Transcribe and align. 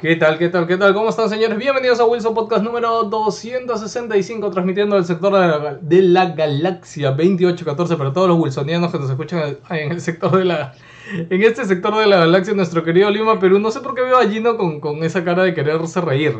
¿Qué 0.00 0.14
tal, 0.14 0.38
qué 0.38 0.48
tal, 0.48 0.68
qué 0.68 0.76
tal? 0.76 0.94
¿Cómo 0.94 1.08
están, 1.08 1.28
señores? 1.28 1.58
Bienvenidos 1.58 1.98
a 1.98 2.04
Wilson 2.04 2.32
Podcast 2.32 2.62
número 2.62 3.02
265, 3.02 4.48
transmitiendo 4.48 4.94
del 4.94 5.04
sector 5.04 5.32
de 5.32 5.40
la, 5.40 5.74
de 5.74 6.02
la 6.02 6.26
galaxia 6.26 7.08
2814 7.08 7.96
para 7.96 8.12
todos 8.12 8.28
los 8.28 8.38
wilsonianos 8.38 8.92
que 8.92 8.98
nos 9.00 9.10
escuchan 9.10 9.58
en 9.70 9.90
el 9.90 10.00
sector 10.00 10.36
de 10.36 10.44
la... 10.44 10.72
En 11.10 11.42
este 11.42 11.64
sector 11.64 11.96
de 11.96 12.06
la 12.06 12.18
galaxia, 12.18 12.54
nuestro 12.54 12.84
querido 12.84 13.10
Lima, 13.10 13.40
Perú. 13.40 13.58
No 13.58 13.72
sé 13.72 13.80
por 13.80 13.96
qué 13.96 14.02
veo 14.02 14.18
a 14.18 14.28
Gino 14.28 14.56
con, 14.56 14.78
con 14.78 15.02
esa 15.02 15.24
cara 15.24 15.42
de 15.42 15.52
quererse 15.52 16.00
reír. 16.00 16.36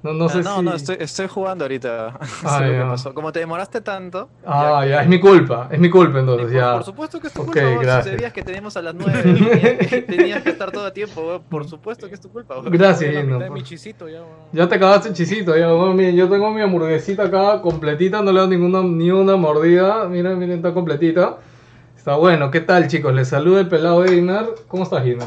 No, 0.00 0.12
no 0.12 0.28
sé 0.28 0.38
Ah, 0.38 0.42
no, 0.42 0.56
si... 0.58 0.62
no, 0.64 0.74
estoy, 0.74 0.96
estoy 1.00 1.26
jugando 1.26 1.64
ahorita. 1.64 2.18
Ah, 2.44 2.86
pasó. 2.90 3.12
Como 3.12 3.32
te 3.32 3.40
demoraste 3.40 3.80
tanto. 3.80 4.28
Ah, 4.46 4.86
ya, 4.88 5.02
es 5.02 5.08
mi 5.08 5.18
culpa. 5.18 5.68
Es 5.72 5.80
mi 5.80 5.90
culpa, 5.90 6.20
entonces, 6.20 6.46
por, 6.46 6.54
ya. 6.54 6.72
por 6.74 6.84
supuesto 6.84 7.20
que 7.20 7.26
es 7.26 7.32
tu 7.32 7.42
Ok, 7.42 7.48
culpa. 7.76 8.02
si 8.02 8.10
sabías 8.10 8.32
que 8.32 8.42
teníamos 8.42 8.76
a 8.76 8.82
las 8.82 8.94
9 8.94 9.22
tenías, 9.22 9.88
que- 9.88 10.02
tenías 10.02 10.42
que 10.44 10.50
estar 10.50 10.70
todo 10.70 10.86
a 10.86 10.92
tiempo. 10.92 11.42
Por 11.48 11.68
supuesto 11.68 12.08
que 12.08 12.14
es 12.14 12.20
tu 12.20 12.30
culpa. 12.30 12.54
Gracias, 12.64 13.10
Gino. 13.10 13.38
de 13.40 13.46
por- 13.46 13.62
ya, 14.52 14.68
te 14.68 14.74
acabaste 14.76 15.08
el 15.08 15.14
chisito, 15.14 15.56
ya, 15.56 15.68
miren, 15.92 16.14
yo 16.14 16.28
tengo 16.28 16.50
mi 16.50 16.60
hamburguesita 16.62 17.24
acá 17.24 17.60
completita, 17.60 18.22
no 18.22 18.30
le 18.32 18.40
doy 18.40 18.50
ninguna, 18.50 18.82
ni 18.82 19.10
una 19.10 19.36
mordida, 19.36 20.04
miren, 20.08 20.38
miren, 20.38 20.58
está 20.58 20.72
completita. 20.72 21.38
Está 21.96 22.14
bueno, 22.16 22.50
¿qué 22.52 22.60
tal 22.60 22.86
chicos? 22.86 23.12
Les 23.12 23.28
saluda 23.28 23.60
el 23.60 23.68
pelado 23.68 24.00
gamer, 24.00 24.46
¿cómo 24.68 24.84
estás 24.84 25.02
Gino? 25.02 25.26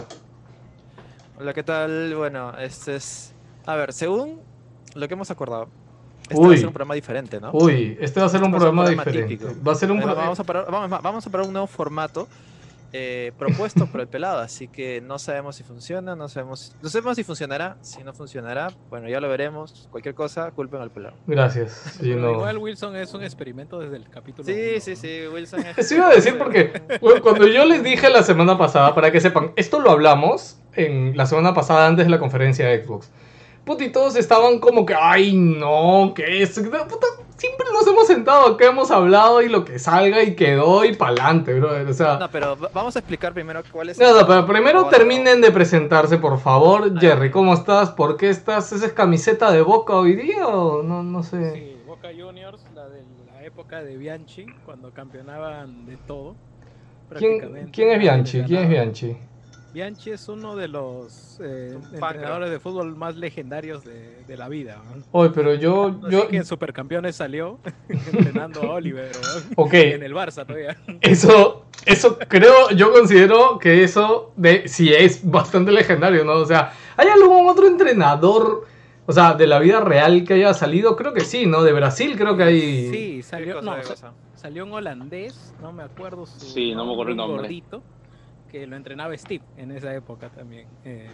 Hola, 1.40 1.54
¿qué 1.54 1.64
tal? 1.64 2.16
Bueno, 2.16 2.54
este 2.58 2.96
es. 2.96 3.34
A 3.66 3.76
ver, 3.76 3.94
según 3.94 4.40
lo 4.96 5.08
que 5.08 5.14
hemos 5.14 5.32
acordado, 5.32 5.68
este 6.30 6.36
Uy. 6.42 6.48
va 6.50 6.54
a 6.54 6.58
ser 6.58 6.68
un 6.68 6.74
programa 6.74 6.96
diferente, 6.96 7.40
¿no? 7.42 7.52
Uy, 7.54 7.98
este 8.00 8.20
va 8.20 8.26
a 8.28 8.30
ser 8.30 8.42
Este 8.42 8.48
un 8.48 8.54
va 8.54 8.58
a 8.58 8.62
ser 8.62 8.70
un 8.70 8.76
programa 8.76 8.84
programa 8.86 9.04
diferente. 9.06 9.36
típico. 9.38 9.64
Va 9.68 9.72
a 9.72 9.76
ser 9.76 9.92
un 9.92 9.98
Eh, 9.98 10.02
programa... 10.02 10.22
vamos, 10.24 10.40
a 10.40 10.44
parar- 10.44 10.68
vamos, 10.72 11.02
vamos 11.02 11.28
a 11.28 11.30
probar 11.30 11.48
un 11.48 11.54
nuevo 11.54 11.68
formato 11.68 12.28
eh, 12.94 13.32
propuesto 13.40 13.86
por 13.88 14.02
el 14.02 14.08
pelado, 14.10 14.40
así 14.40 14.68
que 14.68 15.00
no 15.00 15.18
sabemos 15.18 15.56
si 15.56 15.64
funciona, 15.64 16.14
no 16.14 16.28
sabemos, 16.28 16.76
no 16.82 16.90
sabemos 16.90 17.16
si 17.16 17.24
funcionará, 17.24 17.78
si 17.80 18.04
no 18.04 18.12
funcionará, 18.14 18.68
bueno, 18.90 19.08
ya 19.08 19.22
lo 19.22 19.30
veremos, 19.30 19.88
cualquier 19.92 20.14
cosa, 20.14 20.52
culpen 20.52 20.82
al 20.82 20.92
pelado. 20.92 21.16
Gracias, 21.26 21.96
Pero 22.02 22.16
Gino. 22.18 22.32
Igual 22.34 22.58
Wilson 22.58 22.98
es 22.98 23.14
un 23.14 23.24
experimento 23.24 23.80
desde 23.80 23.96
el 23.96 24.10
capítulo. 24.10 24.46
Sí, 24.46 24.72
uno. 24.74 24.82
sí, 24.82 24.96
sí, 24.98 25.22
Wilson. 25.34 25.62
es- 25.68 25.78
Eso 25.78 25.96
iba 25.96 26.08
a 26.10 26.14
decir 26.16 26.38
porque 26.38 26.82
bueno, 27.00 27.22
cuando 27.22 27.48
yo 27.48 27.64
les 27.64 27.82
dije 27.82 28.10
la 28.10 28.24
semana 28.24 28.58
pasada, 28.58 28.94
para 28.94 29.10
que 29.10 29.22
sepan, 29.22 29.54
esto 29.56 29.80
lo 29.80 29.90
hablamos 29.90 30.58
en 30.76 31.16
la 31.16 31.26
semana 31.26 31.54
pasada 31.54 31.88
antes 31.88 32.06
de 32.06 32.12
la 32.12 32.20
conferencia 32.20 32.68
de 32.68 32.84
Xbox. 32.84 33.10
Puta, 33.66 33.84
y 33.84 33.92
todos 33.92 34.16
estaban 34.16 34.60
como 34.60 34.86
que, 34.86 34.96
ay, 35.00 35.34
no, 35.36 36.14
que 36.16 36.42
es. 36.42 36.58
Puta, 36.60 37.08
siempre 37.38 37.68
nos 37.72 37.86
hemos 37.86 38.08
sentado 38.08 38.48
acá, 38.48 38.66
hemos 38.66 38.90
hablado 38.90 39.42
y 39.42 39.50
lo 39.50 39.64
que 39.64 39.78
salga 39.78 40.24
y 40.24 40.36
quedó 40.36 40.84
y 40.84 40.96
pa'lante, 40.96 41.54
brother. 41.60 41.88
O 41.88 41.94
sea. 41.94 42.18
No, 42.18 42.30
pero 42.32 42.58
va- 42.58 42.70
vamos 42.74 42.96
a 42.96 43.00
explicar 43.00 43.34
primero 43.34 43.62
cuál 43.72 43.90
es. 43.90 44.00
No, 44.00 44.20
no, 44.20 44.26
pero 44.28 44.46
primero 44.48 44.86
terminen 44.88 45.42
de 45.42 45.52
presentarse, 45.52 46.18
por 46.18 46.40
favor. 46.40 47.00
Jerry. 47.00 47.30
¿cómo 47.30 47.54
estás? 47.54 47.92
¿Por 47.92 48.18
qué 48.18 48.30
estás? 48.30 48.72
¿Esa 48.72 48.88
es 48.88 48.94
camiseta 48.94 49.52
de 49.52 49.62
Boca 49.62 49.94
hoy 49.96 50.16
día 50.16 50.48
o 50.48 50.82
no, 50.82 51.04
no 51.04 51.22
sé? 51.22 51.54
Sí, 51.54 51.78
Boca 51.86 52.10
Juniors, 52.18 52.64
la 52.74 52.90
de 52.90 53.04
la 53.32 53.44
época 53.46 53.84
de 53.84 53.96
Bianchi, 53.96 54.48
cuando 54.66 54.92
campeonaban 54.92 55.86
de 55.86 55.98
todo. 55.98 56.36
¿Quién, 57.16 57.70
quién 57.72 57.90
es 57.92 58.00
Bianchi? 58.00 58.42
¿Quién 58.44 58.64
es. 58.64 58.70
Bianchi? 58.70 59.18
Bianchi 59.74 60.12
es 60.12 60.28
uno 60.28 60.56
de 60.58 60.68
los 60.68 61.40
eh, 61.42 61.78
entrenadores 61.94 62.50
de 62.50 62.60
fútbol 62.60 62.94
más 62.96 63.16
legendarios 63.16 63.86
de, 63.86 64.24
de 64.28 64.38
la 64.38 64.50
vida. 64.50 64.82
¿no? 64.96 65.04
Oye, 65.12 65.32
pero 65.34 65.54
yo, 65.56 65.88
Así 66.04 66.12
yo, 66.12 66.28
que 66.28 66.38
en 66.38 66.46
Supercampeones 66.46 67.16
salió 67.16 67.58
entrenando 67.90 68.64
a 68.64 68.74
Oliver 68.74 69.12
en 69.72 70.04
el 70.04 70.14
Barça 70.14 70.46
todavía. 70.46 70.78
eso, 71.00 71.66
eso 71.86 72.18
creo, 72.28 72.70
yo 72.72 72.92
considero 72.92 73.60
que 73.60 73.84
eso 73.84 74.34
de, 74.36 74.68
sí 74.68 74.94
es 74.94 75.30
bastante 75.30 75.72
legendario, 75.72 76.26
¿no? 76.26 76.34
O 76.34 76.46
sea, 76.46 76.74
¿hay 76.98 77.08
algún 77.08 77.48
otro 77.50 77.66
entrenador, 77.66 78.68
o 79.06 79.14
sea, 79.14 79.36
de 79.36 79.48
la 79.48 79.60
vida 79.60 79.80
real 79.80 80.26
que 80.26 80.34
haya 80.34 80.54
salido? 80.54 80.98
Creo 80.98 81.14
que 81.14 81.22
sí, 81.22 81.46
¿no? 81.46 81.64
De 81.64 81.72
Brasil 81.72 82.16
creo 82.18 82.36
que 82.36 82.44
hay... 82.44 82.90
Sí, 82.90 83.16
¿Qué 83.18 83.24
salió, 83.24 83.62
no, 83.62 83.74
salió 84.36 84.66
un 84.66 84.74
holandés, 84.74 85.54
no 85.62 85.72
me 85.72 85.84
acuerdo 85.84 86.26
su 86.26 86.40
Sí, 86.42 86.76
no 86.76 86.86
me 86.86 86.92
acuerdo 86.92 87.12
el 87.12 87.18
nombre. 87.18 87.42
gordito, 87.44 87.82
que 88.52 88.68
lo 88.68 88.76
entrenaba 88.76 89.18
Steve 89.18 89.44
en 89.58 89.72
esa 89.72 89.96
época 89.96 90.28
también, 90.30 90.68
eh, 90.84 91.08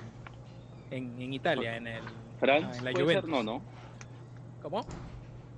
en, 0.89 1.21
en 1.21 1.33
Italia, 1.33 1.77
en 1.77 1.85
el 1.87 2.01
Franz, 2.39 2.65
ah, 2.73 2.77
en 2.79 2.85
la 2.85 2.91
puede 2.91 3.03
Juventus. 3.03 3.29
ser, 3.29 3.29
no, 3.29 3.43
no. 3.43 3.61
¿Cómo? 4.63 4.85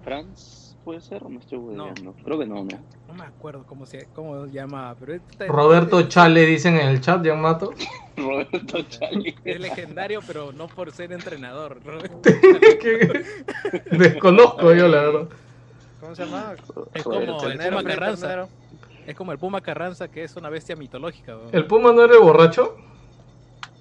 Franz, 0.04 0.76
puede 0.84 1.00
ser, 1.00 1.24
o 1.24 1.30
no 1.30 1.40
estoy 1.40 1.60
No. 1.60 1.94
Creo 2.24 2.38
que 2.40 2.46
no, 2.46 2.56
no. 2.64 2.80
No 3.08 3.14
me 3.14 3.24
acuerdo 3.24 3.64
cómo 3.66 3.86
se 3.86 4.08
cómo 4.14 4.46
llamaba, 4.48 4.96
pero 5.00 5.14
este- 5.14 5.48
Roberto 5.48 6.00
este- 6.00 6.12
Chale 6.12 6.46
dicen 6.46 6.76
en 6.76 6.90
el 6.90 7.00
chat, 7.00 7.26
Jan 7.26 7.42
Mato. 7.42 7.74
Roberto 8.18 8.82
Chali. 8.84 9.34
es 9.46 9.60
legendario, 9.60 10.20
pero 10.28 10.52
no 10.52 10.68
por 10.68 10.92
ser 10.92 11.14
entrenador. 11.14 11.80
Roberto. 11.86 12.30
Desconozco 13.92 14.74
yo, 14.74 14.88
la 14.90 15.02
verdad. 15.02 15.30
¿Cómo 16.02 16.16
se 16.16 16.26
llama? 16.26 16.54
Es 16.94 17.04
Roberto 17.04 17.38
como 17.38 17.48
el 17.50 17.58
Puma 17.60 17.84
Carranza. 17.84 18.48
Es 19.08 19.16
como 19.16 19.32
el 19.32 19.40
Puma 19.40 19.62
Carranza, 19.62 20.08
que 20.10 20.24
es 20.24 20.36
una 20.36 20.50
bestia 20.50 20.76
mitológica. 20.76 21.36
¿El 21.52 21.66
Puma 21.66 21.92
no 21.94 22.04
era 22.04 22.14
el 22.14 22.20
borracho? 22.20 22.76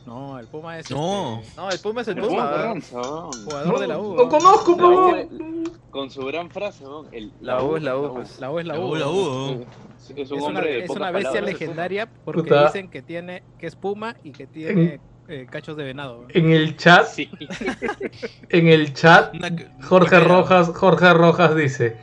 No, 0.06 0.39
el 0.39 0.47
Puma 0.47 0.79
es 0.79 0.91
No. 0.91 1.41
este, 1.43 1.56
No, 1.61 1.71
el 1.71 1.79
Puma 1.81 2.01
es 2.01 2.09
el 2.09 2.15
Puma 2.17 2.29
Puma. 2.29 2.51
Carranza, 2.51 3.03
jugador 3.03 3.67
No, 3.75 3.79
de 3.79 3.87
la 3.87 3.99
U. 3.99 4.03
no 4.03 4.15
weón. 4.25 4.29
conozco, 4.31 4.77
pero... 4.77 5.29
Con 5.91 6.11
su 6.11 6.25
gran 6.25 6.51
frase. 6.51 6.84
El, 7.12 7.33
La 7.41 7.62
U 7.62 7.77
es 7.77 7.83
la 7.83 7.97
U, 7.97 8.15
pues. 8.15 8.39
La 8.41 8.51
U 8.51 8.59
es 8.59 8.67
la 8.67 8.75
La 8.75 8.81
U. 8.81 8.89
U, 8.91 8.95
la. 8.97 9.09
U. 9.09 9.67
Es, 9.99 10.11
es 10.17 10.17
un 10.17 10.21
Es 10.21 10.31
una, 10.31 10.45
hombre 10.47 10.71
de 10.73 10.84
es 10.84 10.91
una 10.91 11.11
bestia 11.11 11.31
palabras. 11.33 11.53
legendaria 11.61 12.09
porque 12.25 12.43
Puta. 12.43 12.65
dicen 12.67 12.89
que 12.89 13.03
tiene 13.03 13.43
que 13.59 13.67
es 13.67 13.77
puma 13.77 14.17
y 14.23 14.33
que 14.33 14.47
tiene 14.47 15.00
eh, 15.29 15.47
cachos 15.50 15.77
de 15.77 15.85
venado. 15.85 16.25
En 16.31 16.50
el 16.53 16.77
chat, 16.79 17.06
Sí. 17.06 17.29
en 18.49 18.69
el 18.69 18.95
chat, 18.95 19.35
Una- 19.35 19.50
Jorge 19.87 20.17
una- 20.17 20.25
Rojas, 20.25 20.71
Jorge 20.75 21.12
Rojas 21.12 21.55
dice, 21.56 21.97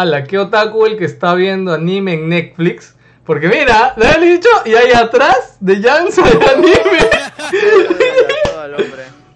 ala, 0.00 0.24
qué 0.24 0.38
otaku 0.38 0.86
el 0.86 0.96
que 0.96 1.04
está 1.04 1.34
viendo 1.34 1.72
anime 1.72 2.14
en 2.14 2.28
Netflix. 2.28 2.96
Porque 3.24 3.48
mira, 3.48 3.94
le 3.96 4.06
han 4.08 4.20
dicho, 4.20 4.48
y 4.64 4.74
ahí 4.74 4.92
atrás 4.92 5.56
de 5.60 5.80
Jans 5.80 6.18
hay 6.18 6.32
anime. 6.32 7.10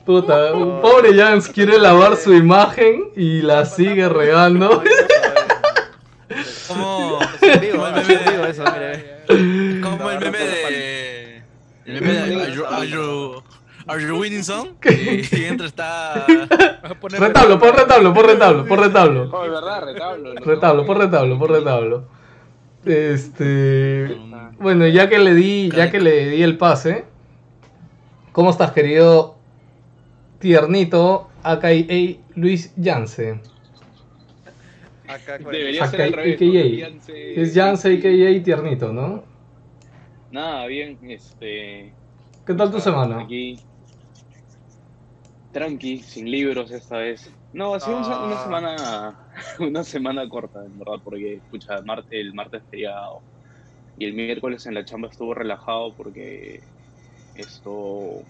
Puta, 0.04 0.52
un 0.54 0.80
pobre 0.80 1.14
Jans 1.14 1.48
quiere 1.48 1.78
lavar 1.78 2.16
su 2.16 2.34
imagen 2.34 3.10
y 3.14 3.41
la 3.42 3.64
sigue 3.66 4.08
regando. 4.08 4.82
Como, 6.66 7.20
el 7.41 7.60
meme 7.60 8.04
de, 8.04 9.80
como 9.80 10.10
el 10.10 10.18
meme 10.18 10.38
de, 10.38 11.42
el 11.86 12.02
meme 12.02 12.12
de 12.12 12.54
Song? 14.44 14.69
¿Qué? 14.81 15.25
Y, 15.32 15.37
y 15.41 15.44
entra 15.44 15.66
está 15.66 16.26
Retablo, 17.19 17.59
por 17.59 17.75
retablo, 17.76 18.12
por 18.15 18.26
retablo, 18.26 18.65
por 18.66 18.81
retablo. 18.81 19.31
Oh, 19.32 19.41
verdad, 19.50 19.82
retablo. 19.84 20.34
lo 20.34 20.41
Retablo, 20.41 20.82
que- 20.82 20.87
retablo, 20.99 21.38
por 21.38 21.50
retablo. 21.50 22.09
Este. 22.84 24.16
Bueno, 24.60 24.87
ya 24.87 25.09
que 25.09 25.19
le 25.19 25.34
di, 25.34 25.71
ya 25.71 25.91
que 25.91 26.00
le 26.00 26.31
di 26.31 26.43
el 26.43 26.56
pase. 26.59 27.04
¿Cómo 28.32 28.50
estás, 28.50 28.72
querido 28.72 29.37
tiernito? 30.38 31.28
Acá 31.43 31.69
Luis 32.34 32.72
Yance. 32.77 33.41
Acá 35.09 35.38
Debería 35.38 35.87
ser 35.87 36.03
Acá 36.03 36.04
al 36.04 36.12
revés. 36.12 36.34
AKA. 36.37 36.47
Yance- 36.91 37.32
Es 37.37 37.54
Yance, 37.54 37.88
a.k.a. 37.94 38.43
tiernito, 38.44 38.93
¿no? 38.93 39.25
Nada, 40.31 40.66
bien, 40.66 40.98
este. 41.09 41.93
¿Qué 42.47 42.54
tal 42.54 42.71
tu 42.71 42.81
semana? 42.81 43.21
Aquí. 43.21 43.59
Tranqui, 45.58 45.98
sin 46.02 46.30
libros 46.30 46.70
esta 46.70 46.98
vez. 46.98 47.30
No, 47.52 47.74
ha 47.74 47.80
sido 47.80 47.98
Ah. 47.98 48.24
una 48.26 48.42
semana. 48.42 49.19
Una 49.60 49.84
semana 49.84 50.28
corta, 50.28 50.60
en 50.64 50.78
verdad, 50.78 51.00
porque 51.02 51.34
escucha, 51.36 51.80
Marte, 51.84 52.20
el 52.20 52.32
martes 52.34 52.62
feriado. 52.70 53.22
Y 53.97 54.04
el 54.04 54.12
miércoles 54.14 54.64
en 54.66 54.74
la 54.74 54.84
chamba 54.84 55.08
estuvo 55.08 55.34
relajado 55.34 55.94
porque 55.97 56.60
esto 57.34 58.22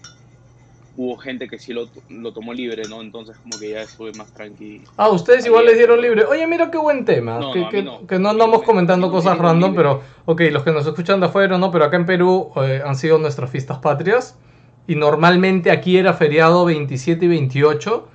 hubo 0.95 1.17
gente 1.17 1.47
que 1.47 1.57
sí 1.59 1.71
lo, 1.73 1.89
lo 2.09 2.33
tomó 2.33 2.53
libre, 2.53 2.83
¿no? 2.89 3.01
Entonces 3.01 3.37
como 3.43 3.59
que 3.59 3.69
ya 3.71 3.81
estuve 3.83 4.11
más 4.13 4.33
tranqui. 4.33 4.83
Ah, 4.97 5.09
ustedes 5.09 5.45
igual 5.45 5.65
les 5.65 5.77
dieron 5.77 6.01
libre. 6.01 6.25
Oye, 6.25 6.45
mira 6.47 6.69
qué 6.71 6.77
buen 6.77 7.05
tema. 7.05 7.39
No, 7.39 7.53
que, 7.53 7.59
no, 7.61 7.69
que- 7.69 7.83
no. 7.83 8.07
que 8.07 8.19
no 8.19 8.29
andamos 8.29 8.63
comentando 8.63 9.09
cosas 9.11 9.37
random, 9.37 9.75
pero 9.75 10.01
ok, 10.25 10.41
los 10.51 10.63
que 10.63 10.71
nos 10.71 10.85
escuchan 10.85 11.19
de 11.19 11.27
afuera, 11.27 11.57
¿no? 11.57 11.71
Pero 11.71 11.85
acá 11.85 11.97
en 11.97 12.05
Perú 12.05 12.51
eh, 12.57 12.81
han 12.83 12.95
sido 12.95 13.17
nuestras 13.19 13.49
fiestas 13.51 13.77
patrias. 13.79 14.37
Y 14.89 14.95
normalmente 14.95 15.71
aquí 15.71 15.97
era 15.97 16.13
feriado 16.13 16.65
27 16.65 17.23
y 17.25 17.27
28. 17.27 18.07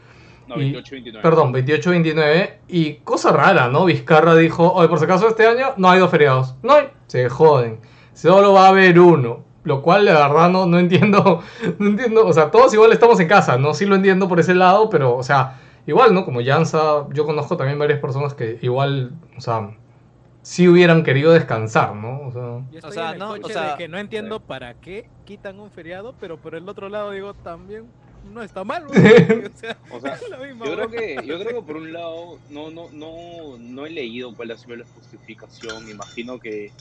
No, 0.49 0.56
Y- 0.56 0.59
28, 0.73 0.91
29. 0.93 1.23
Perdón, 1.23 1.53
28-29. 1.53 2.50
Y 2.69 2.94
cosa 2.97 3.32
rara, 3.32 3.69
¿no? 3.69 3.85
Vizcarra 3.85 4.35
dijo, 4.35 4.73
oye, 4.73 4.88
por 4.88 4.99
si 4.99 5.05
acaso 5.05 5.29
este 5.29 5.47
año 5.47 5.69
no 5.76 5.88
hay 5.88 6.00
dos 6.00 6.11
feriados. 6.11 6.56
No 6.62 6.75
hay. 6.75 6.88
Se 7.06 7.29
joden. 7.29 7.79
Solo 8.12 8.53
va 8.53 8.67
a 8.67 8.69
haber 8.71 8.99
uno. 8.99 9.44
Lo 9.62 9.81
cual, 9.81 10.05
la 10.05 10.12
verdad, 10.29 10.50
no, 10.50 10.67
no 10.67 10.79
entiendo. 10.79 11.43
No 11.79 11.87
entiendo. 11.88 12.26
O 12.26 12.32
sea, 12.32 12.50
todos 12.50 12.75
igual 12.75 12.93
estamos 12.93 13.19
en 13.20 13.29
casa, 13.29 13.56
¿no? 13.56 13.73
Sí 13.73 13.87
lo 13.87 13.94
entiendo 13.94 14.29
por 14.29 14.41
ese 14.41 14.55
lado, 14.55 14.91
pero, 14.91 15.17
o 15.17 15.23
sea, 15.23 15.61
igual, 15.87 16.12
¿no? 16.12 16.25
Como 16.25 16.41
Jansa, 16.44 17.06
yo 17.12 17.25
conozco 17.25 17.56
también 17.56 17.79
varias 17.79 18.00
personas 18.00 18.35
que 18.35 18.59
igual, 18.62 19.12
o 19.38 19.41
sea, 19.41 19.70
sí 20.44 20.69
hubieran 20.69 21.02
querido 21.02 21.32
descansar, 21.32 21.94
¿no? 21.96 22.20
O 22.29 22.32
sea, 22.32 22.43
Yo 22.70 22.79
estoy 22.79 22.91
O 22.91 22.93
sea, 22.93 23.06
en 23.08 23.12
el 23.14 23.19
no, 23.19 23.31
o 23.43 23.49
sea- 23.49 23.70
de 23.73 23.76
que 23.79 23.88
no 23.88 23.99
entiendo 23.99 24.41
para 24.41 24.75
qué 24.75 25.11
quitan 25.25 25.58
un 25.58 25.70
feriado, 25.70 26.14
pero 26.20 26.38
por 26.38 26.55
el 26.55 26.69
otro 26.69 26.88
lado 26.91 27.11
digo 27.12 27.32
también, 27.35 27.93
no 28.23 28.43
está 28.43 28.62
mal. 28.62 28.87
güey. 28.87 28.94
O 29.55 29.56
sea, 29.56 29.79
O 29.91 30.00
sea, 30.00 30.12
es 30.12 30.23
la 30.31 30.38
misma, 30.38 30.67
Yo 30.67 30.75
creo 30.76 30.91
que, 30.91 31.26
yo 31.26 31.38
creo 31.41 31.61
que 31.61 31.67
por 31.67 31.76
un 31.76 31.93
lado, 31.93 32.41
no, 32.49 32.70
no, 32.70 32.91
no, 32.93 33.56
no 33.58 33.87
he 33.87 33.91
leído 33.91 34.35
cuál 34.37 34.50
ha 34.50 34.56
sido 34.58 34.76
la 34.76 34.85
justificación. 34.94 35.85
Me 35.87 35.93
imagino 35.93 36.38
que 36.38 36.75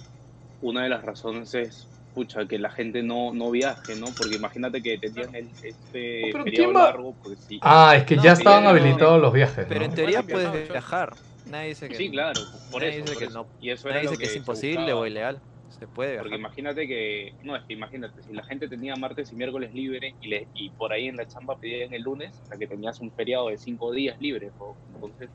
una 0.60 0.84
de 0.84 0.90
las 0.90 1.04
razones 1.04 1.54
es, 1.54 1.90
pucha, 2.14 2.46
que 2.48 2.60
la 2.60 2.70
gente 2.70 3.02
no, 3.02 3.34
no 3.34 3.50
viaje, 3.50 3.96
¿no? 3.96 4.14
Porque 4.14 4.36
imagínate 4.36 4.82
que 4.84 4.98
tenían 4.98 5.34
el, 5.36 5.56
este 5.62 6.24
Oh, 6.26 6.30
pero 6.34 6.44
feriado 6.44 6.66
¿quién 6.72 6.76
va- 6.82 6.86
largo, 6.86 7.18
pues 7.24 7.40
sí. 7.44 7.60
Ah, 7.62 7.94
es 7.98 8.04
que 8.06 8.16
No, 8.18 8.24
ya 8.24 8.34
estaban 8.34 8.66
habilitados 8.68 9.22
los 9.22 9.34
viajes. 9.34 9.66
Pero 9.68 9.80
¿no? 9.80 9.86
en 9.86 9.94
teoría 9.96 10.22
puedes 10.24 10.70
viajar. 10.70 11.18
Nadie 11.54 11.70
dice 11.70 11.88
que, 11.88 11.96
Sí, 11.96 12.10
claro, 12.10 12.34
por 12.72 12.82
nadie 12.82 12.98
eso. 12.98 13.06
dice 13.06 13.14
por 13.14 13.22
que 13.24 13.30
eso. 13.30 13.40
no. 13.40 13.48
Y 13.60 13.70
eso 13.70 13.88
nadie 13.90 14.02
dice 14.02 14.18
que 14.18 14.26
es 14.26 14.36
imposible 14.36 14.78
buscaba. 14.80 15.00
o 15.02 15.06
ilegal. 15.08 15.42
Se 15.70 15.88
puede 15.88 16.18
Porque 16.18 16.30
viajar. 16.30 16.40
imagínate 16.40 16.88
que, 16.88 17.36
no, 17.44 17.56
es 17.56 17.64
que 17.68 17.74
imagínate, 17.74 18.22
si 18.24 18.34
la 18.34 18.44
gente 18.44 18.68
tenía 18.68 18.96
martes 18.96 19.32
y 19.32 19.36
miércoles 19.36 19.72
libre 19.74 20.16
y, 20.20 20.30
le, 20.30 20.50
y 20.54 20.72
por 20.72 20.94
ahí 20.94 21.08
en 21.08 21.16
la 21.18 21.26
chamba 21.28 21.58
pedían 21.60 21.94
el 21.94 22.02
lunes, 22.02 22.42
o 22.44 22.46
sea 22.46 22.58
que 22.58 22.68
tenías 22.68 23.00
un 23.02 23.12
feriado 23.12 23.50
de 23.50 23.58
cinco 23.58 23.92
días 23.92 24.20
libres, 24.20 24.52
entonces 24.88 25.30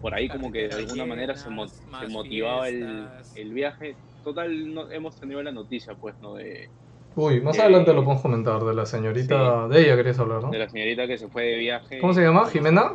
por 0.00 0.14
ahí 0.14 0.28
como 0.28 0.52
que 0.52 0.68
de 0.68 0.74
alguna 0.74 1.04
manera 1.04 1.34
se, 1.36 1.50
mo- 1.50 1.66
se 1.66 2.08
motivaba 2.08 2.68
el, 2.68 3.08
viaje. 3.52 3.96
Total, 4.22 4.74
no, 4.74 4.90
hemos 4.90 5.18
tenido 5.18 5.42
la 5.42 5.52
noticia, 5.52 5.94
pues, 5.94 6.14
¿no? 6.20 6.34
De, 6.34 6.68
Uy, 7.14 7.40
más 7.40 7.56
Eh, 7.58 7.62
adelante 7.62 7.92
lo 7.92 8.02
podemos 8.02 8.22
comentar 8.22 8.62
de 8.62 8.74
la 8.74 8.86
señorita. 8.86 9.68
De 9.68 9.80
ella 9.80 9.96
querías 9.96 10.18
hablar, 10.18 10.42
¿no? 10.42 10.50
de 10.50 10.58
la 10.58 10.68
señorita 10.68 11.06
que 11.06 11.16
se 11.16 11.28
fue 11.28 11.44
de 11.44 11.56
viaje. 11.56 11.98
¿Cómo 12.00 12.12
se 12.12 12.22
llama? 12.22 12.46
¿Jimena? 12.50 12.92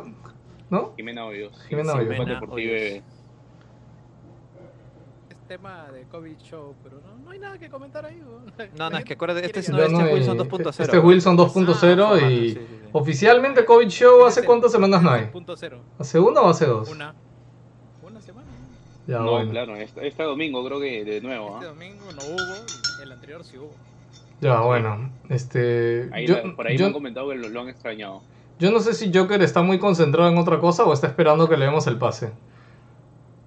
¿No? 0.72 0.94
Jimena 0.96 1.26
Hoyos. 1.26 1.52
Jimena 1.68 1.92
Hoyos. 1.92 2.12
Jimena 2.14 2.34
Deportivo 2.40 2.72
Hoyos. 2.72 3.02
Es 5.30 5.36
tema 5.46 5.88
de 5.92 6.04
COVID 6.04 6.36
show, 6.38 6.74
pero 6.82 6.96
no, 7.00 7.16
no 7.24 7.30
hay 7.30 7.38
nada 7.38 7.58
que 7.58 7.68
comentar 7.68 8.06
ahí. 8.06 8.20
No, 8.76 8.88
no, 8.90 8.96
es 8.98 9.04
que 9.04 9.12
acuérdate, 9.12 9.44
este 9.46 9.70
no, 9.70 9.78
este 9.82 9.92
no 9.92 10.00
es 10.00 10.06
hay- 10.06 10.14
Wilson 10.14 10.38
2.0. 10.38 10.68
Este 10.82 10.96
es 10.96 11.04
Wilson 11.04 11.36
2.0 11.36 12.06
Ah, 12.10 12.20
y 12.30 12.48
sí, 12.50 12.54
sí, 12.54 12.60
sí. 12.68 12.88
oficialmente 12.92 13.64
COVID 13.66 13.88
Show 13.88 14.24
¿hace 14.26 14.40
Ese- 14.40 14.46
cuántas 14.46 14.72
semanas 14.72 15.02
no 15.02 15.10
hay? 15.10 15.26
Punto 15.26 15.54
cero. 15.56 15.80
¿Hace 15.98 16.18
una 16.18 16.40
o 16.40 16.48
hace 16.48 16.64
dos? 16.66 16.88
Una. 16.90 17.14
Una 18.02 18.20
semana. 18.22 18.48
Ya, 19.06 19.18
no, 19.18 19.30
bueno. 19.32 19.50
claro, 19.50 19.76
este, 19.76 20.06
este 20.06 20.22
domingo 20.22 20.64
creo 20.64 20.80
que 20.80 21.04
de 21.04 21.20
nuevo. 21.20 21.54
Este 21.56 21.66
¿ah? 21.66 21.68
domingo 21.68 22.04
no 22.14 22.22
hubo, 22.24 23.02
el 23.02 23.12
anterior 23.12 23.44
sí 23.44 23.58
hubo. 23.58 23.72
Ya, 24.40 24.60
bueno. 24.60 25.10
Este. 25.28 26.08
Ahí 26.12 26.26
yo, 26.26 26.36
la- 26.42 26.56
por 26.56 26.66
ahí 26.66 26.76
yo- 26.78 26.84
me 26.84 26.86
han 26.88 26.92
comentado 26.94 27.28
que 27.28 27.34
lo, 27.36 27.48
lo 27.50 27.60
han 27.60 27.68
extrañado. 27.68 28.22
Yo 28.62 28.70
no 28.70 28.80
sé 28.80 28.94
si 28.94 29.12
Joker 29.12 29.42
está 29.42 29.60
muy 29.62 29.78
concentrado 29.78 30.30
en 30.30 30.38
otra 30.38 30.58
cosa 30.60 30.84
o 30.84 30.92
está 30.92 31.06
esperando 31.08 31.48
que 31.48 31.56
le 31.56 31.64
demos 31.66 31.86
el 31.86 31.98
pase. 31.98 32.32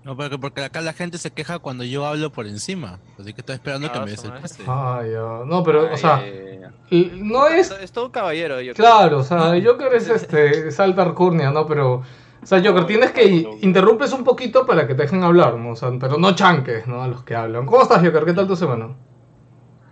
No, 0.04 0.16
porque, 0.16 0.38
porque 0.38 0.64
acá 0.64 0.82
la 0.82 0.94
gente 0.94 1.18
se 1.18 1.32
queja 1.32 1.58
cuando 1.58 1.84
yo 1.84 2.06
hablo 2.06 2.32
por 2.32 2.46
encima. 2.46 3.00
Así 3.20 3.34
que 3.34 3.42
estoy 3.42 3.56
esperando 3.56 3.92
que 3.92 3.98
Ah, 3.98 4.02
me 4.06 4.12
des 4.12 4.24
el 4.24 4.34
pase. 4.34 4.64
Ah, 4.68 5.02
ya. 5.04 5.46
No, 5.48 5.64
pero, 5.64 5.92
o 5.92 5.98
sea, 5.98 6.18
ay, 6.18 6.60
ay. 6.64 6.70
l- 6.92 7.12
no 7.24 7.48
es. 7.48 7.72
Es 7.72 7.92
todo 7.92 8.06
un 8.06 8.12
caballero, 8.12 8.58
creo. 8.58 8.74
Claro, 8.76 9.20
o 9.20 9.24
sea, 9.24 9.54
Joker 9.66 9.92
es 9.96 10.08
este. 10.08 10.68
Es 10.68 10.80
alta 10.80 11.02
alcurnia, 11.02 11.50
¿no? 11.50 11.66
Pero. 11.66 12.04
O 12.44 12.46
sea, 12.46 12.62
Joker, 12.64 12.86
tienes 12.86 13.12
que. 13.14 13.26
Interrumpes 13.62 14.14
un 14.14 14.24
poquito 14.24 14.64
para 14.68 14.86
que 14.86 14.94
te 14.94 15.02
dejen 15.02 15.24
hablar, 15.24 15.56
¿no? 15.56 15.72
O 15.72 15.76
sea, 15.76 15.90
pero 16.00 16.20
no 16.20 16.36
chanques, 16.36 16.86
¿no? 16.86 17.02
A 17.02 17.08
los 17.08 17.24
que 17.24 17.36
hablan. 17.36 17.66
¿Cómo 17.66 17.82
estás, 17.82 18.04
Joker? 18.06 18.26
¿Qué 18.26 18.34
tal 18.34 18.46
tu 18.48 18.56
semana? 18.56 18.90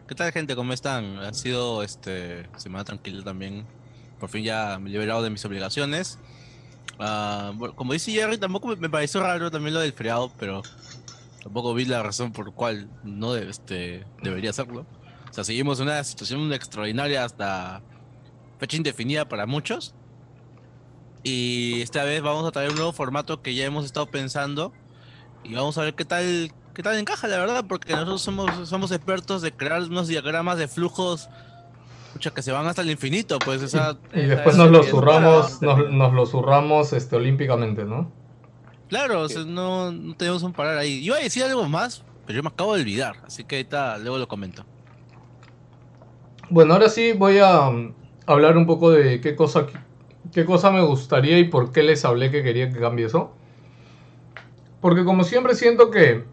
¿Qué 0.07 0.13
tal, 0.13 0.31
gente? 0.31 0.55
¿Cómo 0.55 0.73
están? 0.73 1.17
Ha 1.17 1.33
sido 1.33 1.81
este 1.81 2.47
semana 2.57 2.83
tranquila 2.83 3.23
también. 3.23 3.65
Por 4.23 4.29
fin 4.29 4.45
ya 4.45 4.79
me 4.79 4.89
he 4.89 4.93
liberado 4.93 5.21
de 5.21 5.29
mis 5.29 5.43
obligaciones. 5.43 6.17
Bueno, 6.97 7.75
como 7.75 7.91
dice 7.91 8.09
Jerry, 8.09 8.37
tampoco 8.37 8.73
me 8.77 8.89
pareció 8.89 9.19
raro 9.19 9.51
también 9.51 9.73
lo 9.73 9.81
del 9.81 9.91
feriado, 9.91 10.31
pero 10.39 10.61
tampoco 11.43 11.73
vi 11.73 11.83
la 11.83 12.01
razón 12.01 12.31
por 12.31 12.53
cual 12.53 12.87
no 13.03 13.33
de- 13.33 13.49
este, 13.49 14.05
debería 14.21 14.51
hacerlo. 14.51 14.85
O 15.29 15.33
sea, 15.33 15.43
seguimos 15.43 15.81
en 15.81 15.87
una 15.87 16.01
situación 16.05 16.53
extraordinaria 16.53 17.25
hasta 17.25 17.81
fecha 18.59 18.77
indefinida 18.77 19.27
para 19.27 19.45
muchos. 19.45 19.93
Y 21.21 21.81
esta 21.81 22.05
vez 22.05 22.21
vamos 22.21 22.47
a 22.47 22.51
traer 22.51 22.69
un 22.69 22.77
nuevo 22.77 22.93
formato 22.93 23.41
que 23.41 23.53
ya 23.55 23.65
hemos 23.65 23.83
estado 23.83 24.05
pensando. 24.05 24.71
Y 25.43 25.53
vamos 25.53 25.77
a 25.77 25.81
ver 25.81 25.95
qué 25.95 26.05
tal, 26.05 26.49
qué 26.73 26.81
tal 26.81 26.97
encaja, 26.97 27.27
la 27.27 27.39
verdad, 27.39 27.65
porque 27.67 27.91
nosotros 27.91 28.21
somos, 28.21 28.69
somos 28.69 28.93
expertos 28.93 29.41
de 29.41 29.51
crear 29.51 29.81
unos 29.83 30.07
diagramas 30.07 30.57
de 30.57 30.69
flujos 30.69 31.27
pucha, 32.13 32.31
que 32.31 32.41
se 32.41 32.51
van 32.51 32.65
hasta 32.67 32.83
el 32.83 32.91
infinito, 32.91 33.39
pues, 33.39 33.61
o 33.63 33.67
sea, 33.67 33.97
Y 34.13 34.21
después 34.21 34.55
nos 34.55 34.69
lo 34.71 34.83
zurramos, 34.83 35.61
nos, 35.61 35.89
nos 35.91 36.13
lo 36.13 36.25
zurramos 36.25 36.93
este, 36.93 37.15
olímpicamente, 37.15 37.83
¿no? 37.83 38.11
claro, 38.93 39.21
o 39.21 39.29
sea, 39.29 39.43
no, 39.43 39.91
no 39.91 40.15
tenemos 40.15 40.43
un 40.43 40.53
parar 40.53 40.77
ahí. 40.77 41.03
Yo 41.03 41.13
iba 41.13 41.17
a 41.17 41.23
decir 41.23 41.43
algo 41.43 41.67
más, 41.67 42.03
pero 42.27 42.37
yo 42.37 42.43
me 42.43 42.49
acabo 42.49 42.75
de 42.75 42.81
olvidar, 42.81 43.15
así 43.25 43.43
que 43.43 43.55
ahorita 43.55 43.97
luego 43.97 44.19
lo 44.19 44.27
comento. 44.27 44.63
Bueno, 46.51 46.75
ahora 46.75 46.89
sí 46.89 47.13
voy 47.13 47.39
a 47.39 47.69
um, 47.69 47.93
hablar 48.27 48.55
un 48.55 48.67
poco 48.67 48.91
de 48.91 49.19
qué 49.19 49.35
cosa, 49.35 49.65
qué 50.31 50.45
cosa 50.45 50.69
me 50.69 50.81
gustaría 50.81 51.39
y 51.39 51.45
por 51.45 51.71
qué 51.71 51.81
les 51.81 52.05
hablé 52.05 52.29
que 52.29 52.43
quería 52.43 52.71
que 52.71 52.79
cambie 52.79 53.07
eso. 53.07 53.33
Porque 54.79 55.03
como 55.03 55.23
siempre 55.23 55.55
siento 55.55 55.89
que, 55.89 56.25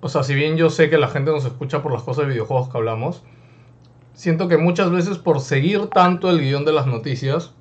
o 0.00 0.08
sea, 0.08 0.22
si 0.22 0.34
bien 0.34 0.56
yo 0.56 0.70
sé 0.70 0.88
que 0.88 0.96
la 0.96 1.08
gente 1.08 1.30
nos 1.30 1.44
escucha 1.44 1.82
por 1.82 1.92
las 1.92 2.04
cosas 2.04 2.26
de 2.26 2.32
videojuegos 2.32 2.70
que 2.70 2.78
hablamos, 2.78 3.22
siento 4.14 4.48
que 4.48 4.56
muchas 4.58 4.90
veces 4.90 5.18
por 5.18 5.40
seguir 5.40 5.86
tanto 5.88 6.30
el 6.30 6.40
guion 6.40 6.64
de 6.64 6.72
las 6.72 6.86
noticias, 6.86 7.52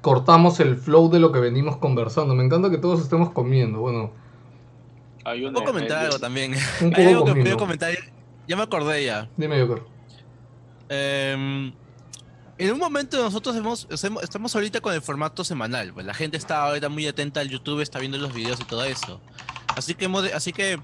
cortamos 0.00 0.60
el 0.60 0.76
flow 0.76 1.10
de 1.10 1.20
lo 1.20 1.32
que 1.32 1.40
venimos 1.40 1.76
conversando. 1.76 2.34
Me 2.34 2.44
encanta 2.44 2.70
que 2.70 2.78
todos 2.78 3.00
estemos 3.00 3.30
comiendo. 3.30 3.80
Bueno, 3.80 4.12
Hay 5.24 5.44
un- 5.44 5.52
Puedo 5.52 5.66
comentar 5.66 6.06
algo 6.06 6.18
también. 6.18 6.54
un 6.80 6.94
Hay 6.96 7.06
algo 7.06 7.26
poco 7.26 7.34
que 7.44 7.56
comentar, 7.56 7.92
ya 8.48 8.56
me 8.56 8.62
acordé 8.62 9.04
ya. 9.04 9.28
Dime, 9.36 9.60
Joker. 9.60 9.82
Em, 10.88 11.72
en 12.58 12.72
un 12.72 12.78
momento 12.78 13.22
nosotros 13.22 13.54
hemos, 13.56 13.86
estamos 13.90 14.54
ahorita 14.54 14.80
con 14.80 14.92
el 14.94 15.02
formato 15.02 15.44
semanal, 15.44 15.92
pues 15.92 16.04
la 16.06 16.14
gente 16.14 16.36
está 16.36 16.64
ahorita 16.66 16.88
muy 16.88 17.06
atenta 17.06 17.40
al 17.40 17.48
YouTube, 17.48 17.80
está 17.80 17.98
viendo 17.98 18.18
los 18.18 18.32
videos 18.34 18.60
y 18.60 18.64
todo 18.64 18.82
eso. 18.84 19.20
Así 19.76 19.94
que 19.94 20.06
hemos 20.06 20.24
así 20.32 20.52
que 20.52 20.80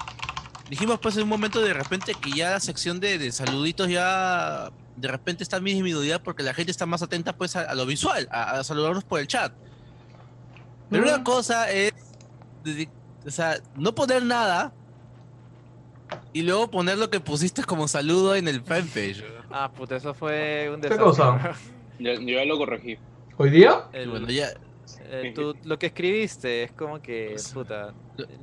dijimos 0.71 0.99
pues 1.01 1.17
en 1.17 1.23
un 1.25 1.29
momento 1.29 1.61
de 1.61 1.73
repente 1.73 2.13
que 2.15 2.31
ya 2.33 2.51
la 2.51 2.61
sección 2.61 2.99
de, 3.01 3.19
de 3.19 3.31
saluditos 3.33 3.89
ya 3.89 4.71
de 4.97 5.09
repente 5.09 5.43
está 5.43 5.61
disminuida 5.61 6.23
porque 6.23 6.43
la 6.43 6.55
gente 6.55 6.71
está 6.71 6.87
más 6.87 7.03
atenta 7.03 7.37
pues 7.37 7.55
a, 7.57 7.63
a 7.63 7.75
lo 7.75 7.87
visual, 7.87 8.29
a, 8.31 8.53
a 8.59 8.65
saludarnos 8.65 9.05
por 9.05 9.21
el 9.21 9.27
chat. 9.27 9.53
Pero 10.91 11.03
una 11.05 11.19
Mm. 11.19 11.25
cosa 11.25 11.71
es, 11.71 11.93
de- 12.65 12.89
o 13.27 13.31
sea, 13.31 13.59
no 13.77 13.95
poner 13.95 14.23
nada 14.23 14.73
y 16.33 16.43
luego 16.43 16.71
poner 16.71 16.97
lo 16.99 17.11
que 17.11 17.21
pusiste 17.21 17.65
como 17.65 17.89
saludo 17.89 18.35
en 18.37 18.47
el 18.49 18.63
fanpage. 18.63 19.25
Ah, 19.51 19.71
puta, 19.71 19.97
eso 19.97 20.15
fue 20.15 20.71
un 20.73 20.81
¿Qué 20.81 20.89
desastre. 20.89 21.05
cosa? 21.05 21.53
Yo 21.99 22.13
ya 22.15 22.45
lo 22.45 22.57
corregí. 22.59 22.99
¿Hoy 23.37 23.51
día? 23.51 23.85
El- 23.93 24.11
bueno, 24.11 24.29
ya, 24.29 24.49
eh, 25.11 25.33
tú- 25.35 25.57
lo 25.65 25.79
que 25.79 25.87
escribiste 25.87 26.63
es 26.65 26.73
como 26.73 27.01
que, 27.03 27.37
puta, 27.53 27.93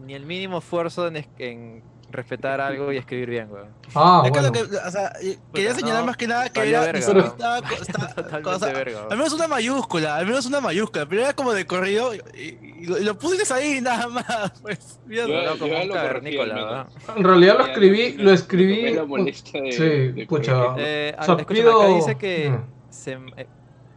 ni 0.05 0.13
el 0.13 0.25
mínimo 0.25 0.57
esfuerzo 0.59 1.07
en, 1.07 1.25
en 1.39 1.83
respetar 2.13 2.61
algo 2.61 2.91
y 2.93 2.97
escribir 2.97 3.29
bien, 3.29 3.51
weón. 3.51 3.67
Ah, 3.95 4.21
es 4.25 4.31
que 4.31 4.39
bueno. 4.39 4.47
lo 4.61 4.69
que, 4.69 4.75
o 4.77 4.91
sea, 4.91 5.11
quería 5.53 5.73
señalar 5.73 6.01
no, 6.01 6.05
más 6.07 6.17
que 6.17 6.27
nada 6.27 6.49
que 6.49 6.69
era, 6.69 6.89
estaba 6.91 7.61
cosa- 8.41 8.71
verga, 8.71 9.01
al 9.09 9.17
menos 9.17 9.33
una 9.33 9.47
mayúscula, 9.47 10.15
al 10.15 10.25
menos 10.25 10.45
una 10.45 10.61
mayúscula, 10.61 11.05
pero 11.07 11.21
era 11.23 11.33
como 11.33 11.53
de 11.53 11.65
corrido 11.65 12.13
y, 12.15 12.21
y- 12.35 12.73
y 12.83 12.85
lo, 12.85 12.97
y 12.99 13.03
lo 13.03 13.17
pusiste 13.17 13.53
ahí 13.53 13.81
nada 13.81 14.07
más, 14.07 14.53
pues. 14.61 14.99
Yo- 15.07 15.25
como 15.59 15.73
un 15.81 15.87
lo 15.87 15.93
corregí 15.93 16.37
cavernícola. 16.37 16.87
En 17.15 17.23
realidad 17.23 17.57
lo 17.57 17.65
escribí, 17.65 18.13
lo 18.13 18.31
escribí. 18.31 18.77
tomé 18.77 18.91
la 18.93 19.05
molestia 19.05 19.61
de- 19.61 19.71
sí, 19.71 19.83
de 20.11 20.25
pucha. 20.27 20.75
Eh, 20.77 21.15
O 21.19 21.23
sea, 21.23 21.35
escúchame, 21.35 21.45
pido- 21.69 21.81
acá 21.81 21.93
dice 21.95 22.15
que 22.15 22.43
Dime. 22.43 22.59
se, 22.89 23.13
eh, 23.37 23.47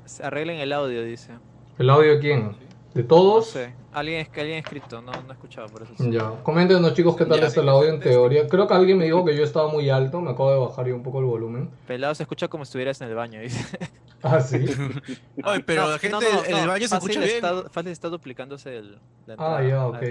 se 0.04 0.25
arreglen 0.25 0.58
el 0.58 0.73
audio, 0.73 1.02
dice. 1.02 1.32
¿El 1.78 1.90
audio 1.90 2.12
de 2.14 2.20
quién? 2.20 2.56
¿De 2.96 3.02
No 3.02 3.08
todos? 3.08 3.46
sé. 3.50 3.74
Alguien, 3.92 4.20
es- 4.20 4.28
alguien 4.38 4.58
escrito, 4.58 5.02
no, 5.02 5.12
no 5.12 5.28
he 5.28 5.32
escuchado 5.32 5.66
por 5.68 5.82
eso. 5.82 5.92
sí. 5.98 6.10
Ya. 6.10 6.30
Coméntenos 6.42 6.94
chicos 6.94 7.14
qué 7.14 7.26
tal 7.26 7.40
Ya. 7.40 7.46
está 7.48 7.60
el 7.60 7.68
audio 7.68 7.90
en 7.90 8.00
teoría. 8.00 8.46
Creo 8.48 8.66
que 8.66 8.72
alguien 8.74 8.96
me 8.96 9.04
dijo 9.04 9.22
que 9.24 9.36
yo 9.36 9.44
estaba 9.44 9.68
muy 9.68 9.90
alto, 9.90 10.20
me 10.22 10.30
acabo 10.30 10.50
de 10.50 10.58
bajar 10.58 10.86
yo 10.88 10.94
un 10.96 11.02
poco 11.02 11.18
el 11.20 11.26
volumen. 11.26 11.70
Pelado 11.86 12.14
se 12.14 12.22
escucha 12.22 12.48
como 12.48 12.64
si 12.64 12.70
estuvieras 12.70 12.98
en 13.02 13.08
el 13.08 13.14
baño, 13.14 13.40
dice. 13.40 13.78
Ah, 14.22 14.40
sí. 14.40 14.64
Oye, 15.44 15.60
pero 15.64 15.82
No, 15.84 15.90
la 15.90 15.98
gente 15.98 16.16
no, 16.16 16.32
no, 16.32 16.44
en 16.46 16.56
el 16.56 16.62
no, 16.62 16.68
baño 16.72 16.88
se 16.88 16.94
escucha 16.96 17.20
bien. 17.20 17.32
Está, 17.36 17.68
fácil 17.68 17.92
está 17.92 18.08
duplicándose 18.08 18.78
el, 18.78 18.98
la 19.26 19.34
Ah, 19.38 19.62
ya, 19.62 19.82
Ah, 19.82 19.86
ok. 19.88 20.02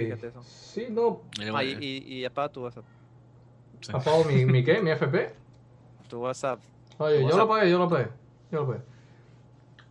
Sí, 0.44 0.86
no. 0.92 1.22
Ah, 1.54 1.64
y, 1.64 1.72
y, 1.82 2.14
y 2.20 2.24
apaga 2.26 2.50
tu 2.50 2.64
WhatsApp. 2.64 2.86
Sí. 3.82 3.92
¿Apago 3.94 4.24
mi, 4.26 4.46
mi 4.46 4.64
qué? 4.64 4.80
¿Mi 4.80 4.92
FP? 4.92 5.34
Tu 6.08 6.20
WhatsApp. 6.22 6.60
Oye, 7.00 7.18
yo 7.18 7.24
WhatsApp. 7.26 7.38
lo 7.40 7.44
apagué, 7.46 7.72
yo 7.72 7.78
lo 7.80 7.84
apagué. 7.86 8.08
Yo 8.52 8.60
lo 8.60 8.64
apagué. 8.66 8.80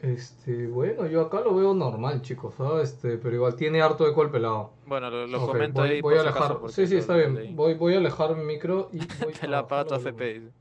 Este, 0.05 0.67
bueno, 0.69 1.07
yo 1.07 1.23
acá 1.23 1.41
lo 1.41 1.55
veo 1.55 1.73
normal, 1.75 2.21
chicos, 2.23 2.55
¿sabes? 2.57 2.91
Este, 2.93 3.17
pero 3.19 3.35
igual 3.37 3.57
tiene 3.57 3.81
harto 3.83 4.07
eco 4.07 4.23
el 4.23 4.31
pelado. 4.31 4.73
Bueno, 4.87 5.11
lo, 5.11 5.27
lo 5.27 5.43
Ok, 5.43 5.45
comento 5.45 5.81
voy, 5.81 5.91
ahí. 5.91 6.03
voy 6.03 6.17
a 6.17 6.21
por 6.21 6.27
alejar. 6.27 6.61
sí, 6.67 6.87
sí, 6.87 6.97
está 6.97 7.17
bien. 7.17 7.57
Voy, 7.57 7.75
voy 7.75 7.95
a 7.95 7.99
alejar 7.99 8.37
mi 8.37 8.45
micro 8.45 8.91
y 8.93 9.09
voy 9.19 9.35
el 9.41 9.55
FP. 9.93 10.25
volumen. 10.25 10.55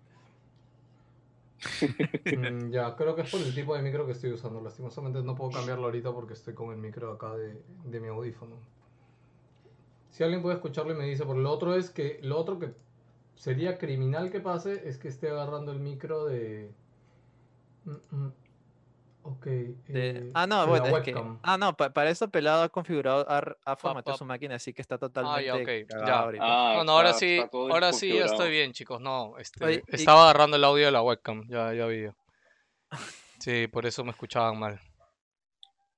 Mm, 2.29 2.71
ya, 2.71 2.95
creo 2.95 3.15
que 3.15 3.21
es 3.21 3.27
por 3.27 3.41
el 3.41 3.53
tipo 3.53 3.75
de 3.75 3.81
micro 3.81 4.05
que 4.05 4.11
estoy 4.13 4.31
usando. 4.33 4.61
Lastimosamente 4.61 5.21
no 5.23 5.35
puedo 5.35 5.51
cambiarlo 5.51 5.85
ahorita 5.85 6.11
porque 6.13 6.33
estoy 6.33 6.53
con 6.53 6.71
el 6.71 6.77
micro 6.77 7.11
acá 7.13 7.35
de, 7.35 7.63
de 7.85 7.99
mi 7.99 8.07
audífono. 8.07 8.55
Si 10.09 10.23
alguien 10.23 10.41
puede 10.41 10.55
escucharlo 10.55 10.93
y 10.93 10.97
me 10.97 11.05
dice, 11.05 11.25
porque 11.25 11.41
lo 11.41 11.51
otro 11.51 11.75
es 11.75 11.89
que 11.89 12.19
lo 12.21 12.37
otro 12.39 12.59
que 12.59 12.73
sería 13.35 13.77
criminal 13.77 14.31
que 14.31 14.39
pase 14.39 14.87
es 14.87 14.97
que 14.97 15.07
esté 15.09 15.29
agarrando 15.29 15.71
el 15.71 15.79
micro 15.79 16.25
de 16.25 16.71
mm, 17.85 17.91
mm, 18.15 18.33
Ok. 19.25 19.45
De- 19.45 19.77
eh, 19.87 20.31
ah, 20.33 20.45
no, 20.45 20.67
bueno, 20.67 20.85
es 20.97 21.03
que. 21.03 21.15
Ah, 21.43 21.57
no, 21.57 21.75
pa- 21.77 21.91
para 21.93 22.09
eso 22.09 22.29
Pelado 22.29 22.63
ha 22.63 22.69
configurado, 22.69 23.25
ha, 23.29 23.41
ha 23.65 23.75
formateado 23.77 24.17
su 24.17 24.25
máquina, 24.25 24.55
así 24.55 24.73
que 24.73 24.81
está 24.81 24.95
Ah, 24.95 24.99
totalmente. 24.99 25.45
ya, 25.45 25.55
ok. 25.55 25.87
cagado 25.87 26.07
Ya. 26.07 26.19
ahorita. 26.19 26.43
Ah, 26.45 26.73
Bueno, 26.75 26.91
ahora 26.91 27.09
está- 27.09 27.19
sí, 27.19 27.37
está 27.39 27.57
ahora 27.57 27.93
sí 27.93 28.13
ya 28.17 28.25
estoy 28.25 28.51
bien, 28.51 28.73
chicos. 28.73 28.99
No, 28.99 29.37
este, 29.37 29.63
Oye, 29.65 29.83
y- 29.87 29.95
estaba 29.95 30.23
agarrando 30.23 30.57
el 30.57 30.63
audio 30.63 30.85
de 30.85 30.91
la 30.91 31.01
webcam, 31.01 31.47
ya, 31.47 31.73
ya 31.73 31.85
vi. 31.85 32.07
Sí, 33.39 33.67
por 33.67 33.85
eso 33.85 34.03
me 34.03 34.11
escuchaban 34.11 34.57
mal. 34.59 34.79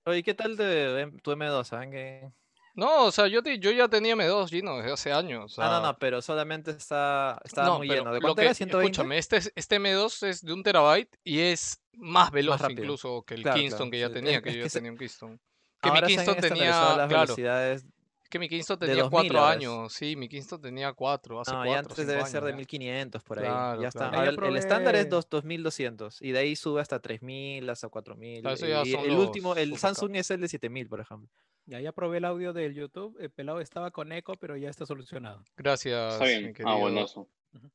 Oye, 0.05 0.21
¿qué 0.23 0.33
tal 0.33 0.55
de, 0.55 1.11
tu 1.23 1.31
M2? 1.31 1.63
¿Saben 1.67 1.91
que... 1.91 2.31
No, 2.75 3.05
o 3.05 3.11
sea, 3.11 3.27
yo, 3.27 3.41
te- 3.41 3.57
yo 3.57 3.71
ya 3.71 3.87
tenía 3.87 4.15
M2 4.15 4.49
Gino 4.49 4.77
desde 4.77 4.91
hace 4.91 5.11
años. 5.13 5.57
o 5.57 5.61
Ah, 5.61 5.65
no, 5.67 5.71
sea, 5.81 5.91
no, 5.91 5.97
pero 5.97 6.21
solamente 6.21 6.71
está, 6.71 7.39
estaba 7.45 7.67
no, 7.69 7.77
muy 7.77 7.87
lleno. 7.87 8.09
¿De 8.11 8.19
lo 8.19 8.21
cuánto 8.21 8.35
que- 8.41 8.45
era? 8.45 8.53
¿120? 8.53 8.81
Escúchame, 8.83 9.17
este, 9.17 9.37
es- 9.37 9.51
este 9.55 9.77
M2 9.79 10.23
es 10.27 10.41
de 10.41 10.51
un 10.53 10.61
terabyte 10.61 11.15
y 11.23 11.39
es 11.39 11.79
más 11.93 12.31
veloz 12.31 12.59
rápido. 12.59 12.83
incluso 12.83 13.23
que 13.23 13.35
el 13.35 13.43
Claro, 13.43 13.57
Kingston 13.59 13.89
claro, 13.89 13.91
que 13.91 13.99
ya 13.99 14.07
sí. 14.07 14.13
tenía, 14.13 14.37
Es- 14.37 14.41
que 14.43 14.49
es 14.49 14.55
yo 14.57 14.63
que 14.63 14.69
se- 14.69 14.77
tenía 14.79 14.91
un 14.91 14.97
Kingston. 14.97 15.39
Que 15.81 15.89
mi 15.91 15.95
Ahora 15.97 16.07
Kingston 16.07 16.35
tenía, 16.37 16.69
las 16.71 16.95
claro, 16.95 17.07
velocidades. 17.07 17.85
que 18.29 18.39
mi 18.39 18.49
Kingston 18.49 18.79
tenía 18.79 18.95
2000 19.03 19.11
cuatro 19.11 19.39
ahora 19.39 19.51
es. 19.51 19.57
años, 19.57 19.93
sí, 19.93 20.15
mi 20.17 20.27
Kingston 20.27 20.59
tenía 20.61 20.91
cuatro, 20.91 21.39
hace 21.39 21.51
No, 21.51 21.57
cuatro, 21.59 21.71
ya 21.73 21.79
antes 21.79 21.95
cinco 21.95 22.11
debe 22.11 22.25
ser 22.25 22.31
de 22.43 22.47
años 22.49 22.51
ya. 22.51 22.57
1500 22.57 23.23
por 23.23 23.39
ahí. 23.39 23.45
Claro, 23.45 23.81
ya 23.81 23.87
está. 23.87 23.99
claro. 24.09 24.17
Ahora 24.17 24.29
el, 24.31 24.43
el 24.51 24.57
estándar 24.57 24.95
es 24.97 25.05
probé- 25.05 25.09
dos- 25.09 25.29
2200 25.29 26.21
y 26.21 26.31
de 26.33 26.39
ahí 26.39 26.55
sube 26.57 26.81
hasta 26.81 26.99
3000, 26.99 27.69
hasta 27.69 27.87
4000. 27.87 28.41
Claro, 28.41 28.57
y 28.85 28.93
el 28.95 29.13
los 29.13 29.25
último, 29.27 29.55
el 29.55 29.77
Samsung 29.77 30.15
es 30.17 30.29
el 30.31 30.41
de 30.41 30.49
7000, 30.49 30.89
por 30.89 30.99
ejemplo. 30.99 31.29
Ya, 31.67 31.79
ya 31.79 31.91
probé 31.91 32.17
el 32.17 32.25
audio 32.25 32.53
del 32.53 32.73
YouTube. 32.75 33.17
El 33.19 33.31
pelado 33.31 33.59
estaba 33.59 33.91
con 33.91 34.11
eco, 34.11 34.35
pero 34.35 34.55
ya 34.55 34.69
está 34.69 34.85
solucionado. 34.85 35.43
Gracias, 35.57 36.13
Está 36.13 36.25
mi 36.25 36.29
bien. 36.39 36.53
querido 36.53 36.69
Ah, 36.69 36.75
bueno, 36.79 37.01
eso. 37.05 37.27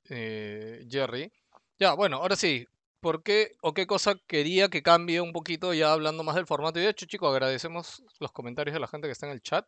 eh, 0.08 0.86
Jerry. 0.88 1.32
Ya, 1.78 1.94
bueno, 1.94 2.18
ahora 2.18 2.36
sí. 2.36 2.66
¿Por 3.00 3.22
qué 3.22 3.56
o 3.62 3.72
qué 3.72 3.86
cosa 3.86 4.14
quería 4.26 4.68
que 4.68 4.82
cambie 4.82 5.22
un 5.22 5.32
poquito 5.32 5.72
ya 5.72 5.90
hablando 5.92 6.22
más 6.22 6.34
del 6.36 6.46
formato? 6.46 6.78
Y 6.78 6.82
de 6.82 6.90
hecho, 6.90 7.06
chicos, 7.06 7.30
agradecemos 7.32 8.04
los 8.20 8.30
comentarios 8.30 8.74
de 8.74 8.80
la 8.80 8.86
gente 8.88 9.08
que 9.08 9.12
está 9.12 9.26
en 9.26 9.32
el 9.32 9.40
chat. 9.40 9.66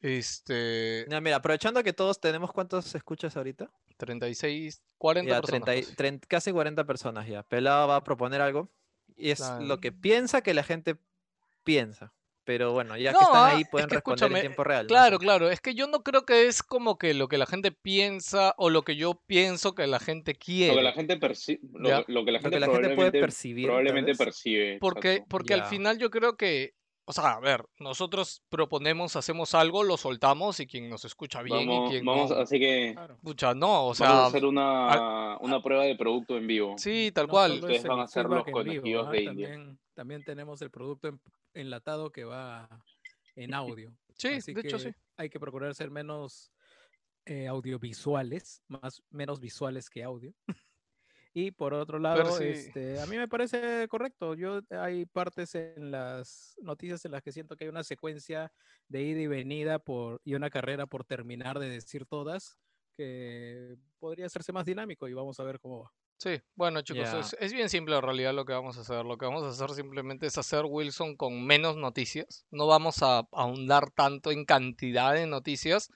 Este, 0.00 1.04
Ya, 1.08 1.20
mira, 1.20 1.36
aprovechando 1.36 1.82
que 1.82 1.92
todos 1.92 2.18
tenemos, 2.20 2.52
¿cuántos 2.52 2.94
escuchas 2.94 3.36
ahorita? 3.36 3.70
36, 3.98 4.82
40 4.98 5.30
Ya, 5.34 5.40
personas. 5.40 5.64
30 5.64 5.76
y- 5.76 5.82
casi. 5.82 5.96
30 5.96 6.26
casi 6.28 6.52
40 6.52 6.84
personas 6.84 7.26
ya. 7.28 7.42
Pelado 7.42 7.88
va 7.88 7.96
a 7.96 8.04
proponer 8.04 8.40
algo 8.40 8.70
y 9.16 9.30
es 9.30 9.38
Claro. 9.38 9.64
lo 9.64 9.78
que 9.80 9.92
piensa 9.92 10.40
que 10.42 10.54
la 10.54 10.62
gente 10.62 10.96
piensa. 11.64 12.12
Pero 12.46 12.72
bueno, 12.72 12.96
ya 12.96 13.10
No, 13.10 13.18
que 13.18 13.24
están 13.24 13.42
ah, 13.42 13.46
ahí 13.56 13.62
es 13.62 13.68
pueden 13.68 13.88
que 13.88 13.96
responder 13.96 14.32
en 14.32 14.40
tiempo 14.40 14.62
real. 14.64 14.86
Claro, 14.86 15.18
claro. 15.18 15.50
Es 15.50 15.60
que 15.60 15.74
yo 15.74 15.88
no 15.88 16.04
creo 16.04 16.24
que 16.24 16.46
es 16.46 16.62
como 16.62 16.96
que 16.96 17.12
lo 17.12 17.26
que 17.26 17.38
la 17.38 17.46
gente 17.46 17.72
piensa 17.72 18.54
o 18.56 18.70
lo 18.70 18.82
que 18.82 18.94
yo 18.96 19.20
pienso 19.26 19.74
que 19.74 19.86
la 19.88 19.98
gente 19.98 20.32
Lo 20.34 20.38
quiere. 20.38 20.74
que 20.76 20.82
la 20.82 20.92
gente 20.92 21.16
percibe, 21.16 21.60
lo, 21.74 22.04
lo 22.06 22.24
que 22.24 22.30
la 22.30 22.38
Lo 22.38 22.42
gente, 22.42 22.50
que 22.50 22.60
la 22.60 22.66
gente 22.66 22.70
puede 22.70 22.86
probablemente, 22.94 23.20
percibir. 23.20 23.66
probablemente 23.66 24.14
percibe. 24.14 24.78
Porque, 24.80 25.08
exacto. 25.14 25.28
porque 25.28 25.54
al 25.54 25.64
final 25.64 25.98
yo 25.98 26.08
creo 26.10 26.36
que, 26.36 26.74
o 27.04 27.12
sea, 27.12 27.32
a 27.32 27.40
ver, 27.40 27.64
nosotros 27.80 28.42
proponemos, 28.48 29.16
hacemos 29.16 29.52
algo, 29.56 29.82
lo 29.82 29.96
soltamos 29.96 30.60
y 30.60 30.68
quien 30.68 30.88
nos 30.88 31.04
escucha 31.04 31.42
bien 31.42 31.62
y 31.62 31.66
Vamos, 31.66 31.90
quien 31.90 32.04
vamos, 32.04 32.30
no, 32.30 32.36
así 32.36 32.60
que 32.60 32.90
escucha, 32.90 33.54
no, 33.54 33.66
o 33.68 33.82
vamos 33.82 33.96
sea, 33.98 34.08
a 34.10 34.26
hacer 34.26 34.44
una, 34.44 35.36
una 35.40 35.60
prueba 35.60 35.82
de 35.82 35.96
producto 35.96 36.36
en 36.36 36.46
vivo. 36.46 36.74
sí, 36.78 37.10
tal 37.12 37.26
No 37.26 37.32
cual. 37.32 37.52
Ustedes 37.54 37.82
van 37.84 37.98
a 38.00 38.06
ser 38.06 38.26
los 38.26 38.44
conejillos 38.44 39.06
¿ah? 39.08 39.10
de 39.10 39.22
India. 39.24 39.48
También, 39.48 39.78
también 39.94 40.24
tenemos 40.24 40.62
el 40.62 40.70
producto 40.70 41.08
en- 41.08 41.20
enlatado 41.56 42.10
que 42.10 42.24
va 42.24 42.68
en 43.34 43.54
audio. 43.54 43.92
Sí, 44.18 44.28
Así 44.28 44.54
de 44.54 44.62
hecho 44.62 44.78
que 44.78 44.84
sí. 44.84 44.94
Hay 45.18 45.28
que 45.28 45.38
procurar 45.38 45.74
ser 45.74 45.90
menos 45.90 46.50
eh, 47.26 47.46
audiovisuales, 47.48 48.62
más, 48.66 49.02
menos 49.10 49.40
visuales 49.40 49.90
que 49.90 50.02
audio. 50.02 50.32
y 51.34 51.50
por 51.50 51.74
otro 51.74 51.98
lado, 51.98 52.38
este, 52.40 52.98
a 52.98 53.04
mí 53.04 53.18
me 53.18 53.28
parece 53.28 53.86
correcto. 53.88 54.34
Yo 54.34 54.62
hay 54.70 55.04
partes 55.04 55.54
en 55.54 55.90
las 55.90 56.56
noticias 56.62 57.04
en 57.04 57.12
las 57.12 57.20
que 57.22 57.30
siento 57.30 57.56
que 57.56 57.64
hay 57.64 57.68
una 57.68 57.84
secuencia 57.84 58.50
de 58.88 59.02
ida 59.02 59.20
y 59.20 59.26
venida 59.26 59.78
por, 59.78 60.22
y 60.24 60.34
una 60.34 60.48
carrera 60.48 60.86
por 60.86 61.04
terminar 61.04 61.58
de 61.58 61.68
decir 61.68 62.06
todas 62.06 62.58
que 62.96 63.76
podría 63.98 64.24
hacerse 64.24 64.50
más 64.50 64.64
dinámico 64.64 65.08
y 65.08 65.12
vamos 65.12 65.38
a 65.40 65.44
ver 65.44 65.60
cómo 65.60 65.80
va. 65.80 65.92
Sí, 66.18 66.40
bueno 66.54 66.80
chicos, 66.80 67.08
es, 67.12 67.36
es 67.38 67.52
bien 67.52 67.68
simple 67.68 67.94
en 67.94 68.02
realidad 68.02 68.32
lo 68.32 68.46
que 68.46 68.52
vamos 68.54 68.78
a 68.78 68.80
hacer. 68.80 69.04
Lo 69.04 69.18
que 69.18 69.26
vamos 69.26 69.42
a 69.44 69.48
hacer 69.50 69.74
simplemente 69.76 70.26
es 70.26 70.38
hacer 70.38 70.64
Wilson 70.64 71.14
con 71.16 71.44
menos 71.44 71.76
noticias. 71.76 72.46
No 72.50 72.66
vamos 72.66 73.02
a 73.02 73.26
ahondar 73.32 73.90
tanto 73.90 74.30
en 74.30 74.44
cantidad 74.46 75.12
de 75.12 75.26
noticias. 75.26 75.90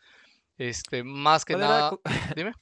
Este, 0.58 1.02
más 1.02 1.44
que 1.46 1.54
¿Cuál 1.54 1.64
era, 1.64 1.78
nada. 1.78 1.98
Dime. 2.36 2.52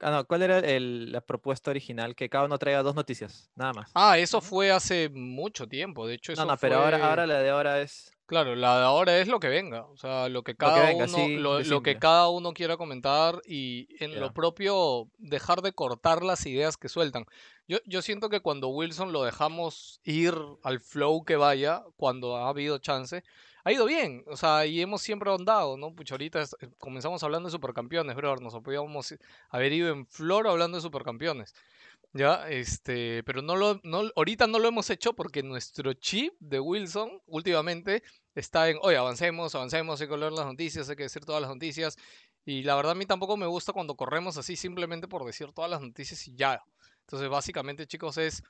ah, 0.00 0.10
no, 0.10 0.24
¿cuál 0.24 0.42
era 0.42 0.60
el- 0.60 1.12
la 1.12 1.20
propuesta 1.20 1.70
original? 1.70 2.14
Que 2.16 2.30
cada 2.30 2.46
uno 2.46 2.58
traiga 2.58 2.82
dos 2.82 2.94
noticias, 2.94 3.50
nada 3.54 3.74
más. 3.74 3.90
Ah, 3.94 4.16
eso 4.16 4.40
fue 4.40 4.70
hace 4.70 5.10
mucho 5.10 5.66
tiempo. 5.68 6.06
De 6.06 6.14
hecho, 6.14 6.32
eso 6.32 6.42
no, 6.46 6.52
no, 6.52 6.56
pero 6.56 6.76
ahora, 6.76 6.98
fue- 6.98 7.06
ahora 7.06 7.26
la 7.26 7.40
de 7.40 7.50
ahora 7.50 7.80
es. 7.82 8.14
Claro, 8.28 8.54
la 8.54 8.76
de 8.78 8.84
ahora 8.84 9.18
es 9.18 9.26
lo 9.26 9.40
que 9.40 9.48
venga, 9.48 9.86
o 9.86 9.96
sea, 9.96 10.28
lo 10.28 10.42
que 10.42 10.52
que 10.52 10.58
cada 10.58 10.82
venga, 10.88 11.06
uno, 11.06 11.62
lo, 11.64 11.82
que 11.82 11.98
cada 11.98 12.28
uno 12.28 12.52
quiera 12.52 12.76
comentar 12.76 13.40
y 13.46 13.88
en 14.04 14.20
lo 14.20 14.34
propio 14.34 15.08
dejar 15.16 15.62
de 15.62 15.72
cortar 15.72 16.22
las 16.22 16.44
ideas 16.44 16.76
que 16.76 16.90
sueltan. 16.90 17.24
Yo, 17.66 17.78
yo 17.86 18.02
siento 18.02 18.28
que 18.28 18.40
cuando 18.40 18.68
Wilson 18.68 19.12
lo 19.12 19.24
dejamos 19.24 20.02
ir 20.04 20.34
al 20.62 20.78
flow 20.80 21.24
que 21.24 21.36
vaya, 21.36 21.82
cuando 21.96 22.36
ha 22.36 22.50
habido 22.50 22.76
chance, 22.76 23.24
ha 23.64 23.72
ido 23.72 23.86
bien, 23.86 24.24
o 24.26 24.36
sea, 24.36 24.66
y 24.66 24.82
hemos 24.82 25.00
siempre 25.00 25.30
ahondado, 25.30 25.78
¿no? 25.78 25.94
Pucha, 25.94 26.14
ahorita 26.14 26.42
es- 26.42 26.54
comenzamos 26.76 27.22
hablando 27.22 27.48
de 27.48 27.52
supercampeones, 27.52 28.14
bro, 28.14 28.36
nos 28.36 28.54
podíamos 28.60 29.14
haber 29.48 29.72
ido 29.72 29.88
en 29.88 30.06
flor 30.06 30.48
hablando 30.48 30.76
de 30.76 30.82
supercampeones. 30.82 31.54
Ya, 32.14 32.48
este, 32.48 33.22
pero 33.24 33.42
no 33.42 33.54
lo, 33.54 33.80
no, 33.84 34.10
ahorita 34.16 34.46
no 34.46 34.58
lo 34.58 34.68
hemos 34.68 34.88
hecho 34.90 35.12
porque 35.14 35.42
nuestro 35.42 35.92
chip 35.92 36.32
de 36.40 36.58
Wilson 36.58 37.20
últimamente 37.26 38.02
está 38.34 38.68
en, 38.70 38.78
oye, 38.82 38.96
avancemos, 38.96 39.54
avancemos, 39.54 40.00
hay 40.00 40.08
que 40.08 40.16
leer 40.16 40.32
las 40.32 40.46
noticias, 40.46 40.88
hay 40.88 40.96
que 40.96 41.02
decir 41.04 41.24
todas 41.24 41.42
las 41.42 41.50
noticias. 41.50 41.96
Y 42.46 42.62
la 42.62 42.76
verdad 42.76 42.92
a 42.92 42.94
mí 42.94 43.04
tampoco 43.04 43.36
me 43.36 43.46
gusta 43.46 43.74
cuando 43.74 43.94
corremos 43.94 44.38
así 44.38 44.56
simplemente 44.56 45.06
por 45.06 45.24
decir 45.24 45.52
todas 45.52 45.70
las 45.70 45.82
noticias 45.82 46.26
y 46.26 46.34
ya. 46.34 46.62
Entonces 47.00 47.28
básicamente 47.28 47.86
chicos 47.86 48.16
es, 48.16 48.42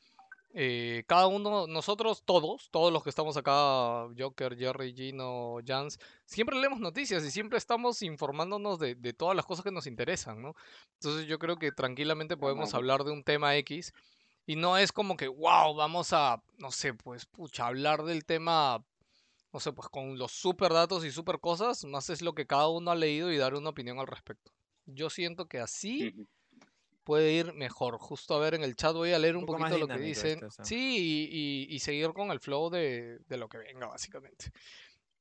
eh, 0.54 1.04
cada 1.06 1.26
uno, 1.26 1.66
nosotros 1.66 2.22
todos, 2.24 2.70
todos 2.70 2.92
los 2.92 3.02
que 3.04 3.10
estamos 3.10 3.36
acá, 3.36 4.08
Joker, 4.18 4.56
Jerry, 4.56 4.94
Gino, 4.94 5.56
Jans, 5.64 5.98
siempre 6.26 6.56
leemos 6.58 6.80
noticias 6.80 7.24
y 7.24 7.30
siempre 7.30 7.58
estamos 7.58 8.02
informándonos 8.02 8.78
de, 8.78 8.94
de 8.94 9.12
todas 9.12 9.36
las 9.36 9.44
cosas 9.46 9.64
que 9.64 9.70
nos 9.70 9.86
interesan, 9.86 10.40
¿no? 10.42 10.54
Entonces 10.94 11.26
yo 11.26 11.38
creo 11.38 11.56
que 11.58 11.72
tranquilamente 11.72 12.36
podemos 12.36 12.72
Ajá. 12.72 12.74
hablar 12.74 13.04
de 13.04 13.12
un 13.12 13.24
tema 13.24 13.56
X 13.56 13.92
y 14.46 14.56
no 14.56 14.78
es 14.78 14.92
como 14.92 15.16
que, 15.16 15.28
wow, 15.28 15.74
vamos 15.74 16.12
a, 16.12 16.42
no 16.58 16.70
sé, 16.72 16.94
pues, 16.94 17.26
pucha, 17.26 17.66
hablar 17.66 18.04
del 18.04 18.24
tema, 18.24 18.84
no 19.52 19.60
sé, 19.60 19.72
pues 19.72 19.88
con 19.88 20.18
los 20.18 20.32
super 20.32 20.72
datos 20.72 21.04
y 21.04 21.10
super 21.10 21.40
cosas, 21.40 21.84
más 21.84 22.10
es 22.10 22.22
lo 22.22 22.34
que 22.34 22.46
cada 22.46 22.68
uno 22.68 22.90
ha 22.90 22.94
leído 22.94 23.32
y 23.32 23.38
dar 23.38 23.54
una 23.54 23.70
opinión 23.70 23.98
al 23.98 24.06
respecto. 24.06 24.52
Yo 24.86 25.10
siento 25.10 25.46
que 25.48 25.58
así 25.60 26.14
Ujú. 26.14 26.26
Puede 27.08 27.32
ir 27.32 27.54
mejor. 27.54 27.96
Justo 27.98 28.34
a 28.34 28.38
ver 28.38 28.52
en 28.54 28.62
el 28.62 28.76
chat 28.76 28.92
voy 28.92 29.12
a 29.14 29.18
leer 29.18 29.34
un, 29.34 29.44
Un 29.44 29.46
poquito 29.46 29.78
lo 29.78 29.88
que 29.88 29.96
dicen. 29.96 30.44
esto. 30.44 30.62
Sí, 30.62 30.76
y, 30.76 31.64
y- 31.72 31.74
y 31.74 31.78
seguir 31.78 32.12
con 32.12 32.30
el 32.30 32.38
flow 32.38 32.68
de, 32.68 33.20
de 33.26 33.36
lo 33.38 33.48
que 33.48 33.56
venga, 33.56 33.86
básicamente. 33.86 34.52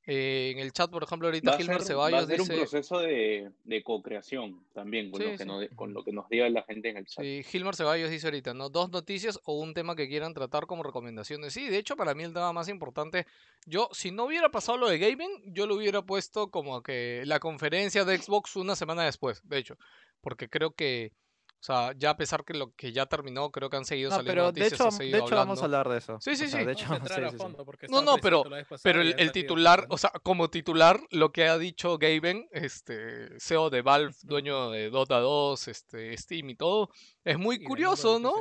Eh, 0.05 0.51
en 0.53 0.59
el 0.59 0.73
chat, 0.73 0.89
por 0.91 1.03
ejemplo, 1.03 1.29
ahorita 1.29 1.51
Va 1.51 1.57
Gilmer 1.57 1.81
ser, 1.81 1.97
va 1.97 2.07
a 2.07 2.09
Ceballos 2.09 2.27
ser 2.27 2.41
un 2.41 2.47
dice... 2.47 2.57
proceso 2.59 2.99
de, 2.99 3.51
de 3.63 3.83
co-creación 3.83 4.65
también 4.73 5.11
con, 5.11 5.21
Sí, 5.21 5.25
lo 5.27 5.31
que 5.31 5.37
sí. 5.39 5.45
nos, 5.45 5.67
con 5.75 5.93
lo 5.93 6.03
que 6.03 6.11
nos 6.11 6.27
diga 6.29 6.49
la 6.49 6.63
gente 6.63 6.89
en 6.89 6.97
el 6.97 7.05
chat. 7.05 7.23
Sí, 7.23 7.41
Gilmar 7.45 7.75
Ceballos 7.75 8.09
dice 8.09 8.27
ahorita, 8.27 8.53
¿no? 8.53 8.69
Dos 8.69 8.89
noticias 8.89 9.39
o 9.45 9.57
un 9.59 9.73
tema 9.73 9.95
que 9.95 10.09
quieran 10.09 10.33
tratar 10.33 10.65
como 10.65 10.83
recomendaciones. 10.83 11.53
Sí, 11.53 11.69
de 11.69 11.77
hecho, 11.77 11.95
para 11.95 12.13
mí 12.15 12.23
el 12.23 12.33
tema 12.33 12.51
más 12.51 12.67
importante, 12.67 13.25
yo, 13.65 13.87
si 13.93 14.11
no 14.11 14.25
hubiera 14.25 14.49
pasado 14.49 14.77
lo 14.77 14.87
de 14.89 14.97
gaming, 14.99 15.29
yo 15.53 15.67
lo 15.67 15.75
hubiera 15.75 16.01
puesto 16.01 16.51
como 16.51 16.81
que 16.83 17.23
la 17.25 17.39
conferencia 17.39 18.03
de 18.03 18.17
Xbox 18.17 18.57
una 18.57 18.75
semana 18.75 19.03
después, 19.05 19.41
de 19.47 19.57
hecho. 19.57 19.77
Porque 20.21 20.49
creo 20.49 20.71
que, 20.71 21.11
o 21.59 21.63
sea, 21.67 21.93
ya 21.97 22.11
a 22.11 22.17
pesar 22.17 22.45
que 22.45 22.53
lo 22.53 22.71
que 22.75 22.91
ya 22.91 23.05
terminó, 23.07 23.51
creo 23.51 23.69
que 23.69 23.77
han 23.77 23.85
seguido 23.85 24.09
No, 24.11 24.17
saliendo 24.17 24.31
pero 24.31 24.51
de 24.51 24.59
noticias, 24.61 24.73
hecho, 24.73 24.83
ha 24.83 24.91
de 24.91 24.97
seguido 24.97 25.17
hecho 25.25 25.35
vamos 25.35 25.59
a 25.61 25.65
hablando. 25.65 25.79
hablar 25.89 25.89
de 25.89 25.97
eso. 25.97 26.17
Sí, 26.21 26.35
sí, 26.35 26.45
O 26.45 26.47
sea, 26.47 26.59
sí. 26.59 26.65
De 26.65 26.73
Vamos 26.73 26.81
hecho, 26.81 26.93
a 26.93 26.95
entrar 26.97 27.19
sí, 27.19 27.25
a 27.25 27.29
sí, 27.29 27.35
sí. 27.37 27.43
fondo 27.43 27.65
porque 27.65 27.87
No, 27.89 28.01
no, 28.01 28.17
pero- 28.17 28.43
Pero 28.83 29.01
el, 29.01 29.31
titular, 29.31 29.85
o 29.89 29.97
sea, 29.97 30.11
como 30.23 30.49
titular, 30.49 30.99
lo 31.11 31.31
que 31.31 31.45
ha 31.47 31.57
dicho 31.57 31.97
Gaben, 31.97 32.47
este, 32.51 33.39
CEO 33.39 33.69
de 33.69 33.81
Valve, 33.81 34.13
dueño 34.23 34.69
de 34.69 34.89
Dota 34.89 35.19
2, 35.19 35.67
este, 35.67 36.15
Steam 36.17 36.51
y 36.51 36.55
todo, 36.55 36.89
es 37.23 37.37
muy 37.37 37.55
Y 37.55 37.63
curioso, 37.63 38.19
¿no? 38.19 38.33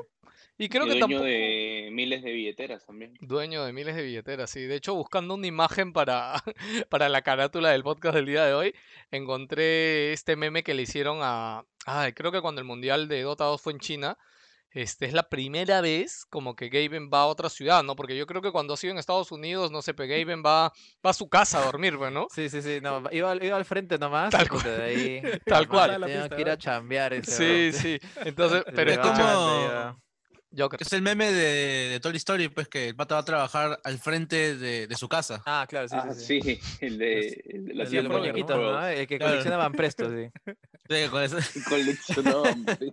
Y 0.58 0.68
creo 0.70 0.84
y 0.86 0.88
que 0.88 0.98
dueño 0.98 1.06
tampoco... 1.06 1.24
de 1.24 1.88
miles 1.92 2.22
de 2.22 2.32
billeteras 2.32 2.86
también. 2.86 3.12
Dueño 3.20 3.62
de 3.64 3.72
miles 3.74 3.94
de 3.94 4.02
billeteras, 4.02 4.48
sí. 4.48 4.60
De 4.62 4.76
hecho, 4.76 4.94
buscando 4.94 5.34
una 5.34 5.46
imagen 5.46 5.92
para, 5.92 6.42
para 6.88 7.08
la 7.10 7.20
carátula 7.22 7.70
del 7.72 7.82
podcast 7.82 8.14
del 8.14 8.24
día 8.26 8.44
de 8.46 8.54
hoy, 8.54 8.74
encontré 9.10 10.12
este 10.12 10.36
meme 10.36 10.62
que 10.62 10.74
le 10.74 10.82
hicieron 10.82 11.18
a... 11.22 11.64
Ay, 11.86 12.12
creo 12.12 12.32
que 12.32 12.40
cuando 12.40 12.60
el 12.60 12.66
Mundial 12.66 13.06
de 13.08 13.22
Dota 13.22 13.44
2 13.44 13.62
fue 13.62 13.72
en 13.72 13.78
China, 13.78 14.18
este, 14.70 15.06
es 15.06 15.12
la 15.12 15.28
primera 15.28 15.80
vez 15.80 16.26
como 16.28 16.54
que 16.56 16.68
Gaben 16.68 17.08
va 17.12 17.20
a 17.22 17.26
otra 17.26 17.48
ciudad, 17.48 17.82
¿no? 17.84 17.94
Porque 17.96 18.16
yo 18.16 18.26
creo 18.26 18.42
que 18.42 18.50
cuando 18.50 18.74
ha 18.74 18.76
sido 18.76 18.92
en 18.92 18.98
Estados 18.98 19.30
Unidos, 19.32 19.70
no 19.70 19.80
sé, 19.82 19.92
Gaben 19.96 20.42
va, 20.44 20.72
va 21.04 21.10
a 21.10 21.14
su 21.14 21.28
casa 21.28 21.58
a 21.60 21.64
dormir, 21.64 21.96
pues, 21.96 22.12
¿no? 22.12 22.26
Sí, 22.34 22.48
sí, 22.50 22.60
sí, 22.60 22.80
no, 22.82 23.02
iba, 23.12 23.30
al- 23.30 23.42
iba 23.42 23.56
al 23.56 23.64
frente 23.64 23.98
nomás. 23.98 24.30
Tal 24.30 24.48
cual. 24.48 24.64
de 24.64 24.82
ahí, 24.82 25.22
Tal 25.46 25.68
"Mamá, 25.68 25.86
cual. 25.86 26.04
Tengo 26.04 26.28
que 26.28 26.40
ir 26.40 26.50
a 26.50 26.58
chambear 26.58 27.12
ese 27.14 27.30
Sí, 27.32 27.44
huevón". 27.44 27.72
sí. 27.72 27.98
Entonces, 28.26 28.64
pero 28.74 28.90
es 28.90 28.98
como-. 28.98 30.05
Joker. 30.56 30.80
Es 30.82 30.92
el 30.92 31.02
meme 31.02 31.32
de, 31.32 31.88
de 31.90 32.00
Toy 32.00 32.16
Story, 32.16 32.48
pues 32.48 32.68
que 32.68 32.88
el 32.88 32.96
pata 32.96 33.14
va 33.16 33.20
a 33.20 33.24
trabajar 33.24 33.80
al 33.84 33.98
frente 33.98 34.56
de, 34.56 34.86
de 34.86 34.96
su 34.96 35.08
casa. 35.08 35.42
Ah, 35.46 35.66
claro, 35.68 35.88
sí, 35.88 35.96
ah, 35.98 36.14
sí. 36.14 36.40
sí. 36.42 36.60
sí, 36.60 36.60
el 36.80 36.98
de, 36.98 37.42
el 37.48 37.64
de 37.66 37.74
la 37.74 37.82
El 37.84 37.88
silla 37.88 38.02
de 38.02 38.08
los 38.08 38.18
muñequitos. 38.18 38.56
¿no? 38.56 38.86
El 38.86 39.06
que 39.06 39.18
Claro. 39.18 39.32
coleccionaban 39.32 39.72
presto, 39.72 40.08
sí. 40.10 40.30
Sí, 40.88 41.08
con 41.10 41.22
eso- 41.22 41.38
Coleccionaban, 41.68 42.64
pe. 42.64 42.92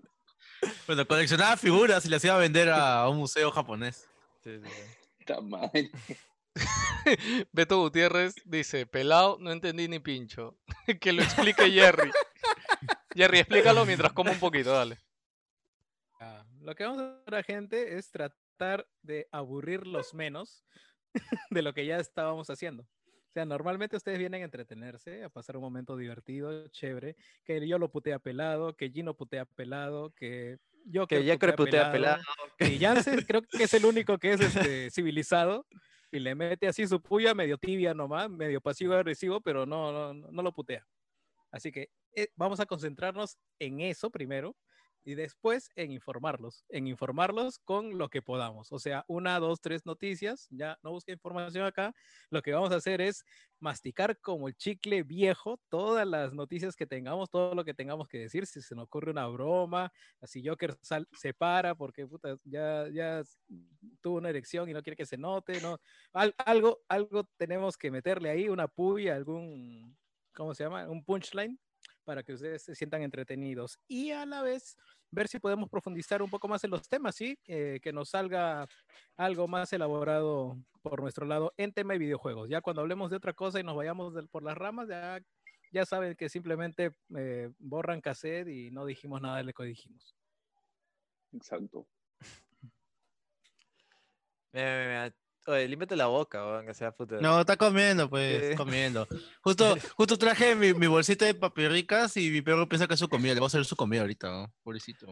Bueno, 0.87 1.05
coleccionaba 1.05 1.57
figuras 1.57 2.05
y 2.05 2.09
las 2.09 2.23
iba 2.23 2.35
a 2.35 2.39
vender 2.39 2.69
a 2.69 3.07
un 3.09 3.17
museo 3.17 3.51
japonés. 3.51 4.07
Sí, 4.43 4.59
sí, 4.59 5.33
madre. 5.43 5.91
Beto 7.51 7.79
Gutiérrez 7.79 8.35
dice, 8.45 8.85
pelado, 8.85 9.37
no 9.39 9.51
entendí 9.51 9.87
ni 9.87 9.99
pincho. 9.99 10.57
que 11.01 11.13
lo 11.13 11.21
explique 11.23 11.69
Jerry. 11.71 12.11
Jerry, 13.15 13.39
explícalo 13.39 13.85
mientras 13.85 14.13
como 14.13 14.31
un 14.31 14.39
poquito, 14.39 14.71
dale. 14.71 14.97
Lo 16.63 16.75
que 16.75 16.85
vamos 16.85 17.01
a 17.01 17.19
hacer 17.19 17.35
a 17.35 17.43
gente 17.43 17.97
es 17.97 18.09
tratar 18.09 18.87
de 19.01 19.27
aburrirlos 19.33 20.13
menos 20.13 20.63
de 21.49 21.61
lo 21.61 21.73
que 21.73 21.85
ya 21.85 21.97
estábamos 21.97 22.49
haciendo. 22.49 22.83
O 22.83 23.31
sea, 23.33 23.43
normalmente 23.45 23.97
ustedes 23.97 24.17
vienen 24.17 24.43
a 24.43 24.45
entretenerse, 24.45 25.25
a 25.25 25.29
pasar 25.29 25.57
un 25.57 25.63
momento 25.63 25.97
divertido, 25.97 26.67
chévere, 26.69 27.17
que 27.43 27.67
yo 27.67 27.77
lo 27.79 27.91
putea 27.91 28.19
pelado, 28.19 28.77
que 28.77 28.89
Gino 28.91 29.13
putea 29.13 29.43
pelado, 29.43 30.11
que 30.11 30.57
yo 30.85 31.05
Que 31.05 31.25
ya 31.25 31.37
putea 31.37 31.91
pelado. 31.91 32.23
y 32.59 32.77
Yance 32.77 33.11
creo 33.27 33.41
que 33.41 33.63
es 33.63 33.73
el 33.73 33.85
único 33.85 34.17
que 34.17 34.33
es 34.33 34.39
este, 34.39 34.89
civilizado 34.89 35.67
y 36.11 36.19
le 36.19 36.33
mete 36.33 36.67
así 36.67 36.87
su 36.87 37.01
puya 37.01 37.33
medio 37.33 37.57
tibia 37.57 37.93
nomás, 37.93 38.29
medio 38.29 38.61
pasivo 38.61 38.93
agresivo, 38.93 39.41
pero 39.41 39.65
no, 39.65 39.91
no, 39.91 40.13
no 40.13 40.31
no 40.31 40.41
lo 40.41 40.53
putea. 40.53 40.87
Así 41.51 41.73
que 41.73 41.89
eh, 42.15 42.29
vamos 42.35 42.61
a 42.61 42.65
concentrarnos 42.65 43.37
en 43.59 43.81
eso 43.81 44.09
primero 44.09 44.55
y 45.05 45.15
después 45.15 45.69
en 45.75 45.91
informarlos, 45.91 46.65
en 46.69 46.87
informarlos 46.87 47.59
con 47.59 47.97
lo 47.97 48.09
que 48.09 48.21
podamos. 48.21 48.71
O 48.71 48.79
sea, 48.79 49.03
una, 49.07 49.39
dos, 49.39 49.61
tres 49.61 49.85
noticias, 49.85 50.47
ya 50.49 50.77
no 50.83 50.91
busque 50.91 51.11
información 51.11 51.65
acá. 51.65 51.93
Lo 52.29 52.41
que 52.41 52.53
vamos 52.53 52.71
a 52.71 52.75
hacer 52.77 53.01
es 53.01 53.23
masticar 53.59 54.19
como 54.19 54.47
el 54.47 54.55
chicle 54.55 55.03
viejo 55.03 55.59
todas 55.69 56.07
las 56.07 56.33
noticias 56.33 56.75
que 56.75 56.85
tengamos, 56.85 57.29
todo 57.29 57.55
lo 57.55 57.63
que 57.65 57.73
tengamos 57.73 58.07
que 58.07 58.19
decir. 58.19 58.45
Si 58.45 58.61
se 58.61 58.75
nos 58.75 58.85
ocurre 58.85 59.11
una 59.11 59.27
broma, 59.27 59.91
así 60.21 60.45
Joker 60.45 60.75
sal- 60.81 61.07
se 61.13 61.33
para 61.33 61.75
porque 61.75 62.07
puta, 62.07 62.37
ya, 62.43 62.87
ya 62.89 63.23
tuvo 64.01 64.17
una 64.17 64.29
erección 64.29 64.69
y 64.69 64.73
no 64.73 64.81
quiere 64.83 64.95
que 64.97 65.05
se 65.05 65.17
note, 65.17 65.61
¿no? 65.61 65.79
Al- 66.13 66.35
algo, 66.45 66.81
algo 66.87 67.25
tenemos 67.37 67.77
que 67.77 67.91
meterle 67.91 68.29
ahí, 68.29 68.49
una 68.49 68.67
puya, 68.67 69.15
algún, 69.15 69.97
¿cómo 70.33 70.53
se 70.53 70.63
llama? 70.63 70.89
Un 70.89 71.03
punchline 71.03 71.59
para 72.03 72.23
que 72.23 72.33
ustedes 72.33 72.63
se 72.63 72.75
sientan 72.75 73.01
entretenidos 73.01 73.79
y 73.87 74.11
a 74.11 74.25
la 74.25 74.41
vez 74.41 74.77
ver 75.11 75.27
si 75.27 75.39
podemos 75.39 75.69
profundizar 75.69 76.21
un 76.21 76.29
poco 76.29 76.47
más 76.47 76.63
en 76.63 76.71
los 76.71 76.87
temas, 76.89 77.15
¿sí? 77.15 77.37
Eh, 77.47 77.79
que 77.81 77.93
nos 77.93 78.09
salga 78.09 78.67
algo 79.15 79.47
más 79.47 79.71
elaborado 79.73 80.57
por 80.81 81.01
nuestro 81.01 81.25
lado 81.25 81.53
en 81.57 81.71
tema 81.71 81.93
de 81.93 81.99
videojuegos. 81.99 82.49
Ya 82.49 82.61
cuando 82.61 82.81
hablemos 82.81 83.09
de 83.09 83.17
otra 83.17 83.33
cosa 83.33 83.59
y 83.59 83.63
nos 83.63 83.75
vayamos 83.75 84.13
por 84.31 84.43
las 84.43 84.57
ramas, 84.57 84.87
ya, 84.89 85.19
ya 85.71 85.85
saben 85.85 86.15
que 86.15 86.29
simplemente 86.29 86.91
eh, 87.17 87.51
borran 87.59 88.01
cassette 88.01 88.47
y 88.47 88.71
no 88.71 88.85
dijimos 88.85 89.21
nada 89.21 89.37
de 89.37 89.43
lo 89.43 89.53
que 89.53 89.63
dijimos. 89.63 90.15
Exacto. 91.31 91.87
Mira, 94.53 94.65
mira, 94.77 94.87
mira. 94.87 95.22
Oye, 95.45 95.67
límpiate 95.67 95.95
la 95.97 96.05
boca, 96.07 96.45
weón, 96.45 96.65
que 96.65 96.73
sea 96.73 96.91
puta. 96.91 97.17
No, 97.19 97.39
está 97.41 97.57
comiendo, 97.57 98.09
pues, 98.09 98.51
Sí. 98.51 98.55
comiendo. 98.55 99.05
Justo, 99.41 99.75
justo 99.97 100.17
traje 100.17 100.55
mi, 100.55 100.73
mi 100.73 100.87
bolsita 100.87 101.25
de 101.25 101.33
papirricas 101.33 102.15
y 102.17 102.29
mi 102.29 102.41
perro 102.41 102.67
piensa 102.69 102.87
que 102.87 102.93
es 102.93 102.99
su 102.99 103.09
comida. 103.09 103.33
Le 103.33 103.39
voy 103.41 103.45
a 103.45 103.47
hacer 103.47 103.65
su 103.65 103.75
comida 103.75 104.01
ahorita, 104.01 104.29
¿no? 104.29 104.53
Pobrecito. 104.63 105.07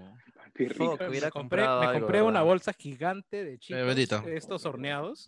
Que 0.56 0.66
hubiera 0.66 1.28
me 1.28 1.32
compré, 1.32 1.32
comprado 1.32 1.80
me 1.82 1.88
algo, 1.88 2.00
compré 2.02 2.22
una 2.22 2.42
bolsa 2.44 2.72
gigante 2.74 3.44
de 3.44 3.58
chicos, 3.60 3.86
bendito. 3.86 4.24
estos 4.28 4.66
horneados. 4.66 5.28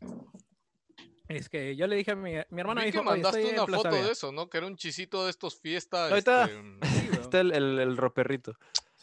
Es 1.30 1.48
que 1.50 1.76
yo 1.76 1.88
le 1.88 1.96
dije 1.96 2.12
a 2.12 2.16
mi, 2.16 2.34
mi 2.50 2.62
hermana, 2.62 2.82
me 2.82 2.86
Vi 2.88 2.92
que 2.92 2.98
dijo, 3.00 3.10
"Oye, 3.10 3.22
mandaste 3.22 3.54
una 3.54 3.66
foto 3.78 3.90
Vea". 3.92 4.04
de 4.06 4.12
eso, 4.12 4.32
¿no? 4.32 4.50
Que 4.50 4.58
era 4.58 4.68
un 4.68 4.76
chisito 4.76 5.24
de 5.24 5.30
estos 5.32 5.58
fiestas. 5.60 6.12
Ahí 6.12 6.20
está. 6.20 6.46
este, 6.46 6.62
Sí. 6.84 7.10
Está 7.24 7.40
el, 7.40 7.54
el, 7.54 7.80
el 7.80 7.98
roperrito. 7.98 8.54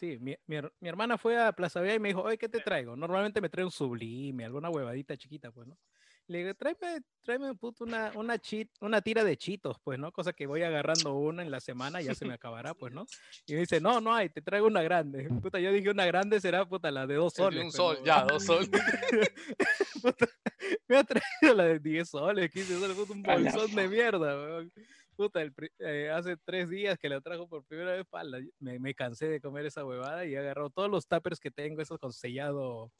Sí, 0.01 0.17
mi, 0.19 0.35
mi 0.47 0.57
mi 0.79 0.89
hermana 0.89 1.15
fue 1.19 1.39
a 1.39 1.51
Plaza 1.53 1.79
Vea 1.79 1.93
y 1.93 1.99
me 1.99 2.07
dijo, 2.07 2.23
oye, 2.23 2.35
¿qué 2.35 2.49
te 2.49 2.59
traigo? 2.59 2.95
Normalmente 2.95 3.39
me 3.39 3.49
trae 3.49 3.63
un 3.63 3.69
sublime, 3.69 4.43
alguna 4.43 4.71
huevadita 4.71 5.15
chiquita, 5.15 5.51
pues, 5.51 5.67
¿no? 5.67 5.77
Le 6.25 6.39
digo, 6.39 6.55
tráeme, 6.55 7.01
tráeme 7.21 7.53
puto, 7.53 7.83
una, 7.83 8.11
una, 8.15 8.39
chi- 8.39 8.67
una 8.79 9.01
tira 9.01 9.23
de 9.23 9.37
chitos, 9.37 9.77
pues, 9.83 9.99
¿no? 9.99 10.11
Cosa 10.11 10.33
que 10.33 10.47
voy 10.47 10.63
agarrando 10.63 11.13
una 11.13 11.43
en 11.43 11.51
la 11.51 11.59
semana 11.59 12.01
y 12.01 12.05
ya 12.05 12.15
se 12.15 12.25
me 12.25 12.33
acabará, 12.33 12.73
pues, 12.73 12.91
¿no? 12.91 13.05
Y 13.45 13.53
me 13.53 13.59
dice, 13.59 13.79
no, 13.79 14.01
no 14.01 14.11
hay, 14.15 14.29
te 14.29 14.41
traigo 14.41 14.65
una 14.65 14.81
grande. 14.81 15.29
Puta, 15.45 15.59
yo 15.59 15.71
dije, 15.71 15.91
una 15.91 16.07
grande 16.07 16.41
será, 16.41 16.65
puta, 16.67 16.89
la 16.89 17.05
de 17.05 17.13
dos 17.13 17.37
el 17.37 17.53
de 17.53 17.61
soles. 17.61 17.65
un 17.65 17.71
pero, 17.71 17.83
sol, 17.95 17.99
ya, 18.03 18.23
dos 18.23 18.43
soles. 18.43 18.69
Puta, 20.01 20.27
me 20.87 20.97
ha 20.97 21.03
traído 21.03 21.55
la 21.55 21.65
de 21.65 21.79
10 21.79 22.09
soles, 22.09 22.49
15 22.49 22.73
soles, 22.79 22.95
puta, 22.97 23.13
un 23.13 23.21
bolsón 23.21 23.75
de 23.75 23.87
mierda, 23.87 24.35
weón. 24.35 24.71
Puta, 25.21 25.39
el 25.39 25.53
eh, 25.77 26.09
hace 26.09 26.35
tres 26.35 26.67
días 26.67 26.97
que 26.97 27.07
la 27.07 27.21
trajo 27.21 27.47
por 27.47 27.63
primera 27.63 27.91
vez, 27.91 28.07
pala, 28.09 28.39
me, 28.57 28.79
me 28.79 28.95
cansé 28.95 29.27
de 29.27 29.39
comer 29.39 29.67
esa 29.67 29.85
huevada 29.85 30.25
y 30.25 30.33
he 30.33 30.37
agarrado 30.39 30.71
todos 30.71 30.89
los 30.89 31.05
tuppers 31.05 31.39
que 31.39 31.51
tengo, 31.51 31.79
esos 31.79 31.99
con 31.99 32.11
sellado, 32.11 32.91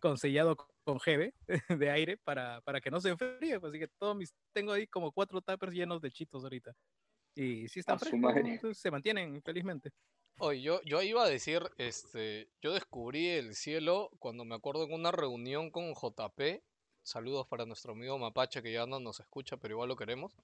con 0.00 0.18
sellado 0.18 0.56
con 0.82 0.98
jeve 0.98 1.34
de 1.80 1.88
aire 1.88 2.16
para, 2.16 2.60
para 2.62 2.80
que 2.80 2.90
no 2.90 3.00
se 3.00 3.10
enfríe. 3.10 3.60
pues, 3.60 3.70
Así 3.70 3.78
que 3.78 3.86
todos 3.86 4.16
mis, 4.16 4.34
tengo 4.52 4.72
ahí 4.72 4.88
como 4.88 5.12
cuatro 5.12 5.40
tuppers 5.40 5.72
llenos 5.72 6.02
de 6.02 6.10
chitos 6.10 6.42
ahorita. 6.42 6.74
Y 7.36 7.68
sí 7.68 7.78
están 7.78 8.00
frescos, 8.00 8.76
se 8.76 8.90
mantienen 8.90 9.40
felizmente. 9.40 9.92
Oye, 10.40 10.62
yo, 10.62 10.82
yo 10.82 11.00
iba 11.00 11.22
a 11.22 11.28
decir, 11.28 11.62
este, 11.78 12.50
yo 12.60 12.72
descubrí 12.72 13.28
el 13.28 13.54
cielo 13.54 14.10
cuando 14.18 14.44
me 14.44 14.56
acuerdo 14.56 14.82
en 14.82 14.94
una 14.94 15.12
reunión 15.12 15.70
con 15.70 15.94
JP. 15.94 16.60
Saludos 17.04 17.46
para 17.46 17.66
nuestro 17.66 17.92
amigo 17.92 18.18
Mapache 18.18 18.62
que 18.62 18.72
ya 18.72 18.84
no 18.84 18.98
nos 18.98 19.20
escucha, 19.20 19.56
pero 19.58 19.74
igual 19.74 19.90
lo 19.90 19.94
queremos. 19.96 20.36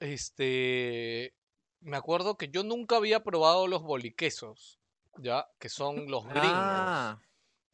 Este, 0.00 1.34
me 1.80 1.96
acuerdo 1.96 2.36
que 2.36 2.48
yo 2.48 2.62
nunca 2.62 2.96
había 2.96 3.22
probado 3.22 3.66
los 3.66 3.82
boliquesos, 3.82 4.80
ya, 5.18 5.46
que 5.58 5.68
son 5.68 6.10
los 6.10 6.24
gringos, 6.28 6.50
Ah, 6.52 7.18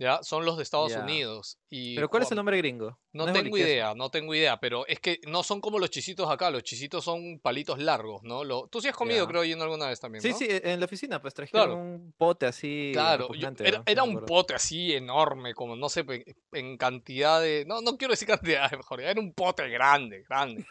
ya, 0.02 0.22
son 0.22 0.44
los 0.44 0.56
de 0.56 0.62
Estados. 0.64 0.92
Unidos. 0.92 1.58
Y 1.70 1.94
pero 1.94 2.08
¿cuál 2.10 2.22
es 2.24 2.30
el 2.30 2.36
nombre 2.36 2.56
gringo? 2.58 2.98
No, 3.12 3.30
tengo 3.32 3.56
idea, 3.56 3.94
no 3.94 4.10
tengo 4.10 4.34
idea, 4.34 4.58
pero 4.58 4.86
es 4.86 5.00
que 5.00 5.20
no 5.26 5.42
son 5.42 5.60
como 5.60 5.78
los 5.78 5.90
chisitos 5.90 6.30
acá, 6.30 6.50
los 6.50 6.62
chisitos 6.62 7.04
son 7.04 7.38
palitos 7.40 7.78
largos, 7.78 8.22
¿no? 8.22 8.42
Lo, 8.44 8.66
tú 8.68 8.80
sí 8.80 8.88
has 8.88 8.96
comido, 8.96 9.26
creo, 9.28 9.44
yendo 9.44 9.64
alguna 9.64 9.86
vez 9.88 10.00
también, 10.00 10.22
Sí, 10.22 10.30
¿no? 10.30 10.36
sí, 10.38 10.46
en 10.50 10.80
la 10.80 10.86
oficina, 10.86 11.20
pues 11.22 11.34
trajeron 11.34 11.66
Claro. 11.66 11.76
un 11.80 12.14
pote 12.16 12.46
así. 12.46 12.90
Claro, 12.92 13.32
yo- 13.34 13.48
era, 13.60 13.82
era 13.86 14.02
un 14.02 14.24
pote 14.24 14.54
así 14.54 14.92
enorme, 14.94 15.54
como 15.54 15.76
no 15.76 15.88
sé, 15.88 16.04
en 16.52 16.76
cantidad 16.76 17.40
de... 17.40 17.64
No, 17.66 17.80
no 17.82 17.96
quiero 17.96 18.12
decir 18.12 18.28
cantidad, 18.28 18.70
mejor, 18.76 19.00
era 19.02 19.20
un 19.20 19.32
pote 19.32 19.68
grande, 19.68 20.24
grande. 20.28 20.66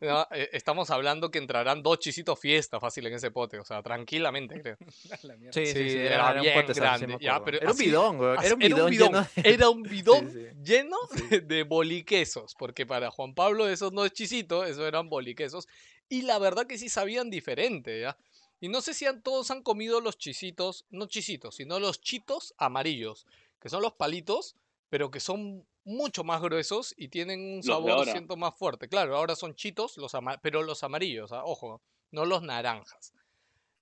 ¿no? 0.00 0.26
Eh, 0.36 0.50
Estamos 0.52 0.90
hablando 0.90 1.30
que 1.30 1.38
entrarán 1.38 1.82
dos 1.82 1.98
chisitos 1.98 2.38
fiesta 2.38 2.78
fácil 2.80 3.06
en 3.06 3.14
ese 3.14 3.30
pote, 3.30 3.58
o 3.58 3.64
sea, 3.64 3.82
tranquilamente, 3.82 4.60
creo. 4.60 4.76
Sí, 5.52 5.66
sí, 5.66 5.72
Sí, 5.72 5.90
sí, 5.90 5.98
era 5.98 6.14
era, 6.14 6.30
era 6.30 6.34
un 6.36 6.42
bien 6.42 6.60
pote, 6.66 6.72
grande, 6.80 7.16
ya, 7.20 7.42
pero 7.44 7.58
Era 7.58 7.70
un 7.70 7.78
bidón, 7.78 8.18
güey. 8.18 8.36
Así- 8.36 8.46
Era 8.66 8.84
un 8.84 8.90
bidón, 8.90 9.08
lleno 9.12 9.22
de- 9.36 9.50
era 9.50 9.70
un 9.70 9.82
bidón 10.04 10.30
sí. 10.32 10.46
lleno 10.62 10.96
de 11.42 11.62
boliquesos, 11.64 12.54
porque 12.58 12.86
para 12.86 13.10
Juan 13.10 13.34
Pablo 13.34 13.68
esos 13.68 13.92
no 13.92 14.04
es 14.04 14.12
chisito, 14.12 14.64
esos 14.64 14.84
eran 14.86 15.08
boliquesos, 15.08 15.68
y 16.08 16.22
la 16.22 16.38
verdad 16.38 16.66
que 16.66 16.78
sí 16.78 16.88
sabían 16.88 17.30
diferente, 17.30 18.00
¿ya? 18.00 18.16
Y 18.60 18.68
no 18.68 18.80
sé 18.80 18.94
si 18.94 19.04
han- 19.06 19.22
todos 19.22 19.50
han 19.50 19.62
comido 19.62 20.00
los 20.00 20.16
chisitos, 20.18 20.86
no 20.90 21.06
chisitos, 21.06 21.56
sino 21.56 21.78
los 21.78 22.00
chitos 22.00 22.54
amarillos, 22.58 23.26
que 23.60 23.68
son 23.68 23.82
los 23.82 23.92
palitos, 23.94 24.56
pero 24.88 25.10
que 25.10 25.20
son 25.20 25.66
mucho 25.84 26.24
más 26.24 26.40
gruesos 26.40 26.94
y 26.96 27.08
tienen 27.08 27.40
un 27.40 27.62
sabor, 27.62 28.06
siento, 28.06 28.36
más 28.36 28.54
fuerte. 28.58 28.88
Claro, 28.88 29.16
ahora 29.16 29.36
son 29.36 29.54
chitos, 29.54 29.96
los 29.98 30.14
ama- 30.14 30.38
pero 30.42 30.62
los 30.62 30.82
amarillos, 30.82 31.32
ah, 31.32 31.42
ojo, 31.44 31.80
no 32.10 32.24
los 32.24 32.42
naranjas. 32.42 33.12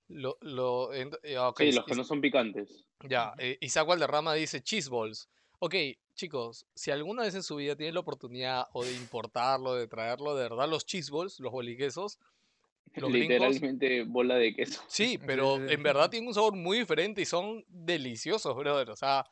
Lo, 0.07 0.37
lo, 0.41 0.93
eh, 0.93 1.09
ok, 1.39 1.57
Sí, 1.59 1.63
y- 1.65 1.71
los 1.71 1.85
que 1.85 1.95
no 1.95 2.03
son 2.03 2.21
picantes. 2.21 2.84
Ya, 3.03 3.33
eh, 3.37 3.57
Isaac 3.61 3.87
Valderrama 3.87 4.33
dice 4.33 4.61
cheese 4.61 4.89
balls. 4.89 5.29
Ok, 5.59 5.75
chicos, 6.15 6.65
si 6.75 6.91
alguna 6.91 7.23
vez 7.23 7.35
en 7.35 7.43
su 7.43 7.55
vida 7.57 7.75
tienen 7.75 7.93
la 7.93 8.01
oportunidad 8.01 8.67
o 8.73 8.83
de 8.83 8.93
importarlo, 8.93 9.75
de 9.75 9.87
traerlo, 9.87 10.35
de 10.35 10.43
verdad, 10.43 10.69
los 10.69 10.85
cheese 10.85 11.11
balls, 11.11 11.39
los 11.39 11.51
boliquesos, 11.51 12.19
los 12.95 13.11
gringos, 13.11 13.49
Literalmente 13.49 14.03
bola 14.03 14.35
de 14.35 14.53
queso. 14.53 14.81
sí, 14.87 15.19
pero 15.25 15.57
en 15.57 15.83
verdad 15.83 16.09
tienen 16.09 16.27
un 16.27 16.33
sabor 16.33 16.55
muy 16.55 16.79
diferente 16.79 17.21
y 17.21 17.25
son 17.25 17.63
deliciosos, 17.67 18.55
brother. 18.55 18.89
O 18.89 18.95
sea, 18.95 19.25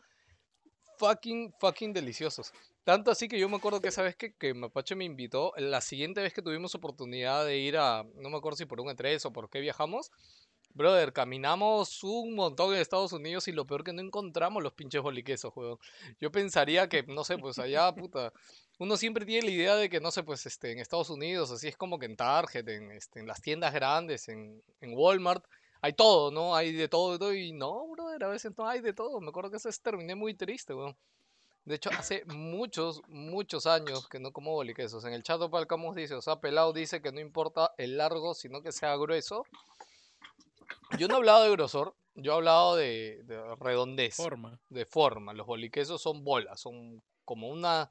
fucking, 0.98 1.54
fucking 1.60 1.94
deliciosos. 1.94 2.54
Tanto 2.84 3.12
así 3.12 3.28
que 3.28 3.40
yo 3.40 3.48
me 3.48 3.58
acuerdo 3.58 3.80
que 3.80 3.88
esa 3.88 4.04
vez 4.04 4.16
que, 4.16 4.34
que 4.34 4.54
Mapache 4.54 4.96
me 4.96 5.06
invitó, 5.06 5.54
la 5.58 5.80
siguiente 5.82 6.22
vez 6.22 6.34
que 6.34 6.42
tuvimos 6.42 6.76
oportunidad 6.76 7.46
de 7.46 7.58
ir 7.58 7.78
a, 7.78 8.06
no 8.16 8.30
me 8.30 8.38
acuerdo 8.38 8.58
si 8.58 8.66
por 8.66 8.82
un 8.82 8.88
E3 8.88 9.26
o 9.26 9.32
por 9.32 9.50
qué 9.50 9.62
viajamos, 9.62 10.12
brother, 10.74 11.14
caminamos 11.14 12.04
un 12.04 12.36
montón 12.36 12.74
en 12.74 12.82
Estados 12.82 13.14
Unidos 13.14 13.48
y 13.48 13.52
lo 13.52 13.66
peor 13.66 13.84
que 13.84 13.94
no 13.94 14.02
encontramos 14.02 14.64
los 14.64 14.74
pinches 14.74 15.02
boliquesos, 15.02 15.54
juego. 15.54 15.80
Yo 16.20 16.32
pensaría 16.32 16.90
que, 16.90 17.04
no 17.04 17.24
sé, 17.24 17.38
pues 17.38 17.60
allá, 17.60 17.94
puta, 17.96 18.34
uno 18.80 18.98
siempre 18.98 19.26
tiene 19.26 19.48
la 19.48 19.52
idea 19.52 19.76
de 19.76 19.90
que, 19.90 20.00
no 20.00 20.12
sé, 20.12 20.24
pues 20.24 20.46
este, 20.46 20.72
en 20.72 20.80
Estados 20.80 21.10
Unidos, 21.10 21.52
así 21.52 21.68
es 21.68 21.78
como 21.78 22.00
que 22.00 22.06
en 22.06 22.16
Target, 22.16 22.68
en, 22.68 22.92
este, 22.92 23.20
en 23.20 23.28
las 23.28 23.42
tiendas 23.42 23.74
grandes, 23.74 24.28
en, 24.30 24.62
en 24.82 24.94
Walmart, 24.94 25.46
hay 25.82 25.94
todo, 25.94 26.32
¿no? 26.32 26.56
Hay 26.56 26.72
de 26.72 26.88
todo, 26.88 27.14
de 27.14 27.20
todo, 27.20 27.34
y 27.34 27.52
no, 27.52 27.88
brother, 27.90 28.24
a 28.24 28.30
veces 28.30 28.54
no 28.58 28.68
hay 28.68 28.80
de 28.80 28.94
todo. 28.94 29.20
Me 29.20 29.30
acuerdo 29.30 29.50
que 29.50 29.58
a 29.58 29.60
veces 29.60 29.82
terminé 29.82 30.16
muy 30.16 30.34
triste, 30.34 30.74
weón. 30.74 30.96
De 31.66 31.76
hecho, 31.76 31.90
hace 31.98 32.26
muchos, 32.26 33.02
muchos 33.08 33.66
años 33.66 34.08
que 34.10 34.20
no 34.20 34.34
como 34.34 34.52
boliquesos. 34.52 35.06
En 35.06 35.14
el 35.14 35.24
chat 35.24 35.40
Opal 35.40 35.66
Camus 35.66 35.96
dice, 35.96 36.14
o 36.14 36.22
sea, 36.22 36.42
Pelado 36.42 36.74
dice 36.74 37.02
que 37.02 37.14
no 37.14 37.22
importa 37.22 37.74
el 37.78 37.98
largo, 37.98 38.34
sino 38.34 38.62
que 38.62 38.74
sea 38.74 38.98
grueso. 38.98 39.46
Yo 40.98 41.08
no 41.08 41.16
he 41.16 41.18
hablado 41.18 41.44
de 41.44 41.52
grosor, 41.52 41.96
yo 42.16 42.34
he 42.34 42.36
hablado 42.36 42.76
de, 42.76 43.22
de 43.26 43.56
redondez, 43.56 44.16
Forma. 44.16 44.60
de 44.70 44.86
forma. 44.86 45.34
Los 45.34 45.48
boliquesos 45.48 46.02
son 46.02 46.24
bolas, 46.24 46.60
son 46.60 47.02
como 47.26 47.50
una, 47.50 47.90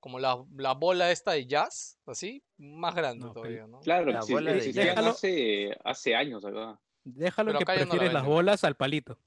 como 0.00 0.18
la, 0.18 0.42
la 0.56 0.72
bola 0.74 1.10
esta 1.10 1.32
de 1.32 1.46
jazz, 1.46 1.98
así, 2.06 2.42
más 2.58 2.94
grande 2.94 3.26
No, 3.26 3.32
todavía, 3.32 3.66
¿no? 3.66 3.80
Claro, 3.80 4.10
La 4.10 4.22
sí, 4.22 4.32
bola 4.32 4.52
de 4.52 4.72
déjalo. 4.72 5.10
hace, 5.10 5.76
hace 5.84 6.14
años 6.14 6.44
acá. 6.44 6.78
Déjalo 7.04 7.52
Pero 7.52 7.58
que 7.60 7.64
ya 7.64 7.72
no 7.72 7.78
la 7.78 7.84
prefieres 7.90 8.12
las 8.14 8.24
bolas 8.24 8.64
al 8.64 8.76
palito. 8.76 9.18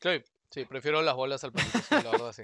Sí, 0.00 0.22
sí, 0.50 0.64
prefiero 0.64 1.02
las 1.02 1.14
bolas 1.14 1.42
al 1.44 1.52
palito, 1.52 1.78
sí, 1.78 1.94
la 2.02 2.10
verdad 2.10 2.32
sí. 2.32 2.42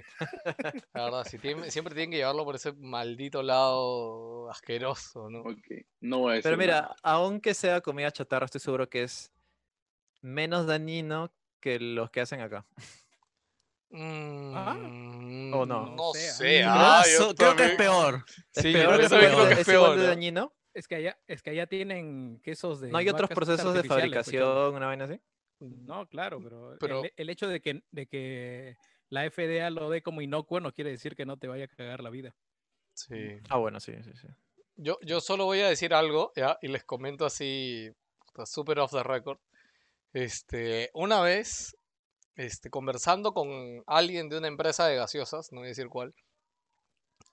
La 0.93 1.03
verdad 1.05 1.27
sí, 1.29 1.37
siempre 1.69 1.93
tienen 1.93 2.11
que 2.11 2.17
llevarlo 2.17 2.45
por 2.45 2.55
ese 2.55 2.73
maldito 2.73 3.43
lado 3.43 4.49
asqueroso, 4.49 5.29
¿no? 5.29 5.41
Ok, 5.41 5.85
no 6.01 6.19
voy 6.19 6.33
a 6.33 6.35
decir 6.35 6.43
Pero 6.51 6.57
nada. 6.57 6.81
mira, 6.81 6.95
aunque 7.03 7.53
sea 7.53 7.81
comida 7.81 8.11
chatarra, 8.11 8.45
estoy 8.45 8.61
seguro 8.61 8.89
que 8.89 9.03
es 9.03 9.31
menos 10.23 10.65
dañino 10.65 11.31
que 11.59 11.79
los 11.79 12.09
que 12.09 12.21
hacen 12.21 12.41
acá. 12.41 12.65
Mm, 13.91 15.53
¿O 15.53 15.65
no? 15.65 15.95
No 15.95 16.13
sé, 16.13 16.63
ah, 16.63 17.01
Ah, 17.01 17.33
creo 17.37 17.55
que 17.55 17.65
es 17.65 17.75
peor. 17.75 18.25
¿Es 18.55 18.63
Sí, 18.63 18.73
peor? 18.73 18.95
yo 18.97 19.01
¿Es 19.03 19.09
también 19.09 19.31
igual 19.31 19.45
creo 19.45 19.49
de- 19.49 19.55
que 19.55 19.61
es 19.61 19.67
es 19.67 19.73
igual 19.73 19.89
peor, 19.91 19.97
de 19.99 20.03
¿no? 20.03 20.09
dañino? 20.09 20.53
Es 20.73 20.87
que 20.87 20.95
allá, 20.95 21.19
es 21.27 21.43
que 21.43 21.49
allá 21.51 21.67
tienen 21.67 22.39
quesos 22.43 22.81
de. 22.81 22.89
¿No 22.89 22.97
hay 22.97 23.09
otros 23.09 23.29
procesos 23.29 23.73
de 23.75 23.81
pues, 23.81 23.87
fabricación, 23.89 24.73
una 24.73 24.87
vaina 24.87 25.05
así? 25.05 25.21
No, 25.59 26.07
claro, 26.07 26.39
pero, 26.41 26.75
Pero- 26.79 27.03
el, 27.03 27.13
el 27.15 27.29
hecho 27.29 27.47
de 27.47 27.61
que, 27.61 27.83
de 27.91 28.07
que 28.07 28.77
la 29.09 29.29
FDA 29.29 29.69
lo 29.69 29.89
dé 29.91 30.01
como 30.01 30.21
inocuo 30.21 30.59
no 30.59 30.73
quiere 30.73 30.89
decir 30.89 31.15
que 31.15 31.25
no 31.27 31.37
te 31.37 31.47
vaya 31.47 31.65
a 31.65 31.67
cagar 31.67 32.01
la 32.01 32.09
vida. 32.09 32.35
Sí. 32.95 33.37
Ah, 33.49 33.57
bueno, 33.57 33.79
sí, 33.79 33.93
sí, 34.03 34.11
sí. 34.15 34.27
Yo, 34.75 34.97
yo 35.03 35.21
solo 35.21 35.45
voy 35.45 35.59
a 35.59 35.69
decir 35.69 35.93
algo, 35.93 36.31
¿ya? 36.35 36.57
Y 36.63 36.67
les 36.69 36.83
comento 36.83 37.25
así, 37.27 37.91
super 38.45 38.79
off 38.79 38.91
the 38.91 39.03
record. 39.03 39.37
Este, 40.13 40.91
una 40.93 41.21
vez, 41.21 41.75
este, 42.35 42.69
conversando 42.69 43.33
con 43.33 43.83
alguien 43.87 44.29
de 44.29 44.37
una 44.37 44.47
empresa 44.47 44.85
de 44.87 44.95
gaseosas, 44.95 45.51
no 45.51 45.61
voy 45.61 45.67
a 45.67 45.69
decir 45.69 45.87
cuál, 45.89 46.13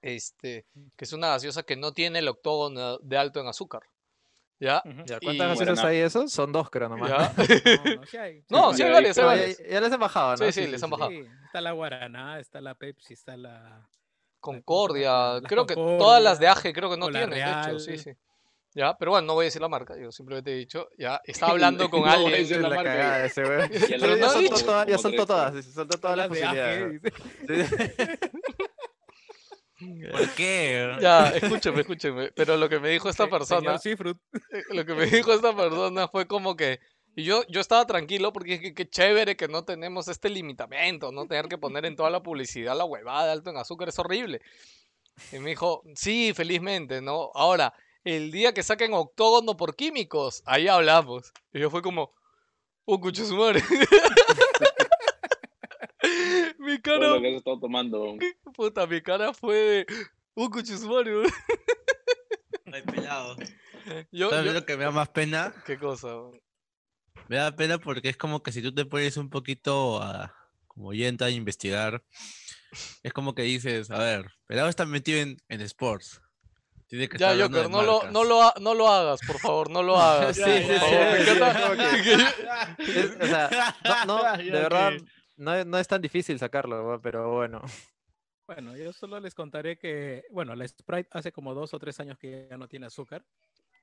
este, 0.01 0.64
que 0.97 1.05
es 1.05 1.12
una 1.12 1.29
gaseosa 1.29 1.62
que 1.62 1.77
no 1.77 1.93
tiene 1.93 2.21
el 2.21 2.29
octógono 2.29 2.99
de 2.99 3.19
alto 3.19 3.40
en 3.40 3.49
azúcar, 3.49 3.83
¿ya? 4.59 4.83
¿Cuántas 4.83 5.49
gaseosas 5.49 5.57
Buena. 5.57 5.88
hay 5.88 5.99
eso? 5.99 6.27
Son 6.29 6.53
dos, 6.53 6.71
creo, 6.71 6.88
nomás. 6.88 7.11
¿Ya? 7.11 7.35
No, 7.85 7.97
no, 7.97 8.07
sí 8.07 8.16
hay. 8.16 8.45
No, 8.49 8.71
sí 8.71 8.77
sí 8.79 8.83
hay. 8.83 9.27
varias, 9.27 9.59
ya, 9.59 9.81
les 9.81 9.93
han 9.93 10.01
bajado, 10.01 10.31
¿no? 10.31 10.37
Sí, 10.37 10.53
sí, 10.53 10.66
les 10.66 10.83
han 10.83 10.90
bajado. 10.90 11.11
Sí, 11.11 11.23
está 11.45 11.61
la 11.61 11.73
Guaraná, 11.73 12.40
está 12.40 12.62
la 12.62 12.75
Pepsi, 12.75 13.12
está 13.12 13.37
la. 13.37 13.88
Concordia, 14.40 15.38
creo 15.47 15.66
que 15.66 15.75
todas 15.75 16.23
las 16.23 16.40
de 16.40 16.49
AGE 16.49 16.73
creo 16.73 16.88
que 16.88 16.97
no 16.97 17.11
tienen, 17.11 17.29
de 17.29 17.43
hecho, 17.43 17.79
sí, 17.79 17.99
sí. 17.99 18.12
Ya, 18.72 18.96
pero 18.96 19.11
bueno, 19.11 19.26
no 19.26 19.35
voy 19.35 19.44
a 19.44 19.46
decir 19.46 19.61
la 19.61 19.68
marca, 19.68 19.96
yo 20.00 20.12
simplemente 20.12 20.52
he 20.52 20.56
dicho, 20.56 20.88
ya, 20.96 21.20
estaba 21.24 21.52
hablando 21.52 21.90
con 21.90 22.00
No 22.00 22.06
voy 22.06 22.12
a 22.12 22.16
alguien. 22.18 22.33
decir 22.42 22.56
Es 22.56 22.62
la 22.62 22.68
la 22.68 22.76
marca, 22.76 22.90
cagada 22.92 23.18
ya. 23.18 23.24
ese, 23.26 23.42
güey. 23.44 23.68
Ya 23.90 23.96
Pero 23.98 24.06
no 24.09 24.16
ya 24.16 24.28
soltó 24.28 24.40
dicho. 24.54 24.64
todas- 24.66 24.87
ya 24.87 24.98
soltó 24.98 25.26
todas, 25.26 25.64
soltó 25.66 25.98
todas 26.00 26.16
las 26.16 26.28
posibilidades. 26.28 27.00
¿Por 30.12 30.28
qué? 30.35 30.96
Ya, 31.00 31.28
escúcheme, 31.30 31.80
escúcheme. 31.80 32.30
Pero 32.33 32.56
lo 32.59 32.68
que 32.68 32.78
me 32.78 32.90
dijo 32.90 33.09
esta 33.09 33.28
persona, 33.30 33.76
eh, 33.83 33.96
lo 34.70 34.85
que 34.85 34.94
me 34.94 35.06
dijo 35.06 35.33
esta 35.33 35.56
persona 35.56 36.06
fue 36.09 36.26
como 36.26 36.54
que, 36.54 36.80
y 37.16 37.24
yo, 37.24 37.44
yo 37.48 37.61
estaba 37.61 37.87
tranquilo 37.87 38.30
porque 38.33 38.59
dije, 38.59 38.74
qué 38.74 38.87
chévere 38.88 39.37
que 39.37 39.48
no 39.48 39.64
tenemos 39.64 40.09
este 40.09 40.28
limitamiento, 40.28 41.12
no 41.12 41.26
tener 41.26 41.46
que 41.48 41.56
poner 41.56 41.87
en 41.87 41.96
toda 41.96 42.11
la 42.11 42.22
publicidad 42.22 42.76
la 42.76 42.85
huevada 42.85 43.24
de 43.26 43.33
alto 43.33 43.50
en 43.50 43.56
azúcar, 43.56 43.88
es 43.88 43.98
horrible. 43.98 44.42
Y 45.33 45.38
me 45.38 45.50
dijo, 45.50 45.83
sí, 45.94 46.33
felizmente, 46.35 47.00
¿no? 47.00 47.30
Ahora, 47.35 47.72
el 48.05 48.31
día 48.31 48.55
que 48.55 48.63
saquen 48.63 48.93
octógono 48.95 49.57
por 49.57 49.77
químicos, 49.77 50.43
ahí 50.47 50.69
hablamos. 50.69 51.33
Y 51.53 51.61
yo 51.61 51.71
fue 51.71 51.83
como, 51.83 52.13
oh, 52.85 53.01
cucho 53.01 53.25
su 53.25 53.37
madre. 53.37 53.63
mi 56.59 56.81
cara, 56.81 57.09
lo 57.09 57.21
que 57.21 57.29
has 57.29 57.35
estado 57.35 57.61
tomando. 57.61 58.17
puta, 58.55 58.87
mi 58.87 59.01
cara 59.03 59.33
fue 59.33 59.57
de, 59.57 59.87
oh, 60.35 60.51
cucho 60.51 60.77
su 60.77 60.89
madre. 60.89 61.13
Ay, 62.73 62.83
pelado. 62.83 63.37
Yo, 64.13 64.29
¿Sabes 64.31 64.45
yo- 64.45 64.53
lo 64.53 64.67
que 64.67 64.77
me 64.77 64.85
da 64.85 64.91
más 64.91 65.09
pena? 65.09 65.55
¿Qué 65.67 65.79
cosa? 65.79 66.09
Me 67.29 67.37
da 67.37 67.57
pena 67.57 67.79
porque 67.79 68.11
es 68.11 68.17
como 68.17 68.43
que 68.43 68.53
si 68.53 68.61
tú 68.63 68.73
te 68.75 68.85
pones 68.85 69.17
un 69.17 69.31
poquito 69.31 70.01
a, 70.03 70.35
como 70.69 70.93
yenta 70.93 71.25
a 71.25 71.31
investigar, 71.31 72.05
es 73.03 73.13
como 73.13 73.35
que 73.35 73.43
dices, 73.43 73.91
a 73.91 73.99
ver, 73.99 74.31
Pelado 74.47 74.69
está 74.69 74.85
metido 74.85 75.19
en, 75.21 75.39
en 75.49 75.61
sports. 75.63 76.21
Tiene 76.90 77.09
que 77.09 77.18
Ya, 77.18 77.37
Joker, 77.40 77.70
no 77.70 77.83
lo, 77.83 78.11
no, 78.11 78.24
lo, 78.24 78.42
ha- 78.42 78.55
no 78.61 78.74
lo 78.74 78.88
hagas, 78.88 79.20
por 79.24 79.38
favor, 79.38 79.70
no 79.70 79.81
lo 79.83 79.96
hagas. 79.96 80.37
Sí, 80.37 80.42
sí, 80.42 80.64
sí, 80.64 80.74
sí, 82.85 83.00
o 83.20 83.26
sea, 83.26 83.76
no, 83.85 84.22
no, 84.22 84.37
de 84.42 84.50
verdad, 84.50 84.92
no, 85.37 85.64
no 85.64 85.79
es 85.79 85.87
tan 85.87 86.03
difícil 86.03 86.38
sacarlo, 86.38 87.00
pero 87.03 87.33
bueno. 87.33 87.62
Bueno, 88.46 88.76
yo 88.76 88.92
solo 88.92 89.20
les 89.20 89.35
contaré 89.37 89.79
que, 89.79 90.24
bueno, 90.33 90.57
la 90.57 90.66
Sprite 90.66 91.09
hace 91.12 91.31
como 91.31 91.55
dos 91.55 91.72
o 91.74 91.79
tres 91.79 92.00
años 92.00 92.18
que 92.18 92.48
ya 92.50 92.57
no 92.57 92.66
tiene 92.66 92.87
azúcar. 92.87 93.24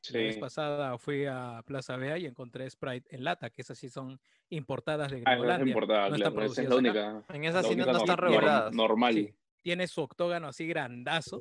La 0.09 0.19
vez 0.19 0.35
Sí. 0.35 0.39
pasada 0.41 0.97
fui 0.97 1.25
a 1.25 1.63
Plaza 1.65 1.95
Vea 1.95 2.17
y 2.17 2.25
encontré 2.25 2.69
Sprite 2.69 3.15
en 3.15 3.23
lata, 3.23 3.49
que 3.49 3.61
esas 3.61 3.77
sí 3.77 3.89
son 3.89 4.19
importadas 4.49 5.09
de 5.11 5.23
Ah, 5.25 5.35
esa 5.37 5.55
es 5.55 5.67
importada, 5.67 6.09
no 6.09 6.15
están 6.15 6.33
claro. 6.33 6.45
Esa 6.51 6.61
es 6.61 6.67
producidas 6.67 6.69
la 6.69 6.75
única. 6.75 7.23
En 7.33 7.43
esas 7.45 7.63
la 7.63 7.69
sí 7.69 7.75
no, 7.75 7.83
única 7.83 7.91
no 7.93 7.97
están 7.99 8.17
reguladas. 8.17 8.73
Normal. 8.75 9.13
Sí, 9.13 9.33
tiene 9.61 9.87
su 9.87 10.01
octógono 10.01 10.47
así 10.49 10.67
grandazo, 10.67 11.39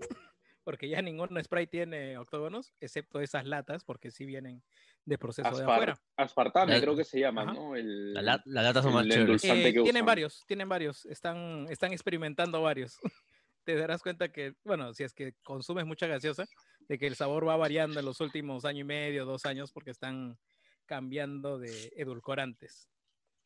porque 0.67 0.89
ya 0.89 1.01
ningún 1.01 1.29
Sprite 1.45 1.69
tiene 1.71 2.19
octógonos, 2.19 2.75
excepto 2.81 3.21
esas 3.21 3.47
latas, 3.47 3.85
porque 3.85 4.11
sí 4.11 4.27
vienen 4.27 4.65
de 5.05 5.17
proceso 5.17 5.49
de 5.49 5.63
Aspar- 5.63 5.75
afuera. 5.75 6.01
aspartame, 6.17 6.73
La- 6.75 6.81
creo 6.81 6.97
que 6.97 7.05
se 7.05 7.21
llama, 7.21 7.43
Ajá. 7.43 7.53
¿no? 7.53 7.77
El, 7.77 8.13
La, 8.15 8.21
la- 8.23 8.43
las 8.45 8.65
latas 8.65 8.83
son 8.83 8.93
más 8.95 9.07
chéveres. 9.07 9.45
Eh, 9.45 9.49
tienen 9.73 9.83
usan. 9.95 10.05
varios, 10.07 10.45
tienen 10.49 10.69
varios, 10.69 11.07
están, 11.07 11.67
están 11.71 11.93
experimentando 11.93 12.61
varios. 12.63 12.99
Te 13.65 13.77
darás 13.77 14.03
cuenta 14.03 14.33
que, 14.33 14.55
bueno, 14.65 14.93
si 14.93 15.05
es 15.05 15.15
que 15.15 15.35
consumes 15.45 15.87
mucha 15.87 16.09
gaseosa, 16.09 16.47
de 16.81 16.99
que 16.99 17.07
el 17.07 17.15
sabor 17.15 17.47
va 17.47 17.57
variando 17.57 18.01
en 18.01 18.05
los 18.07 18.21
últimos 18.21 18.65
año 18.65 18.81
y 18.81 18.85
medio, 18.85 19.25
dos 19.25 19.47
años, 19.47 19.71
porque 19.71 19.93
están 19.93 20.37
cambiando 20.85 21.59
de 21.61 21.93
edulcorantes. 21.97 22.89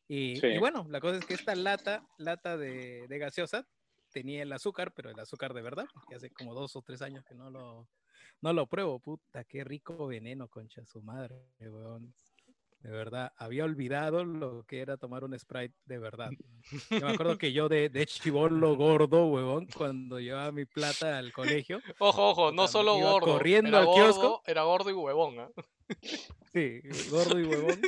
Y, 0.07 0.31
y 0.31 0.35
Sí. 0.37 0.57
bueno, 0.57 0.87
la 0.89 0.99
cosa 0.99 1.19
es 1.19 1.25
que 1.27 1.35
esta 1.35 1.53
lata, 1.53 2.03
lata 2.17 2.57
de, 2.57 3.05
de 3.07 3.17
gaseosa, 3.19 3.67
tenía 4.11 4.43
el 4.43 4.51
azúcar, 4.53 4.91
pero 4.93 5.09
el 5.09 5.19
azúcar 5.19 5.53
de 5.53 5.61
verdad, 5.61 5.85
porque 5.93 6.15
hace 6.15 6.29
como 6.31 6.53
dos 6.53 6.75
o 6.75 6.81
tres 6.81 7.01
años 7.01 7.23
que 7.25 7.35
no 7.35 7.49
lo, 7.49 7.87
no 8.41 8.53
lo 8.53 8.67
pruebo. 8.67 8.99
Puta, 8.99 9.43
qué 9.43 9.63
rico 9.63 10.07
veneno, 10.07 10.47
concha 10.47 10.85
su 10.85 11.01
madre, 11.01 11.35
weón. 11.59 12.13
De 12.79 12.89
verdad, 12.89 13.31
había 13.37 13.63
olvidado 13.63 14.25
lo 14.25 14.63
que 14.63 14.79
era 14.79 14.97
tomar 14.97 15.23
un 15.23 15.37
Sprite 15.37 15.75
de 15.85 15.99
verdad. 15.99 16.31
Yo 16.89 17.01
me 17.01 17.11
acuerdo 17.13 17.37
que 17.37 17.53
yo 17.53 17.69
de, 17.69 17.89
de 17.89 18.07
chivolo 18.07 18.75
gordo, 18.75 19.27
huevón, 19.27 19.67
cuando 19.77 20.19
llevaba 20.19 20.51
mi 20.51 20.65
plata 20.65 21.19
al 21.19 21.31
colegio, 21.31 21.79
Ojo, 21.99 22.29
ojo, 22.31 22.51
no 22.51 22.67
solo 22.67 22.95
gordo. 22.97 23.33
corriendo 23.33 23.69
era 23.69 23.79
al 23.79 23.85
gordo, 23.85 24.03
kiosco. 24.03 24.41
Era 24.47 24.63
gordo 24.63 24.89
y 24.89 24.93
huevón, 24.93 25.39
¿ah? 25.39 25.49
sí, 26.53 26.81
gordo 27.11 27.39
y 27.39 27.43
huevón, 27.43 27.81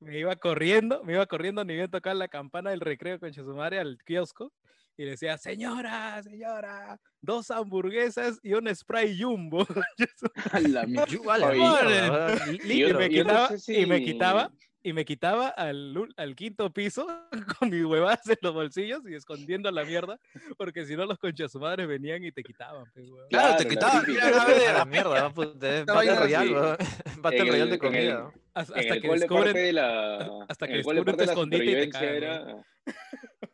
me 0.00 0.18
iba 0.18 0.34
corriendo, 0.34 1.04
me 1.04 1.12
iba 1.12 1.26
corriendo 1.26 1.64
ni 1.64 1.74
bien 1.74 1.88
tocar 1.88 2.16
la 2.16 2.26
campana 2.26 2.70
del 2.70 2.80
recreo 2.80 3.20
con 3.20 3.32
su 3.32 3.44
madre 3.44 3.78
al 3.78 3.98
kiosco 4.04 4.52
y 4.96 5.04
le 5.04 5.12
decía, 5.12 5.38
señora, 5.38 6.22
señora, 6.22 6.98
dos 7.20 7.50
hamburguesas 7.50 8.38
y 8.42 8.52
un 8.52 8.74
spray 8.74 9.20
jumbo. 9.20 9.66
La 10.68 10.84
la 10.84 10.84
y, 12.64 12.92
me 12.92 13.08
no 13.08 13.08
quitaba, 13.08 13.48
y 13.66 13.86
me 13.86 14.04
quitaba, 14.04 14.52
y 14.82 14.92
me 14.92 15.04
quitaba 15.04 15.48
al, 15.48 16.34
quinto 16.36 16.72
piso 16.72 17.06
con 17.58 17.70
mis 17.70 17.84
huevadas 17.84 18.28
en 18.28 18.36
los 18.42 18.52
bolsillos 18.52 19.00
y 19.08 19.14
escondiendo 19.14 19.70
la 19.70 19.84
mierda, 19.84 20.18
porque 20.58 20.84
si 20.84 20.96
no 20.96 21.06
los 21.06 21.18
conchas 21.18 21.54
madres 21.54 21.86
venían 21.86 22.22
y 22.24 22.32
te 22.32 22.42
quitaban. 22.42 22.84
huevón. 22.94 23.28
Claro, 23.30 23.56
te 23.56 23.64
la 23.64 23.70
quitaba, 23.70 24.00
típica. 24.00 24.26
mira, 24.26 24.42
a 24.42 24.46
ver, 24.46 24.68
A 24.68 24.72
la 24.78 24.84
mierda, 24.84 25.20
¿no? 25.20 25.34
Puta, 25.34 25.68
es 25.68 25.80
Estaba 25.80 25.98
Battle 25.98 26.14
yo 26.14 26.20
Royale. 26.20 26.76
Battle 27.18 27.66
de 27.66 27.78
comida. 27.78 28.18
¿no? 28.18 28.32
Hasta, 28.54 28.74
en 28.74 28.80
hasta 28.80 28.94
el 28.94 29.02
que 29.02 29.08
descubren, 29.08 29.54
de 29.54 29.72
la 29.72 30.44
hasta 30.48 30.66
que 30.66 30.72
en 30.72 30.78
el 30.78 30.84
cole 30.84 31.00
descubren 31.00 31.16
tu 31.16 31.32
escondite 31.32 31.82
y 31.84 31.90
te 31.90 32.16
era 32.16 32.62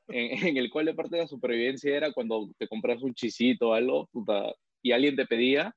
en, 0.09 0.47
en 0.47 0.57
el 0.57 0.71
cole 0.71 0.95
parte 0.95 1.17
de 1.17 1.23
la 1.23 1.29
supervivencia 1.29 1.97
era 1.97 2.13
cuando 2.13 2.51
te 2.59 2.69
compras 2.69 3.03
un 3.03 3.15
chisito 3.15 3.71
o 3.71 3.75
algo 3.75 4.09
y 4.83 4.93
alguien 4.93 5.17
te 5.17 5.27
pedía 5.27 5.75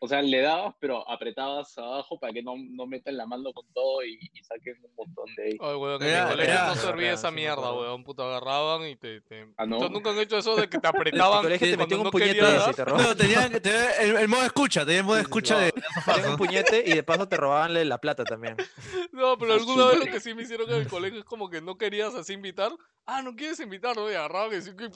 o 0.00 0.08
sea, 0.08 0.22
le 0.22 0.40
dabas, 0.40 0.74
pero 0.78 1.08
apretabas 1.08 1.76
abajo 1.78 2.18
para 2.20 2.32
que 2.32 2.42
no, 2.42 2.54
no 2.56 2.86
metan 2.86 3.16
la 3.16 3.26
mano 3.26 3.52
con 3.52 3.66
todo 3.72 4.04
y, 4.04 4.18
y 4.32 4.44
saquen 4.44 4.76
un 4.84 4.94
montón 4.96 5.24
de 5.36 5.42
ahí. 5.44 5.56
Ay, 5.60 5.74
weón, 5.76 6.02
en 6.02 6.08
Era- 6.08 6.24
mi 6.24 6.30
colegio 6.32 6.52
era- 6.54 6.66
no 6.68 6.74
servía 6.76 7.12
esa 7.12 7.30
mierda, 7.30 7.72
weón. 7.72 8.04
Puto, 8.04 8.22
agarraban 8.24 8.86
y 8.88 8.96
te. 8.96 9.20
te... 9.22 9.46
Ah, 9.56 9.66
¿no? 9.66 9.76
¿Ustedes 9.76 9.92
nunca 9.92 10.10
han 10.10 10.18
hecho 10.18 10.38
eso 10.38 10.54
de 10.56 10.68
que 10.68 10.78
te 10.78 10.86
En 10.88 10.94
apretaban 10.96 11.42
colegio 11.42 11.70
te 11.70 11.76
metían 11.76 12.00
un 12.00 12.10
puñete 12.10 12.34
querías 12.34 12.68
y 12.68 12.74
te 12.74 12.84
robaban. 12.84 13.06
No, 13.08 13.16
tenían, 13.16 13.62
tenían 13.62 13.86
el, 14.00 14.16
el 14.16 14.28
modo 14.28 14.42
escucha, 14.44 14.80
tenía 14.84 14.98
el 15.00 15.04
modo 15.06 15.18
escucha 15.18 15.58
de. 15.58 15.72
Tenían 16.06 16.30
un 16.30 16.36
puñete 16.36 16.84
y 16.86 16.92
de 16.94 17.02
paso 17.02 17.26
te 17.28 17.36
robaban 17.36 17.88
la 17.88 17.98
plata 17.98 18.24
también. 18.24 18.56
No, 19.12 19.38
pero 19.38 19.52
Ah, 19.54 19.56
alguna 19.56 19.86
vez 19.86 19.98
lo 20.00 20.06
que 20.06 20.20
sí 20.20 20.34
me 20.34 20.42
hicieron 20.42 20.68
en 20.70 20.76
el 20.82 20.88
colegio 20.88 21.18
es 21.20 21.24
como 21.24 21.48
que 21.48 21.60
no 21.62 21.78
querías 21.78 22.14
así 22.14 22.34
invitar. 22.34 22.70
Ah, 23.06 23.22
no 23.22 23.34
quieres 23.36 23.58
invitar, 23.60 23.96
¿no? 23.96 24.10
Y 24.10 24.14
agarraban 24.14 24.50
y, 24.58 24.76
que 24.76 24.90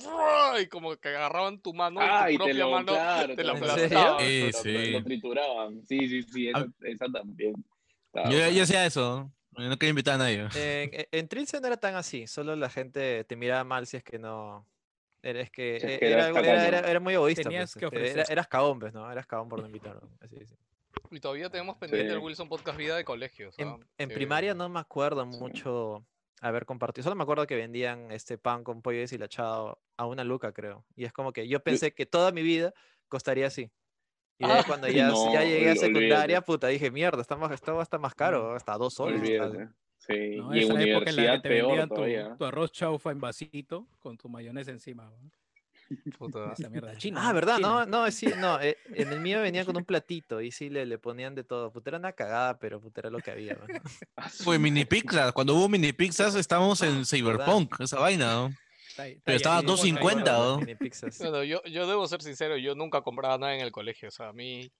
y 0.63 0.67
como 0.67 0.97
que 0.97 1.09
agarraban 1.09 1.61
tu 1.61 1.73
mano, 1.73 2.01
Ah, 2.03 2.25
tu 2.27 2.31
y 2.31 2.33
te 2.33 2.39
propia 2.39 2.55
lo, 2.65 2.71
mano, 2.73 2.93
claro, 2.93 3.37
te 3.37 3.45
la 3.45 3.53
¿En 3.53 3.57
aplastaban. 3.59 4.21
Sí, 4.53 4.73
lo- 4.73 4.81
sí. 4.81 4.91
Lo 4.93 5.05
trituraban. 5.05 5.87
Sí, 5.87 6.09
sí, 6.09 6.23
sí, 6.23 6.49
esa, 6.49 6.67
esa 6.83 7.07
también. 7.13 7.55
Estaba 8.07 8.31
Yo, 8.31 8.49
yo 8.51 8.63
hacía 8.63 8.87
eso. 8.87 9.31
No 9.57 9.77
quería 9.79 9.91
invitar 9.91 10.15
a 10.15 10.19
nadie. 10.19 10.41
En, 10.55 10.95
en- 10.95 11.07
en 11.11 11.29
Trilce 11.29 11.61
no 11.61 11.67
era 11.67 11.77
tan 11.77 11.95
así, 11.97 12.27
solo 12.27 12.55
la 12.57 12.71
gente 12.71 13.25
te 13.25 13.37
miraba 13.37 13.65
mal 13.65 13.87
si 13.87 13.97
es 13.97 14.05
que 14.05 14.19
no. 14.19 14.67
Era, 15.23 15.41
es 15.41 15.51
que, 15.51 15.79
Si 15.81 15.87
es 15.87 15.93
eh, 15.95 15.99
que 15.99 16.11
era, 16.13 16.29
era, 16.29 16.67
era- 16.69 16.79
era 16.91 17.01
muy 17.01 17.15
egoísta. 17.15 17.43
Tenías 17.43 17.75
pues, 17.79 17.91
que 17.91 18.07
este, 18.21 18.33
eras 18.33 18.47
cagón, 18.49 18.79
pues, 18.79 18.95
¿no? 18.95 19.11
Eras 19.11 19.27
cagón 19.27 19.49
por 19.49 19.61
no 19.61 19.67
invitar. 19.67 20.01
Así, 20.21 20.37
sí. 20.47 20.55
Y 21.11 21.21
todavía 21.21 21.51
tenemos 21.51 21.77
pendiente 21.77 22.13
el 22.13 22.19
Sí. 22.21 22.25
Wilson 22.25 22.49
Podcast 22.49 22.79
Vida 22.79 22.97
de 22.97 23.05
colegios. 23.05 23.55
En, 23.59 23.69
¿ah? 23.69 23.79
en 23.99 24.09
Que- 24.09 24.15
primaria 24.15 24.55
no 24.55 24.69
me 24.69 24.81
acuerdo 24.81 25.31
Sí. 25.31 25.39
mucho 25.39 26.07
haber 26.41 26.65
compartido. 26.65 27.03
Solo 27.03 27.17
me 27.17 27.25
acuerdo 27.25 27.47
que 27.47 27.57
vendían 27.57 28.11
este 28.13 28.39
pan 28.39 28.65
con 28.65 28.81
pollo 28.81 29.01
deshilachado 29.01 29.79
a 29.99 30.07
una 30.07 30.25
luca, 30.25 30.53
creo. 30.53 30.87
Y 30.97 31.05
es 31.05 31.13
como 31.13 31.33
que 31.35 31.47
yo 31.49 31.61
pensé 31.63 31.93
que 31.93 32.07
toda 32.07 32.33
mi 32.33 32.43
vida 32.43 32.73
costaría 33.09 33.49
así. 33.49 33.71
Y 34.41 34.45
Ah, 34.45 34.65
cuando 34.67 34.89
ya, 34.89 35.09
no, 35.09 35.33
ya 35.33 35.45
llegué 35.45 35.71
a 35.71 35.77
secundaria, 35.77 36.17
olvídate. 36.39 36.43
puta, 36.47 36.67
dije, 36.69 36.91
mierda, 36.91 37.21
está 37.21 37.37
más, 37.37 37.53
esto 37.53 37.75
va 37.75 37.81
a 37.81 37.83
estar 37.85 38.01
más 38.01 38.15
caro, 38.15 38.55
hasta 38.55 38.77
dos 38.77 38.95
soles. 38.95 39.23
está". 39.23 39.45
Olvídate. 39.47 39.73
Sí, 39.99 40.37
No, 40.39 40.55
y 40.57 40.65
en 40.65 40.71
esa 40.73 40.83
época 40.83 41.11
en 41.11 41.17
la 41.17 41.23
universidad 41.23 41.35
que 41.35 41.41
te 41.43 41.49
peor 41.51 41.77
vendían 41.91 42.29
tu, 42.31 42.37
tu 42.39 42.45
arroz 42.47 42.73
chaufa 42.73 43.11
en 43.11 43.21
vasito 43.21 43.87
con 43.99 44.17
tu 44.17 44.29
mayonesa 44.31 44.71
encima. 44.71 45.13
puta. 46.19 46.53
Esa 46.59 46.71
mierda 46.71 46.97
china. 46.97 47.21
Ah, 47.29 47.33
¿verdad? 47.35 47.57
China. 47.57 47.69
No, 47.69 47.87
no, 47.87 48.11
sí, 48.11 48.27
no. 48.39 48.59
eh, 48.61 48.79
en 48.95 49.13
el 49.13 49.21
mío 49.21 49.43
venían 49.43 49.67
con 49.67 49.77
un 49.77 49.85
platito 49.85 50.41
y 50.41 50.51
sí 50.53 50.71
le, 50.71 50.87
le 50.87 50.99
ponían 50.99 51.35
de 51.35 51.45
todo. 51.45 51.71
Puta, 51.71 51.91
era 51.91 51.99
una 51.99 52.13
cagada, 52.13 52.59
pero 52.59 52.81
puta, 52.81 53.03
era 53.03 53.11
lo 53.11 53.19
que 53.19 53.31
había. 53.31 53.59
weón. 53.69 53.83
Fue 54.43 54.59
mini 54.59 54.85
pizzas. 54.87 55.33
Cuando 55.33 55.55
hubo 55.55 55.69
mini 55.69 55.93
pizzas 55.93 56.35
estábamos 56.35 56.81
en 56.83 57.05
Cyberpunk, 57.05 57.79
esa 57.81 57.99
vaina, 57.99 58.33
¿no? 58.33 58.51
Está 58.91 59.03
ahí- 59.05 59.13
está 59.13 59.23
Pero 59.25 59.37
estaba 59.37 59.57
como 59.63 59.69
2.50, 59.77 60.25
que- 60.25 60.31
¿no? 60.31 60.61
Bueno, 61.31 61.45
yo, 61.45 61.63
yo 61.65 61.87
debo 61.87 62.07
ser 62.07 62.23
sincero, 62.23 62.57
yo 62.57 62.75
nunca 62.75 63.01
compraba 63.03 63.39
nada 63.39 63.55
en 63.55 63.61
el 63.61 63.73
colegio. 63.73 64.09
O 64.09 64.11
sea, 64.13 64.29
a 64.29 64.33
mí, 64.33 64.71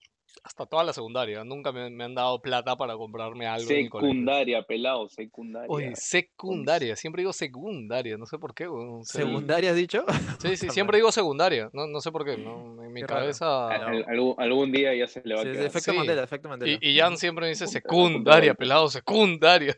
hasta 0.43 0.65
toda 0.65 0.83
la 0.83 0.91
secundaria, 0.93 1.43
nunca 1.43 1.71
me, 1.71 1.89
me 1.89 2.03
han 2.03 2.15
dado 2.15 2.41
plata 2.41 2.75
para 2.75 2.95
comprarme 2.95 3.45
algo 3.47 3.69
en 3.69 3.77
el 3.77 3.89
colegio. 3.89 4.09
Secundaria, 4.13 4.63
pelado, 4.63 5.07
secundaria. 5.09 5.67
Oye, 5.69 5.95
secundaria, 5.95 6.95
siempre 6.95 7.21
digo 7.21 7.31
secundaria, 7.33 8.17
no 8.17 8.25
sé 8.25 8.37
por 8.39 8.53
qué. 8.55 8.67
¿Secundaria 9.03 9.69
has 9.71 9.75
dicho? 9.75 10.03
Sí, 10.39 10.57
sí, 10.57 10.69
siempre 10.71 10.97
digo 10.97 11.11
secundaria, 11.11 11.69
no, 11.73 11.85
no 11.87 12.01
sé 12.01 12.11
por 12.11 12.25
qué, 12.25 12.37
no, 12.37 12.83
en 12.83 12.91
mi 12.91 13.01
Qué 13.01 13.07
cabeza... 13.07 13.67
Al- 13.67 13.81
al- 13.83 14.05
algún, 14.07 14.35
algún 14.37 14.71
día 14.71 14.95
ya 14.95 15.07
se 15.07 15.21
le 15.23 15.35
va 15.35 15.41
a 15.41 15.43
Sí, 15.43 15.51
quedar. 15.51 15.65
efecto 15.67 15.91
Sí. 15.91 15.97
Mandela, 15.97 16.23
efecto 16.23 16.49
Mandela. 16.49 16.77
Y, 16.81 16.89
y 16.89 16.97
Jan 16.99 17.17
siempre 17.17 17.43
me 17.45 17.49
dice 17.49 17.67
secundaria, 17.67 18.53
pelado, 18.53 18.89
secundaria. 18.89 19.77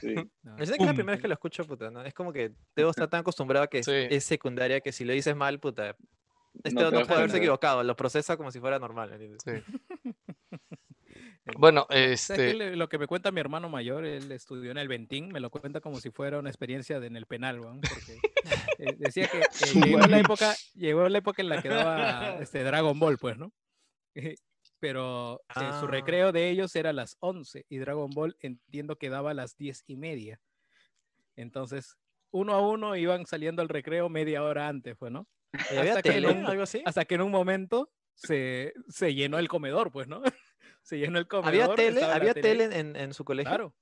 Sí. 0.00 0.14
No, 0.42 0.56
Es 0.58 0.70
que 0.70 0.76
es 0.76 0.86
la 0.86 0.92
primera 0.94 1.12
vez 1.12 1.20
que 1.22 1.28
lo 1.28 1.34
escucho, 1.34 1.64
puta, 1.64 1.90
¿no? 1.90 2.02
Es 2.04 2.12
como 2.14 2.32
que 2.32 2.50
debo 2.74 2.90
estar 2.90 3.08
tan 3.08 3.20
acostumbrado 3.20 3.64
a 3.64 3.68
que 3.68 3.78
es, 3.78 3.86
Sí. 3.86 3.92
es 4.10 4.24
secundaria 4.24 4.80
que 4.80 4.90
si 4.92 5.04
lo 5.04 5.12
dices 5.12 5.36
mal, 5.36 5.60
puta, 5.60 5.96
este 6.64 6.74
No 6.80 6.90
no, 6.90 7.02
puede 7.06 7.14
haberse 7.20 7.38
equivocado, 7.38 7.82
lo 7.82 7.96
procesa 7.96 8.36
como 8.36 8.50
si 8.50 8.60
fuera 8.60 8.78
normal. 8.78 9.12
¿entiendes? 9.12 9.42
Sí. 9.44 9.52
Bueno, 11.58 11.86
este... 11.90 12.54
Le- 12.54 12.76
Lo 12.76 12.88
que 12.88 12.98
me 12.98 13.08
cuenta 13.08 13.32
mi 13.32 13.40
hermano 13.40 13.68
mayor, 13.68 14.04
él 14.04 14.30
estudió 14.30 14.70
en 14.70 14.78
el 14.78 14.86
Ventín, 14.86 15.28
me 15.32 15.40
lo 15.40 15.50
cuenta 15.50 15.80
como 15.80 15.96
si 16.00 16.10
fuera 16.10 16.38
una 16.38 16.48
experiencia 16.48 17.00
de- 17.00 17.08
en 17.08 17.16
el 17.16 17.26
penal, 17.26 17.58
weón, 17.60 17.80
porque 17.80 18.18
eh, 18.78 18.94
decía 18.96 19.26
que 19.28 19.40
eh, 19.40 19.42
llegó 19.98 20.06
la 20.06 20.20
época, 20.20 20.54
llegó 20.74 21.08
la 21.08 21.18
época 21.18 21.42
en 21.42 21.48
la 21.48 21.60
que 21.60 21.68
daba 21.68 22.36
este 22.38 22.62
Dragon 22.62 22.96
Ball, 22.98 23.18
pues, 23.18 23.36
¿no? 23.38 23.52
Pero 24.78 25.40
eh, 25.50 25.52
su 25.80 25.86
Ah. 25.86 25.88
recreo 25.88 26.30
de 26.32 26.48
ellos 26.48 26.74
era 26.76 26.90
a 26.90 26.94
las 26.94 27.16
11 27.20 27.66
y 27.68 27.78
Dragon 27.78 28.10
Ball 28.10 28.36
entiendo 28.40 28.96
que 28.96 29.10
daba 29.10 29.32
a 29.32 29.34
las 29.34 29.56
10 29.56 29.82
y 29.88 29.96
media. 29.96 30.40
Entonces, 31.34 31.96
uno 32.30 32.54
a 32.54 32.60
uno 32.66 32.94
iban 32.96 33.26
saliendo 33.26 33.62
al 33.62 33.68
recreo 33.68 34.08
media 34.08 34.44
hora 34.44 34.68
antes, 34.68 34.96
pues, 34.96 35.10
¿no? 35.12 35.26
¿Y 35.52 35.76
¿Había 35.76 35.92
Hasta 35.92 36.02
que 36.02 36.10
tele? 36.12 36.28
¿Algo 36.46 36.62
así? 36.62 36.82
Hasta 36.84 37.04
que 37.04 37.14
en 37.14 37.22
un 37.22 37.30
momento 37.30 37.90
se, 38.14 38.72
se 38.88 39.14
llenó 39.14 39.38
el 39.38 39.48
comedor, 39.48 39.90
pues, 39.90 40.08
¿no? 40.08 40.22
se 40.82 40.98
llenó 40.98 41.18
el 41.18 41.26
comedor. 41.26 41.48
¿Había 41.48 41.74
tele? 41.74 42.04
¿Había 42.04 42.34
tele 42.34 42.64
en, 42.64 42.96
en 42.96 43.14
su 43.14 43.24
colegio? 43.24 43.50
Claro. 43.50 43.76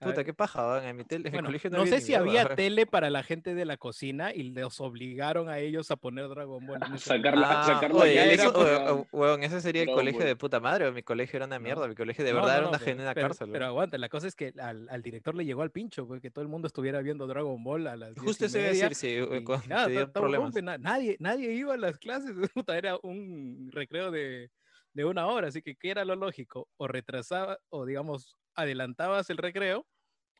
Puta, 0.00 0.22
Ah, 0.22 0.24
qué 0.24 0.32
paja, 0.32 0.88
En 0.88 0.96
mi, 0.96 1.04
tele, 1.04 1.28
en 1.28 1.32
mi 1.32 1.36
bueno, 1.36 1.48
colegio 1.48 1.68
no, 1.68 1.76
no 1.76 1.82
había 1.82 1.98
sé 1.98 2.00
si 2.06 2.14
había 2.14 2.54
tele 2.54 2.86
para 2.86 3.10
la 3.10 3.22
gente 3.22 3.54
de 3.54 3.66
la 3.66 3.76
cocina 3.76 4.32
y 4.34 4.44
los 4.44 4.80
obligaron 4.80 5.50
a 5.50 5.58
ellos 5.58 5.90
a 5.90 5.96
poner 5.96 6.26
Dragon 6.30 6.66
Ball. 6.66 6.80
en 6.86 6.94
ese 6.94 7.04
Sacar 7.10 7.34
momento. 7.34 7.40
la- 7.40 7.78
Ah, 7.78 7.90
oye, 7.92 8.14
ya 8.14 8.24
eso- 8.32 8.52
o- 8.54 9.06
weón, 9.12 9.42
ese 9.42 9.60
sería 9.60 9.82
el 9.82 9.86
Dragon 9.88 10.00
colegio 10.00 10.20
Ball. 10.20 10.28
de 10.28 10.36
puta 10.36 10.58
madre. 10.58 10.90
Mi 10.90 11.02
colegio 11.02 11.36
era 11.36 11.44
una 11.44 11.58
mierda. 11.58 11.86
Mi 11.86 11.94
colegio 11.94 12.24
de 12.24 12.32
No, 12.32 12.36
verdad 12.40 12.52
no, 12.54 12.58
era 12.60 12.68
una 12.70 12.78
genuina 12.78 13.14
cárcel. 13.14 13.50
Pero 13.52 13.66
aguanta, 13.66 13.98
la 13.98 14.08
cosa 14.08 14.26
es 14.26 14.34
que 14.34 14.54
al, 14.58 14.88
al 14.88 15.02
director 15.02 15.34
le 15.34 15.44
llegó 15.44 15.60
al 15.60 15.70
pincho, 15.70 16.06
pues, 16.06 16.22
que 16.22 16.30
todo 16.30 16.40
el 16.42 16.48
mundo 16.48 16.66
estuviera 16.66 17.02
viendo 17.02 17.26
Dragon 17.26 17.62
Ball 17.62 17.86
a 17.86 17.96
las 17.96 18.14
10 18.14 18.24
Justo 18.24 18.46
eso 18.46 18.58
iba 18.58 18.68
a 18.68 18.70
decir, 18.70 18.94
sí, 18.94 19.08
y 19.18 19.44
cuando 19.44 19.66
nada, 19.68 19.84
te 19.84 19.90
dio 19.90 20.00
ta- 20.00 20.06
estaba 20.06 20.24
problemas. 20.24 20.46
rompe, 20.46 20.62
na- 20.62 20.78
nadie, 20.78 21.16
nadie 21.20 21.52
iba 21.52 21.74
a 21.74 21.76
las 21.76 21.98
clases, 21.98 22.34
puta, 22.54 22.78
era 22.78 22.96
un 23.02 23.68
recreo 23.70 24.10
de, 24.10 24.50
de 24.94 25.04
una 25.04 25.26
hora, 25.26 25.48
así 25.48 25.60
que 25.60 25.76
¿qué 25.76 25.90
era 25.90 26.06
lo 26.06 26.16
lógico? 26.16 26.68
O 26.78 26.88
retrasaba, 26.88 27.58
o 27.68 27.84
digamos, 27.84 28.38
adelantabas 28.60 29.30
el 29.30 29.36
recreo, 29.36 29.86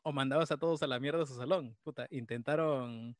o 0.03 0.11
mandabas 0.11 0.51
a 0.51 0.57
todos 0.57 0.81
a 0.83 0.87
la 0.87 0.99
mierda 0.99 1.23
a 1.23 1.27
su 1.27 1.35
salón. 1.35 1.77
Puta, 1.83 2.07
intentaron 2.09 3.15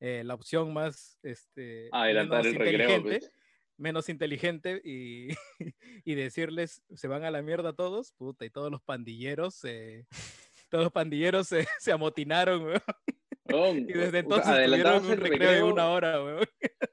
eh, 0.00 0.22
la 0.24 0.34
opción 0.34 0.72
más 0.72 1.18
este, 1.22 1.88
Adelantar 1.92 2.44
menos 2.44 2.54
el 2.54 2.58
recreo. 2.58 2.96
inteligente, 2.96 3.18
pues. 3.20 3.32
menos 3.76 4.08
inteligente 4.08 4.82
y, 4.84 5.28
y 6.04 6.14
decirles 6.14 6.82
se 6.94 7.08
van 7.08 7.24
a 7.24 7.30
la 7.30 7.42
mierda 7.42 7.72
todos, 7.72 8.12
puta, 8.12 8.44
y 8.44 8.50
todos 8.50 8.70
los 8.70 8.82
pandilleros 8.82 9.54
se 9.54 10.06
todos 10.70 10.84
los 10.84 10.92
pandilleros 10.92 11.48
se, 11.48 11.68
se 11.78 11.92
amotinaron, 11.92 12.72
weón, 13.52 13.78
y 13.78 13.84
desde 13.92 14.18
entonces 14.20 14.48
adelantabas 14.48 15.02
el 15.08 15.16
recreo 15.18 15.38
de 15.50 15.56
recreo, 15.56 15.72
una 15.72 15.88
hora, 15.90 16.22
weón. 16.22 16.46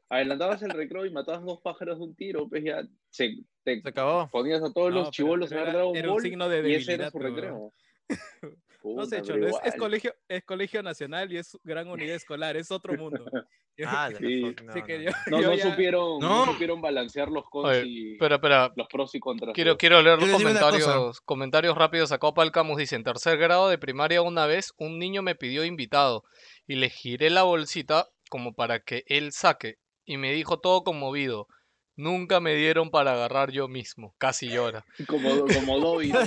Adelantabas 0.09 0.61
el 0.63 0.69
recreo 0.71 1.05
y 1.05 1.11
matabas 1.11 1.43
dos 1.45 1.59
pájaros 1.61 1.99
de 1.99 2.03
un 2.05 2.15
tiro, 2.15 2.47
pues 2.49 2.63
ya 2.63 2.83
se, 3.09 3.35
te 3.63 3.81
Se 3.81 3.89
acabó. 3.89 4.29
ponías 4.31 4.61
a 4.63 4.71
todos 4.73 4.91
No, 4.91 4.99
los 5.01 5.11
chivolos 5.11 5.51
a 5.51 5.55
ver 5.55 5.63
era- 5.63 5.73
Dragon 5.73 5.95
era 5.95 6.11
un 6.11 6.21
signo 6.21 6.49
de 6.49 6.69
y 6.69 6.73
ese 6.75 6.93
era 6.93 7.09
debilidad, 7.09 7.11
su 7.11 7.17
pero, 7.19 7.29
recreo. 7.35 7.73
No 8.81 9.05
sé, 9.05 9.21
Cholo, 9.21 9.45
es, 9.45 9.55
es 9.65 9.75
colegio, 9.75 10.15
es 10.29 10.43
colegio 10.45 10.81
nacional 10.81 11.31
y 11.33 11.37
es 11.37 11.57
gran 11.65 11.87
unidad 11.89 12.15
escolar, 12.15 12.55
es 12.55 12.71
otro 12.71 12.93
mundo. 12.97 13.25
Ah, 13.87 14.09
Sí. 14.17 14.41
no, 14.63 14.71
así 14.71 14.81
que 14.83 14.97
no, 14.99 15.03
yo- 15.03 15.11
no. 15.11 15.17
No, 15.31 15.41
yo 15.41 15.47
no 15.49 15.53
ya- 15.55 15.69
supieron, 15.69 16.19
no. 16.19 16.45
Supieron 16.45 16.81
balancear 16.81 17.29
los 17.29 17.45
cons 17.49 17.69
Oye, 17.69 17.83
y 17.85 18.11
Espera, 18.13 18.35
espera, 18.35 18.71
los 18.75 18.87
pros 18.87 19.13
y 19.15 19.19
contras. 19.19 19.53
Quiero, 19.53 20.01
leer 20.01 20.19
los 20.19 20.29
comentarios, 20.31 21.21
comentarios 21.21 21.77
rápidos. 21.77 22.11
Acá 22.11 22.31
Palcamus 22.33 22.77
dice, 22.77 22.95
en 22.95 23.03
tercer 23.03 23.37
grado 23.37 23.69
de 23.69 23.77
primaria 23.77 24.21
una 24.21 24.45
vez 24.45 24.73
un 24.77 24.99
niño 24.99 25.21
me 25.21 25.35
pidió 25.35 25.63
invitado 25.63 26.23
y 26.67 26.75
le 26.75 26.89
giré 26.89 27.29
la 27.29 27.43
bolsita 27.43 28.07
como 28.29 28.53
para 28.53 28.79
que 28.79 29.03
él 29.07 29.31
saque 29.31 29.75
y 30.05 30.17
me 30.17 30.31
dijo 30.33 30.59
todo 30.59 30.83
conmovido. 30.83 31.47
Nunca 31.99 32.39
me 32.39 32.55
dieron 32.55 32.89
para 32.91 33.11
agarrar 33.11 33.51
yo 33.51 33.67
mismo. 33.67 34.13
Casi 34.17 34.47
llora. 34.47 34.85
Como, 35.07 35.29
como 35.53 35.79
Dobby, 35.79 36.07
¿no? 36.13 36.19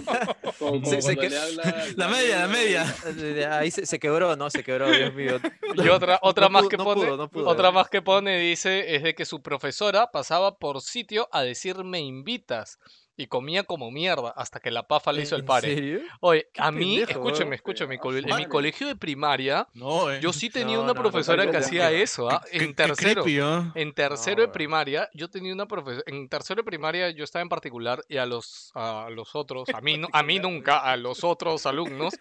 Como, 0.58 0.84
Se- 0.84 1.00
se 1.00 1.16
que- 1.16 1.30
le 1.30 1.38
habla 1.38 1.62
La 1.96 2.08
media, 2.08 2.40
la 2.40 2.48
media. 2.48 3.58
Ahí 3.58 3.70
se, 3.70 3.86
se 3.86 3.98
quebró, 3.98 4.36
no, 4.36 4.50
se 4.50 4.62
quebró, 4.62 4.90
Dios 4.90 5.14
mío. 5.14 5.40
Y 5.82 5.88
otra, 5.88 6.18
otra 6.20 6.46
No 6.46 6.50
más 6.50 6.62
pudo- 6.64 6.68
que 6.68 6.76
no 6.76 6.84
pone, 6.84 7.00
pudo, 7.06 7.16
no 7.16 7.30
pudo, 7.30 7.48
otra 7.48 7.70
eh. 7.70 7.72
más 7.72 7.88
que 7.88 8.02
pone 8.02 8.38
dice 8.38 8.94
es 8.94 9.02
de 9.02 9.14
que 9.14 9.24
su 9.24 9.40
profesora 9.42 10.10
pasaba 10.12 10.58
por 10.58 10.82
sitio 10.82 11.28
a 11.32 11.42
decir 11.42 11.82
me 11.84 12.00
invitas 12.00 12.78
y 13.22 13.26
comía 13.26 13.62
como 13.64 13.90
mierda 13.90 14.30
hasta 14.36 14.58
que 14.60 14.70
la 14.70 14.86
pafa 14.86 15.12
le 15.12 15.22
hizo 15.22 15.34
el 15.36 15.42
¿En 15.42 15.46
pare. 15.46 15.74
serio? 15.74 16.00
Oye, 16.20 16.48
a 16.58 16.70
mí, 16.72 16.96
pendejo, 16.98 17.10
escúcheme, 17.12 17.44
weón. 17.44 17.52
escúcheme, 17.54 17.98
cole- 17.98 18.18
en 18.28 18.36
mi 18.36 18.46
colegio 18.46 18.86
de 18.86 18.96
primaria 18.96 19.66
No, 19.74 20.10
eh. 20.10 20.20
yo 20.20 20.32
sí 20.32 20.50
tenía 20.50 20.76
No, 20.76 20.82
una 20.84 20.92
no, 20.92 21.00
profesora 21.00 21.50
que 21.50 21.56
hacía 21.56 21.90
eso, 21.92 22.30
¿ah? 22.30 22.42
Qué- 22.50 22.64
En 22.64 22.74
tercero. 22.74 23.22
creepy. 23.22 23.40
En 23.74 23.92
tercero 23.94 24.42
de 24.42 24.48
primaria, 24.48 25.08
yo 25.14 25.28
tenía 25.30 25.52
una 25.52 25.66
profesora. 25.66 26.02
En 26.06 26.28
tercero 26.28 26.58
de 26.60 26.64
primaria, 26.64 27.10
yo 27.10 27.24
estaba 27.24 27.42
en 27.42 27.48
particular 27.48 28.04
y 28.08 28.16
a 28.16 28.26
los, 28.26 28.70
a 28.74 29.08
los 29.10 29.34
otros, 29.34 29.68
a 29.72 29.80
mí, 29.80 29.98
no- 29.98 30.08
a 30.12 30.22
mí 30.22 30.38
nunca, 30.38 30.78
a 30.78 30.96
los 30.96 31.24
otros 31.24 31.64
alumnos, 31.66 32.14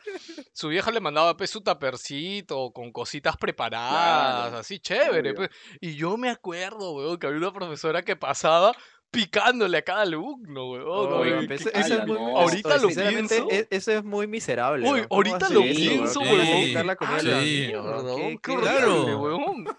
su 0.53 0.67
vieja 0.67 0.91
le 0.91 0.99
mandaba 0.99 1.35
pues, 1.35 1.49
su 1.49 1.61
tapercito 1.61 2.71
con 2.71 2.91
cositas 2.91 3.37
preparadas, 3.37 4.41
Claro, 4.49 4.57
así 4.59 4.79
chévere. 4.79 5.33
pues. 5.33 5.49
Y 5.79 5.95
yo 5.95 6.17
me 6.17 6.29
acuerdo, 6.29 6.93
weón, 6.93 7.17
que 7.17 7.27
había 7.27 7.39
una 7.39 7.53
profesora 7.53 8.01
que 8.03 8.15
pasaba 8.15 8.73
picándole 9.11 9.77
a 9.77 9.81
cada 9.81 10.01
alumno, 10.03 10.71
weón. 10.71 11.47
Qué- 11.47 11.55
eso, 11.55 11.69
eso 11.73 11.93
es 11.99 12.07
muy, 12.07 12.17
no. 12.17 12.37
ahorita 12.39 12.77
lo 12.77 12.87
pienso. 12.87 13.47
e- 13.51 13.67
eso 13.69 13.91
es 13.91 14.03
muy 14.03 14.27
miserable. 14.27 14.83
Uy, 14.85 14.91
weón. 14.91 15.07
¿Cómo 15.07 15.17
ahorita 15.17 15.49
lo 15.49 15.61
eso, 15.63 15.75
pienso, 15.75 16.19
weón? 16.21 16.39
Qué- 16.39 18.39
qué 18.41 18.55
Claro. 18.57 19.01
horrible, 19.01 19.15
weón. 19.15 19.65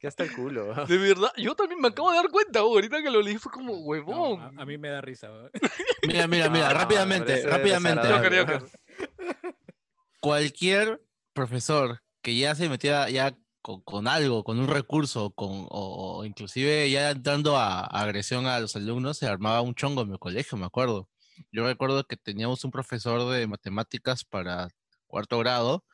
Que 0.00 0.08
hasta 0.08 0.24
el 0.24 0.32
culo. 0.34 0.66
weón. 0.66 0.86
De 0.86 0.98
verdad, 0.98 1.32
yo 1.36 1.54
también 1.54 1.80
me 1.80 1.88
acabo 1.88 2.10
de 2.10 2.16
dar 2.16 2.28
cuenta, 2.30 2.62
weón, 2.62 2.74
ahorita 2.76 3.02
que 3.02 3.10
lo 3.10 3.22
leí 3.22 3.36
fue 3.38 3.52
como 3.52 3.72
No, 3.74 3.78
huevón. 3.80 4.58
a, 4.58 4.62
a 4.62 4.64
mí 4.64 4.78
me 4.78 4.88
da 4.88 5.00
risa. 5.00 5.30
weón. 5.30 5.50
Mira, 6.06 6.26
mira, 6.26 6.48
mira, 6.48 6.70
rápidamente, 6.72 7.42
rápidamente. 7.46 8.08
Yo 8.08 8.18
desagradable. 8.20 8.28
creo 8.28 8.46
que 8.46 9.56
Cualquier 10.20 11.02
profesor 11.32 12.02
que 12.22 12.36
ya 12.36 12.54
se 12.54 12.68
metiera 12.68 13.08
ya 13.10 13.36
con, 13.66 13.80
con 13.80 14.06
algo, 14.06 14.44
con 14.44 14.60
un 14.60 14.68
recurso, 14.68 15.30
con, 15.30 15.66
o, 15.70 16.18
o 16.18 16.24
inclusive 16.24 16.88
ya 16.88 17.10
entrando 17.10 17.56
a, 17.56 17.80
a 17.80 18.02
agresión 18.02 18.46
a 18.46 18.60
los 18.60 18.76
alumnos, 18.76 19.18
se 19.18 19.26
armaba 19.26 19.60
un 19.60 19.74
chongo 19.74 20.02
en 20.02 20.10
mi 20.12 20.18
colegio, 20.18 20.56
me 20.56 20.66
acuerdo. 20.66 21.08
Yo 21.50 21.66
recuerdo 21.66 22.04
que 22.04 22.16
teníamos 22.16 22.64
un 22.64 22.70
profesor 22.70 23.28
de 23.32 23.48
matemáticas 23.48 24.24
para 24.24 24.68
cuarto 25.08 25.36
grado 25.40 25.84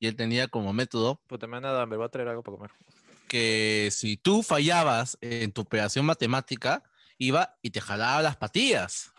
y 0.00 0.08
él 0.08 0.16
tenía 0.16 0.48
como 0.48 0.72
método 0.72 1.20
Puta, 1.28 1.46
me 1.46 1.58
han 1.58 1.62
dado 1.62 1.78
hambre, 1.80 1.98
voy 1.98 2.06
a 2.06 2.08
traer 2.08 2.26
algo 2.30 2.42
para 2.42 2.56
comer. 2.56 2.70
que 3.28 3.90
si 3.92 4.16
tú 4.16 4.42
fallabas 4.42 5.16
en 5.20 5.52
tu 5.52 5.60
operación 5.60 6.06
matemática, 6.06 6.82
iba 7.16 7.56
y 7.62 7.70
te 7.70 7.80
jalaba 7.80 8.22
las 8.22 8.36
patillas. 8.38 9.12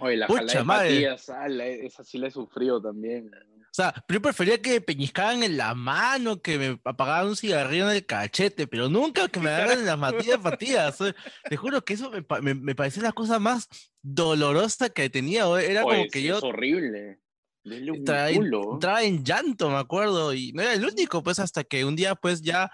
Oye, 0.00 0.16
la 0.16 0.26
Pucha 0.26 0.58
de 0.58 0.64
madre. 0.64 0.88
patillas, 0.88 1.28
ah, 1.28 1.48
la- 1.48 1.66
esa 1.66 2.02
sí 2.02 2.16
la 2.16 2.28
he 2.28 2.30
sufrido 2.30 2.80
también. 2.80 3.30
O 3.55 3.55
sea, 3.76 3.92
pero 4.06 4.18
yo 4.18 4.22
prefería 4.22 4.62
que 4.62 4.70
me 4.70 4.80
peñiscaran 4.80 5.42
en 5.42 5.56
la 5.56 5.74
mano, 5.74 6.40
que 6.40 6.58
me 6.58 6.80
apagaran 6.84 7.28
un 7.28 7.36
cigarrillo 7.36 7.90
en 7.90 7.96
el 7.96 8.06
cachete, 8.06 8.66
pero 8.66 8.88
nunca 8.88 9.28
que 9.28 9.38
me 9.38 9.50
agarren 9.50 9.80
en 9.80 9.86
las 9.86 9.98
matillas 9.98 10.38
patillas. 10.38 11.00
o 11.00 11.04
sea, 11.04 11.14
Te 11.48 11.56
juro 11.56 11.84
que 11.84 11.94
eso 11.94 12.10
me, 12.10 12.24
me, 12.40 12.54
me 12.54 12.74
parecía 12.74 13.02
la 13.02 13.12
cosa 13.12 13.38
más 13.38 13.68
dolorosa 14.02 14.88
que 14.88 15.10
tenía. 15.10 15.46
o 15.46 15.58
Era 15.58 15.84
Oye, 15.84 15.98
como 15.98 16.10
que 16.10 16.20
sí, 16.20 16.24
yo 16.24 16.38
Es 16.38 16.44
horrible. 16.44 17.20
Denle 17.64 17.90
un 17.90 17.96
entraba 17.98 18.30
en, 18.30 18.36
culo. 18.36 18.72
entraba 18.74 19.02
en 19.02 19.24
llanto, 19.24 19.68
me 19.68 19.76
acuerdo, 19.76 20.32
y 20.32 20.52
no 20.52 20.62
era 20.62 20.72
el 20.72 20.84
único, 20.84 21.22
pues 21.22 21.38
hasta 21.38 21.64
que 21.64 21.84
un 21.84 21.96
día, 21.96 22.14
pues 22.14 22.40
ya, 22.40 22.70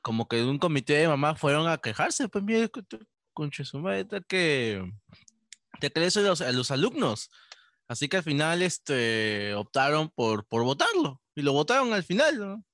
como 0.00 0.28
que 0.28 0.42
un 0.42 0.58
comité 0.58 0.94
de 0.94 1.08
mamá 1.08 1.34
fueron 1.34 1.68
a 1.68 1.78
quejarse, 1.78 2.28
pues 2.28 2.44
mire, 2.44 2.70
conche 3.34 3.64
su 3.64 3.80
madre, 3.80 4.06
que 4.28 4.82
te 5.80 5.90
crees 5.92 6.16
a 6.16 6.20
los, 6.20 6.40
a 6.40 6.52
los 6.52 6.70
alumnos. 6.70 7.30
Así 7.88 8.08
que 8.08 8.18
al 8.18 8.22
final, 8.22 8.62
este, 8.62 9.54
optaron 9.54 10.10
por, 10.10 10.46
por 10.46 10.62
votarlo, 10.62 11.22
y 11.34 11.42
lo 11.42 11.52
votaron 11.52 11.92
al 11.92 12.04
final, 12.04 12.38
¿no? 12.38 12.64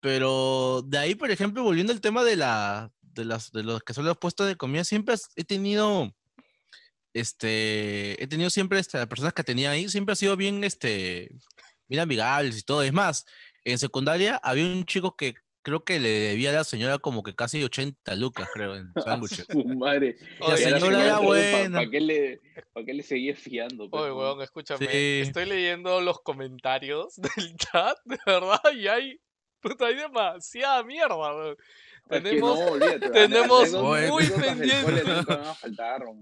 Pero 0.00 0.82
de 0.86 0.98
ahí, 0.98 1.14
por 1.14 1.30
ejemplo, 1.30 1.62
volviendo 1.62 1.92
al 1.92 2.00
tema 2.00 2.24
de 2.24 2.36
la, 2.36 2.90
de 3.02 3.24
las, 3.24 3.52
de 3.52 3.62
los 3.62 3.82
que 3.82 3.92
son 3.92 4.06
los 4.06 4.16
puestos 4.16 4.46
de 4.46 4.56
comida, 4.56 4.84
siempre 4.84 5.16
he 5.36 5.44
tenido 5.44 6.14
este, 7.14 8.22
he 8.22 8.26
tenido 8.26 8.50
siempre, 8.50 8.78
este, 8.78 8.98
las 8.98 9.08
personas 9.08 9.32
que 9.32 9.44
tenía 9.44 9.70
ahí, 9.70 9.88
siempre 9.88 10.12
ha 10.12 10.16
sido 10.16 10.36
bien, 10.36 10.62
este, 10.64 11.30
bien 11.88 12.00
amigables 12.00 12.58
y 12.58 12.62
todo. 12.62 12.82
Es 12.82 12.92
más, 12.92 13.24
en 13.64 13.78
secundaria 13.78 14.40
había 14.42 14.64
un 14.64 14.84
chico 14.84 15.16
que 15.16 15.34
creo 15.62 15.84
que 15.84 16.00
le 16.00 16.08
debía 16.08 16.50
a 16.50 16.54
la 16.54 16.64
señora 16.64 16.98
como 16.98 17.22
que 17.22 17.34
casi 17.34 17.62
80 17.62 18.14
lucas, 18.16 18.48
creo, 18.52 18.76
en 18.76 18.92
sándwiches. 19.04 19.46
Su 19.50 19.64
madre. 19.64 20.16
Oye, 20.40 20.50
La 20.50 20.56
señora 20.56 21.04
era 21.04 21.14
¿Para 21.16 21.26
buena. 21.26 21.90
qué 21.90 22.00
le, 22.00 22.40
pa' 22.72 22.84
qué 22.84 22.94
le 22.94 23.02
seguía 23.02 23.34
fiando? 23.36 23.88
pues, 23.90 24.02
Oye, 24.02 24.12
weón, 24.12 24.42
escúchame. 24.42 24.86
Sí. 24.86 25.20
Estoy 25.22 25.46
leyendo 25.46 26.00
los 26.00 26.20
comentarios 26.22 27.14
del 27.36 27.56
chat, 27.56 27.96
de 28.04 28.18
verdad, 28.26 28.60
y 28.74 28.88
hay, 28.88 29.20
puta, 29.60 29.86
hay 29.86 29.96
demasiada 29.96 30.82
mierda, 30.82 31.16
weón. 31.16 31.56
Tenemos, 32.10 32.58
no, 32.58 32.66
olvídate, 32.72 33.10
tenemos 33.10 33.72
muy 33.72 34.26
pendiente. 34.26 35.04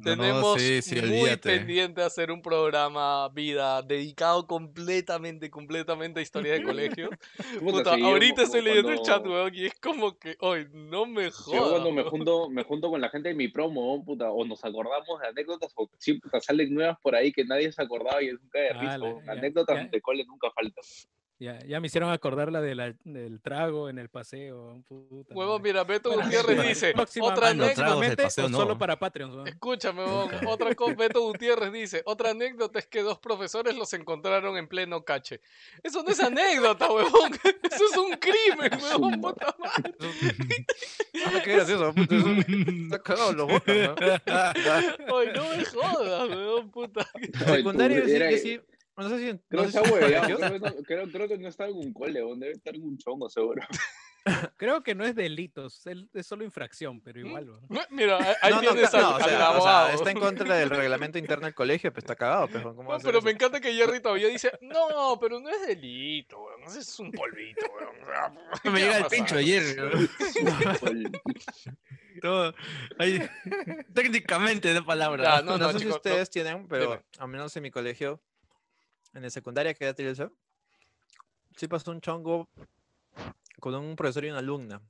tenemos 0.05 0.59
muy 1.07 1.37
pendiente 1.37 2.03
hacer 2.03 2.31
un 2.31 2.43
programa 2.43 3.29
vida 3.31 3.81
dedicado 3.81 4.47
completamente, 4.47 5.51
completamente 5.51 6.21
a 6.21 6.23
historia 6.23 6.53
de 6.53 6.63
colegio. 6.63 7.09
Puta, 7.61 7.95
sí, 7.95 8.03
ahorita 8.03 8.43
estoy 8.43 8.61
leyendo 8.61 8.93
el 8.93 9.01
chat, 9.01 9.25
weón, 9.27 9.55
y 9.55 9.67
es 9.67 9.75
como 9.81 10.19
que, 10.19 10.37
hoy 10.41 10.69
no 10.73 11.07
me 11.07 11.31
Sí, 11.31 11.53
Yo 11.53 11.61
jodas. 11.61 11.71
cuando 11.71 11.93
me 11.93 12.03
junto, 12.03 12.51
me 12.51 12.63
junto 12.65 12.91
con 12.91 13.01
la 13.01 13.09
gente 13.09 13.31
de 13.31 13.35
mi 13.35 13.49
promo, 13.49 13.93
weón, 13.93 14.05
puta, 14.05 14.31
o 14.31 14.45
nos 14.45 14.63
acordamos 14.65 15.21
de 15.21 15.29
anécdotas, 15.29 15.73
o 15.75 15.89
puta, 15.89 16.41
salen 16.41 16.75
nuevas 16.75 16.99
por 17.03 17.15
ahí 17.15 17.33
que 17.33 17.45
nadie 17.45 17.73
se 17.73 17.83
acordaba 17.83 18.23
y 18.23 18.29
es 18.29 18.35
nunca 18.41 18.59
de 18.59 18.73
risa. 18.75 18.95
Ala, 18.95 19.05
weón. 19.05 19.25
ya, 19.25 19.33
anécdotas 19.33 19.77
ya. 19.77 19.89
de 19.89 20.01
cole 20.03 20.25
nunca 20.27 20.51
faltan. 20.51 20.85
Ya, 21.41 21.57
ya 21.65 21.79
me 21.79 21.87
hicieron 21.87 22.11
acordar 22.11 22.51
la, 22.51 22.61
de 22.61 22.75
la 22.75 22.93
del 23.05 23.41
trago 23.41 23.89
en 23.89 23.99
el 23.99 24.09
paseo. 24.09 24.83
puta 24.89 25.33
Huevón, 25.35 25.61
madre. 25.61 25.73
mira, 25.73 25.85
Beto 25.85 26.09
Bueno, 26.09 26.25
Gutiérrez 26.25 26.63
dice, 26.69 26.95
otra 27.21 27.47
Ah, 27.47 27.51
anécdota. 27.51 28.23
paseo, 28.25 28.47
o 28.47 28.49
no. 28.49 28.59
solo 28.59 28.77
para 28.77 28.99
Patreons. 28.99 29.37
¿no? 29.37 29.47
Escúchame, 29.47 30.03
otra 30.49 30.75
cosa, 30.75 30.95
Beto 30.99 31.21
Gutiérrez 31.23 31.73
dice, 31.73 32.03
otra 32.07 32.31
anécdota 32.31 32.81
es 32.81 32.87
que 32.89 33.03
dos 33.03 33.19
profesores 33.21 33.77
los 33.77 33.93
encontraron 33.93 34.57
en 34.57 34.67
pleno 34.67 35.05
cache. 35.05 35.41
Eso 35.85 36.03
no 36.03 36.11
es 36.11 36.19
anécdota, 36.19 36.91
huevón, 36.93 37.33
eso 37.71 37.85
es 37.89 37.97
un 37.97 38.11
crimen, 38.17 38.73
huevón, 38.83 39.21
puta 39.21 39.55
madre. 39.61 39.95
Ah, 41.25 41.41
qué 41.45 41.53
gracioso. 41.53 41.95
puta, 41.95 42.17
eso- 42.17 42.29
Está 42.31 42.99
cagado 43.01 43.33
los 43.33 43.47
botas, 43.47 43.77
¿no? 43.77 43.95
Ay, 44.27 45.29
no 45.37 45.57
me 45.57 45.65
jodas, 45.65 46.29
huevón, 46.31 46.71
puta. 46.73 47.07
Tú, 47.13 47.73
sí, 47.73 48.19
que 48.19 48.39
sí. 48.39 48.61
No 48.99 49.09
sé 49.09 49.19
si. 49.19 49.39
Creo 49.49 49.63
no 49.63 49.71
sé 49.71 49.79
si 49.79 49.85
creo, 49.93 50.39
que 50.39 50.59
no- 50.59 50.75
creo, 50.85 51.09
creo 51.11 51.29
que 51.29 51.39
no 51.39 51.49
está 51.49 51.67
en 51.67 51.77
un 51.77 51.93
cole, 51.93 52.21
debe 52.37 52.53
estar 52.53 52.75
en 52.75 52.83
un 52.85 52.99
chongo 52.99 53.31
seguro. 53.31 53.63
Creo 54.59 54.83
que 54.83 54.95
no 54.95 55.07
es 55.07 55.15
delitos, 55.15 55.81
es 56.13 56.27
solo 56.27 56.45
infracción, 56.45 57.01
pero 57.01 57.19
igual. 57.21 57.47
¿no? 57.47 57.61
No, 57.71 57.81
Mira, 57.89 58.19
ahí- 58.43 58.51
No, 58.51 58.61
no, 58.61 58.73
tienes 58.73 58.93
al, 58.93 59.01
no, 59.03 59.17
o 59.17 59.63
sea, 59.63 59.93
está 59.95 60.11
en 60.11 60.19
contra 60.21 60.55
del 60.57 60.69
reglamento 60.69 61.17
interno 61.17 61.47
del 61.47 61.55
colegio, 61.55 61.91
pues 61.93 62.03
está 62.03 62.15
cagado, 62.15 62.47
pues, 62.49 62.63
¿cómo 62.63 62.91
va 62.91 62.99
No, 62.99 63.03
pero 63.03 63.19
eso? 63.19 63.25
me 63.25 63.31
encanta 63.31 63.59
que 63.59 63.73
Jerry 63.73 64.03
todavía 64.03 64.29
dice, 64.29 64.51
no, 64.61 65.19
pero 65.19 65.41
no 65.41 65.49
es 65.49 65.67
delito, 65.67 66.45
weón, 66.45 66.63
es 66.77 66.99
un 66.99 67.11
polvito, 67.13 67.65
weón. 67.75 68.03
o 68.03 68.07
sea, 68.07 68.33
¿qué 68.63 68.71
Me 68.71 68.81
llega 68.81 68.99
el 68.99 69.07
pincho 69.07 69.37
ayer. 69.37 69.63
Todo, 72.21 72.55
ahí, 72.99 73.21
técnicamente 73.95 74.75
de 74.75 74.83
palabra. 74.83 75.23
Ya, 75.37 75.43
No, 75.43 75.53
no, 75.53 75.59
no, 75.59 75.67
sé 75.69 75.73
si 75.75 75.79
chicos, 75.85 75.91
no. 75.93 75.97
ustedes 75.97 76.31
tienen, 76.31 76.67
pero 76.69 77.03
al 77.19 77.29
menos 77.29 77.57
en 77.57 77.63
mi 77.63 77.71
colegio, 77.71 78.21
en 79.19 79.25
el 79.25 79.31
secundaria 79.31 79.75
que 79.75 79.85
era 79.85 79.95
sí 81.57 81.69
pasó 81.69 81.91
un 81.91 82.01
chongo 82.01 82.49
con 83.61 83.75
un 83.75 83.97
profesor 83.97 84.25
y 84.25 84.31
una 84.31 84.39
alumna. 84.39 84.81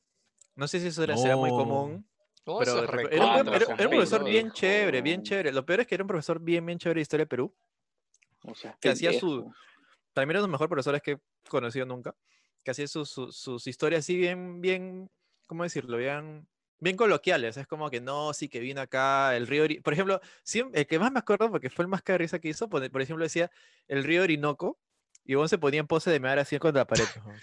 No 0.55 0.69
sé 0.69 0.81
si 0.81 0.89
eso 0.89 1.03
era, 1.03 1.17
será 1.17 1.37
muy 1.37 1.51
común, 1.51 2.07
No, 2.47 2.59
pero 2.59 2.87
repe- 2.87 3.09
era, 3.13 3.25
un, 3.27 3.33
recontra 3.33 3.57
era- 3.57 3.67
son 3.67 3.75
era 3.81 3.89
un 3.89 3.95
profesor 3.95 4.25
bien 4.25 4.53
chévere, 4.53 5.03
bien 5.03 5.23
chévere. 5.23 5.53
Lo 5.53 5.65
peor 5.65 5.81
es 5.81 5.87
que 5.87 5.95
era 5.95 6.05
un 6.05 6.09
profesor 6.09 6.41
bien, 6.41 6.65
bien 6.67 6.79
chévere 6.79 6.99
de 6.99 7.03
Historia 7.03 7.25
de 7.25 7.29
Perú. 7.29 7.55
O 8.43 8.55
sea, 8.55 8.77
Que 8.81 8.91
hacía 8.91 9.13
su-. 9.19 9.53
También 10.13 10.31
era 10.31 10.41
uno 10.41 10.47
de 10.47 10.49
los 10.49 10.53
mejores 10.53 10.69
profesores 10.69 11.03
que 11.03 11.13
he 11.13 11.21
conocido 11.49 11.87
nunca. 11.87 12.15
Que 12.65 12.73
hacía 12.73 12.87
sus, 12.89 13.09
sus, 13.09 13.37
sus 13.37 13.67
historias 13.67 14.01
así 14.01 14.17
bien, 14.17 14.61
bien, 14.61 15.11
¿cómo 15.47 15.63
decirlo? 15.63 15.97
Bien, 15.97 16.47
bien 16.81 16.97
coloquiales. 16.97 17.57
Es 17.57 17.67
como 17.67 17.91
que 17.91 18.01
no, 18.01 18.33
sí 18.33 18.49
que 18.49 18.61
vino 18.61 18.81
acá 18.81 19.37
el 19.37 19.47
río. 19.47 19.65
Ori- 19.65 19.83
Por 19.83 19.93
ejemplo, 19.93 20.21
siem- 20.45 20.71
el 20.75 20.87
que 20.87 20.99
más 20.99 21.13
me 21.13 21.19
acuerdo, 21.19 21.51
porque 21.51 21.71
fue 21.71 21.85
el 21.85 21.89
más 21.89 22.03
risa 22.07 22.39
que 22.39 22.49
hizo, 22.49 22.69
por 22.69 22.83
ejemplo, 22.85 23.23
decía 23.25 23.51
el 23.89 24.05
río 24.05 24.23
Orinoco. 24.23 24.79
Y 25.25 25.35
vos 25.35 25.51
se 25.51 25.59
ponía 25.59 25.81
en 25.81 25.87
pose 25.87 26.11
de 26.11 26.21
mear 26.21 26.39
así 26.39 26.59
contra 26.59 26.81
la 26.81 26.87
pared. 26.87 27.05
¿no? 27.23 27.35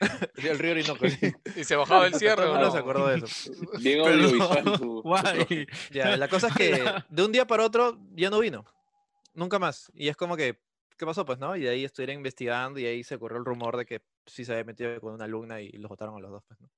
El 0.50 0.58
río 0.58 0.72
Orinoco. 0.72 1.08
sí. 1.08 1.32
Y 1.56 1.62
se 1.62 1.76
bajaba 1.76 2.08
el 2.08 2.14
cierre, 2.14 2.34
Todo 2.42 2.46
el 2.46 2.50
¿o 2.50 2.54
mundo 2.54 2.66
no? 2.66 2.72
se 2.72 2.78
acordó 2.78 3.06
de 3.06 3.18
eso. 3.18 3.52
Bien 3.78 4.02
Pero, 4.02 5.02
guay. 5.02 5.66
Ya, 5.92 6.16
la 6.16 6.26
cosa 6.26 6.48
es 6.48 6.54
que 6.56 6.84
de 7.08 7.22
un 7.24 7.30
día 7.30 7.46
para 7.46 7.64
otro 7.64 7.96
ya 8.16 8.28
no 8.28 8.40
vino. 8.40 8.64
Nunca 9.34 9.60
más. 9.60 9.88
Y 9.94 10.08
es 10.08 10.16
como 10.16 10.36
que, 10.36 10.58
¿qué 10.96 11.06
pasó? 11.06 11.24
Pues, 11.24 11.38
¿no? 11.38 11.54
Y 11.54 11.60
de 11.60 11.68
ahí 11.68 11.84
estuvieron 11.84 12.16
investigando 12.16 12.80
y 12.80 12.86
ahí 12.86 13.04
se 13.04 13.16
corrió 13.20 13.38
el 13.38 13.44
rumor 13.44 13.76
de 13.76 13.86
que 13.86 14.02
sí 14.26 14.44
se 14.44 14.50
había 14.50 14.64
metido 14.64 15.00
con 15.00 15.14
una 15.14 15.26
alumna 15.26 15.60
y 15.60 15.70
los 15.72 15.88
votaron 15.88 16.16
a 16.16 16.18
los 16.18 16.32
dos, 16.32 16.42
pues, 16.48 16.58
¿no? 16.60 16.68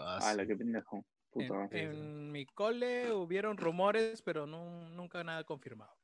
Ala, 0.00 0.46
qué 0.46 0.56
pendejo. 0.56 1.04
En, 1.34 1.48
Puta. 1.48 1.68
en 1.70 2.30
mi 2.30 2.44
cole 2.46 3.12
hubieron 3.12 3.56
rumores, 3.56 4.20
pero 4.22 4.46
no, 4.46 4.88
nunca 4.90 5.24
nada 5.24 5.44
confirmado. 5.44 5.94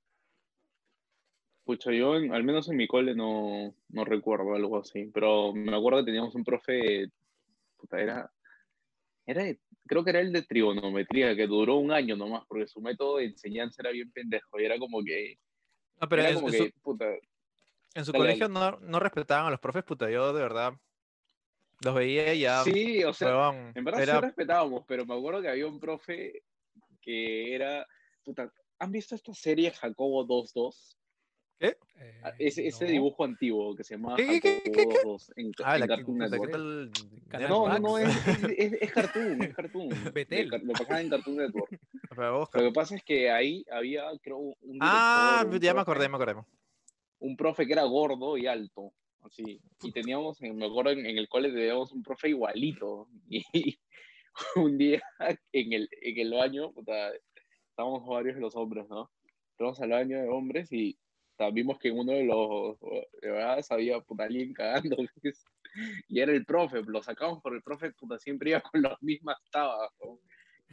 Pucha, 1.64 1.92
yo 1.92 2.16
en- 2.16 2.32
al 2.32 2.44
menos 2.44 2.68
en 2.70 2.76
mi 2.76 2.86
cole 2.88 3.14
no, 3.14 3.74
no 3.90 4.04
recuerdo 4.04 4.54
algo 4.54 4.78
así, 4.78 5.10
pero 5.12 5.52
me 5.52 5.76
acuerdo 5.76 5.98
que 6.00 6.06
teníamos 6.06 6.34
un 6.34 6.44
profe, 6.44 7.08
puta, 7.76 8.00
era, 8.00 8.32
era 9.26 9.42
de- 9.44 9.60
creo 9.86 10.02
que 10.02 10.10
era 10.10 10.20
el 10.20 10.32
de 10.32 10.42
trigonometría, 10.42 11.36
que 11.36 11.46
duró 11.46 11.76
un 11.76 11.92
año 11.92 12.16
nomás, 12.16 12.44
porque 12.48 12.66
su 12.68 12.80
método 12.80 13.18
de 13.18 13.26
enseñanza 13.26 13.82
era 13.82 13.90
bien 13.90 14.10
pendejo, 14.12 14.58
y 14.58 14.64
era 14.64 14.78
como 14.78 15.02
que, 15.04 15.36
No, 16.00 16.08
pero 16.08 16.22
era 16.22 16.30
en, 16.30 16.34
como 16.36 16.48
en 16.48 16.52
que, 16.52 16.58
su, 16.72 16.80
puta, 16.80 17.04
en 17.94 18.04
su 18.04 18.12
dale, 18.12 18.24
colegio 18.24 18.48
no, 18.48 18.78
no 18.80 18.98
respetaban 18.98 19.46
a 19.46 19.50
los 19.50 19.60
profes, 19.60 19.84
puta. 19.84 20.10
Yo 20.10 20.32
de 20.32 20.40
verdad 20.40 20.72
los 21.80 21.94
veía 21.94 22.34
y 22.34 22.40
ya. 22.40 22.62
sí, 22.64 23.04
o 23.04 23.12
sea, 23.12 23.28
huevón, 23.28 23.72
en 23.74 23.84
verdad 23.84 24.02
era- 24.02 24.14
sí 24.16 24.20
respetábamos, 24.20 24.84
pero 24.86 25.06
me 25.06 25.14
acuerdo 25.14 25.42
que 25.42 25.48
había 25.48 25.66
un 25.66 25.78
profe 25.80 26.42
que 27.00 27.54
era, 27.54 27.86
puta, 28.24 28.52
¿han 28.78 28.92
visto 28.92 29.14
esta 29.14 29.32
serie 29.34 29.70
Jacobo 29.70 30.26
22? 30.26 30.96
Eh, 31.60 31.76
Ah, 32.22 32.32
Ese, 32.38 32.66
ese 32.66 32.84
no. 32.84 32.90
dibujo 32.90 33.24
antiguo 33.24 33.74
que 33.74 33.82
se 33.84 33.94
llamaba 33.94 34.16
¿Qué, 34.16 34.40
qué, 34.40 34.60
qué, 34.64 34.70
Jacobo 34.70 34.72
qué, 34.72 34.82
22 34.86 35.32
en, 35.36 35.52
Ah, 35.64 35.74
en 35.74 35.80
la, 35.80 35.86
Cartoon 35.88 36.18
¿qué 36.18 36.24
Network. 36.24 36.50
tal? 36.52 36.92
Canal 37.28 37.48
No, 37.48 37.68
no, 37.68 37.78
no, 37.78 37.98
es, 37.98 38.26
es, 38.28 38.44
es, 38.58 38.72
es 38.82 38.92
cartoon, 38.92 39.42
es 39.42 39.54
cartoon. 39.54 39.88
Betel. 40.14 40.48
Lo 40.64 40.72
pasaban 40.74 41.02
en 41.02 41.10
Cartoon 41.10 41.36
Network. 41.36 41.80
Lo 42.54 42.62
que 42.62 42.72
pasa 42.72 42.94
es 42.96 43.02
que 43.04 43.30
ahí 43.30 43.64
había, 43.70 44.04
creo, 44.22 44.38
un 44.38 44.54
director, 44.72 44.82
Ah, 44.82 45.44
un 45.46 45.58
ya 45.60 45.74
me 45.74 45.80
profe- 45.80 45.82
acordé, 45.82 46.08
me 46.08 46.16
acordé. 46.16 46.34
Un 47.20 47.36
profe 47.36 47.66
que 47.66 47.72
era 47.72 47.82
gordo 47.84 48.36
y 48.36 48.46
alto, 48.46 48.92
así. 49.22 49.60
Y 49.82 49.92
teníamos, 49.92 50.40
en- 50.42 50.56
me 50.56 50.66
acuerdo, 50.66 50.92
en, 50.92 51.06
el 51.06 51.28
cole 51.28 51.50
teníamos 51.50 51.92
un 51.92 52.02
profe 52.02 52.30
igualito. 52.30 53.08
Y, 53.28 53.78
un 54.56 54.78
día 54.78 55.02
en 55.52 55.72
el, 55.72 55.88
en 56.02 56.18
el 56.18 56.32
baño, 56.32 56.72
estábamos 57.70 58.06
varios 58.06 58.36
de 58.36 58.40
los 58.40 58.56
hombres, 58.56 58.88
¿no? 58.88 59.10
Entramos 59.52 59.80
al 59.80 59.90
baño 59.90 60.20
de 60.20 60.28
hombres 60.28 60.72
y 60.72 60.98
vimos 61.52 61.78
que 61.78 61.90
uno 61.90 62.12
de 62.12 62.24
los, 62.24 62.78
de 63.22 63.30
verdad, 63.30 63.64
había 63.70 64.00
puta 64.00 64.24
alguien 64.24 64.52
cagando, 64.52 64.96
y 66.08 66.20
era 66.20 66.32
el 66.32 66.44
profe, 66.44 66.82
lo 66.86 67.02
sacamos 67.02 67.40
por 67.40 67.54
el 67.54 67.62
profe, 67.62 67.92
puta, 67.92 68.18
siempre 68.18 68.50
iba 68.50 68.60
con 68.60 68.82
las 68.82 69.00
mismas 69.02 69.36
tabas. 69.50 69.90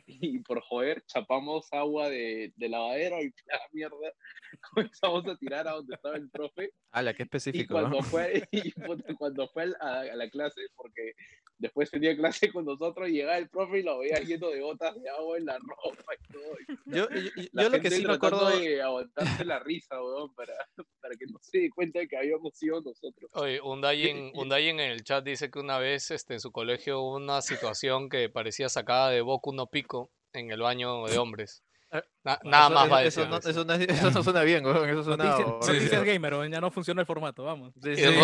y 0.38 0.40
por 0.40 0.62
joder, 0.62 1.04
chapamos 1.06 1.68
agua 1.72 2.10
de, 2.10 2.54
de 2.56 2.70
lavadero 2.70 3.22
y 3.22 3.34
la 3.48 3.60
mierda, 3.72 4.14
comenzamos 4.74 5.28
a 5.28 5.36
tirar 5.38 5.68
a 5.68 5.72
donde 5.74 5.96
estaba 5.96 6.16
el 6.18 6.30
profe, 6.30 6.72
Ala, 6.92 7.14
qué 7.14 7.24
y 7.24 7.26
específico, 7.26 7.74
cuando 7.74 7.98
¿no? 7.98 8.04
fue, 8.04 8.48
y 8.52 8.72
puta, 8.72 9.14
cuando 9.16 9.48
fue 9.50 9.66
a, 9.80 10.00
a 10.02 10.16
la 10.16 10.30
clase, 10.30 10.62
porque 10.76 11.14
después 11.58 11.90
tenía 11.90 12.16
clase 12.16 12.52
con 12.52 12.66
nosotros, 12.66 13.08
llegaba 13.10 13.38
el 13.38 13.50
profe 13.50 13.80
y 13.80 13.84
lo 13.84 14.00
veía 14.00 14.20
lleno 14.20 14.50
de 14.50 14.60
gotas 14.62 14.94
de 15.02 15.10
agua 15.10 15.38
en 15.38 15.46
la 15.46 15.58
ropa 15.58 16.14
y 16.14 16.34
todo. 16.34 16.58
y 16.60 16.96
Yo, 16.96 17.10
yo, 17.10 17.20
yo- 17.22 17.44
la 17.54 17.64
yo 17.64 17.70
lo 17.70 17.76
que 17.78 17.82
gente 17.90 17.96
sí 17.98 18.06
me 18.06 18.14
acuerdo... 18.14 18.50
de 18.50 18.82
aguantarse 18.82 19.46
la 19.46 19.60
risa, 19.60 20.02
weón, 20.04 20.34
para, 20.36 20.54
para 21.02 21.16
que 21.16 21.26
no 21.28 21.40
se 21.42 21.60
dé 21.60 21.70
cuenta 21.70 22.00
de 22.00 22.08
que 22.08 22.18
habíamos 22.18 22.58
sido 22.58 22.82
nosotros. 22.82 23.30
Oye, 23.34 23.60
Undayin, 23.62 24.32
Undayin 24.36 24.80
en 24.80 24.92
el 24.92 25.04
chat 25.04 25.24
dice 25.24 25.50
que 25.50 25.60
una 25.60 25.80
vez 25.80 26.12
este, 26.12 26.34
en 26.36 26.40
su 26.42 26.52
colegio 26.52 27.02
hubo 27.02 27.16
una 27.16 27.42
situación 27.42 28.10
que 28.10 28.30
parecía 28.30 28.68
sacada 28.70 29.10
de 29.10 29.22
Boku 29.22 29.54
no 29.54 29.68
Pico 29.68 29.95
en 30.36 30.52
el 30.52 30.62
baño 30.62 31.06
de 31.06 31.18
hombres. 31.18 31.64
Eh, 31.92 32.02
Na- 32.24 32.40
nada 32.44 32.66
Eso- 32.66 32.74
más 32.76 32.92
va 32.92 32.98
a 32.98 33.04
eso, 33.04 33.22
decir. 33.22 33.24
eso 33.24 33.30
no, 33.30 33.50
eso, 33.52 33.66
no, 33.66 33.74
es- 33.74 34.00
eso 34.00 34.12
no 34.12 34.24
suena 34.24 34.42
bien, 34.44 34.66
weón. 34.66 34.90
Eso 34.90 35.04
suena... 35.04 35.24
Noticias, 35.26 35.48
horrible. 35.48 35.74
noticias 35.80 36.04
gamer, 36.04 36.34
weón, 36.34 36.52
ya 36.52 36.60
no 36.62 36.72
funciona 36.72 37.02
el 37.02 37.08
formato, 37.08 37.44
vamos. 37.44 37.74
Sí, 37.82 37.96
sí. 37.96 38.04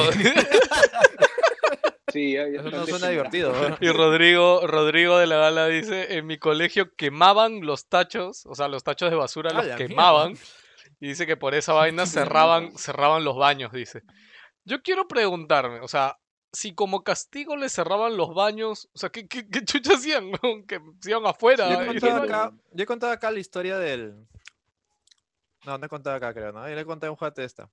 Sí, 2.11 2.33
ya- 2.33 2.45
ya 2.49 2.59
Eso 2.59 2.69
no 2.71 2.85
suena 2.85 3.07
divertido, 3.07 3.51
weón. 3.53 3.77
Y 3.79 3.87
Rodrigo, 3.89 4.67
Rodrigo 4.67 5.17
de 5.17 5.27
la 5.27 5.37
Gala 5.37 5.67
dice, 5.67 6.17
en 6.17 6.27
mi 6.27 6.37
colegio 6.37 6.93
quemaban 6.95 7.61
los 7.61 7.87
tachos, 7.87 8.45
o 8.47 8.53
sea, 8.55 8.67
los 8.67 8.83
tachos 8.83 9.09
de 9.09 9.15
basura 9.15 9.51
¡A 9.51 9.63
los 9.63 9.75
quemaban. 9.77 10.33
Y 10.99 11.07
dice 11.07 11.25
que 11.25 11.37
por 11.37 11.55
esa 11.55 11.71
vaina 11.73 12.05
cerraban, 12.05 12.77
cerraban 12.77 13.23
los 13.23 13.37
baños, 13.37 13.71
dice. 13.71 14.01
Yo 14.65 14.81
quiero 14.81 15.07
preguntarme, 15.07 15.79
o 15.79 15.87
sea, 15.87 16.17
si 16.53 16.73
como 16.73 17.03
castigo 17.03 17.55
le 17.55 17.69
cerraban 17.69 18.17
los 18.17 18.33
baños, 18.33 18.89
o 18.93 18.97
sea, 18.97 19.09
¿qué, 19.09 19.27
qué, 19.27 19.47
qué 19.47 19.63
chucha 19.63 19.93
hacían? 19.95 20.31
Que 20.67 20.79
se 20.99 21.11
iban 21.11 21.25
afuera. 21.25 21.69
Yo 21.69 21.81
he 21.81 21.87
contado 21.87 22.23
acá, 22.23 22.53
yo 22.71 22.83
he 22.83 22.85
contado 22.85 23.13
acá 23.13 23.31
la 23.31 23.39
historia 23.39 23.77
del... 23.77 24.27
No, 25.65 25.77
no 25.77 25.85
he 25.85 25.89
contado 25.89 26.15
acá, 26.15 26.33
creo, 26.33 26.51
¿no? 26.51 26.67
Yo 26.67 26.75
le 26.75 26.81
he 26.81 26.85
contado 26.85 27.13
un 27.13 27.33
de 27.35 27.43
esta. 27.43 27.69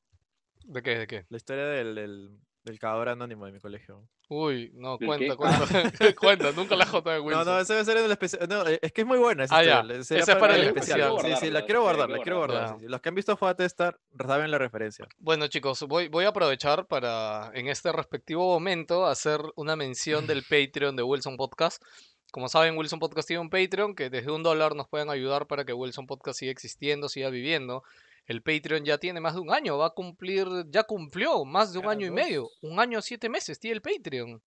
¿De 0.65 0.83
qué? 0.83 0.99
¿De 0.99 1.07
qué? 1.07 1.27
La 1.31 1.39
historia 1.39 1.65
del, 1.65 1.95
del, 1.95 2.39
del 2.69 2.79
cagador 2.79 3.09
anónimo 3.09 3.47
de 3.47 3.53
mi 3.53 3.61
colegio. 3.61 4.07
Uy, 4.29 4.71
no, 4.75 4.99
¿El 5.01 5.07
cuenta, 5.07 5.27
qué? 5.31 5.37
cuenta, 5.37 6.15
cuenta, 6.21 6.53
nunca 6.53 6.77
la 6.77 6.87
jota 6.87 7.13
de 7.13 7.19
No, 7.19 7.25
Wilson. 7.25 7.45
no, 7.47 7.59
ese 7.61 7.75
va 7.75 7.81
a 7.81 7.85
ser 7.85 7.97
en 7.97 8.05
el 8.05 8.11
especial. 8.11 8.49
No, 8.49 8.67
eh, 8.67 8.79
es 8.83 8.93
que 8.93 9.01
es 9.01 9.07
muy 9.07 9.19
buena 9.19 9.45
esa 9.45 9.57
Ah, 9.59 9.65
ya. 9.65 9.81
Ese 9.81 10.19
es 10.19 10.27
para 10.37 10.55
el 10.57 10.65
especial. 10.65 11.01
especial. 11.01 11.37
Sí, 11.39 11.47
sí, 11.47 11.51
la 11.51 11.65
quiero 11.65 11.83
guardar, 11.83 12.11
la 12.11 12.19
quiero 12.19 12.39
guardar. 12.39 12.57
guardarla. 12.59 12.79
sí, 12.81 12.85
sí. 12.87 12.91
Los 12.91 13.01
que 13.01 13.09
han 13.09 13.15
visto 13.15 13.37
Juega 13.37 13.55
Testar 13.55 13.99
saben 14.27 14.51
la 14.51 14.59
referencia. 14.59 15.07
Bueno, 15.19 15.47
chicos, 15.49 15.83
voy, 15.89 16.09
voy 16.09 16.25
a 16.27 16.29
aprovechar 16.29 16.87
para 16.87 17.51
en 17.55 17.69
este 17.69 17.91
respectivo 17.91 18.45
momento 18.47 19.07
hacer 19.07 19.41
una 19.57 19.77
mención 19.77 20.27
del 20.27 20.43
Patreon 20.49 20.95
de 20.97 21.03
Wilson 21.03 21.37
Podcast. 21.37 21.83
Como 22.31 22.49
saben, 22.51 22.77
Wilson 22.77 22.99
Podcast 22.99 23.27
tiene 23.27 23.41
un 23.41 23.49
Patreon 23.49 23.95
que 23.95 24.11
desde 24.11 24.31
un 24.31 24.43
dólar 24.43 24.75
nos 24.77 24.87
pueden 24.87 25.09
ayudar 25.09 25.47
para 25.47 25.65
que 25.65 25.73
Wilson 25.73 26.07
Podcast 26.07 26.39
siga 26.39 26.53
existiendo, 26.53 27.09
siga 27.09 27.31
viviendo. 27.31 27.83
El 28.29 28.43
Patreon 28.43 28.85
ya 28.85 28.99
tiene 28.99 29.21
más 29.21 29.35
de 29.35 29.41
un 29.41 29.51
año, 29.51 29.79
va 29.79 29.87
a 29.87 29.91
cumplir, 29.91 30.47
ya 30.69 30.83
cumplió 30.83 31.47
más 31.47 31.73
de 31.73 31.79
un 31.79 31.87
año 31.87 32.07
y 32.07 32.11
medio, 32.11 32.51
un 32.61 32.79
año 32.79 33.01
siete 33.01 33.31
meses 33.31 33.59
tiene 33.59 33.77
el 33.77 33.83
Patreon. 33.83 34.43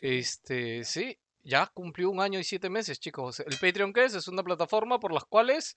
Este, 0.00 0.82
sí, 0.82 1.18
ya 1.44 1.66
cumplió 1.66 2.08
un 2.08 2.20
año 2.20 2.40
y 2.40 2.44
siete 2.44 2.70
meses, 2.70 2.98
chicos. 2.98 3.40
¿El 3.40 3.58
Patreon 3.60 3.92
qué 3.92 4.06
es? 4.06 4.14
Es 4.14 4.28
una 4.28 4.42
plataforma 4.42 4.98
por 4.98 5.12
las 5.12 5.24
cuales 5.26 5.76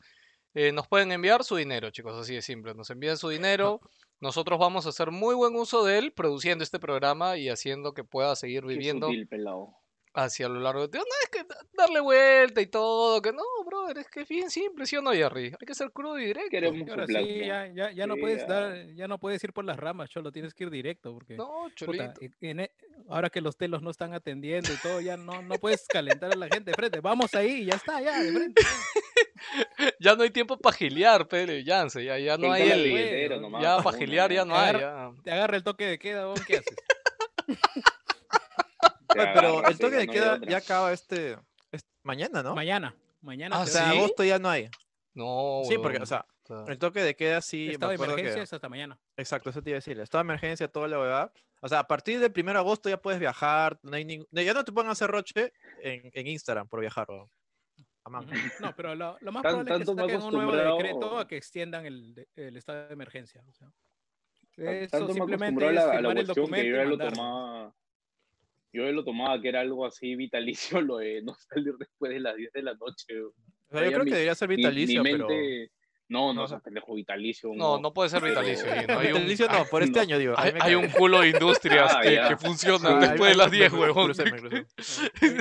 eh, 0.54 0.72
nos 0.72 0.88
pueden 0.88 1.12
enviar 1.12 1.44
su 1.44 1.58
dinero, 1.58 1.90
chicos, 1.92 2.16
así 2.16 2.36
de 2.36 2.42
simple. 2.42 2.74
Nos 2.74 2.90
envían 2.90 3.18
su 3.18 3.28
dinero, 3.28 3.82
nosotros 4.22 4.58
vamos 4.58 4.86
a 4.86 4.90
hacer 4.90 5.12
muy 5.12 5.36
buen 5.36 5.58
uso 5.58 5.84
de 5.84 5.98
él, 5.98 6.14
produciendo 6.14 6.64
este 6.64 6.80
programa 6.80 7.36
y 7.36 7.50
haciendo 7.50 7.94
que 7.94 8.06
pueda 8.06 8.34
seguir 8.38 8.62
Qué 8.62 8.68
viviendo 8.68 9.08
sutil, 9.08 9.28
pelado. 9.28 9.76
Hacia 10.14 10.50
lo 10.50 10.60
largo 10.60 10.88
de... 10.88 10.98
No, 10.98 11.04
es 11.24 11.30
que 11.30 11.44
da- 11.44 11.58
darle 11.74 12.00
vuelta 12.00 12.62
y 12.62 12.68
todo, 12.68 13.22
que 13.22 13.32
no, 13.32 13.44
brother, 13.66 14.00
es 14.00 14.08
que 14.10 14.22
es 14.22 14.28
bien 14.28 14.50
simple, 14.50 14.86
¿sí 14.86 14.98
o 14.98 15.02
no, 15.02 15.12
Jerry? 15.12 15.46
Hay 15.60 15.66
que 15.68 15.76
ser 15.76 15.92
crudo 15.92 16.20
y 16.20 16.26
directo. 16.26 16.50
Queremos 16.50 16.88
Y 16.88 16.90
ahora 16.92 17.08
sí, 17.08 17.40
ya, 17.46 17.68
ya, 17.68 17.92
ya 17.92 18.08
no 18.08 18.16
puedes 18.18 18.42
ya. 18.42 18.48
dar, 18.48 18.88
ya 18.96 19.08
no 19.08 19.18
puedes 19.20 19.44
ir 19.44 19.54
por 19.54 19.66
las 19.66 19.78
ramas, 19.78 20.10
Cholo, 20.10 20.32
tienes 20.32 20.54
que 20.54 20.64
ir 20.66 20.70
directo, 20.70 21.14
porque 21.14 21.36
No, 21.36 21.48
puta, 21.64 21.76
cholito. 21.76 22.14
y- 22.22 22.48
en 22.50 22.62
e- 22.62 22.72
ahora 23.08 23.30
que 23.30 23.42
los 23.42 23.56
telos 23.56 23.82
no 23.82 23.92
están 23.92 24.14
atendiendo 24.14 24.74
y 24.74 24.78
todo, 24.78 25.00
ya 25.02 25.16
no, 25.18 25.42
no 25.42 25.56
puedes 25.56 25.86
calentar 25.88 26.32
a 26.32 26.36
la 26.36 26.48
gente 26.48 26.72
de 26.72 26.76
frente. 26.76 27.00
Vamos 27.02 27.34
ahí 27.36 27.66
ya 27.66 27.76
está, 27.76 28.02
ya, 28.02 28.22
de 28.22 28.32
frente. 28.34 28.62
ya. 28.62 28.70
Ya 30.02 30.16
no 30.16 30.24
hay 30.24 30.30
tiempo 30.32 30.58
para 30.58 30.76
gilear, 30.76 31.26
Pele, 31.28 31.64
Yance, 31.64 32.04
ya, 32.04 32.18
ya 32.20 32.38
no 32.38 32.52
hay 32.52 32.68
la 32.68 32.76
el... 32.76 32.84
billetera 32.84 33.36
Ya, 33.36 33.42
nomás, 33.42 33.62
Ya 33.62 33.78
para 33.82 33.98
gilear 33.98 34.32
ya 34.34 34.44
no 34.46 34.56
hay, 34.58 34.74
ya. 34.80 35.12
Te 35.24 35.32
agarra 35.32 35.56
el 35.58 35.64
toque 35.64 35.86
de 35.86 35.98
queda, 35.98 36.26
weón, 36.28 36.44
¿qué 36.46 36.58
haces? 36.58 36.76
Oye, 39.16 39.28
pero 39.34 39.68
el 39.68 39.78
toque 39.78 39.96
de 39.98 40.08
queda 40.08 40.40
ya 40.48 40.58
acaba 40.58 40.94
este, 40.94 41.38
este- 41.72 41.90
mañana, 42.04 42.44
¿no? 42.44 42.56
Mañana, 42.56 42.96
mañana. 43.22 43.56
Ah, 43.58 43.62
O 43.62 43.66
sea, 43.66 43.92
¿sí? 43.92 43.98
agosto 43.98 44.24
ya 44.24 44.40
no 44.40 44.50
hay. 44.50 44.70
No, 45.14 45.62
Sí, 45.68 45.78
porque, 45.78 45.98
o 45.98 46.06
sea, 46.06 46.26
el 46.68 46.78
toque 46.78 47.02
de 47.02 47.16
queda 47.16 47.42
sí. 47.42 47.66
me 47.68 47.74
Estado 47.74 47.90
de 47.90 47.96
acuerdo 47.96 48.16
que- 48.16 48.22
emergencia 48.22 48.44
es 48.44 48.54
hasta 48.54 48.70
mañana. 48.70 49.00
Exacto, 49.18 49.50
eso 49.50 49.62
te 49.62 49.72
iba 49.72 49.76
a 49.76 49.80
decir. 49.80 50.00
Estado 50.00 50.24
de 50.24 50.28
emergencia, 50.28 50.68
toda 50.68 50.88
la 50.88 51.00
huevada. 51.00 51.32
O 51.62 51.68
sea, 51.68 51.80
a 51.80 51.88
partir 51.88 52.20
del 52.20 52.32
1 52.32 52.54
de 52.54 52.60
agosto 52.60 52.88
ya 52.90 53.02
puedes 53.02 53.20
viajar. 53.20 53.78
No 53.84 53.96
hay 53.96 54.06
ningún- 54.06 54.28
Ya 54.32 54.54
no 54.54 54.64
te 54.64 54.72
pueden 54.72 54.90
hacer 54.90 55.10
roche 55.10 55.52
en, 55.82 56.10
en 56.14 56.28
Instagram 56.28 56.68
por 56.68 56.80
viajar. 56.80 57.08
Ujú. 57.10 57.28
No, 58.62 58.76
pero 58.76 58.96
lo, 58.96 59.18
lo 59.20 59.32
más 59.32 59.44
Tan- 59.44 59.52
probable 59.64 59.84
es 59.84 59.90
que 59.90 59.94
me 59.96 60.02
saquen 60.04 60.22
un 60.22 60.34
nuevo 60.34 60.52
decreto 60.56 61.20
a 61.20 61.28
que 61.28 61.38
extiendan 61.38 61.86
el, 61.86 62.28
el 62.36 62.56
estado 62.58 62.88
de 62.88 62.94
emergencia. 62.94 63.44
O 63.48 63.52
sea, 63.54 63.68
eso 64.56 64.90
Tanto 64.92 65.08
me 65.10 65.14
simplemente 65.16 65.66
a 65.66 65.70
es 65.70 65.76
la, 65.76 65.82
a 65.82 65.86
la 65.88 65.94
firmar 65.94 66.18
el 66.18 66.28
documento 66.28 66.56
que 66.56 66.68
y 66.68 66.70
yo 66.72 66.76
ya 66.78 66.84
lo 66.86 66.98
tomaba. 66.98 67.76
Yo 68.72 68.92
lo 68.92 69.04
tomaba 69.04 69.42
que 69.42 69.50
era 69.50 69.62
algo 69.62 69.86
así 69.86 70.16
vitalicio, 70.16 70.80
lo 70.82 70.98
de 70.98 71.22
no 71.24 71.34
salir 71.36 71.74
después 71.78 72.12
de 72.12 72.20
las 72.20 72.36
10 72.36 72.52
de 72.54 72.62
la 72.64 72.74
noche. 72.76 73.22
O 73.24 73.34
sea, 73.72 73.84
yo 73.84 73.92
creo 73.92 74.04
mi- 74.04 74.12
que 74.12 74.16
debería 74.18 74.36
ser 74.36 74.48
vitalicio, 74.50 75.04
mi 75.04 75.12
pero. 75.12 75.28
mente... 75.28 75.72
No, 76.10 76.28
no, 76.28 76.34
No, 76.34 76.44
o 76.44 76.48
sea, 76.48 76.60
pendejo 76.60 76.96
vitalicio. 76.96 77.52
No, 77.56 77.80
no 77.80 77.94
puede 77.94 78.10
ser 78.10 78.22
vitalicio. 78.24 78.66
no 78.88 79.00
hay 79.00 79.08
un, 79.10 79.14
vitalicio 79.14 79.48
no, 79.48 79.66
por 79.66 79.84
este 79.84 79.96
no. 79.98 80.02
año 80.02 80.18
digo. 80.18 80.34
hay, 80.38 80.74
un 80.76 80.90
culo 80.90 81.22
de 81.22 81.30
industrias 81.30 81.94
Ah, 81.96 82.02
que, 82.02 82.20
que 82.30 82.38
funcionan 82.38 82.96
Ah, 82.98 83.08
después 83.08 83.32
de 83.32 83.38
las 83.38 83.52
hay- 83.52 83.60
10, 83.60 83.74
me- 83.74 83.80
huevón. 83.80 84.06
crucé, 84.06 84.26
me 84.32 84.40
crucé. 84.40 84.66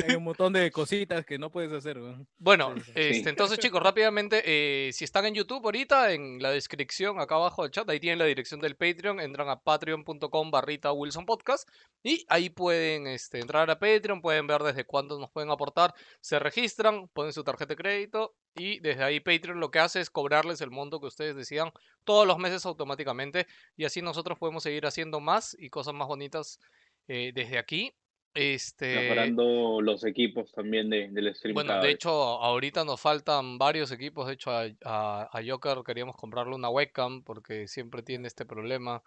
Hay, 0.08 0.14
un 0.16 0.24
montón 0.24 0.52
de 0.52 0.70
cositas 0.70 1.24
que 1.24 1.38
no 1.38 1.50
puedes 1.50 1.72
hacer. 1.72 1.98
weón. 1.98 2.28
Bueno, 2.38 2.74
Sí, 2.76 2.82
sí. 2.84 2.92
este, 2.94 3.30
entonces 3.30 3.58
chicos, 3.58 3.82
rápidamente, 3.82 4.42
eh, 4.44 4.92
si 4.92 5.04
están 5.04 5.24
en 5.26 5.34
YouTube 5.34 5.64
ahorita, 5.64 6.12
en 6.12 6.40
la 6.42 6.50
descripción 6.50 7.18
acá 7.18 7.36
abajo 7.36 7.62
del 7.62 7.70
chat, 7.72 7.88
ahí 7.88 7.98
tienen 7.98 8.18
la 8.18 8.26
dirección 8.26 8.60
del 8.60 8.76
Patreon, 8.76 9.20
entran 9.20 9.48
a 9.48 9.60
patreon.com 9.60 10.50
barrita 10.50 10.92
Wilson 10.92 11.24
Podcast 11.26 11.68
y 12.02 12.24
ahí 12.28 12.50
pueden 12.50 13.06
este, 13.06 13.40
entrar 13.40 13.70
a 13.70 13.78
Patreon, 13.78 14.20
pueden 14.20 14.46
ver 14.46 14.62
desde 14.62 14.84
cuánto 14.84 15.18
nos 15.18 15.30
pueden 15.30 15.50
aportar, 15.50 15.94
se 16.20 16.38
registran, 16.38 17.08
ponen 17.08 17.32
su 17.32 17.42
tarjeta 17.42 17.68
de 17.74 17.76
crédito 17.76 18.34
y 18.58 18.80
desde 18.80 19.04
ahí 19.04 19.20
Patreon 19.20 19.60
lo 19.60 19.70
que 19.70 19.78
hace 19.78 20.00
es 20.00 20.10
cobrarles 20.10 20.60
el 20.60 20.70
monto 20.70 21.00
que 21.00 21.06
ustedes 21.06 21.36
decidan 21.36 21.70
todos 22.04 22.26
los 22.26 22.38
meses 22.38 22.66
automáticamente 22.66 23.46
y 23.76 23.84
así 23.84 24.02
nosotros 24.02 24.38
podemos 24.38 24.62
seguir 24.62 24.86
haciendo 24.86 25.20
más 25.20 25.56
y 25.58 25.70
cosas 25.70 25.94
más 25.94 26.08
bonitas 26.08 26.60
eh, 27.06 27.32
desde 27.34 27.58
aquí. 27.58 27.92
Este, 28.34 28.94
Mejorando 28.94 29.80
los 29.80 30.04
equipos 30.04 30.52
también 30.52 30.90
de, 30.90 31.08
del 31.08 31.34
stream. 31.34 31.54
bueno, 31.54 31.80
de 31.80 31.90
hecho, 31.90 32.10
ahorita 32.10 32.84
nos 32.84 33.00
faltan 33.00 33.58
varios 33.58 33.90
equipos. 33.90 34.26
De 34.26 34.34
hecho, 34.34 34.50
a, 34.50 34.66
a, 34.84 35.28
a 35.32 35.42
Joker 35.44 35.78
queríamos 35.84 36.14
comprarle 36.14 36.54
una 36.54 36.68
webcam 36.68 37.24
porque 37.24 37.66
siempre 37.66 38.02
tiene 38.02 38.28
este 38.28 38.44
problema. 38.44 39.02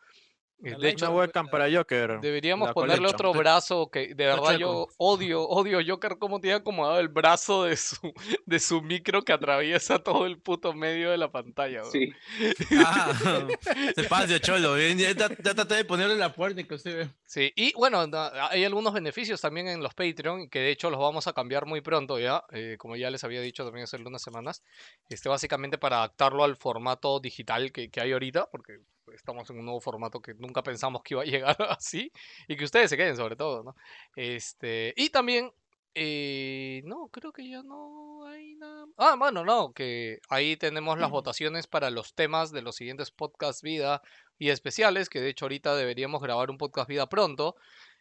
Eh, 0.63 0.71
La 0.71 0.77
De 0.77 0.89
hecho, 0.89 1.05
Una 1.09 1.15
webcam 1.17 1.47
para 1.49 1.71
Joker. 1.71 2.19
deberíamos 2.21 2.67
la 2.67 2.73
ponerle 2.73 2.97
collection. 2.97 3.27
otro 3.29 3.39
brazo 3.39 3.89
que 3.89 4.13
de 4.13 4.25
verdad 4.25 4.57
yo 4.57 4.87
odio, 4.97 5.41
odio 5.47 5.79
Joker 5.85 6.17
cómo 6.19 6.39
tiene 6.39 6.57
acomodado 6.57 6.99
el 6.99 7.07
brazo 7.07 7.63
de 7.63 7.75
su, 7.77 8.13
de 8.45 8.59
su 8.59 8.81
micro 8.81 9.23
que 9.23 9.33
atraviesa 9.33 9.99
todo 9.99 10.25
el 10.27 10.39
puto 10.39 10.73
medio 10.73 11.09
de 11.09 11.17
la 11.17 11.31
pantalla. 11.31 11.81
weón. 11.81 11.91
Sí, 11.91 12.13
Ah, 12.85 13.11
se 13.95 14.03
pasa, 14.03 14.39
cholo. 14.39 14.75
bien, 14.75 14.97
Ya, 14.97 15.11
ya- 15.13 15.29
ya 15.43 15.53
traté 15.55 15.75
de 15.75 15.85
ponerle 15.85 16.15
la 16.15 16.33
puerta 16.33 16.61
y 16.61 16.65
que 16.65 16.75
usted 16.75 16.95
ve. 16.97 17.09
Sí, 17.25 17.51
y 17.55 17.73
bueno, 17.73 18.05
hay 18.49 18.63
algunos 18.65 18.93
beneficios 18.93 19.41
también 19.41 19.67
en 19.67 19.81
los 19.81 19.93
Patreon, 19.95 20.49
que 20.49 20.59
de 20.59 20.71
hecho 20.71 20.89
los 20.89 20.99
vamos 20.99 21.27
a 21.27 21.33
cambiar 21.33 21.65
muy 21.65 21.81
pronto 21.81 22.19
ya, 22.19 22.43
eh, 22.51 22.75
como 22.77 22.95
ya 22.97 23.09
les 23.09 23.23
había 23.23 23.41
dicho 23.41 23.63
también 23.63 23.85
hace 23.85 23.97
unas 23.97 24.21
semanas, 24.21 24.63
este, 25.09 25.29
básicamente 25.29 25.77
para 25.77 25.97
adaptarlo 25.97 26.43
al 26.43 26.55
formato 26.57 27.19
digital 27.19 27.71
que, 27.71 27.89
que 27.89 28.01
hay 28.01 28.11
ahorita, 28.11 28.47
porque 28.51 28.79
estamos 29.13 29.49
en 29.49 29.59
un 29.59 29.65
nuevo 29.65 29.81
formato 29.81 30.21
que 30.21 30.33
nunca 30.35 30.63
pensamos 30.63 31.01
que 31.03 31.13
iba 31.13 31.23
a 31.23 31.25
llegar 31.25 31.55
así, 31.69 32.11
y 32.47 32.55
que 32.55 32.63
ustedes 32.63 32.89
se 32.89 32.97
queden 32.97 33.15
sobre 33.15 33.35
todo, 33.35 33.63
¿no? 33.63 33.75
Este, 34.15 34.93
y 34.97 35.09
también, 35.09 35.51
eh, 35.93 36.81
no, 36.85 37.09
creo 37.09 37.31
que 37.31 37.49
ya 37.49 37.63
no 37.63 38.25
hay 38.25 38.55
nada. 38.55 38.85
Ah, 38.97 39.15
bueno, 39.17 39.43
no, 39.43 39.73
que 39.73 40.19
ahí 40.29 40.57
tenemos 40.57 40.99
las 40.99 41.09
votaciones 41.09 41.67
para 41.67 41.89
los 41.89 42.13
temas 42.13 42.51
de 42.51 42.61
los 42.61 42.75
siguientes 42.75 43.11
podcast 43.11 43.61
vida 43.61 44.01
y 44.37 44.49
especiales, 44.49 45.09
que 45.09 45.21
de 45.21 45.29
hecho 45.29 45.45
ahorita 45.45 45.75
deberíamos 45.75 46.21
grabar 46.21 46.49
un 46.49 46.57
podcast 46.57 46.87
vida 46.89 47.07
pronto. 47.07 47.55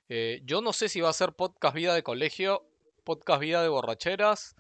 Eh, 0.09 0.41
yo 0.45 0.61
no 0.61 0.73
sé 0.73 0.89
si 0.89 1.01
va 1.01 1.11
a 1.11 1.13
ser 1.13 1.35
podcast 1.35 1.75
vida 1.75 1.95
de 1.95 2.03
colegio 2.03 2.67
podcast 3.11 3.41
vida 3.41 3.63
de 3.63 3.69
borracheras 3.69 4.55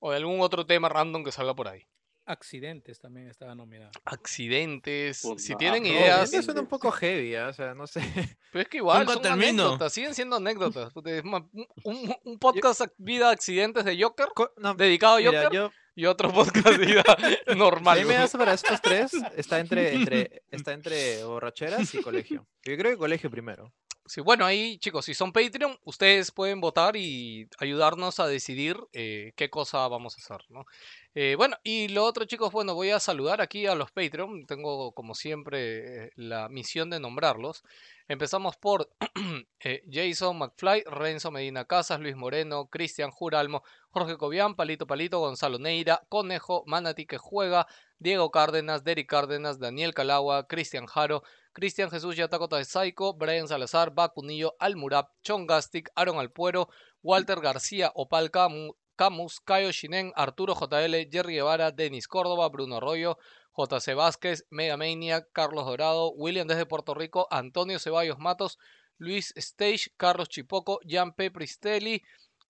o 0.00 0.10
de 0.10 0.16
algún 0.16 0.40
otro 0.40 0.66
tema 0.66 0.88
random 0.88 1.24
que 1.24 1.32
salga 1.32 1.54
por 1.54 1.68
ahí. 1.68 1.86
Accidentes 2.26 2.98
también 3.00 3.28
estaba 3.28 3.54
nominado. 3.54 3.90
Accidentes. 4.04 5.20
Puta, 5.22 5.42
si 5.42 5.54
tienen 5.56 5.82
no, 5.82 5.88
ideas. 5.88 6.32
Eso 6.32 6.42
suena 6.42 6.60
un 6.60 6.66
poco 6.66 6.90
heavy, 6.90 7.34
¿ah? 7.36 7.48
o 7.48 7.52
sea, 7.52 7.74
no 7.74 7.86
sé. 7.86 8.00
Pero 8.52 8.62
es 8.62 8.68
que 8.68 8.78
igual 8.78 9.06
son 9.06 9.22
termino. 9.22 9.62
anécdotas, 9.64 9.92
siguen 9.92 10.14
siendo 10.14 10.36
anécdotas. 10.36 10.92
un, 10.96 11.48
un- 11.84 12.16
un 12.24 12.38
podcast 12.38 12.82
vida 12.98 13.30
accidentes 13.30 13.84
de 13.84 14.00
Joker, 14.02 14.28
Co- 14.34 14.52
no, 14.56 14.74
dedicado 14.74 15.16
a 15.16 15.18
mira, 15.18 15.42
Joker, 15.44 15.52
yo, 15.52 15.70
y 15.94 16.06
otro 16.06 16.32
podcast 16.32 16.78
vida 16.78 17.02
normal. 17.56 17.98
mí 17.98 18.04
me 18.06 18.14
das 18.14 18.32
para 18.32 18.54
estos 18.54 18.80
tres, 18.80 19.12
está 19.36 19.58
entre, 19.60 19.94
entre, 19.94 20.42
está 20.50 20.72
entre 20.72 21.22
borracheras 21.24 21.94
y 21.94 22.02
colegio. 22.02 22.46
Yo 22.64 22.76
creo 22.76 22.92
que 22.92 22.96
colegio 22.98 23.30
primero. 23.30 23.72
Sí, 24.06 24.20
bueno, 24.20 24.44
ahí 24.44 24.76
chicos, 24.76 25.06
si 25.06 25.14
son 25.14 25.32
Patreon, 25.32 25.78
ustedes 25.84 26.30
pueden 26.30 26.60
votar 26.60 26.94
y 26.94 27.48
ayudarnos 27.58 28.20
a 28.20 28.26
decidir 28.26 28.76
eh, 28.92 29.32
qué 29.34 29.48
cosa 29.48 29.88
vamos 29.88 30.14
a 30.14 30.20
hacer, 30.20 30.44
¿no? 30.50 30.66
Eh, 31.14 31.36
bueno, 31.38 31.56
y 31.62 31.88
lo 31.88 32.04
otro 32.04 32.26
chicos, 32.26 32.52
bueno, 32.52 32.74
voy 32.74 32.90
a 32.90 33.00
saludar 33.00 33.40
aquí 33.40 33.66
a 33.66 33.74
los 33.74 33.92
Patreon, 33.92 34.44
tengo 34.44 34.92
como 34.92 35.14
siempre 35.14 36.06
eh, 36.08 36.10
la 36.16 36.50
misión 36.50 36.90
de 36.90 37.00
nombrarlos. 37.00 37.64
Empezamos 38.06 38.58
por 38.58 38.90
Jason 39.90 40.36
McFly, 40.36 40.84
Renzo 40.84 41.30
Medina 41.30 41.64
Casas, 41.64 41.98
Luis 41.98 42.14
Moreno, 42.14 42.66
Cristian 42.66 43.10
Juralmo, 43.10 43.62
Jorge 43.88 44.18
Cobian, 44.18 44.54
Palito 44.54 44.86
Palito, 44.86 45.20
Gonzalo 45.20 45.58
Neira, 45.58 46.02
Conejo, 46.10 46.62
Manati 46.66 47.06
que 47.06 47.16
juega, 47.16 47.66
Diego 47.98 48.30
Cárdenas, 48.30 48.84
Derek 48.84 49.08
Cárdenas, 49.08 49.58
Daniel 49.58 49.94
Calagua, 49.94 50.46
Cristian 50.46 50.84
Jaro, 50.84 51.22
Cristian 51.54 51.88
Jesús 51.88 52.16
Yataco 52.16 52.48
Psycho, 52.64 53.14
Brian 53.14 53.46
Salazar, 53.46 53.94
Bacunillo, 53.94 54.54
Almurab, 54.58 55.06
Chon 55.22 55.46
Gastic, 55.46 55.88
Aaron 55.94 56.18
Alpuero, 56.18 56.68
Walter 57.00 57.40
García, 57.40 57.92
Opal 57.94 58.32
Camu- 58.32 58.74
Camus, 58.96 59.40
Cayo 59.40 59.70
Shinen, 59.70 60.12
Arturo 60.16 60.54
JL, 60.54 61.08
Jerry 61.10 61.34
Guevara, 61.36 61.70
Denis 61.70 62.08
Córdoba, 62.08 62.48
Bruno 62.48 62.78
Arroyo, 62.78 63.18
JC 63.56 63.94
Vázquez, 63.94 64.46
Mega 64.50 64.76
Maniac, 64.76 65.28
Carlos 65.32 65.64
Dorado, 65.64 66.10
William 66.12 66.48
desde 66.48 66.66
Puerto 66.66 66.92
Rico, 66.92 67.28
Antonio 67.30 67.78
Ceballos 67.78 68.18
Matos, 68.18 68.58
Luis 68.98 69.32
Stage, 69.36 69.92
Carlos 69.96 70.28
Chipoco, 70.28 70.80
Jan 70.84 71.12
P. 71.14 71.30
Pristelli, 71.30 72.02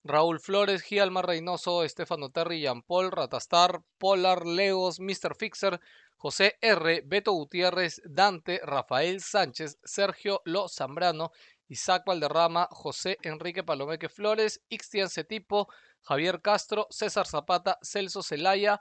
Raúl 0.03 0.41
Flores, 0.41 0.83
Gialma 0.83 1.21
Reynoso, 1.23 1.85
Estefano 1.85 2.31
Terry, 2.31 2.63
Jean 2.63 2.83
Paul, 2.83 3.11
Ratastar, 3.11 3.83
Polar, 3.99 4.47
Legos, 4.47 4.99
Mr. 4.99 5.35
Fixer, 5.39 5.79
José 6.25 6.57
R., 6.63 7.03
Beto 7.05 7.33
Gutiérrez, 7.33 8.01
Dante, 8.03 8.59
Rafael 8.65 9.21
Sánchez, 9.21 9.77
Sergio 9.85 10.41
Lo 10.47 10.69
Zambrano, 10.69 11.33
Isaac 11.69 12.05
Valderrama, 12.07 12.67
José 12.71 13.19
Enrique 13.25 13.63
Palomeque 13.63 14.09
Flores, 14.09 14.63
Ixtian 14.71 15.11
Cetipo, 15.11 15.69
Javier 16.01 16.41
Castro, 16.41 16.87
César 16.89 17.27
Zapata, 17.27 17.79
Celso 17.83 18.23
Celaya, 18.23 18.81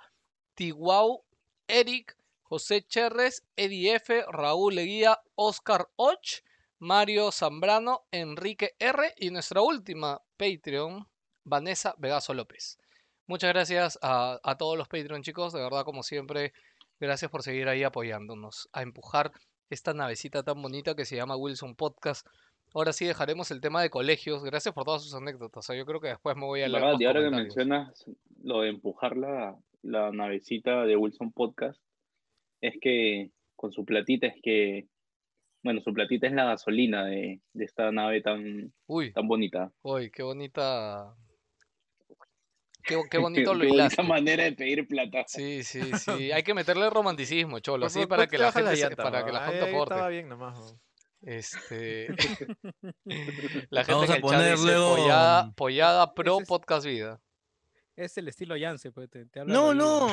Tiguau, 0.56 1.26
Eric, 1.68 2.16
José 2.44 2.82
Cherres, 2.88 3.44
Eddie 3.58 3.96
F., 3.96 4.24
Raúl 4.30 4.76
Leguía, 4.76 5.20
Oscar 5.36 5.90
Och, 5.98 6.22
Mario 6.80 7.30
Zambrano, 7.34 8.06
Enrique 8.12 8.74
R. 8.80 9.16
y 9.18 9.32
nuestra 9.32 9.60
última 9.60 10.22
Patreon, 10.38 11.06
Vanessa 11.44 11.94
Vegaso 11.98 12.34
López. 12.34 12.80
Muchas 13.28 13.52
gracias 13.52 14.00
a, 14.02 14.40
a 14.44 14.58
todos 14.58 14.78
los 14.78 14.88
Patreon 14.88 15.24
chicos, 15.24 15.52
de 15.52 15.62
verdad 15.62 15.84
como 15.84 16.04
siempre, 16.04 16.54
gracias 17.00 17.30
por 17.32 17.44
seguir 17.44 17.68
ahí 17.68 17.84
apoyándonos, 17.84 18.70
a 18.74 18.82
empujar 18.82 19.32
esta 19.70 19.94
navecita 19.94 20.44
tan 20.44 20.62
bonita 20.62 20.96
que 20.96 21.06
se 21.06 21.16
llama 21.16 21.36
Wilson 21.36 21.76
Podcast. 21.76 22.28
Ahora 22.74 22.94
sí 22.94 23.06
dejaremos 23.06 23.52
el 23.52 23.62
tema 23.62 23.82
de 23.82 23.90
colegios, 23.90 24.44
gracias 24.44 24.74
por 24.74 24.84
todas 24.84 25.04
sus 25.04 25.14
anécdotas, 25.14 25.58
o 25.58 25.62
sea, 25.62 25.76
yo 25.76 25.86
creo 25.86 26.00
que 26.00 26.08
después 26.08 26.36
me 26.36 26.46
voy 26.46 26.62
a 26.62 26.68
leer 26.68 26.96
Y 27.00 27.06
ahora 27.06 27.22
que 27.22 27.30
mencionas 27.30 28.06
lo 28.44 28.62
de 28.62 28.70
empujar 28.70 29.16
la, 29.16 29.56
la 29.84 30.12
navecita 30.12 30.84
de 30.86 30.96
Wilson 30.96 31.32
Podcast, 31.32 31.80
es 32.62 32.76
que 32.82 33.32
con 33.56 33.72
su 33.72 33.86
platita 33.86 34.28
es 34.28 34.36
que, 34.42 34.88
bueno, 35.64 35.82
su 35.82 35.94
platita 35.94 36.28
es 36.28 36.34
la 36.34 36.46
gasolina 36.46 37.06
de, 37.06 37.42
de 37.54 37.66
esta 37.66 37.92
nave 37.92 38.22
tan, 38.22 38.74
Uy, 38.88 39.14
tan 39.14 39.28
bonita. 39.28 39.72
uy, 39.84 40.10
qué 40.10 40.24
bonita... 40.24 41.16
Qué, 42.84 43.02
qué 43.10 43.18
bonito 43.20 43.52
Qué 43.52 43.58
lo 43.58 43.64
bonita 43.66 43.74
hilaste. 43.76 44.04
manera 44.04 44.44
de 44.44 44.52
pedir 44.54 44.88
plata. 44.88 45.24
Sí, 45.28 45.64
sí, 45.64 45.82
sí. 45.98 46.32
Hay 46.32 46.44
que 46.44 46.54
meterle 46.54 46.90
romanticismo, 46.90 47.60
cholo, 47.60 47.86
así 47.86 48.06
para 48.06 48.24
¿por 48.24 48.30
que 48.32 48.38
la 48.38 48.52
gente, 48.52 48.76
se- 48.76 48.82
llanta, 48.82 49.04
para 49.04 49.26
que 49.26 49.32
la 49.32 49.46
gente 49.46 49.70
aporte. 49.70 49.94
Estaba 49.96 50.10
bien 50.10 50.30
nomás. 50.30 50.76
Este. 51.22 52.08
la 53.70 53.84
gente 53.86 53.94
Vamos 53.94 54.10
a 54.10 54.16
el 54.16 54.22
chat 54.22 54.22
poner 54.22 54.52
dice 54.58 54.66
luego- 54.66 54.96
pollada, 54.98 55.52
pollada 55.54 56.14
pro 56.14 56.40
podcast 56.40 56.86
vida. 56.86 57.22
Es 57.96 58.18
el 58.18 58.28
estilo 58.28 58.58
Yance, 58.58 58.92
pues 58.92 59.10
te, 59.10 59.26
te 59.28 59.40
habla 59.40 59.54
No, 59.54 59.74
no. 59.74 60.08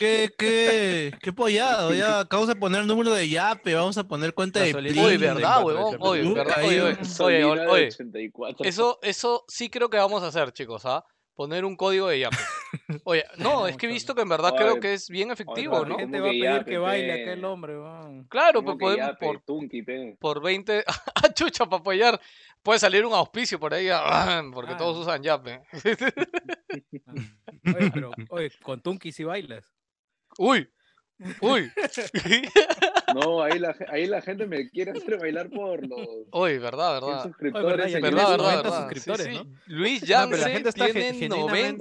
¿Qué, 0.00 0.30
qué, 0.38 1.12
qué 1.20 1.30
pollado? 1.30 1.92
Ya 1.92 2.20
acabamos 2.20 2.48
de 2.48 2.56
poner 2.56 2.86
número 2.86 3.12
de 3.12 3.28
Yape, 3.28 3.74
vamos 3.74 3.98
a 3.98 4.04
poner 4.08 4.32
cuenta 4.32 4.60
de 4.60 4.72
Plin. 4.74 4.98
Uy, 4.98 5.18
verdad, 5.18 5.62
huevón. 5.62 5.98
Oye, 6.00 6.22
verdad. 6.32 6.56
Oye, 6.64 6.66
oye, 6.66 6.80
oye, 6.80 6.94
Gasolina 6.94 7.46
oye, 7.50 7.60
de 7.60 7.68
oye. 7.68 7.86
84. 7.88 8.64
Eso, 8.66 8.98
eso 9.02 9.44
sí 9.46 9.68
creo 9.68 9.90
que 9.90 9.98
vamos 9.98 10.22
a 10.22 10.28
hacer, 10.28 10.52
chicos, 10.52 10.86
¿ah? 10.86 11.04
Poner 11.34 11.66
un 11.66 11.76
código 11.76 12.08
de 12.08 12.20
Yape. 12.20 12.36
Oye, 13.04 13.24
no, 13.38 13.66
es 13.66 13.76
que 13.76 13.86
he 13.86 13.88
visto 13.88 14.14
que 14.14 14.22
en 14.22 14.28
verdad 14.28 14.54
creo 14.56 14.78
que 14.78 14.92
es 14.92 15.08
bien 15.08 15.30
efectivo, 15.30 15.80
La 15.82 15.88
¿no? 15.88 15.94
¿cómo 15.94 15.98
gente 15.98 16.20
va 16.20 16.26
a 16.26 16.30
pedir 16.30 16.44
Yape, 16.44 16.70
que 16.70 16.78
baile 16.78 17.12
aquel 17.12 17.44
hombre, 17.46 17.78
weón. 17.78 18.24
Claro, 18.24 18.62
¿Cómo 18.62 18.76
pues 18.76 18.96
podemos 18.98 19.16
por, 19.18 20.18
por 20.18 20.42
20. 20.42 20.84
¡Ah, 21.14 21.32
chucha, 21.32 21.64
para 21.64 21.80
apoyar! 21.80 22.20
Puede 22.62 22.78
salir 22.78 23.06
un 23.06 23.12
auspicio 23.14 23.58
por 23.58 23.72
ahí, 23.72 23.88
ah, 23.90 24.42
porque 24.52 24.72
Ah. 24.72 24.76
todos 24.76 24.98
usan 24.98 25.22
Yape. 25.22 25.62
Oye, 27.76 27.90
pero, 27.92 28.10
oye, 28.30 28.50
con 28.62 28.82
Tunki 28.82 29.12
si 29.12 29.24
bailas. 29.24 29.64
¡Uy! 30.40 30.66
¡Uy! 31.42 31.70
No, 33.14 33.42
ahí 33.42 33.58
la, 33.58 33.74
ahí 33.88 34.06
la 34.06 34.22
gente 34.22 34.46
me 34.46 34.70
quiere 34.70 34.92
hacer 34.92 35.18
bailar 35.18 35.50
por 35.50 35.84
los 35.86 36.00
Uy, 36.32 36.58
verdad, 36.58 37.00
100 37.00 37.08
verdad. 37.10 37.22
suscriptores. 37.24 37.92
ya 37.92 38.00
Verdad, 38.00 38.30
verdad, 38.30 38.36
90 38.38 38.62
verdad. 38.62 38.78
suscriptores, 38.80 39.26
Sí, 39.26 39.32
¿no? 39.34 39.42
sí. 39.42 39.50
Luis 39.66 40.02
No, 40.08 40.30
pero 40.30 40.36
la 40.42 40.48
gente 40.50 40.68
está 40.68 40.84
tiene 40.86 41.28
90 41.28 41.36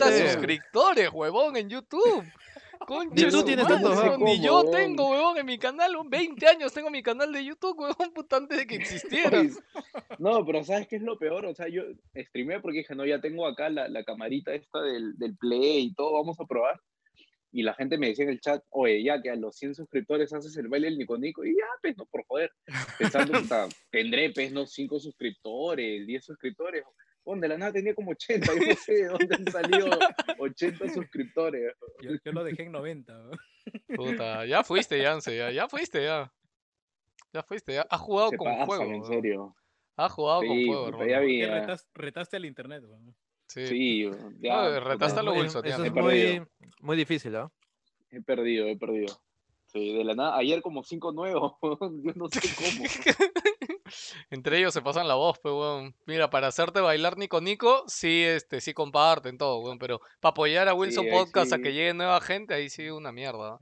genuinamente- 0.09 0.31
suscriptores, 0.31 1.09
huevón, 1.13 1.55
en 1.57 1.69
YouTube. 1.69 2.25
Concha 2.87 3.25
Ni 3.25 3.29
tú 3.31 3.43
tienes 3.43 3.65
madre, 3.69 3.83
tantos, 3.83 4.01
¿cómo, 4.01 4.25
Ni 4.25 4.41
yo 4.41 4.63
tengo, 4.71 5.09
huevón, 5.11 5.37
en 5.37 5.45
mi 5.45 5.59
canal. 5.59 5.95
un 5.97 6.09
20 6.09 6.47
años 6.47 6.73
tengo 6.73 6.89
mi 6.89 7.03
canal 7.03 7.31
de 7.31 7.45
YouTube, 7.45 7.77
huevón, 7.79 8.11
puta, 8.15 8.37
antes 8.37 8.57
de 8.57 8.65
que 8.65 8.75
existiera. 8.77 9.43
No, 10.17 10.43
pero 10.45 10.63
¿sabes 10.63 10.87
qué 10.87 10.95
es 10.95 11.03
lo 11.03 11.19
peor? 11.19 11.45
O 11.45 11.53
sea, 11.53 11.67
yo 11.69 11.83
streamé 12.15 12.59
porque 12.59 12.79
dije, 12.79 12.95
no, 12.95 13.05
ya 13.05 13.21
tengo 13.21 13.45
acá 13.45 13.69
la, 13.69 13.87
la 13.87 14.03
camarita 14.03 14.53
esta 14.55 14.81
del, 14.81 15.15
del 15.19 15.37
Play 15.37 15.79
y 15.89 15.93
todo, 15.93 16.13
vamos 16.13 16.39
a 16.39 16.45
probar. 16.45 16.81
Y 17.51 17.63
la 17.63 17.73
gente 17.73 17.97
me 17.97 18.07
decía 18.09 18.25
en 18.25 18.31
el 18.31 18.39
chat, 18.41 18.63
oye, 18.69 19.01
ya 19.03 19.21
que 19.21 19.31
a 19.31 19.35
los 19.35 19.55
100 19.55 19.73
suscriptores 19.75 20.31
haces 20.33 20.55
el 20.57 20.67
baile 20.67 20.87
del 20.87 20.97
Nico 20.99 21.17
Nico. 21.17 21.43
Y 21.43 21.55
ya, 21.55 21.65
pues, 21.81 21.97
no, 21.97 22.05
por 22.05 22.23
joder. 22.27 22.51
Pensando, 22.97 23.39
puta, 23.41 23.67
tendré, 23.91 24.31
pues, 24.31 24.51
no, 24.51 24.65
5 24.67 24.99
suscriptores, 24.99 26.05
10 26.05 26.23
suscriptores. 26.25 26.83
Bueno, 27.25 27.41
de 27.41 27.47
la 27.49 27.57
nada 27.57 27.73
tenía 27.73 27.93
como 27.95 28.11
80, 28.11 28.53
yo 28.53 28.59
no 28.69 28.75
sé 28.75 28.93
de 28.93 29.05
dónde 29.07 29.35
han 29.35 29.51
salido 29.51 29.87
80 30.39 30.89
suscriptores. 30.93 31.73
Yo, 32.01 32.11
yo 32.23 32.31
lo 32.31 32.43
dejé 32.43 32.63
en 32.63 32.71
90, 32.71 33.13
weón. 33.19 33.37
Puta, 33.95 34.45
ya 34.45 34.63
fuiste, 34.63 35.01
Yance, 35.01 35.35
ya, 35.35 35.51
ya 35.51 35.67
fuiste, 35.67 36.03
ya. 36.03 36.31
Ya 37.33 37.43
fuiste, 37.43 37.73
ya. 37.73 37.81
Has 37.89 37.99
jugado 38.01 38.29
Se 38.29 38.37
con 38.37 38.45
pasan, 38.47 38.65
fuego. 38.65 38.91
en 38.91 39.03
serio. 39.05 39.55
Has 39.95 40.11
jugado 40.11 40.39
con 40.41 40.57
Sí, 40.57 40.65
fuego, 40.65 40.85
puta, 40.85 40.95
hermano. 41.03 41.11
ya 41.11 41.19
vi, 41.19 41.39
¿Qué 41.41 41.47
ya. 41.47 41.67
retas- 41.67 41.87
retaste 41.93 42.37
al 42.37 42.45
internet, 42.45 42.83
weón? 42.85 43.15
Sí. 43.49 43.65
Sí, 43.65 44.11
ya. 44.39 44.69
No, 44.69 44.79
retaste 44.79 45.23
lo 45.23 45.33
Wilson, 45.33 45.65
es 45.65 45.79
He 45.79 45.89
muy, 45.89 46.41
muy 46.81 46.95
difícil, 46.95 47.35
¿ah? 47.35 47.51
He 48.11 48.21
perdido, 48.21 48.67
he 48.67 48.77
perdido. 48.77 49.19
Sí, 49.71 49.93
de 49.93 50.03
la 50.03 50.15
nada. 50.15 50.35
Ayer 50.37 50.61
como 50.61 50.83
5 50.83 51.11
nuevos. 51.11 51.53
yo 52.03 52.11
no 52.15 52.27
sé 52.29 52.41
cómo. 52.55 52.83
Entre 54.29 54.59
ellos 54.59 54.73
se 54.73 54.81
pasan 54.81 55.07
la 55.07 55.15
voz, 55.15 55.39
pues, 55.39 55.51
weón. 55.53 55.95
Mira, 56.05 56.29
para 56.29 56.47
hacerte 56.47 56.79
bailar 56.79 57.17
Nico 57.17 57.41
Nico, 57.41 57.83
sí, 57.87 58.23
este, 58.23 58.61
sí 58.61 58.73
comparten 58.73 59.37
todo, 59.37 59.59
weón. 59.59 59.79
Pero 59.79 59.99
para 60.19 60.31
apoyar 60.31 60.67
a 60.69 60.73
Wilson 60.73 61.07
Podcast 61.11 61.53
a 61.53 61.57
que 61.59 61.73
llegue 61.73 61.93
nueva 61.93 62.19
gente, 62.21 62.53
ahí 62.53 62.69
sí 62.69 62.89
una 62.89 63.11
mierda. 63.11 63.59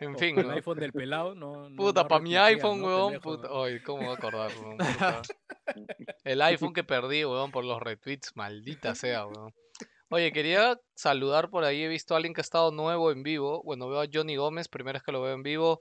En 0.00 0.14
O 0.14 0.18
fin, 0.18 0.38
el 0.38 0.48
¿no? 0.48 0.52
iPhone 0.54 0.78
del 0.78 0.92
pelado, 0.92 1.34
no. 1.34 1.68
no- 1.70 1.76
Puta, 1.76 2.02
no 2.02 2.08
para 2.08 2.22
mi 2.22 2.36
iPhone, 2.36 2.80
¿no, 2.80 2.86
weón, 2.86 3.12
pendejo, 3.12 3.36
puta. 3.36 3.48
Ay, 3.52 3.80
¿cómo 3.80 4.02
voy 4.02 4.10
a 4.10 4.14
acordar, 4.14 4.50
weón? 4.60 4.78
Puta. 4.78 5.22
El 6.24 6.42
iPhone 6.42 6.72
que 6.74 6.84
perdí, 6.84 7.24
weón, 7.24 7.50
por 7.50 7.64
los 7.64 7.80
retweets, 7.80 8.32
maldita 8.36 8.94
sea, 8.94 9.26
weón. 9.26 9.54
Oye, 10.12 10.32
quería 10.32 10.78
saludar 10.94 11.50
por 11.50 11.64
ahí, 11.64 11.82
he 11.82 11.88
visto 11.88 12.14
a 12.14 12.18
alguien 12.18 12.34
que 12.34 12.40
ha 12.40 12.42
estado 12.42 12.70
nuevo 12.70 13.10
en 13.10 13.22
vivo. 13.22 13.62
Bueno, 13.64 13.88
veo 13.88 14.00
a 14.02 14.06
Johnny 14.12 14.36
Gómez, 14.36 14.68
primera 14.68 14.98
vez 14.98 15.02
que 15.02 15.12
lo 15.12 15.22
veo 15.22 15.32
en 15.34 15.42
vivo. 15.42 15.80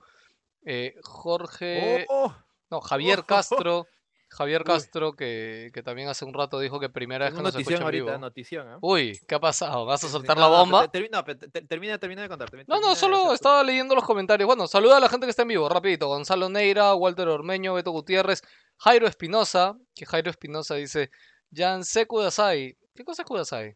Eh, 0.66 0.96
Jorge, 1.04 2.06
¡Oh! 2.10 2.34
no, 2.70 2.82
Javier 2.82 3.20
oh, 3.20 3.24
Castro. 3.28 3.88
Javier. 4.34 4.64
Castro, 4.64 5.12
que, 5.12 5.72
que 5.74 5.84
también 5.84 6.08
hace 6.08 6.24
un 6.24 6.34
rato 6.34 6.58
dijo 6.62 6.80
que 6.80 6.88
primera 6.88 7.26
vez 7.26 7.34
que 7.34 7.42
nos 7.42 7.54
escucha 7.54 7.76
en 7.76 7.84
ahorita, 7.84 8.06
vivo. 8.06 8.18
notición, 8.18 8.66
¿ah? 8.70 8.78
Uy, 8.82 9.20
¿qué 9.28 9.36
ha 9.36 9.42
pasado? 9.42 9.86
¿Vas 9.86 10.06
a 10.06 10.08
soltar 10.08 10.38
No, 10.38 10.44
la 10.44 10.50
no, 10.50 10.58
bomba? 10.58 10.82
te- 10.88 11.00
Termina, 11.02 11.22
te- 11.26 11.62
termina, 11.68 11.98
termina 11.98 12.22
de 12.22 12.30
contar. 12.30 12.50
No, 12.66 12.80
no, 12.80 12.96
solo 12.96 13.34
estaba 13.34 13.62
leyendo 13.62 13.94
los 13.94 14.06
comentarios. 14.06 14.48
Bueno, 14.48 14.68
saluda 14.68 14.96
a 14.96 15.00
la 15.02 15.10
gente 15.10 15.26
que 15.26 15.32
está 15.32 15.42
en 15.42 15.50
vivo, 15.50 15.68
rapidito. 15.68 16.08
Gonzalo 16.08 16.48
Neira, 16.48 16.96
Walter 16.96 17.28
Ormeño, 17.28 17.74
Beto 17.74 17.92
Gutiérrez, 17.92 18.42
Jairo 18.78 19.06
Espinosa, 19.06 19.76
que 19.94 20.06
Jairo 20.06 20.30
Espinosa 20.32 20.76
dice, 20.76 21.12
Yansé 21.50 22.06
Kudasai. 22.08 22.78
¿Qué 22.96 23.04
cosa 23.04 23.24
es 23.24 23.28
Kudasai? 23.28 23.76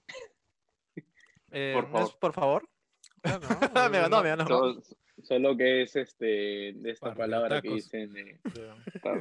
Eh, 1.57 1.71
Por 1.73 1.89
¿no 1.89 1.99
es 1.99 2.03
favor. 2.11 2.19
por 2.19 2.33
favor. 2.33 2.69
No, 3.73 3.89
me 3.89 3.99
ganó, 3.99 4.21
me 4.21 4.29
ganó. 4.29 4.45
Solo, 4.45 4.81
solo 5.23 5.57
que 5.57 5.83
es 5.83 5.95
este 5.95 6.25
de 6.75 6.91
esta 6.91 7.05
Para 7.07 7.15
palabra 7.15 7.61
que 7.61 7.69
dicen 7.69 8.15
eh, 8.17 8.39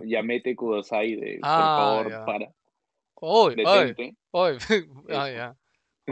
Yamete 0.05 0.57
Kudosai 0.57 1.15
de 1.15 1.39
por 1.41 1.41
Ah, 1.45 2.03
favor 2.05 2.25
para 2.27 2.49
Oy, 3.15 3.55
oy, 3.65 3.87
detente. 3.87 4.17
oy. 4.33 4.59
Ah, 5.09 5.29
Eso. 5.29 5.37
ya. 5.37 5.57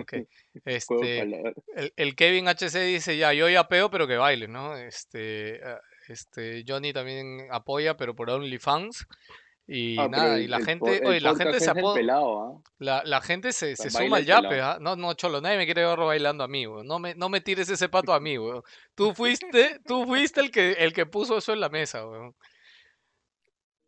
Ok. 0.00 0.12
Juego 0.86 1.02
de 1.02 1.18
Este, 1.18 1.18
palabras. 1.30 1.54
el, 1.74 1.92
el 1.96 2.14
Kevin 2.14 2.46
HC 2.48 2.78
dice 2.86 3.16
ya, 3.18 3.32
yo 3.34 3.48
ya 3.48 3.66
peo, 3.68 3.90
pero 3.90 4.06
que 4.06 4.16
baile, 4.16 4.46
¿no? 4.48 4.76
Este, 4.76 5.60
ah, 5.64 5.80
este, 6.08 6.64
Johnny 6.66 6.92
también 6.92 7.48
apoya, 7.50 7.96
pero 7.96 8.14
por 8.14 8.30
OnlyFans. 8.30 9.06
Y 9.74 9.98
Ah, 9.98 10.06
nada, 10.08 10.38
y 10.38 10.48
la 10.48 10.58
el 10.58 10.64
gente, 10.64 10.98
el 10.98 11.06
oye, 11.06 11.20
la 11.20 11.34
gente 11.34 11.58
se 11.60 11.70
apoda. 11.70 11.94
pelado, 11.94 12.42
¿ah? 12.42 12.62
La, 12.78 13.02
la 13.04 13.20
gente 13.22 13.52
se, 13.52 13.74
se 13.76 13.88
suma 13.90 14.18
al 14.18 14.24
yape. 14.26 14.60
¿ah? 14.60 14.76
No, 14.80 14.96
no, 14.96 15.14
Cholo, 15.14 15.40
nadie 15.40 15.56
me 15.56 15.64
quiere 15.64 15.86
ver 15.86 15.98
bailando 15.98 16.44
a 16.44 16.48
mí, 16.48 16.66
weón. 16.66 16.86
No 16.86 16.98
me, 16.98 17.14
no 17.14 17.28
me 17.30 17.40
tires 17.40 17.68
ese 17.70 17.88
pato 17.88 18.12
a 18.12 18.20
mí, 18.20 18.36
weón. 18.36 18.62
Tú 18.94 19.14
fuiste, 19.14 19.80
tú 19.86 20.04
fuiste 20.04 20.40
el 20.40 20.50
que, 20.50 20.72
el 20.72 20.92
que 20.92 21.06
puso 21.06 21.38
eso 21.38 21.52
en 21.54 21.60
la 21.60 21.70
mesa, 21.70 22.06
weón. 22.06 22.34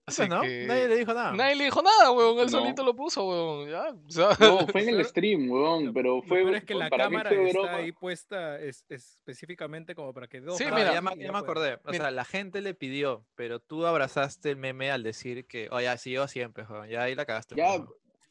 Así 0.07 0.19
Pues 0.19 0.29
no, 0.29 0.43
que 0.43 0.67
nadie 0.67 0.87
le 0.89 0.97
dijo 0.99 1.15
nada. 1.15 1.33
nadie 1.33 1.57
le 1.57 1.65
dijo 1.65 1.81
nada, 1.83 2.11
weón. 2.11 2.39
Él 2.39 2.45
No. 2.45 2.49
solito 2.51 2.85
lo 2.85 2.95
puso, 2.95 3.27
weón. 3.27 3.71
Ya, 3.71 3.89
o 3.89 4.11
sea, 4.11 4.37
No, 4.39 4.67
fue 4.67 4.83
en 4.83 4.89
el 4.91 4.97
Pero- 4.97 5.09
stream, 5.09 5.51
weón, 5.51 5.95
pero 5.95 6.21
fue 6.21 6.43
peor 6.43 6.57
es 6.57 6.65
que 6.65 6.75
la 6.75 6.91
para 6.91 7.05
cámara 7.05 7.31
está 7.31 7.53
broma. 7.59 7.77
ahí 7.77 7.93
puesta 7.93 8.61
es- 8.61 8.85
específicamente 8.91 9.95
como 9.95 10.13
para 10.13 10.27
que 10.29 10.41
dos 10.43 10.59
Sí, 10.59 10.65
mira, 10.67 10.93
ya, 10.93 11.01
me, 11.01 11.17
ya 11.17 11.33
me 11.33 11.39
acordé. 11.39 11.77
O 11.85 11.91
Mira. 11.91 12.05
sea, 12.05 12.11
la 12.11 12.25
gente 12.27 12.61
le 12.61 12.75
pidió, 12.75 13.25
pero 13.35 13.61
tú 13.61 13.87
abrazaste 13.87 14.51
el 14.51 14.57
meme 14.57 14.91
al 14.91 15.03
decir 15.03 15.47
que, 15.47 15.69
oye, 15.71 15.89
así 15.89 16.11
yo 16.13 16.29
siempre, 16.29 16.67
joven. 16.67 16.91
Ya 16.91 17.03
ahí 17.05 17.15
la 17.15 17.25
cagaste. 17.25 17.55
Ya, 17.57 17.79
pues, 17.79 17.89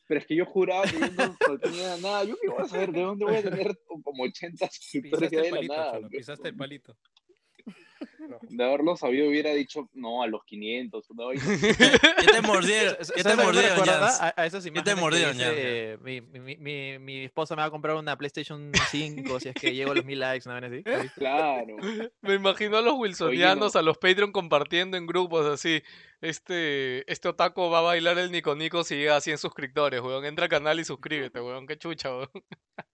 pero 0.08 0.20
es 0.20 0.28
que 0.28 0.36
yo 0.36 0.46
juraba 0.46 0.84
que 0.84 1.00
yo 1.00 1.08
no, 1.08 1.60
tenía 1.60 1.98
nada. 1.98 2.24
Yo 2.24 2.36
qué 2.40 2.50
voy 2.50 2.62
a 2.62 2.66
saber 2.68 2.92
de 2.92 3.02
dónde 3.02 3.26
voy 3.26 3.36
a 3.38 3.42
tener 3.42 3.80
como 3.88 4.24
80 4.26 4.70
suscriptores 4.70 5.30
Pisaste 5.32 5.52
de 5.56 5.64
la 5.64 5.76
nada. 5.76 6.08
Pisaste 6.08 6.48
el 6.50 6.56
palito. 6.56 6.96
De 8.50 8.64
haberlo 8.64 8.96
sabido 8.96 9.28
hubiera 9.30 9.54
dicho 9.54 9.90
no 9.94 10.24
a 10.24 10.28
los 10.28 10.44
500, 10.46 11.10
una 11.10 11.26
vaina. 11.26 11.44
¿Qué 11.46 12.28
te 12.28 12.42
mordieron? 12.42 12.96
¿Sabes 12.96 13.12
¿Qué 13.16 13.24
te 13.24 13.36
me 13.36 13.44
mordieron? 13.44 13.90
A, 13.90 14.34
a 14.36 14.46
esas 14.46 14.64
te 14.64 14.70
imágenes 14.70 14.96
que 14.96 15.02
mordieron, 15.02 15.38
dice, 15.38 15.52
eh, 15.56 15.98
mi, 16.02 16.22
mi, 16.22 16.58
mi, 16.58 17.00
mi 17.00 17.24
esposa 17.26 17.56
me 17.56 17.62
va 17.62 17.68
a 17.68 17.72
comprar 17.72 17.96
una 17.96 18.18
PlayStation 18.18 18.72
5 18.92 19.40
si 19.40 19.50
es 19.50 19.56
que 19.56 19.74
llego 19.74 19.92
a 19.92 19.96
los 19.96 20.06
mil 20.06 20.20
likes, 20.20 20.48
¿no 20.48 20.56
ven 20.56 20.64
así? 20.66 20.84
Claro. 21.16 21.76
me 22.22 22.34
imagino 22.36 22.78
a 22.78 22.82
los 22.82 22.96
wilsonianos, 22.96 23.76
a 23.76 23.82
los 23.82 23.98
Patreon 23.98 24.32
compartiendo 24.32 24.98
en 24.98 25.06
grupos 25.08 25.46
así. 25.46 25.82
Este, 26.22 27.12
este 27.12 27.28
otaku 27.28 27.70
va 27.70 27.80
a 27.80 27.82
bailar 27.82 28.18
el 28.18 28.32
Nico 28.32 28.56
Nico 28.56 28.86
si 28.86 28.96
llega 28.96 29.18
a 29.18 29.22
100 29.22 29.38
suscriptores, 29.40 30.00
weón. 30.00 30.24
Entra 30.24 30.46
al 30.46 30.50
canal 30.50 30.80
y 30.80 30.86
suscríbete, 30.86 31.42
weón. 31.42 31.68
Qué 31.68 31.78
chucha, 31.78 32.16
weón. 32.16 32.30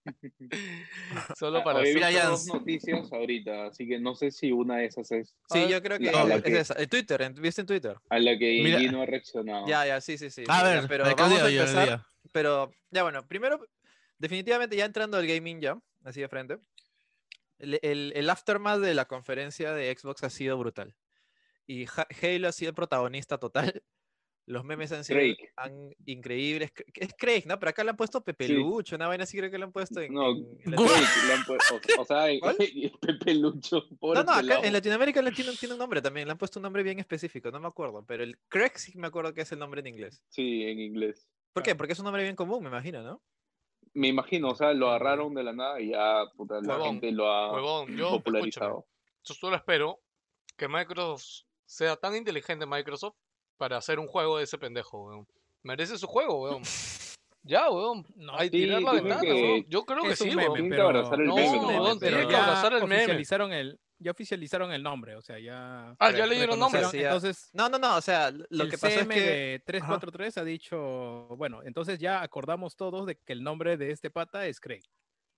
Solo 1.38 1.64
para. 1.64 1.82
Mira, 1.82 2.08
visto 2.08 2.24
ya- 2.24 2.30
dos 2.30 2.46
noticias 2.48 3.12
ahorita, 3.14 3.68
así 3.68 3.88
que 3.88 4.00
no 4.00 4.16
sé 4.16 4.32
si 4.32 4.52
una 4.52 4.78
de 4.78 4.86
esas 4.86 5.12
es 5.12 5.18
Sí, 5.51 5.67
yo 5.70 5.82
creo 5.82 5.97
que 5.99 6.09
a 6.09 6.24
la 6.24 6.36
es 6.36 6.43
que- 6.43 6.59
esa. 6.59 6.76
En 6.78 6.89
Twitter, 6.89 7.22
en- 7.22 7.34
¿viste 7.36 7.61
en 7.61 7.67
Twitter? 7.67 7.95
a 8.09 8.20
la 8.20 8.38
que 8.38 8.61
Mira. 8.63 8.80
Gino 8.80 9.01
ha 9.01 9.05
reaccionado. 9.05 9.67
Ya, 9.67 9.86
ya, 9.86 10.01
sí, 10.01 10.17
sí, 10.17 10.30
sí. 10.30 10.43
A 10.47 10.63
ver, 10.63 10.86
pero 10.88 11.05
¿de 11.05 11.15
qué 11.15 11.22
vamos 11.22 11.41
a 11.41 11.49
empezar. 11.49 12.05
Pero, 12.32 12.72
ya 12.91 13.03
bueno, 13.03 13.28
primero, 13.28 13.59
definitivamente 14.17 14.76
ya 14.76 14.86
entrando 14.86 15.17
al 15.17 15.26
gaming 15.28 15.59
ya, 15.61 15.78
así 16.03 16.22
de 16.22 16.28
frente, 16.30 16.57
el, 17.57 17.80
el, 17.82 18.13
el 18.15 18.30
aftermath 18.30 18.80
de 18.80 18.93
la 18.93 19.05
conferencia 19.05 19.74
de 19.74 19.95
Xbox 19.97 20.24
ha 20.24 20.30
sido 20.30 20.57
brutal. 20.57 20.95
Y 21.67 21.86
Ha- 21.86 22.07
Halo 22.22 22.47
ha 22.47 22.51
sido 22.51 22.70
el 22.70 22.76
protagonista 22.76 23.38
total. 23.38 23.82
Los 24.50 24.66
memes 24.66 24.91
han 24.91 25.04
sido 25.04 25.20
han- 25.58 25.93
increíbles. 26.08 26.74
Cre- 26.74 26.86
Es 26.95 27.14
Craig, 27.16 27.43
¿no? 27.45 27.60
Pero 27.60 27.70
acá 27.70 27.84
le 27.84 27.91
han 27.91 27.95
puesto 27.97 28.24
Pepe 28.24 28.47
Sí. 28.47 28.54
Lucho, 28.54 28.95
una 28.95 29.08
vaina 29.08 29.24
así 29.26 29.38
creo 29.38 29.52
que 29.52 29.60
le 29.60 29.64
han 29.66 29.72
puesto 29.72 30.02
en... 30.02 30.12
No. 30.12 30.34
Drake 30.34 31.06
le 31.28 31.34
han 31.34 31.43
puesto- 31.45 31.76
o, 31.76 31.80
o 32.02 32.06
sea, 32.06 32.26
¿Cuál? 32.39 32.58
Pepe 33.00 33.36
Lucho, 33.36 33.88
pobre 34.00 34.20
No, 34.20 34.24
no, 34.26 34.32
acá 34.34 34.66
en 34.66 34.74
Latinoamérica 34.74 35.22
le 35.22 35.32
tiene, 35.34 35.52
tiene 35.56 35.74
un 35.76 35.80
nombre 35.80 36.02
también, 36.02 36.28
le 36.28 36.32
han 36.32 36.38
puesto 36.39 36.58
un 36.58 36.64
nombre 36.64 36.82
bien 36.82 36.97
específico, 36.97 37.52
no 37.52 37.60
me 37.60 37.68
acuerdo, 37.68 38.04
pero 38.08 38.24
el 38.24 38.39
Craig 38.47 38.72
sí 38.76 38.97
me 38.97 39.06
acuerdo 39.06 39.36
que 39.36 39.41
es 39.41 39.52
el 39.52 39.60
nombre 39.60 39.82
en 39.82 39.88
inglés. 39.88 40.24
Sí, 40.30 40.64
en 40.64 40.80
inglés. 40.80 41.30
¿Por 41.54 41.62
qué? 41.62 41.76
Porque 41.76 41.93
es 41.93 42.00
un 42.00 42.06
nombre 42.06 42.24
bien 42.24 42.36
común, 42.36 42.64
me 42.64 42.70
imagino, 42.70 43.04
¿no? 43.04 43.22
Me 43.93 44.08
imagino, 44.08 44.50
o 44.50 44.56
sea, 44.56 44.74
lo 44.74 44.89
agarraron 44.89 45.34
de 45.36 45.43
la 45.43 45.54
nada 45.54 45.80
y 45.80 45.89
ya 45.89 46.24
puta, 46.36 46.56
la 46.62 46.74
Huevón, 46.74 46.88
gente 46.93 47.12
lo 47.12 47.28
ha 47.32 47.54
Huevón, 47.54 47.88
yo, 47.89 47.93
escúchame, 47.93 48.18
popularizado. 48.18 48.88
yo 49.24 49.34
solo 49.36 49.56
espero 49.56 50.00
que 50.58 50.68
Microsoft 50.68 51.43
sea 51.66 51.95
tan 51.95 52.16
inteligente 52.16 52.66
Microsoft 52.66 53.16
para 53.60 53.78
hacer 53.78 53.99
un 53.99 54.07
juego 54.07 54.38
de 54.38 54.45
ese 54.45 54.57
pendejo, 54.57 55.03
weón. 55.05 55.28
Merece 55.62 55.97
su 55.99 56.07
juego, 56.07 56.41
weón. 56.41 56.64
Ya, 57.41 57.70
weón. 57.70 58.05
No, 58.18 58.38
Hay 58.38 58.47
sí, 58.49 58.51
tirar 58.57 58.82
la 58.82 58.91
ventana, 58.93 59.22
que- 59.22 59.32
weón. 59.34 59.66
Yo 59.70 59.86
creo 59.86 60.03
que 60.03 60.10
es 60.12 60.20
sí, 60.20 60.30
meme, 60.30 60.49
weón. 60.49 60.70
Pero- 60.70 60.84
abrazar 60.88 61.22
el 61.22 61.28
No, 61.28 61.36
meme, 61.36 61.49
weón, 61.57 61.74
nomás. 61.74 61.99
tienen 61.99 62.18
pero 62.18 62.28
que 62.28 62.34
ya 62.34 62.43
abrazar 62.43 62.74
el 62.74 62.82
meme. 62.82 62.95
oficializaron 62.97 63.53
el, 63.53 63.80
ya 63.97 64.12
oficializaron 64.12 64.72
el 64.74 64.84
nombre, 64.84 65.16
o 65.16 65.22
sea, 65.22 65.39
ya 65.39 65.95
Ah, 65.99 66.12
ya 66.12 66.26
le 66.28 66.36
dieron 66.36 66.60
nombre. 66.60 66.82
Entonces, 66.82 67.49
No, 67.53 67.70
no, 67.70 67.80
no, 67.80 67.95
o 67.95 68.01
sea, 68.01 68.30
lo 68.32 68.64
el 68.64 68.70
que 68.70 68.78
pasó 68.78 68.99
es 68.99 69.07
que... 69.07 69.20
de 69.22 69.64
343 69.66 70.38
ha 70.38 70.43
dicho, 70.43 70.78
bueno, 71.38 71.62
entonces 71.64 71.97
ya 71.99 72.22
acordamos 72.22 72.76
todos 72.76 73.05
de 73.05 73.16
que 73.16 73.34
el 73.34 73.41
nombre 73.43 73.78
de 73.78 73.91
este 73.91 74.10
pata 74.12 74.45
es 74.45 74.60
Craig. 74.60 74.84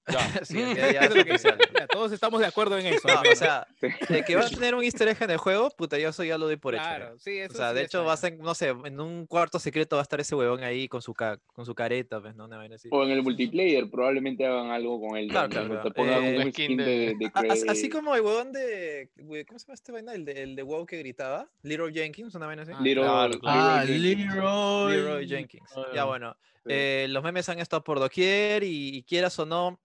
Sí, 0.43 0.57
ya, 0.75 0.91
ya 0.91 1.09
ya, 1.79 1.87
todos 1.87 2.11
estamos 2.11 2.39
de 2.39 2.47
acuerdo 2.47 2.77
en 2.77 2.87
eso. 2.87 3.07
No, 3.07 3.21
o 3.21 3.35
sea, 3.35 3.67
de 4.09 4.23
que 4.23 4.35
va 4.35 4.45
a 4.45 4.49
tener 4.49 4.73
un 4.75 4.83
easter 4.83 5.07
egg 5.07 5.21
en 5.21 5.29
el 5.31 5.37
juego, 5.37 5.69
puta, 5.69 5.97
yo 5.99 6.09
eso 6.09 6.23
ya 6.23 6.37
lo 6.37 6.47
doy 6.47 6.55
por 6.57 6.73
hecho. 6.73 6.83
claro, 6.83 7.19
sí, 7.19 7.39
O 7.39 7.43
eso 7.45 7.53
sea, 7.57 7.69
sí 7.69 7.75
de 7.75 7.81
hecho, 7.83 8.03
va 8.03 8.13
a 8.13 8.15
ya. 8.15 8.21
ser, 8.21 8.39
no 8.39 8.55
sé, 8.55 8.69
en 8.69 8.99
un 8.99 9.27
cuarto 9.27 9.59
secreto 9.59 9.95
va 9.97 10.01
a 10.01 10.03
estar 10.03 10.19
ese 10.19 10.35
huevón 10.35 10.63
ahí 10.63 10.87
con 10.87 11.01
su, 11.01 11.13
ca- 11.13 11.37
con 11.53 11.65
su 11.65 11.75
careta, 11.75 12.19
pues, 12.19 12.35
¿no? 12.35 12.45
Una 12.45 12.57
vaina 12.57 12.75
así. 12.75 12.89
O 12.91 13.03
en 13.03 13.11
el 13.11 13.21
multiplayer 13.23 13.89
probablemente 13.89 14.45
hagan 14.45 14.71
algo 14.71 14.99
con 14.99 15.17
él. 15.17 15.29
Claro, 15.29 15.49
claro, 15.49 15.81
Te 15.81 15.91
pongan 15.91 16.23
Eh, 16.23 16.35
un 16.45 16.51
skin 16.51 16.65
skin 16.65 16.77
de, 16.77 16.85
de- 16.85 17.15
de. 17.19 17.69
Así 17.69 17.87
como 17.89 18.15
el 18.15 18.21
huevón 18.21 18.51
de. 18.51 19.09
¿Cómo 19.47 19.59
se 19.59 19.65
llama 19.67 19.73
este 19.75 19.91
vaina? 19.91 20.13
El 20.13 20.25
de, 20.25 20.43
el 20.43 20.55
de 20.55 20.63
WoW 20.63 20.85
que 20.85 20.97
gritaba. 20.97 21.47
Leroy 21.61 21.93
Jenkins, 21.93 22.33
una 22.35 22.47
vaina 22.47 22.63
así. 22.63 22.71
Ah, 22.75 22.81
Little- 22.81 23.03
Claro, 23.03 23.33
Little 23.33 23.49
Ah, 23.51 23.83
Jenkins. 23.85 24.33
Leroy. 24.35 24.91
Leroy 24.93 25.27
Jenkins. 25.27 25.69
Ya 25.93 26.05
bueno. 26.05 26.35
Sí. 26.63 26.69
eh, 26.69 27.07
los 27.09 27.23
memes 27.23 27.49
han 27.49 27.57
estado 27.59 27.83
por 27.83 27.99
doquier 27.99 28.63
y, 28.63 28.95
y 28.97 29.03
quieras 29.03 29.37
o 29.39 29.47
no, 29.47 29.79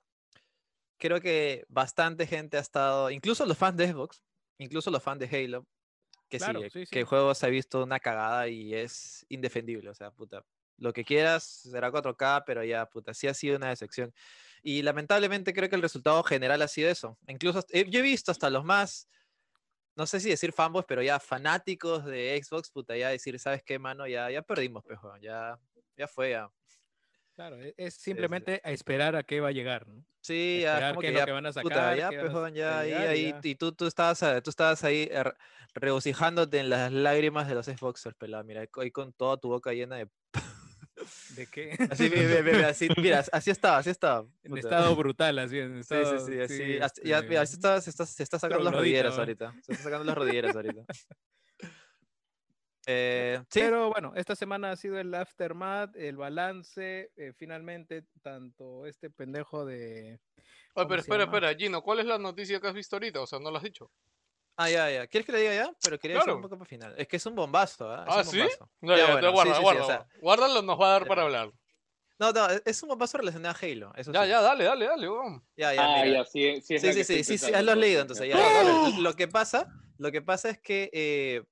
creo 0.98 1.20
que 1.20 1.64
bastante 1.68 2.26
gente 2.26 2.56
ha 2.56 2.60
estado, 2.60 3.10
incluso 3.10 3.46
los 3.46 3.58
fans 3.58 3.76
de 3.76 3.88
Xbox, 3.92 4.24
incluso 4.58 4.90
los 4.90 5.02
fans 5.02 5.20
de 5.20 5.26
Halo, 5.44 5.66
que 6.28 6.38
Claro, 6.38 6.60
sí, 6.64 6.70
sí, 6.70 6.86
que 6.90 7.00
sí. 7.00 7.00
el 7.00 7.06
juego 7.06 7.34
se 7.34 7.46
ha 7.46 7.50
visto 7.50 7.82
una 7.84 8.00
cagada 8.00 8.48
y 8.48 8.74
es 8.74 9.26
indefendible, 9.28 9.90
o 9.90 9.94
sea, 9.94 10.10
puta. 10.12 10.44
Lo 10.78 10.92
que 10.92 11.04
quieras 11.04 11.44
será 11.44 11.90
4K, 11.90 12.44
pero 12.46 12.64
ya, 12.64 12.86
puta, 12.86 13.14
sí 13.14 13.28
ha 13.28 13.34
sido 13.34 13.56
una 13.56 13.70
decepción. 13.70 14.14
Y 14.62 14.82
lamentablemente 14.82 15.54
creo 15.54 15.68
que 15.70 15.76
el 15.76 15.82
resultado 15.82 16.22
general 16.24 16.62
ha 16.62 16.68
sido 16.68 16.90
eso. 16.90 17.18
Incluso 17.28 17.64
eh, 17.70 17.86
yo 17.90 18.00
he 18.00 18.02
visto 18.02 18.32
hasta 18.32 18.50
los 18.50 18.64
más, 18.64 19.08
no 19.96 20.06
sé 20.06 20.20
si 20.20 20.30
decir 20.30 20.52
fanboys, 20.52 20.86
pero 20.86 21.02
ya 21.02 21.20
fanáticos 21.20 22.04
de 22.04 22.40
Xbox, 22.42 22.70
puta, 22.70 22.96
ya 22.96 23.08
decir, 23.10 23.38
¿sabes 23.40 23.62
qué, 23.64 23.78
mano? 23.78 24.06
Ya, 24.06 24.30
ya 24.30 24.42
perdimos, 24.42 24.84
pejo, 24.84 25.16
ya, 25.18 25.58
ya 25.96 26.08
fue, 26.08 26.30
ya. 26.32 26.50
Claro, 27.36 27.60
e- 27.60 27.74
es 27.76 27.94
simplemente 27.94 28.62
a 28.64 28.72
esperar 28.72 29.14
a 29.14 29.22
qué 29.22 29.40
va 29.40 29.48
a 29.48 29.52
llegar, 29.52 29.86
¿no? 29.86 30.02
Sí, 30.22 30.60
ya, 30.62 30.74
Esperar 30.76 30.90
como 30.92 31.00
qué 31.02 31.06
que 31.06 31.08
es 31.08 31.14
lo 31.14 31.18
ya, 31.20 31.26
que 31.26 31.32
van 31.32 31.46
a 31.46 31.52
puta, 31.52 31.74
sacar, 31.74 31.98
ya, 31.98 32.08
qué 32.10 32.16
van 32.16 32.26
a 32.26 32.28
pejón, 32.30 32.54
ya, 32.54 32.78
ahí, 32.80 32.92
ahí, 32.92 33.28
ya. 33.30 33.40
y 33.44 33.54
tú, 33.54 33.72
tú 33.72 33.86
estabas, 33.86 34.22
eh, 34.22 34.40
tú 34.42 34.48
estabas 34.50 34.82
ahí 34.84 35.06
eh, 35.10 35.22
regocijándote 35.74 36.58
en 36.58 36.70
las 36.70 36.90
lágrimas 36.90 37.46
de 37.46 37.54
los 37.54 37.66
Xboxers, 37.66 38.16
pelado, 38.16 38.42
mira, 38.42 38.62
ahí 38.62 38.68
co- 38.68 38.80
ahí 38.80 38.90
con 38.90 39.12
toda 39.12 39.36
tu 39.36 39.48
boca 39.50 39.72
llena 39.72 39.96
de... 39.96 40.08
¿De 41.36 41.46
qué? 41.46 41.76
Así, 41.90 42.08
mira, 42.08 42.42
mira, 42.42 42.68
así, 42.68 42.88
mira, 42.96 43.22
así 43.32 43.50
estaba, 43.50 43.76
así 43.78 43.90
estaba. 43.90 44.26
en 44.42 44.50
puta. 44.50 44.60
estado 44.60 44.96
brutal, 44.96 45.38
así, 45.38 45.58
en 45.58 45.74
Sí, 45.74 45.80
estado... 45.80 46.18
sí, 46.26 46.32
sí, 46.32 46.40
así, 46.40 46.78
así- 46.78 47.00
ya, 47.04 47.22
mira, 47.22 47.42
así 47.42 47.54
está, 47.54 47.80
se 47.82 47.90
está, 47.90 48.06
se 48.06 48.22
está 48.22 48.38
sacando 48.38 48.64
las 48.64 48.74
rodilleras 48.74 49.18
ahorita, 49.18 49.52
se 49.62 49.72
está 49.72 49.84
sacando 49.84 50.04
las 50.04 50.16
rodilleras 50.16 50.56
ahorita. 50.56 50.82
Eh, 52.86 53.42
sí, 53.50 53.60
Pero 53.60 53.90
bueno, 53.90 54.12
esta 54.14 54.36
semana 54.36 54.70
ha 54.70 54.76
sido 54.76 54.98
el 54.98 55.12
aftermath, 55.14 55.96
el 55.96 56.16
balance, 56.16 57.10
eh, 57.16 57.32
finalmente, 57.36 58.04
tanto 58.22 58.86
este 58.86 59.10
pendejo 59.10 59.64
de... 59.64 60.20
Oye, 60.74 60.86
¿cómo 60.86 60.88
pero 60.88 61.00
espera, 61.00 61.24
llama? 61.24 61.36
espera, 61.38 61.54
Gino, 61.58 61.82
¿cuál 61.82 61.98
es 62.00 62.06
la 62.06 62.18
noticia 62.18 62.60
que 62.60 62.68
has 62.68 62.74
visto 62.74 62.96
ahorita? 62.96 63.20
O 63.22 63.26
sea, 63.26 63.38
no 63.40 63.50
lo 63.50 63.56
has 63.56 63.64
dicho. 63.64 63.90
ah, 64.56 64.70
ya, 64.70 64.90
ya, 64.90 65.06
¿quieres 65.06 65.26
que 65.26 65.32
le 65.32 65.40
diga 65.40 65.54
ya? 65.54 65.72
Pero 65.82 65.98
quería 65.98 66.16
decir 66.16 66.26
Claro. 66.26 66.36
un 66.36 66.42
poco 66.42 66.58
para 66.58 66.68
final, 66.68 66.94
es 66.96 67.08
que 67.08 67.16
es 67.16 67.26
un 67.26 67.34
bombazo, 67.34 67.90
¿ah? 67.90 68.04
Es 68.08 68.16
Ah, 68.16 68.20
un 68.20 68.26
¿sí? 68.26 68.38
bombazo. 68.38 68.70
No, 68.80 68.96
Ya, 68.96 68.98
ya, 68.98 69.12
bueno, 69.12 69.20
te 69.20 69.32
guarda, 69.34 69.54
sí, 69.54 69.54
sí, 69.54 69.54
sí, 69.56 69.62
guarda. 69.62 69.82
o 69.82 69.86
sea, 69.86 70.06
Guárdalo, 70.20 70.62
nos 70.62 70.80
va 70.80 70.86
a 70.86 70.90
dar 70.92 71.02
ya. 71.02 71.08
para 71.08 71.22
hablar. 71.22 71.52
No, 72.18 72.32
no, 72.32 72.46
es- 72.64 72.82
un 72.82 72.88
bombazo 72.88 73.18
relacionado 73.18 73.54
a 73.54 73.58
Halo, 73.66 73.92
eso 73.96 74.12
Ya, 74.12 74.22
sí. 74.24 74.28
ya, 74.30 74.40
dale, 74.40 74.64
dale, 74.64 74.86
dale. 74.86 75.06
Ya, 75.56 75.74
ya, 75.74 75.84
Ah, 75.84 76.02
mira. 76.04 76.18
ya, 76.20 76.24
sí, 76.24 76.60
sí, 76.62 76.78
Sí, 76.78 76.92
sí, 76.92 77.04
sí, 77.04 77.24
sí, 77.24 77.38
sí, 77.38 77.52
pensando, 77.52 77.72
has 77.72 77.78
leído, 77.78 78.00
entonces, 78.02 78.28
ya. 78.28 78.38
ya. 78.38 78.52
dale. 78.52 79.02
Lo 79.02 79.14
que 79.14 79.28
pasa, 79.28 79.68
lo 79.98 80.10
que 80.12 80.22
pasa 80.22 80.48
es 80.50 80.58
que, 80.60 80.88
eh, 80.92 81.42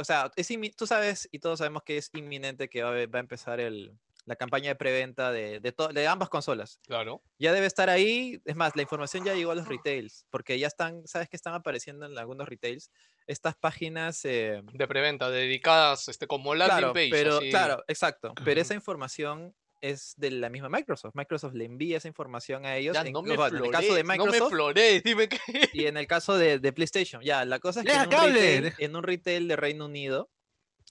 o 0.00 0.04
sea, 0.04 0.30
es 0.36 0.48
tú 0.76 0.86
sabes 0.86 1.28
y 1.30 1.38
todos 1.38 1.58
sabemos 1.58 1.82
que 1.84 1.96
es 1.96 2.10
inminente 2.14 2.68
que 2.68 2.82
va 2.82 2.90
a, 2.90 3.06
va 3.06 3.18
a 3.18 3.20
empezar 3.20 3.60
el, 3.60 3.92
la 4.26 4.36
campaña 4.36 4.68
de 4.68 4.74
preventa 4.76 5.32
de, 5.32 5.60
de, 5.60 5.72
to- 5.72 5.88
de 5.88 6.06
ambas 6.06 6.28
consolas. 6.28 6.78
Claro. 6.86 7.22
Ya 7.38 7.52
debe 7.52 7.66
estar 7.66 7.88
ahí, 7.88 8.40
es 8.44 8.56
más, 8.56 8.76
la 8.76 8.82
información 8.82 9.24
ya 9.24 9.34
llegó 9.34 9.52
a 9.52 9.54
los 9.54 9.66
retails, 9.68 10.26
porque 10.30 10.58
ya 10.58 10.66
están, 10.66 11.06
¿sabes 11.06 11.28
que 11.28 11.36
están 11.36 11.54
apareciendo 11.54 12.06
en 12.06 12.18
algunos 12.18 12.48
retails? 12.48 12.90
Estas 13.26 13.54
páginas... 13.54 14.24
eh, 14.24 14.60
De 14.72 14.88
preventa, 14.88 15.30
dedicadas 15.30 16.08
este, 16.08 16.26
como 16.26 16.54
landing 16.54 16.76
claro, 16.78 16.92
page. 16.92 17.10
pero, 17.10 17.38
así. 17.38 17.50
claro, 17.50 17.84
exacto, 17.88 18.34
pero 18.44 18.60
esa 18.60 18.74
información 18.74 19.54
es 19.80 20.14
de 20.16 20.30
la 20.30 20.48
misma 20.48 20.68
Microsoft. 20.68 21.14
Microsoft 21.14 21.54
le 21.54 21.64
envía 21.64 21.96
esa 21.96 22.08
información 22.08 22.66
a 22.66 22.76
ellos. 22.76 22.94
Ya, 22.94 23.02
en, 23.02 23.12
no 23.12 23.22
me 23.22 23.34
ojo, 23.34 23.46
en 23.46 23.64
el 23.64 23.70
caso 23.70 23.94
de 23.94 24.04
flores, 24.04 24.18
no 24.18 24.26
me 24.26 25.00
dime 25.00 25.28
que... 25.28 25.38
y 25.72 25.86
en 25.86 25.96
el 25.96 26.06
caso 26.06 26.36
de, 26.36 26.58
de 26.58 26.72
PlayStation. 26.72 27.22
Ya, 27.22 27.44
la 27.44 27.58
cosa 27.58 27.80
es 27.80 27.86
que 27.86 27.92
en 27.92 28.00
un, 28.00 28.10
retail, 28.10 28.62
deja- 28.62 28.76
en 28.78 28.96
un 28.96 29.02
retail 29.02 29.48
de 29.48 29.56
Reino 29.56 29.86
Unido 29.86 30.30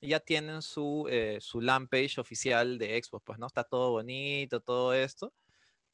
ya 0.02 0.20
tienen 0.20 0.62
su, 0.62 1.08
eh, 1.10 1.38
su 1.42 1.62
land 1.62 1.90
page 1.90 2.20
oficial 2.22 2.78
de 2.78 3.02
Xbox, 3.02 3.24
pues, 3.26 3.40
¿no? 3.40 3.48
Está 3.48 3.64
todo 3.64 3.92
bonito, 3.92 4.62
todo 4.62 4.94
esto. 4.94 5.34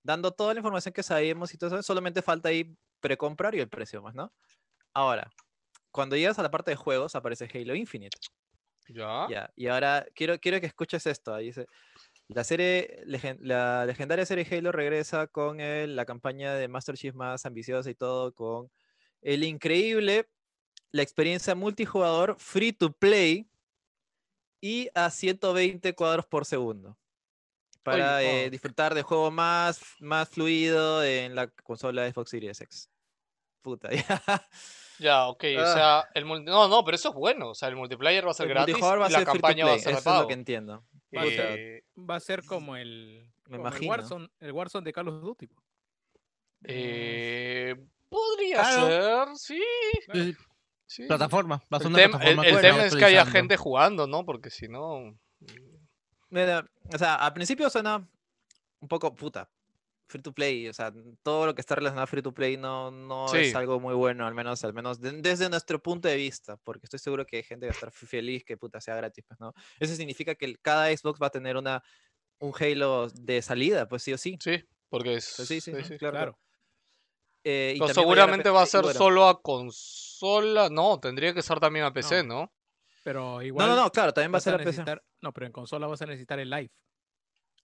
Dando 0.03 0.31
toda 0.31 0.53
la 0.53 0.59
información 0.59 0.93
que 0.93 1.01
sabemos 1.01 1.53
y 1.53 1.57
todo 1.57 1.75
eso. 1.75 1.83
Solamente 1.83 2.21
falta 2.21 2.49
ahí 2.49 2.75
precomprar 2.99 3.55
y 3.55 3.59
el 3.59 3.67
precio 3.67 4.01
más, 4.01 4.13
¿no? 4.13 4.31
Ahora, 4.93 5.29
cuando 5.91 6.15
llegas 6.15 6.37
a 6.39 6.43
la 6.43 6.51
parte 6.51 6.71
de 6.71 6.77
juegos, 6.77 7.15
aparece 7.15 7.49
Halo 7.53 7.73
Infinite. 7.73 8.17
Ya. 8.87 9.25
Ya, 9.29 9.51
y 9.55 9.65
ahora 9.67 10.05
quiero, 10.13 10.39
quiero 10.39 10.61
que 10.61 10.67
escuches 10.67 11.07
esto. 11.07 11.33
Ahí 11.33 11.47
dice, 11.47 11.65
la 12.27 12.43
serie, 12.43 13.03
la 13.39 13.85
legendaria 13.85 14.25
serie 14.25 14.47
Halo 14.49 14.71
regresa 14.71 15.27
con 15.27 15.59
el- 15.59 15.95
la 15.95 16.05
campaña 16.05 16.53
de 16.55 16.67
Master 16.67 16.95
Chief 16.97 17.13
más 17.13 17.45
ambiciosa 17.45 17.89
y 17.89 17.95
todo, 17.95 18.33
con 18.33 18.71
el 19.21 19.43
increíble, 19.43 20.27
la 20.91 21.01
experiencia 21.03 21.55
multijugador 21.55 22.35
free 22.39 22.73
to 22.73 22.91
play 22.91 23.47
y 24.61 24.89
a 24.95 25.09
120 25.09 25.93
cuadros 25.93 26.25
por 26.25 26.45
segundo. 26.45 26.97
Para 27.83 28.17
Oye, 28.17 28.43
eh, 28.45 28.47
oh. 28.47 28.49
disfrutar 28.49 28.95
de 28.95 29.03
juego 29.03 29.29
más, 29.29 29.79
más 29.99 30.27
fluido 30.29 31.03
en 31.03 31.35
la 31.35 31.47
consola 31.47 32.01
de 32.03 32.11
Xbox 32.11 32.31
Series 32.31 32.59
X. 32.61 32.89
Puta, 33.61 33.89
ya. 34.19 34.47
Ya, 34.97 35.27
ok, 35.27 35.43
o 35.57 35.61
Ah. 35.61 35.73
sea, 35.73 36.09
el 36.15 36.25
no, 36.45 36.67
no, 36.67 36.83
pero 36.85 36.95
eso 36.95 37.09
es 37.09 37.15
bueno, 37.15 37.49
o 37.49 37.55
sea, 37.55 37.67
el 37.67 37.75
multiplayer 37.75 38.25
va 38.25 38.31
a 38.31 38.33
ser 38.33 38.47
El 38.47 38.53
gratis 38.53 38.73
multijugador 38.73 39.01
va 39.01 39.05
a 39.05 39.09
la 39.09 39.17
ser 39.19 39.27
free 39.27 39.33
to 39.33 39.41
campaña 39.41 39.65
va 39.65 39.71
a 39.71 39.73
play, 39.75 39.83
ser 39.83 39.93
Eso 39.93 40.09
es 40.15 40.21
lo 40.21 40.27
que 40.27 40.33
entiendo. 40.33 40.83
Va 41.15 41.21
a 41.21 41.25
ser- 41.25 41.59
Eh, 41.59 41.83
Va 41.97 42.15
a 42.15 42.19
ser 42.19 42.43
como 42.45 42.75
el, 42.75 43.31
Me 43.47 43.57
como 43.57 43.69
el. 43.69 43.87
Warzone, 43.87 44.27
el 44.39 44.51
Warzone 44.51 44.83
de 44.83 44.93
Call 44.93 45.07
of 45.07 45.21
Duty. 45.23 45.49
eh, 46.63 47.75
podría 48.09 48.61
Claro. 48.61 48.87
ser, 48.87 49.37
sí, 49.37 49.63
Sí, 50.13 50.35
sí. 50.85 51.07
Plataforma, 51.07 51.61
va 51.71 51.77
a 51.77 51.79
ser 51.79 51.87
El, 51.87 51.93
una 51.93 51.99
tem- 51.99 52.03
el- 52.05 52.09
plataforma 52.11 52.43
el 52.43 52.49
que 52.49 52.55
se 52.55 52.61
tema 52.61 52.85
es 52.85 52.95
que 52.95 53.05
haya 53.05 53.25
gente 53.25 53.57
jugando, 53.57 54.07
¿no? 54.07 54.25
Porque 54.25 54.49
si 54.49 54.67
no... 54.67 55.17
Mira, 56.29 56.65
o 56.93 56.97
sea, 56.97 57.15
al 57.15 57.33
principio 57.33 57.69
suena 57.69 58.07
un 58.79 58.87
poco 58.87 59.13
puta. 59.13 59.49
Free 60.07 60.21
to 60.21 60.31
play, 60.33 60.67
o 60.67 60.73
sea, 60.73 60.93
todo 61.23 61.47
lo 61.47 61.55
que 61.55 61.61
está 61.61 61.73
relacionado 61.75 62.03
a 62.03 62.07
free 62.07 62.21
to 62.21 62.31
play 62.33 62.57
no, 62.57 62.91
no 62.91 63.27
Sí. 63.27 63.37
es 63.37 63.55
algo 63.55 63.79
muy 63.79 63.95
bueno, 63.95 64.27
al 64.27 64.35
menos, 64.35 64.63
al 64.63 64.73
menos 64.73 65.01
de- 65.01 65.13
desde 65.21 65.49
nuestro 65.49 65.81
punto 65.81 66.07
de 66.07 66.15
vista, 66.15 66.57
porque 66.57 66.85
estoy 66.85 66.99
seguro 66.99 67.25
que 67.25 67.37
hay 67.37 67.43
gente 67.43 67.65
que 67.65 67.69
va 67.69 67.71
a 67.71 67.73
estar 67.73 67.91
feliz 67.91 68.43
que 68.43 68.55
puta 68.55 68.79
sea 68.79 68.95
gratis, 68.95 69.23
pues, 69.27 69.39
¿no? 69.39 69.53
Eso 69.79 69.95
significa 69.95 70.35
que 70.35 70.55
cada 70.57 70.95
Xbox 70.95 71.19
va 71.19 71.27
a 71.27 71.31
tener 71.31 71.57
una 71.57 71.83
un 72.39 72.53
Halo 72.59 73.07
de 73.09 73.41
salida, 73.41 73.87
pues 73.87 74.03
sí 74.03 74.13
o 74.13 74.17
sí. 74.17 74.37
Sí, 74.41 74.63
porque 74.89 75.15
es... 75.15 75.33
Pues 75.37 75.47
sí, 75.47 75.61
sí, 75.61 75.71
sí, 75.83 75.97
claro, 75.97 76.17
Claro. 76.17 76.39
Eh, 77.43 77.73
y 77.75 77.79
Pero 77.79 77.87
también 77.93 78.07
va 78.07 78.11
a 78.11 78.15
llegar 78.15 78.29
a 78.29 78.33
seguramente 78.43 78.49
va 78.49 78.61
a 78.61 78.65
ser 78.65 78.81
bueno, 78.81 78.97
solo 78.97 79.27
a 79.27 79.41
consola. 79.41 80.69
No, 80.69 80.99
tendría 80.99 81.33
que 81.33 81.41
ser 81.41 81.59
también 81.59 81.85
a 81.85 81.93
PC, 81.93 82.23
¿no? 82.23 82.51
Pero 83.03 83.35
No, 83.35 83.41
igual 83.43 83.67
no, 83.69 83.75
no, 83.75 83.91
claro, 83.91 84.13
también 84.13 84.33
va 84.33 84.37
a 84.37 84.41
ser 84.41 84.53
a 84.53 84.57
a 84.57 84.59
PC. 84.59 84.83
no, 85.21 85.31
pero 85.31 85.45
en 85.45 85.51
consola 85.51 85.85
vas 85.87 86.01
a 86.01 86.05
necesitar 86.07 86.39
el 86.39 86.49
live. 86.49 86.71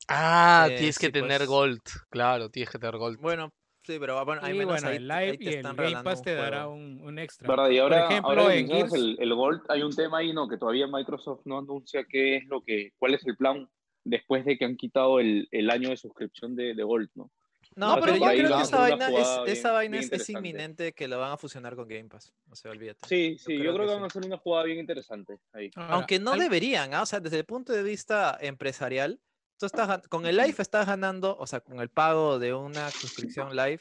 Ah, 0.08 0.68
Eh, 0.70 0.76
tienes 0.78 0.98
que 1.00 1.08
sí, 1.08 1.12
tener 1.12 1.38
pues. 1.40 1.50
Gold. 1.50 1.82
Claro, 2.10 2.50
tienes 2.50 2.70
que 2.70 2.80
tener 2.80 2.98
Gold. 2.98 3.20
Bueno, 3.20 3.54
sí, 3.84 3.98
pero 4.00 4.18
ah, 4.20 4.24
bueno, 4.24 4.42
al 4.44 4.54
y 4.56 4.58
menos 4.58 4.74
bueno, 4.74 4.88
ahí, 4.90 4.98
el 4.98 5.12
ahí 5.12 5.26
live 5.28 5.38
te 5.38 5.44
y 5.44 5.48
el 5.56 5.64
Game 5.76 6.04
Pass 6.04 6.22
te 6.22 6.36
dará 6.36 6.68
un, 6.68 7.00
un 7.02 7.20
extra. 7.20 7.48
¿Verdad? 7.48 7.70
Y 7.70 7.78
ahora, 7.80 8.04
Por 8.04 8.12
ejemplo, 8.12 8.30
ahora 8.30 8.56
en 8.56 8.68
Gears, 8.68 8.94
el, 8.94 9.18
el 9.20 9.34
Gold, 9.34 9.62
hay 9.70 9.84
un 9.84 9.96
tema 9.96 10.18
ahí, 10.20 10.34
¿no? 10.34 10.48
Que 10.48 10.58
todavía 10.58 10.88
Microsoft 10.88 11.42
no 11.46 11.60
anuncia 11.60 12.04
qué 12.10 12.38
es 12.38 12.46
lo 12.48 12.62
que, 12.62 12.92
cuál 12.98 13.14
es 13.14 13.26
el 13.26 13.38
plan 13.38 13.70
después 14.04 14.44
de 14.46 14.58
que 14.58 14.66
han 14.66 14.76
quitado 14.78 15.20
el, 15.20 15.48
el 15.52 15.70
año 15.70 15.90
de 15.90 15.98
suscripción 15.98 16.56
de, 16.56 16.74
de 16.74 16.84
Gold, 16.84 17.10
¿no? 17.16 17.30
No, 17.78 17.96
No, 17.96 18.02
pero 18.02 18.06
pero 18.08 18.18
yo 18.18 18.26
ahí 18.26 18.40
creo 18.40 18.58
que 18.58 18.64
esa 18.64 18.80
vaina, 18.80 19.08
es, 19.08 19.14
bien- 19.14 19.48
esa 19.58 19.72
vaina 19.72 19.98
es, 20.00 20.30
inminente 20.30 20.92
que 20.92 21.08
lo 21.08 21.20
van 21.20 21.32
a 21.32 21.38
fusionar 21.38 21.74
con 21.78 21.88
Game 21.88 22.10
Pass. 22.10 22.34
O 22.50 22.56
sea, 22.56 22.72
olvídate. 22.72 23.08
Sí, 23.08 23.38
sí, 23.40 23.54
yo 23.54 23.60
creo 23.62 23.74
creo, 23.76 23.86
que 23.86 23.88
que 23.88 23.94
van 23.94 24.04
a 24.04 24.08
hacer 24.08 24.26
una 24.26 24.38
jugada 24.38 24.66
bien 24.66 24.80
interesante 24.80 25.38
ahí. 25.54 25.72
ahora, 25.76 25.94
Aunque 25.94 26.20
no 26.20 26.34
al- 26.34 26.40
deberían, 26.40 26.94
¿ah? 26.94 27.04
o 27.04 27.06
sea, 27.06 27.22
desde 27.22 27.38
el 27.38 27.46
punto 27.46 27.72
de 27.72 27.82
vista 27.84 28.38
empresarial, 28.42 29.22
tú 29.62 29.68
estás 29.68 30.08
con 30.08 30.26
el 30.26 30.38
live 30.38 30.56
estás 30.58 30.88
ganando, 30.88 31.38
o 31.38 31.46
sea, 31.46 31.60
con 31.60 31.80
el 31.80 31.90
pago 31.90 32.40
de 32.40 32.52
una 32.54 32.90
suscripción 32.90 33.56
live, 33.56 33.80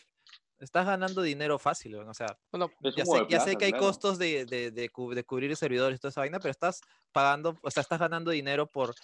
estás 0.58 0.84
ganando 0.84 1.22
dinero 1.22 1.58
fácil, 1.58 1.94
o 1.94 2.12
sea, 2.14 2.38
Bueno, 2.52 2.70
ya 2.94 3.06
sé, 3.06 3.26
ya 3.30 3.56
que 3.56 3.64
hay 3.64 3.72
claro. 3.72 3.86
costos 3.86 4.18
de, 4.18 4.44
de, 4.44 4.70
de 4.70 4.90
de 4.90 5.24
cubrir 5.24 5.56
servidores 5.56 5.96
y 5.96 6.00
toda 6.00 6.10
esa 6.10 6.20
vaina, 6.20 6.38
pero 6.38 6.50
estás 6.50 6.82
pagando, 7.12 7.58
o 7.62 7.70
sea, 7.70 7.80
estás 7.80 7.98
ganando 7.98 8.30
dinero 8.30 8.66
por, 8.66 8.94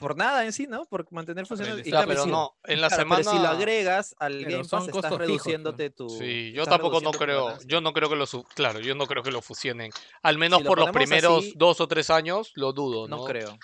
por 0.00 0.16
nada 0.16 0.44
en 0.44 0.52
sí, 0.52 0.66
¿no? 0.66 0.86
Por 0.86 1.06
mantener 1.12 1.46
funcionando. 1.46 1.80
pero 1.84 2.24
si- 2.24 2.30
no, 2.30 2.56
en 2.64 2.80
la 2.80 2.88
claro, 2.88 3.02
semana... 3.04 3.22
pero 3.24 3.36
si 3.36 3.42
lo 3.44 3.48
agregas 3.48 4.16
al 4.18 4.44
Game 4.44 4.64
son 4.64 4.86
Pass, 4.86 4.88
estás 4.88 5.02
fijos, 5.04 5.18
reduciéndote 5.18 5.90
tu... 5.90 6.08
Sí, 6.08 6.50
yo 6.50 6.64
tampoco 6.66 7.00
no 7.00 7.12
creo, 7.12 7.44
ganancia. 7.44 7.68
yo 7.68 7.80
no 7.80 7.92
creo 7.92 8.08
que 8.08 8.16
lo, 8.16 8.26
claro, 8.56 8.80
yo 8.80 8.96
no 8.96 9.06
creo 9.06 9.22
que 9.22 9.30
lo 9.30 9.40
fusionen. 9.40 9.92
Al 10.22 10.36
menos 10.36 10.58
Si 10.58 10.64
lo 10.64 10.68
por 10.68 10.80
los 10.80 10.90
primeros 10.90 11.44
así, 11.44 11.52
dos 11.56 11.80
o 11.80 11.86
tres 11.86 12.10
años, 12.10 12.50
lo 12.56 12.72
dudo, 12.72 13.06
¿no? 13.06 13.18
No 13.18 13.24
creo. 13.24 13.56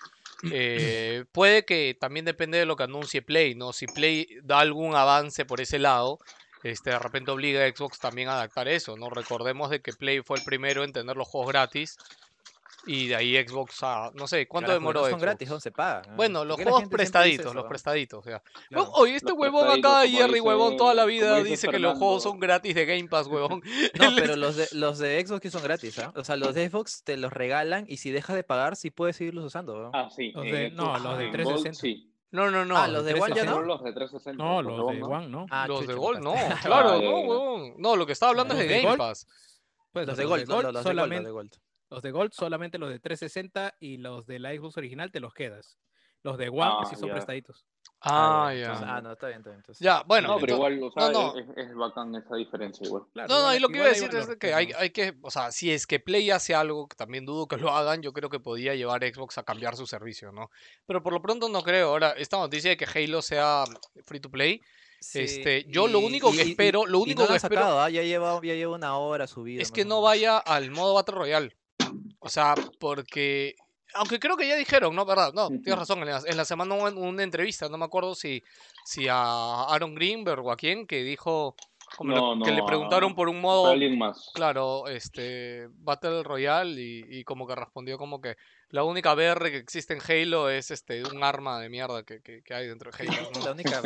Eh, 0.51 1.25
puede 1.33 1.65
que 1.65 1.97
también 1.99 2.25
depende 2.25 2.59
de 2.59 2.67
lo 2.67 2.77
que 2.77 2.85
anuncie 2.85 3.23
Play, 3.23 3.55
¿no? 3.55 3.73
Si 3.73 3.87
Play 3.87 4.27
da 4.43 4.59
algún 4.59 4.95
avance 4.95 5.45
por 5.45 5.61
ese 5.61 5.79
lado, 5.79 6.19
este, 6.63 6.91
de 6.91 6.99
repente 6.99 7.31
obliga 7.31 7.65
a 7.65 7.69
Xbox 7.69 7.99
también 7.99 8.29
a 8.29 8.35
adaptar 8.35 8.69
eso, 8.69 8.97
¿no? 8.97 9.11
Recordemos 9.11 9.71
de 9.71 9.81
que 9.81 9.93
Play 9.93 10.23
fue 10.23 10.39
el 10.39 10.45
primero 10.45 10.85
en 10.85 10.93
tener 10.93 11.17
los 11.17 11.29
juegos 11.29 11.49
gratis 11.49 11.97
y 12.87 13.07
de 13.09 13.17
ahí 13.17 13.37
Xbox 13.47 13.83
a, 13.83 14.11
no 14.15 14.27
sé, 14.27 14.47
¿cuánto 14.49 14.73
demoró 14.73 15.01
no 15.01 15.05
son 15.07 15.11
Xbox? 15.13 15.23
gratis, 15.23 15.49
no 15.51 15.61
se 15.61 15.71
pagan. 15.71 16.17
Bueno, 16.17 16.41
¿Por 16.41 16.49
los 16.49 16.61
juegos 16.63 16.89
prestaditos, 16.89 17.47
eso, 17.47 17.55
los 17.55 17.65
prestaditos, 17.67 18.21
o 18.21 18.23
sea. 18.23 18.43
Claro. 18.69 18.91
Oye, 18.95 19.17
este 19.17 19.31
Los 19.31 19.39
huevón 19.39 19.71
acá, 19.71 20.07
Jerry, 20.07 20.41
huevón, 20.41 20.77
toda 20.77 20.95
la 20.95 21.05
vida 21.05 21.37
dice 21.39 21.51
dice 21.51 21.69
que 21.69 21.79
los 21.79 21.99
juegos 21.99 22.23
son 22.23 22.41
gratis 22.41 22.75
de 22.75 22.85
Game 22.87 23.09
Pass, 23.09 23.27
huevón. 23.27 23.63
No, 24.01 24.09
pero 24.17 24.37
los 24.37 24.57
de, 24.57 24.69
los 24.73 24.99
de 24.99 25.25
Xbox 25.25 25.41
que 25.41 25.51
son 25.51 25.63
gratis, 25.63 25.99
¿ah? 25.99 26.13
O 26.17 26.25
sea, 26.25 26.37
los 26.37 26.55
de 26.55 26.69
Xbox 26.69 27.05
te 27.05 27.17
los 27.17 27.33
regalan 27.33 27.85
y 27.89 27.99
si 27.99 28.11
dejas 28.11 28.37
de 28.37 28.43
pagar, 28.43 28.77
sí 28.77 28.91
puedes 28.91 29.17
seguirlos 29.17 29.45
usando. 29.45 29.75
¿no? 29.81 29.91
Ah, 29.95 30.09
sí. 30.11 30.33
Los 30.33 30.45
en 30.47 30.53
de- 30.53 30.71
Xbox, 30.71 30.77
no, 30.77 30.99
los 30.99 31.19
de 31.19 31.25
en 31.27 31.33
360. 31.33 31.69
Gold, 31.71 31.75
sí. 31.77 32.09
No, 32.33 32.51
no, 32.51 32.65
no. 32.65 32.77
Ah, 32.79 32.89
los 32.89 33.05
de 33.05 33.13
One 33.13 33.35
ya 33.37 33.45
no. 33.45 33.61
los 33.61 33.85
de 33.85 33.93
360. 33.93 34.43
No, 34.43 34.63
los 34.63 34.77
de 34.97 35.03
One, 35.03 35.29
¿no? 35.29 35.47
Ah, 35.51 35.67
los 35.69 35.87
de 35.87 35.95
Gold, 35.95 36.21
no, 36.21 36.35
claro, 36.63 37.01
no, 37.01 37.21
huevón. 37.21 37.75
No, 37.79 37.95
lo 37.95 38.07
que 38.07 38.13
estaba 38.13 38.31
hablando 38.31 38.55
es 38.55 38.61
de 38.61 38.67
Game 38.69 38.87
Gold, 38.87 38.99
Pass. 38.99 39.27
Pues 39.93 40.07
Los 40.07 40.17
de 40.17 40.25
Gold, 40.25 40.49
no, 40.49 40.55
Gold 40.55 40.65
los 40.65 40.73
de 40.73 40.73
Gold, 40.73 40.75
los 40.75 40.85
de 40.85 40.91
solamente, 40.91 41.31
Gold. 41.31 41.53
Los 41.93 42.03
de 42.03 42.11
Gold 42.11 42.33
solamente 42.33 42.79
los 42.79 42.89
de 42.91 42.99
360 42.99 43.75
y 43.81 43.99
los 43.99 44.27
de 44.27 44.39
la 44.39 44.51
Xbox 44.55 44.77
original 44.79 45.11
te 45.13 45.21
los 45.21 45.35
quedas. 45.35 45.77
Los 46.25 46.39
de 46.39 46.49
One 46.49 46.63
Ah, 46.63 46.85
sí 46.89 46.95
son 46.97 47.09
ya. 47.09 47.15
prestaditos. 47.15 47.67
Ah, 48.01 48.51
entonces- 48.53 48.81
ya. 48.81 48.95
ah, 48.97 49.01
no, 49.01 49.13
está 49.13 49.27
bien, 49.27 49.39
está 49.39 49.51
bien. 49.51 49.59
entonces. 49.61 49.85
Ya, 49.85 50.03
bueno. 50.07 50.29
No, 50.29 50.39
pero 50.39 50.55
igual, 50.55 50.83
o 50.83 50.91
sea, 50.93 51.11
no. 51.11 51.37
Es, 51.37 51.47
es 51.57 51.75
bacán 51.75 52.15
esa 52.15 52.35
diferencia 52.37 52.87
igual. 52.87 53.03
Claro, 53.13 53.29
No, 53.29 53.35
no, 53.35 53.41
igual- 53.41 53.57
y 53.57 53.61
lo 53.61 53.69
que 53.69 53.77
iba 53.77 53.85
a 53.87 53.89
decir 53.89 54.11
es 54.15 54.37
que 54.37 54.55
hay, 54.55 54.73
hay 54.77 54.91
que, 54.91 55.15
o 55.23 55.31
sea, 55.31 55.51
si 55.53 55.71
es 55.73 55.87
que 55.87 56.01
Play 56.01 56.31
hace 56.31 56.55
algo, 56.55 56.87
que 56.89 56.97
también 56.97 57.25
dudo 57.27 57.47
que 57.47 57.57
lo 57.57 57.71
hagan, 57.73 58.03
yo 58.03 58.13
creo 58.13 58.31
que 58.31 58.41
podía 58.41 58.75
llevar 58.75 59.03
Xbox 59.05 59.39
a 59.39 59.43
cambiar 59.45 59.77
su 59.77 59.87
servicio, 59.87 60.33
¿no? 60.33 60.49
Pero 60.87 61.03
por 61.03 61.13
lo 61.13 61.21
pronto 61.21 61.49
no 61.49 61.63
creo. 61.63 61.89
Ahora, 61.91 62.11
esta 62.13 62.39
noticia 62.39 62.71
de 62.71 62.77
que 62.77 62.87
Halo 62.87 63.21
sea 63.23 63.65
free 64.07 64.21
to 64.21 64.31
play, 64.31 64.61
Sí, 65.01 65.19
este, 65.21 65.65
yo 65.69 65.89
lo 65.89 65.99
único 65.99 66.31
que 66.31 66.45
y- 66.45 66.51
espero- 66.53 66.87
lo 66.87 66.99
y 67.01 67.03
único 67.03 67.23
no 67.23 67.27
que 67.27 67.33
han 67.33 67.37
espero- 67.39 67.63
sacado, 67.63 67.81
¿ah? 67.81 67.91
ya 67.91 68.03
lleva 68.03 68.35
ya 68.45 68.55
lleva 68.55 68.77
una 68.77 68.97
hora 68.97 69.27
subido. 69.27 69.61
es 69.61 69.73
que 69.73 69.85
no 69.85 70.01
vaya 70.01 70.39
al 70.39 70.71
modo 70.71 70.95
Battle 70.95 71.17
Royale. 71.17 71.57
O 72.19 72.29
sea, 72.29 72.55
porque. 72.79 73.55
Aunque 73.95 74.19
creo 74.19 74.37
que 74.37 74.49
ya 74.49 74.57
dijeron, 74.57 74.97
¿no? 74.97 75.05
¿Verdad? 75.05 75.35
No, 75.35 75.49
tienes 75.49 75.79
razón. 75.79 75.99
En 76.01 76.07
la, 76.07 76.23
en 76.25 76.37
la 76.37 76.45
semana 76.47 76.75
hubo 76.75 77.01
una 77.01 77.23
entrevista, 77.23 77.69
no 77.69 77.77
me 77.77 77.85
acuerdo 77.85 78.15
si, 78.15 78.43
si 78.85 79.07
a 79.09 79.65
Aaron 79.65 79.95
Greenberg 79.95 80.45
o 80.45 80.51
a 80.51 80.57
quién, 80.57 80.87
que 80.87 81.03
dijo. 81.03 81.55
Como 81.95 82.43
que 82.43 82.53
le 82.53 82.63
preguntaron 82.63 83.15
por 83.15 83.29
un 83.29 83.41
modo. 83.41 83.67
alguien 83.67 83.99
más. 83.99 84.31
Claro, 84.35 84.89
este. 84.89 85.69
Battle 85.75 86.23
Royale 86.23 86.81
y, 86.81 87.05
y 87.19 87.25
como 87.25 87.47
que 87.47 87.55
respondió 87.55 87.99
como 87.99 88.21
que 88.21 88.37
la 88.73 88.83
única 88.85 89.15
BR 89.15 89.51
que 89.51 89.59
existe 89.59 89.95
en 89.95 90.01
Halo 90.01 90.51
es 90.51 90.71
este 90.73 91.05
un 91.05 91.23
arma 91.23 91.61
de 91.61 91.69
mierda 91.69 92.03
que, 92.03 92.21
que, 92.23 92.43
que 92.43 92.55
hay 92.55 92.67
dentro 92.67 92.91
de 92.91 92.99
Halo. 93.09 93.31
¿no? 93.35 93.45
La 93.45 93.53
única. 93.53 93.81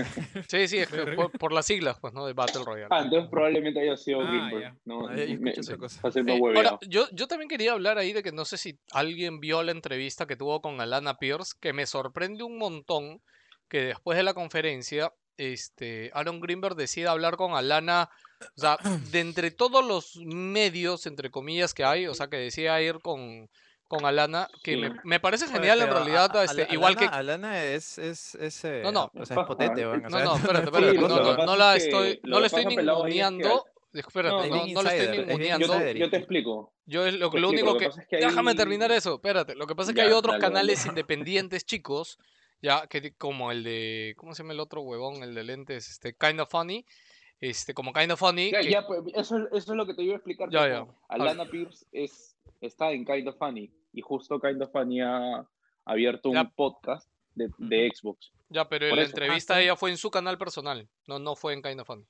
Sí, 0.49 0.67
sí, 0.69 0.79
es 0.79 0.89
que 0.89 1.03
por, 1.13 1.31
por 1.33 1.53
las 1.53 1.67
siglas, 1.67 1.99
pues, 2.01 2.15
¿no? 2.15 2.25
De 2.25 2.33
Battle 2.33 2.63
Royale. 2.65 2.89
Ah, 2.91 3.03
entonces 3.03 3.29
probablemente 3.29 3.81
haya 3.81 3.97
sido 3.97 4.21
Ah, 4.23 4.31
Greenberg. 4.31 4.63
ya. 4.63 4.77
No, 4.87 5.09
Ah, 5.09 5.15
yo 5.17 5.39
me- 5.41 5.51
otra 5.51 5.77
cosa. 5.77 6.01
Eh, 6.09 6.41
ahora, 6.57 6.79
yo, 6.89 7.07
yo 7.13 7.27
también 7.27 7.49
quería 7.49 7.73
hablar 7.73 7.99
ahí 7.99 8.13
de 8.15 8.23
que 8.23 8.33
no 8.33 8.45
sé 8.47 8.57
si 8.57 8.79
alguien 8.93 9.41
vio 9.41 9.63
la 9.63 9.73
entrevista 9.73 10.27
que 10.27 10.37
tuvo 10.37 10.63
con 10.63 10.81
Alana 10.81 11.19
Pierce, 11.19 11.55
que 11.61 11.73
me 11.75 11.85
sorprende 11.87 12.43
un 12.45 12.57
montón 12.57 13.21
que 13.69 13.81
después 13.83 14.17
de 14.17 14.23
la 14.23 14.33
conferencia, 14.35 15.13
este, 15.37 16.11
Aaron 16.15 16.41
Greenberg 16.41 16.77
decida 16.77 17.11
hablar 17.11 17.37
con 17.37 17.55
Alana, 17.55 18.09
o 18.57 18.61
sea, 18.61 18.79
de 19.11 19.19
entre 19.21 19.51
todos 19.51 19.85
los 19.85 20.17
medios, 20.25 21.07
entre 21.07 21.31
comillas, 21.31 21.75
que 21.75 21.85
hay, 21.85 22.07
o 22.07 22.15
sea, 22.15 22.29
que 22.29 22.37
decida 22.37 22.81
ir 22.81 23.01
con, 23.01 23.51
con 23.89 24.05
Alana, 24.05 24.49
que 24.63 24.77
me, 24.77 24.89
Sí. 24.91 24.95
me 25.05 25.21
parece 25.21 25.47
genial 25.49 25.81
en 25.81 25.87
pero 25.89 25.99
realidad, 26.01 26.37
a- 26.37 26.41
a- 26.41 26.45
este, 26.45 26.63
Alana- 26.63 26.75
igual 26.75 26.97
que... 26.97 27.05
Alana 27.07 27.65
es. 27.65 27.99
es, 27.99 28.35
es 28.37 28.65
eh, 28.65 28.81
No, 28.85 28.93
no. 28.93 29.11
O 29.15 29.25
sea, 29.27 29.41
es 29.41 29.47
potente, 29.47 29.83
¿eh? 29.83 29.85
No, 29.85 30.09
no, 30.09 30.35
espérate, 30.37 30.65
espérate, 30.67 31.47
no, 31.47 31.57
la 31.57 31.77
estoy, 31.77 32.21
no 32.25 32.41
la 32.41 32.47
estoy 32.47 32.67
ninguneando, 32.67 33.65
espérate, 33.93 34.49
No, 34.49 34.83
la 34.83 34.95
estoy 34.95 35.19
ninguneando, 35.19 35.67
yo, 35.67 35.73
te, 35.73 35.77
insider. 35.77 35.97
yo 35.97 36.11
te 36.11 36.17
explico. 36.17 36.73
Yo 36.87 37.07
es 37.07 37.15
lo, 37.15 37.31
Te 37.31 37.41
lo 37.41 37.49
único 37.49 37.67
lo 37.67 37.73
que 37.75 37.79
que... 37.81 37.87
pasa 37.91 38.03
es 38.03 38.09
que 38.09 38.17
Déjame 38.19 38.55
terminar 38.55 38.93
eso, 38.93 39.15
espérate. 39.17 39.55
Lo 39.57 39.67
que 39.67 39.75
pasa 39.75 39.91
es 39.91 39.95
que 39.95 40.03
Ya, 40.03 40.07
hay 40.07 40.13
otros 40.13 40.35
dale, 40.35 40.43
dale. 40.43 40.53
canales 40.55 40.87
independientes 40.87 41.65
chicos, 41.67 42.19
ya, 42.63 42.87
que 42.87 43.13
como 43.15 43.51
el 43.53 43.65
de, 43.65 44.15
¿cómo 44.17 44.35
se 44.35 44.43
llama 44.43 44.53
el 44.53 44.61
otro 44.61 44.83
huevón? 44.83 45.23
El 45.23 45.35
de 45.35 45.43
lentes, 45.45 45.89
este, 45.91 46.15
Kind 46.15 46.41
of 46.41 46.49
Funny, 46.51 46.87
este, 47.41 47.75
como 47.75 47.93
Kind 47.93 48.13
of 48.13 48.19
Funny, 48.21 48.51
Ya, 48.53 48.61
que- 48.61 48.71
ya, 48.71 48.87
pues, 48.87 49.01
eso, 49.15 49.37
es- 49.39 49.45
eso 49.53 49.73
es 49.73 49.77
lo 49.77 49.85
que 49.87 49.95
te 49.95 50.03
iba 50.03 50.13
a 50.15 50.17
explicar. 50.17 50.49
Ya, 50.51 50.69
ya. 50.69 50.87
Alana 51.09 51.45
Pierce 51.47 51.85
es, 51.93 52.36
está 52.61 52.91
en 52.93 53.05
Kind 53.05 53.29
of 53.29 53.37
Funny 53.39 53.73
y 53.93 54.01
justo 54.01 54.41
Kind 54.41 54.63
of 54.63 54.71
Funny 54.73 55.01
ha 55.01 55.47
abierto 55.85 56.29
un 56.31 56.35
Ya. 56.37 56.45
podcast 56.45 57.09
de, 57.35 57.49
de 57.59 57.91
Xbox. 57.95 58.33
ya, 58.49 58.69
pero 58.69 58.89
por 58.89 58.97
la 58.99 59.03
eso. 59.05 59.11
Ah, 59.11 59.15
entrevista 59.21 59.61
ella 59.61 59.77
fue 59.77 59.91
en 59.91 59.97
su 59.99 60.11
canal 60.11 60.39
personal, 60.39 60.89
no, 61.07 61.19
no 61.19 61.37
fue 61.37 61.53
en 61.53 61.63
Kind 61.63 61.81
of 61.81 61.87
Funny. 61.87 62.03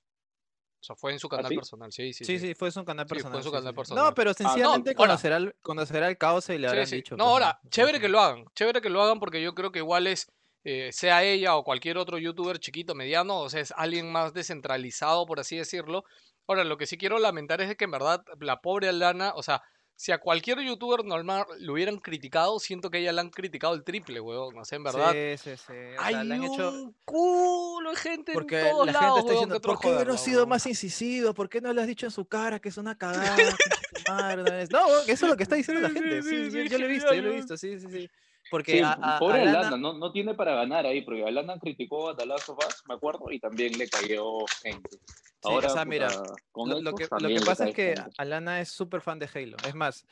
O 0.79 0.85
sea, 0.87 0.95
fue 0.95 1.11
en 1.13 1.19
su 1.19 1.29
canal 1.29 1.47
¿Ah, 1.47 1.49
sí? 1.49 1.57
personal, 1.57 1.91
sí, 1.93 2.13
sí, 2.13 2.25
Sí, 2.25 2.39
sí. 2.39 2.49
sí, 2.49 2.55
fue 2.55 2.71
su 2.71 2.85
canal 2.85 3.07
Sí, 3.07 3.09
fue 3.09 3.17
personal. 3.17 3.43
su 3.43 3.51
canal 3.51 3.65
sí, 3.65 3.71
sí. 3.71 3.77
personal. 3.77 4.05
No, 4.05 4.15
pero 4.15 4.35
sencillamente 4.35 4.95
no, 4.95 5.01
ahora- 5.01 5.09
conocerá, 5.13 5.37
el, 5.39 5.55
conocerá 5.63 6.09
el 6.09 6.19
caos 6.19 6.49
y 6.51 6.59
le 6.59 6.69
habrán 6.69 6.87
sí. 6.87 6.97
dicho. 6.97 7.17
No, 7.17 7.25
pues, 7.25 7.33
ahora, 7.33 7.61
chévere 7.71 7.99
que 7.99 8.09
lo 8.09 8.21
hagan, 8.21 8.45
chévere 8.55 8.81
que 8.81 8.91
lo 8.91 9.03
hagan 9.03 9.19
porque 9.19 9.43
yo 9.43 9.55
creo 9.55 9.73
que 9.73 9.81
igual 9.81 10.07
es, 10.07 10.31
eh, 10.63 10.91
sea 10.93 11.25
ella 11.25 11.57
o 11.57 11.65
cualquier 11.65 11.99
otro 11.99 12.19
youtuber 12.19 12.59
chiquito, 12.61 12.95
mediano, 12.95 13.41
o 13.41 13.49
sea, 13.49 13.61
es 13.61 13.73
alguien 13.77 14.13
más 14.13 14.33
descentralizado, 14.33 15.27
por 15.27 15.41
así 15.41 15.57
decirlo. 15.57 16.05
Ahora, 16.47 16.63
lo 16.63 16.77
que 16.77 16.87
sí 16.87 16.97
quiero 16.97 17.19
lamentar 17.19 17.61
es 17.61 17.75
que 17.77 17.85
en 17.85 17.91
verdad 17.91 18.25
la 18.41 18.61
pobre 18.61 18.89
Alana, 18.89 19.33
o 19.35 19.43
sea, 19.43 19.63
si 19.99 20.13
a 20.13 20.19
cualquier 20.19 20.61
youtuber 20.61 21.05
normal 21.05 21.47
lo 21.61 21.73
hubieran 21.73 21.97
criticado, 21.99 22.59
siento 22.61 22.91
que 22.91 22.99
ella 22.99 23.13
la 23.13 23.23
han 23.23 23.31
criticado 23.31 23.75
el 23.75 23.83
triple, 23.83 24.21
weón. 24.21 24.57
O 24.59 24.65
sea, 24.65 24.77
en 24.77 24.85
verdad, 24.85 25.13
Sí, 25.13 25.37
sí, 25.51 25.57
sí. 25.57 25.73
O 25.99 26.01
hay 26.03 26.15
sea, 26.15 26.25
le 26.25 26.35
han 26.35 26.45
hecho. 26.45 26.71
un 26.71 26.95
culo 27.05 27.91
de 27.91 27.97
gente 27.97 28.33
Porque 28.35 28.61
en 28.61 28.71
todos 28.71 28.87
la 28.87 28.93
lados, 28.93 29.07
gente 29.07 29.19
está 29.21 29.27
weón, 29.27 29.35
diciendo, 29.35 29.55
que 29.55 29.61
¿por 29.67 29.81
qué 29.81 30.05
no 30.05 30.13
has 30.15 30.23
sido 30.23 30.39
weón?". 30.41 30.49
más 30.51 30.67
incisivo? 30.67 31.33
¿Por 31.35 31.49
qué 31.49 31.61
no 31.63 31.73
le 31.73 31.81
has 31.81 31.87
dicho 31.87 32.07
en 32.07 32.13
su 32.13 32.27
cara 32.27 32.61
que 32.61 32.69
es 32.69 32.77
una 32.77 32.97
cagada? 32.99 33.37
no 34.37 34.47
es-?" 34.55 34.71
No, 34.71 34.87
weón, 34.87 35.03
eso 35.09 35.25
es 35.27 35.31
lo 35.31 35.37
que 35.37 35.43
está 35.45 35.57
diciendo 35.57 35.81
la 35.81 35.91
gente. 35.91 36.23
sí, 36.23 36.29
Sí, 36.29 36.51
sí, 36.51 36.69
yo, 36.69 36.79
lo 36.79 36.85
he 36.85 36.89
visto, 36.89 37.15
yo 37.15 37.23
lo 37.23 37.31
he 37.31 37.37
visto, 37.37 37.57
sí, 37.57 37.79
sí, 37.81 37.87
sí. 37.91 38.11
Porque 38.51 38.73
Sí, 38.73 38.81
a, 38.81 38.93
a- 38.93 39.19
pobre 39.19 39.43
Alana- 39.43 39.59
Alana, 39.61 39.77
no, 39.77 39.93
no 39.95 40.13
tiene 40.13 40.35
para 40.35 40.55
ganar 40.55 40.87
ahí, 40.87 41.03
porque 41.03 41.25
Alana 41.25 41.59
criticó 41.59 42.11
a 42.11 42.13
Us, 42.15 42.83
me 42.89 42.95
acuerdo, 42.95 43.31
y 43.31 43.41
también 43.41 43.77
le 43.77 43.89
cayó 43.89 44.45
gente. 44.63 44.97
o 45.43 45.49
Ahora, 45.51 45.69
sea, 45.69 45.85
puta, 45.85 45.91
mira, 45.91 46.23
con 46.53 46.69
Lo, 46.71 46.81
lo 46.81 46.95
que, 46.95 47.07
lo 47.21 47.29
que 47.29 47.41
pasa 47.45 47.69
es 47.69 47.75
que 47.75 47.95
gente. 47.97 48.11
Alana 48.19 48.61
es 48.61 48.69
súper 48.71 49.01
fan 49.01 49.19
de 49.19 49.29
Halo. 49.33 49.57
Es 49.67 49.75
más, 49.75 50.07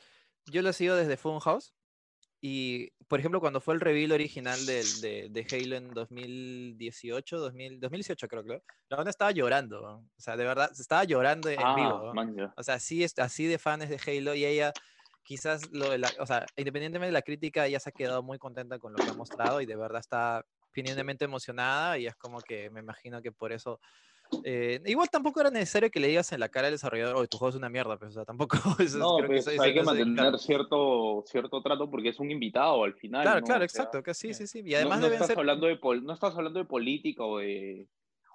yo 0.45 0.61
lo 0.61 0.73
sigo 0.73 0.95
desde 0.95 1.17
Funhouse. 1.17 1.73
Y, 2.41 2.91
por 3.07 3.19
ejemplo, 3.19 3.39
cuando 3.39 3.59
fue 3.59 3.73
el 3.73 3.79
reveal 3.81 4.11
original 4.11 4.63
del- 4.67 5.01
de, 5.01 5.29
de 5.31 5.47
Halo 5.51 5.77
en 5.77 5.93
2018, 5.93 7.39
2000, 7.39 7.79
2018 7.79 8.27
creo 8.27 8.43
que, 8.43 8.61
la 8.89 8.97
banda 8.97 9.09
estaba 9.09 9.31
llorando. 9.31 9.81
O 9.83 10.21
sea, 10.21 10.37
de 10.37 10.43
verdad, 10.45 10.69
estaba 10.77 11.03
llorando 11.05 11.49
en 11.49 11.59
Ah, 11.61 11.75
vivo. 11.75 12.13
O 12.55 12.63
sea, 12.63 12.75
así, 12.75 13.03
así 13.17 13.45
de 13.45 13.57
fans 13.57 13.89
de 13.89 13.99
Halo 14.05 14.35
y 14.35 14.45
ella 14.45 14.73
quizás, 15.25 15.69
lo 15.71 15.89
de 15.89 15.97
la, 15.97 16.09
o 16.19 16.25
sea, 16.25 16.45
independientemente 16.55 17.07
de 17.07 17.11
la 17.13 17.21
crítica, 17.23 17.65
ella 17.65 17.79
se 17.79 17.89
ha 17.89 17.91
quedado 17.91 18.21
muy 18.23 18.37
contenta 18.37 18.79
con 18.79 18.93
lo 18.93 19.03
que 19.03 19.09
ha 19.09 19.13
mostrado 19.13 19.59
y 19.59 19.65
de 19.65 19.75
verdad 19.75 19.99
está 19.99 20.45
genuinamente 20.73 21.25
emocionada 21.25 21.97
y 21.97 22.05
es 22.05 22.15
como 22.15 22.39
que 22.41 22.69
me 22.69 22.79
imagino 22.81 23.21
que 23.21 23.31
por 23.31 23.51
eso... 23.51 23.79
eh, 24.43 24.81
igual 24.85 25.09
tampoco 25.09 25.39
era 25.41 25.49
necesario 25.49 25.89
que 25.89 25.99
le 25.99 26.07
digas 26.09 26.31
en 26.31 26.39
la 26.39 26.49
cara 26.49 26.67
al 26.67 26.73
desarrollador, 26.73 27.15
oye, 27.15 27.27
tu 27.27 27.37
juego 27.37 27.49
es 27.49 27.55
una 27.55 27.69
mierda, 27.69 27.97
pues, 27.97 28.11
o 28.11 28.13
sea, 28.13 28.25
tampoco... 28.25 28.57
eso 28.79 28.83
es- 28.83 28.95
No, 28.95 29.17
creo 29.17 29.29
que 29.29 29.35
pues, 29.35 29.39
eso- 29.47 29.51
eso 29.51 29.63
hay 29.63 29.73
que 29.73 29.79
no 29.79 29.85
mantener 29.85 30.15
claro. 30.15 30.37
cierto, 30.37 31.23
cierto 31.27 31.61
trato 31.61 31.89
porque 31.89 32.09
es 32.09 32.19
un 32.19 32.29
invitado 32.31 32.83
al 32.83 32.93
final. 32.93 33.23
Claro, 33.23 33.39
¿no? 33.39 33.45
claro, 33.45 33.65
O 33.65 33.67
sea, 33.67 33.81
exacto, 33.83 34.03
que 34.03 34.13
sí, 34.13 34.33
sí, 34.33 34.45
sí. 34.47 34.59
Y 34.65 34.71
no- 34.71 34.75
además 34.77 34.97
no, 34.99 35.03
deben 35.05 35.13
estás 35.15 35.27
ser... 35.29 35.39
hablando 35.39 35.67
de 35.67 35.75
pol- 35.77 36.03
no 36.03 36.13
estás 36.13 36.35
hablando 36.35 36.59
de 36.59 36.65
política 36.65 37.23
o 37.23 37.37
de. 37.39 37.87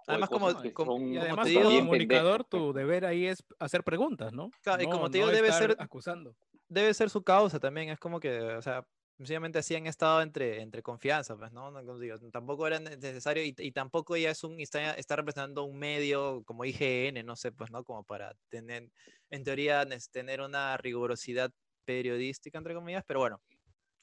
Además, 0.07 0.29
como- 0.31 0.47
como- 0.47 0.59
son 0.61 0.67
Y 0.67 0.73
como 0.75 1.21
además, 1.21 1.47
te 1.47 1.55
como 1.55 1.69
digo- 1.71 1.81
comunicador, 1.83 2.45
pendejas, 2.47 2.49
tu 2.49 2.73
deber 2.73 3.05
ahí 3.05 3.27
es 3.27 3.45
hacer 3.61 3.85
preguntas, 3.85 4.33
¿no? 4.33 4.51
Claro, 4.63 4.83
y 4.83 4.87
No- 4.87 4.93
como 4.93 5.11
te 5.11 5.19
digo, 5.19 5.29
no 5.29 5.33
debe 5.37 5.53
ser- 5.53 5.77
acusando. 5.79 6.35
Debe 6.71 6.95
ser 6.95 7.11
su 7.11 7.23
causa 7.23 7.61
también. 7.61 7.91
Es 7.91 7.99
como 7.99 8.19
que, 8.21 8.41
o 8.41 8.63
sea, 8.63 8.87
sencillamente 9.19 9.59
así 9.59 9.75
han 9.77 9.87
estado 9.87 10.23
entre, 10.23 10.63
entre 10.63 10.83
confianza, 10.83 11.37
pues, 11.37 11.53
¿no? 11.53 11.71
Digo, 11.99 12.17
tampoco 12.33 12.67
era 12.67 12.81
necesario 12.81 13.45
y, 13.45 13.55
y 13.59 13.73
tampoco 13.73 14.17
ella 14.17 14.31
es 14.31 14.43
un, 14.45 14.59
está, 14.61 14.93
está 14.95 15.17
representando 15.17 15.65
un 15.65 15.79
medio 15.79 16.43
como 16.45 16.65
IGN, 16.65 17.23
no 17.25 17.37
sé, 17.37 17.53
pues, 17.53 17.71
¿no? 17.71 17.85
Como 17.85 18.05
para 18.05 18.35
tener, 18.49 18.89
en 19.29 19.45
teoría, 19.45 19.87
tener 20.11 20.41
una 20.41 20.77
rigurosidad 20.79 21.53
periodística, 21.85 22.57
entre 22.57 22.75
comillas, 22.75 23.05
pero 23.07 23.21
bueno, 23.21 23.43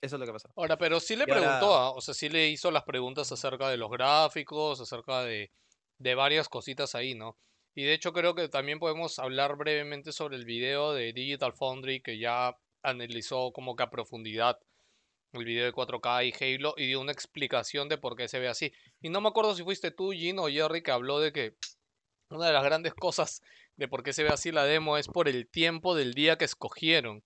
eso 0.01 0.18
es 0.18 0.20
lo 0.20 0.26
que 0.28 0.34
pasó. 0.34 0.49
Ahora, 0.55 0.78
pero 0.78 0.99
sí 0.99 1.15
le 1.15 1.26
Y 1.28 1.32
ahora- 1.32 1.41
preguntó, 1.41 1.76
ah, 1.76 1.91
o 1.91 2.01
sea, 2.01 2.13
sí 2.13 2.30
le 2.30 2.49
hizo 2.49 2.70
las 2.70 2.84
preguntas 2.84 3.32
acerca 3.32 3.70
de 3.70 3.78
los 3.78 3.89
gráficos, 3.89 4.80
acerca 4.82 5.24
de, 5.24 5.51
de 5.97 6.15
varias 6.15 6.47
cositas 6.49 6.93
ahí, 6.93 7.15
¿no? 7.15 7.39
Y 7.78 7.84
de 7.84 7.93
hecho 7.93 8.11
creo 8.11 8.34
que 8.34 8.49
también 8.49 8.80
podemos 8.80 9.19
hablar 9.19 9.55
brevemente 9.55 10.11
sobre 10.11 10.36
el 10.36 10.45
video 10.45 10.93
de 10.93 11.13
Digital 11.13 11.53
Foundry 11.53 12.01
que 12.01 12.17
ya 12.17 12.57
analizó 12.82 13.51
como 13.51 13.75
que 13.75 13.84
a 13.84 13.89
profundidad 13.91 14.57
el 15.34 15.45
video 15.45 15.63
de 15.63 15.71
4K 15.73 16.25
y 16.25 16.34
Halo 16.55 16.73
y 16.75 16.88
dio 16.88 16.99
una 16.99 17.11
explicación 17.11 17.88
de 17.88 17.99
por 17.99 18.15
qué 18.15 18.28
se 18.28 18.39
ve 18.39 18.47
así. 18.47 18.73
Y 18.99 19.09
no 19.09 19.21
me 19.21 19.28
acuerdo 19.30 19.53
si 19.53 19.61
fuiste 19.63 19.91
tú, 19.91 20.11
Gino 20.11 20.45
o 20.45 20.49
Jerry, 20.49 20.82
que 20.82 20.89
habló 20.89 21.19
de 21.19 21.32
que 21.32 21.53
una 22.32 22.47
de 22.47 22.53
las 22.53 22.63
grandes 22.63 22.95
cosas 22.95 23.43
de 23.75 23.88
por 23.88 24.01
qué 24.01 24.11
se 24.11 24.23
ve 24.23 24.30
así 24.30 24.51
la 24.51 24.63
demo 24.63 24.97
es 24.97 25.07
por 25.07 25.28
el 25.30 25.47
tiempo 25.47 25.93
del 25.93 26.15
día 26.15 26.36
que 26.39 26.45
escogieron. 26.45 27.21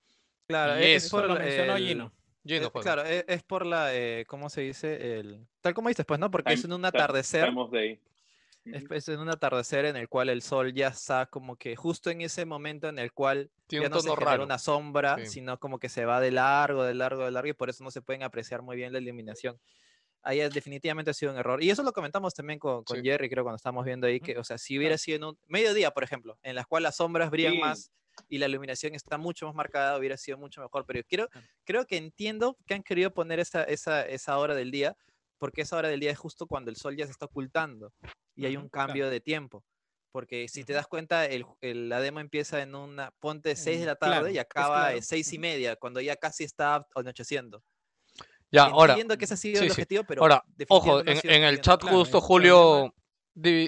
Claro, 0.47 0.81
Y 0.81 0.83
es, 0.91 1.05
eso 1.05 1.15
por 1.17 1.27
lo 1.29 1.35
mencionó 1.35 1.77
el- 1.77 1.87
Gino. 1.87 2.11
Gino 2.45 2.67
eh, 2.67 2.69
fue. 2.71 2.81
claro, 2.81 3.03
es, 3.05 3.23
es 3.29 3.41
por 3.43 3.65
la, 3.65 3.95
eh, 3.95 4.25
¿cómo 4.27 4.49
se 4.49 4.59
dice? 4.61 5.17
El, 5.19 5.47
tal 5.61 5.73
como 5.73 5.87
dices, 5.87 6.05
pues, 6.05 6.19
¿no? 6.19 6.29
Porque 6.29 6.51
es 6.51 6.61
Time- 6.61 6.73
en 6.73 6.79
un 6.81 6.85
atardecer. 6.85 7.45
time 7.45 7.61
of 7.61 7.71
day. 7.71 7.97
Es, 8.65 9.07
en 9.09 9.19
un 9.19 9.29
atardecer 9.29 9.85
en 9.85 9.95
el 9.95 10.07
cual 10.07 10.29
el 10.29 10.41
sol 10.41 10.73
ya 10.73 10.89
está 10.89 11.25
como 11.25 11.55
que 11.55 11.75
justo 11.75 12.09
en 12.11 12.21
ese 12.21 12.45
momento 12.45 12.87
en 12.89 12.99
el 12.99 13.11
cual 13.11 13.49
Tiene 13.67 13.85
ya 13.85 13.89
no 13.89 13.99
se 14.01 14.09
genera 14.09 14.25
raro. 14.31 14.43
una 14.43 14.59
sombra, 14.59 15.17
Sí. 15.19 15.25
sino 15.27 15.59
como 15.59 15.79
que 15.79 15.89
se 15.89 16.05
va 16.05 16.19
de 16.19 16.31
largo, 16.31 16.83
de 16.83 16.93
largo, 16.93 17.25
de 17.25 17.31
largo 17.31 17.49
y 17.49 17.53
por 17.53 17.69
eso 17.69 17.83
no 17.83 17.89
se 17.91 18.01
pueden 18.01 18.21
apreciar 18.23 18.61
muy 18.61 18.75
bien 18.75 18.93
la 18.93 18.99
iluminación. 18.99 19.59
Ahí 20.23 20.37
definitivamente 20.49 21.09
ha 21.09 21.13
sido 21.15 21.31
un 21.31 21.39
error. 21.39 21.63
Y 21.63 21.71
eso 21.71 21.81
lo 21.81 21.91
comentamos 21.93 22.35
también 22.35 22.59
con, 22.59 22.83
con 22.83 22.97
Sí. 22.97 23.03
Jerry, 23.03 23.27
creo, 23.29 23.43
cuando 23.43 23.55
estábamos 23.55 23.85
viendo 23.85 24.05
ahí, 24.05 24.19
que, 24.19 24.37
o 24.37 24.43
sea, 24.43 24.59
si 24.59 24.77
hubiera 24.77 24.95
sido 24.99 25.15
en 25.17 25.23
un 25.23 25.39
mediodía, 25.47 25.89
por 25.91 26.03
ejemplo, 26.03 26.37
en 26.43 26.53
las 26.55 26.67
cuales 26.67 26.83
las 26.83 26.97
sombras 26.97 27.31
brillan 27.31 27.53
Sí. 27.53 27.59
más 27.59 27.91
y 28.29 28.37
la 28.37 28.45
iluminación 28.47 28.93
está 28.93 29.17
mucho 29.17 29.47
más 29.47 29.55
marcada, 29.55 29.97
hubiera 29.97 30.17
sido 30.17 30.37
mucho 30.37 30.61
mejor. 30.61 30.85
Pero 30.85 31.01
creo, 31.09 31.27
Claro. 31.29 31.47
creo 31.63 31.85
que 31.87 31.97
entiendo 31.97 32.55
que 32.67 32.75
han 32.75 32.83
querido 32.83 33.11
poner 33.11 33.39
esa, 33.39 33.63
esa, 33.63 34.05
esa 34.05 34.37
hora 34.37 34.53
del 34.53 34.69
día, 34.69 34.95
porque 35.39 35.61
esa 35.63 35.75
hora 35.77 35.89
del 35.89 35.99
día 35.99 36.11
es 36.11 36.19
justo 36.19 36.45
cuando 36.45 36.69
el 36.69 36.75
sol 36.75 36.95
ya 36.95 37.05
se 37.07 37.11
está 37.13 37.25
ocultando 37.25 37.91
y 38.41 38.45
hay 38.47 38.57
un 38.57 38.69
cambio 38.69 39.09
de 39.09 39.19
tiempo. 39.21 39.63
Porque 40.11 40.47
si 40.49 40.63
te 40.65 40.73
das 40.73 40.87
cuenta, 40.87 41.25
el, 41.25 41.45
el- 41.61 41.87
la 41.87 42.01
demo 42.01 42.19
empieza 42.19 42.61
en 42.61 42.75
una, 42.75 43.11
ponte 43.19 43.55
6 43.55 43.77
de 43.77 43.83
En 43.83 43.87
la 43.87 43.95
tarde 43.95 44.15
claro, 44.17 44.29
y 44.29 44.37
acaba 44.39 44.79
claro. 44.81 44.97
en 44.97 45.03
6 45.03 45.31
y 45.33 45.39
media, 45.39 45.75
cuando 45.77 46.01
ya 46.01 46.15
casi 46.17 46.43
está 46.43 46.85
anocheciendo. 46.95 47.63
Ya, 48.51 48.63
ahora, 48.65 48.93
Entiendo 48.93 49.17
que 49.17 49.23
ese 49.23 49.35
ha 49.35 49.37
sido 49.37 49.59
sí, 49.59 49.65
el 49.65 49.69
sí. 49.71 49.73
objetivo, 49.81 50.03
pero 50.03 50.21
Ahora, 50.23 50.43
ojo, 50.67 51.01
no 51.03 51.09
en, 51.11 51.19
en 51.23 51.43
el 51.43 51.61
chat 51.61 51.79
Claro, 51.79 51.97
justo 51.97 52.19
Julio... 52.19 52.93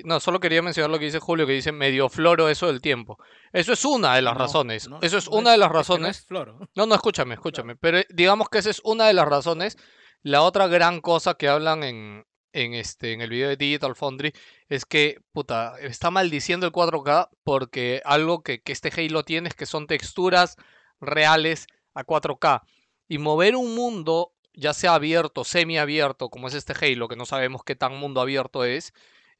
No, 0.03 0.19
solo 0.19 0.41
quería 0.41 0.61
mencionar 0.61 0.89
lo 0.91 0.99
que 0.99 1.05
dice 1.05 1.19
Julio, 1.19 1.47
que 1.47 1.53
dice 1.53 1.71
medio 1.71 2.09
floro 2.09 2.49
eso 2.49 2.67
del 2.67 2.82
tiempo. 2.82 3.17
Eso 3.53 3.71
es 3.71 3.86
una 3.86 4.13
de 4.15 4.21
las 4.21 4.34
No, 4.34 4.39
razones. 4.41 4.89
no, 4.89 4.99
eso 5.01 5.17
es 5.17 5.30
no 5.30 5.38
una 5.38 5.51
de 5.53 5.57
las 5.57 5.67
es 5.67 5.71
que 5.71 5.74
no 5.74 5.80
razones. 5.80 6.17
es 6.19 6.26
floro. 6.26 6.59
No, 6.76 6.86
no, 6.86 6.95
escúchame, 6.95 7.36
escúchame. 7.36 7.78
Pero 7.78 7.99
eh, 7.99 8.07
digamos 8.09 8.49
que 8.49 8.57
esa 8.57 8.69
es 8.69 8.82
una 8.84 9.07
de 9.07 9.13
las 9.13 9.26
razones. 9.26 9.78
La 10.21 10.41
otra 10.41 10.67
gran 10.67 10.99
cosa 10.99 11.36
que 11.36 11.47
hablan 11.47 11.84
en, 11.84 12.26
en, 12.53 12.73
este, 12.73 13.13
en 13.13 13.21
el 13.21 13.29
video 13.29 13.49
de 13.49 13.57
Digital 13.57 13.95
Foundry 13.95 14.33
es 14.69 14.85
que, 14.85 15.19
puta, 15.31 15.75
está 15.81 16.11
maldiciendo 16.11 16.65
el 16.65 16.71
4K 16.71 17.29
porque 17.43 18.01
algo 18.05 18.43
que, 18.43 18.61
que 18.61 18.71
este 18.71 18.91
Halo 18.95 19.23
tiene 19.23 19.49
es 19.49 19.55
que 19.55 19.65
son 19.65 19.87
texturas 19.87 20.55
reales 21.01 21.67
a 21.93 22.05
4K. 22.05 22.61
Y 23.07 23.17
mover 23.17 23.55
un 23.55 23.75
mundo, 23.75 24.33
ya 24.53 24.73
sea 24.73 24.95
abierto, 24.95 25.43
semiabierto, 25.43 26.29
como 26.29 26.47
es 26.47 26.53
este 26.53 26.73
Halo, 26.73 27.07
que 27.07 27.15
no 27.15 27.25
sabemos 27.25 27.63
qué 27.63 27.75
tan 27.75 27.97
mundo 27.97 28.21
abierto 28.21 28.63
es, 28.63 28.93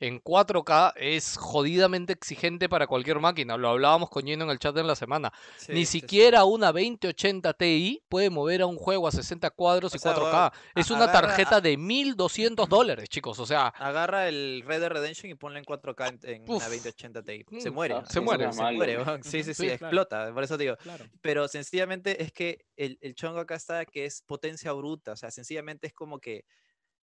en 0.08 0.20
4K 0.22 0.94
es 0.96 1.38
jodidamente 1.38 2.14
exigente 2.14 2.68
para 2.68 2.88
cualquier 2.88 3.20
máquina. 3.20 3.56
Lo 3.58 3.70
hablábamos 3.70 4.10
con 4.10 4.24
Gino 4.26 4.44
en 4.44 4.50
el 4.50 4.60
chat 4.60 4.76
en 4.78 4.88
la 4.88 4.96
semana. 4.96 5.32
Sí, 5.58 5.72
Ni 5.72 5.86
sí, 5.86 5.86
sí. 5.86 6.00
siquiera 6.02 6.44
una 6.44 6.72
2080 6.74 7.54
Ti 7.54 8.04
puede 8.10 8.30
mover 8.30 8.62
a 8.62 8.66
un 8.66 8.76
juego 8.78 9.08
a 9.08 9.12
60 9.12 9.50
cuadros 9.52 9.94
O 9.94 9.96
y 9.96 10.00
sea, 10.00 10.14
4K. 10.14 10.32
weón, 10.32 10.52
Es 10.76 10.92
una 10.92 11.04
agarra 11.06 11.28
tarjeta 11.28 11.62
de 11.62 11.78
1200 11.78 12.68
dólares, 12.68 13.08
chicos. 13.10 13.40
O 13.40 13.46
sea, 13.46 13.68
Agarra 13.68 14.28
el 14.28 14.64
Red 14.66 14.82
Dead 14.82 14.90
Redemption 14.90 15.32
y 15.32 15.36
ponle 15.36 15.60
en 15.60 15.66
4K 15.66 16.20
en, 16.24 16.30
en 16.36 16.42
una 16.44 16.56
Uf. 16.58 16.64
2080 16.68 17.24
Ti. 17.24 17.46
Se 17.60 17.70
Mm, 17.70 17.74
muere. 17.74 17.96
se 18.10 18.20
muere. 18.20 18.52
Se 18.54 18.62
muere, 18.74 18.98
Ujú, 19.00 19.10
weón. 19.10 19.24
Sí, 19.24 19.44
sí, 19.44 19.44
sí, 19.44 19.54
sí, 19.54 19.62
claro. 19.64 19.74
explota. 19.76 20.34
Por 20.34 20.44
eso 20.44 20.58
digo. 20.58 20.76
Claro. 20.78 21.06
Pero 21.22 21.48
sencillamente 21.48 22.22
es 22.24 22.32
que 22.34 22.66
el, 22.76 22.98
el 23.02 23.16
chongo 23.16 23.40
acá 23.40 23.56
está 23.56 23.86
que 23.86 24.06
es 24.06 24.22
potencia 24.22 24.72
bruta. 24.74 25.14
O 25.14 25.16
sea, 25.16 25.32
sencillamente 25.32 25.88
es 25.88 25.94
como 25.94 26.20
que 26.20 26.46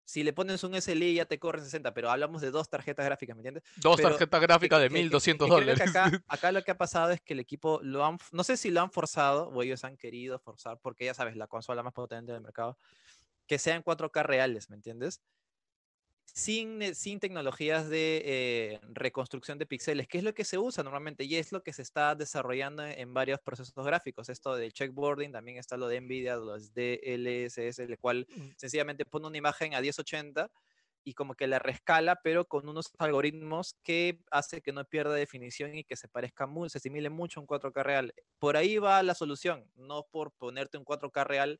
si 0.07 0.23
le 0.23 0.31
pones 0.31 0.63
un 0.63 0.73
SLI 0.73 1.15
ya 1.15 1.25
te 1.25 1.37
corre 1.37 1.59
60, 1.61 1.93
pero 1.93 2.09
hablamos 2.09 2.41
de 2.41 2.49
dos 2.49 2.69
tarjetas 2.69 3.05
gráficas, 3.05 3.35
¿me 3.35 3.41
entiendes? 3.41 3.63
dos 3.75 3.97
Pero 3.97 4.09
tarjetas 4.11 4.39
gráficas 4.41 4.79
de 4.79 4.87
que- 4.87 4.93
que- 4.93 4.99
1200 5.03 5.49
que 5.49 5.53
creo 5.53 5.65
que 5.65 5.83
dólares. 5.83 5.95
acá, 5.95 6.03
acá 6.29 6.51
lo 6.53 6.63
que 6.63 6.71
ha 6.71 6.77
pasado 6.77 7.11
es 7.11 7.19
que 7.19 7.33
el 7.33 7.41
equipo 7.41 7.81
lo 7.83 8.05
han, 8.05 8.17
no 8.31 8.45
sé 8.45 8.55
si 8.55 8.71
lo 8.71 8.79
han 8.81 8.89
forzado 8.89 9.49
o 9.49 9.61
ellos 9.61 9.83
han 9.83 9.97
querido 9.97 10.39
forzar, 10.39 10.79
porque 10.81 11.03
ya 11.05 11.13
sabes, 11.13 11.35
la 11.35 11.47
consola 11.47 11.83
más 11.83 11.91
potente 11.93 12.31
del 12.31 12.41
mercado, 12.41 12.77
que 13.47 13.59
sean 13.59 13.83
4K 13.83 14.23
reales, 14.23 14.69
¿me 14.69 14.77
entiendes? 14.77 15.21
Sin, 16.33 16.81
eh, 16.81 16.95
sin 16.95 17.19
tecnologías 17.19 17.89
de 17.89 18.21
eh, 18.25 18.79
reconstrucción 18.83 19.57
de 19.57 19.65
píxeles, 19.65 20.07
que 20.07 20.17
es 20.19 20.23
lo 20.23 20.33
que 20.33 20.43
se 20.45 20.57
usa 20.57 20.83
normalmente 20.83 21.23
y 21.23 21.35
es 21.35 21.51
lo 21.51 21.63
que 21.63 21.73
se 21.73 21.81
está 21.81 22.15
desarrollando 22.15 22.85
en 22.85 23.13
varios 23.13 23.39
procesos 23.41 23.73
gráficos. 23.85 24.29
Esto 24.29 24.55
del 24.55 24.73
checkboarding, 24.73 25.31
también 25.31 25.57
está 25.57 25.77
lo 25.77 25.87
de 25.87 26.01
NVIDIA, 26.01 26.35
los 26.37 26.73
DLSS, 26.73 27.79
el 27.83 27.97
cual 27.99 28.27
Mm. 28.35 28.51
sencillamente 28.57 29.05
pone 29.05 29.27
una 29.27 29.37
imagen 29.37 29.73
a 29.73 29.81
1080 29.81 30.51
y 31.03 31.13
como 31.13 31.35
que 31.35 31.47
la 31.47 31.59
rescala, 31.59 32.19
pero 32.21 32.45
con 32.47 32.67
unos 32.67 32.91
algoritmos 32.99 33.75
que 33.81 34.19
hace 34.29 34.61
que 34.61 34.73
no 34.73 34.83
pierda 34.85 35.13
definición 35.13 35.73
y 35.75 35.85
que 35.85 35.95
se 35.95 36.09
parezca 36.09 36.47
muy, 36.47 36.69
se 36.69 36.79
asimile 36.79 37.09
mucho 37.09 37.39
a 37.39 37.41
un 37.43 37.47
4K 37.47 37.81
real. 37.83 38.13
Por 38.39 38.57
ahí 38.57 38.77
va 38.77 39.01
la 39.03 39.15
solución, 39.15 39.71
no 39.75 40.07
por 40.11 40.33
ponerte 40.33 40.77
un 40.77 40.83
4K 40.83 41.23
real, 41.23 41.59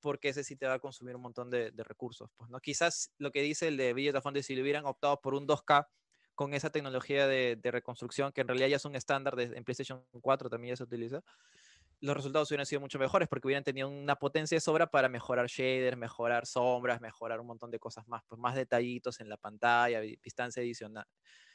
porque 0.00 0.28
ese 0.30 0.44
sí 0.44 0.56
te 0.56 0.66
va 0.66 0.74
a 0.74 0.78
consumir 0.78 1.16
un 1.16 1.22
montón 1.22 1.50
de, 1.50 1.72
recursos. 1.76 2.30
Pues, 2.36 2.50
¿no? 2.50 2.60
Quizás 2.60 3.12
lo 3.18 3.30
que 3.32 3.42
dice 3.42 3.68
el 3.68 3.76
de 3.76 3.94
Village 3.94 4.42
si 4.42 4.54
le 4.56 4.62
hubieran 4.62 4.86
optado 4.86 5.20
por 5.20 5.34
un 5.34 5.46
2K 5.46 5.88
con 6.34 6.52
esa 6.54 6.70
tecnología 6.70 7.26
de, 7.26 7.58
reconstrucción, 7.64 8.32
que 8.32 8.42
en 8.42 8.48
realidad 8.48 8.68
ya 8.68 8.76
es 8.76 8.84
un 8.84 8.94
estándar 8.96 9.36
de, 9.36 9.44
en 9.56 9.64
PlayStation 9.64 10.04
4 10.20 10.50
también 10.50 10.72
ya 10.72 10.76
se 10.76 10.84
utiliza, 10.84 11.22
los 12.00 12.14
resultados 12.16 12.50
hubieran 12.50 12.66
sido 12.66 12.80
mucho 12.80 12.98
mejores 12.98 13.28
porque 13.28 13.46
hubieran 13.48 13.64
tenido 13.64 13.88
una 13.88 14.16
potencia 14.16 14.56
de 14.56 14.60
sobra 14.60 14.86
para 14.88 15.08
mejorar 15.08 15.46
shaders, 15.46 15.96
mejorar 15.96 16.46
sombras, 16.46 17.00
mejorar 17.00 17.40
un 17.40 17.46
montón 17.46 17.70
de 17.70 17.78
cosas 17.78 18.06
más, 18.06 18.22
pues 18.28 18.38
más 18.38 18.54
detallitos 18.54 19.20
en 19.20 19.28
la 19.30 19.36
pantalla, 19.38 20.00
distancia 20.00 20.62
adicional 20.62 21.06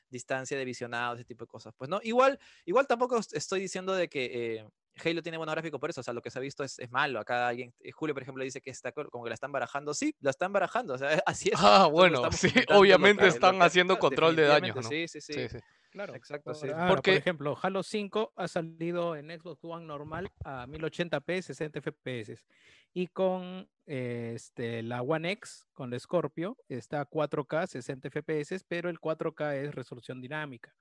distancia 0.10 0.58
de 0.58 0.66
visionado, 0.66 1.16
ese 1.16 1.26
tipo 1.26 1.46
de 1.46 1.48
cosas. 1.48 1.74
Pues 1.78 1.90
no, 1.90 2.00
igual, 2.04 2.40
igual 2.66 2.88
tampoco 2.88 3.18
est- 3.18 3.34
estoy 3.34 3.62
diciendo 3.62 3.96
de 3.96 4.10
que 4.10 4.58
eh, 4.58 4.70
Halo 5.04 5.22
tiene 5.22 5.38
buen 5.38 5.50
gráfico 5.50 5.80
por 5.80 5.90
eso, 5.90 6.02
o 6.02 6.04
sea, 6.04 6.14
lo 6.14 6.22
que 6.22 6.30
se 6.30 6.38
ha 6.40 6.42
visto 6.42 6.64
es, 6.64 6.78
es 6.80 6.92
malo. 6.92 7.20
Acá 7.20 7.48
alguien, 7.48 7.74
eh, 7.80 7.92
Julio, 7.92 8.14
por 8.14 8.24
ejemplo, 8.24 8.44
dice 8.44 8.62
que 8.62 8.70
está 8.70 8.92
co- 8.92 9.10
como 9.10 9.24
que 9.24 9.30
la 9.30 9.36
están 9.36 9.52
barajando. 9.52 9.94
Sí, 9.94 10.16
la 10.20 10.32
están 10.32 10.52
barajando, 10.54 10.94
o 10.96 10.98
sea, 10.98 11.10
así 11.26 11.50
es. 11.50 11.60
Ah, 11.62 11.88
bueno, 11.88 12.32
sí, 12.32 12.50
obviamente 12.70 13.24
que- 13.24 13.30
están 13.30 13.62
haciendo 13.62 13.98
control 14.00 14.36
de 14.36 14.44
daños, 14.44 14.76
¿no? 14.76 14.84
Sí, 14.84 15.08
sí, 15.08 15.22
sí. 15.22 15.34
Sí, 15.34 15.50
sí. 15.50 15.58
Claro. 15.92 16.16
Exacto, 16.16 16.54
sí. 16.54 16.68
Porque- 16.88 17.12
por 17.12 17.18
ejemplo, 17.20 17.58
Halo 17.62 17.84
5 17.84 18.32
ha 18.36 18.48
salido 18.48 19.16
en 19.16 19.30
Xbox 19.30 19.64
One 19.64 19.86
normal 19.86 20.32
a 20.44 20.66
1080p, 20.68 21.42
60 21.42 21.80
FPS. 21.82 22.46
Y 22.94 23.08
con 23.08 23.70
eh, 23.88 24.34
este, 24.36 24.84
la 24.84 25.02
One 25.02 25.32
X, 25.32 25.66
con 25.74 25.90
la 25.90 26.00
Scorpio, 26.00 26.58
está 26.70 27.02
a 27.02 27.06
4K, 27.10 27.68
60 27.68 28.10
FPS, 28.10 28.64
pero 28.68 28.90
el 28.90 29.00
4K 29.00 29.56
es 29.56 29.76
resolución 29.76 30.22
dinámica. 30.22 30.74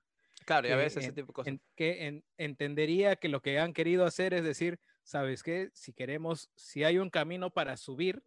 Claro, 0.45 0.67
y 0.67 0.71
a 0.71 0.75
veces 0.75 0.97
ese 1.03 1.09
en- 1.09 1.15
tipo 1.15 1.27
de 1.27 1.33
cosas. 1.33 1.47
en- 1.53 1.61
que 1.75 2.07
en- 2.07 2.25
entendería 2.37 3.15
que 3.15 3.29
lo 3.29 3.41
que 3.41 3.59
han 3.59 3.73
querido 3.73 4.05
hacer 4.05 4.33
es 4.33 4.43
decir, 4.43 4.79
¿sabes 5.03 5.43
qué? 5.43 5.69
Si 5.73 5.93
queremos, 5.93 6.49
si 6.55 6.83
hay 6.83 6.97
un 6.97 7.09
camino 7.09 7.51
para 7.51 7.77
subir, 7.77 8.23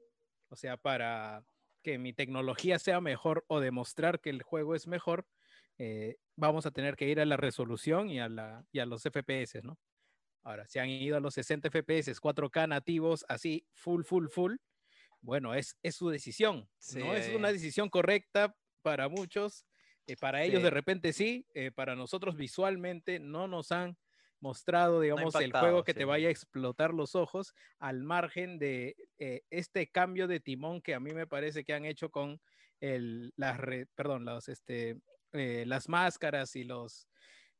o 0.48 0.56
sea, 0.56 0.76
para 0.76 1.44
que 1.82 1.98
mi 1.98 2.12
tecnología 2.12 2.78
sea 2.78 3.00
mejor 3.00 3.44
o 3.48 3.60
demostrar 3.60 4.20
que 4.20 4.30
el 4.30 4.42
juego 4.42 4.74
es 4.74 4.86
mejor, 4.86 5.26
eh, 5.78 6.16
vamos 6.36 6.66
a 6.66 6.70
tener 6.70 6.96
que 6.96 7.08
ir 7.08 7.20
a 7.20 7.24
la 7.26 7.36
resolución 7.36 8.08
y 8.10 8.20
a, 8.20 8.28
la, 8.28 8.64
y 8.72 8.78
a 8.78 8.86
los 8.86 9.04
FPS, 9.04 9.60
¿no? 9.62 9.78
Ahora, 10.42 10.66
si 10.68 10.78
han 10.78 10.88
ido 10.90 11.16
a 11.16 11.20
los 11.20 11.34
60 11.34 11.68
FPS, 11.70 12.12
4K 12.20 12.66
nativos, 12.68 13.24
así, 13.28 13.66
full, 13.72 14.04
full, 14.04 14.28
full, 14.28 14.56
bueno, 15.20 15.54
es, 15.54 15.76
es 15.82 15.96
su 15.96 16.10
decisión. 16.10 16.68
no 16.96 17.14
es 17.14 17.34
una 17.34 17.48
Sí. 17.48 17.54
decisión 17.54 17.88
correcta 17.88 18.54
para 18.82 19.08
muchos. 19.08 19.64
Eh, 20.06 20.16
para 20.16 20.42
ellos 20.42 20.62
de 20.62 20.70
repente 20.70 21.12
sí, 21.12 21.46
eh, 21.54 21.70
para 21.70 21.94
nosotros 21.96 22.36
visualmente 22.36 23.18
no 23.18 23.48
nos 23.48 23.72
han 23.72 23.96
mostrado, 24.40 25.00
digamos, 25.00 25.34
el 25.36 25.52
juego 25.60 25.84
que 25.84 25.94
te 25.94 26.04
vaya 26.04 26.28
a 26.28 26.30
explotar 26.30 26.92
los 26.92 27.14
ojos 27.14 27.54
al 27.78 28.02
margen 28.02 28.58
de 28.58 28.94
eh, 29.18 29.42
este 29.50 29.86
cambio 29.86 30.28
de 30.28 30.40
timón 30.40 30.82
que 30.82 30.94
a 30.94 31.00
mí 31.00 31.12
me 31.14 31.26
parece 31.26 31.64
que 31.64 31.72
han 31.72 31.86
hecho 31.86 32.10
con 32.10 32.40
el, 32.80 33.32
las, 33.36 33.58
re- 33.58 33.86
perdón, 33.94 34.26
los, 34.26 34.48
este, 34.48 34.98
las 35.32 35.88
máscaras 35.88 36.54
y 36.56 36.64
los 36.64 37.08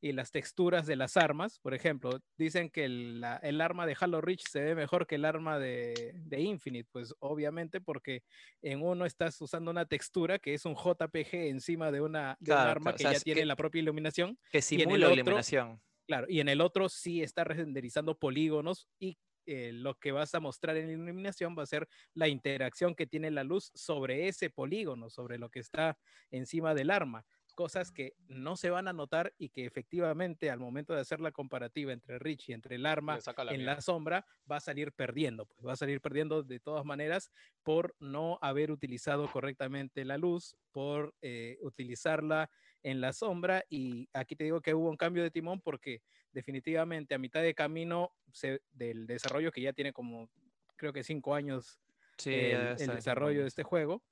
y 0.00 0.12
las 0.12 0.30
texturas 0.30 0.86
de 0.86 0.96
las 0.96 1.16
armas. 1.16 1.58
Por 1.60 1.72
ejemplo, 1.74 2.20
dicen 2.36 2.68
que 2.70 2.84
el, 2.84 3.20
la- 3.20 3.36
el 3.38 3.60
arma 3.60 3.86
de 3.86 3.96
Halo 3.98 4.20
Reach 4.20 4.42
se 4.48 4.60
ve 4.60 4.74
mejor 4.74 5.06
que 5.06 5.14
el 5.14 5.24
arma 5.24 5.58
de, 5.58 6.12
de 6.14 6.40
Infinite. 6.40 6.88
Pues 6.92 7.14
obviamente 7.20 7.80
porque 7.80 8.22
en 8.62 8.82
uno 8.82 9.06
estás 9.06 9.40
usando 9.40 9.70
una 9.70 9.86
textura 9.86 10.38
que 10.38 10.54
es 10.54 10.64
un 10.66 10.74
JPG 10.74 11.34
encima 11.48 11.90
de, 11.90 12.00
una, 12.00 12.36
de 12.40 12.52
un 12.52 12.56
Claro, 12.56 12.70
arma 12.70 12.82
claro, 12.82 12.94
o 12.94 12.98
que 12.98 13.02
sea, 13.04 13.12
ya 13.12 13.20
tiene 13.20 13.40
que- 13.40 13.46
la 13.46 13.56
propia 13.56 13.80
iluminación. 13.80 14.38
Que 14.50 14.60
simula 14.62 15.06
otro- 15.06 15.14
iluminación. 15.14 15.80
Claro, 16.06 16.26
y 16.28 16.40
en 16.40 16.50
el 16.50 16.60
otro 16.60 16.90
sí 16.90 17.22
está 17.22 17.44
renderizando 17.44 18.18
polígonos 18.18 18.88
y 18.98 19.16
eh, 19.46 19.72
lo 19.72 19.94
que 19.94 20.10
vas 20.12 20.34
a 20.34 20.40
mostrar 20.40 20.76
en 20.76 20.86
la 20.86 20.92
iluminación 20.94 21.54
va 21.58 21.62
a 21.62 21.66
ser 21.66 21.86
la 22.14 22.28
interacción 22.28 22.94
que 22.94 23.06
tiene 23.06 23.30
la 23.30 23.44
luz 23.44 23.70
sobre 23.74 24.28
ese 24.28 24.48
polígono, 24.50 25.08
sobre 25.10 25.38
lo 25.38 25.50
que 25.50 25.60
está 25.60 25.98
encima 26.30 26.74
del 26.74 26.90
arma. 26.90 27.24
Cosas 27.54 27.92
que 27.92 28.14
no 28.28 28.56
se 28.56 28.70
van 28.70 28.88
a 28.88 28.92
notar 28.92 29.32
y 29.38 29.50
que 29.50 29.64
efectivamente 29.64 30.50
al 30.50 30.58
momento 30.58 30.94
de 30.94 31.00
hacer 31.00 31.20
la 31.20 31.32
comparativa 31.32 31.92
entre 31.92 32.18
Rich 32.18 32.48
y 32.48 32.52
entre 32.52 32.76
el 32.76 32.86
arma 32.86 33.18
la 33.36 33.52
en 33.52 33.64
la 33.64 33.80
sombra 33.80 34.26
va 34.50 34.56
a 34.56 34.60
salir 34.60 34.92
perdiendo, 34.92 35.46
pues 35.46 35.66
va 35.66 35.72
a 35.72 35.76
salir 35.76 36.00
perdiendo 36.00 36.42
de 36.42 36.60
todas 36.60 36.84
maneras 36.84 37.30
por 37.62 37.94
no 38.00 38.38
haber 38.42 38.70
utilizado 38.70 39.30
correctamente 39.30 40.04
la 40.04 40.18
luz, 40.18 40.56
por 40.72 41.14
eh, 41.22 41.58
utilizarla 41.62 42.50
en 42.82 43.00
la 43.00 43.12
sombra. 43.12 43.64
Y 43.68 44.08
aquí 44.12 44.36
te 44.36 44.44
digo 44.44 44.60
que 44.60 44.74
hubo 44.74 44.90
un 44.90 44.96
cambio 44.96 45.22
de 45.22 45.30
timón 45.30 45.60
porque 45.60 46.02
definitivamente 46.32 47.14
a 47.14 47.18
mitad 47.18 47.42
de 47.42 47.54
camino 47.54 48.10
se- 48.32 48.62
del 48.72 49.06
desarrollo 49.06 49.52
que 49.52 49.60
ya 49.60 49.72
tiene 49.72 49.92
como 49.92 50.28
creo 50.76 50.92
que 50.92 51.04
cinco 51.04 51.34
años 51.34 51.80
Sí, 52.18 52.32
el, 52.32 52.76
desarrollo 52.76 53.42
de 53.42 53.48
este 53.48 53.62
juego, 53.62 54.02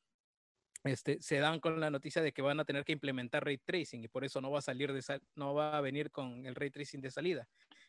este, 0.85 1.21
se 1.23 1.39
dan 1.39 1.61
con 1.61 1.79
la 1.81 1.91
noticia 1.91 2.23
de 2.23 2.33
que 2.33 2.43
van 2.43 2.61
a 2.61 2.65
tener 2.65 2.85
que 2.85 2.93
implementar 2.93 3.45
ray 3.45 3.59
tracing 3.59 4.05
y 4.05 4.09
por 4.09 4.25
eso 4.25 4.41
no 4.41 4.51
va 4.51 4.59
a 4.61 4.63
salir 4.63 4.93
de 4.93 5.03
sal- 5.03 5.23
no 5.37 5.55
va 5.55 5.77
a 5.79 5.81
venir 5.81 6.11
con 6.11 6.47
el 6.47 6.55
ray 6.55 6.71
tracing 6.71 7.01
de 7.01 7.11
salida. 7.11 7.49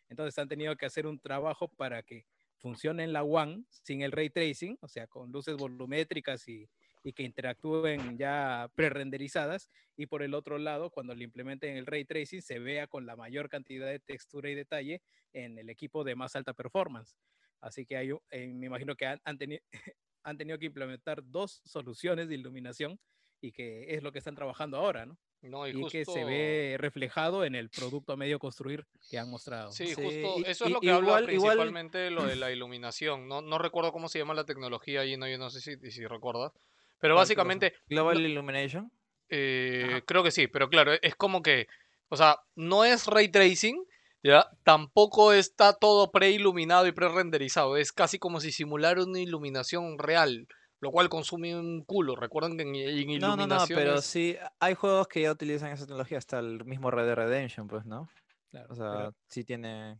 Entonces 0.10 0.38
han 0.40 0.48
tenido 0.48 0.76
que 0.76 0.86
hacer 0.86 1.08
un 1.08 1.20
trabajo 1.20 1.68
para 1.70 2.04
que 2.04 2.26
funcione 2.58 3.04
en 3.04 3.14
la 3.14 3.24
One 3.24 3.66
sin 3.70 4.02
el 4.02 4.12
ray 4.12 4.30
tracing, 4.30 4.78
o 4.82 4.88
sea, 4.88 5.08
con 5.08 5.32
luces 5.32 5.56
volumétricas 5.58 6.48
y, 6.48 6.70
y 7.04 7.14
que 7.14 7.24
interactúen 7.24 8.18
ya 8.18 8.70
pre-renderizadas. 8.76 9.70
Y 9.98 10.06
por 10.08 10.24
el 10.24 10.34
otro 10.34 10.58
lado, 10.58 10.90
cuando 10.92 11.14
le 11.16 11.26
implementen 11.26 11.76
el 11.78 11.86
ray 11.86 12.06
tracing, 12.06 12.42
se 12.42 12.60
vea 12.60 12.88
con 12.88 13.06
la 13.06 13.16
mayor 13.16 13.50
cantidad 13.50 13.88
de 13.88 14.00
textura 14.00 14.50
y 14.50 14.56
detalle 14.56 15.02
en 15.34 15.58
el 15.58 15.70
equipo 15.70 16.04
de 16.04 16.16
más 16.16 16.36
alta 16.36 16.54
performance. 16.54 17.18
Así 17.60 17.86
que 17.86 17.98
hay, 17.98 18.12
eh, 18.30 18.54
me 18.54 18.68
imagino 18.68 18.96
que 18.96 19.06
han, 19.08 19.20
han 19.24 19.38
teni- 19.38 19.62
han 20.24 20.38
tenido 20.38 20.58
que 20.60 20.66
implementar 20.66 21.22
dos 21.24 21.62
soluciones 21.66 22.28
de 22.30 22.36
iluminación 22.36 23.00
y 23.42 23.52
que 23.52 23.94
es 23.96 24.02
lo 24.04 24.12
que 24.12 24.20
están 24.20 24.36
trabajando 24.36 24.78
ahora, 24.78 25.06
¿no? 25.06 25.18
No, 25.42 25.68
y, 25.68 25.72
Y, 25.72 25.88
que 25.90 26.06
se 26.06 26.14
justo- 26.14 26.26
ve 26.26 26.78
reflejado 26.80 27.44
en 27.44 27.56
el 27.56 27.70
producto 27.70 28.14
a 28.14 28.16
medio 28.16 28.40
construir 28.40 28.86
que 29.10 29.20
han 29.20 29.30
mostrado. 29.30 29.72
Sí, 29.74 29.88
Sí, 29.88 29.96
justo 29.96 30.36
y- 30.40 30.44
eso 30.48 30.64
es 30.66 30.72
lo 30.72 30.80
que 30.80 30.90
habla 30.90 31.08
igual- 31.20 31.24
igual- 31.34 31.58
principalmente 31.58 31.98
de 31.98 32.12
lo 32.12 32.24
de 32.24 32.38
la 32.38 32.50
iluminación. 32.52 33.28
No, 33.28 33.42
no 33.42 33.58
recuerdo 33.58 33.92
cómo 33.92 34.08
se 34.08 34.20
llama 34.20 34.34
la 34.34 34.46
tecnología 34.46 35.02
ahí, 35.02 35.18
no, 35.18 35.28
yo 35.28 35.38
no 35.38 35.50
sé 35.50 35.60
si, 35.60 35.92
si 35.92 36.06
recuerdas. 36.08 36.54
Pero 37.00 37.16
básicamente, 37.16 37.74
Global 37.90 38.22
Illumination. 38.26 38.90
eh, 39.30 40.02
creo 40.06 40.24
que 40.24 40.32
sí, 40.32 40.48
pero 40.48 40.70
claro, 40.70 40.94
es 41.02 41.16
como 41.16 41.42
que, 41.42 41.68
o 42.08 42.16
sea, 42.16 42.38
no 42.56 42.86
es 42.86 43.08
ray 43.08 43.28
tracing, 43.30 43.84
ya, 44.24 44.48
tampoco 44.64 45.34
está 45.34 45.74
todo 45.74 46.12
preiluminado 46.12 46.88
y 46.88 46.92
pre-renderizado, 46.94 47.78
es 47.78 47.92
casi 47.92 48.18
como 48.20 48.40
si 48.40 48.52
simulara 48.52 49.04
una 49.04 49.20
iluminación 49.20 50.00
real, 50.00 50.48
lo 50.80 50.92
cual 50.92 51.10
consume 51.10 51.56
un 51.58 51.84
culo. 51.84 52.16
Recuerden 52.16 52.58
que 52.58 52.64
en, 52.64 52.76
en 52.76 53.20
No, 53.20 53.36
no, 53.36 53.46
no, 53.48 53.66
pero 53.68 54.02
sí, 54.02 54.36
hay 54.60 54.74
juegos 54.76 55.08
que 55.08 55.22
ya 55.22 55.32
utilizan 55.32 55.72
esa 55.72 55.86
tecnología, 55.86 56.18
hasta 56.18 56.40
el 56.40 56.64
mismo 56.66 56.90
Red 56.90 57.06
Dead 57.06 57.16
Redemption, 57.16 57.68
pues, 57.68 57.86
¿no? 57.86 58.10
Claro, 58.52 58.68
O 58.72 58.76
sea, 58.76 59.12
sí 59.28 59.44
tiene... 59.44 60.00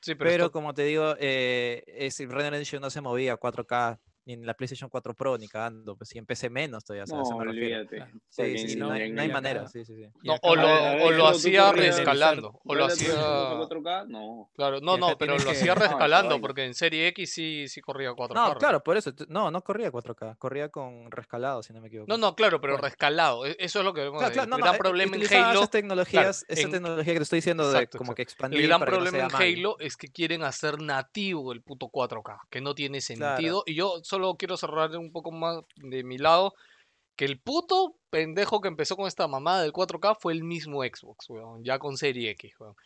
Sí, 0.00 0.14
pero, 0.14 0.30
Pero, 0.30 0.44
esto- 0.44 0.52
como 0.52 0.74
te 0.74 0.84
digo, 0.84 1.14
eh, 1.18 1.82
ese 1.86 2.26
Red 2.26 2.42
Dead 2.42 2.50
Redemption 2.50 2.80
no 2.82 2.90
se 2.90 3.00
movía 3.00 3.32
a 3.32 3.36
4K 3.36 3.98
ni 4.28 4.34
en 4.34 4.44
la 4.46 4.52
PlayStation 4.52 4.90
4 4.90 5.14
Pro 5.14 5.38
ni 5.38 5.48
cagando, 5.48 5.96
pues 5.96 6.14
y 6.14 6.18
en 6.18 6.26
PC 6.26 6.50
menos 6.50 6.84
todavía, 6.84 7.04
o 7.04 7.06
sea, 7.06 7.16
a 7.16 7.20
No, 7.20 7.24
eso 7.24 7.38
me 7.38 7.44
refiero. 7.46 7.78
olvídate. 7.80 8.12
Sí, 8.28 8.58
sí, 8.58 8.68
sí, 8.68 8.76
no, 8.76 8.90
hay, 8.92 9.10
no 9.10 9.22
hay 9.22 9.28
manera, 9.30 9.66
sí, 9.68 9.86
sí, 9.86 9.94
sí. 9.96 10.06
No, 10.22 10.34
acá 10.34 10.48
o 10.48 10.54
lo, 10.54 10.68
o 11.06 11.10
lo 11.12 11.28
hacía 11.28 11.72
rescalando, 11.72 12.60
o 12.62 12.74
lo 12.74 12.84
hacía... 12.84 13.08
4K, 13.08 14.06
no. 14.08 14.50
Claro, 14.54 14.80
no, 14.82 14.98
no, 14.98 15.16
pero 15.16 15.38
lo 15.38 15.50
hacía 15.50 15.74
rescalando, 15.74 16.40
porque 16.42 16.64
en 16.66 16.74
Serie 16.74 17.08
X 17.08 17.32
sí, 17.32 17.68
sí 17.68 17.80
corría 17.80 18.10
4K. 18.12 18.34
No, 18.34 18.54
claro, 18.56 18.84
por 18.84 18.98
eso, 18.98 19.12
no, 19.28 19.50
no 19.50 19.62
corría 19.62 19.90
4K, 19.90 20.36
corría 20.36 20.68
con 20.68 21.10
rescalado, 21.10 21.62
si 21.62 21.72
no 21.72 21.80
me 21.80 21.88
equivoco. 21.88 22.08
No, 22.10 22.18
no, 22.18 22.34
claro, 22.36 22.60
pero 22.60 22.76
rescalado. 22.76 23.46
e- 23.46 23.56
Eso 23.58 23.78
es 23.78 23.84
lo 23.86 23.94
que 23.94 24.02
vemos. 24.02 24.18
Claro, 24.18 24.34
claro, 24.34 24.56
el 24.56 24.62
gran 24.62 24.76
problema 24.76 25.16
en 25.16 25.22
Halo. 25.34 25.58
esas 25.60 25.70
tecnologías, 25.70 26.44
esa 26.48 26.60
en- 26.66 26.70
tecnología 26.70 27.12
que 27.14 27.18
te 27.20 27.22
estoy 27.22 27.38
diciendo 27.38 27.72
de 27.72 27.86
como 27.86 28.14
que 28.14 28.20
expandir 28.22 28.60
El 28.60 28.66
gran 28.66 28.80
problema 28.82 29.18
en. 29.18 29.34
Halo 29.58 29.78
es 29.78 29.96
que 29.96 30.08
quieren 30.08 30.42
hacer 30.42 30.82
nativo 30.82 31.52
el 31.52 31.62
puto 31.62 31.86
4K, 31.88 32.40
que 32.50 32.60
no 32.60 32.74
tiene 32.74 33.00
sentido. 33.00 33.62
Y 33.64 33.74
yo 33.74 34.00
solo 34.02 34.17
quiero 34.36 34.56
cerrar 34.56 34.96
un 34.96 35.12
poco 35.12 35.30
más 35.30 35.62
de 35.76 36.04
mi 36.04 36.18
lado, 36.18 36.54
que 37.16 37.24
el 37.24 37.38
puto 37.40 37.96
pendejo 38.10 38.60
que 38.60 38.68
empezó 38.68 38.96
con 38.96 39.06
esta 39.06 39.26
mamada 39.26 39.62
del 39.62 39.72
4K 39.72 40.16
fue 40.18 40.32
el 40.32 40.44
mismo 40.44 40.82
Xbox, 40.82 41.28
weón, 41.30 41.64
ya 41.64 41.78
con 41.78 41.96
Serie 41.96 42.30
X, 42.30 42.54
weón. 42.60 42.76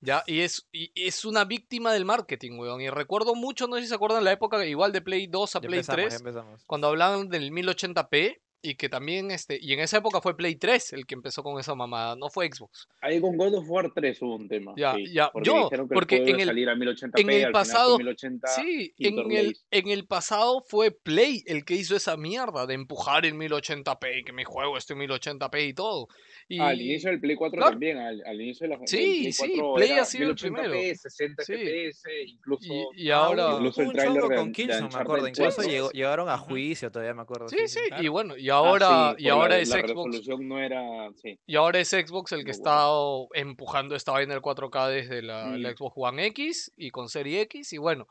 Ya, 0.00 0.22
y 0.26 0.40
es, 0.40 0.68
y 0.72 0.92
es 0.94 1.24
una 1.24 1.44
víctima 1.44 1.92
del 1.92 2.04
marketing, 2.04 2.58
weón. 2.58 2.80
Y 2.80 2.90
recuerdo 2.90 3.34
mucho, 3.34 3.66
no 3.66 3.76
sé 3.76 3.82
si 3.82 3.88
se 3.88 3.94
acuerdan 3.94 4.24
la 4.24 4.32
época 4.32 4.64
igual 4.66 4.92
de 4.92 5.00
Play 5.00 5.26
2 5.26 5.56
a 5.56 5.60
Ya 5.60 5.68
Play 5.68 5.80
empezamos, 5.80 6.02
ya 6.02 6.08
3, 6.08 6.20
empezamos. 6.20 6.64
cuando 6.66 6.88
hablaban 6.88 7.28
del 7.28 7.50
1080p 7.50 8.40
y 8.70 8.74
que 8.76 8.88
también, 8.88 9.30
este, 9.30 9.58
y 9.60 9.72
en 9.72 9.80
esa 9.80 9.98
época 9.98 10.20
fue 10.20 10.36
Play 10.36 10.56
3 10.56 10.92
el 10.94 11.06
que 11.06 11.14
empezó 11.14 11.42
con 11.42 11.58
esa 11.60 11.74
mamada, 11.74 12.16
no 12.16 12.28
fue 12.30 12.48
Xbox. 12.52 12.88
Ahí 13.00 13.20
con 13.20 13.36
God 13.36 13.54
of 13.54 13.64
War 13.68 13.90
3 13.94 14.20
hubo 14.22 14.36
un 14.36 14.48
tema. 14.48 14.72
Ya, 14.76 14.94
sí, 14.94 15.12
ya, 15.12 15.30
porque 15.30 15.46
yo, 15.46 15.68
que 15.70 15.78
porque 15.94 16.16
el 16.16 16.28
en 16.30 16.40
el- 16.40 16.46
salir 16.46 16.68
a 16.68 16.74
1080p, 16.74 17.20
en 17.20 17.30
el 17.30 17.52
pasado- 17.52 17.98
1080, 17.98 18.48
Sí, 18.48 18.92
en 18.98 19.30
el, 19.32 19.56
en 19.70 19.88
el 19.88 20.06
pasado 20.06 20.62
fue 20.68 20.90
Play 20.90 21.42
el 21.46 21.64
que 21.64 21.74
hizo 21.74 21.94
esa 21.96 22.16
mierda 22.16 22.66
de 22.66 22.74
empujar 22.74 23.24
en 23.26 23.38
1080p 23.38 24.18
y 24.20 24.24
que 24.24 24.32
mi 24.32 24.44
juego 24.44 24.76
esté 24.76 24.94
en 24.94 25.00
1080p 25.00 25.68
y 25.68 25.72
todo. 25.74 26.08
Y, 26.48 26.58
Al 26.60 26.80
inicio 26.80 27.10
del 27.10 27.20
Play 27.20 27.36
4 27.36 27.56
Claro. 27.56 27.70
también, 27.72 27.98
al, 27.98 28.22
al 28.24 28.40
inicio 28.40 28.68
de 28.68 28.76
la 28.76 28.86
Sí, 28.86 28.96
Play 28.96 29.32
sí, 29.32 29.52
4 29.58 29.74
Play 29.74 29.90
ha 29.92 30.04
sido 30.04 30.30
el 30.30 30.36
1080p, 30.36 30.40
primero. 30.40 30.74
60 30.96 31.42
Sí. 31.44 31.52
FPS, 31.54 32.08
incluso... 32.26 32.72
y, 32.94 33.04
y 33.06 33.10
ahora... 33.10 33.52
Incluso 33.54 33.82
el 33.82 33.92
de- 33.92 34.20
con 34.36 34.46
de 34.46 34.52
Killzone, 34.52 34.88
me 34.92 35.00
acuerdo. 35.00 35.28
Incluso 35.28 35.62
llegaron 35.92 36.28
a 36.28 36.38
juicio, 36.38 36.90
todavía 36.90 37.14
me 37.14 37.22
acuerdo. 37.22 37.48
Sí, 37.48 37.58
sí, 37.66 37.80
y 38.00 38.08
bueno, 38.08 38.36
y 38.36 38.48
Ah, 38.55 38.55
ahora, 38.56 39.14
sí, 39.16 39.24
y 39.24 39.28
ahora 39.28 39.48
la, 39.56 39.58
es 39.58 39.68
la 39.68 39.76
Xbox. 39.80 39.88
resolución 40.12 40.48
no 40.48 40.58
era... 40.60 41.10
Sí. 41.16 41.38
Y 41.46 41.56
ahora 41.56 41.78
es 41.80 41.88
Xbox 41.90 42.32
el 42.32 42.40
que 42.40 42.44
Muy 42.44 42.50
está 42.52 42.86
empujando 43.34 43.94
esta 43.94 44.12
vaina 44.12 44.34
del 44.34 44.42
4K 44.42 44.88
desde 44.90 45.22
la, 45.22 45.56
la 45.56 45.70
Mm. 45.72 45.76
Xbox 45.76 45.92
One 45.96 46.26
X 46.26 46.72
y 46.76 46.90
con 46.90 47.08
Serie 47.08 47.40
X. 47.42 47.72
Y 47.72 47.78
bueno, 47.78 48.06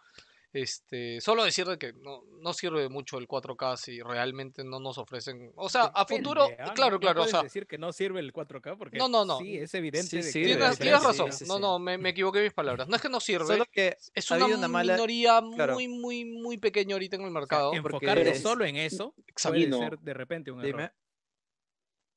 este, 0.62 1.20
solo 1.22 1.44
decir 1.44 1.66
de 1.66 1.78
que 1.78 1.94
no, 1.94 2.24
no 2.42 2.54
sirve 2.54 2.88
mucho 2.90 3.18
el 3.18 3.28
4K 3.28 3.76
si 3.78 4.02
realmente 4.02 4.64
no 4.64 4.80
nos 4.80 4.98
ofrecen. 4.98 5.52
O 5.56 5.68
sea, 5.70 5.84
a 5.94 6.06
futuro, 6.06 6.44
¿ah? 6.60 6.66
No- 6.68 6.74
claro, 6.74 6.94
no 6.96 7.00
claro, 7.00 7.20
o 7.20 7.24
puedes 7.24 7.32
sea, 7.32 7.44
decir 7.44 7.68
que 7.68 7.78
no 7.78 7.92
sirve 7.92 8.20
el 8.22 8.32
4K 8.34 8.78
porque 8.78 8.98
No, 8.98 9.08
no, 9.10 9.26
no. 9.26 9.38
sí, 9.40 9.58
es 9.58 9.74
evidente 9.74 10.08
Sí, 10.10 10.18
de 10.18 10.24
sí, 10.24 10.42
que 10.44 10.48
debe 10.56 10.76
tienes, 10.78 11.04
razón. 11.04 11.32
sí, 11.34 11.46
No, 11.48 11.56
sí. 11.56 11.62
no, 11.62 11.80
me, 11.80 11.98
me 11.98 12.10
equivoqué 12.10 12.40
en 12.40 12.44
mis 12.46 12.54
palabras. 12.54 12.88
No 12.88 12.96
es 12.96 13.02
que 13.02 13.10
no 13.10 13.20
sirve. 13.20 13.46
Solo 13.46 13.66
que 13.72 13.98
Es 14.14 14.32
una 14.32 14.44
habido 14.46 14.58
una 14.60 14.68
mala... 14.68 14.94
minoría 14.94 15.42
claro. 15.56 15.74
muy, 15.74 15.88
muy, 15.88 16.26
muy 16.26 16.58
pequeña 16.58 16.96
ahorita 16.96 17.18
en 17.18 17.22
el 17.24 17.28
o 17.28 17.32
sea, 17.32 17.40
mercado. 17.42 17.74
es- 17.74 18.42
solo 18.42 18.66
en 18.66 18.78
eso 18.78 19.14
Exacto. 19.28 19.58
puede 19.58 19.72
ser 19.72 20.00
de 20.00 20.14
repente 20.14 20.52
un 20.52 20.62
Dime. 20.62 20.84
error. 20.84 20.94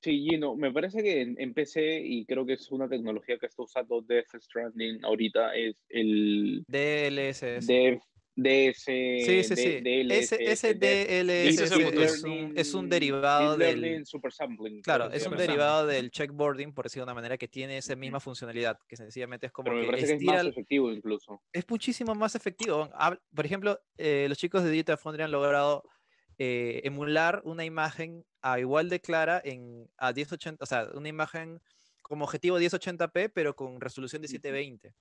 Sí, 0.00 0.28
Gino, 0.30 0.54
me 0.54 0.72
parece 0.72 1.02
que 1.02 1.22
en, 1.22 1.34
en 1.40 1.52
PC, 1.54 2.00
y 2.04 2.24
creo 2.24 2.46
que 2.46 2.52
es 2.52 2.70
una 2.70 2.88
tecnología 2.88 3.36
que 3.36 3.46
está 3.46 3.64
usando 3.64 4.00
Death 4.00 4.28
Stranding 4.40 5.04
ahorita, 5.04 5.56
es 5.56 5.74
el 5.88 6.62
DLSS. 6.68 7.66
Dev, 7.66 7.98
DS, 8.40 8.84
Sí, 8.84 9.42
sí, 9.42 9.56
sí. 9.56 9.80
Dev- 9.82 10.12
Ese 10.12 10.36
es 10.52 10.64
es 10.64 12.22
un, 12.22 12.52
es 12.56 12.72
un 12.74 12.88
derivado 12.88 13.56
del... 13.56 14.06
Super 14.06 14.32
Sampling, 14.32 14.80
Claro, 14.80 15.10
es 15.10 15.26
un 15.26 15.36
derivado 15.36 15.86
del 15.88 16.12
checkboarding, 16.12 16.72
por 16.72 16.84
decirlo 16.84 17.04
de 17.04 17.08
una 17.10 17.14
manera, 17.14 17.36
que 17.36 17.48
tiene 17.48 17.78
esa 17.78 17.96
misma 17.96 18.20
funcionalidad, 18.20 18.78
que 18.86 18.96
sencillamente 18.96 19.46
es 19.46 19.52
como 19.52 19.64
Pero 19.70 19.76
me 19.78 19.82
que 19.82 19.86
parece 19.88 20.06
que 20.06 20.12
es 20.12 20.16
estira 20.18 20.32
más 20.34 20.46
efectivo 20.46 20.92
incluso. 20.92 21.42
es 21.52 21.64
muchísimo 21.68 22.14
más 22.14 22.36
efectivo. 22.36 22.88
Por 23.34 23.44
ejemplo, 23.44 23.80
eh, 23.96 24.26
los 24.28 24.38
chicos 24.38 24.62
de 24.62 24.70
Digital 24.70 24.98
Foundry 24.98 25.24
han 25.24 25.32
logrado 25.32 25.82
eh, 26.38 26.80
emular 26.84 27.42
una 27.44 27.64
imagen 27.64 28.24
a 28.40 28.60
igual 28.60 28.88
de 28.88 29.00
clara 29.00 29.42
en 29.44 29.90
a 29.96 30.12
1080, 30.12 30.62
o 30.62 30.66
sea, 30.66 30.88
una 30.94 31.08
imagen 31.08 31.60
como 32.02 32.24
objetivo 32.24 32.60
1080p, 32.60 33.32
pero 33.34 33.56
con 33.56 33.80
resolución 33.80 34.22
de 34.22 34.26
Ujú. 34.26 34.36
720. 34.36 34.94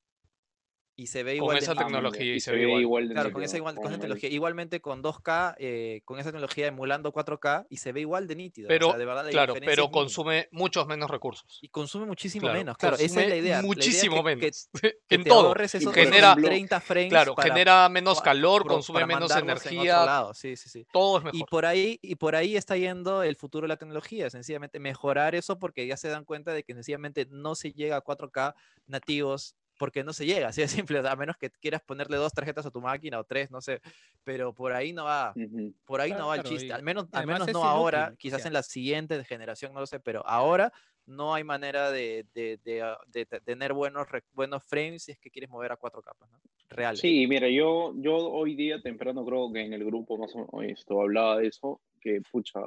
Y 1.00 1.06
se 1.08 1.22
ve 1.22 1.34
Con 1.34 1.44
igual 1.44 1.58
de 1.58 1.64
esa 1.64 1.74
nítido. 1.74 1.88
tecnología 1.90 2.26
y 2.26 2.30
y 2.38 2.40
se 2.40 2.52
ve 2.52 2.72
igual. 2.82 3.08
de 3.08 3.14
Claro, 3.14 3.32
con 3.32 3.44
esa, 3.44 3.56
igual, 3.56 3.76
con 3.76 3.86
esa 3.86 4.00
tecnología. 4.00 4.30
Igualmente 4.32 4.82
con 4.82 5.04
2K, 5.04 5.56
eh, 5.60 6.02
con 6.06 6.18
esa 6.20 6.30
tecnología 6.32 6.66
emulando 6.66 7.14
4K 7.14 7.68
y 7.70 7.78
se 7.78 7.92
ve 7.92 8.02
igual 8.02 8.26
de 8.26 8.36
nítido. 8.36 8.66
o 8.66 8.70
Pero, 8.70 8.88
sea, 8.90 8.98
de 8.98 9.06
verdad 9.06 9.24
la 9.26 9.30
claro, 9.30 9.54
pero 9.64 9.92
consume 9.92 10.48
muchos 10.52 10.88
menos 10.88 11.12
recursos. 11.12 11.60
Y 11.62 11.70
consume 11.70 12.08
muchísimo 12.08 12.46
Claro, 12.48 12.58
menos. 12.58 12.78
Claro, 12.78 12.96
esa 12.96 13.06
es 13.06 13.16
la 13.16 13.22
idea. 13.22 13.30
La 13.36 13.38
idea 13.38 13.62
Muchísimo 13.62 14.24
que- 14.24 14.30
que- 14.32 14.36
menos. 14.38 14.70
que 15.08 15.16
en 15.16 15.24
te 15.24 15.30
todo. 15.30 15.48
ahorres 15.50 15.76
esos 15.76 15.94
genera- 15.94 16.36
30 16.36 16.82
frames. 16.82 17.10
Claro, 17.10 17.36
para 17.36 17.50
genera 17.54 17.88
menos 17.90 18.20
calor, 18.20 18.66
consume 18.66 19.02
para 19.02 19.06
menos 19.06 19.30
en 19.36 19.44
energía. 19.44 20.04
lado, 20.04 20.34
Sí, 20.34 20.56
sí, 20.56 20.68
sí. 20.68 20.88
Todo 20.92 21.20
es 21.20 21.24
Y 21.26 21.38
mejor. 21.38 21.50
por 21.50 21.66
ahí, 21.68 22.00
y 22.02 22.16
por 22.16 22.36
ahí 22.36 22.58
está 22.58 22.76
yendo 22.76 23.22
el 23.22 23.36
futuro 23.36 23.66
de 23.66 23.68
la 23.68 23.78
tecnología, 23.78 24.32
sencillamente 24.32 24.80
mejorar 24.80 25.36
eso 25.36 25.60
porque 25.60 25.86
ya 25.86 25.96
se 25.96 26.10
dan 26.10 26.26
cuenta 26.26 26.54
de 26.54 26.64
que 26.64 26.74
sencillamente 26.74 27.28
no 27.30 27.54
se 27.54 27.72
llega 27.72 27.98
a 27.98 28.02
4K 28.02 28.56
nativos 28.88 29.56
porque 29.78 30.04
no 30.04 30.14
se 30.14 30.26
llega, 30.26 30.50
así 30.50 30.62
de 30.62 30.68
simple, 30.68 31.00
a 31.08 31.16
menos 31.16 31.38
que 31.38 31.50
quieras 31.50 31.82
ponerle 31.84 32.18
dos 32.18 32.34
tarjetas 32.34 32.66
a 32.66 32.72
tu 32.72 32.82
máquina 32.82 33.20
o 33.20 33.24
tres, 33.24 33.52
no 33.52 33.62
sé, 33.62 33.82
pero 34.24 34.54
por 34.54 34.74
ahí 34.74 34.94
no 34.94 35.06
va, 35.06 35.34
Ujú. 35.36 35.74
por 35.86 36.02
ahí 36.02 36.12
no 36.12 36.28
va 36.28 36.36
el 36.36 36.42
Claro, 36.42 36.50
chiste, 36.50 36.68
y 36.68 36.72
al 36.74 36.84
menos, 36.84 37.08
al 37.12 37.28
menos 37.28 37.48
no 37.50 37.64
ahora, 37.64 38.00
inútil, 38.08 38.18
quizás 38.20 38.42
sea. 38.42 38.48
en 38.48 38.54
la 38.54 38.64
siguiente 38.64 39.24
generación, 39.24 39.74
no 39.74 39.80
lo 39.80 39.86
sé, 39.88 40.00
pero 40.00 40.26
ahora 40.28 40.72
no 41.06 41.34
hay 41.34 41.44
manera 41.44 41.92
de, 41.92 42.26
de- 42.34 42.60
de, 42.64 42.82
ah, 42.82 42.98
de 43.08 43.26
te- 43.26 43.40
tener 43.42 43.74
buenos, 43.74 44.08
buenos 44.34 44.64
frames 44.66 45.04
si 45.04 45.12
es 45.14 45.20
que 45.20 45.30
quieres 45.32 45.50
mover 45.50 45.72
a 45.72 45.78
cuatro 45.78 46.02
capas, 46.02 46.30
¿no? 46.30 46.42
Reales. 46.70 47.00
Sí, 47.00 47.26
mira, 47.28 47.48
yo, 47.50 47.94
yo 47.98 48.16
hoy 48.18 48.56
día 48.56 48.82
temprano 48.82 49.26
creo 49.26 49.52
que 49.54 49.62
en 49.62 49.74
el 49.74 49.86
grupo 49.86 50.18
más 50.18 50.34
o 50.36 50.40
menos 50.58 50.80
esto 50.80 51.00
hablaba 51.02 51.38
de 51.38 51.48
eso, 51.48 51.82
que 52.02 52.22
pucha, 52.30 52.60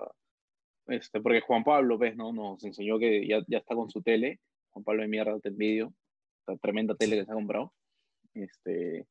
este, 0.87 1.21
porque 1.21 1.41
Juan 1.41 1.65
Pablo, 1.65 1.99
ves, 1.99 2.17
¿no? 2.17 2.33
Nos 2.33 2.63
enseñó 2.65 2.99
que 2.99 3.27
ya, 3.27 3.41
ya 3.47 3.59
está 3.59 3.75
con 3.75 3.91
su 3.91 4.03
tele, 4.03 4.41
Juan 4.71 4.85
Pablo 4.85 5.03
de 5.03 5.09
mierda, 5.09 5.39
te 5.41 5.49
envidio, 5.51 5.93
la 6.47 6.57
tremenda 6.57 6.95
tele 6.95 7.17
que 7.17 7.25
se 7.25 7.31
ha 7.31 7.35
comprado, 7.35 7.73
este, 8.35 9.07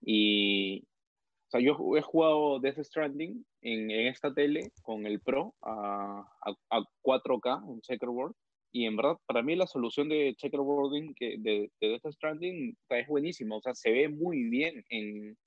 y, 0.00 0.80
o 0.80 1.50
sea, 1.50 1.60
yo 1.60 1.76
he 1.96 2.02
jugado 2.02 2.60
Death 2.60 2.78
Stranding 2.82 3.44
en, 3.62 3.90
en 3.90 4.06
esta 4.06 4.32
tele 4.32 4.72
con 4.82 5.06
el 5.06 5.20
Pro 5.20 5.54
a, 5.62 6.26
a, 6.42 6.76
a 6.76 6.84
4K 7.02 7.72
en 7.72 7.80
Checkerboard, 7.80 8.34
y 8.74 8.86
en 8.86 8.96
verdad, 8.96 9.18
para 9.26 9.40
mí 9.40 9.54
la 9.54 9.68
solución 9.68 10.08
de 10.08 10.34
checkerboarding 10.36 11.14
que 11.14 11.36
de, 11.38 11.70
de 11.80 11.88
Death 11.90 12.12
Stranding 12.12 12.76
es 12.88 13.06
buenísima. 13.06 13.54
O 13.54 13.60
sea, 13.60 13.72
se 13.72 13.92
ve 13.92 14.08
muy 14.08 14.48
bien 14.50 14.84
en, 14.88 15.38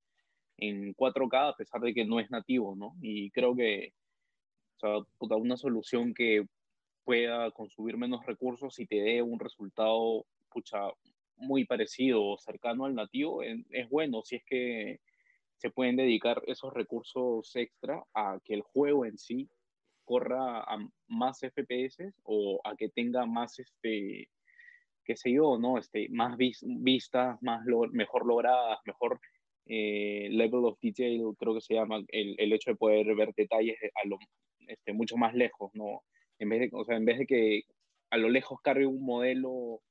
en 0.56 0.96
4K 0.96 1.50
a 1.50 1.54
pesar 1.58 1.82
de 1.82 1.94
que 1.94 2.06
no 2.06 2.22
es 2.22 2.32
nativo, 2.32 2.74
¿no? 2.78 2.96
Y 3.02 3.30
creo 3.32 3.54
que, 3.54 3.92
o 4.78 4.80
sea, 4.80 5.06
puta, 5.18 5.36
una 5.36 5.58
solución 5.58 6.14
que 6.14 6.46
pueda 7.04 7.52
consumir 7.52 7.98
menos 7.98 8.26
recursos 8.26 8.80
y 8.80 8.88
te 8.88 8.96
dé 8.96 9.22
un 9.22 9.42
resultado, 9.42 10.26
pucha, 10.58 10.80
muy 11.36 11.66
parecido 11.66 12.24
o 12.26 12.38
cercano 12.40 12.86
al 12.86 12.96
nativo, 12.96 13.44
es, 13.44 13.90
bueno 13.90 14.24
si 14.24 14.38
es 14.38 14.44
que 14.44 15.00
se 15.58 15.70
pueden 15.70 15.96
dedicar 15.96 16.42
esos 16.48 16.74
recursos 16.74 17.56
extra 17.56 18.04
a 18.16 18.40
que 18.44 18.56
el 18.56 18.62
juego 18.62 19.06
en 19.06 19.20
sí 19.20 19.48
corra 20.04 20.62
a 20.62 20.78
más 21.08 21.40
FPS 21.42 22.12
o 22.24 22.60
a 22.64 22.76
que 22.76 22.90
tenga 22.90 23.28
más, 23.28 23.60
este, 23.60 24.30
qué 25.04 25.16
sé 25.16 25.32
yo, 25.32 25.60
¿no? 25.60 25.78
Este, 25.78 26.08
más 26.10 26.38
vis 26.38 26.64
vistas, 26.66 27.38
más 27.42 27.64
lo 27.66 27.82
mejor 27.92 28.26
logradas, 28.26 28.80
mejor 28.86 29.20
eh, 29.68 30.30
level 30.32 30.66
of 30.66 30.80
detail, 30.82 31.36
creo 31.38 31.54
que 31.54 31.62
se 31.62 31.76
llama, 31.76 32.04
el, 32.08 32.36
el, 32.40 32.54
hecho 32.54 32.72
de 32.72 32.78
poder 32.78 33.14
ver 33.16 33.34
detalles 33.36 33.78
a 33.96 34.08
lo, 34.08 34.18
este, 34.68 34.94
mucho 34.94 35.18
más 35.18 35.36
lejos, 35.36 35.70
¿no? 35.76 36.04
En 36.40 36.50
vez 36.50 36.62
de, 36.62 36.70
o 36.74 36.84
sea, 36.84 36.98
en 36.98 37.06
vez 37.06 37.20
de 37.20 37.28
que 37.28 37.62
a 38.10 38.18
lo 38.18 38.30
lejos 38.30 38.60
cargue 38.62 38.86
un 38.86 39.04
modelo 39.04 39.82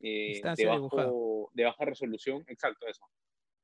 eh, 0.00 0.40
de, 0.56 0.66
bajo, 0.66 1.50
de, 1.54 1.64
baja 1.64 1.84
resolución, 1.84 2.44
exacto, 2.46 2.86
eso. 2.86 3.04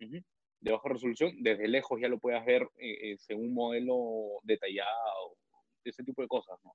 Uh 0.01 0.05
-huh. 0.05 0.24
De 0.61 0.72
baja 0.72 0.89
resolución, 0.89 1.33
desde 1.43 1.68
lejos 1.68 2.01
ya 2.01 2.09
lo 2.09 2.18
puedas 2.18 2.45
ver 2.45 2.68
eh, 2.78 3.16
según 3.18 3.49
un 3.49 3.55
modelo 3.55 4.41
detallado, 4.43 5.37
ese 5.85 6.03
tipo 6.05 6.22
de 6.22 6.28
cosas, 6.28 6.59
¿no? 6.64 6.74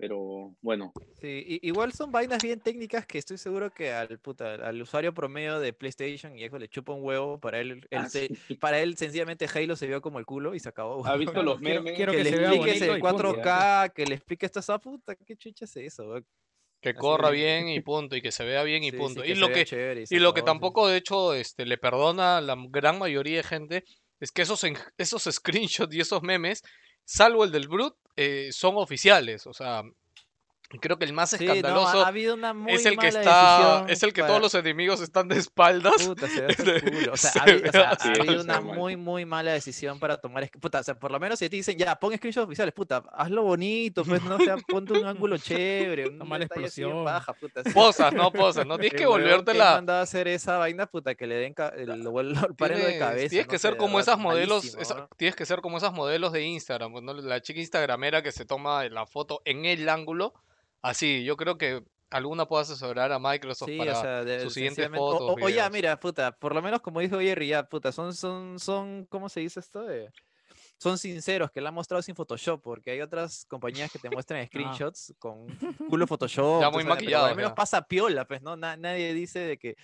Pero 0.00 0.54
bueno. 0.60 0.92
Sí, 1.20 1.58
igual 1.62 1.92
son 1.92 2.12
vainas 2.12 2.40
bien 2.40 2.60
técnicas 2.60 3.04
que 3.04 3.18
estoy 3.18 3.36
seguro 3.36 3.68
que 3.72 3.90
al, 3.90 4.20
puta, 4.20 4.54
al 4.54 4.80
usuario 4.80 5.12
promedio 5.12 5.58
de 5.58 5.72
PlayStation 5.72 6.38
y 6.38 6.44
eso 6.44 6.56
le 6.56 6.68
chupa 6.68 6.92
un 6.92 7.02
huevo. 7.02 7.40
Para 7.40 7.58
él, 7.58 7.84
él 7.90 7.98
Ah, 7.98 8.08
se, 8.08 8.28
sí. 8.28 8.54
para 8.60 8.78
él 8.80 8.96
sencillamente 8.96 9.46
Halo 9.52 9.74
se 9.74 9.88
vio 9.88 10.00
como 10.00 10.20
el 10.20 10.24
culo 10.24 10.54
y 10.54 10.60
se 10.60 10.68
acabó. 10.68 11.04
¿Ha 11.04 11.16
visto 11.16 11.42
los 11.42 11.58
Quiero- 11.58 11.82
memes? 11.82 11.96
quiero 11.96 12.12
que, 12.12 12.18
que 12.18 12.24
le 12.24 12.30
se 12.30 12.36
vea 12.38 12.50
expliques 12.54 12.82
el 12.82 12.98
y 12.98 13.00
punto, 13.00 13.34
4K, 13.34 13.92
que 13.92 14.06
le 14.06 14.14
explique 14.14 14.46
esto 14.46 14.60
esa 14.60 14.78
puta, 14.78 15.16
qué 15.16 15.36
chucha 15.36 15.64
es 15.64 15.76
eso, 15.76 16.06
güey? 16.06 16.22
Que 16.80 16.90
Así 16.90 16.98
corra 16.98 17.30
bien 17.30 17.68
y 17.68 17.80
punto, 17.82 18.16
y 18.16 18.22
que 18.22 18.32
se 18.32 18.44
vea 18.44 18.62
bien 18.62 18.84
y 18.84 18.90
Sí, 18.90 18.96
punto. 18.96 19.22
sí, 19.22 19.32
y 19.32 19.34
lo 19.34 19.50
que, 19.50 19.64
chévere 19.64 20.04
y 20.08 20.18
lo 20.18 20.34
que 20.34 20.42
tampoco, 20.42 20.88
de 20.88 20.96
hecho, 20.96 21.34
este, 21.34 21.66
le 21.66 21.78
perdona 21.78 22.38
a 22.38 22.40
la 22.40 22.56
gran 22.68 22.98
mayoría 22.98 23.38
de 23.38 23.42
gente 23.42 23.84
es 24.20 24.32
que 24.32 24.42
esos, 24.42 24.62
esos 24.98 25.22
screenshots 25.24 25.94
y 25.94 26.00
esos 26.00 26.22
memes, 26.22 26.62
salvo 27.04 27.44
el 27.44 27.52
del 27.52 27.68
Brute, 27.68 27.96
eh, 28.16 28.48
son 28.52 28.76
oficiales. 28.76 29.46
O 29.46 29.52
sea, 29.52 29.82
creo 30.68 30.98
que 30.98 31.06
el 31.06 31.14
más 31.14 31.30
Sí, 31.30 31.46
no, 31.46 31.52
ha- 31.52 31.56
escandaloso 31.56 32.04
ha 32.04 32.08
habido 32.08 32.34
una 32.34 32.52
muy 32.52 32.72
es 32.74 32.84
el 32.84 32.98
que 32.98 33.06
mala 33.06 33.20
está, 33.20 33.56
decisión 33.58 33.90
es 33.90 34.02
el 34.02 34.12
que 34.12 34.20
para- 34.20 34.28
todos 34.28 34.42
los 34.42 34.54
enemigos 34.54 35.00
están 35.00 35.26
de 35.28 35.38
espaldas. 35.38 35.94
Puta, 36.04 36.28
se 36.28 36.42
ve 36.42 36.54
culo. 36.82 37.12
O 37.14 37.16
sea, 37.16 37.30
Se 37.32 37.38
ha, 37.38 37.42
habido- 37.44 37.68
o 37.68 37.72
sea, 37.72 37.90
ha 37.90 38.08
habido 38.20 38.42
una 38.42 38.60
muy, 38.60 38.96
muy 38.96 39.24
mala 39.24 39.52
decisión 39.52 39.98
para 39.98 40.18
tomar. 40.18 40.50
Puta, 40.60 40.80
o 40.80 40.82
sea, 40.82 40.94
por 40.98 41.10
lo 41.10 41.18
menos 41.18 41.38
si 41.38 41.48
te 41.48 41.56
dicen, 41.56 41.78
ya, 41.78 41.98
pon 41.98 42.14
screenshots 42.14 42.44
oficiales, 42.46 42.74
puta, 42.74 43.02
hazlo 43.12 43.42
bonito, 43.44 44.04
pues, 44.04 44.22
no, 44.22 44.36
o 44.36 44.40
sea, 44.40 44.56
ponte 44.68 44.92
un 44.92 45.06
ángulo 45.06 45.38
chévere, 45.38 46.08
un 46.08 46.18
mala 46.28 46.44
explosión. 46.44 47.02
paja, 47.04 47.32
puta. 47.32 47.60
así. 47.62 47.70
Posas, 47.72 48.12
no 48.12 48.30
posas, 48.30 48.66
no 48.66 48.76
tienes 48.76 48.92
que 48.92 48.98
que 48.98 49.06
volvértela. 49.06 49.72
mandado 49.72 50.00
a 50.00 50.02
hacer 50.02 50.28
esa 50.28 50.58
vaina, 50.58 50.86
puta, 50.86 51.14
que 51.14 51.26
le 51.26 51.36
den 51.36 51.54
ca- 51.54 51.72
el, 51.76 51.86
lo, 52.02 52.22
lo- 52.22 52.54
paren 52.56 52.76
de 52.78 52.82
Tienes, 52.84 52.98
cabeza. 52.98 53.28
tienes 53.30 53.46
no 53.46 53.50
que 53.52 53.58
ser 53.58 53.76
como 53.78 53.96
verdad, 53.96 54.12
esas 54.12 54.18
modelos, 54.22 54.64
esa- 54.74 54.94
¿no? 54.96 55.08
tienes 55.16 55.34
que 55.34 55.46
ser 55.46 55.60
como 55.62 55.78
esas 55.78 55.92
modelos 55.94 56.32
de 56.32 56.42
Instagram, 56.42 56.92
pues, 56.92 57.04
¿no? 57.04 57.14
La 57.14 57.40
chica 57.40 57.60
instagramera 57.60 58.22
que 58.22 58.32
se 58.32 58.44
toma 58.44 58.86
la 58.90 59.06
foto 59.06 59.40
en 59.46 59.64
el 59.64 59.88
ángulo, 59.88 60.34
así, 60.82 61.24
yo 61.24 61.36
creo 61.36 61.58
que 61.58 61.84
alguna 62.10 62.46
puede 62.46 62.62
asesorar 62.62 63.12
a 63.12 63.18
Microsoft 63.18 63.68
Sí, 63.68 63.78
para 63.78 63.98
o 63.98 64.00
sea, 64.00 64.24
de- 64.24 64.40
sus 64.40 64.54
siguientes 64.54 64.88
fotos. 64.88 65.36
O, 65.40 65.44
o 65.44 65.48
ya, 65.48 65.68
mira, 65.70 65.98
puta, 66.00 66.32
por 66.32 66.54
lo 66.54 66.62
menos 66.62 66.80
como 66.80 67.00
dijo 67.00 67.20
Jerry, 67.20 67.48
ya, 67.48 67.68
puta, 67.68 67.92
son, 67.92 68.14
son, 68.14 68.58
son, 68.58 69.06
¿cómo 69.06 69.28
se 69.28 69.40
dice 69.40 69.60
esto? 69.60 69.82
De- 69.82 70.10
son 70.78 70.96
sinceros, 70.96 71.50
que 71.50 71.60
lo 71.60 71.68
han 71.68 71.74
mostrado 71.74 72.02
sin 72.02 72.14
Photoshop, 72.14 72.62
porque 72.62 72.92
hay 72.92 73.00
otras 73.00 73.44
compañías 73.46 73.90
que 73.90 73.98
te 73.98 74.08
muestran 74.24 74.46
screenshots 74.46 75.14
con 75.18 75.46
culo 75.90 76.06
Photoshop. 76.06 76.62
Ya 76.62 76.70
muy 76.70 76.84
maquillados, 76.84 77.30
Al 77.30 77.36
menos 77.36 77.52
pasa 77.52 77.82
piola, 77.82 78.26
pues, 78.26 78.42
¿no? 78.42 78.56
Na- 78.56 78.76
nadie 78.76 79.12
dice 79.12 79.40
de 79.40 79.58
que, 79.58 79.76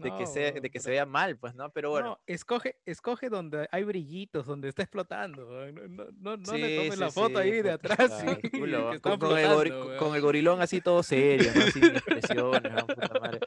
de 0.00 0.10
que, 0.16 0.20
No, 0.24 0.26
se, 0.26 0.40
de 0.40 0.50
weón, 0.52 0.62
que 0.70 0.78
se 0.80 0.84
pero- 0.84 0.92
vea 0.94 1.06
mal, 1.06 1.36
pues, 1.38 1.54
¿no? 1.54 1.70
Pero 1.70 1.90
bueno. 1.90 2.06
No, 2.08 2.18
escoge, 2.26 2.76
escoge 2.86 3.28
donde 3.28 3.68
hay 3.70 3.84
brillitos, 3.84 4.46
donde 4.46 4.68
está 4.68 4.82
explotando. 4.82 5.44
No, 5.72 6.04
no, 6.12 6.36
no 6.36 6.52
le 6.56 6.68
Sí, 6.68 6.76
tomes 6.76 6.94
sí, 6.94 7.00
la 7.00 7.10
foto 7.10 7.42
sí, 7.42 7.48
ahí 7.50 7.62
de 7.62 7.70
atrás. 7.70 8.20
sí, 8.20 8.50
culo, 8.58 8.90
que 8.92 9.00
con, 9.00 9.18
con 9.18 9.38
el 9.38 9.96
con 9.98 10.14
el 10.14 10.20
gorilón 10.20 10.60
así 10.62 10.80
todo 10.80 11.02
serio, 11.02 11.50
¿no? 11.54 11.62
Sin 11.70 11.84
expresiones, 11.84 12.72
¿no? 12.72 12.86
Puta 12.86 13.20
madre. 13.20 13.40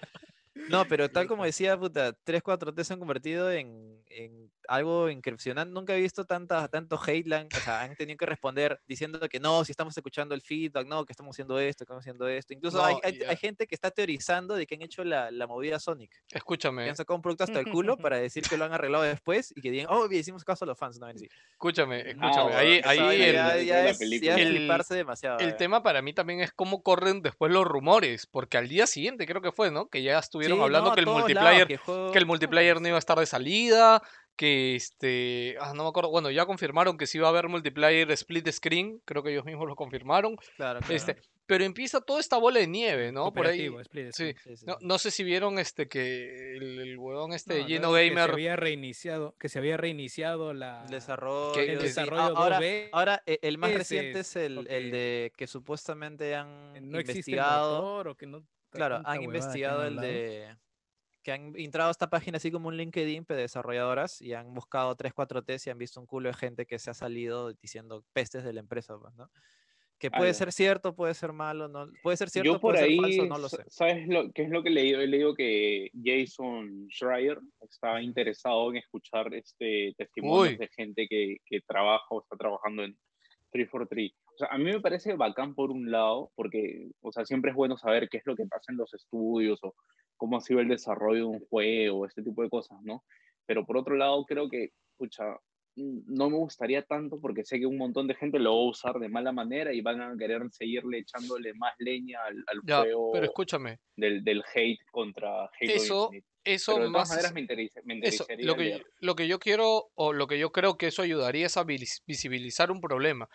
No, 0.69 0.85
pero 0.85 1.09
tal 1.09 1.27
como 1.27 1.43
decía, 1.43 1.77
puta, 1.77 2.13
3-4T 2.25 2.83
se 2.83 2.93
han 2.93 2.99
convertido 2.99 3.51
en, 3.51 4.01
en 4.07 4.49
algo 4.67 5.09
impresionante. 5.09 5.73
Nunca 5.73 5.95
he 5.95 5.99
visto 6.01 6.25
tanta, 6.25 6.67
tanto 6.67 6.99
hate, 7.05 7.31
han- 7.33 7.47
o 7.55 7.59
sea, 7.59 7.81
han 7.81 7.95
tenido 7.95 8.17
que 8.17 8.25
responder 8.25 8.79
diciendo 8.87 9.19
que 9.29 9.39
no, 9.39 9.63
si 9.65 9.71
estamos 9.71 9.95
escuchando 9.97 10.35
el 10.35 10.41
feedback, 10.41 10.87
no, 10.87 11.05
que 11.05 11.13
estamos 11.13 11.35
haciendo 11.35 11.59
esto, 11.59 11.79
que 11.79 11.83
estamos 11.85 12.01
haciendo 12.01 12.27
esto. 12.27 12.53
Incluso 12.53 12.77
No, 12.77 12.85
hay, 12.85 12.95
hay, 13.03 13.19
eh, 13.21 13.35
gente 13.35 13.67
que 13.67 13.75
está 13.75 13.91
teorizando 13.91 14.55
de 14.55 14.65
que 14.65 14.75
han 14.75 14.81
hecho 14.81 15.03
la, 15.03 15.31
la 15.31 15.47
movida 15.47 15.79
Sonic. 15.79 16.11
Que 16.27 16.37
Escúchame, 16.37 16.89
han 16.89 16.95
sacado 16.95 17.15
un 17.15 17.21
producto 17.21 17.43
hasta 17.45 17.59
el 17.59 17.69
culo 17.69 17.97
para 17.97 18.17
decir 18.17 18.43
que 18.43 18.57
lo 18.57 18.65
han 18.65 18.73
arreglado 18.73 19.03
después 19.03 19.53
y 19.55 19.61
que 19.61 19.71
digan, 19.71 19.87
oh, 19.89 20.07
bien, 20.07 20.21
hicimos 20.21 20.43
caso 20.43 20.65
a 20.65 20.67
los 20.67 20.77
fans. 20.77 20.99
No, 20.99 21.09
en 21.09 21.17
sí. 21.19 21.27
escúchame, 21.51 22.09
escúchame. 22.11 22.53
ahí, 22.55 22.81
ahí 22.85 23.21
el, 23.21 23.33
ya, 23.35 23.57
el- 23.57 23.65
ya 23.65 23.87
es, 23.89 23.97
ya 23.97 23.99
película. 23.99 24.35
es 24.35 24.39
El- 24.39 24.57
fliparse 24.57 24.95
demasiado. 24.95 25.39
el 25.39 25.49
ya. 25.51 25.57
tema 25.57 25.83
para 25.83 26.01
mí 26.01 26.13
también 26.13 26.39
es 26.39 26.51
cómo 26.53 26.83
corren 26.83 27.21
después 27.21 27.51
los 27.51 27.65
rumores, 27.65 28.27
porque 28.27 28.57
al 28.57 28.67
día 28.67 28.87
siguiente 28.87 29.25
creo 29.25 29.41
que 29.41 29.51
fue, 29.51 29.71
¿no? 29.71 29.87
Que 29.87 30.01
ya 30.03 30.19
estuvieron 30.19 30.57
Sí, 30.57 30.63
hablando 30.63 30.89
no, 30.89 30.95
que 30.95 30.99
el 31.01 31.05
todos 31.05 31.17
lados, 31.17 31.29
multiplayer 31.33 31.67
que 31.67 31.77
juego- 31.77 32.11
que 32.11 32.17
el 32.19 32.25
multiplayer 32.25 32.81
no 32.81 32.87
iba 32.89 32.97
a 32.97 32.99
estar 32.99 33.17
de 33.19 33.25
salida, 33.25 34.01
que 34.35 34.75
este, 34.75 35.55
ah, 35.59 35.73
no 35.75 35.83
me 35.83 35.89
acuerdo, 35.89 36.09
bueno, 36.09 36.29
ya 36.31 36.45
confirmaron 36.45 36.97
que 36.97 37.07
sí 37.07 37.17
iba 37.17 37.27
a 37.27 37.29
haber 37.31 37.47
multiplayer 37.49 38.09
split 38.11 38.49
screen, 38.51 38.99
creo 39.05 39.23
que 39.23 39.31
ellos 39.31 39.45
mismos 39.45 39.67
lo 39.67 39.75
confirmaron, 39.75 40.35
Claro, 40.55 40.79
claro. 40.79 40.95
este, 40.95 41.17
pero 41.45 41.63
empieza 41.65 41.99
toda 42.01 42.19
esta 42.19 42.37
bola 42.37 42.59
de 42.59 42.67
nieve, 42.67 43.11
¿no? 43.11 43.33
Por 43.33 43.47
ahí, 43.47 43.67
split 43.81 44.11
sí, 44.13 44.33
screen. 44.33 44.35
Sí, 44.43 44.55
sí, 44.57 44.65
no, 44.65 44.77
sí. 44.79 44.85
no 44.85 44.97
sé 44.97 45.11
si 45.11 45.23
vieron 45.23 45.59
este 45.59 45.87
que 45.87 46.55
el, 46.57 46.79
el 46.79 46.97
huevón 46.97 47.33
este 47.33 47.59
No, 47.59 47.67
Gino 47.67 47.79
luego 47.91 47.95
que 47.95 48.09
Gamer, 48.09 48.25
se 48.25 48.31
había 48.31 48.55
reiniciado, 48.55 49.35
que 49.37 49.49
se 49.49 49.59
había 49.59 49.77
reiniciado 49.77 50.53
la 50.53 50.83
El 50.85 50.91
desarrollo. 50.91 51.53
que 51.53 51.71
el 51.73 51.79
sí. 51.79 51.85
desarrollo 51.87 52.37
ahora, 52.37 52.59
2B, 52.59 52.89
ahora, 52.91 53.23
e- 53.25 53.39
el 53.41 53.57
más 53.57 53.69
ese 53.71 53.77
reciente 53.79 54.19
es 54.21 54.29
es 54.29 54.35
el, 54.37 54.67
el 54.67 54.91
de 54.91 55.31
que 55.37 55.47
supuestamente 55.47 56.33
han 56.35 56.71
existe 56.75 56.99
investigado. 57.31 57.81
motor 57.81 58.07
o 58.09 58.15
que 58.15 58.25
no 58.25 58.43
Claro, 58.71 59.01
han 59.05 59.21
investigado 59.21 59.85
el 59.85 59.97
de. 59.97 60.55
Que 61.23 61.31
han 61.31 61.53
entrado 61.55 61.87
a 61.87 61.91
esta 61.91 62.09
página 62.09 62.37
así 62.37 62.51
como 62.51 62.67
un 62.67 62.77
LinkedIn 62.77 63.25
de 63.27 63.35
desarrolladoras 63.35 64.21
y 64.21 64.33
han 64.33 64.53
buscado 64.53 64.95
3, 64.95 65.13
4 65.13 65.41
T's 65.43 65.67
y 65.67 65.69
han 65.69 65.77
visto 65.77 65.99
un 65.99 66.05
culo 66.05 66.29
de 66.29 66.35
gente 66.35 66.65
que 66.65 66.77
se 66.79 66.91
ha 66.91 66.93
salido 66.93 67.53
diciendo 67.53 68.03
pestes 68.13 68.43
de 68.43 68.53
la 68.53 68.59
empresa, 68.59 68.97
pues, 68.99 69.15
¿no? 69.15 69.31
Que 69.99 70.11
puede 70.11 70.33
ser 70.33 70.51
cierto, 70.51 70.93
puede 70.93 71.13
ser 71.13 71.31
malo, 71.31 71.69
no, 71.69 71.87
puede 72.01 72.17
ser 72.17 72.29
cierto, 72.29 72.51
Yo 72.51 72.59
por 72.59 72.73
puede 72.73 72.83
ahí, 72.83 72.97
ser 72.97 73.01
falso, 73.01 73.25
no 73.25 73.37
lo 73.37 73.47
sé. 73.47 73.63
¿sabes 73.69 74.05
lo, 74.05 74.29
qué 74.33 74.43
es 74.43 74.49
lo 74.49 74.61
que 74.61 74.67
he 74.67 74.73
leído? 74.73 74.99
He 74.99 75.07
leído 75.07 75.33
que 75.33 75.91
Jason 76.03 76.87
Schreier 76.89 77.39
está 77.61 78.01
interesado 78.01 78.69
en 78.71 78.77
escuchar 78.77 79.33
este 79.33 79.93
testimonios 79.97 80.49
Uy. 80.49 80.57
de 80.57 80.67
gente 80.75 81.07
que, 81.07 81.37
que 81.45 81.61
trabaja 81.61 82.03
o 82.09 82.21
está 82.21 82.35
trabajando 82.35 82.83
en 82.83 82.97
343. 83.51 84.11
O 84.25 84.37
sea, 84.37 84.47
a 84.49 84.57
mí 84.57 84.65
me 84.65 84.81
parece 84.81 85.15
bacán 85.15 85.55
por 85.55 85.71
un 85.71 85.89
lado, 85.89 86.31
porque, 86.35 86.89
o 87.01 87.11
sea, 87.13 87.23
siempre 87.23 87.51
es 87.51 87.55
bueno 87.55 87.77
saber 87.77 88.09
qué 88.09 88.17
es 88.17 88.23
lo 88.25 88.35
que 88.35 88.45
pasa 88.45 88.73
en 88.73 88.79
los 88.79 88.93
estudios 88.93 89.59
o 89.63 89.73
cómo 90.17 90.37
ha 90.37 90.41
sido 90.41 90.59
el 90.59 90.67
desarrollo 90.69 91.17
de 91.19 91.23
un 91.37 91.39
juego, 91.47 92.05
este 92.05 92.23
tipo 92.23 92.43
de 92.43 92.49
cosas, 92.49 92.79
¿no? 92.83 93.03
Pero 93.45 93.65
por 93.65 93.77
otro 93.77 93.95
lado, 93.95 94.23
creo 94.25 94.49
que, 94.49 94.69
pucha, 94.97 95.23
no 95.75 96.29
me 96.29 96.37
gustaría 96.37 96.83
tanto 96.83 97.19
porque 97.19 97.43
sé 97.43 97.59
que 97.59 97.65
un 97.65 97.77
montón 97.77 98.07
de 98.07 98.15
gente 98.15 98.37
lo 98.39 98.51
va 98.55 98.61
a 98.63 98.69
usar 98.69 98.99
de 98.99 99.09
mala 99.09 99.31
manera 99.31 99.73
y 99.73 99.81
van 99.81 100.01
a 100.01 100.15
querer 100.17 100.43
seguirle 100.51 100.99
echándole 100.99 101.53
más 101.55 101.73
leña 101.79 102.19
al, 102.23 102.43
al 102.47 102.61
ya, 102.65 102.83
juego 102.83 103.11
pero 103.11 103.25
escúchame, 103.25 103.79
del, 103.95 104.23
del 104.23 104.43
hate 104.53 104.79
contra 104.91 105.45
Halo 105.45 105.49
Eso 105.59 106.11
eso 106.45 106.73
Pero 106.73 106.85
de 106.85 106.91
todas 106.91 107.07
más 107.07 107.09
maneras 107.09 107.33
me, 107.33 107.41
interesa, 107.41 107.81
me 107.85 107.95
Eso, 107.95 108.25
interesaría 108.25 108.45
lo 108.45 108.55
que, 108.55 108.63
leer. 108.65 108.85
lo 108.99 109.15
que 109.15 109.27
yo 109.27 109.39
quiero 109.39 109.89
o 109.95 110.13
lo 110.13 110.27
que 110.27 110.37
yo 110.37 110.51
creo 110.51 110.77
que 110.77 110.87
eso 110.87 111.01
ayudaría 111.01 111.45
es 111.47 111.57
a 111.57 111.63
vis- 111.63 112.03
visibilizar 112.05 112.69
un 112.71 112.81
problema. 112.81 113.29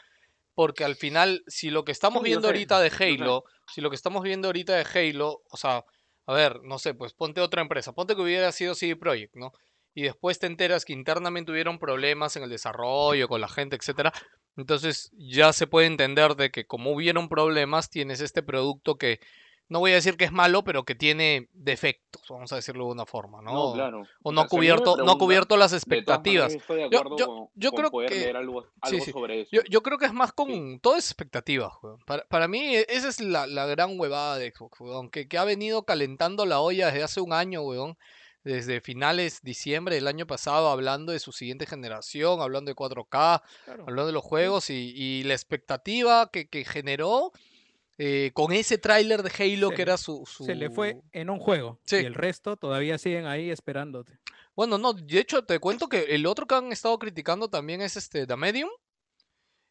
Porque 0.54 0.84
al 0.84 0.96
final, 0.96 1.42
si 1.46 1.70
lo 1.70 1.84
que 1.84 1.92
estamos 1.92 2.22
Sí, 2.22 2.28
viendo 2.30 2.42
sé, 2.42 2.52
ahorita 2.52 2.80
de. 2.80 2.90
Halo, 2.98 3.44
si 3.72 3.80
lo 3.80 3.90
que 3.90 3.96
estamos 3.96 4.22
viendo 4.24 4.48
ahorita 4.48 4.74
de 4.76 4.84
Halo, 5.10 5.42
o 5.50 5.56
sea, 5.56 5.84
a 6.28 6.34
ver, 6.34 6.60
no 6.62 6.78
sé, 6.78 6.92
pues 6.92 7.14
ponte 7.14 7.40
otra 7.40 7.62
empresa, 7.62 7.94
ponte 7.94 8.14
que 8.14 8.20
hubiera 8.20 8.52
sido 8.52 8.74
CD 8.74 8.96
Projekt, 8.96 9.34
¿no? 9.34 9.52
Y 9.94 10.02
después 10.02 10.38
te 10.38 10.46
enteras 10.46 10.84
que 10.84 10.92
internamente 10.92 11.50
hubieron 11.50 11.78
problemas 11.78 12.36
en 12.36 12.42
el 12.42 12.50
desarrollo, 12.50 13.28
con 13.28 13.40
la 13.40 13.48
gente, 13.48 13.76
etcétera. 13.76 14.12
Entonces 14.54 15.10
ya 15.16 15.54
se 15.54 15.66
puede 15.66 15.86
entender 15.86 16.36
de 16.36 16.50
que 16.50 16.66
como 16.66 16.92
hubieron 16.92 17.30
problemas, 17.30 17.88
tienes 17.88 18.20
este 18.20 18.42
producto 18.42 18.98
que 18.98 19.20
no 19.68 19.80
voy 19.80 19.92
a 19.92 19.94
decir 19.96 20.16
que 20.16 20.24
es 20.24 20.32
malo, 20.32 20.64
pero 20.64 20.84
que 20.84 20.94
tiene 20.94 21.48
defectos, 21.52 22.22
vamos 22.30 22.52
a 22.52 22.56
decirlo 22.56 22.86
de 22.86 22.92
una 22.92 23.04
forma, 23.06 23.42
¿no? 23.42 23.52
No, 23.52 23.72
claro. 23.74 24.02
O 24.22 24.32
no 24.32 24.40
ha 24.40 24.48
cubierto, 24.48 24.96
no 24.96 25.12
ha 25.12 25.18
cubierto 25.18 25.56
las 25.56 25.72
de 25.72 25.76
expectativas. 25.76 26.52
De 26.52 26.58
Yo- 26.90 26.98
acuerdo 26.98 27.16
yo- 27.18 27.26
con, 27.26 27.48
yo 27.54 27.70
con 27.72 27.78
creo 27.88 28.08
que- 28.08 28.30
algo, 28.30 28.62
sí, 28.62 28.68
algo 28.80 29.04
sí. 29.04 29.12
sobre 29.12 29.40
eso. 29.42 29.50
Yo, 29.52 29.60
yo 29.68 29.82
creo 29.82 29.98
que 29.98 30.06
es 30.06 30.12
más 30.14 30.32
con 30.32 30.80
todo 30.80 30.96
es 30.96 31.06
expectativa, 31.06 31.72
weón. 31.82 31.98
Para, 32.06 32.24
para 32.24 32.48
mí, 32.48 32.76
e- 32.76 32.86
esa 32.88 33.08
es 33.08 33.20
la, 33.20 33.46
la 33.46 33.66
gran 33.66 33.98
huevada 34.00 34.38
de 34.38 34.50
Xbox, 34.52 34.80
weón. 34.80 35.10
Que, 35.10 35.28
que 35.28 35.38
ha 35.38 35.44
venido 35.44 35.84
calentando 35.84 36.46
la 36.46 36.60
olla 36.60 36.86
desde 36.86 37.02
hace 37.02 37.20
un 37.20 37.32
año, 37.32 37.62
weón. 37.62 37.96
Desde 38.44 38.80
finales 38.80 39.42
diciembre 39.42 39.96
del 39.96 40.06
año 40.06 40.26
pasado, 40.26 40.68
hablando 40.70 41.12
de 41.12 41.18
su 41.18 41.32
siguiente 41.32 41.66
generación, 41.66 42.40
hablando 42.40 42.70
de 42.70 42.76
4K, 42.76 43.42
Claro. 43.64 43.82
hablando 43.82 44.06
de 44.06 44.12
los 44.12 44.22
juegos 44.22 44.70
y, 44.70 44.92
y 44.96 45.24
la 45.24 45.34
expectativa 45.34 46.30
que, 46.32 46.48
que 46.48 46.64
generó 46.64 47.32
eh, 47.98 48.30
con 48.32 48.52
ese 48.52 48.78
tráiler 48.78 49.22
de 49.22 49.30
Halo 49.30 49.70
Se 49.70 49.74
que 49.76 49.82
era 49.82 49.96
su, 49.96 50.24
su... 50.26 50.44
Se 50.44 50.54
le 50.54 50.70
fue 50.70 51.00
en 51.12 51.30
un 51.30 51.38
juego 51.38 51.80
Sí. 51.84 51.96
y 51.96 52.04
el 52.04 52.14
resto 52.14 52.56
todavía 52.56 52.96
siguen 52.98 53.26
ahí 53.26 53.50
esperándote. 53.50 54.18
Bueno, 54.54 54.78
no, 54.78 54.92
de 54.92 55.18
hecho 55.18 55.44
te 55.44 55.58
cuento 55.58 55.88
que 55.88 56.02
el 56.14 56.26
otro 56.26 56.46
que 56.46 56.54
han 56.54 56.72
estado 56.72 56.98
criticando 56.98 57.48
también 57.50 57.80
es 57.82 57.96
este 57.96 58.26
The 58.26 58.36
Medium. 58.36 58.70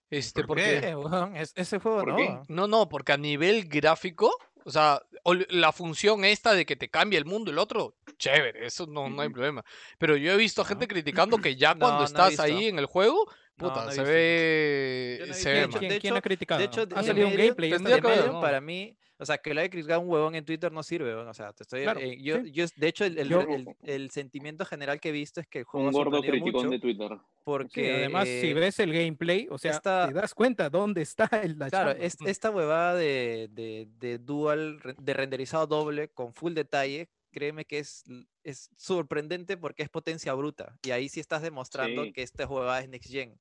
Este, 0.09 0.41
¿Por 0.41 0.47
porque... 0.57 0.79
qué? 0.81 0.95
Weón, 0.95 1.35
es- 1.35 1.53
ese 1.55 1.79
juego 1.79 1.99
¿Por 1.99 2.09
no. 2.09 2.15
qué? 2.15 2.39
No, 2.47 2.67
no, 2.67 2.87
porque 2.87 3.11
a 3.11 3.17
nivel 3.17 3.65
gráfico, 3.67 4.31
o 4.63 4.71
sea, 4.71 5.01
la 5.49 5.71
función 5.73 6.23
esta 6.23 6.53
de 6.53 6.65
que 6.65 6.77
te 6.77 6.89
cambia 6.89 7.19
el 7.19 7.25
mundo, 7.25 7.51
el 7.51 7.57
otro, 7.59 7.95
chévere, 8.17 8.65
eso 8.65 8.87
no, 8.87 9.09
no 9.09 9.21
hay 9.21 9.29
problema. 9.29 9.65
Pero 9.97 10.15
yo 10.15 10.31
he 10.31 10.37
visto 10.37 10.61
a 10.61 10.65
gente 10.65 10.87
criticando 10.87 11.37
que 11.39 11.57
ya 11.57 11.75
cuando 11.79 11.99
no 11.99 12.05
estás 12.05 12.39
ahí 12.39 12.67
en 12.67 12.79
el 12.79 12.85
juego, 12.85 13.29
puta, 13.57 13.85
no 13.85 13.91
he 13.91 13.93
se 13.95 14.03
ve, 14.03 15.25
no 15.27 15.33
se 15.33 15.51
ve 15.53 15.59
De 15.61 15.67
¿Quién, 15.67 15.89
de 15.91 15.99
quién 15.99 16.13
ha 16.13 16.17
hecho- 16.17 16.23
criticado? 16.23 16.59
De 16.59 16.65
hecho, 16.65 16.87
ha 16.95 17.03
salido 17.03 17.27
un 17.27 17.35
gameplay. 17.35 17.71
tendría 17.71 17.99
que 18.01 18.15
¿no? 18.27 18.39
para 18.41 18.61
mí, 18.61 18.95
o 19.17 19.25
sea, 19.25 19.37
que 19.39 19.53
lo 19.53 19.61
haya 19.61 19.69
criticado 19.69 19.99
un 20.01 20.09
huevón 20.09 20.35
en 20.35 20.45
Twitter 20.45 20.71
no 20.71 20.83
sirve, 20.83 21.13
o 21.15 21.33
sea, 21.33 21.51
te 21.53 21.63
estoy, 21.63 21.81
Claro, 21.83 21.99
eh, 21.99 22.17
yo, 22.21 22.41
sí. 22.43 22.51
yo, 22.51 22.65
de 22.75 22.87
hecho, 22.87 23.03
el, 23.05 23.17
el, 23.17 23.29
Yo- 23.29 23.41
el- 23.41 23.67
el 23.83 24.09
sentimiento 24.11 24.63
general 24.65 24.99
que 24.99 25.09
he 25.09 25.11
visto 25.11 25.41
es 25.41 25.47
que 25.47 25.59
el 25.59 25.65
juego 25.65 25.87
Un 25.87 25.93
gordo 25.93 26.21
criticón 26.21 26.69
de 26.69 26.79
Twitter. 26.79 27.11
porque 27.43 27.83
Sí, 27.85 27.89
además, 27.89 28.27
si 28.27 28.49
eh, 28.49 28.53
ves 28.53 28.79
el 28.79 28.93
gameplay, 28.93 29.47
o 29.49 29.57
sea, 29.57 29.71
esta- 29.71 30.07
te 30.07 30.13
das 30.13 30.33
cuenta 30.33 30.69
dónde 30.69 31.01
está 31.01 31.27
el, 31.43 31.57
la 31.57 31.69
Claro, 31.69 31.91
es- 31.91 32.17
esta 32.25 32.51
huevada 32.51 32.93
de, 32.95 33.49
de, 33.51 33.87
de 33.99 34.17
dual, 34.19 34.79
de 34.99 35.13
renderizado 35.13 35.65
doble 35.65 36.09
con 36.09 36.33
full 36.33 36.53
detalle, 36.53 37.09
créeme 37.31 37.65
que 37.65 37.79
es, 37.79 38.03
es 38.43 38.69
sorprendente 38.77 39.57
porque 39.57 39.83
es 39.83 39.89
potencia 39.89 40.33
bruta. 40.33 40.77
Y 40.83 40.91
ahí 40.91 41.07
sí 41.09 41.19
estás 41.19 41.41
demostrando 41.41 42.03
Sí. 42.05 42.13
que 42.13 42.23
esta 42.23 42.47
huevada 42.47 42.79
es 42.81 42.89
Next 42.89 43.11
Gen. 43.11 43.37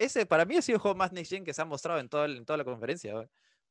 Ese 0.00 0.24
para 0.24 0.46
mí 0.46 0.56
ha 0.56 0.62
sido 0.62 0.76
el 0.76 0.80
juego 0.82 0.96
más 0.96 1.12
Next 1.12 1.30
Gen 1.30 1.44
que 1.44 1.52
se 1.52 1.60
ha 1.60 1.66
mostrado 1.66 2.00
en, 2.00 2.08
toda 2.08 2.24
el- 2.24 2.38
en 2.38 2.44
toda 2.46 2.56
la 2.56 2.64
conferencia. 2.64 3.14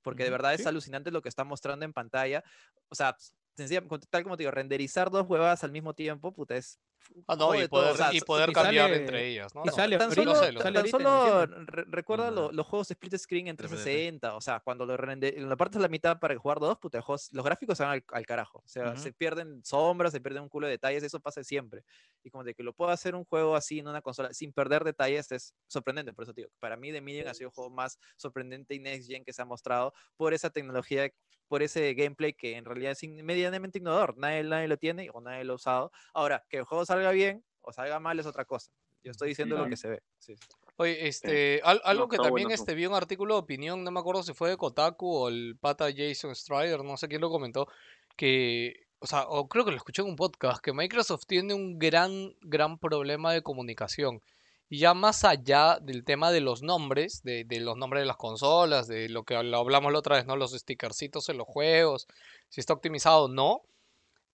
Porque 0.03 0.23
de 0.23 0.29
verdad 0.29 0.53
es 0.53 0.65
alucinante 0.67 1.11
lo 1.11 1.21
que 1.23 1.27
está 1.27 1.43
mostrando 1.43 1.83
en 1.85 1.91
pantalla. 1.91 2.43
O 2.87 2.95
sea, 2.95 3.15
sencilla- 3.57 3.83
tal 4.09 4.23
como 4.23 4.37
te 4.37 4.43
digo, 4.43 4.51
renderizar 4.51 5.09
dos 5.09 5.25
huevadas 5.27 5.63
al 5.63 5.71
mismo 5.71 5.93
tiempo, 5.95 6.31
puta, 6.31 6.55
es. 6.55 6.79
Ah, 7.27 7.35
no, 7.35 7.53
y 7.55 7.67
todo, 7.67 7.95
poder, 7.95 8.15
y 8.15 8.21
poder 8.21 8.49
y 8.49 8.53
cambiar 8.53 8.89
sale- 8.89 9.01
entre 9.01 9.27
ellas, 9.27 9.53
¿no? 9.55 9.63
y 9.65 9.69
sale 9.69 9.97
tan 9.97 10.11
solo, 10.13 10.33
no 10.33 10.39
sé, 10.39 10.51
lo- 10.51 10.61
tan 10.61 10.87
solo 10.87 11.45
re- 11.45 11.85
recuerda 11.87 12.31
lo- 12.31 12.45
Ujú. 12.47 12.55
los 12.55 12.65
juegos 12.67 12.87
de 12.87 12.93
split 12.93 13.15
screen 13.17 13.47
en 13.47 13.55
De 13.55 13.63
PC. 13.63 13.75
360, 13.75 14.35
o 14.35 14.41
sea, 14.41 14.59
cuando 14.59 14.85
lo 14.85 14.95
rende, 14.97 15.33
en 15.37 15.49
la 15.49 15.55
parte 15.57 15.77
de 15.77 15.81
la 15.81 15.87
mitad 15.89 16.19
para 16.19 16.37
jugar 16.37 16.59
dos, 16.59 16.77
puta, 16.77 17.01
juegos- 17.01 17.29
los 17.33 17.43
gráficos 17.43 17.77
se 17.77 17.83
van 17.83 17.93
al, 17.93 18.03
al 18.11 18.25
carajo, 18.25 18.59
o 18.63 18.67
sea, 18.67 18.91
Ujú. 18.93 19.01
se 19.01 19.11
pierden 19.13 19.63
sombras, 19.65 20.11
se 20.11 20.21
pierden 20.21 20.43
un 20.43 20.49
culo 20.49 20.67
de 20.67 20.71
detalles, 20.71 21.03
eso 21.03 21.19
pasa 21.19 21.43
siempre. 21.43 21.83
Y 22.23 22.29
como 22.29 22.43
de 22.43 22.53
que 22.53 22.63
lo 22.63 22.73
pueda 22.73 22.93
hacer 22.93 23.15
un 23.15 23.25
juego 23.25 23.55
así 23.55 23.79
en 23.79 23.87
una 23.87 24.01
consola 24.01 24.33
sin 24.33 24.53
perder 24.53 24.83
detalles 24.83 25.31
es 25.31 25.53
sorprendente, 25.67 26.13
por 26.13 26.23
eso 26.23 26.33
digo, 26.33 26.49
para 26.59 26.77
mí 26.77 26.91
The 26.91 27.01
Medium 27.01 27.27
ha 27.27 27.33
sido 27.33 27.49
el 27.49 27.53
juego 27.53 27.69
más 27.69 27.97
sorprendente 28.17 28.75
y 28.75 28.79
next 28.79 29.07
gen 29.09 29.23
que 29.23 29.33
se 29.33 29.41
ha 29.41 29.45
mostrado 29.45 29.93
por 30.15 30.33
esa 30.33 30.49
tecnología, 30.49 31.09
por 31.49 31.61
ese 31.63 31.93
gameplay 31.95 32.31
que 32.33 32.55
en 32.55 32.63
realidad 32.63 32.93
es 32.93 33.03
in- 33.03 33.25
medianamente 33.25 33.79
innovador, 33.79 34.17
nadie, 34.17 34.43
nadie 34.43 34.69
lo 34.69 34.77
tiene 34.77 35.09
o 35.13 35.19
nadie 35.19 35.43
lo 35.43 35.53
ha 35.53 35.55
usado. 35.57 35.91
Ahora, 36.13 36.45
que 36.49 36.57
el 36.57 36.63
juego 36.63 36.85
salga 36.85 37.11
bien 37.11 37.43
o 37.61 37.73
salga 37.73 37.99
mal 37.99 38.17
es 38.19 38.25
otra 38.25 38.45
cosa. 38.45 38.71
Yo 39.03 39.11
estoy 39.11 39.29
diciendo 39.29 39.55
lo 39.55 39.61
Claro. 39.63 39.69
que 39.71 39.77
se 39.77 39.89
ve. 39.89 40.01
sí, 40.19 40.35
sí. 40.37 40.47
Oye, 40.77 41.07
este, 41.07 41.59
al- 41.65 41.81
algo 41.83 42.07
que 42.07 42.15
está 42.15 42.27
también 42.29 42.45
buenazo. 42.47 42.63
este, 42.63 42.73
vi 42.75 42.85
un 42.85 42.93
artículo 42.93 43.33
de 43.35 43.41
opinión, 43.41 43.83
no 43.83 43.91
me 43.91 43.99
acuerdo 43.99 44.23
si 44.23 44.33
fue 44.33 44.49
de 44.49 44.55
Kotaku 44.57 45.13
o 45.13 45.27
el 45.27 45.57
pata 45.59 45.87
Jason 45.93 46.33
Strider, 46.35 46.83
no 46.85 46.95
sé 46.95 47.09
quién 47.09 47.19
lo 47.19 47.29
comentó, 47.29 47.67
que, 48.15 48.85
o 48.99 49.07
sea, 49.07 49.23
o 49.27 49.47
creo 49.49 49.65
que 49.65 49.71
lo 49.71 49.77
escuché 49.77 50.01
en 50.01 50.09
un 50.09 50.15
podcast, 50.15 50.61
que 50.63 50.73
Microsoft 50.73 51.25
tiene 51.27 51.53
un 51.53 51.79
gran, 51.79 52.33
gran 52.41 52.77
problema 52.77 53.33
de 53.33 53.41
comunicación. 53.41 54.21
Y 54.69 54.77
ya 54.79 54.93
más 54.93 55.23
allá 55.23 55.79
del 55.81 56.03
tema 56.03 56.31
de 56.31 56.41
los 56.41 56.61
nombres, 56.61 57.23
de, 57.23 57.43
de 57.43 57.59
los 57.59 57.75
nombres 57.75 58.01
de 58.01 58.05
las 58.07 58.17
consolas, 58.17 58.87
de 58.87 59.09
lo 59.09 59.23
que 59.23 59.35
hablamos 59.35 59.91
la 59.91 59.99
otra 59.99 60.17
vez, 60.17 60.25
¿no? 60.27 60.35
Los 60.35 60.51
stickercitos 60.53 61.27
en 61.29 61.37
los 61.37 61.47
juegos, 61.47 62.07
si 62.49 62.61
está 62.61 62.73
optimizado 62.73 63.23
o 63.25 63.27
no, 63.27 63.61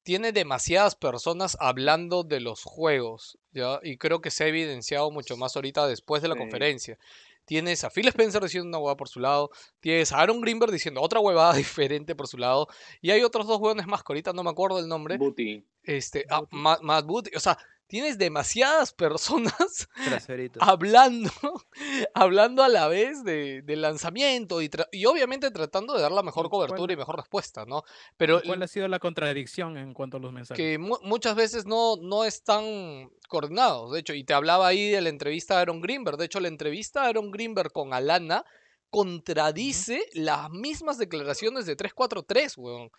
tiene 0.03 0.32
demasiadas 0.34 0.95
personas 0.95 1.57
hablando 1.60 2.24
de 2.24 2.40
los 2.41 2.64
juegos, 2.64 3.38
¿ya? 3.53 3.80
Y 3.82 3.98
creo 3.98 4.22
que 4.22 4.30
se 4.30 4.44
ha 4.44 4.48
evidenciado 4.48 5.10
mucho 5.10 5.38
más 5.38 5.56
ahorita 5.56 5.88
después 5.88 6.22
de 6.22 6.28
la 6.28 6.36
Sí. 6.36 6.40
conferencia. 6.41 6.98
Tienes 7.45 7.84
a 7.84 7.90
Phil 7.90 8.07
Spencer 8.07 8.41
diciendo 8.44 8.68
una 8.68 8.78
huevada 8.80 8.98
por 8.98 9.07
su 9.07 9.20
lado, 9.20 9.52
tienes 9.80 10.12
a 10.12 10.18
Aaron 10.20 10.41
Greenberg 10.41 10.72
diciendo 10.72 11.02
otra 11.02 11.20
huevada 11.22 11.53
diferente 11.94 12.14
por 12.16 12.28
su 12.28 12.38
lado, 12.38 12.68
y 13.02 13.12
hay 13.12 13.22
otros 13.24 13.48
dos 13.48 13.60
hueones 13.60 13.88
más 13.88 14.02
que 14.03 14.12
ahorita 14.12 14.34
no 14.34 14.44
me 14.44 14.49
acuerdo 14.49 14.80
el 14.80 14.88
nombre, 14.88 15.18
Booty. 15.18 15.64
este, 15.84 16.26
ah, 16.30 16.44
Ma- 16.52 16.80
Matt 16.82 17.06
Booty, 17.06 17.32
o 17.36 17.40
sea, 17.40 17.57
tienes 17.88 18.18
demasiadas 18.18 18.94
personas 18.94 19.88
hablando, 20.60 21.30
hablando 22.14 22.64
a 22.64 22.68
la 22.68 22.88
vez 22.88 23.24
de, 23.24 23.62
del 23.62 23.82
lanzamiento 23.82 24.62
y, 24.62 24.70
y 24.91 25.06
obviamente 25.06 25.52
tratando 25.52 25.94
de 25.95 26.02
dar 26.02 26.12
la 26.12 26.24
mejor 26.24 26.48
¿Y 26.48 26.49
cuál- 26.49 26.68
cobertura 26.68 26.94
y 26.94 26.98
mejor 26.98 27.18
respuesta, 27.18 27.66
¿no? 27.66 27.84
Pero 28.18 28.41
¿Cuál 28.45 28.64
ha 28.64 28.68
sido 28.68 28.88
la 28.88 28.99
contradicción 28.99 29.78
en 29.78 29.94
cuanto 29.94 30.18
a 30.18 30.20
los 30.20 30.32
mensajes? 30.34 30.57
que 30.57 30.78
mu- 30.78 30.99
muchas 31.03 31.36
veces 31.36 31.66
no, 31.66 31.95
no 31.98 32.26
están 32.26 33.10
coordinados, 33.28 33.91
de 33.94 33.99
hecho, 33.99 34.14
y 34.14 34.24
te 34.24 34.34
hablaba 34.34 34.68
ahí 34.68 34.90
de 34.91 35.02
la 35.02 35.10
entrevista 35.10 35.56
de 35.56 35.62
Aaron 35.62 35.82
Greenberg, 35.82 36.18
de 36.18 36.26
hecho, 36.26 36.40
la 36.40 36.48
entrevista 36.48 37.03
de 37.03 37.10
Aaron 37.10 37.32
Greenberg 37.32 37.72
con 37.72 37.94
Alana 37.94 38.45
contradice 38.90 40.02
las 40.14 40.49
mismas 40.52 40.98
declaraciones 40.98 41.66
de 41.66 41.76
343, 41.76 42.57
weón. 42.57 42.90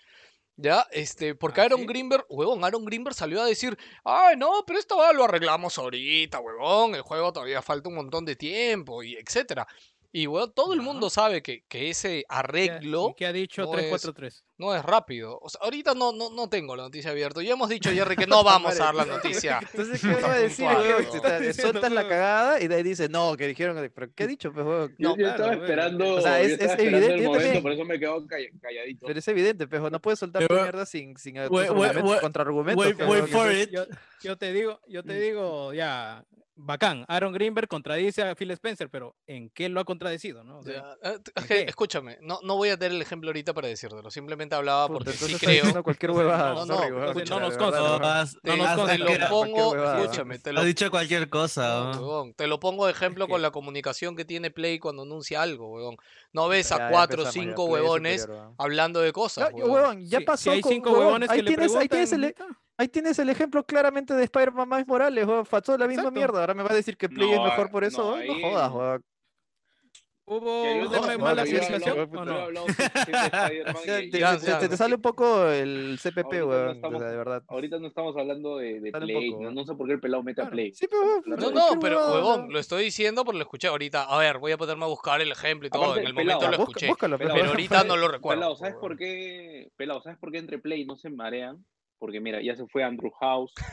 Ya, 0.58 0.86
este, 0.90 1.34
porque 1.34 1.60
¿Ah, 1.60 1.64
Aaron 1.64 1.80
sí? 1.80 1.86
Greenberg, 1.86 2.24
huevón, 2.30 2.64
Aaron 2.64 2.84
Greenberg 2.86 3.14
salió 3.14 3.42
a 3.42 3.44
decir, 3.46 3.76
ay, 4.04 4.36
no, 4.38 4.64
pero 4.66 4.78
esto 4.78 4.96
va, 4.96 5.12
lo 5.12 5.24
arreglamos 5.24 5.76
ahorita, 5.76 6.40
huevón, 6.40 6.94
el 6.94 7.02
juego 7.02 7.30
todavía 7.30 7.60
falta 7.60 7.90
un 7.90 7.96
montón 7.96 8.24
de 8.24 8.36
tiempo, 8.36 9.02
y 9.02 9.16
etcétera. 9.16 9.66
Y, 10.12 10.26
huevón, 10.26 10.52
todo 10.54 10.72
el 10.74 10.80
mundo 10.82 11.10
sabe 11.10 11.42
que, 11.42 11.64
que 11.68 11.90
ese 11.90 12.08
¿Qué 12.08 12.24
ha- 12.28 12.38
arreglo 12.40 13.08
¿Y 13.10 13.14
qué 13.14 13.26
ha 13.26 13.32
dicho 13.32 13.62
no 13.62 13.70
343? 13.72 14.44
no 14.58 14.74
es 14.74 14.82
rápido. 14.82 15.38
O 15.42 15.48
sea, 15.50 15.60
ahorita 15.62 15.94
no, 15.94 16.12
no, 16.12 16.30
no 16.30 16.48
tengo 16.48 16.74
la 16.76 16.84
noticia 16.84 17.10
abierta. 17.10 17.42
Ya 17.42 17.52
hemos 17.52 17.68
dicho, 17.68 17.90
Jerry, 17.90 18.16
que 18.16 18.26
no 18.26 18.42
vamos 18.42 18.80
a 18.80 18.84
dar 18.84 18.94
la 18.94 19.04
noticia. 19.04 19.60
Entonces, 19.70 20.00
¿qué 20.00 20.14
va 20.22 20.32
a 20.32 20.38
decir? 20.38 20.66
puntual, 20.66 20.84
Que 20.96 21.04
¿no? 21.04 21.10
te- 21.10 21.20
te 21.20 21.40
Diciendo, 21.48 21.70
sueltas 21.72 21.92
la 21.92 22.08
cagada 22.08 22.60
y 22.62 22.68
de 22.68 22.74
ahí 22.76 22.82
dice, 22.82 23.08
no, 23.08 23.36
que 23.36 23.46
dijeron, 23.48 23.76
pero 23.94 24.08
¿qué 24.14 24.24
ha 24.24 24.26
dicho? 24.26 24.52
Pues? 24.52 24.64
Yo, 24.98 25.10
No, 25.10 25.16
yo 25.16 25.26
estaba 25.26 25.36
claro, 25.36 25.48
bueno, 25.48 25.62
esperando, 25.64 26.14
o 26.14 26.20
sea, 26.20 26.40
es- 26.40 26.48
yo 26.48 26.54
estaba 26.54 26.72
es 26.74 26.78
evidente, 26.80 27.06
el 27.14 27.20
yo 27.22 27.26
momento, 27.28 27.42
también. 27.44 27.62
por 27.62 27.72
eso 27.72 27.84
me 27.84 28.00
calla- 28.00 28.50
calladito. 28.62 29.06
Pero 29.06 29.18
es 29.18 29.28
evidente, 29.28 29.66
pejo, 29.68 29.90
no 29.90 30.00
puedes 30.00 30.18
soltar 30.18 30.46
Pero- 30.46 30.62
mierda 30.62 30.86
sin, 30.86 31.16
sin 31.18 31.34
tus 31.34 31.50
wait, 31.50 31.70
wait, 31.70 31.90
argumentos, 31.90 32.10
wait, 32.10 32.20
contraargumentos. 32.22 33.30
for 33.30 33.52
it. 33.52 33.70
Yo, 33.70 33.84
yo 34.22 34.38
te 34.38 34.52
digo, 34.52 34.80
yo 34.88 35.02
Mm. 35.02 35.06
te 35.06 35.20
digo, 35.20 35.74
ya, 35.74 36.24
bacán. 36.56 37.04
Aaron 37.08 37.32
Greenberg 37.32 37.68
contradice 37.68 38.22
a 38.22 38.34
Phil 38.34 38.50
Spencer, 38.52 38.88
pero 38.90 39.14
¿en 39.26 39.50
qué 39.50 39.68
lo 39.68 39.78
ha 39.80 39.84
contradecido? 39.84 40.42
¿no? 40.42 40.58
O 40.58 40.62
sea, 40.62 40.96
Ya, 41.04 41.10
eh, 41.50 41.64
escúchame, 41.68 42.18
no, 42.22 42.40
no 42.42 42.56
voy 42.56 42.70
a 42.70 42.78
tener 42.78 42.92
el 42.96 43.02
ejemplo 43.02 43.28
ahorita 43.28 43.52
para 43.54 43.68
decírtelo. 43.68 44.10
Simplemente 44.10 44.54
hablaba 44.54 44.88
Puta, 44.88 44.98
porque 45.04 45.12
sí 45.12 45.34
creo. 45.34 45.82
cualquier 45.84 46.10
huevada. 46.12 46.54
no, 46.54 46.66
sorry, 46.66 46.90
no, 46.90 46.96
entonces 47.08 47.22
pucha, 47.22 47.34
no 47.34 47.40
nos 47.40 47.56
consta, 47.56 47.80
No 48.42 48.56
nos 48.56 48.68
consta 48.74 48.92
te 48.96 48.98
lo 48.98 49.28
pongo, 49.28 49.76
escúchame, 50.00 50.38
te 50.38 50.52
lo, 50.52 50.60
has 50.60 50.66
dicho 50.66 50.90
cualquier 50.90 51.28
cosa. 51.28 51.68
no, 51.68 51.92
¿no? 51.94 52.00
huevón, 52.00 52.34
te 52.34 52.46
lo 52.46 52.58
pongo 52.58 52.86
de 52.86 52.92
ejemplo 52.92 53.26
que- 53.26 53.32
con 53.32 53.42
la 53.42 53.50
comunicación 53.50 54.16
que 54.16 54.24
tiene 54.24 54.50
Play 54.50 54.78
cuando 54.78 55.02
anuncia 55.02 55.42
algo, 55.42 55.72
huevón. 55.74 55.96
No 56.32 56.48
ves 56.48 56.70
Ya, 56.70 56.76
a 56.76 56.78
ya 56.78 56.90
cuatro 56.90 57.22
o 57.22 57.26
cinco 57.26 57.64
huevones 57.66 58.22
superior, 58.22 58.54
hablando 58.58 59.00
de 59.00 59.12
cosas, 59.12 59.50
Ya, 59.50 59.54
huevón. 59.54 59.70
huevón, 59.70 60.06
ya 60.08 60.18
si- 60.20 60.24
pasó 60.24 60.42
si 60.44 60.50
hay 60.50 60.60
con- 60.62 60.72
cinco 60.72 60.92
huevones 60.92 61.28
ahí 61.30 61.36
que 61.38 61.42
le 61.42 61.48
tienes, 61.50 61.74
ahí 61.76 61.88
tienes 61.88 62.12
el, 62.12 62.20
preguntan, 62.32 62.56
Ahí 62.78 62.88
tienes 62.88 63.18
el 63.18 63.30
ejemplo 63.30 63.64
claramente 63.64 64.12
de 64.14 64.24
Spider-Man 64.24 64.68
Miles 64.68 64.86
Morales, 64.86 65.26
weón. 65.26 65.46
Fachó 65.46 65.78
la 65.78 65.86
misma 65.86 66.02
Exacto. 66.04 66.18
mierda. 66.18 66.40
Ahora 66.40 66.54
me 66.54 66.62
vas 66.62 66.72
a 66.72 66.76
decir 66.76 66.96
que 66.96 67.08
Play 67.08 67.32
es 67.32 67.40
mejor 67.40 67.70
por 67.70 67.84
eso, 67.84 68.12
weón. 68.12 68.26
No 68.26 68.32
ahí- 68.34 68.42
jodas, 68.42 68.72
weón. 68.72 69.04
¿Hubo 70.28 70.64
no- 70.82 70.88
jodas, 70.90 71.18
mala 71.20 71.44
no, 71.44 71.48
yo 71.48 71.56
he 71.56 71.60
apreciación 71.64 72.00
hablado- 72.00 72.10
o 72.10 72.14
Yo 72.16 72.22
he 72.22 72.26
no? 72.34 72.42
hablado 72.42 72.66
suficiente 72.66 73.12
de 73.12 73.26
Spider-Man 73.26 73.74
Ya, 74.12 74.34
y- 74.64 74.68
te, 74.68 74.76
sale 74.76 74.94
un 74.96 75.00
poco 75.00 75.46
el 75.48 75.98
CPP, 76.02 76.42
weón. 76.42 76.70
estamos- 76.76 76.96
o 76.96 76.98
sea, 76.98 77.08
de 77.12 77.16
verdad. 77.16 77.42
Ahorita 77.46 77.78
no 77.78 77.86
estamos 77.86 78.16
hablando 78.16 78.56
de, 78.58 78.80
de 78.80 78.90
un 78.92 79.00
Play, 79.00 79.30
poco, 79.30 79.42
no, 79.44 79.50
no 79.52 79.64
sé 79.64 79.74
por 79.76 79.86
qué 79.86 79.92
el 79.92 80.00
pelado 80.00 80.22
mete 80.24 80.42
a. 80.42 80.50
Play. 80.50 80.74
Sí, 80.74 80.88
pero, 80.90 81.02
weón, 81.02 81.22
No, 81.26 81.50
No, 81.52 81.80
pero 81.80 81.98
huevón, 82.12 82.40
weón. 82.40 82.52
lo 82.52 82.58
estoy 82.58 82.82
diciendo 82.84 83.24
porque 83.24 83.38
lo 83.38 83.44
escuché 83.44 83.68
ahorita. 83.68 84.02
A 84.02 84.18
ver, 84.18 84.38
voy 84.38 84.50
a 84.50 84.58
ponerme 84.58 84.84
a 84.84 84.88
buscar 84.88 85.20
el 85.20 85.30
ejemplo 85.30 85.68
y 85.68 85.70
todo. 85.70 85.84
Aparte, 85.84 86.00
en 86.00 86.06
el 86.08 86.14
pelado, 86.16 86.40
momento 86.40 86.56
lo 86.58 86.62
escuché. 86.64 86.88
búscalo, 86.88 87.18
Pelado, 87.18 87.34
Pero 87.34 87.44
weón. 87.44 87.56
ahorita 87.56 87.84
no 87.84 87.96
lo 87.96 88.08
recuerdo. 88.08 88.40
Pelado, 88.40 88.56
¿sabes 88.56 88.74
huevón. 88.74 88.88
por 88.88 88.98
qué? 88.98 89.70
Pelado, 89.76 90.02
¿sabes 90.02 90.18
por 90.18 90.32
qué 90.32 90.38
entre 90.38 90.58
Play 90.58 90.84
no 90.84 90.96
se 90.96 91.08
marean? 91.08 91.64
Porque 91.98 92.20
mira, 92.20 92.40
ya 92.42 92.54
se 92.54 92.66
fue 92.66 92.84
Andrew 92.84 93.10
House. 93.20 93.52
se 93.56 93.64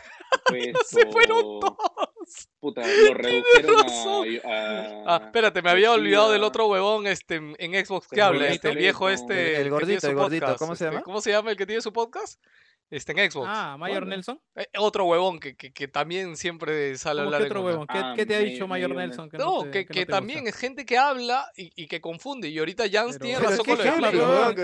fue 0.48 0.62
Se 0.86 1.00
esto- 1.02 1.12
fueron 1.12 1.42
todos. 1.60 2.50
Puta, 2.60 2.82
lo 3.08 3.14
redujeron 3.14 3.84
razón. 3.84 4.28
a, 4.46 4.50
a- 4.50 5.04
Ah, 5.16 5.22
espérate, 5.26 5.62
me 5.62 5.70
había 5.72 5.92
olvidado 5.92 6.32
del 6.32 6.44
otro 6.44 6.68
huevón 6.68 7.06
este, 7.08 7.36
en 7.36 7.86
Xbox 7.86 8.08
que 8.08 8.22
habla, 8.22 8.40
gordito, 8.46 8.56
este 8.56 8.70
el 8.70 8.78
viejo 8.78 9.10
este. 9.10 9.62
el- 9.62 9.70
gordito, 9.70 10.08
el 10.08 10.16
gordito, 10.16 10.46
podcast, 10.46 10.60
¿cómo 10.60 10.76
se 10.76 10.84
este, 10.86 10.94
llama? 10.96 11.04
¿Cómo 11.04 11.22
se 11.22 11.32
llama 11.32 11.52
el 11.52 11.58
que 11.58 11.66
tiene 11.66 11.82
su 11.82 11.92
podcast? 11.92 12.42
Este, 12.90 13.12
en 13.12 13.32
Xbox. 13.32 13.48
Ah, 13.50 13.76
Mayor. 13.80 14.06
Nelson. 14.06 14.40
Eh, 14.56 14.68
otro 14.78 15.06
huevón 15.06 15.40
que, 15.40 15.56
que, 15.56 15.74
que 15.74 15.88
también 15.88 16.38
siempre 16.38 16.96
sale 16.98 17.22
a 17.22 17.24
¿Cómo 17.24 17.36
hablar 17.36 17.50
otro 17.50 17.62
huevón? 17.64 17.88
¿Qué, 17.88 17.98
Ah, 17.98 18.14
qué 18.16 18.26
te 18.28 18.36
ha 18.36 18.40
dicho 18.40 18.68
Mayor 18.68 18.94
Mayor 18.94 19.08
Nelson? 19.08 19.30
No, 19.34 19.64
te- 19.64 19.72
que, 19.72 19.86
que 19.88 20.06
también 20.06 20.42
gusta? 20.42 20.50
es 20.52 20.62
gente 20.62 20.86
que 20.86 20.96
habla 20.98 21.44
y, 21.58 21.72
y 21.76 21.88
que 21.88 22.00
confunde. 22.02 22.50
Y 22.50 22.60
ahorita 22.60 22.84
Jans 22.92 23.14
Pero- 23.18 23.26
tiene 23.26 23.38
pero 23.40 23.50
razón 23.50 23.66
con 23.66 23.78
lo 23.78 23.84
de 23.84 23.90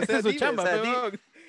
sea, 0.06 0.18
es 0.18 0.24
su 0.24 0.34
chamba, 0.34 0.64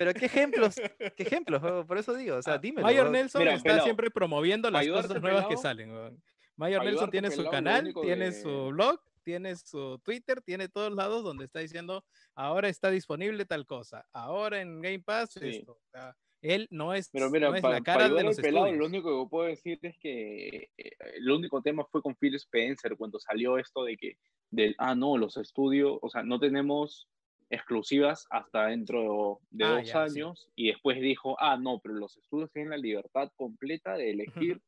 Pero 0.01 0.15
qué 0.15 0.25
ejemplos, 0.25 0.75
qué 1.15 1.21
ejemplos, 1.23 1.61
por 1.85 1.95
eso 1.95 2.15
digo, 2.15 2.37
o 2.37 2.41
sea, 2.41 2.55
Ah, 2.55 2.57
dímelo. 2.57 2.87
Mayor. 2.87 3.11
Nelson 3.11 3.39
Mira, 3.39 3.53
está 3.53 3.63
pelado, 3.65 3.83
siempre 3.83 4.09
promoviendo 4.09 4.71
las 4.71 4.81
ayudarte, 4.81 5.07
cosas 5.09 5.21
nuevas 5.21 5.45
que 5.45 5.57
salen. 5.57 6.19
Mayor 6.55 6.83
Nelson 6.83 7.11
tiene 7.11 7.29
su 7.29 7.37
pelado, 7.37 7.51
canal, 7.51 7.93
tiene 8.01 8.25
que- 8.25 8.31
su 8.31 8.69
blog, 8.69 8.99
tiene 9.23 9.55
su 9.55 9.99
Twitter, 10.03 10.41
tiene 10.41 10.69
todos 10.69 10.91
lados 10.93 11.23
donde 11.23 11.45
está 11.45 11.59
diciendo 11.59 12.03
ahora 12.33 12.67
está 12.67 12.89
disponible 12.89 13.45
tal 13.45 13.67
cosa, 13.67 14.03
ahora 14.11 14.59
en 14.59 14.81
Game 14.81 15.03
Pass 15.03 15.33
Sí. 15.33 15.47
esto. 15.49 15.73
O 15.73 15.89
sea, 15.91 16.15
él 16.41 16.67
no 16.71 16.95
es, 16.95 17.11
Pero 17.11 17.29
mira, 17.29 17.49
no 17.49 17.55
es 17.55 17.61
para 17.61 17.75
la 17.75 17.81
cara 17.81 18.09
de 18.09 18.23
los 18.23 18.37
pelado, 18.37 18.71
lo 18.71 18.85
único 18.87 19.23
que 19.23 19.29
puedo 19.29 19.47
decir 19.47 19.77
es 19.83 19.95
que 19.99 20.69
eh, 20.79 20.91
el 21.13 21.29
único 21.29 21.61
tema 21.61 21.85
fue 21.91 22.01
con 22.01 22.15
Phil 22.15 22.33
Spencer 22.33 22.95
cuando 22.97 23.19
salió 23.19 23.59
esto 23.59 23.83
de 23.83 23.97
que, 23.97 24.17
del, 24.49 24.73
ah, 24.79 24.95
no, 24.95 25.15
los 25.19 25.37
estudios, 25.37 25.99
o 26.01 26.09
sea, 26.09 26.23
no 26.23 26.39
tenemos 26.39 27.07
exclusivas 27.51 28.25
hasta 28.29 28.67
dentro 28.67 29.39
de 29.51 29.65
Ah, 29.65 29.75
dos 29.75 29.87
ya, 29.87 30.09
sí. 30.09 30.19
años 30.19 30.49
y 30.55 30.67
después 30.69 30.99
dijo, 31.01 31.35
ah, 31.39 31.57
no, 31.57 31.79
pero 31.79 31.95
los 31.95 32.15
estudios 32.17 32.51
tienen 32.51 32.71
la 32.71 32.77
libertad 32.77 33.29
completa 33.35 33.95
de 33.97 34.11
elegir 34.11 34.61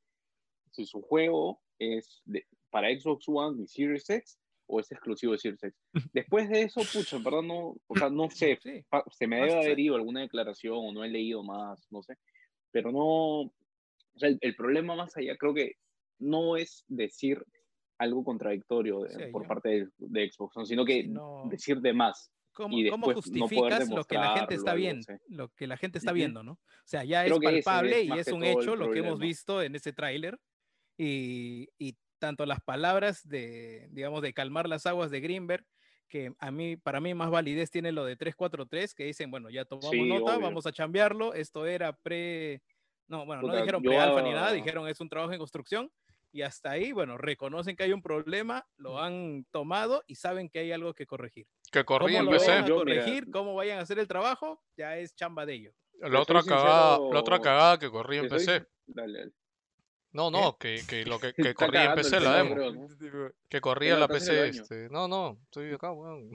si 0.72 0.86
su 0.86 1.02
juego 1.02 1.62
es 1.80 2.22
de- 2.26 2.46
para 2.70 2.90
Xbox 2.90 3.26
One 3.28 3.64
y 3.64 3.68
Series 3.68 4.10
X 4.10 4.38
o 4.68 4.80
es 4.80 4.92
exclusivo 4.92 5.32
de 5.34 5.38
Series 5.40 5.64
X. 5.64 5.80
Después 6.14 6.50
de 6.50 6.64
eso, 6.64 6.82
pucha, 6.82 7.18
verdad 7.20 7.42
no, 7.42 7.76
o 7.88 7.96
sea, 7.96 8.10
no 8.10 8.28
sé, 8.56 8.60
Sí. 8.62 8.84
pa- 8.90 9.06
se 9.12 9.28
me 9.28 9.38
debe 9.38 9.54
haber 9.54 9.80
ido 9.80 9.96
alguna 9.96 10.22
declaración 10.22 10.76
o 10.78 10.92
no 10.92 11.04
he 11.04 11.10
leído 11.10 11.42
más, 11.44 11.88
no 11.92 12.04
sé. 12.04 12.18
Pero 12.72 12.92
no, 12.92 13.42
o 13.44 13.54
sea, 14.18 14.30
el, 14.30 14.38
el 14.42 14.56
problema 14.56 14.96
más 14.96 15.16
allá 15.16 15.38
creo 15.38 15.54
que 15.54 15.74
no 16.20 16.58
es 16.58 16.84
decir 16.88 17.44
algo 17.98 18.24
contradictorio 18.24 19.02
de- 19.04 19.10
Sí, 19.10 19.24
por 19.32 19.44
yo- 19.44 19.48
parte 19.48 19.70
de, 19.70 19.88
de 20.00 20.32
Xbox, 20.32 20.58
¿no? 20.58 20.66
sino 20.66 20.84
que 20.84 21.04
no- 21.06 21.44
decir 21.50 21.80
de 21.80 21.94
más. 21.94 22.30
¿Cómo, 22.54 22.78
y 22.78 22.90
cómo 22.90 23.08
después 23.08 23.32
no 23.32 23.48
justificas 23.48 23.90
lo 23.90 24.04
que 24.06 24.16
la 24.16 24.38
gente 24.38 24.56
está 24.56 24.74
viendo? 24.74 25.06
así. 25.12 25.24
Lo 25.28 25.50
que 25.50 25.68
la 25.68 25.78
gente 25.78 25.98
está 25.98 26.12
viendo, 26.12 26.44
¿no? 26.44 26.54
O 26.54 26.60
sea, 26.86 27.04
ya 27.04 27.24
Creo 27.26 27.38
es 27.38 27.44
ese 27.44 27.58
es 27.58 27.66
palpable 27.66 28.04
y 28.04 28.12
es 28.12 28.28
un 28.28 28.44
hecho 28.44 28.76
lo 28.76 28.92
que 28.92 29.00
hemos 29.00 29.20
visto 29.20 29.62
en 29.62 29.76
ese 29.76 29.94
tráiler. 29.94 30.40
Y, 30.96 31.70
y 31.80 31.98
tanto 32.20 32.46
las 32.46 32.62
palabras 32.62 33.28
de, 33.28 33.88
digamos, 33.92 34.22
de 34.22 34.34
calmar 34.34 34.70
las 34.70 34.86
aguas 34.86 35.12
de 35.12 35.20
Greenberg, 35.20 35.66
que 36.08 36.32
a 36.40 36.52
mí, 36.52 36.78
para 36.78 37.02
mí 37.02 37.14
más 37.14 37.32
validez 37.32 37.72
tiene 37.72 37.92
lo 37.92 38.06
de 38.06 38.16
343, 38.16 38.94
que 38.94 39.06
dicen, 39.06 39.32
bueno, 39.32 39.50
ya 39.50 39.66
tomamos 39.66 39.92
Sí, 39.92 40.08
nota, 40.08 40.36
obvio. 40.36 40.46
vamos 40.46 40.66
a 40.66 40.72
chambearlo, 40.72 41.34
esto 41.34 41.66
era 41.66 41.92
pre... 41.92 42.62
No, 43.08 43.26
bueno, 43.26 43.42
no 43.42 43.48
Puta, 43.50 43.60
dijeron 43.60 43.84
yo 43.84 43.90
pre-alfa 43.90 44.22
ni 44.22 44.32
nada, 44.32 44.52
dijeron 44.52 44.88
es 44.88 45.02
un 45.02 45.10
trabajo 45.10 45.34
en 45.34 45.40
construcción. 45.40 45.92
Y 46.36 46.42
hasta 46.42 46.72
ahí, 46.72 46.92
bueno, 46.92 47.18
reconocen 47.18 47.76
que 47.76 47.84
hay 47.84 47.94
un 47.94 48.02
problema, 48.02 48.66
lo 48.78 49.00
han 49.00 49.46
tomado 49.52 50.04
y 50.08 50.16
saben 50.16 50.50
que 50.50 50.60
hay 50.60 50.72
algo 50.72 50.94
que 50.96 51.06
corregir. 51.06 51.46
Que 51.72 51.86
corrí 51.86 52.14
¿Cómo 52.16 52.20
en 52.20 52.26
lo 52.26 52.32
PC. 52.32 52.48
vayan 52.50 52.64
a 52.64 52.68
Yo, 52.68 52.84
mira- 52.84 53.02
corregir, 53.04 53.32
cómo 53.32 53.54
vayan 53.54 53.78
a 53.78 53.82
hacer 53.84 54.00
el 54.00 54.08
trabajo, 54.08 54.62
ya 54.76 54.98
es 54.98 55.16
chamba 55.16 55.46
de 55.46 55.54
ellos. 55.54 55.76
La 56.00 56.20
otra, 56.20 56.42
cagada, 56.42 56.96
sincero, 56.96 57.14
la 57.14 57.20
otra 57.20 57.40
cagada 57.40 57.78
que 57.80 57.90
corrí 57.92 58.18
en 58.18 58.24
te 58.24 58.30
soy- 58.40 58.40
PC. 58.40 58.68
Dale, 58.88 59.20
dale. 59.20 59.32
No, 60.12 60.30
no, 60.32 60.58
que, 60.58 60.82
que 60.88 61.06
lo 61.06 61.20
que, 61.20 61.34
que 61.54 61.54
corría 61.54 61.86
en 61.86 61.96
PC 61.96 62.20
la 62.20 62.38
demo. 62.38 62.56
creo, 62.56 62.74
¿no? 62.74 62.88
Que 63.48 63.62
corría 63.62 63.96
la 63.96 64.08
PC. 64.08 64.48
Este. 64.48 64.90
No, 64.90 65.08
no, 65.08 65.38
estoy 65.46 65.72
acá, 65.72 65.92
weón. 65.92 66.32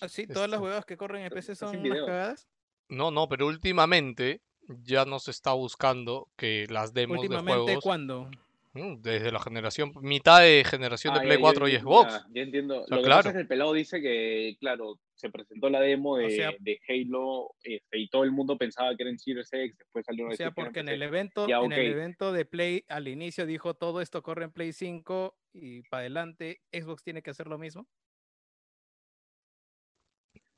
Así, 0.00 0.26
todas 0.28 0.48
las 0.48 0.58
Este, 0.58 0.64
huevas 0.64 0.84
que 0.84 0.96
corren 0.96 1.24
en 1.24 1.30
PC 1.32 1.56
son 1.56 1.76
unas 1.76 1.98
cagadas. 2.06 2.48
No, 2.88 3.10
no, 3.10 3.28
pero 3.28 3.46
últimamente 3.48 4.42
ya 4.84 5.04
no 5.04 5.18
se 5.18 5.32
está 5.32 5.52
buscando 5.54 6.28
que 6.36 6.66
las 6.70 6.92
demos 6.94 7.16
de 7.16 7.22
Últimamente, 7.22 7.62
juegos. 7.64 7.82
¿cuándo? 7.84 8.30
Desde 8.72 9.32
la 9.32 9.40
generación, 9.40 9.92
mitad 10.00 10.40
de 10.42 10.62
generación 10.64 11.14
de 11.14 11.20
Ah, 11.20 11.22
Play 11.24 11.36
ya, 11.36 11.40
4 11.40 11.68
ya, 11.68 11.74
y 11.74 11.80
Xbox. 11.80 12.12
Ya, 12.12 12.26
ya 12.32 12.42
entiendo. 12.42 12.84
sea, 12.86 12.96
Lo 12.96 13.02
que 13.02 13.06
claro. 13.06 13.18
pasa 13.18 13.28
es 13.30 13.34
que 13.34 13.40
el 13.40 13.48
pelado 13.48 13.72
dice 13.72 14.00
que, 14.00 14.56
claro, 14.60 15.00
se 15.14 15.28
presentó 15.30 15.68
la 15.70 15.80
demo 15.80 16.16
de, 16.16 16.30
sea- 16.30 16.52
de 16.60 16.78
Halo 16.88 17.50
este, 17.62 17.98
y 17.98 18.08
todo 18.08 18.22
el 18.24 18.30
mundo 18.30 18.56
pensaba 18.56 18.94
que 18.96 19.02
era 19.02 19.10
en 19.10 19.18
Series 19.18 19.52
X, 19.52 19.76
después 19.76 20.06
salió 20.06 20.28
O 20.28 20.32
sea, 20.32 20.52
porque 20.52 20.80
en 20.80 20.88
el 20.88 21.02
evento, 21.02 21.46
Ya, 21.48 21.58
en 21.58 21.72
el 21.72 21.86
evento 21.86 22.32
de 22.32 22.44
Play 22.44 22.84
al 22.88 23.08
inicio 23.08 23.44
dijo 23.44 23.74
todo 23.74 24.00
esto 24.00 24.22
corre 24.22 24.44
en 24.44 24.52
Play 24.52 24.72
5 24.72 25.36
y 25.52 25.82
para 25.82 26.02
adelante 26.02 26.60
Xbox 26.72 27.02
tiene 27.02 27.22
que 27.22 27.30
hacer 27.30 27.48
lo 27.48 27.58
mismo. 27.58 27.86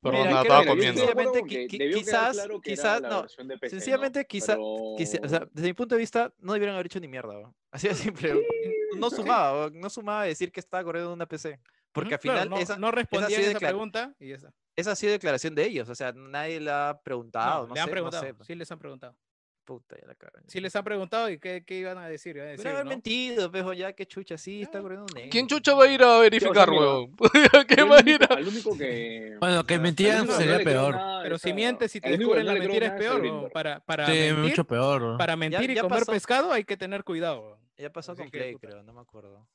Perdón, 0.02 0.26
Mira, 0.26 0.32
que- 0.34 0.42
estaba 0.48 0.66
comiendo. 0.66 1.00
Sencillamente 1.00 1.44
que- 1.44 1.66
quizás- 1.68 2.32
claro 2.32 2.60
que 2.60 2.72
era 2.72 2.82
quizás 2.82 3.00
la 3.02 3.08
no, 3.08 3.22
¿no? 3.22 3.28
Sencillamente, 3.68 4.26
quizá, 4.26 4.56
quizá- 4.96 5.20
o 5.22 5.28
sea, 5.28 5.46
desde 5.52 5.68
mi 5.68 5.74
punto 5.74 5.94
de 5.94 6.00
vista, 6.00 6.32
no 6.40 6.52
debieron 6.54 6.74
haber 6.74 6.86
hecho 6.86 6.98
ni 7.00 7.06
mierda. 7.08 7.34
weón. 7.38 7.54
Así 7.70 7.88
de 7.88 7.94
simple. 7.94 8.32
No 8.98 9.08
sumaba, 9.08 9.70
no 9.72 9.88
sumaba 9.88 10.24
decir 10.24 10.52
que 10.52 10.60
estaba 10.60 10.84
corriendo 10.84 11.10
en 11.10 11.14
una 11.14 11.24
PC. 11.26 11.58
Porque 11.92 12.14
al 12.14 12.20
claro, 12.20 12.38
final 12.40 12.50
no, 12.50 12.58
esa, 12.58 12.76
no 12.76 12.90
respondían 12.90 13.40
de 13.40 13.48
esa 13.50 13.58
pregunta 13.58 14.14
y 14.20 14.32
esa. 14.32 14.52
esa 14.76 14.92
ha 14.92 14.96
sido 14.96 15.12
declaración 15.12 15.54
de 15.54 15.64
ellos. 15.64 15.88
O 15.88 15.94
sea, 15.94 16.12
nadie 16.12 16.60
le 16.60 16.70
ha 16.70 17.00
preguntado. 17.02 17.62
No, 17.62 17.68
No, 17.68 17.74
le 17.74 17.80
han 17.80 17.84
sé, 17.86 17.90
no 17.90 17.92
preguntado, 17.92 18.22
sé, 18.24 18.34
pues. 18.34 18.46
sí 18.46 18.54
les 18.54 18.70
han 18.70 18.78
preguntado. 18.78 19.16
Puta, 19.64 19.96
ya 20.00 20.06
la 20.08 20.14
cagan. 20.16 20.42
Sí 20.48 20.60
les 20.60 20.74
han 20.74 20.82
preguntado 20.82 21.30
y 21.30 21.38
qué, 21.38 21.64
qué 21.64 21.78
iban 21.78 21.96
a 21.96 22.08
decir. 22.08 22.34
Iban 22.36 22.48
a 22.48 22.50
decir, 22.50 22.64
Pero 22.64 22.74
haber 22.76 22.86
¿no? 22.86 22.90
mentido, 22.90 23.50
pejo, 23.52 23.72
ya 23.72 23.92
que 23.92 24.06
chucha, 24.06 24.36
sí, 24.36 24.62
está 24.62 24.80
corriendo 24.80 25.06
un 25.14 25.30
¿Quién 25.30 25.46
chucha 25.46 25.74
va 25.74 25.84
a 25.84 25.86
ir 25.86 26.02
a 26.02 26.18
verificar, 26.18 26.68
weón? 26.68 27.14
¿Qué 27.68 27.82
va 27.84 27.98
a 27.98 28.00
ir 28.00 28.18
único, 28.20 28.34
a...? 28.34 28.38
único 28.38 28.76
que. 28.78 29.36
Bueno, 29.40 29.64
que 29.64 29.76
o 29.76 29.80
mentían 29.80 30.26
sería 30.28 30.58
peor. 30.64 30.98
Pero 31.22 31.38
si 31.38 31.52
mientes 31.52 31.94
y 31.94 32.00
te 32.00 32.10
descubren 32.10 32.44
la 32.46 32.54
mentira 32.54 32.86
es 32.88 32.92
peor. 32.94 33.50
Para, 33.52 33.78
para, 33.80 34.06
Sí, 34.06 34.12
mentir, 34.12 34.34
mucho 34.38 34.64
peor. 34.64 35.16
para 35.16 35.36
mentir 35.36 35.70
y 35.70 35.74
ya 35.76 35.82
comer 35.82 36.00
pasó. 36.00 36.12
pescado 36.12 36.52
hay 36.52 36.64
que 36.64 36.76
tener 36.76 37.04
cuidado. 37.04 37.40
weón. 37.42 37.58
Ya 37.76 37.90
pasó 37.92 38.14
con 38.16 38.26
puta. 38.26 38.38
creo, 38.60 38.82
no 38.82 38.92
me 38.92 39.00
acuerdo. 39.00 39.46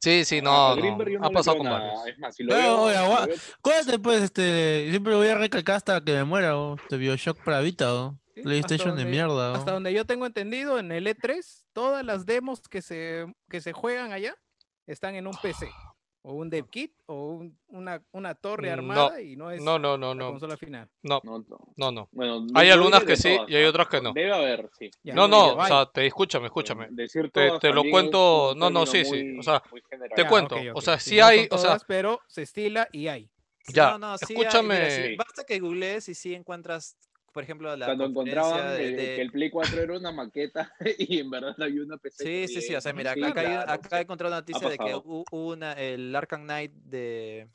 Sí, 0.00 0.24
sí, 0.24 0.40
no. 0.40 0.72
Ha 0.74 1.30
pasado 1.30 1.58
con 1.58 1.68
varios. 1.68 2.06
Es 2.06 2.18
más, 2.18 2.34
si 2.36 2.42
lo 2.44 2.54
veo- 2.54 2.88
si 2.90 2.94
lo 2.96 3.34
Acuérdate, 3.58 3.98
pues, 3.98 4.22
este, 4.22 4.88
siempre 4.90 5.14
voy 5.14 5.28
a 5.28 5.36
recalcar 5.36 5.76
hasta 5.76 6.00
que 6.02 6.12
me 6.12 6.24
muera, 6.24 6.56
oh, 6.56 6.76
este 6.76 6.96
Bioshock 6.96 7.42
para 7.44 7.60
Vita. 7.60 8.14
Sí, 8.36 8.42
PlayStation 8.42 8.94
de 8.94 9.06
mierda, 9.06 9.54
Hasta 9.54 9.72
donde 9.72 9.94
yo 9.94 10.04
tengo 10.04 10.26
entendido, 10.26 10.78
en 10.78 10.92
el 10.92 11.06
E3, 11.06 11.64
todas 11.72 12.04
las 12.04 12.26
demos 12.26 12.60
que 12.68 12.82
se, 12.82 13.24
que 13.48 13.62
se 13.62 13.72
juegan 13.72 14.12
allá 14.12 14.36
están 14.86 15.14
en 15.14 15.26
un 15.26 15.32
PC. 15.40 15.70
O 16.20 16.32
un 16.34 16.50
dev 16.50 16.68
kit, 16.68 16.92
o 17.06 17.28
un- 17.36 17.58
una, 17.68 18.02
una 18.10 18.34
torre 18.34 18.66
No, 18.66 18.72
armada 18.74 19.22
y 19.22 19.36
no 19.36 19.50
es 19.50 19.62
No, 19.62 19.78
no, 19.78 19.96
no, 19.96 20.08
la 20.12 20.14
no. 20.24 20.30
consola 20.32 20.56
final. 20.58 20.86
No, 21.02 21.20
No, 21.24 21.38
no. 21.48 21.58
no, 21.76 21.92
no. 21.92 22.08
Bueno, 22.12 22.44
Hay 22.54 22.68
algunas 22.68 23.04
que 23.04 23.16
sí 23.16 23.34
todas, 23.36 23.48
y 23.50 23.54
hay 23.56 23.64
otras 23.64 23.88
que 23.88 24.00
no. 24.02 24.12
Debe 24.12 24.32
haber, 24.34 24.68
sí. 24.78 24.90
Ya, 25.02 25.14
No, 25.14 25.28
no, 25.28 25.54
o 25.54 25.66
sea, 25.66 25.86
te 25.86 26.04
escúchame, 26.06 26.46
escúchame. 26.46 26.88
Decir 26.90 27.30
Te- 27.30 27.72
lo 27.72 27.84
cuento- 27.84 28.54
no, 28.54 28.68
no, 28.68 28.84
sí, 28.84 29.04
sí, 29.06 29.38
o 29.38 29.42
sea, 29.42 29.62
te. 30.14 30.22
Ya, 30.22 30.28
cuento, 30.28 30.56
ok, 30.56 30.62
o 30.74 30.80
sea, 30.82 30.98
sí, 30.98 31.10
sí 31.10 31.16
no 31.16 31.22
son 31.22 31.30
hay, 31.30 31.38
o 31.50 31.58
sea- 31.58 31.68
todas, 31.68 31.84
pero 31.86 32.20
se 32.26 32.42
estila 32.42 32.86
y 32.92 33.06
hay. 33.08 33.30
Ya, 33.68 33.92
no, 33.92 33.98
no, 33.98 34.18
sí 34.18 34.26
hay, 34.28 34.36
escúchame. 34.42 34.74
mira, 34.74 34.90
sí, 34.90 35.16
basta 35.16 35.44
que 35.44 35.58
googlees 35.60 36.08
y 36.10 36.14
sí 36.14 36.34
encuentras, 36.34 36.96
por 37.36 37.42
ejemplo, 37.44 37.76
la 37.76 37.84
Cuando 37.84 38.06
encontraban 38.06 38.78
de- 38.78 38.92
de- 38.92 38.96
que 39.16 39.20
el 39.20 39.30
Play 39.30 39.50
4 39.50 39.82
era 39.82 39.98
una 39.98 40.10
maqueta 40.10 40.72
y 40.98 41.18
en 41.20 41.28
verdad 41.28 41.54
había 41.60 41.82
una 41.82 41.98
PC. 41.98 42.24
Sí, 42.24 42.54
sí, 42.54 42.62
sí, 42.62 42.74
o 42.74 42.80
sea, 42.80 42.94
mira, 42.94 43.12
Sí, 43.12 43.22
acá, 43.22 43.40
hay- 43.42 43.46
claro, 43.46 43.72
acá 43.72 43.98
he 43.98 44.02
encontrado 44.04 44.32
una 44.32 44.40
noticia 44.40 44.66
de 44.70 44.78
que 44.78 44.94
hubo 44.94 45.24
una, 45.52 45.74
el 45.74 46.16
Arkham 46.16 46.44
Knight 46.44 46.72
de, 46.72 47.46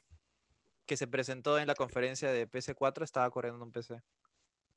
que 0.86 0.98
se 0.98 1.08
presentó 1.08 1.58
en 1.58 1.66
la 1.66 1.74
conferencia 1.74 2.32
de 2.32 2.48
PS4 2.48 3.03
estaba 3.03 3.28
corriendo 3.32 3.58
en 3.58 3.64
un 3.64 3.72
PC. 3.72 4.03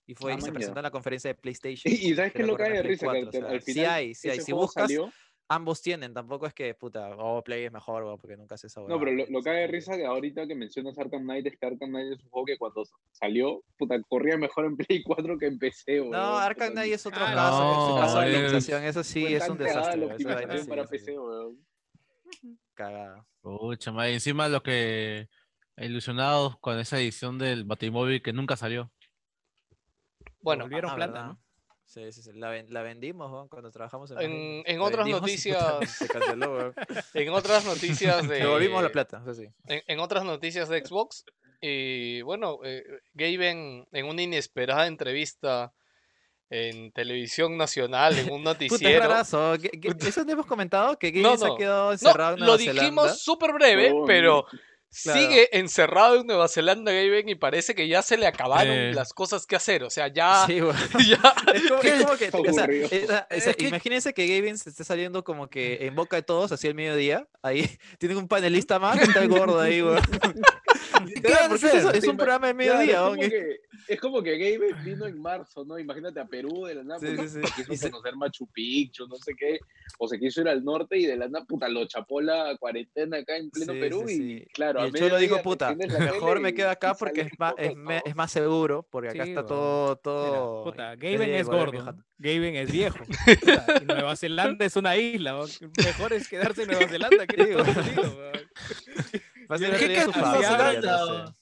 Y 0.07 0.15
fue 0.15 0.33
Ah, 0.33 0.37
y 0.39 0.41
se 0.41 0.53
presentó 0.53 0.79
en 0.81 0.85
la 0.85 0.91
conferencia 0.91 1.29
de 1.29 1.35
PlayStation. 1.35 1.93
Y, 1.93 1.97
y 2.11 2.15
sabes 2.15 2.33
que 2.33 2.45
lo 2.45 2.57
cae 2.57 2.73
de 2.73 2.83
risa, 2.83 3.01
que 3.01 3.07
4, 3.07 3.21
al- 3.21 3.29
o 3.29 3.33
sea, 3.33 3.49
al 3.51 3.61
sí 3.61 3.73
final 3.75 3.91
hay, 3.91 4.15
sí 4.15 4.31
hay. 4.31 4.41
Si 4.41 4.53
buscas, 4.53 4.85
salió- 4.85 5.13
ambos 5.49 5.83
tienen, 5.83 6.15
tampoco 6.15 6.47
es 6.47 6.55
que, 6.55 6.75
puta, 6.75 7.15
oh, 7.19 7.43
Play 7.45 7.65
es 7.65 7.73
mejor, 7.73 8.03
weón, 8.05 8.19
porque 8.19 8.37
nunca 8.37 8.55
hace 8.55 8.67
esa 8.69 8.81
No, 8.83 8.99
pero 8.99 9.13
lo, 9.13 9.27
lo 9.29 9.39
es 9.39 9.45
cae 9.45 9.61
de 9.61 9.67
risa 9.67 9.97
que 9.97 10.05
ahorita 10.07 10.47
que 10.47 10.55
mencionas 10.55 10.99
Arkham 10.99 11.23
Knight 11.23 11.47
es 11.47 11.57
que 11.59 11.67
Arkham 11.67 11.91
Knight 11.91 12.13
es 12.15 12.23
un 12.25 12.31
juego 12.31 12.47
que 12.47 12.57
cuando 12.59 12.83
salió, 13.13 13.63
puta, 13.77 14.01
corría 14.09 14.37
mejor 14.39 14.65
en 14.65 14.77
Play 14.89 15.03
4 15.03 15.39
que 15.39 15.47
en 15.47 15.59
PC, 15.59 16.01
weón. 16.01 16.13
No, 16.13 16.37
Arkham 16.39 16.73
Knight 16.73 16.95
es 16.95 17.05
otro 17.07 17.21
Ah, 17.23 17.35
caso, 17.35 17.71
es 17.71 17.89
su 17.89 17.95
no, 17.95 18.01
caso 18.01 18.21
de 18.21 18.31
es- 18.31 18.37
optimización, 18.37 18.85
eso 18.85 19.05
sí 19.05 19.35
es 19.35 19.49
un 19.49 19.59
desastre. 19.59 19.97
la 19.99 20.07
optimización 20.07 20.59
sí, 20.65 20.69
para 20.69 20.83
sí, 20.85 20.91
PC, 20.91 21.19
weón. 21.19 21.59
cagada. 22.75 23.27
Pucha, 23.43 23.93
madre, 23.93 24.15
encima 24.15 24.49
los 24.49 24.63
que 24.63 25.29
ilusionados 25.77 26.57
con 26.61 26.79
esa 26.79 26.99
edición 26.99 27.37
del 27.39 27.65
Batimóvil 27.65 28.23
que 28.23 28.33
nunca 28.33 28.57
salió. 28.57 28.91
Bueno, 30.41 30.65
volvieron 30.65 30.91
Ah, 30.93 30.95
plata, 30.97 31.13
¿verdad? 31.13 31.27
¿no? 31.29 31.44
Sí, 31.95 32.11
sí, 32.11 32.23
sí, 32.23 32.31
La, 32.35 32.51
ven- 32.51 32.67
la 32.71 32.83
vendimos 32.83 33.49
cuando 33.49 33.71
trabajamos 33.71 34.11
en, 34.11 34.19
En- 34.21 34.63
en 34.67 34.81
otras 34.81 35.07
puta, 35.07 35.21
noticias- 35.21 35.89
Se 35.99 36.09
canceló, 36.09 36.75
en 37.15 37.29
otras 37.33 37.65
noticias 37.65 38.27
de... 38.29 38.39
Devolvimos 38.41 38.83
la 38.83 38.91
plata, 38.91 39.23
sí. 39.33 39.47
En, 39.67 39.81
en 39.87 40.01
otras 40.01 40.25
noticias 40.25 40.69
de 40.69 40.85
Xbox, 40.85 41.25
y 41.61 42.21
bueno, 42.23 42.59
eh, 42.65 42.83
Gaben 43.13 43.87
en 43.93 44.07
una 44.07 44.23
inesperada 44.23 44.87
entrevista 44.89 45.73
en 46.51 46.93
televisión 46.93 47.57
nacional, 47.57 48.19
en 48.19 48.31
un 48.31 48.41
Puta, 48.43 48.53
noticiero. 48.53 49.01
rarazo. 49.01 49.55
¿qué- 49.61 49.71
qué- 49.81 49.95
¿Eso 50.09 50.27
te 50.27 50.33
hemos 50.33 50.47
comentado? 50.47 50.99
Que 50.99 51.11
No, 51.13 51.31
Gabe 51.31 51.39
se 51.39 51.47
no. 51.47 51.55
ha 51.55 51.59
quedado 51.59 51.87
No, 51.87 51.93
encerrado 51.93 52.35
en 52.35 52.41
lo 52.41 52.47
Nueva 52.47 52.59
Zelanda. 52.59 52.83
dijimos 52.83 53.23
súper 53.23 53.53
breve, 53.53 53.93
Oh, 53.95 54.05
pero 54.05 54.45
Claro. 55.03 55.21
sigue 55.21 55.59
encerrado 55.59 56.21
en 56.21 56.27
Nueva 56.27 56.47
Zelanda 56.49 56.93
Gaben 56.93 57.29
y 57.29 57.35
parece 57.35 57.75
que 57.75 57.89
ya 57.89 58.01
se 58.03 58.17
le 58.17 58.27
acabaron 58.27 58.73
Eh. 58.73 58.93
las 58.95 59.13
cosas 59.13 59.47
que 59.47 59.57
hacer. 59.57 59.83
O 59.85 59.91
sea, 59.91 60.09
ya, 60.09 60.45
Sí, 60.47 60.59
ya 61.09 61.35
Es 61.55 61.63
como, 61.69 61.81
es 61.83 62.05
como 62.05 62.17
que, 62.17 62.25
Está 62.27 62.39
o 62.39 62.53
sea, 62.53 62.63
aburrido. 62.65 62.89
es- 62.91 63.05
o 63.05 63.07
sea, 63.07 63.27
Es 63.31 63.57
que- 63.57 63.69
imagínense 63.69 64.15
que 64.15 64.27
Gavin 64.27 64.57
se 64.59 64.71
esté 64.71 64.85
saliendo 64.85 65.25
como 65.25 65.49
que 65.49 65.79
en 65.87 65.95
boca 65.95 66.17
de 66.17 66.23
todos, 66.23 66.53
así 66.53 66.67
al 66.69 66.75
mediodía. 66.75 67.27
Ahí 67.43 67.69
tienen 67.99 68.19
un 68.19 68.29
panelista 68.29 68.79
más 68.79 69.01
está 69.01 69.21
el 69.23 69.29
gordo 69.29 69.61
ahí, 69.61 69.83
weón. 69.83 70.01
Porque 71.49 71.67
es, 71.67 71.85
es 71.85 72.09
un 72.09 72.17
programa 72.17 72.47
de 72.49 72.55
Claro, 72.55 72.79
mediodía, 72.79 72.95
es, 72.95 73.01
weón, 73.03 73.17
como 73.17 73.21
que- 73.23 73.31
que, 73.31 73.57
es 73.87 74.01
como 74.01 74.23
que 74.23 74.39
Gabe 74.39 74.75
vino 74.83 75.07
en 75.07 75.21
marzo, 75.21 75.65
¿no? 75.65 75.79
Imagínate 75.79 76.19
a 76.21 76.27
Perú 76.27 76.65
de 76.67 76.77
la 76.77 76.85
nada, 76.85 77.01
Sí, 77.01 77.17
sí, 77.29 77.29
sí. 77.29 77.53
quiso 77.55 77.91
conocer 77.91 78.17
Machu 78.17 78.47
Picchu, 78.53 79.07
no 79.07 79.17
sé 79.17 79.35
qué, 79.37 79.61
o 79.99 80.09
se 80.09 80.19
quiso 80.19 80.41
ir 80.41 80.49
al 80.49 80.65
norte 80.65 80.97
y 80.99 81.07
de 81.07 81.17
la 81.17 81.29
nada, 81.29 81.45
puta, 81.45 81.69
lo 81.69 81.87
chapó 81.87 82.21
la 82.21 82.57
cuarentena 82.59 83.19
acá 83.19 83.37
en 83.37 83.51
pleno 83.51 83.73
Sí, 83.75 83.81
Perú 83.81 84.05
sí, 84.09 84.37
y 84.41 84.47
claro, 84.47 84.81
Y 84.81 84.83
a 84.83 84.87
el 84.87 84.93
Cholo 84.95 85.19
dijo, 85.19 85.43
puta, 85.43 85.75
mejor 85.75 86.41
me 86.41 86.55
quedo 86.55 86.71
acá 86.71 86.95
porque 86.95 87.23
es 87.23 87.39
más, 87.39 87.55
es, 87.59 87.73
es 88.05 88.17
más 88.17 88.31
seguro, 88.33 88.87
porque 88.91 89.11
acá 89.11 89.25
Sí, 89.25 89.31
está 89.31 89.47
todo, 89.47 89.89
Mira, 89.89 90.03
todo... 90.03 90.65
puta, 90.65 90.95
es 90.95 91.21
es 91.21 91.47
gordo. 91.47 91.97
Gaben 92.19 92.55
es 92.57 92.71
viejo. 92.71 92.99
Nueva 93.87 94.17
Zelanda 94.17 94.65
es 94.65 94.77
una 94.77 94.97
isla. 94.97 95.41
Mejor 95.85 96.13
es 96.13 96.29
quedarse 96.29 96.63
en 96.63 96.69
Nueva 96.71 96.89
Zelanda. 96.89 97.27
Fácil 99.49 99.71
¿Qué- 99.79 99.89
qué 99.89 100.03
su 100.03 100.11
Nueva 100.13 100.43
Zelanda? 100.43 101.35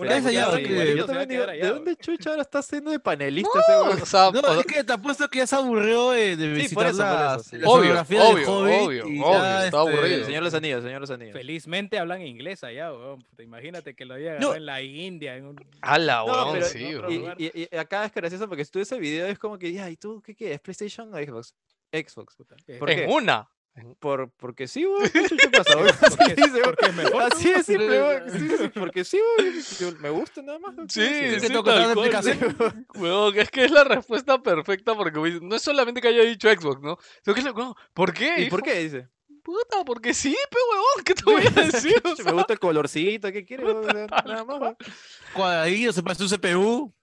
Una 0.00 0.16
Ese 0.16 0.26
vez 0.28 0.34
ya, 0.34 0.50
que 0.56 0.62
que- 0.62 0.72
igualito 0.72 0.96
Yo 0.96 1.04
a 1.04 1.06
también 1.06 1.28
digo, 1.28 1.44
¿de 1.46 1.52
allá, 1.52 1.68
dónde 1.72 1.96
chucha 1.96 2.30
ahora 2.30 2.42
está 2.42 2.58
haciendo 2.60 2.90
de 2.90 2.98
panelista 3.00 3.50
ese 3.60 3.72
No, 3.72 3.80
o 4.02 4.06
sea, 4.06 4.30
No, 4.32 4.40
o- 4.40 4.60
es 4.60 4.66
que 4.66 4.82
te 4.84 4.92
apuesto 4.92 5.28
que 5.28 5.38
ya 5.38 5.46
se 5.46 5.56
aburrió 5.56 6.10
de, 6.12 6.36
de 6.36 6.46
Sí, 6.46 6.52
visitar 6.62 6.74
por 6.74 6.86
eso, 6.86 6.96
por 6.98 7.06
la, 7.06 7.34
eso, 7.36 7.44
sí. 7.44 7.58
la 7.58 7.68
Obvio, 7.68 7.82
sonografía 7.82 8.22
del 8.24 8.32
obvio, 8.34 8.48
Hobbit 8.52 8.74
obvio, 8.80 9.06
y 9.08 9.20
obvio, 9.20 9.32
ya, 9.32 9.64
está 9.64 9.64
este, 9.66 9.76
aburrido. 9.76 10.24
Señor 10.26 10.42
Los 10.42 10.54
Anillos, 10.54 10.82
Señor 10.84 11.00
Los 11.02 11.10
Anillos. 11.10 11.32
Felizmente 11.34 11.98
hablan 11.98 12.22
inglés 12.22 12.64
allá, 12.64 12.92
weón. 12.92 13.24
Imagínate 13.38 13.94
que 13.94 14.04
lo 14.04 14.14
había 14.14 14.38
No. 14.38 14.54
en 14.54 14.64
la 14.66 14.80
India. 14.82 15.36
En 15.36 15.46
un... 15.46 15.56
ala, 15.82 16.24
No, 16.26 16.32
weón, 16.32 16.52
pero- 16.54 16.66
sí, 16.66 16.90
no, 16.92 17.00
weón. 17.08 17.34
Y, 17.38 17.44
y- 17.46 17.68
y 17.70 17.76
acá 17.76 18.04
es 18.06 18.14
gracioso 18.14 18.48
porque 18.48 18.64
si 18.64 18.70
tú 18.70 18.78
ves 18.78 18.90
el 18.92 19.00
video 19.00 19.26
es 19.26 19.38
como 19.38 19.58
que, 19.58 19.72
ya, 19.72 19.90
¿y 19.90 19.96
tú 19.96 20.22
qué 20.24 20.34
quieres? 20.34 20.60
¿PlayStation 20.60 21.12
o 21.12 21.18
Xbox? 21.18 21.54
Xbox. 21.92 22.36
Puta, 22.36 22.56
¿qué? 22.66 22.74
¿Por 22.74 22.90
en 22.90 22.98
qué? 23.00 23.06
una. 23.12 23.48
Por, 23.98 24.30
porque 24.30 24.66
sí, 24.68 24.84
weón. 24.86 25.08
¿Qué 25.10 25.28
chucha 25.28 25.50
pasa, 25.50 25.76
weón? 25.76 25.88
Así 25.88 26.16
Porque, 26.16 26.34
dice, 26.34 26.50
weón. 26.52 26.62
porque 26.64 26.86
es 26.86 26.94
mejor. 26.94 27.22
Así 27.22 27.52
de 27.52 27.62
simple. 27.62 28.30
Sí, 28.30 28.48
sí, 28.58 28.68
porque 28.74 29.04
sí. 29.04 29.18
Yo- 29.80 29.92
Me 30.00 30.10
gusta 30.10 30.42
nada 30.42 30.58
más. 30.58 30.74
Sí, 30.88 31.02
sí, 31.40 31.48
tal 31.48 31.62
cual. 31.62 32.86
Weón, 32.96 33.38
es 33.38 33.50
que 33.50 33.64
es 33.64 33.70
la 33.70 33.84
respuesta 33.84 34.42
perfecta 34.42 34.94
porque 34.94 35.18
güey, 35.18 35.40
no 35.40 35.56
es 35.56 35.62
solamente 35.62 36.00
que 36.00 36.08
haya 36.08 36.22
dicho 36.22 36.48
Xbox, 36.50 36.80
¿no? 36.80 36.98
Sino 37.24 37.34
que 37.34 37.40
es 37.40 37.46
lo- 37.46 37.76
¿por 37.94 38.12
qué? 38.12 38.34
¿Y 38.38 38.42
hijo? 38.42 38.50
por 38.50 38.62
qué? 38.62 38.78
Dice. 38.80 39.08
Puta, 39.42 39.84
porque 39.86 40.12
sí, 40.12 40.36
pe 40.50 40.58
huevón, 40.70 41.04
¿qué 41.04 41.14
te 41.14 41.24
voy 41.24 41.42
a 41.46 41.50
decir? 41.72 42.00
O 42.04 42.14
sea, 42.14 42.24
Me 42.26 42.32
gusta 42.32 42.52
el 42.52 42.58
colorcito, 42.58 43.32
¿qué 43.32 43.44
quieres? 43.44 43.66
Nada 43.66 44.44
más. 44.44 44.60
weón. 44.60 44.76
cuadradillo, 45.34 45.92
se 45.92 46.02
pasó 46.02 46.24
un 46.24 46.28
CPU. 46.30 46.94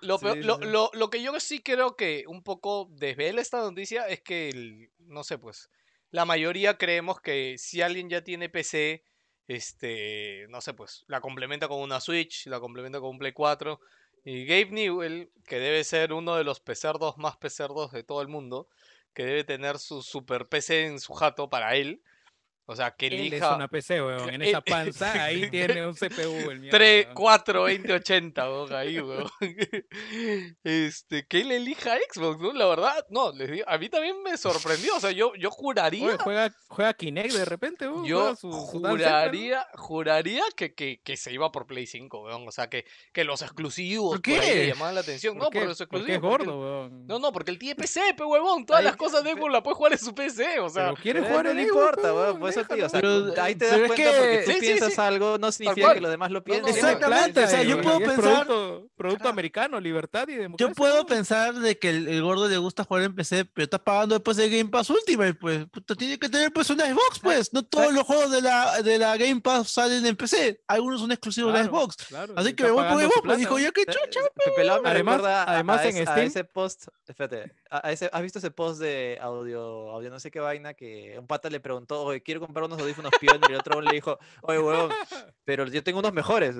Lo, 0.00 0.18
peor- 0.18 0.34
Sí, 0.36 0.40
sí, 0.42 0.46
lo, 0.46 0.56
sí. 0.56 0.64
lo- 0.66 0.90
lo 0.94 1.10
que 1.10 1.22
yo 1.22 1.38
sí 1.40 1.60
creo 1.62 1.96
que 1.96 2.24
un 2.28 2.42
poco 2.42 2.88
desvela 2.92 3.40
esta 3.40 3.60
noticia 3.60 4.06
es 4.08 4.20
que, 4.20 4.48
el- 4.50 4.90
no 4.98 5.22
sé, 5.24 5.38
pues, 5.38 5.68
la 6.10 6.24
mayoría 6.24 6.78
creemos 6.78 7.20
que 7.20 7.56
si 7.58 7.82
alguien 7.82 8.08
ya 8.08 8.22
tiene 8.22 8.48
PC, 8.48 9.04
este, 9.48 10.46
no 10.48 10.60
sé, 10.60 10.74
pues, 10.74 11.04
la 11.08 11.20
complementa 11.20 11.68
con 11.68 11.80
una 11.80 12.00
Switch, 12.00 12.46
la 12.46 12.60
complementa 12.60 13.00
con 13.00 13.10
un 13.10 13.18
Play 13.18 13.32
4. 13.32 13.80
Y 14.24 14.44
Gabe 14.44 14.70
Newell, 14.72 15.30
que 15.44 15.58
debe 15.58 15.84
ser 15.84 16.12
uno 16.12 16.36
de 16.36 16.44
los 16.44 16.60
pecerdos 16.60 17.16
más 17.16 17.36
pecerdos 17.36 17.92
de 17.92 18.02
todo 18.02 18.22
el 18.22 18.28
mundo, 18.28 18.68
que 19.14 19.24
debe 19.24 19.44
tener 19.44 19.78
su 19.78 20.02
super 20.02 20.48
PC 20.48 20.86
en 20.86 21.00
su 21.00 21.12
jato 21.14 21.48
para 21.48 21.76
él, 21.76 22.02
O 22.68 22.74
sea, 22.74 22.90
que 22.90 23.06
Él 23.06 23.12
es 23.14 23.20
elija 23.20 23.54
una 23.54 23.68
PC, 23.68 24.02
weón. 24.02 24.28
En 24.28 24.42
Él- 24.42 24.48
esa 24.48 24.60
panza, 24.62 25.12
ahí 25.24 25.48
tiene 25.50 25.86
un 25.86 25.94
CPU, 25.94 26.50
el 26.50 26.60
mierda, 26.60 26.78
3, 26.78 27.04
weón. 27.06 27.14
4, 27.14 27.62
20, 27.62 27.92
80, 27.92 28.50
weón, 28.50 28.72
ahí, 28.74 29.00
weón. 29.00 29.30
Este, 30.64 31.26
que 31.26 31.40
él 31.42 31.52
elija 31.52 31.96
Xbox, 32.12 32.40
¿no? 32.40 32.52
La 32.52 32.66
verdad, 32.66 33.06
no, 33.10 33.32
les 33.32 33.50
digo, 33.50 33.64
a 33.68 33.78
mí 33.78 33.88
también 33.88 34.22
me 34.22 34.36
sorprendió. 34.36 34.96
O 34.96 35.00
sea, 35.00 35.10
yo, 35.12 35.34
yo 35.36 35.50
juraría. 35.50 36.06
Oye, 36.06 36.16
juega, 36.18 36.52
juega 36.68 36.94
Kinect 36.94 37.32
de 37.34 37.44
repente, 37.44 37.88
weón. 37.88 38.04
Yo 38.04 38.34
su 38.36 38.48
¿no? 38.48 38.56
juraría, 38.58 39.66
juraría 39.74 40.42
que, 40.56 40.74
que, 40.74 41.00
que 41.02 41.16
se 41.16 41.32
iba 41.32 41.50
por 41.52 41.66
Play 41.66 41.86
5, 41.86 42.22
weón. 42.24 42.46
O 42.48 42.50
sea, 42.50 42.68
que, 42.68 42.84
que 43.12 43.24
los 43.24 43.42
exclusivos 43.42 44.20
¿Por 44.20 44.22
por 44.22 44.32
ahí 44.44 44.52
qué? 44.52 44.66
llamaban 44.68 44.94
la 44.94 45.00
atención. 45.02 45.34
¿Por 45.34 45.44
No, 45.44 45.50
qué? 45.50 45.58
por 45.60 45.68
los 45.68 45.78
Porque 45.78 45.96
exclusivos. 45.96 46.16
es 46.16 46.20
porque 46.20 46.44
gordo, 46.46 46.52
él- 46.84 46.90
weón. 46.90 47.06
No, 47.06 47.18
no, 47.18 47.32
porque 47.32 47.50
el 47.52 47.58
tío 47.58 47.76
PC, 47.76 48.14
pe 48.16 48.24
huevón. 48.24 48.66
Todas 48.66 48.80
Ahí- 48.80 48.86
las 48.86 48.96
cosas 48.96 49.22
de 49.24 49.32
Xbox 49.32 49.52
las 49.52 49.62
puede 49.62 49.76
jugar 49.76 49.92
en 49.92 49.98
su 49.98 50.14
PC. 50.14 50.58
O 50.60 50.68
sea, 50.68 50.84
Pero 50.90 50.96
quiere 51.02 51.20
Pero 51.20 51.30
jugar 51.30 51.44
no 51.46 51.50
en 51.52 51.56
Xbox, 51.58 51.68
importa, 51.76 52.02
weón, 52.14 52.26
weón, 52.26 52.40
por 52.40 52.48
eso 52.60 52.86
o 52.86 52.88
sea. 52.88 53.00
Pero- 53.00 53.42
ahí 53.42 53.54
te 53.54 53.66
das 53.66 53.76
cuenta 53.78 53.94
que- 53.96 54.04
porque 54.04 54.42
tú 54.46 54.52
Sí, 54.52 54.58
piensas 54.60 54.92
sí. 54.94 55.00
algo, 55.00 55.38
no 55.38 55.52
significa 55.52 55.94
que 55.94 56.00
los 56.00 56.10
demás 56.10 56.30
lo 56.30 56.38
no, 56.40 56.44
piensen. 56.44 56.74
Exactamente, 56.74 57.44
o 57.44 57.46
sea, 57.48 57.62
yo 57.62 57.80
puedo 57.80 57.98
pensar- 57.98 58.46
Producto, 58.46 58.88
producto 58.96 59.28
americano, 59.28 59.80
libertad 59.80 60.26
y 60.28 60.34
democracia. 60.36 60.68
Yo 60.68 60.74
puedo 60.74 60.94
weón. 60.94 61.06
pensar 61.06 61.54
de 61.54 61.78
que 61.78 61.90
el, 61.90 62.08
el 62.08 62.22
gordo 62.22 62.48
le 62.48 62.56
gusta 62.58 62.84
jugar 62.84 63.04
en 63.04 63.14
PC, 63.14 63.44
pero 63.44 63.64
está 63.64 63.78
pagando 63.82 64.14
después 64.14 64.36
de 64.36 64.48
Game 64.48 64.70
Pass 64.70 64.90
Ultimate, 64.90 65.34
pues. 65.34 65.66
Tiene 65.98 66.18
que 66.18 66.28
tener 66.28 66.52
pues 66.52 66.70
una 66.70 66.86
Xbox, 66.86 67.18
pues. 67.20 67.52
No 67.52 67.62
todos 67.64 67.92
los 67.92 68.04
juegos 68.04 68.30
de 68.30 68.40
la, 68.42 68.82
de 68.82 68.98
la 68.98 69.16
Game 69.16 69.40
Pass 69.40 69.70
salen 69.70 70.04
en 70.06 70.16
PC. 70.16 70.60
Algunos 70.66 71.00
son 71.00 71.12
exclusivos 71.12 71.52
de 71.52 71.58
la 71.60 71.64
Claro, 71.68 71.78
Xbox. 71.82 71.96
claro, 72.08 72.34
Así 72.36 72.54
que 72.54 72.62
me 72.64 72.70
voy 72.70 72.84
por 72.84 73.00
Xbox, 73.00 73.12
pues. 73.14 73.22
plata, 73.22 73.38
Dijo, 73.38 73.56
que 73.56 73.82
Eh, 73.82 73.86
chucha. 73.86 74.20
me 74.56 74.68
Además- 74.90 75.22
además 75.24 75.80
a, 75.80 75.84
en 75.88 75.96
ese, 75.96 76.02
a 76.02 76.14
Steam- 76.14 76.26
ese 76.26 76.44
post, 76.44 76.88
espérate, 77.06 77.52
a, 77.70 77.86
a 77.88 77.92
ese, 77.92 78.08
¿has 78.12 78.22
visto 78.22 78.38
ese 78.38 78.50
post 78.50 78.80
de 78.80 79.18
audio, 79.20 79.90
audio 79.90 80.10
no 80.10 80.18
sé 80.20 80.30
qué 80.30 80.40
vaina 80.40 80.74
que 80.74 81.16
un 81.18 81.26
pata 81.26 81.50
le 81.50 81.60
preguntó, 81.60 82.02
oye, 82.02 82.22
quiero 82.22 82.45
comprar 82.46 82.64
unos 82.66 82.80
audífonos 82.80 83.12
Pioneer 83.20 83.42
y 83.50 83.52
el 83.52 83.58
otro 83.60 83.80
le 83.80 83.92
dijo, 83.92 84.18
oye, 84.42 84.58
huevón, 84.58 84.90
pero 85.44 85.66
yo 85.66 85.82
tengo 85.82 85.98
unos 85.98 86.12
mejores, 86.12 86.56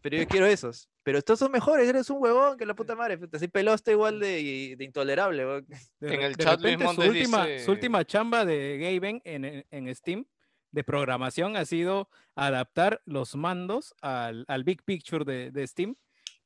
pero 0.00 0.16
yo 0.16 0.26
quiero 0.28 0.46
esos, 0.46 0.88
pero 1.02 1.18
estos 1.18 1.38
son 1.38 1.50
mejores, 1.50 1.88
eres 1.88 2.08
un 2.10 2.22
huevón, 2.22 2.56
que 2.56 2.66
la 2.66 2.74
puta 2.74 2.94
madre, 2.94 3.18
puta, 3.18 3.36
así 3.36 3.48
peló 3.48 3.74
está 3.74 3.90
igual 3.90 4.20
de, 4.20 4.74
de 4.78 4.84
intolerable, 4.84 5.44
huevón. 5.46 5.66
De 6.00 6.14
En 6.14 6.22
el 6.22 6.34
de 6.34 6.44
chat 6.44 6.60
Luis 6.60 6.72
repente 6.78 6.94
su 6.94 7.08
última, 7.08 7.46
dice- 7.46 7.64
su 7.64 7.70
última 7.72 8.04
chamba 8.04 8.44
de 8.44 8.78
Gaben 8.78 9.20
en, 9.24 9.44
en- 9.44 9.66
en 9.70 9.94
Steam 9.94 10.24
de 10.70 10.84
programación 10.84 11.56
ha 11.56 11.64
sido 11.64 12.10
adaptar 12.36 13.00
los 13.06 13.34
mandos 13.36 13.94
al, 14.02 14.44
al 14.48 14.64
Big 14.64 14.82
Picture 14.84 15.24
de, 15.24 15.50
de 15.50 15.66
Steam. 15.66 15.96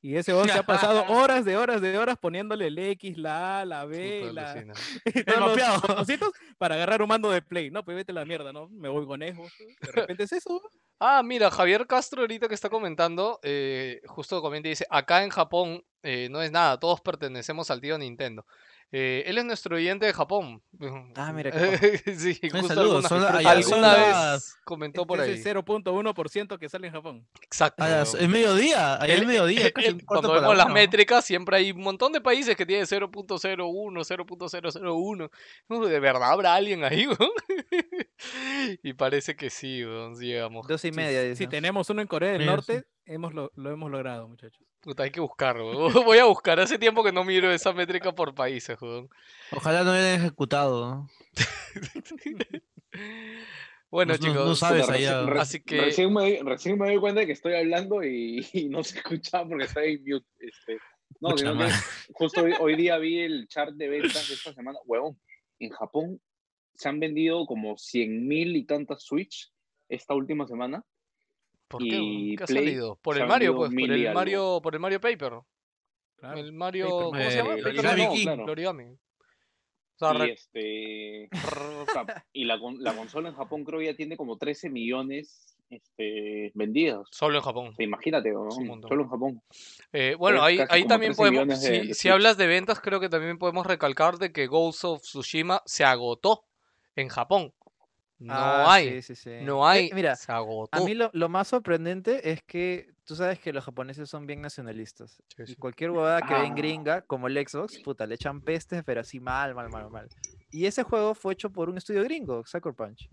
Y 0.04 0.16
ese 0.16 0.34
weón 0.34 0.48
se 0.48 0.58
ha 0.58 0.64
pasado 0.64 1.04
horas 1.08 1.44
de 1.44 1.56
horas 1.56 1.80
de 1.80 1.96
horas 1.96 2.18
poniéndole 2.18 2.66
el 2.66 2.76
X, 2.76 3.16
la 3.16 3.60
A, 3.60 3.64
la 3.64 3.84
B, 3.84 4.26
puta, 4.28 4.32
la, 4.32 4.74
y 5.04 5.24
todos 5.24 5.56
los 5.56 5.80
botoncitos 5.82 6.32
para 6.58 6.74
agarrar 6.74 7.02
un 7.02 7.08
mando 7.08 7.30
de 7.30 7.40
play. 7.40 7.70
No, 7.70 7.84
pues 7.84 7.96
vete 7.96 8.10
a 8.10 8.16
la 8.16 8.24
mierda, 8.24 8.52
¿no? 8.52 8.68
Me 8.68 8.88
voy 8.88 9.06
con 9.06 9.20
Xbox. 9.20 9.52
De 9.80 9.92
repente 9.92 10.24
es 10.24 10.32
eso. 10.32 10.60
Ah, 10.98 11.22
mira, 11.22 11.52
Javier 11.52 11.86
Castro 11.86 12.22
ahorita 12.22 12.48
que 12.48 12.54
está 12.54 12.68
comentando, 12.68 13.38
eh, 13.44 14.02
justo 14.06 14.42
comenta 14.42 14.66
y 14.68 14.72
dice, 14.72 14.86
acá 14.90 15.22
en 15.22 15.30
Japón 15.30 15.84
eh, 16.02 16.26
no 16.30 16.42
es 16.42 16.50
nada, 16.50 16.80
todos 16.80 17.00
pertenecemos 17.00 17.70
al 17.70 17.80
tío 17.80 17.96
Nintendo. 17.96 18.44
Eh, 18.94 19.22
él 19.26 19.38
es 19.38 19.44
nuestro 19.46 19.76
oyente 19.76 20.04
de 20.06 20.12
Japón. 20.12 20.62
Ah, 21.16 21.32
mira, 21.32 21.50
qué 21.50 21.98
sí, 22.18 22.38
justo 22.50 22.68
saludos, 22.68 23.10
alguna, 23.10 23.38
allá 23.38 23.62
son 23.62 23.84
alguna 23.84 24.32
vez 24.34 24.56
comentó 24.64 25.06
por 25.06 25.18
Este 25.20 25.32
ahí. 25.32 25.38
es 25.38 25.46
el 25.46 25.56
0.1% 25.56 26.58
que 26.58 26.68
sale 26.68 26.86
en 26.88 26.92
Japón. 26.92 27.26
Exacto. 27.42 27.82
A 27.84 27.88
las- 27.88 28.12
weón. 28.14 28.24
es 28.24 28.30
mediodía, 28.30 28.94
allá 28.96 29.14
es 29.14 29.20
Él- 29.20 29.26
mediodía. 29.26 29.64
un 29.66 29.72
cuarto 29.72 30.04
cuando 30.06 30.32
vemos 30.32 30.56
las 30.56 30.68
métricas, 30.70 31.24
siempre 31.24 31.56
hay 31.56 31.70
un 31.72 31.80
montón 31.82 32.12
de 32.12 32.20
países 32.20 32.56
que 32.56 32.66
tienen 32.66 32.86
0.01, 32.86 34.04
0.001. 34.04 35.30
Uh, 35.68 35.84
¿De 35.84 36.00
verdad 36.00 36.32
habrá 36.32 36.54
alguien 36.54 36.84
ahí, 36.84 37.06
y 38.82 38.92
parece 38.94 39.36
que 39.36 39.50
sí, 39.50 39.82
llegamos. 40.18 40.66
Dos 40.66 40.84
y 40.84 40.88
Si- 40.88 40.96
media, 40.96 41.22
Si, 41.22 41.28
dice. 41.30 41.46
tenemos 41.48 41.88
uno 41.90 42.02
en 42.02 42.08
Corea 42.08 42.32
del 42.32 42.46
Norte, 42.46 42.84
hemos 43.06 43.34
lo, 43.34 43.50
lo 43.56 43.70
hemos 43.70 43.90
logrado, 43.90 44.28
muchachos. 44.28 44.64
Puta, 44.80 45.04
hay 45.04 45.10
que 45.10 45.20
buscarlo. 45.20 45.90
Voy 46.04 46.18
a 46.18 46.24
buscar. 46.24 46.58
Hace 46.60 46.78
tiempo 46.78 47.04
que 47.04 47.12
no 47.12 47.24
miro 47.24 47.52
esa 47.52 47.72
métrica 47.72 48.12
por 48.12 48.34
países, 48.34 48.80
weón. 48.80 49.08
Ojalá 49.52 49.84
no 49.84 49.92
hayan 49.92 50.20
ejecutado. 50.20 50.86
¿no? 50.86 51.08
Bueno, 53.90 54.14
No- 54.14 54.18
no- 54.18 54.26
chicos. 54.26 54.46
no 54.48 54.54
sabes 54.54 54.82
Puta, 54.86 54.94
allá. 54.94 55.22
reci- 55.24 55.40
Así 55.40 55.62
que- 55.62 55.80
Recién 55.80 56.12
me, 56.14 56.20
doy- 56.22 56.38
recién 56.42 56.78
me 56.78 56.86
doy 56.88 56.98
cuenta 56.98 57.20
de 57.20 57.26
que 57.26 57.32
estoy 57.32 57.54
hablando 57.54 58.02
y, 58.02 58.46
y 58.54 58.68
no 58.68 58.82
se 58.82 58.98
escuchaba 58.98 59.46
porque 59.48 59.64
estaba 59.64 59.84
en 59.86 60.02
mute. 60.02 60.26
Este. 60.38 60.78
No, 61.20 61.36
sino 61.36 61.56
que 61.58 61.68
justo 62.14 62.42
hoy, 62.42 62.54
hoy 62.58 62.74
día 62.76 62.96
vi 62.98 63.18
el 63.20 63.46
chart 63.48 63.74
de 63.74 63.88
ventas 63.88 64.28
de 64.28 64.34
esta 64.34 64.54
semana. 64.54 64.78
Huevón, 64.86 65.20
en 65.58 65.70
Japón 65.70 66.20
se 66.74 66.88
han 66.88 67.00
vendido 67.00 67.44
como 67.46 67.76
100 67.76 68.26
mil 68.26 68.56
y 68.56 68.64
tantas 68.64 69.02
Switch 69.04 69.52
esta 69.90 70.14
última 70.14 70.46
semana. 70.46 70.82
¿Por 71.72 71.82
qué? 71.82 71.88
y 71.96 72.36
¿Qué 72.36 72.44
ha 72.44 72.46
Play 72.46 72.64
salido? 72.64 72.96
Por 73.02 73.18
el 73.18 73.26
Mario, 73.26 73.56
pues. 73.56 73.70
Por 73.70 73.90
el. 73.90 74.14
Mario, 74.14 74.60
por 74.62 74.74
el 74.74 74.80
Mario 74.80 75.00
Paper. 75.00 75.32
Claro. 76.16 76.38
El 76.38 76.52
Mario. 76.52 76.86
Paper 76.88 77.02
¿Cómo 77.02 77.30
se 77.30 77.36
llama? 77.36 77.50
Origami 77.54 78.22
claro. 78.22 78.42
El 78.44 78.50
Origami. 78.50 78.84
O 78.84 78.98
sea, 79.98 80.12
Y, 80.26 80.30
este, 80.30 81.28
la, 82.44 82.58
con- 82.58 82.82
la 82.82 82.94
consola 82.94 83.28
en 83.28 83.34
Japón 83.34 83.64
creo 83.64 83.82
ya 83.82 83.94
tiene 83.94 84.16
como 84.16 84.36
13 84.38 84.70
millones 84.70 85.56
este, 85.70 86.50
vendidas. 86.54 87.06
Solo 87.10 87.36
en 87.38 87.42
Japón. 87.44 87.74
Imagínate, 87.78 88.32
montón. 88.32 88.88
solo 88.88 89.02
en 89.02 89.08
Japón. 89.08 89.42
Eh, 89.92 90.14
bueno, 90.18 90.42
ahí, 90.42 90.58
también 90.86 91.12
13 91.14 91.16
podemos, 91.16 91.48
de- 91.48 91.56
si, 91.56 91.88
de 91.88 91.94
si 91.94 92.08
hablas 92.08 92.36
de 92.36 92.46
ventas, 92.46 92.80
creo 92.80 93.00
que 93.00 93.08
también 93.08 93.38
podemos 93.38 93.66
recalcar 93.66 94.18
de 94.18 94.32
que 94.32 94.46
Ghost 94.46 94.84
of 94.84 95.02
Tsushima 95.02 95.62
se 95.66 95.84
agotó 95.84 96.44
en 96.96 97.08
Japón. 97.08 97.54
No 98.22 98.34
Ah, 98.34 98.74
hay, 98.74 99.02
sí, 99.02 99.14
sí, 99.14 99.22
sí. 99.22 99.44
no 99.44 99.62
Eh, 99.64 99.68
hay, 99.68 99.90
mira, 99.92 100.14
se 100.16 100.30
agotó. 100.32 100.68
a 100.76 100.80
mí 100.84 100.94
lo, 100.94 101.10
lo 101.12 101.28
más 101.28 101.48
sorprendente 101.48 102.30
es 102.30 102.42
que 102.42 102.94
tú 103.04 103.16
sabes 103.16 103.38
que 103.40 103.52
los 103.52 103.64
japoneses 103.64 104.08
son 104.08 104.26
bien 104.26 104.40
nacionalistas. 104.40 105.22
Sí, 105.36 105.52
Y 105.52 105.56
cualquier 105.56 105.90
huevada 105.90 106.22
que 106.22 106.34
ven 106.34 106.52
Ah. 106.52 106.56
gringa, 106.56 107.02
como 107.02 107.26
el 107.26 107.36
Xbox, 107.48 107.78
puta, 107.82 108.06
le 108.06 108.14
echan 108.14 108.40
pestes, 108.40 108.82
pero 108.84 109.00
así 109.00 109.18
mal, 109.20 109.54
mal, 109.54 109.68
mal, 109.70 109.90
mal. 109.90 110.08
Y 110.50 110.66
ese 110.66 110.82
juego 110.82 111.14
fue 111.14 111.32
hecho 111.32 111.50
por 111.50 111.68
un 111.68 111.78
estudio 111.78 112.04
gringo, 112.04 112.44
Sucker 112.46 112.74
Punch. 112.74 113.08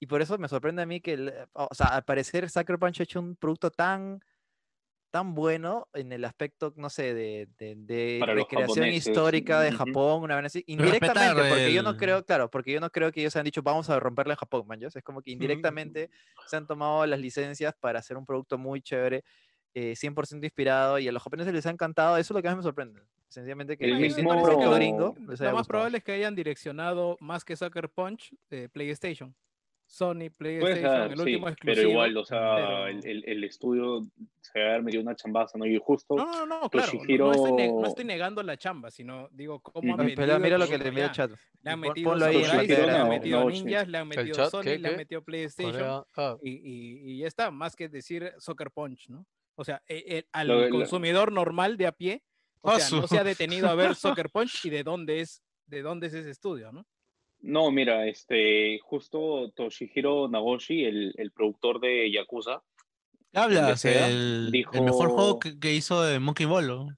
Y 0.00 0.06
por 0.06 0.22
eso 0.22 0.38
me 0.38 0.48
sorprende 0.48 0.82
a 0.82 0.86
mí 0.86 1.00
que, 1.00 1.12
el- 1.14 1.34
o 1.52 1.68
sea, 1.74 1.88
al 1.88 2.04
parecer 2.04 2.48
Sucker 2.48 2.78
Punch 2.78 3.00
ha 3.00 3.02
hecho 3.02 3.18
un 3.20 3.36
producto 3.36 3.70
tan, 3.70 4.20
tan 5.10 5.34
bueno 5.34 5.88
en 5.94 6.12
el 6.12 6.24
aspecto, 6.24 6.72
no 6.76 6.90
sé, 6.90 7.14
de, 7.14 7.48
de, 7.58 8.20
recreación 8.24 8.88
histórica 8.88 9.60
de. 9.60 9.72
Japón, 9.72 10.22
una 10.22 10.36
vez 10.36 10.46
así. 10.46 10.58
Respetar 10.68 11.16
Indirectamente, 11.16 11.48
porque 11.48 11.72
yo 11.72 11.82
no 11.82 11.96
creo, 11.96 12.24
claro, 12.24 12.50
porque 12.50 12.72
yo 12.72 12.80
no 12.80 12.90
creo 12.90 13.10
que 13.12 13.20
ellos 13.20 13.36
han 13.36 13.44
dicho, 13.44 13.62
vamos 13.62 13.88
a 13.90 13.98
romperle 13.98 14.34
en 14.34 14.38
Japón, 14.38 14.66
man. 14.66 14.80
¿ya? 14.80 14.88
Es 14.88 15.02
como 15.02 15.22
que 15.22 15.30
indirectamente 15.30 16.10
se 16.46 16.56
han 16.56 16.66
tomado 16.66 17.06
las 17.06 17.20
licencias 17.20 17.74
para 17.78 18.00
hacer 18.00 18.16
un 18.16 18.26
producto 18.26 18.58
muy 18.58 18.82
chévere, 18.82 19.24
eh, 19.74 19.94
100% 19.94 20.44
inspirado, 20.44 20.98
y 20.98 21.08
a 21.08 21.12
los 21.12 21.22
japoneses 21.22 21.52
les 21.52 21.66
ha 21.66 21.70
encantado. 21.70 22.16
Eso 22.16 22.32
es 22.32 22.36
lo 22.36 22.42
que 22.42 22.48
más 22.48 22.56
me 22.56 22.62
sorprende. 22.62 23.02
Sencillamente 23.28 23.76
que 23.76 23.84
El 23.84 23.98
gringo, 23.98 25.14
Lo 25.18 25.26
más 25.26 25.40
gustado. 25.40 25.64
probable 25.64 25.98
es 25.98 26.04
que 26.04 26.12
hayan 26.12 26.34
direccionado 26.34 27.16
más 27.20 27.44
que 27.44 27.56
Sucker 27.56 27.88
Punch 27.90 28.34
de 28.48 28.68
PlayStation. 28.68 29.34
Sony, 29.90 30.28
PlayStation, 30.36 31.10
el 31.10 31.16
sí, 31.16 31.22
último 31.22 31.44
pero 31.46 31.52
exclusivo. 31.54 31.90
igual, 31.90 32.16
o 32.18 32.24
sea, 32.24 32.54
pero- 32.56 32.86
el, 32.88 33.06
el- 33.06 33.24
el 33.26 33.44
estudio 33.44 34.06
se 34.42 34.58
va 34.60 34.66
a 34.66 34.68
haber 34.68 34.82
metido 34.82 35.02
una 35.02 35.16
chambaza, 35.16 35.56
¿no? 35.56 35.64
Y 35.64 35.78
justo, 35.78 36.14
No, 36.14 36.26
no, 36.44 36.60
no, 36.60 36.68
claro. 36.68 36.92
no- 36.92 37.16
No, 37.16 37.32
estoy 37.32 37.68
no 37.72 37.86
estoy 37.86 38.04
negando 38.04 38.42
la 38.42 38.58
chamba, 38.58 38.90
sino 38.90 39.28
digo 39.32 39.60
cómo 39.60 39.92
han 39.94 39.98
vendido 39.98 40.16
Pelá, 40.20 40.36
el 40.36 40.42
mira 40.42 40.58
lo 40.58 40.68
que 40.68 40.76
le 40.76 40.88
envió 40.88 41.08
chat. 41.10 41.30
Le 41.62 41.70
han 41.70 41.80
metido 41.80 42.12
ahí 42.12 42.44
Samurai, 42.44 42.66
le 42.68 42.90
han 42.92 43.08
metido. 43.08 43.48
Ninjas, 43.50 43.88
le 43.88 43.98
han 43.98 44.08
metido 44.08 44.34
chat, 44.36 44.50
Sony, 44.50 44.62
¿qué, 44.62 44.78
le 44.78 44.88
han 44.88 44.96
metido 44.98 45.22
PlayStation. 45.24 46.04
Ah, 46.16 46.36
Y, 46.42 46.50
y- 46.50 47.12
y 47.14 47.18
ya 47.20 47.26
está, 47.26 47.50
más 47.50 47.74
que 47.74 47.88
decir 47.88 48.30
Soccer 48.38 48.70
Punch, 48.70 49.08
¿no? 49.08 49.26
O 49.54 49.64
sea, 49.64 49.82
e- 49.88 50.04
e- 50.18 50.26
al 50.32 50.48
Lo- 50.48 50.60
lo- 50.68 50.70
consumidor 50.70 51.32
normal 51.32 51.78
de 51.78 51.86
a 51.86 51.92
pie, 51.92 52.22
o 52.60 52.70
Ah, 52.70 52.78
sea, 52.78 52.98
no 53.00 53.06
se 53.08 53.18
ha 53.18 53.24
detenido 53.24 53.68
a 53.70 53.74
ver 53.74 53.94
Soccer 54.22 54.28
Punch 54.30 54.66
y 54.66 54.70
de 54.70 54.82
dónde 54.84 55.20
es, 55.20 55.42
de 55.66 55.80
dónde 55.82 56.08
es 56.08 56.14
ese 56.14 56.30
estudio, 56.30 56.72
¿no? 56.72 56.86
No, 57.40 57.70
mira, 57.70 58.06
este, 58.06 58.78
justo 58.80 59.50
Toshihiro 59.54 60.28
Nagoshi, 60.28 60.84
el, 60.84 61.14
el 61.16 61.30
productor 61.32 61.80
de 61.80 62.10
Yakuza, 62.10 62.62
¿Qué 63.32 63.38
hablas? 63.38 63.84
El, 63.84 64.50
el 64.72 64.82
mejor 64.82 65.08
juego 65.10 65.26
dijo- 65.34 65.38
que, 65.40 65.58
que 65.60 65.74
hizo 65.74 66.02
de 66.02 66.18
Monkey 66.18 66.46
Ball. 66.46 66.96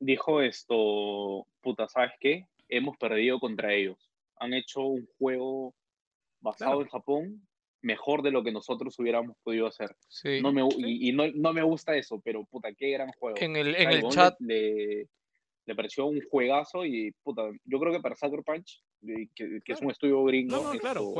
dijo 0.00 0.42
esto, 0.42 1.46
puta, 1.60 1.86
¿sabes 1.88 2.12
qué? 2.18 2.46
Hemos 2.68 2.96
perdido 2.96 3.38
contra 3.38 3.72
ellos. 3.72 4.10
Han 4.38 4.54
hecho 4.54 4.80
un 4.80 5.06
juego 5.18 5.74
basado 6.40 6.72
Claro. 6.72 6.82
en 6.82 6.88
Japón 6.88 7.48
mejor 7.80 8.22
de 8.22 8.30
lo 8.32 8.42
que 8.42 8.50
nosotros 8.52 8.98
hubiéramos 8.98 9.36
podido 9.44 9.66
hacer. 9.66 9.94
sí. 10.08 10.40
No 10.40 10.52
me, 10.52 10.62
y 10.78 11.08
y 11.08 11.12
no, 11.12 11.24
no 11.34 11.52
me 11.52 11.62
gusta 11.62 11.96
eso, 11.96 12.20
pero 12.24 12.44
puta, 12.44 12.72
qué 12.72 12.90
gran 12.90 13.10
juego. 13.12 13.36
En 13.40 13.56
el, 13.56 13.74
en 13.76 13.90
el 13.90 14.08
chat, 14.08 14.34
Le, 14.40 15.08
le, 15.66 15.74
pareció 15.74 16.06
un 16.06 16.20
juegazo 16.30 16.84
y 16.84 17.12
puta, 17.22 17.42
yo 17.64 17.78
creo 17.78 17.92
que 17.92 18.00
para 18.00 18.16
Sucker 18.16 18.42
Punch, 18.44 18.82
que, 19.34 19.60
es 19.66 19.80
un 19.80 19.90
estudio 19.90 20.22
gringo, 20.24 20.56
No, 20.56 20.72
no, 20.74 20.78
claro, 20.78 21.12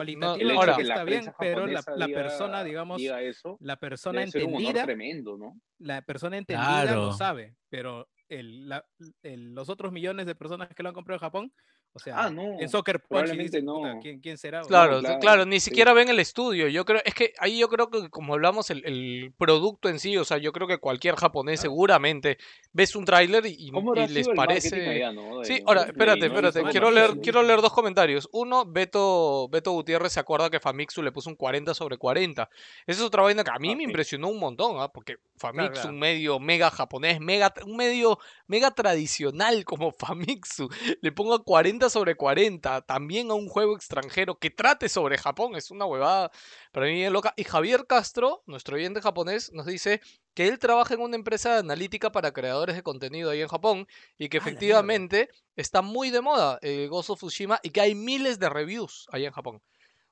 esto, 0.70 0.82
la 0.88 0.94
está 0.94 1.04
bien, 1.04 1.24
pero 1.38 1.66
la, 1.66 1.78
japonesa 1.82 1.96
la 1.96 2.06
diga- 2.06 2.14
persona, 2.14 2.64
digamos, 2.64 2.98
diga 2.98 3.22
eso, 3.22 3.56
la 3.60 3.76
persona 3.76 4.22
entendida, 4.22 4.84
tremendo, 4.84 5.36
¿no? 5.36 5.60
la 5.78 6.02
persona 6.02 6.38
entendida 6.38 6.82
Claro. 6.82 7.06
lo 7.06 7.12
sabe, 7.12 7.56
pero 7.68 8.08
el, 8.28 8.68
la- 8.68 8.84
el- 9.22 9.54
los 9.54 9.68
otros 9.68 9.92
millones 9.92 10.26
de 10.26 10.34
personas 10.34 10.68
que 10.74 10.82
lo 10.82 10.88
han 10.88 10.94
comprado 10.94 11.16
en 11.16 11.20
Japón, 11.20 11.52
O 11.94 11.98
sea, 11.98 12.14
Ah, 12.24 12.30
no. 12.30 12.58
en 12.58 12.68
Soccer 12.70 13.00
Punch 13.00 13.08
probablemente 13.08 13.58
dices, 13.58 13.64
"Puta, 13.64 13.94
no. 13.94 14.00
¿quién, 14.00 14.20
quién 14.20 14.38
será? 14.38 14.62
Claro, 14.62 15.00
claro, 15.00 15.18
claro, 15.20 15.44
ni 15.44 15.60
sí. 15.60 15.68
siquiera 15.68 15.92
ven 15.92 16.08
el 16.08 16.18
estudio. 16.20 16.68
Yo 16.68 16.84
creo, 16.86 17.02
es 17.04 17.14
que 17.14 17.34
ahí 17.38 17.58
yo 17.58 17.68
creo 17.68 17.90
que 17.90 18.08
como 18.08 18.32
hablamos 18.32 18.70
el, 18.70 18.82
el 18.86 19.32
producto 19.36 19.88
en 19.90 19.98
sí, 19.98 20.16
o 20.16 20.24
sea, 20.24 20.38
yo 20.38 20.52
creo 20.52 20.66
que 20.66 20.78
cualquier 20.78 21.16
japonés 21.16 21.60
seguramente 21.60 22.38
ves 22.72 22.96
un 22.96 23.04
tráiler 23.04 23.44
y, 23.46 23.70
¿Cómo 23.70 23.94
y 23.94 24.00
habrá 24.00 24.12
les 24.12 24.28
parece. 24.30 24.88
allá, 24.88 25.12
no? 25.12 25.40
De- 25.40 25.44
Sí, 25.44 25.62
ahora, 25.66 25.82
espérate, 25.82 26.20
¿no? 26.28 26.34
espérate. 26.34 26.62
Quiero 26.70 26.90
leer, 26.90 27.18
quiero 27.22 27.42
leer 27.42 27.60
dos 27.60 27.72
comentarios. 27.72 28.28
Uno, 28.32 28.64
Beto, 28.66 29.48
Beto 29.50 29.72
Gutiérrez 29.72 30.12
se 30.12 30.20
acuerda 30.20 30.48
que 30.48 30.60
Famitsu 30.60 31.02
le 31.02 31.12
puso 31.12 31.28
un 31.28 31.36
40 31.36 31.74
sobre 31.74 31.98
40. 31.98 32.48
Esa 32.86 33.00
es 33.00 33.06
otra 33.06 33.22
vaina 33.22 33.44
que 33.44 33.50
a 33.50 33.58
mí 33.58 33.72
Ah, 33.72 33.76
me 33.76 33.82
impresionó 33.82 34.28
un 34.28 34.38
montón, 34.38 34.76
¿ah? 34.80 34.88
Porque 34.88 35.16
Famitsu, 35.36 35.72
claro. 35.72 35.88
un 35.90 35.98
medio 35.98 36.38
mega 36.40 36.70
japonés, 36.70 37.20
mega, 37.20 37.52
un 37.66 37.76
medio 37.76 38.18
mega 38.46 38.70
tradicional 38.70 39.64
como 39.64 39.92
Famitsu, 39.98 40.68
le 41.02 41.12
ponga 41.12 41.38
40 41.38 41.81
sobre 41.90 42.14
40, 42.14 42.82
también 42.82 43.30
a 43.30 43.34
un 43.34 43.48
juego 43.48 43.74
extranjero 43.76 44.38
que 44.38 44.50
trate 44.50 44.88
sobre 44.88 45.18
Japón, 45.18 45.54
es 45.56 45.70
una 45.70 45.84
huevada 45.86 46.30
para 46.72 46.86
mí 46.86 46.92
bien 46.94 47.12
loca. 47.12 47.32
Y 47.36 47.44
Javier 47.44 47.86
Castro, 47.86 48.42
nuestro 48.46 48.76
oyente 48.76 49.00
japonés, 49.00 49.52
nos 49.52 49.66
dice 49.66 50.00
que 50.34 50.48
él 50.48 50.58
trabaja 50.58 50.94
en 50.94 51.00
una 51.00 51.16
empresa 51.16 51.52
de 51.54 51.58
analítica 51.60 52.10
para 52.12 52.32
creadores 52.32 52.76
de 52.76 52.82
contenido 52.82 53.30
ahí 53.30 53.40
en 53.42 53.48
Japón 53.48 53.86
y 54.18 54.28
que 54.28 54.38
Ah, 54.38 54.40
efectivamente 54.40 55.28
está 55.56 55.82
muy 55.82 56.10
de 56.10 56.20
moda 56.20 56.58
eh, 56.62 56.86
Ghost 56.88 57.10
of 57.10 57.18
Tsushima 57.18 57.60
y 57.62 57.70
que 57.70 57.80
hay 57.80 57.94
miles 57.94 58.38
de 58.38 58.48
reviews 58.48 59.06
ahí 59.12 59.24
en 59.26 59.32
Japón. 59.32 59.62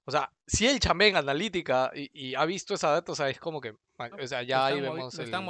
O 0.05 0.11
sea, 0.13 0.33
si 0.47 0.67
él 0.67 0.81
chambea 0.81 1.09
en 1.09 1.17
analítica 1.17 1.91
y, 1.95 2.11
y 2.13 2.35
ha 2.35 2.45
visto 2.45 2.75
esa 2.75 2.91
data, 2.91 3.13
o 3.13 3.15
sea, 3.15 3.29
es 3.29 3.39
como 3.39 3.61
que, 3.61 3.75
o 4.23 4.27
sea, 4.27 4.43
ya 4.43 4.67
ahí 4.67 4.75
vemos 4.83 5.15
lo 5.19 5.25
están 5.25 5.41
el- 5.43 5.47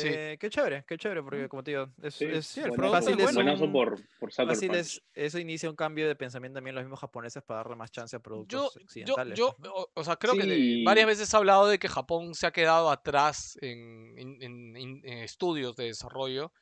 Sí. 0.00 0.08
Qué, 0.38 0.50
chévere, 0.50 0.84
qué 0.86 0.96
chévere, 0.98 1.22
porque 1.22 1.48
como 1.48 1.62
te 1.62 1.70
digo, 1.72 1.88
es, 2.02 2.14
Sí, 2.14 2.24
es 2.24 2.56
el 2.58 2.72
producto 2.72 2.90
fácil, 2.92 3.20
es 3.20 3.34
bueno. 3.34 3.54
un- 3.54 3.72
por, 3.72 3.98
por 4.18 4.32
fácil 4.32 4.74
es- 4.74 5.02
eso 5.14 5.38
inicia 5.38 5.70
un 5.70 5.76
cambio 5.76 6.08
de 6.08 6.16
pensamiento 6.16 6.56
también 6.56 6.72
en 6.72 6.76
los 6.76 6.84
mismos 6.84 7.00
japoneses 7.00 7.42
para 7.42 7.58
darle 7.58 7.76
más 7.76 7.90
chance 7.90 8.16
a 8.16 8.18
Yo, 8.18 8.22
productos 8.22 8.74
yo, 8.74 8.82
occidentales. 8.84 9.38
yo, 9.38 9.54
pues, 9.58 9.70
¿no? 9.70 9.74
o, 9.76 9.90
o 9.94 10.04
sea, 10.04 10.16
creo 10.16 10.34
que 10.34 10.44
de- 10.46 10.54
Sí. 10.56 10.84
varias 10.84 11.06
veces 11.06 11.32
he 11.32 11.36
hablado 11.36 11.68
de 11.68 11.78
que 11.78 11.88
Japón 11.88 12.34
se 12.34 12.46
ha 12.46 12.50
quedado 12.52 12.90
atrás 12.90 13.56
en, 13.60 14.14
en- 14.18 14.42
en- 14.42 14.76
en- 14.76 15.00
en 15.04 15.18
estudios 15.18 15.76
de 15.76 15.84
desarrollo 15.84 16.52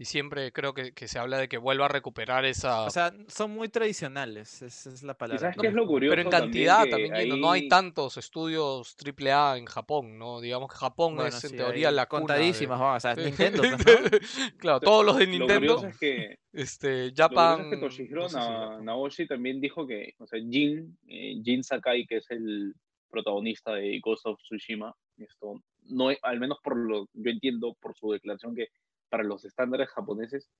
y 0.00 0.04
siempre 0.04 0.52
creo 0.52 0.74
que, 0.74 0.92
que 0.92 1.08
se 1.08 1.18
habla 1.18 1.38
de 1.38 1.48
que 1.48 1.58
vuelva 1.58 1.86
a 1.86 1.88
recuperar 1.88 2.44
esa... 2.44 2.82
O 2.84 2.90
sea, 2.90 3.12
son 3.26 3.50
muy 3.50 3.68
tradicionales, 3.68 4.62
esa 4.62 4.90
es 4.90 5.02
la 5.02 5.14
palabra. 5.14 5.40
sabes 5.40 5.56
No, 5.56 5.62
qué 5.62 5.68
es 5.68 5.74
lo 5.74 5.86
curioso? 5.88 6.12
pero 6.12 6.22
en 6.22 6.30
cantidad 6.30 6.84
que 6.84 6.90
también, 6.90 7.14
Gino, 7.16 7.36
no 7.36 7.50
hay 7.50 7.62
ahí- 7.62 7.68
tantos 7.68 8.16
estudios 8.16 8.96
AAA 8.96 9.58
en 9.58 9.66
Japón, 9.66 10.16
¿no? 10.16 10.40
Digamos 10.40 10.70
que 10.70 10.76
Japón 10.76 11.16
Bueno, 11.16 11.28
es 11.36 11.42
en 11.42 11.50
sí, 11.50 11.56
teoría 11.56 11.88
hay 11.88 11.94
la 11.96 12.02
de- 12.02 12.08
Contadísimas, 12.08 12.78
vamos, 12.78 12.96
o 12.96 13.00
sea. 13.00 13.16
Nintendo, 13.16 13.62
pues, 13.62 13.72
¿no? 13.72 13.84
claro, 14.58 14.80
todos 14.80 15.04
los 15.04 15.16
de 15.18 15.26
Lo 15.26 15.30
Nintendo, 15.32 15.76
curioso 15.76 15.86
es 15.88 15.98
que, 15.98 16.38
este, 16.52 17.08
lo 17.08 17.14
Japan... 17.16 17.56
curioso 17.56 17.62
es 17.62 17.68
que 17.68 17.76
Toshihiro 17.86 18.22
no 18.22 18.28
sé 18.28 18.38
si. 18.78 18.84
Naoshi 18.84 19.26
también 19.26 19.60
dijo 19.60 19.84
que, 19.84 20.14
o 20.18 20.26
sea, 20.28 20.38
Jin, 20.38 20.96
eh, 21.08 21.40
Jin 21.42 21.64
Sakai, 21.64 22.06
que 22.06 22.18
es 22.18 22.30
el 22.30 22.72
protagonista 23.10 23.72
de 23.74 23.98
Ghost 24.00 24.26
of 24.26 24.38
Tsushima, 24.42 24.94
esto, 25.16 25.60
no, 25.86 26.12
es- 26.12 26.18
al 26.22 26.38
menos 26.38 26.58
por 26.62 26.76
lo 26.76 27.08
yo 27.14 27.30
entiendo 27.32 27.74
por 27.80 27.96
su 27.96 28.12
declaración 28.12 28.54
que 28.54 28.68
para 29.08 29.24
los 29.24 29.44
estándares 29.44 29.88
japoneses 29.90 30.50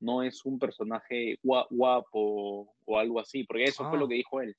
no 0.00 0.22
es 0.22 0.44
un 0.44 0.58
personaje 0.58 1.38
gua- 1.42 1.66
guapo 1.70 2.74
o 2.84 2.98
algo 2.98 3.20
así, 3.20 3.44
porque 3.44 3.64
eso 3.64 3.88
fue 3.88 3.96
Ah. 3.96 4.00
lo 4.00 4.08
que 4.08 4.14
dijo 4.16 4.40
él. 4.40 4.54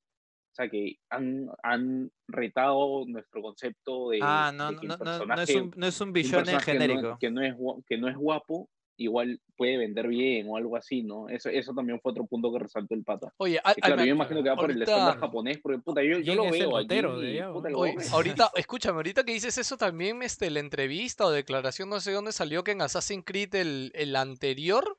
O 0.52 0.56
sea, 0.58 0.70
que 0.70 0.96
han, 1.12 1.48
han 1.62 2.12
retado 2.28 3.06
nuestro 3.06 3.44
concepto 3.44 4.10
de, 4.10 4.20
Ah, 4.24 4.50
de 4.52 4.58
no, 4.58 4.80
que 4.80 4.88
el 4.88 4.88
no, 4.88 4.98
no, 4.98 5.26
no 5.26 5.42
es 5.42 5.56
un, 5.56 5.72
no 5.76 5.86
es 5.88 6.02
un 6.02 6.12
un 6.14 6.14
que 6.66 6.72
genérico. 6.72 7.18
Que 7.20 7.30
no, 7.30 7.44
es, 7.44 7.56
que 7.88 7.98
no 7.98 8.08
es 8.10 8.16
guapo, 8.18 8.68
igual 8.98 9.40
puede 9.56 9.78
vender 9.78 10.08
bien 10.08 10.48
o 10.50 10.58
algo 10.58 10.76
así, 10.76 11.04
¿no? 11.04 11.30
Eso, 11.30 11.50
eso 11.50 11.74
también 11.74 12.00
fue 12.02 12.12
otro 12.12 12.26
punto 12.26 12.52
que 12.52 12.60
resaltó 12.60 12.96
el 12.96 13.04
pata. 13.04 13.32
Oye, 13.38 13.60
Que 13.76 13.82
claro, 13.82 14.02
al- 14.02 14.08
yo 14.08 14.14
imagino 14.16 14.44
que 14.44 14.50
va 14.50 14.56
por 14.56 14.72
el 14.72 14.82
estándar 14.82 15.20
japonés, 15.20 15.60
porque 15.60 15.80
puta, 15.80 16.04
yo, 16.04 16.20
yo 16.20 16.36
lo 16.36 16.44
veo. 16.52 16.70
ahorita, 18.12 18.52
escúchame, 18.56 18.98
ahorita 18.98 19.24
que 19.24 19.34
dices 19.34 19.58
eso 19.58 19.78
también, 19.78 20.22
este, 20.24 20.50
la 20.50 20.60
entrevista 20.60 21.26
o 21.26 21.32
declaración, 21.32 21.90
no 21.90 22.00
sé 22.00 22.12
dónde 22.12 22.32
salió, 22.32 22.64
que 22.64 22.72
en 22.72 22.82
Assassin's 22.82 23.24
Creed 23.26 23.56
el, 23.56 23.92
el 23.96 24.16
anterior, 24.16 24.98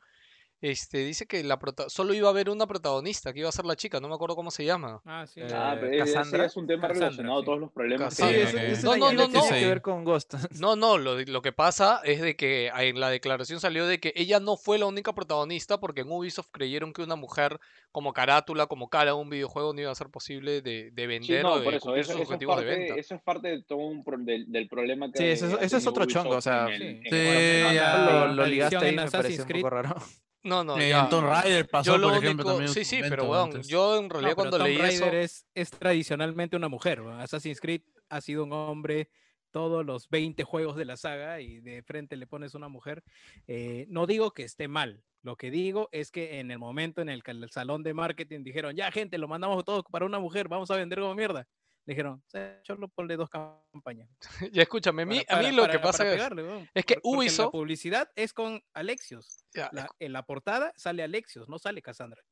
este, 0.61 0.99
dice 0.99 1.27
que 1.27 1.45
la 1.45 1.59
prota- 1.59 1.89
solo 1.89 2.15
iba 2.15 2.27
a 2.29 2.31
haber 2.31 2.51
una 2.51 2.67
protagonista, 2.67 3.33
que 3.33 3.41
iba 3.41 3.49
a 3.49 3.53
ser 3.53 3.65
la 3.65 3.77
chica, 3.77 4.01
no 4.01 4.09
me 4.09 4.15
acuerdo 4.15 4.35
cómo 4.35 4.51
se 4.51 4.65
llama. 4.65 5.01
Ah, 5.05 5.25
sí. 5.27 5.41
Eh, 5.41 5.47
Ah, 5.55 5.77
pero 5.81 5.97
Cassandra. 6.05 6.47
es 6.47 6.57
un 6.57 6.67
tema 6.67 6.83
Cassandra, 6.83 7.07
relacionado 7.09 7.41
a 7.41 7.45
todos 7.45 7.61
los 7.61 7.71
problemas 7.73 8.15
Sí, 8.15 8.23
Eh, 8.25 8.73
eso 8.73 8.87
No, 8.87 8.97
no, 8.97 9.09
tiene 9.11 9.29
no, 9.29 9.41
no. 9.45 9.49
que 9.49 9.67
ver 9.67 9.83
con 9.83 10.05
Ghost. 10.05 10.35
No, 10.61 10.75
no, 10.77 10.99
lo, 10.99 11.21
lo 11.21 11.43
que 11.43 11.53
pasa 11.53 12.01
es 12.05 12.21
de 12.21 12.37
que 12.37 12.69
en 12.77 12.99
la 13.01 13.11
declaración 13.11 13.61
salió 13.61 13.87
de 13.87 14.01
que 14.01 14.13
ella 14.17 14.41
no 14.41 14.57
fue 14.57 14.79
la 14.79 14.87
única 14.87 15.13
protagonista 15.15 15.79
porque 15.79 16.01
en 16.01 16.11
Ubisoft 16.11 16.49
creyeron 16.51 16.93
que 16.93 17.03
una 17.03 17.17
mujer 17.17 17.61
como 17.93 18.13
carátula, 18.13 18.67
como 18.67 18.89
cara 18.89 19.13
de 19.13 19.17
un 19.17 19.31
videojuego 19.31 19.73
no 19.73 19.81
iba 19.81 19.91
a 19.93 19.95
ser 19.95 20.09
posible 20.11 20.61
de, 20.63 20.91
de 20.91 21.03
Sí, 21.03 21.07
vender 21.07 21.43
no, 21.43 21.53
o 21.55 21.59
de 21.59 21.65
por 21.65 21.75
eso, 21.75 21.97
eso, 21.97 22.13
sus 22.13 22.15
eso 22.15 22.23
es 22.23 22.29
objetivos 22.29 22.57
de 22.57 22.63
parte, 22.67 22.79
venta. 22.81 22.95
eso 23.01 23.15
es 23.15 23.23
parte 23.23 23.49
de 23.49 23.63
todo 23.63 23.79
un 23.79 24.03
pro- 24.05 24.19
del, 24.19 24.51
del 24.51 24.69
problema 24.69 25.11
que 25.11 25.19
Sí, 25.19 25.25
eso 25.25 25.47
es- 25.47 25.63
eso 25.63 25.77
es 25.77 25.87
otro 25.87 26.05
chongo, 26.07 26.37
o 26.37 26.41
sea, 26.41 26.67
en 26.67 26.73
el- 26.73 26.79
sí. 26.79 26.85
en 26.85 26.97
el- 26.97 27.03
Sí, 27.05 27.17
en 27.17 27.67
el- 27.67 27.75
ya. 27.75 28.25
lo, 28.27 28.47
ligaste 28.47 28.77
ahí 28.77 28.89
en 28.91 28.97
me 28.97 29.11
pareció 29.11 29.45
un 29.45 29.49
poco 29.63 29.71
raro. 29.71 29.97
No, 30.43 30.63
no, 30.65 30.79
En 30.79 30.89
ya. 30.89 31.09
Tomb 31.09 31.27
Raider 31.27 31.69
pasó, 31.69 31.93
Yo 31.93 31.99
lo 31.99 32.09
por 32.09 32.19
ejemplo, 32.19 32.45
único, 32.47 32.51
también. 32.65 32.73
sí, 32.73 32.85
sí, 32.85 33.01
pero 33.09 33.35
antes. 33.35 33.67
yo 33.69 33.97
en 33.99 34.05
No, 34.09 34.15
realidad 34.15 34.35
cuando 34.35 34.57
Tomb 34.59 34.69
leí 34.69 34.79
Raider 34.79 35.15
eso, 35.17 35.43
es, 35.45 35.47
es 35.55 35.71
tradicionalmente 35.71 36.57
una 36.57 36.69
mujer. 36.69 37.01
¿no? 37.01 37.19
Assassin's 37.19 37.61
Creed 37.61 37.83
ha 38.09 38.21
sido 38.21 38.45
un 38.45 38.53
hombre 38.53 39.11
todos 39.51 39.85
los 39.85 40.09
20 40.11 40.45
juegos 40.45 40.77
de 40.77 40.85
la 40.85 40.97
saga 40.97 41.41
y 41.41 41.61
de 41.61 41.83
frente 41.83 42.17
le 42.17 42.27
pones 42.27 42.55
una 42.55 42.69
mujer. 42.69 43.03
Eh, 43.47 43.87
no 43.89 44.07
digo 44.07 44.31
que 44.33 44.45
esté 44.45 44.69
mal. 44.69 45.03
Lo 45.23 45.37
que 45.37 45.51
digo 45.51 45.89
es 45.91 46.11
que 46.13 46.39
en 46.39 46.51
el 46.51 46.59
momento 46.59 47.03
en 47.03 47.09
el 47.09 47.23
que 47.23 47.33
el 47.33 47.51
salón 47.51 47.83
de 47.83 47.93
marketing 47.93 48.45
dijeron, 48.45 48.77
ya 48.77 48.93
gente, 48.93 49.19
lo 49.19 49.27
mandamos 49.27 49.65
todo 49.65 49.83
para 49.83 50.07
una 50.07 50.21
mujer, 50.21 50.49
vamos 50.49 50.71
a 50.71 50.77
vender 50.77 51.01
como 51.01 51.15
mierda. 51.15 51.47
Dijeron, 51.89 52.23
solo 52.65 52.89
ponle 52.89 53.17
dos 53.17 53.31
campañas. 53.31 54.11
ya 54.53 54.61
escúchame, 54.61 55.05
a 55.05 55.07
mí, 55.07 55.21
para- 55.27 55.41
a 55.41 55.43
mí 55.43 55.53
lo 55.57 55.63
para- 55.63 55.73
que 55.73 55.79
pasa 55.79 56.05
es, 56.07 56.13
pegarle, 56.17 56.43
weón. 56.43 56.69
es 56.75 56.85
que 56.85 56.97
Ubisoft- 57.03 57.45
La 57.47 57.51
publicidad 57.51 58.11
es 58.15 58.35
con 58.35 58.63
Alexios. 58.75 59.47
ya, 59.55 59.71
La- 59.73 59.89
en 59.99 60.13
la 60.13 60.23
portada 60.27 60.75
sale 60.77 61.03
Alexios, 61.03 61.49
no 61.49 61.59
sale 61.59 61.81
Cassandra. 61.81 62.23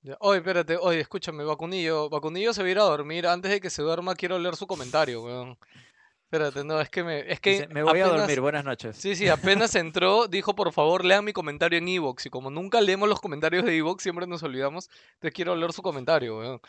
ya, 0.00 0.16
oye, 0.20 0.38
espérate, 0.38 0.78
oye, 0.78 1.00
escúchame, 1.00 1.44
Vacunillo, 1.44 2.08
Vacunillo 2.08 2.54
se 2.54 2.62
va 2.62 2.68
a 2.68 2.70
ir 2.70 2.78
a 2.78 2.84
dormir, 2.84 3.26
antes 3.26 3.50
de 3.50 3.60
que 3.60 3.68
se 3.68 3.82
duerma 3.82 4.14
quiero 4.14 4.38
leer 4.38 4.56
su 4.56 4.66
comentario, 4.66 5.22
weón. 5.22 5.58
Espérate, 6.30 6.64
no, 6.64 6.80
es 6.80 6.88
que 6.88 7.04
me, 7.04 7.30
es 7.30 7.40
que 7.40 7.50
Dice, 7.50 7.68
me 7.68 7.82
voy 7.82 8.00
a 8.00 8.06
dormir, 8.08 8.40
buenas 8.40 8.64
noches. 8.64 8.96
Sí, 8.96 9.14
sí, 9.16 9.28
apenas 9.28 9.74
entró, 9.74 10.28
dijo 10.28 10.54
por 10.54 10.72
favor 10.72 11.04
lean 11.04 11.26
mi 11.26 11.34
comentario 11.34 11.78
en 11.78 11.86
Evox. 11.88 12.24
Y 12.24 12.30
como 12.30 12.50
nunca 12.50 12.80
leemos 12.80 13.06
los 13.08 13.20
comentarios 13.20 13.66
de 13.66 13.76
Evox, 13.76 14.02
siempre 14.02 14.26
nos 14.26 14.42
olvidamos. 14.42 14.88
Te 15.20 15.30
quiero 15.30 15.54
leer 15.54 15.74
su 15.74 15.82
comentario, 15.82 16.38
weón. 16.38 16.60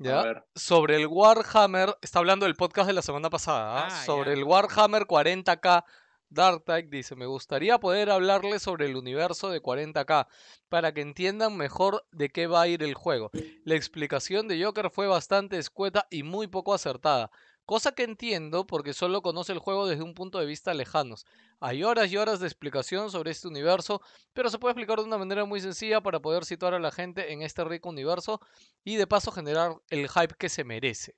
A 0.00 0.04
¿Ya? 0.04 0.22
ver, 0.22 0.44
Sobre 0.54 0.96
el 0.96 1.06
Warhammer, 1.08 1.96
está 2.02 2.20
hablando 2.20 2.46
del 2.46 2.54
podcast 2.54 2.86
de 2.86 2.92
la 2.92 3.02
semana 3.02 3.30
pasada. 3.30 3.78
¿ah? 3.84 3.88
Ah, 3.90 4.04
Sobre 4.04 4.30
ya. 4.30 4.36
el 4.38 4.44
Warhammer 4.44 5.02
40k 5.06 5.84
Darktide, 6.30 6.88
dice: 6.90 7.16
Me 7.16 7.26
gustaría 7.26 7.78
poder 7.78 8.10
hablarles 8.10 8.62
sobre 8.62 8.86
el 8.86 8.96
universo 8.96 9.48
de 9.50 9.62
40k 9.62 10.26
para 10.68 10.92
que 10.92 11.00
entiendan 11.00 11.56
mejor 11.56 12.04
de 12.12 12.28
qué 12.28 12.46
va 12.46 12.62
a 12.62 12.68
ir 12.68 12.82
el 12.82 12.94
juego. 12.94 13.30
La 13.64 13.74
explicación 13.76 14.46
de 14.46 14.62
Joker 14.62 14.90
fue 14.90 15.06
bastante 15.06 15.56
escueta 15.58 16.06
y 16.10 16.22
muy 16.22 16.46
poco 16.46 16.74
acertada. 16.74 17.30
Cosa 17.68 17.92
que 17.92 18.02
entiendo 18.02 18.66
porque 18.66 18.94
solo 18.94 19.20
conoce 19.20 19.52
el 19.52 19.58
juego 19.58 19.86
desde 19.86 20.02
un 20.02 20.14
punto 20.14 20.38
de 20.38 20.46
vista 20.46 20.72
lejanos. 20.72 21.26
Hay 21.60 21.84
horas 21.84 22.10
y 22.10 22.16
horas 22.16 22.40
de 22.40 22.46
explicación 22.46 23.10
sobre 23.10 23.30
este 23.30 23.46
universo, 23.46 24.00
pero 24.32 24.48
se 24.48 24.58
puede 24.58 24.72
explicar 24.72 24.96
de 25.00 25.04
una 25.04 25.18
manera 25.18 25.44
muy 25.44 25.60
sencilla 25.60 26.00
para 26.00 26.18
poder 26.18 26.46
situar 26.46 26.72
a 26.72 26.78
la 26.78 26.90
gente 26.90 27.30
en 27.30 27.42
este 27.42 27.62
rico 27.64 27.90
universo 27.90 28.40
y 28.84 28.96
de 28.96 29.06
paso 29.06 29.32
generar 29.32 29.82
el 29.90 30.08
hype 30.08 30.34
que 30.38 30.48
se 30.48 30.64
merece. 30.64 31.14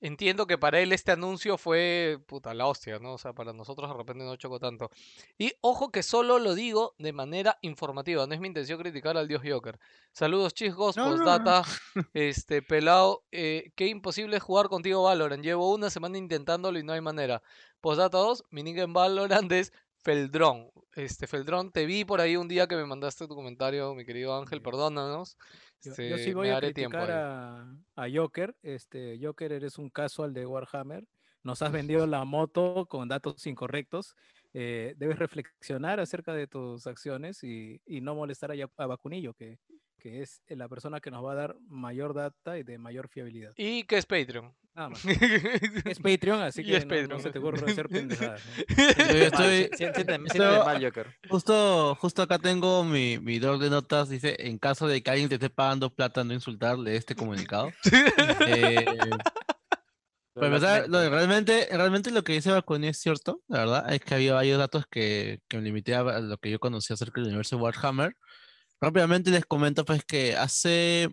Entiendo 0.00 0.46
que 0.46 0.58
para 0.58 0.80
él 0.80 0.92
este 0.92 1.12
anuncio 1.12 1.56
fue 1.56 2.18
puta 2.26 2.52
la 2.52 2.66
hostia, 2.66 2.98
¿no? 2.98 3.14
O 3.14 3.18
sea, 3.18 3.32
para 3.32 3.52
nosotros 3.54 3.88
de 3.90 3.96
repente 3.96 4.24
no 4.24 4.36
chocó 4.36 4.58
tanto. 4.60 4.90
Y 5.38 5.52
ojo 5.62 5.90
que 5.90 6.02
solo 6.02 6.38
lo 6.38 6.54
digo 6.54 6.94
de 6.98 7.12
manera 7.12 7.58
informativa, 7.62 8.26
no 8.26 8.34
es 8.34 8.40
mi 8.40 8.48
intención 8.48 8.78
criticar 8.78 9.16
al 9.16 9.28
dios 9.28 9.42
Joker. 9.44 9.78
Saludos 10.12 10.52
chicos, 10.52 10.96
No, 10.96 11.04
no, 11.04 11.10
no. 11.10 11.16
postdata, 11.16 11.62
este 12.12 12.60
pelado, 12.60 13.24
eh, 13.32 13.72
qué 13.76 13.86
imposible 13.86 14.36
es 14.36 14.42
jugar 14.42 14.68
contigo 14.68 15.02
Valorant. 15.04 15.42
Llevo 15.42 15.72
una 15.72 15.88
semana 15.90 16.18
intentándolo 16.18 16.78
y 16.78 16.82
no 16.84 16.92
hay 16.92 17.00
manera. 17.00 17.42
Postdata 17.80 18.18
2, 18.18 18.44
mi 18.50 18.62
nick 18.62 18.78
en 18.78 18.92
Valorant 18.92 19.50
es 19.52 19.72
Feldrón. 19.96 20.70
Este, 20.94 21.26
Feldrón, 21.26 21.72
te 21.72 21.86
vi 21.86 22.04
por 22.04 22.20
ahí 22.20 22.36
un 22.36 22.46
día 22.46 22.66
que 22.66 22.76
me 22.76 22.84
mandaste 22.84 23.26
tu 23.26 23.34
comentario, 23.34 23.94
mi 23.94 24.04
querido 24.04 24.36
Ángel, 24.36 24.60
perdónanos. 24.60 25.38
Yo, 25.84 25.94
yo 26.02 26.18
sí 26.18 26.32
voy 26.32 26.48
a 26.48 26.60
tiempo 26.60 26.98
criticar 26.98 27.10
a, 27.10 27.76
a 27.96 28.06
Joker. 28.12 28.56
Este, 28.62 29.18
Joker, 29.20 29.52
eres 29.52 29.78
un 29.78 29.90
casual 29.90 30.32
de 30.34 30.46
Warhammer. 30.46 31.06
Nos 31.42 31.62
has 31.62 31.72
vendido 31.88 32.06
la 32.06 32.24
moto 32.24 32.86
con 32.86 33.08
datos 33.08 33.46
incorrectos. 33.46 34.16
Eh, 34.52 34.94
debes 34.96 35.18
reflexionar 35.18 36.00
acerca 36.00 36.32
de 36.32 36.46
tus 36.46 36.86
acciones 36.86 37.42
y, 37.42 37.80
y 37.84 38.00
no 38.00 38.14
molestar 38.14 38.52
a, 38.52 38.54
a 38.76 38.86
Vacunillo, 38.86 39.34
que, 39.34 39.58
que 39.98 40.22
es 40.22 40.42
la 40.48 40.68
persona 40.68 41.00
que 41.00 41.10
nos 41.10 41.24
va 41.24 41.32
a 41.32 41.36
dar 41.36 41.56
mayor 41.68 42.14
data 42.14 42.58
y 42.58 42.62
de 42.62 42.78
mayor 42.78 43.08
fiabilidad. 43.08 43.52
¿Y 43.56 43.84
qué 43.84 43.96
es 43.98 44.06
Patreon? 44.06 44.54
Nada 44.74 44.88
más. 44.88 45.04
Es 45.86 45.98
Patreon, 46.00 46.42
así 46.42 46.64
que 46.64 46.76
es 46.76 46.84
no, 46.86 46.94
no 46.94 47.00
Patreon. 47.00 47.22
se 47.22 47.30
te 47.30 47.38
ocurre 47.38 47.70
hacer 47.70 47.88
pendejadas. 47.88 48.42
¿no? 48.44 48.74
Yo 48.76 49.24
estoy, 49.24 49.70
siéntete- 49.76 50.18
mal, 50.64 50.84
Joker. 50.84 51.14
Justo, 51.28 51.94
justo 52.00 52.22
acá 52.22 52.38
tengo 52.38 52.82
mi, 52.84 53.18
mi 53.18 53.38
doc 53.38 53.60
de 53.60 53.70
notas, 53.70 54.08
dice, 54.08 54.36
en 54.40 54.58
caso 54.58 54.88
de 54.88 55.02
que 55.02 55.10
alguien 55.10 55.28
te 55.28 55.36
esté 55.36 55.50
pagando 55.50 55.90
plata, 55.94 56.24
no 56.24 56.32
insultarle 56.34 56.96
este 56.96 57.14
comunicado. 57.14 57.70
Eh, 58.46 58.84
lo 60.88 60.98
de 60.98 61.10
realmente, 61.10 61.68
realmente 61.70 62.10
lo 62.10 62.24
que 62.24 62.32
dice 62.32 62.50
Baconi 62.50 62.88
es 62.88 62.98
cierto, 62.98 63.40
la 63.46 63.58
verdad, 63.60 63.92
es 63.94 64.00
que 64.00 64.14
había 64.16 64.34
varios 64.34 64.58
datos 64.58 64.84
que, 64.90 65.38
que 65.48 65.58
me 65.58 65.62
limité 65.62 65.94
a 65.94 66.00
a 66.00 66.18
lo 66.18 66.36
que 66.38 66.50
yo 66.50 66.58
conocía 66.58 66.94
acerca 66.94 67.20
del 67.20 67.28
universo 67.28 67.54
de 67.54 67.62
Warhammer. 67.62 68.16
Rápidamente 68.80 69.30
les 69.30 69.46
comento 69.46 69.84
pues 69.84 70.04
que 70.04 70.34
hace 70.36 71.08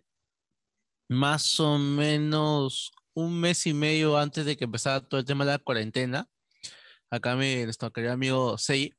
más 1.07 1.59
o 1.59 1.77
menos 1.77 2.91
un 3.13 3.39
mes 3.39 3.65
y 3.67 3.73
medio 3.73 4.17
antes 4.17 4.45
de 4.45 4.57
que 4.57 4.65
empezara 4.65 5.01
todo 5.01 5.19
el 5.19 5.25
tema 5.25 5.45
de 5.45 5.51
la 5.51 5.59
cuarentena, 5.59 6.27
acá 7.09 7.35
mi 7.35 7.63
nuestro 7.63 7.91
querido 7.91 8.13
amigo 8.13 8.57
Sei 8.57 8.93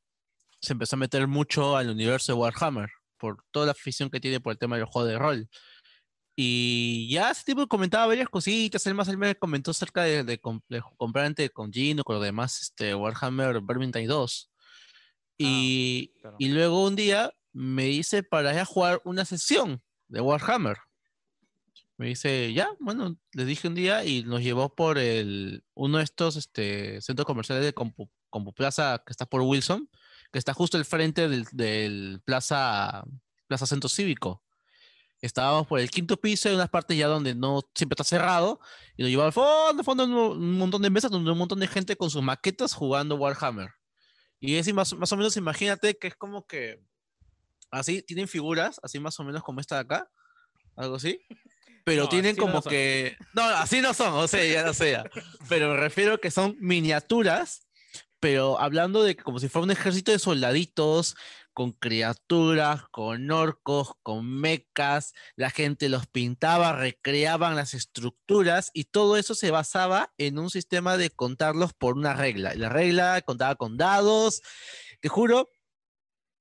se 0.61 0.75
empezó 0.75 0.97
a 0.97 0.99
meter 0.99 1.27
mucho 1.27 1.77
al 1.77 1.91
universo 1.91 2.33
de 2.33 2.39
Warhammer 2.39 2.91
por 3.19 3.45
toda 3.51 3.67
la 3.67 3.73
afición 3.73 4.11
que 4.11 4.21
tiene 4.21 4.41
por 4.41 4.53
el 4.53 4.59
tema 4.59 4.77
del 4.77 4.85
juego 4.85 5.09
de 5.09 5.19
rol. 5.19 5.49
Y 6.37 7.09
ya 7.11 7.31
ese 7.31 7.45
tipo 7.45 7.67
comentaba 7.67 8.07
varias 8.07 8.29
cositas, 8.29 8.87
él 8.87 8.95
más 8.95 9.09
él 9.09 9.19
me 9.19 9.35
comentó 9.35 9.73
acerca 9.73 10.03
de, 10.03 10.25
de, 10.25 10.41
de 10.69 10.83
comprar 10.97 11.27
entre 11.27 11.51
con 11.51 11.73
Gino, 11.73 12.05
con 12.05 12.17
lo 12.17 12.23
demás, 12.23 12.63
este, 12.63 12.95
Warhammer 12.95 13.61
Vermintide 13.61 14.07
2. 14.07 14.51
Y, 15.39 16.13
claro. 16.21 16.37
y 16.39 16.49
luego 16.49 16.85
un 16.85 16.97
día 16.97 17.33
me 17.53 17.85
dice 17.85 18.23
para 18.23 18.55
ir 18.55 18.61
a 18.61 18.65
jugar 18.65 19.03
una 19.05 19.25
sesión 19.25 19.83
de 20.09 20.21
Warhammer. 20.21 20.79
Me 22.03 22.09
dice, 22.09 22.53
ya, 22.53 22.69
bueno, 22.81 23.17
le 23.33 23.45
dije 23.45 23.69
un 23.69 23.77
día 23.77 24.05
y 24.05 24.25
nos 24.25 24.43
llevó 24.43 24.75
por 24.75 24.99
el, 24.99 25.63
uno 25.75 25.99
de 25.99 26.05
estos 26.05 26.35
este, 26.35 27.01
centros 27.01 27.25
comerciales 27.27 27.65
de 27.65 27.73
Compu, 27.73 28.11
Compu 28.29 28.53
Plaza 28.53 29.01
que 29.07 29.13
está 29.13 29.25
por 29.25 29.43
Wilson, 29.43 29.89
que 30.33 30.41
está 30.41 30.53
justo 30.53 30.77
al 30.77 30.85
frente 30.85 31.29
del, 31.29 31.47
del 31.53 32.21
Plaza, 32.25 33.05
Plaza 33.47 33.67
Centro 33.67 33.89
Cívico. 33.89 34.43
Estábamos 35.21 35.69
por 35.69 35.79
el 35.79 35.93
quinto 35.93 36.17
piso, 36.17 36.49
en 36.49 36.57
unas 36.57 36.71
partes 36.71 36.99
ya 36.99 37.07
donde 37.07 37.37
no 37.37 37.61
siempre 37.73 37.95
está 37.95 38.03
cerrado, 38.03 38.59
y 38.97 39.03
nos 39.03 39.11
llevaba 39.13 39.29
al 39.29 39.33
fondo, 39.33 39.85
fondo, 39.85 40.33
un 40.33 40.59
montón 40.59 40.83
de 40.83 40.91
mesas 40.91 41.09
donde 41.09 41.31
un 41.31 41.39
montón 41.39 41.61
de 41.61 41.69
gente 41.69 41.95
con 41.95 42.11
sus 42.11 42.21
maquetas 42.21 42.75
jugando 42.75 43.15
Warhammer. 43.15 43.71
Y 44.41 44.57
es 44.57 44.75
más, 44.75 44.93
más 44.95 45.13
o 45.13 45.17
menos, 45.17 45.37
imagínate 45.37 45.97
que 45.97 46.09
es 46.09 46.17
como 46.17 46.49
que 46.49 46.85
así, 47.71 48.03
tienen 48.03 48.27
figuras, 48.27 48.81
así 48.83 48.99
más 48.99 49.21
o 49.21 49.23
menos 49.23 49.45
como 49.45 49.61
esta 49.61 49.77
de 49.77 49.83
acá, 49.83 50.11
algo 50.75 50.97
así. 50.97 51.21
Pero 51.85 52.05
No, 52.05 52.09
tienen 52.09 52.37
no 52.37 52.43
como 52.43 52.63
que. 52.63 53.17
No, 53.33 53.43
así 53.43 53.81
no 53.81 53.93
son, 53.95 54.15
o 54.15 54.29
sea, 54.29 54.45
ya 54.45 54.65
no 54.65 54.75
sea. 54.75 55.05
Pero 55.49 55.71
me 55.71 55.77
refiero 55.77 56.21
que 56.21 56.31
son 56.31 56.57
miniaturas, 56.61 57.67
pero 58.21 58.61
hablando 58.61 59.03
de 59.03 59.17
como 59.17 59.39
si 59.41 59.49
fuera 59.49 59.65
un 59.65 59.71
ejército 59.73 60.13
de 60.13 60.19
soldaditos, 60.19 61.17
con 61.55 61.73
criaturas, 61.73 62.83
con 62.91 63.31
orcos, 63.31 63.93
con 64.03 64.27
mechas, 64.41 65.13
la 65.37 65.51
gente 65.51 65.89
los 65.91 66.07
pintaba, 66.07 66.73
recreaban 66.73 67.57
las 67.57 67.75
estructuras 67.75 68.71
y 68.73 68.85
todo 68.85 69.19
eso 69.19 69.35
se 69.35 69.51
basaba 69.51 70.15
en 70.17 70.39
un 70.39 70.49
sistema 70.49 70.97
de 70.97 71.11
contarlos 71.11 71.75
por 71.75 71.99
una 71.99 72.15
regla. 72.15 72.55
La 72.55 72.71
regla 72.71 73.21
contaba 73.21 73.57
con 73.57 73.77
dados. 73.77 74.41
Te 75.01 75.09
juro 75.11 75.49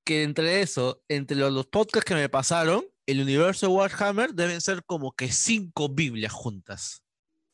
que 0.06 0.24
entre 0.24 0.62
eso, 0.62 1.04
entre 1.10 1.36
lo- 1.36 1.50
los, 1.50 1.66
podcasts 1.68 2.08
que 2.08 2.16
me 2.16 2.30
pasaron, 2.30 2.86
el 3.12 3.22
universo 3.22 3.68
de 3.68 3.74
Warhammer 3.74 4.34
deben 4.34 4.62
ser 4.62 4.84
como 4.86 5.12
que 5.14 5.32
cinco 5.32 5.90
Biblias 5.90 6.34
juntas. 6.34 7.04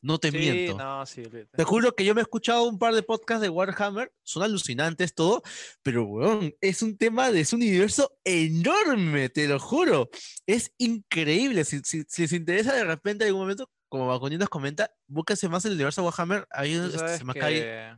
No 0.00 0.18
te 0.18 0.30
Sí, 0.30 0.38
miento. 0.38 0.78
no, 0.78 1.04
sí. 1.06 1.24
Te 1.24 1.64
juro 1.64 1.92
que 1.92 2.04
yo 2.04 2.14
me 2.14 2.20
he 2.20 2.22
escuchado 2.22 2.62
un 2.68 2.78
par 2.78 2.94
de 2.94 3.02
podcasts 3.02 3.42
de 3.42 3.48
Warhammer, 3.48 4.12
son 4.22 4.44
alucinantes 4.44 5.12
todo, 5.12 5.42
pero 5.82 6.04
weón, 6.04 6.54
es 6.60 6.82
un 6.82 6.96
tema 6.96 7.32
de 7.32 7.40
es 7.40 7.52
un 7.52 7.60
universo 7.62 8.16
enorme, 8.22 9.28
te 9.28 9.48
lo 9.48 9.58
juro. 9.58 10.08
Es 10.46 10.72
increíble. 10.78 11.64
Si, 11.64 11.80
si, 11.80 12.04
si 12.06 12.22
les 12.22 12.32
interesa 12.32 12.74
de 12.74 12.84
repente 12.84 13.24
en 13.24 13.28
algún 13.30 13.42
momento, 13.42 13.68
como 13.88 14.06
Baconi 14.06 14.38
nos 14.38 14.48
comenta, 14.48 14.88
búsquense 15.08 15.48
más 15.48 15.64
el 15.64 15.72
universo 15.72 16.00
de 16.02 16.06
Warhammer. 16.06 16.46
Ahí 16.50 16.74
se 17.16 17.24
me 17.24 17.34
cae. 17.34 17.54
que, 17.54 17.96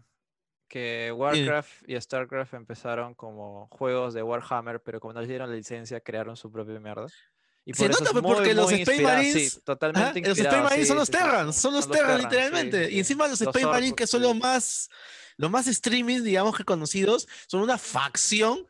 que 0.68 1.12
Warcraft 1.12 1.86
y 1.86 2.00
StarCraft 2.00 2.54
empezaron 2.54 3.14
como 3.14 3.68
juegos 3.72 4.14
de 4.14 4.22
Warhammer, 4.22 4.80
pero 4.82 5.00
como 5.00 5.12
no 5.12 5.20
les 5.20 5.28
dieron 5.28 5.50
la 5.50 5.56
licencia, 5.56 6.00
crearon 6.00 6.36
su 6.36 6.50
propia 6.50 6.80
mierda. 6.80 7.08
Y 7.64 7.74
Se 7.74 7.88
nota, 7.88 8.04
es 8.04 8.10
pues, 8.10 8.22
porque 8.22 8.40
muy, 8.48 8.54
los 8.54 8.70
muy 8.70 8.80
Space 8.82 9.02
Marines- 9.02 9.52
sí, 9.52 9.60
totalmente 9.64 10.20
Ajá, 10.20 10.28
Los 10.28 10.38
Space 10.38 10.62
Marines 10.62 10.88
son 10.88 10.96
sí, 10.96 10.98
los 11.00 11.08
sí, 11.08 11.12
sí, 11.12 11.18
Terrans, 11.18 11.56
son 11.56 11.74
los 11.74 11.90
Terrans, 11.90 12.22
literalmente. 12.24 12.88
sí, 12.88 12.94
Y 12.94 12.98
encima 12.98 13.24
los, 13.28 13.40
Los 13.40 13.48
Space 13.48 13.66
Marines, 13.66 13.92
orcos, 13.92 13.96
que 13.98 14.06
son 14.06 14.20
sí. 14.22 14.26
los 14.26 14.36
más, 14.36 14.88
los 15.36 15.50
más 15.50 15.66
streaming, 15.66 16.22
digamos 16.22 16.56
que 16.56 16.64
conocidos, 16.64 17.28
son 17.46 17.60
una 17.60 17.76
facción 17.78 18.66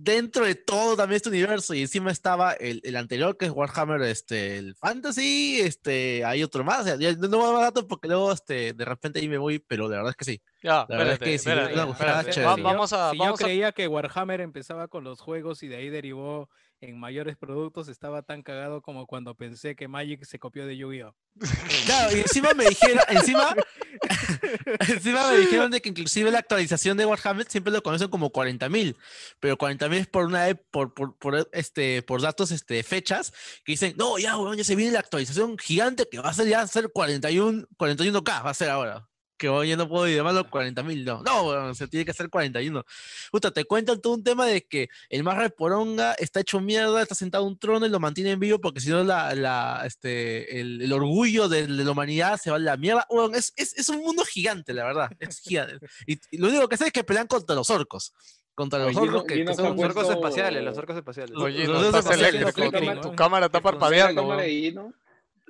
dentro 0.00 0.44
de 0.46 0.54
todo 0.54 0.96
también 0.96 1.16
este 1.16 1.28
universo. 1.28 1.74
Y 1.74 1.80
encima 1.82 2.10
estaba 2.12 2.52
el, 2.52 2.80
el 2.84 2.94
anterior, 2.96 3.36
que 3.36 3.46
es 3.46 3.50
Warhammer, 3.52 4.00
este, 4.02 4.56
el 4.58 4.74
Fantasy, 4.76 5.58
este, 5.60 6.24
hay 6.24 6.42
otro 6.44 6.62
más. 6.64 6.80
o 6.80 6.84
sea, 6.84 6.96
no 6.96 7.38
voy 7.38 7.48
a 7.48 7.52
dar 7.52 7.62
datos 7.62 7.84
porque 7.84 8.06
luego 8.08 8.30
este, 8.32 8.72
de 8.74 8.84
repente 8.84 9.18
ahí 9.18 9.28
me 9.28 9.38
voy, 9.38 9.58
pero 9.58 9.88
la 9.88 9.96
verdad 9.96 10.10
es 10.10 10.16
que 10.16 10.24
sí. 10.24 10.42
Ya, 10.62 10.86
La 10.88 10.98
verdad 10.98 11.12
es 11.14 11.18
que 11.18 11.26
sí, 11.26 11.34
espérate, 11.34 11.74
espérate. 11.90 12.42
Vamos 12.62 12.92
a, 12.92 13.10
si 13.10 13.18
vamos 13.18 13.38
yo 13.40 13.44
a 13.44 13.48
creía 13.48 13.72
que 13.72 13.88
Warhammer 13.88 14.40
empezaba 14.40 14.86
con 14.88 15.02
los 15.04 15.20
juegos 15.20 15.62
y 15.64 15.68
de 15.68 15.76
ahí 15.76 15.88
derivó 15.90 16.48
en 16.80 16.98
mayores 16.98 17.36
productos, 17.36 17.88
estaba 17.88 18.22
tan 18.22 18.42
cagado 18.42 18.82
como 18.82 19.06
cuando 19.06 19.34
pensé 19.34 19.74
que 19.74 19.88
Magic 19.88 20.24
se 20.24 20.38
copió 20.38 20.66
de 20.66 20.76
Yu-Gi-Oh! 20.76 21.14
Claro, 21.86 22.16
y 22.16 22.20
encima 22.20 22.52
me 22.54 22.66
dijeron, 22.66 22.98
encima, 23.08 23.54
encima 24.88 25.30
me 25.30 25.38
dijeron 25.38 25.70
de 25.70 25.80
que 25.80 25.88
inclusive 25.88 26.30
la 26.30 26.38
actualización 26.40 26.96
de 26.96 27.06
Warhammer 27.06 27.46
siempre 27.48 27.72
lo 27.72 27.82
conocen 27.82 28.08
como 28.08 28.30
40.000, 28.30 28.96
pero 29.40 29.56
40.000 29.56 29.94
es 29.94 30.06
por 30.06 30.24
una 30.26 30.48
ep- 30.50 30.62
por, 30.70 30.92
por, 30.94 31.16
por, 31.16 31.48
este 31.52 32.02
por 32.02 32.20
datos 32.20 32.50
este 32.50 32.82
fechas 32.82 33.32
que 33.64 33.72
dicen, 33.72 33.94
"No, 33.96 34.18
ya, 34.18 34.36
weón, 34.36 34.56
ya 34.56 34.64
se 34.64 34.76
viene 34.76 34.92
la 34.92 35.00
actualización 35.00 35.56
gigante 35.58 36.06
que 36.10 36.18
va 36.20 36.28
a 36.30 36.34
ser 36.34 36.46
ya 36.46 36.66
ser 36.66 36.90
41 36.92 37.66
41K 37.78 38.44
va 38.44 38.50
a 38.50 38.54
ser 38.54 38.70
ahora." 38.70 39.08
Que 39.38 39.48
hoy 39.48 39.68
ya 39.68 39.76
no 39.76 39.88
puedo 39.88 40.08
llamarlo 40.08 40.44
40.000, 40.50 41.04
no. 41.04 41.22
No, 41.22 41.44
weón, 41.48 41.74
se 41.76 41.86
tiene 41.86 42.04
que 42.04 42.10
hacer 42.10 42.28
41. 42.28 42.84
Puta, 43.30 43.52
te 43.52 43.64
cuentan 43.64 44.00
todo 44.00 44.14
un 44.14 44.24
tema 44.24 44.44
de 44.46 44.66
que 44.66 44.88
el 45.08 45.22
más 45.22 45.38
reporonga 45.38 46.14
está 46.14 46.40
hecho 46.40 46.60
mierda, 46.60 47.00
está 47.00 47.14
sentado 47.14 47.44
en 47.44 47.50
un 47.52 47.58
trono 47.58 47.86
y 47.86 47.88
lo 47.88 48.00
mantiene 48.00 48.32
en 48.32 48.40
vivo 48.40 48.60
porque 48.60 48.80
si 48.80 48.90
no 48.90 49.04
la, 49.04 49.34
la, 49.36 49.82
este, 49.86 50.60
el, 50.60 50.82
el 50.82 50.92
orgullo 50.92 51.48
de, 51.48 51.66
de 51.68 51.84
la 51.84 51.90
humanidad 51.92 52.36
se 52.42 52.50
va 52.50 52.56
a 52.56 52.58
la 52.58 52.76
mierda. 52.76 53.06
Weón, 53.08 53.34
es, 53.36 53.52
es, 53.56 53.78
es 53.78 53.88
un 53.88 53.98
mundo 53.98 54.24
gigante, 54.24 54.74
la 54.74 54.84
verdad. 54.84 55.10
Es 55.20 55.38
gigante. 55.40 55.78
Y, 56.06 56.18
y 56.32 56.38
lo 56.38 56.48
único 56.48 56.68
que 56.68 56.76
sé 56.76 56.86
es 56.88 56.92
que 56.92 57.04
pelean 57.04 57.28
contra 57.28 57.54
los 57.54 57.70
orcos. 57.70 58.12
Contra 58.56 58.80
los 58.80 58.96
orcos 58.96 59.22
que, 59.22 59.44
que 59.44 59.54
son... 59.54 59.76
Los 59.76 59.84
orcos 59.84 60.04
puesto- 60.06 60.12
espaciales, 60.14 60.64
los 60.64 60.76
orcos 60.76 60.96
espaciales. 60.96 61.36
Oye, 61.36 61.64
los 61.64 61.80
no 61.80 61.86
estás 61.86 62.04
espaciales 62.06 62.34
eléctrico. 62.42 63.02
Tu, 63.02 63.08
¿no? 63.10 63.14
cámara 63.14 63.46
está 63.46 63.60
¿Funciona 63.60 63.86
la 63.86 64.14
parpadeando. 64.16 64.22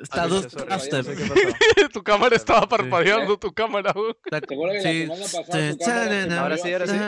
Está 0.03 0.27
dos. 0.27 0.49
Tu 1.93 2.03
cámara 2.03 2.37
estaba 2.37 2.69
parpadeando, 2.69 3.39
tu 3.39 3.53
cámara. 3.53 3.93
weón. 3.95 4.17
¿Te 4.31 4.37
acuerdas 4.37 4.83
que 4.83 4.93
Sí. 4.93 5.07
la 5.07 5.17
semana 5.17 5.47
pasada 5.47 5.73
tu 5.73 5.79
cámara 5.79 6.27
se 6.27 6.35
Ahora 6.39 6.57
sí, 6.59 6.73
ahora 6.73 6.87
sí. 6.87 6.93
Sí, 6.93 6.99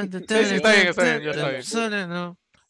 sí, 0.44 0.54
está 0.56 0.72
bien, 0.72 0.86
está 0.88 1.02
bien, 1.04 1.20
ya 1.22 1.30
está 1.30 1.48
bien. 1.48 1.62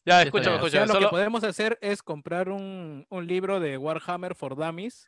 Ya, 0.03 0.21
escúchame, 0.23 0.55
bien. 0.57 0.65
O 0.65 0.69
sea, 0.69 0.81
escúchame. 0.83 0.99
lo 0.99 0.99
que 0.99 1.07
podemos 1.11 1.43
hacer 1.43 1.77
es 1.81 2.01
comprar 2.03 2.49
un, 2.49 3.05
un 3.09 3.27
libro 3.27 3.59
de 3.59 3.77
Warhammer 3.77 4.35
for 4.35 4.55
Dummies 4.55 5.05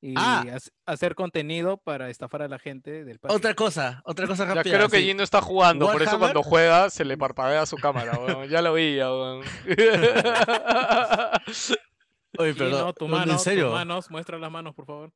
y 0.00 0.14
Ah. 0.16 0.42
hac- 0.46 0.70
hacer 0.86 1.14
contenido 1.14 1.76
para 1.76 2.08
estafar 2.10 2.42
a 2.42 2.48
la 2.48 2.58
gente 2.58 3.04
del. 3.04 3.20
Otra 3.28 3.54
cosa, 3.54 4.02
otra 4.04 4.26
cosa 4.26 4.46
ya 4.48 4.54
rápida. 4.54 4.76
creo 4.76 4.88
que 4.88 4.96
sí. 4.98 5.04
Gino 5.04 5.22
está 5.22 5.40
jugando, 5.42 5.90
por 5.92 6.02
eso 6.02 6.18
cuando 6.18 6.42
juega 6.42 6.90
se 6.90 7.04
le 7.04 7.16
parpadea 7.16 7.66
su 7.66 7.76
cámara, 7.76 8.18
weón. 8.18 8.48
Ya 8.48 8.62
lo 8.62 8.74
vi, 8.74 8.96
ya, 8.96 9.06
Oye, 12.38 12.52
Sí, 12.52 12.58
pero 12.58 12.70
no, 12.70 12.92
tu 12.94 13.08
no, 13.08 13.16
mano, 13.16 13.32
en 13.32 13.38
serio. 13.38 13.64
tus 13.66 13.72
manos, 13.74 14.10
muestra 14.10 14.38
las 14.38 14.50
manos, 14.50 14.74
por 14.74 14.86
favor. 14.86 15.12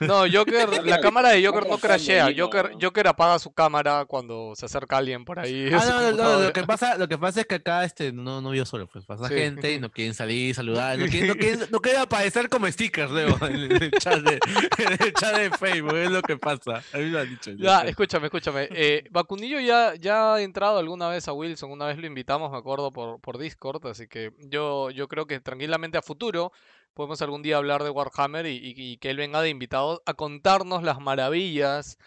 No, 0.00 0.24
Joker, 0.32 0.68
la 0.84 1.00
cámara 1.00 1.30
de 1.30 1.44
Joker 1.46 1.68
no 1.68 1.78
crashea. 1.78 2.30
Joker. 2.36 2.72
Joker 2.80 3.08
apaga 3.08 3.38
su 3.38 3.52
cámara 3.52 4.04
cuando 4.06 4.54
se 4.56 4.66
acerca 4.66 4.96
alguien 4.96 5.24
por 5.24 5.38
ahí. 5.38 5.70
Ah, 5.72 5.84
no, 5.88 6.00
no, 6.12 6.16
no, 6.38 6.40
lo 6.46 6.52
que 6.52 6.62
pasa, 6.64 6.96
lo 6.98 7.06
que 7.08 7.18
pasa 7.18 7.40
es 7.40 7.46
que 7.46 7.56
acá 7.56 7.84
este 7.84 8.12
no, 8.12 8.40
no 8.40 8.50
vio 8.50 8.64
solo, 8.64 8.86
pues 8.86 9.04
pasa 9.04 9.28
Sí. 9.28 9.34
gente 9.34 9.72
y 9.72 9.78
no 9.80 9.90
quieren 9.92 10.14
salir, 10.14 10.54
saludar, 10.54 10.98
no 10.98 11.06
quieren, 11.06 11.28
no 11.28 11.34
quieren, 11.34 11.60
no 11.70 11.78
quieren 11.80 12.00
aparecer 12.02 12.48
como 12.48 12.66
stickers 12.70 13.10
luego 13.10 13.36
en 13.46 13.54
el 13.70 13.90
chat 13.92 14.18
de, 14.20 14.38
en 14.78 14.92
el 14.92 15.12
chat 15.12 15.36
de 15.36 15.50
Facebook, 15.50 15.96
es 15.96 16.10
lo 16.10 16.22
que 16.22 16.36
pasa. 16.36 16.82
A 16.92 16.98
mí 16.98 17.04
me 17.10 17.20
han 17.20 17.28
dicho. 17.28 17.50
Ya, 17.58 17.80
escúchame, 17.82 18.26
escúchame. 18.26 18.68
Eh, 18.72 19.04
Vacunillo 19.10 19.60
ya, 19.60 19.94
ya 19.94 20.34
ha 20.34 20.40
entrado 20.42 20.78
alguna 20.78 21.08
vez 21.08 21.28
a 21.28 21.32
Wilson, 21.32 21.70
una 21.70 21.86
vez 21.86 21.98
lo 21.98 22.06
invitamos, 22.06 22.50
me 22.50 22.58
acuerdo, 22.58 22.90
por, 22.92 23.20
por 23.20 23.38
Discord, 23.38 23.86
así 23.86 24.06
que 24.08 24.32
yo, 24.38 24.90
yo 24.90 25.08
creo 25.08 25.26
que 25.26 25.40
tranquilamente 25.40 25.98
a 25.98 26.02
futuro 26.02 26.52
podemos 26.94 27.22
algún 27.22 27.42
día 27.42 27.56
hablar 27.56 27.84
de 27.84 27.90
Warhammer 27.90 28.46
y, 28.46 28.96
que 28.98 29.10
él 29.10 29.16
venga 29.16 29.42
de 29.42 29.50
invitado 29.50 30.02
a 30.06 30.14
contarnos 30.14 30.82
las 30.82 31.00
maravillas 31.00 31.98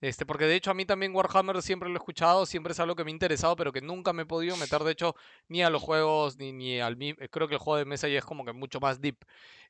Este, 0.00 0.24
porque 0.26 0.46
de 0.46 0.56
hecho 0.56 0.70
a 0.70 0.74
mí 0.74 0.86
también 0.86 1.14
Warhammer 1.14 1.62
siempre 1.62 1.88
lo 1.88 1.96
he 1.96 1.98
escuchado, 1.98 2.46
siempre 2.46 2.72
es 2.72 2.80
algo 2.80 2.96
que 2.96 3.04
me 3.04 3.10
ha 3.10 3.12
interesado, 3.12 3.54
pero 3.56 3.72
que 3.72 3.82
nunca 3.82 4.12
me 4.14 4.22
he 4.22 4.26
podido 4.26 4.56
meter, 4.56 4.82
de 4.82 4.92
hecho, 4.92 5.14
ni 5.48 5.62
a 5.62 5.70
los 5.70 5.82
juegos, 5.82 6.38
ni, 6.38 6.52
ni 6.52 6.80
al 6.80 6.96
Creo 7.30 7.48
que 7.48 7.54
el 7.54 7.60
juego 7.60 7.76
de 7.78 7.84
mesa 7.84 8.08
ya 8.08 8.18
es 8.18 8.24
como 8.24 8.44
que 8.44 8.52
mucho 8.52 8.80
más 8.80 9.00
deep. 9.00 9.18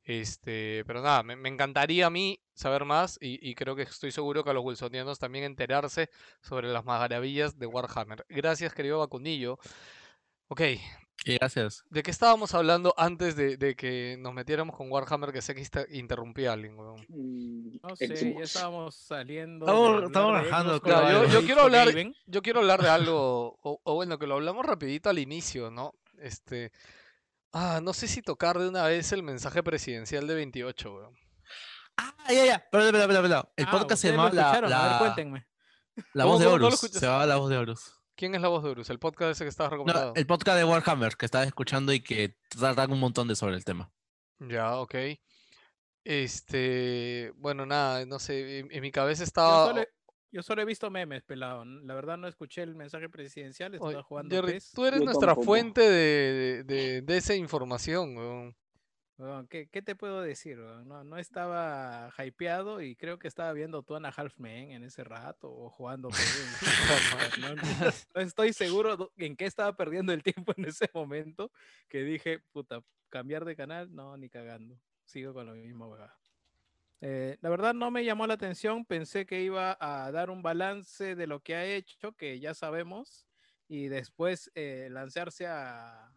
Este, 0.05 0.83
pero 0.87 1.03
nada, 1.03 1.23
me, 1.23 1.49
encantaría 1.49 2.07
a 2.07 2.11
mí 2.11 2.41
saber 2.55 2.85
más 2.85 3.19
y, 3.21 3.55
creo 3.55 3.77
que 3.77 3.83
estoy 3.83 4.13
seguro 4.13 4.45
que 4.45 4.51
a 4.51 4.53
los 4.55 4.65
wilsonianos 4.65 5.19
también 5.19 5.45
enterarse 5.45 6.11
sobre 6.41 6.69
las 6.69 6.85
maravillas 6.85 7.59
de 7.59 7.67
Warhammer. 7.67 8.25
Gracias, 8.29 8.75
querido 8.75 8.99
Vacunillo. 8.99 9.59
Ok, 10.49 10.63
gracias. 11.25 11.85
¿de 11.91 12.03
qué 12.03 12.11
estábamos 12.11 12.55
hablando 12.55 12.95
antes 12.97 13.37
de, 13.37 13.57
de 13.57 13.75
que 13.77 14.17
nos 14.19 14.33
metiéramos 14.33 14.77
con 14.77 14.91
Warhammer 14.91 15.33
que 15.33 15.43
sé 15.43 15.55
que 15.55 15.61
insta- 15.61 15.87
interrumpí 15.91 16.47
a 16.47 16.53
alguien, 16.55 16.79
weón? 16.79 17.05
Mm, 17.09 17.77
No 17.83 17.97
sé, 17.97 18.35
ya 18.35 18.43
estábamos 18.45 18.95
saliendo. 18.97 19.67
Estamos- 19.67 20.47
con 20.49 20.81
claro. 20.81 21.25
Yo, 21.27 21.41
yo 21.41 21.43
quiero 21.47 21.63
hablar, 21.63 21.89
yo 22.27 22.43
quiero 22.43 22.61
hablar 22.61 22.83
de 22.83 22.89
algo, 23.15 23.59
o, 23.63 23.81
o 23.83 23.95
bueno, 23.95 24.19
que 24.19 24.27
lo 24.27 24.35
hablamos 24.35 24.65
rapidito 24.65 25.11
al 25.11 25.19
inicio, 25.19 25.71
¿no? 25.71 25.95
Este, 26.19 26.73
ah, 27.53 27.81
no 27.83 27.93
sé 27.93 28.09
si 28.09 28.23
tocar 28.23 28.59
de 28.59 28.69
una 28.69 28.85
vez 28.85 29.13
el 29.13 29.23
mensaje 29.23 29.63
presidencial 29.63 30.27
de 30.27 30.35
28, 30.35 30.95
weón. 30.95 31.15
Ah, 31.97 32.15
ya, 32.33 32.47
ya. 32.47 32.69
Perdón, 32.71 32.93
perdón, 32.93 33.23
perdón. 33.23 33.49
El 33.57 33.67
Ah, 33.67 33.71
podcast 33.73 34.01
se 34.03 34.11
llamaba 34.11 34.31
la, 34.33 34.41
escucharon, 34.43 34.73
a 34.73 34.83
ver, 34.83 34.93
la, 34.93 34.99
cuéntenme. 34.99 35.47
la 36.15 36.25
¿Cómo, 36.25 36.35
voz 36.35 36.41
de 36.41 36.47
Horus. 36.53 36.81
se 36.81 37.01
llamaba 37.01 37.27
La 37.27 37.37
Voz 37.37 37.51
de 37.51 37.57
Horus. 37.59 38.00
¿Quién 38.21 38.35
es 38.35 38.43
la 38.43 38.49
voz 38.49 38.63
de 38.63 38.69
Bruce? 38.71 38.93
El 38.93 38.99
podcast 38.99 39.31
ese 39.31 39.45
que 39.45 39.49
estabas 39.49 39.71
No, 39.73 39.79
recomendando. 39.79 40.13
el 40.15 40.27
podcast 40.27 40.59
de 40.59 40.65
Warhammer 40.65 41.17
que 41.17 41.25
estaba 41.25 41.45
escuchando 41.45 41.91
y 41.95 42.01
que 42.01 42.37
tratan 42.51 42.93
un 42.93 43.01
montón 43.01 43.27
de 43.29 43.35
sobre 43.35 43.55
el 43.57 43.65
tema. 43.65 43.91
Ya, 44.41 44.77
ok. 44.77 44.95
Este, 46.05 47.33
bueno, 47.37 47.65
nada, 47.65 48.05
no 48.05 48.19
sé, 48.19 48.59
en, 48.59 48.69
en 48.73 48.83
mi 48.83 48.91
cabeza 48.91 49.21
Yo 49.21 49.25
estaba... 49.25 49.69
solo, 49.69 49.81
he- 49.81 49.89
yo 50.33 50.43
solo 50.43 50.61
he 50.61 50.65
visto 50.67 50.91
memes, 50.91 51.23
pelado. 51.23 51.65
La 51.65 51.95
verdad 51.95 52.19
no 52.19 52.29
escuché 52.29 52.63
el 52.63 52.75
mensaje 52.75 53.09
presidencial, 53.09 53.73
Oye, 53.73 53.87
estaba 53.89 54.03
jugando 54.03 54.35
Jerry, 54.37 54.53
PES. 54.53 54.73
tú 54.73 54.85
eres 54.85 55.01
Yo 55.01 55.05
nuestra 55.07 55.29
tampoco. 55.29 55.47
fuente 55.47 55.81
de, 55.81 56.33
de, 56.33 56.65
de, 56.65 57.03
de 57.03 57.17
esa 57.17 57.35
información, 57.35 58.17
weón. 58.19 58.57
Weón, 59.21 59.47
¿qué, 59.49 59.69
qué 59.69 59.83
te 59.83 59.95
puedo 59.95 60.23
decir? 60.23 60.57
No, 60.57 61.05
no 61.05 61.19
estaba 61.19 62.11
hypeado 62.25 62.81
y 62.81 62.97
creo 62.97 63.19
que 63.19 63.29
estaba 63.29 63.53
viendo 63.53 63.83
Two 63.83 63.97
and 63.97 64.07
a 64.07 64.09
Half 64.09 64.39
Men 64.39 64.71
en 64.71 64.83
ese 64.83 65.05
rato 65.05 65.53
o 65.53 65.69
jugando. 65.69 66.09
No, 67.41 67.55
no- 67.55 67.63
no 68.15 68.21
estoy 68.23 68.55
seguro 68.55 69.13
en 69.19 69.37
qué 69.37 69.45
estaba 69.45 69.77
perdiendo 69.77 70.15
el 70.15 70.23
tiempo 70.23 70.53
en 70.57 70.65
ese 70.65 70.89
momento 70.95 71.53
que 71.89 72.03
dije, 72.03 72.41
puta, 72.51 72.83
cambiar 73.11 73.45
de 73.45 73.57
canal, 73.57 73.95
no, 73.95 74.17
ni 74.17 74.31
cagando. 74.31 74.81
Sigo 75.05 75.35
con 75.35 75.45
lo 75.47 75.53
mismo. 75.53 75.95
Eh, 77.03 77.37
la 77.43 77.51
verdad 77.51 77.75
no 77.75 77.91
me 77.91 78.05
llamó 78.05 78.27
la 78.27 78.35
atención, 78.35 78.87
pensé 78.87 79.27
que 79.27 79.43
iba 79.43 79.77
a 79.81 80.11
dar 80.13 80.31
un 80.31 80.41
balance 80.43 81.15
de 81.15 81.27
lo 81.27 81.41
que 81.41 81.57
ha 81.57 81.67
hecho, 81.67 82.13
que 82.13 82.41
ya 82.41 82.55
sabemos, 82.55 83.27
y 83.69 83.89
después 83.89 84.51
eh, 84.55 84.89
lanzarse 84.91 85.47
a, 85.47 86.11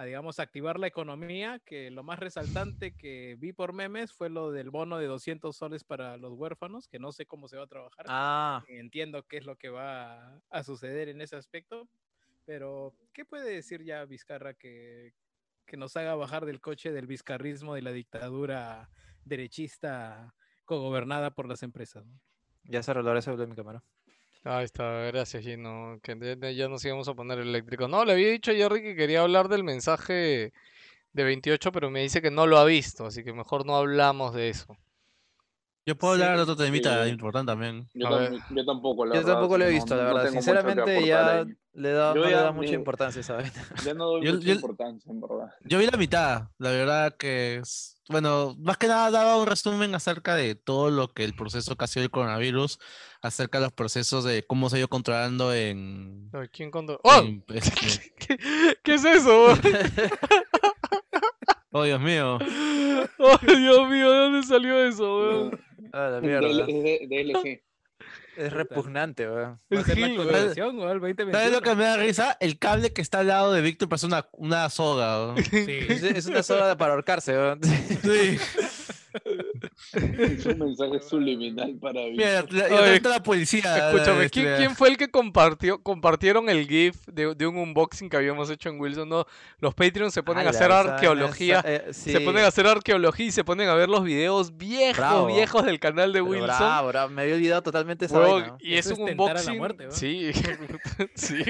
a, 0.00 0.04
digamos, 0.04 0.40
activar 0.40 0.78
la 0.78 0.86
economía, 0.86 1.58
que 1.58 1.90
lo 1.90 2.02
más 2.02 2.18
resaltante 2.18 2.96
que 2.96 3.36
vi 3.38 3.52
por 3.52 3.74
memes 3.74 4.14
fue 4.14 4.30
lo 4.30 4.50
del 4.50 4.70
bono 4.70 4.96
de 4.96 5.06
200 5.06 5.54
soles 5.54 5.84
para 5.84 6.16
los 6.16 6.32
huérfanos, 6.32 6.88
que 6.88 6.98
no 6.98 7.12
sé 7.12 7.26
cómo 7.26 7.48
se 7.48 7.58
va 7.58 7.64
a 7.64 7.66
trabajar. 7.66 8.06
Ah, 8.08 8.64
Entiendo 8.68 9.26
qué 9.26 9.36
es 9.36 9.44
lo 9.44 9.56
que 9.56 9.68
va 9.68 10.40
a 10.48 10.62
suceder 10.62 11.10
en 11.10 11.20
ese 11.20 11.36
aspecto, 11.36 11.86
pero 12.46 12.94
¿qué 13.12 13.26
puede 13.26 13.52
decir 13.52 13.84
ya 13.84 14.06
Vizcarra 14.06 14.54
que, 14.54 15.12
que 15.66 15.76
nos 15.76 15.94
haga 15.98 16.14
bajar 16.14 16.46
del 16.46 16.62
coche 16.62 16.92
del 16.92 17.06
vizcarrismo 17.06 17.74
de 17.74 17.82
la 17.82 17.92
dictadura 17.92 18.90
derechista 19.26 20.34
cogobernada 20.64 21.34
por 21.34 21.46
las 21.46 21.62
empresas? 21.62 22.06
¿no? 22.06 22.18
ya 22.64 22.82
se 22.82 22.90
arregló 22.90 23.16
eso 23.16 23.36
de 23.36 23.46
mi 23.46 23.54
cámara. 23.54 23.84
Ahí 24.42 24.64
está, 24.64 24.84
gracias 25.08 25.42
Gino, 25.42 25.98
que 26.02 26.16
ya- 26.56 26.68
nos 26.68 26.84
íbamos 26.84 27.06
a 27.08 27.14
poner 27.14 27.38
eléctrico. 27.40 27.88
No, 27.88 28.04
le 28.04 28.12
había 28.12 28.28
dicho 28.30 28.50
a 28.50 28.54
Jerry 28.54 28.82
que 28.82 28.96
quería 28.96 29.20
hablar 29.20 29.48
del 29.48 29.64
mensaje 29.64 30.52
de 31.12 31.24
28, 31.24 31.72
pero 31.72 31.90
me 31.90 32.00
dice 32.00 32.22
que 32.22 32.30
no 32.30 32.46
lo 32.46 32.58
ha 32.58 32.64
visto, 32.64 33.04
así 33.06 33.22
que 33.22 33.32
mejor 33.34 33.66
no 33.66 33.76
hablamos 33.76 34.32
de 34.34 34.48
eso. 34.48 34.76
Yo 35.84 35.96
puedo 35.96 36.14
hablar 36.14 36.30
de 36.38 36.44
Sí, 36.44 36.50
otro 36.50 36.56
temita 36.64 37.04
sí. 37.04 37.10
importante 37.10 37.50
también. 37.52 37.86
Yo, 37.94 38.06
tam- 38.08 38.44
yo 38.50 38.64
tampoco, 38.64 39.04
la 39.06 39.14
Yo 39.14 39.20
verdad, 39.20 39.32
tampoco 39.34 39.58
lo 39.58 39.64
he 39.64 39.68
no- 39.68 39.74
visto, 39.74 39.96
la 39.96 40.04
verdad. 40.04 40.30
Sinceramente, 40.30 41.06
ya 41.06 41.38
ahí. 41.40 41.54
le 41.72 41.90
da, 41.92 42.14
no 42.14 42.20
le 42.24 42.30
ya 42.30 42.42
da 42.42 42.52
mucha 42.52 42.72
importancia 42.74 43.20
esa 43.20 43.34
vaina. 43.36 43.52
Ya 43.84 43.94
no 43.94 44.06
doy 44.06 44.24
Yo- 44.24 44.32
mucha 44.34 44.46
yo- 44.46 44.54
importancia, 44.54 45.10
en 45.10 45.20
verdad. 45.20 45.52
Yo 45.64 45.78
vi 45.78 45.86
la 45.86 45.96
mitad, 45.98 46.48
la 46.58 46.70
verdad 46.70 47.16
que 47.18 47.56
es, 47.56 47.96
bueno, 48.08 48.54
más 48.58 48.76
que 48.78 48.86
nada 48.88 49.10
daba 49.10 49.36
un 49.38 49.46
resumen 49.46 49.94
acerca 49.94 50.34
de 50.34 50.54
todo 50.54 50.90
lo 50.90 51.08
que 51.08 51.24
el 51.24 51.34
proceso 51.34 51.76
que 51.76 51.84
ha 51.84 51.88
sido 51.88 52.04
el 52.04 52.10
coronavirus, 52.10 52.78
acerca 53.22 53.58
de 53.58 53.64
los 53.64 53.72
procesos 53.72 54.24
de 54.24 54.42
cómo 54.44 54.68
se 54.70 54.76
ha 54.76 54.78
ido 54.80 54.88
controlando 54.88 55.52
en... 55.54 56.30
¿Quién 56.52 56.70
contó? 56.70 57.00
¡Oh! 57.04 57.18
en, 57.20 57.44
este, 57.54 58.12
¿Qué, 58.18 58.38
qué 58.82 58.94
es 58.94 59.04
eso? 59.04 59.44
weón? 59.46 59.60
oh, 61.72 61.84
Dios 61.84 62.00
mío. 62.00 62.38
¡Oh, 63.18 63.38
Dios 63.42 63.88
mío! 63.90 64.10
¿De 64.10 64.16
dónde 64.18 64.42
salió 64.46 64.86
eso, 64.86 65.18
weón? 65.18 65.60
Ah, 65.92 66.08
la 66.08 66.16
Es 66.18 66.22
mierda. 66.22 66.66
de, 66.66 67.06
DLC. 67.08 67.62
Es 68.36 68.52
repugnante, 68.52 69.28
weón. 69.28 69.60
Es 69.68 69.84
ser 69.84 69.98
la 69.98 70.06
Gil, 70.06 70.18
weón. 70.18 70.28
actualización, 70.28 70.78
weón, 70.78 70.90
el 70.92 71.00
2021. 71.00 71.32
¿Sabes 71.38 71.52
lo 71.52 71.62
que 71.62 71.74
me 71.74 71.84
da 71.84 71.96
risa? 71.96 72.36
El 72.38 72.58
cable 72.60 72.92
que 72.92 73.02
está 73.02 73.18
al 73.18 73.26
lado 73.26 73.52
de 73.52 73.60
Víctor 73.60 73.88
parece 73.88 74.06
una, 74.06 74.28
una 74.32 74.70
soga. 74.70 75.34
Es, 75.36 75.48
Sí. 75.48 75.66
es 76.14 76.26
una 76.26 76.44
soda 76.44 76.76
para 76.76 76.92
ahorcarse, 76.92 77.32
weón. 77.32 77.60
Sí. 77.64 78.38
Es 79.92 80.46
un 80.46 80.58
mensaje 80.58 81.00
subliminal 81.00 81.74
para 81.80 82.00
mí. 82.02 82.12
Mira, 82.12 82.44
la, 82.50 82.64
Oye, 82.66 82.70
la, 82.76 82.94
está 82.94 83.08
la 83.08 83.22
policía. 83.22 83.90
Escúchame, 83.90 84.24
este, 84.26 84.40
¿quién, 84.42 84.56
quién 84.56 84.76
fue 84.76 84.88
el 84.88 84.96
que 84.96 85.10
compartió, 85.10 85.82
compartieron 85.82 86.48
el 86.48 86.68
GIF 86.68 86.96
de, 87.06 87.34
de 87.34 87.46
un 87.46 87.56
unboxing 87.56 88.08
que 88.08 88.16
habíamos 88.16 88.48
hecho 88.50 88.68
en 88.68 88.78
Wilson? 88.80 89.08
No, 89.08 89.26
los 89.58 89.74
Patreons 89.74 90.14
se 90.14 90.22
ponen 90.22 90.46
a 90.46 90.50
Ala, 90.50 90.50
hacer 90.50 90.70
esa 90.70 90.80
arqueología. 90.80 91.58
esa- 91.60 91.68
eh, 91.88 91.92
Se 91.92 92.20
ponen 92.20 92.44
a 92.44 92.48
hacer 92.48 92.66
arqueología 92.66 93.26
y 93.26 93.32
se 93.32 93.42
ponen 93.42 93.68
a 93.68 93.74
ver 93.74 93.88
los 93.88 94.04
videos 94.04 94.56
viejos, 94.56 94.96
Bravo. 94.98 95.26
viejos 95.26 95.64
del 95.64 95.80
canal 95.80 96.12
de 96.12 96.20
Wilson. 96.22 96.46
Bravo, 96.46 96.88
bravo, 96.88 97.10
me 97.12 97.22
había 97.22 97.34
olvidado 97.34 97.62
totalmente 97.62 98.04
esa 98.04 98.18
Huevón, 98.18 98.40
vaina. 98.42 98.56
y 98.60 98.74
es 98.74 98.86
Eso 98.86 98.94
es 98.94 98.98
un 99.00 99.10
unboxing. 99.10 99.58
muerte, 99.58 99.86
sí, 99.90 100.30
sí, 101.14 101.42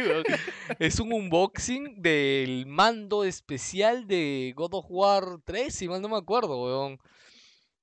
es 0.78 0.98
un 1.00 1.12
unboxing 1.12 2.00
del 2.00 2.64
mando 2.66 3.24
especial 3.24 4.06
de 4.06 4.52
God 4.56 4.74
of 4.74 4.86
War 4.88 5.24
3, 5.44 5.74
si 5.74 5.88
mal 5.88 6.00
no 6.00 6.08
me 6.08 6.16
acuerdo, 6.16 6.62
weón. 6.64 6.98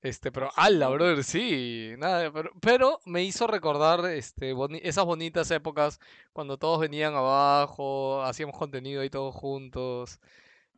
Este, 0.02 0.32
pero 0.32 0.50
ala, 0.56 0.90
brother, 0.90 1.24
sí, 1.24 1.92
nada, 1.98 2.32
pero, 2.32 2.52
pero 2.62 3.00
me 3.06 3.24
hizo 3.24 3.48
recordar 3.48 4.06
este, 4.12 4.54
boni- 4.54 4.80
esas 4.84 5.06
bonitas 5.06 5.50
épocas 5.52 6.00
cuando 6.34 6.58
todos 6.58 6.80
venían 6.80 7.16
abajo, 7.16 8.22
hacíamos 8.22 8.56
contenido 8.58 9.02
ahí 9.02 9.10
todos 9.10 9.34
juntos, 9.34 10.20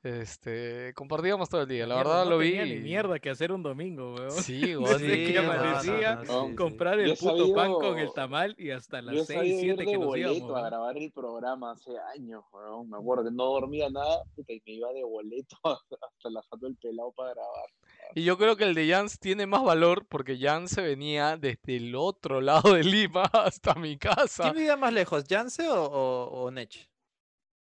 este, 0.01 0.93
compartíamos 0.95 1.49
todo 1.49 1.63
el 1.63 1.67
día, 1.67 1.85
la 1.85 1.95
Mierda, 1.95 2.09
verdad 2.11 2.23
no 2.23 2.29
lo 2.31 2.37
vi. 2.37 2.51
tenía 2.51 2.65
ni 2.65 2.79
mierda 2.79 3.19
que 3.19 3.29
hacer 3.29 3.51
un 3.51 3.61
domingo, 3.61 4.15
weón. 4.15 4.31
Sí, 4.31 4.73
weón, 4.77 4.97
sí, 4.99 5.05
que 5.05 5.33
no, 5.33 5.41
no, 5.43 5.53
no, 5.53 5.59
amanecía, 5.61 6.15
no, 6.15 6.47
sí. 6.47 6.55
Comprar 6.55 6.99
el 7.01 7.17
puto 7.17 7.53
pan 7.53 7.73
con 7.73 7.99
el 7.99 8.13
tamal 8.13 8.55
y 8.57 8.71
hasta 8.71 9.01
las 9.01 9.27
6, 9.27 9.37
sabido 9.37 9.55
ir 9.55 9.59
7 9.65 9.83
de 9.83 9.85
que 9.91 9.97
nos 9.97 10.05
boleto 10.07 10.31
íbamos. 10.31 10.49
a 10.49 10.53
weón. 10.53 10.65
grabar 10.65 10.97
el 10.97 11.11
programa 11.11 11.71
hace 11.71 11.91
años, 12.15 12.43
weón. 12.53 12.89
Me 12.89 12.95
acuerdo 12.97 13.25
que 13.25 13.31
no 13.31 13.43
dormía 13.45 13.89
nada 13.89 14.23
puta, 14.33 14.53
y 14.53 14.63
me 14.65 14.71
iba 14.73 14.93
de 14.93 15.03
boleto 15.03 15.57
hasta 15.65 16.29
la 16.29 16.41
jato 16.43 16.65
del 16.65 16.77
pelado 16.77 17.11
para 17.11 17.33
grabar. 17.33 17.69
Y 18.15 18.23
yo 18.23 18.37
creo 18.37 18.55
que 18.55 18.63
el 18.63 18.73
de 18.73 18.87
Jans 18.89 19.19
tiene 19.19 19.45
más 19.45 19.63
valor 19.63 20.07
porque 20.07 20.37
Jans 20.39 20.71
se 20.71 20.81
venía 20.81 21.37
desde 21.37 21.77
el 21.77 21.95
otro 21.95 22.41
lado 22.41 22.73
de 22.73 22.83
Lima 22.83 23.23
hasta 23.33 23.75
mi 23.75 23.97
casa. 23.97 24.43
¿Quién 24.43 24.55
vivía 24.55 24.77
más 24.77 24.91
lejos, 24.93 25.25
Jance 25.29 25.67
o, 25.69 25.83
o, 25.83 26.43
o 26.43 26.51
Nech? 26.51 26.89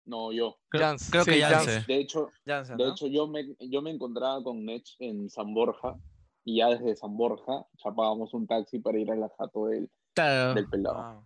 No, 0.06 0.32
yo. 0.32 0.58
Creo, 0.70 0.82
Jans, 0.86 1.10
creo 1.10 1.24
sí, 1.24 1.30
que 1.32 1.40
Jans. 1.42 1.86
De 1.86 1.96
hecho, 2.00 2.30
de 2.46 2.76
¿no? 2.78 2.92
hecho 2.92 3.06
yo, 3.08 3.26
me, 3.26 3.54
yo 3.60 3.82
me 3.82 3.90
encontraba 3.90 4.42
con 4.42 4.64
Nech 4.64 4.96
en 5.00 5.28
San 5.28 5.52
Borja 5.52 5.96
y 6.44 6.58
ya 6.58 6.68
desde 6.68 6.96
San 6.96 7.14
Borja 7.16 7.66
chapábamos 7.76 8.32
un 8.32 8.46
taxi 8.46 8.78
para 8.78 8.98
ir 8.98 9.10
a 9.10 9.16
la 9.16 9.28
jato 9.36 9.66
del, 9.66 9.90
Claro. 10.14 10.54
del 10.54 10.66
pelado. 10.68 10.96
Ah. 10.98 11.22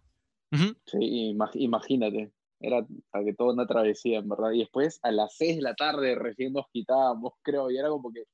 Sí, 0.86 0.98
imag- 1.32 1.50
imagínate. 1.54 2.32
Era 2.58 2.84
para 3.10 3.24
que 3.24 3.34
toda 3.34 3.54
una 3.54 3.66
travesía, 3.66 4.18
en 4.18 4.28
verdad. 4.28 4.50
Y 4.52 4.58
después 4.58 4.98
a 5.02 5.10
las 5.12 5.34
6 5.36 5.56
de 5.56 5.62
la 5.62 5.74
tarde 5.74 6.14
recién 6.16 6.52
nos 6.52 6.66
quitábamos, 6.72 7.34
creo, 7.42 7.70
y 7.70 7.78
era 7.78 7.88
como 7.88 8.12
que 8.12 8.24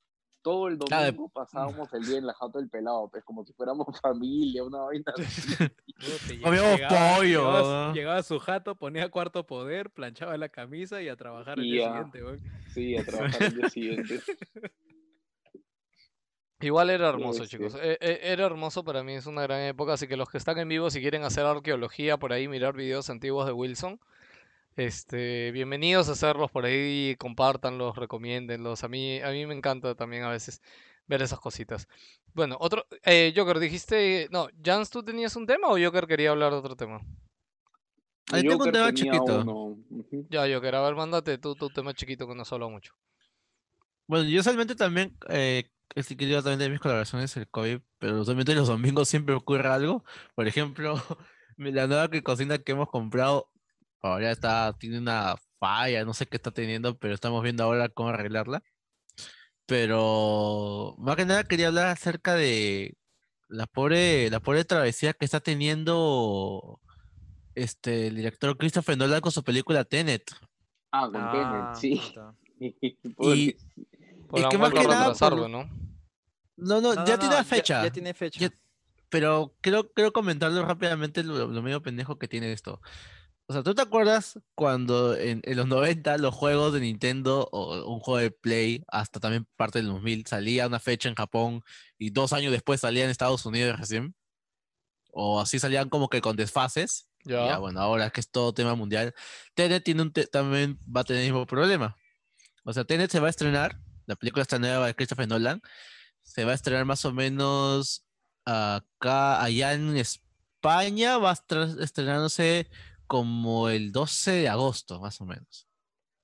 todo 0.43 0.69
el 0.69 0.79
Ah, 0.91 1.01
de- 1.01 1.07
domingo 1.13 1.29
pasábamos 1.31 1.93
el 1.95 2.05
día 2.07 2.19
en 2.19 2.27
la 2.27 2.35
jato 2.35 2.59
del 2.59 2.69
pelado, 2.69 3.09
pues 3.11 3.25
como 3.25 3.45
si 3.45 3.53
fuéramos 3.53 3.87
familia, 4.03 4.65
una 4.65 4.81
vaina 4.81 5.13
Comíamos 6.43 6.81
pollo, 6.81 7.23
Llegaba, 7.23 7.87
¿no? 7.89 7.95
llegaba 7.95 8.17
a 8.19 8.23
su 8.23 8.39
jato, 8.39 8.75
ponía 8.77 9.11
cuarto 9.11 9.45
poder, 9.47 9.91
planchaba 9.91 10.37
la 10.37 10.49
camisa 10.49 11.03
y 11.03 11.09
a 11.09 11.17
trabajar 11.17 11.59
el 11.59 11.65
Y 11.67 11.73
día 11.73 11.85
ya. 11.85 11.89
siguiente, 11.93 12.25
weón. 12.25 12.41
Sí, 12.73 12.97
a 12.97 13.05
trabajar 13.05 13.43
el 13.43 13.57
día 13.57 13.69
siguiente. 13.69 14.21
Igual 16.61 16.91
era 16.91 17.09
hermoso, 17.09 17.45
sí. 17.45 17.51
chicos. 17.51 17.77
E- 17.81 17.99
e- 18.01 18.33
Era 18.33 18.45
hermoso 18.47 18.83
para 18.85 19.05
mí, 19.05 19.15
es 19.15 19.27
una 19.27 19.43
gran 19.43 19.61
época. 19.61 19.93
Así 19.93 20.09
que 20.09 20.17
los 20.17 20.29
que 20.29 20.39
están 20.39 20.59
en 20.59 20.69
vivo, 20.69 20.91
si 20.91 21.01
quieren 21.01 21.23
hacer 21.23 21.45
arqueología 21.47 22.17
por 22.17 22.33
ahí, 22.33 22.49
mirar 22.49 22.75
videos 22.75 23.11
antiguos 23.11 23.47
de 23.47 23.53
Wilson, 23.53 24.01
este, 24.79 25.51
bienvenidos 25.51 26.09
a 26.09 26.13
hacerlos 26.13 26.53
por 26.53 26.65
ahí, 26.65 27.17
compártanlos, 27.19 27.97
recomiéndenlos. 27.97 28.85
A 28.85 28.89
mí, 28.89 29.21
a 29.21 29.31
mí 29.31 29.45
me 29.45 29.55
encanta 29.55 29.97
también 29.97 30.23
a 30.23 30.31
veces 30.31 30.63
ver 31.09 31.21
esas 31.21 31.41
cositas. 31.41 31.89
Bueno, 32.33 32.57
otro. 32.61 32.87
Eh, 33.05 33.33
Joker, 33.37 33.59
dijiste. 33.59 34.29
No, 34.31 34.47
Jans, 34.65 34.89
¿tú 34.89 35.03
tenías 35.03 35.35
un 35.35 35.47
tema 35.47 35.67
o 35.67 35.79
Joker 35.83 36.07
quería 36.07 36.31
hablar 36.31 36.53
de 36.53 36.59
otro 36.59 36.77
tema? 36.77 37.01
Ahí 38.31 38.43
tengo 38.43 38.65
un 38.65 38.71
tema 38.71 38.95
chiquito. 38.95 39.77
Ya, 40.31 40.43
Joker, 40.43 40.77
a 40.77 40.83
ver, 40.83 40.95
mándate 40.95 41.39
tú 41.39 41.57
tu 41.57 41.71
tema 41.71 41.93
chiquito 41.93 42.29
que 42.29 42.37
no 42.37 42.43
has 42.43 42.53
hablado 42.53 42.71
mucho. 42.71 42.95
Bueno, 44.07 44.29
yo 44.29 44.39
usualmente 44.39 44.77
también, 44.77 45.17
eh, 45.29 45.69
este 45.97 46.17
quería 46.17 46.41
también 46.41 46.61
de 46.61 46.71
mis 46.71 46.81
colaboraciones 46.81 47.37
el 47.37 47.49
COVID, 47.49 47.81
pero 47.99 48.21
usualmente 48.21 48.55
los 48.55 48.69
domingos 48.69 49.09
siempre 49.09 49.35
ocurre 49.35 49.69
algo. 49.69 50.05
Por 50.37 50.47
ejemplo, 50.47 50.95
la 51.57 51.89
nueva 51.89 52.09
que 52.09 52.23
cocina 52.23 52.59
que 52.59 52.73
hemos 52.73 52.89
comprado 52.91 53.51
ahora 54.03 54.31
está, 54.31 54.73
tiene 54.79 54.99
una 54.99 55.37
falla, 55.59 56.05
no 56.05 56.15
sé 56.15 56.27
qué 56.27 56.37
está 56.37 56.51
teniendo, 56.51 56.97
pero 56.99 57.15
estamos 57.15 57.43
viendo 57.43 57.65
ahora 57.65 57.89
cómo 57.89 58.11
arreglarla. 58.11 58.63
Pero 59.67 60.95
más 60.99 61.17
que 61.17 61.27
nada 61.27 61.45
quería 61.45 61.69
hablar 61.69 61.89
acerca 61.89 62.35
de 62.35 62.97
la 63.49 63.67
pobre, 63.67 64.31
la 64.31 64.41
pobre 64.41 64.65
travesía 64.65 65.13
que 65.13 65.25
está 65.25 65.41
teniendo 65.41 66.81
este 67.55 68.07
el 68.07 68.17
director 68.17 68.57
Christopher 68.57 68.97
Nolan 68.97 69.21
con 69.21 69.33
su 69.33 69.43
película 69.43 69.85
Tenet. 69.85 70.31
Ah, 70.93 71.09
con 71.13 71.21
Ah, 71.23 71.33
Tenet, 71.33 71.75
sí. 71.77 72.01
Y 73.21 73.57
Por 74.27 74.49
que 74.49 74.59
más 74.59 74.73
que 74.73 74.87
nada 74.89 75.15
por 75.15 75.37
¿no? 75.37 75.49
no, 75.49 76.81
no, 76.81 76.81
No, 76.81 77.05
ya 77.07 77.13
no, 77.15 77.19
tiene 77.19 77.35
la 77.37 77.45
fecha. 77.45 77.85
Ya, 77.85 77.91
tiene 77.93 78.15
fecha. 78.15 78.41
Ya- 78.41 78.51
Pero 79.11 79.55
quiero, 79.61 79.91
quiero 79.93 80.13
comentarlo 80.13 80.65
rápidamente 80.67 81.23
lo, 81.23 81.47
lo 81.47 81.63
medio 81.63 81.83
pendejo 81.83 82.19
que 82.19 82.27
tiene 82.29 82.53
esto. 82.53 82.81
O 83.51 83.55
sea, 83.55 83.63
¿tú 83.63 83.75
te 83.75 83.81
acuerdas 83.81 84.39
cuando 84.55 85.17
en, 85.17 85.41
en 85.45 85.57
los 85.57 85.67
90 85.67 86.19
los 86.19 86.35
juegos 86.35 86.75
de 86.75 86.81
Nintendo 86.81 87.49
o 87.51 87.91
un 87.91 87.99
juego 88.01 88.19
de 88.19 88.31
Play, 88.31 88.85
hasta 88.89 89.21
también 89.21 89.47
parte 89.57 89.79
del 89.79 89.89
2000, 89.89 90.27
salía 90.27 90.67
una 90.67 90.79
fecha 90.81 91.09
en 91.09 91.15
Japón 91.15 91.63
y 91.97 92.11
dos 92.11 92.35
años 92.35 92.53
después 92.53 92.81
salía 92.81 93.05
en 93.05 93.11
Estados 93.11 93.47
Unidos 93.47 93.79
recién? 93.81 94.15
O 95.13 95.41
así 95.41 95.59
salían 95.59 95.89
como 95.89 96.09
que 96.11 96.21
con 96.21 96.37
desfases. 96.37 97.09
Ya. 97.25 97.47
Ya, 97.47 97.59
bueno, 97.59 97.81
ahora 97.81 98.11
que 98.11 98.21
es 98.21 98.31
todo 98.31 98.53
tema 98.53 98.75
mundial, 98.75 99.15
Tenet 99.55 99.83
tiene 99.83 100.03
un 100.03 100.13
te- 100.13 100.27
también 100.27 100.79
va 100.85 101.01
a 101.01 101.05
tener 101.05 101.23
el 101.23 101.33
mismo 101.33 101.47
problema. 101.47 101.97
O 102.65 102.73
sea, 102.75 102.85
Tenet 102.85 103.11
se 103.11 103.19
va 103.19 103.29
a 103.29 103.31
estrenar, 103.31 103.81
la 104.07 104.15
película 104.17 104.43
está 104.43 104.59
nueva 104.59 104.87
de 104.87 104.95
Christopher 104.95 105.27
Nolan, 105.27 105.63
se 106.23 106.45
va 106.45 106.53
a 106.53 106.55
estrenar 106.55 106.85
más 106.85 107.05
o 107.07 107.13
menos 107.13 108.05
acá, 108.45 109.43
allá 109.43 109.73
en 109.73 109.97
España, 109.97 111.17
va 111.19 111.31
a 111.31 111.35
estar 111.35 111.67
estrenándose 111.81 112.69
como 113.09 113.71
el 113.71 113.91
12 113.91 114.31
de 114.31 114.49
agosto, 114.49 115.01
más 115.01 115.21
o 115.21 115.27
menos. 115.27 115.67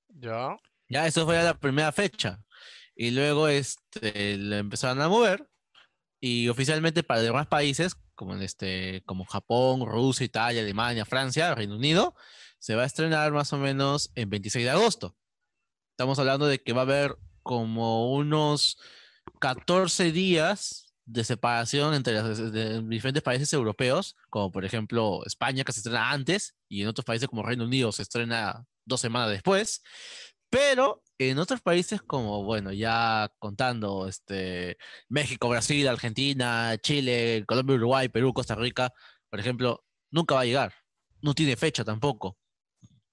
Ya. 0.08 0.56
Ya, 0.88 1.06
eso 1.06 1.24
fue 1.24 1.42
la 1.42 1.58
primera 1.58 1.90
fecha. 1.90 2.40
Y 2.94 3.10
luego 3.10 3.48
este, 3.48 4.36
lo 4.36 4.56
empezaron 4.56 5.00
a 5.00 5.08
mover. 5.08 5.48
Y 6.20 6.48
oficialmente 6.48 7.02
para 7.02 7.22
demás 7.22 7.48
países, 7.48 7.96
como 8.14 8.34
en 8.34 8.42
este, 8.42 9.02
como 9.06 9.24
Japón, 9.24 9.84
Rusia, 9.84 10.24
Italia, 10.24 10.62
Alemania, 10.62 11.04
Francia, 11.04 11.54
Reino 11.54 11.76
Unido, 11.76 12.14
se 12.58 12.74
va 12.76 12.82
a 12.82 12.86
estrenar 12.86 13.32
más 13.32 13.52
o 13.52 13.58
menos 13.58 14.12
en 14.14 14.30
26 14.30 14.64
de 14.64 14.70
agosto. 14.70 15.16
Estamos 15.92 16.18
hablando 16.18 16.46
de 16.46 16.62
que 16.62 16.72
va 16.72 16.82
a 16.82 16.84
haber 16.84 17.16
como 17.42 18.12
unos 18.14 18.78
14 19.40 20.12
días 20.12 20.83
de 21.06 21.24
separación 21.24 21.94
entre 21.94 22.22
diferentes 22.84 23.22
países 23.22 23.52
europeos, 23.52 24.16
como 24.30 24.50
por 24.50 24.64
ejemplo 24.64 25.24
España, 25.26 25.64
que 25.64 25.72
se 25.72 25.80
estrena 25.80 26.10
antes, 26.10 26.54
y 26.68 26.82
en 26.82 26.88
otros 26.88 27.04
países 27.04 27.28
como 27.28 27.42
Reino 27.42 27.64
Unido 27.64 27.92
se 27.92 28.02
estrena 28.02 28.64
dos 28.84 29.00
semanas 29.00 29.30
después. 29.30 29.82
Pero 30.50 31.02
en 31.18 31.38
otros 31.38 31.60
países 31.60 32.00
como, 32.02 32.44
bueno, 32.44 32.72
ya 32.72 33.30
contando, 33.38 34.06
este, 34.08 34.78
México, 35.08 35.48
Brasil, 35.48 35.88
Argentina, 35.88 36.76
Chile, 36.80 37.44
Colombia, 37.46 37.76
Uruguay, 37.76 38.08
Perú, 38.08 38.32
Costa 38.32 38.54
Rica, 38.54 38.92
por 39.30 39.40
ejemplo, 39.40 39.84
nunca 40.10 40.36
va 40.36 40.42
a 40.42 40.44
llegar. 40.44 40.74
No 41.20 41.34
tiene 41.34 41.56
fecha 41.56 41.84
tampoco. 41.84 42.38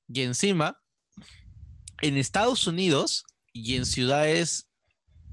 Y 0.08 0.22
encima, 0.22 0.80
en 2.02 2.18
Estados 2.18 2.68
Unidos 2.68 3.26
y 3.54 3.76
en 3.76 3.86
ciudades 3.86 4.70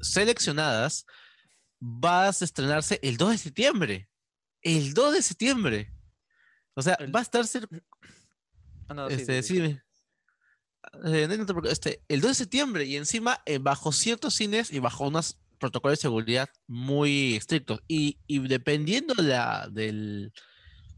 seleccionadas, 0.00 1.04
va 1.82 2.26
a 2.26 2.30
estrenarse 2.30 2.98
el 3.02 3.16
2 3.16 3.30
de 3.32 3.38
septiembre. 3.38 4.08
El 4.62 4.94
2 4.94 5.14
de 5.14 5.22
septiembre. 5.22 5.92
O 6.74 6.82
sea, 6.82 6.94
El- 6.94 7.14
va 7.14 7.20
a 7.20 7.22
estar 7.22 7.44
cer- 7.44 7.68
Ah, 8.88 8.94
no, 8.94 9.08
este, 9.08 9.42
sí, 9.42 9.58
eh, 11.04 11.28
no, 11.28 11.62
este, 11.68 12.02
el 12.08 12.20
2 12.20 12.30
de 12.30 12.34
septiembre 12.34 12.84
y 12.84 12.96
encima 12.96 13.42
eh, 13.44 13.58
bajo 13.58 13.92
ciertos 13.92 14.34
cines 14.34 14.72
y 14.72 14.78
bajo 14.78 15.06
unos 15.08 15.38
protocolos 15.58 15.98
de 15.98 16.02
seguridad 16.02 16.48
muy 16.66 17.34
estrictos. 17.36 17.80
Y, 17.88 18.18
y 18.26 18.38
dependiendo 18.46 19.14
la, 19.14 19.68
del, 19.70 20.32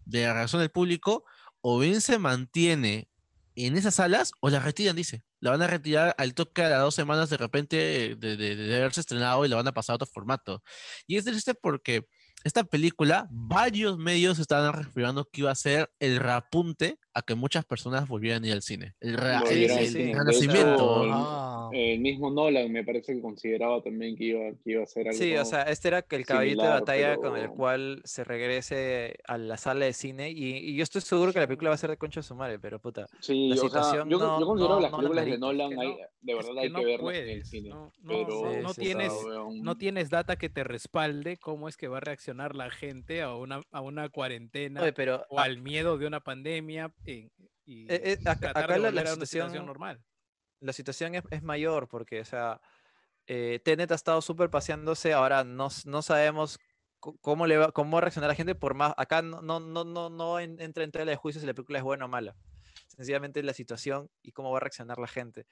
de 0.04 0.22
la 0.24 0.34
reacción 0.34 0.60
del 0.60 0.70
público, 0.70 1.24
o 1.62 1.78
bien 1.78 2.00
se 2.00 2.18
mantiene 2.18 3.10
en 3.56 3.76
esas 3.76 3.96
salas 3.96 4.32
o 4.40 4.50
la 4.50 4.60
retiran, 4.60 4.96
dice. 4.96 5.24
La 5.40 5.50
van 5.50 5.62
a 5.62 5.66
retirar 5.66 6.14
al 6.18 6.34
toque 6.34 6.62
a 6.62 6.68
las 6.68 6.80
dos 6.80 6.94
semanas 6.94 7.30
de 7.30 7.36
repente 7.36 7.76
de, 8.16 8.36
de- 8.36 8.56
de 8.56 8.76
haberse 8.76 9.00
estrenado 9.00 9.44
y 9.44 9.48
la 9.48 9.56
van 9.56 9.68
a 9.68 9.72
pasar 9.72 9.94
a 9.94 9.96
otro 9.96 10.06
formato. 10.06 10.62
Y 11.06 11.16
es 11.16 11.24
triste 11.24 11.54
porque 11.54 12.06
esta 12.44 12.64
película, 12.64 13.26
varios 13.30 13.98
medios 13.98 14.38
estaban 14.38 14.72
refiriendo 14.72 15.26
que 15.30 15.42
iba 15.42 15.50
a 15.50 15.54
ser 15.54 15.90
el 15.98 16.18
reapunte 16.18 16.98
a 17.12 17.22
que 17.22 17.34
muchas 17.34 17.64
personas 17.64 18.06
volvieran 18.08 18.44
a 18.44 18.46
ir 18.46 18.52
al 18.52 18.62
cine. 18.62 18.94
El, 19.00 19.16
renacimiento. 19.16 21.04
hecho, 21.04 21.06
Ah. 21.12 21.70
El 21.72 22.00
mismo 22.00 22.30
Nolan 22.30 22.70
me 22.72 22.82
parece 22.84 23.14
que 23.14 23.20
consideraba 23.20 23.80
también 23.82 24.16
que 24.16 24.24
iba, 24.24 24.40
que 24.64 24.72
iba 24.72 24.82
a 24.82 24.86
ser 24.86 25.06
algo. 25.08 25.18
Sí, 25.18 25.36
o 25.36 25.44
sea, 25.44 25.62
este 25.62 25.88
era 25.88 26.02
que 26.02 26.16
el 26.16 26.26
caballito 26.26 26.62
de 26.62 26.68
batalla 26.68 27.16
con 27.16 27.36
el 27.36 27.48
cual 27.50 28.00
se 28.04 28.24
regrese 28.24 29.18
a 29.26 29.38
la 29.38 29.56
sala 29.56 29.84
de 29.86 29.92
cine 29.92 30.30
y, 30.30 30.56
y 30.56 30.74
yo 30.76 30.82
estoy 30.82 31.00
seguro 31.00 31.32
que 31.32 31.38
la 31.40 31.46
película 31.46 31.70
va 31.70 31.74
a 31.74 31.78
ser 31.78 31.90
de 31.90 31.96
concha 31.96 32.20
de 32.20 32.24
su 32.24 32.34
madre, 32.34 32.58
pero 32.58 32.80
puta. 32.80 33.06
Sí, 33.20 33.48
la 33.48 33.54
o 33.54 33.58
sea, 33.58 33.68
situación 33.68 34.08
yo, 34.10 34.18
no- 34.18 34.40
yo 34.40 34.46
considero 34.46 34.74
no- 34.74 34.80
las 34.80 34.90
no 34.90 34.96
películas 34.98 35.24
de. 35.26 35.38
Nolan, 35.38 35.78
hay- 35.78 35.88
no- 35.88 35.96
de 36.22 36.32
es 36.32 36.36
verdad 36.38 36.52
que 36.54 36.60
hay 36.60 36.70
no 36.70 36.78
que 36.80 36.84
verlas 36.84 37.14
en 37.16 37.28
el 37.28 37.44
cine. 37.44 37.68
no- 37.70 37.92
no- 38.02 38.26
pero 38.26 38.62
no 38.62 38.72
sí, 38.74 38.80
tienes- 38.80 39.12
No 39.62 39.76
tienes 39.76 40.10
data 40.10 40.36
que 40.36 40.48
te 40.48 40.64
respalde 40.64 41.36
cómo 41.38 41.68
es 41.68 41.76
que 41.76 41.88
va 41.88 41.98
a 41.98 42.00
reaccionar 42.00 42.54
la 42.56 42.70
gente 42.70 43.22
a 43.22 43.34
una, 43.34 43.62
a 43.70 43.80
una 43.80 44.08
cuarentena 44.08 44.82
Oye, 44.82 44.92
pero 44.92 45.24
o 45.30 45.38
al 45.38 45.58
miedo 45.62 45.98
de 45.98 46.06
una 46.06 46.20
pandemia 46.20 46.90
en- 47.04 47.30
y 47.64 47.84
Eh, 47.92 48.12
eh, 48.12 48.18
acá- 48.24 48.50
acá 48.50 48.60
de 48.62 48.66
la- 48.68 48.76
la 48.78 48.88
volver 48.90 48.98
a 48.98 49.02
una 49.02 49.10
situación- 49.12 49.48
situación 49.48 49.66
normal. 49.66 50.02
la 50.60 50.72
situación 50.72 51.14
es, 51.14 51.22
es 51.30 51.42
mayor 51.42 51.88
porque, 51.88 52.20
o 52.20 52.24
sea, 52.24 52.60
eh, 53.26 53.60
Tenet 53.64 53.90
ha 53.92 53.94
estado 53.94 54.20
súper 54.22 54.50
paseándose, 54.50 55.12
ahora 55.12 55.44
no, 55.44 55.68
no 55.86 56.02
sabemos 56.02 56.58
cómo, 56.98 57.46
le 57.46 57.56
va, 57.56 57.72
cómo 57.72 57.92
va 57.92 57.98
a 57.98 58.00
reaccionar 58.02 58.28
la 58.28 58.34
gente 58.34 58.54
por 58.54 58.74
más, 58.74 58.92
acá 58.96 59.22
no, 59.22 59.40
no, 59.40 59.58
no, 59.60 59.84
no, 59.84 60.10
no 60.10 60.38
en- 60.40 60.60
entra 60.60 60.84
en 60.84 60.90
tela 60.90 61.10
de 61.10 61.16
juicio 61.16 61.40
si 61.40 61.46
la 61.46 61.54
película 61.54 61.78
es 61.78 61.84
buena 61.84 62.04
o 62.04 62.08
mala, 62.08 62.36
sencillamente 62.88 63.42
la 63.42 63.54
situación 63.54 64.10
y 64.22 64.32
cómo 64.32 64.50
va 64.50 64.58
a 64.58 64.60
reaccionar 64.60 64.98
la 64.98 65.06
gente. 65.06 65.46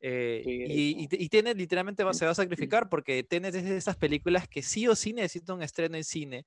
Eh, 0.00 0.42
Sí, 0.44 0.50
y, 0.68 1.02
y, 1.04 1.08
y 1.24 1.28
Tenet 1.28 1.56
literalmente 1.56 2.04
va- 2.04 2.14
se 2.14 2.24
va 2.24 2.32
a 2.32 2.34
sacrificar 2.34 2.88
porque 2.88 3.22
Tenet 3.24 3.54
es 3.54 3.64
de 3.64 3.76
esas 3.76 3.96
películas 3.96 4.48
que 4.48 4.62
sí 4.62 4.86
o 4.88 4.94
sí 4.94 5.12
necesita 5.12 5.52
un 5.54 5.62
estreno 5.62 5.96
en 5.96 6.04
cine 6.04 6.46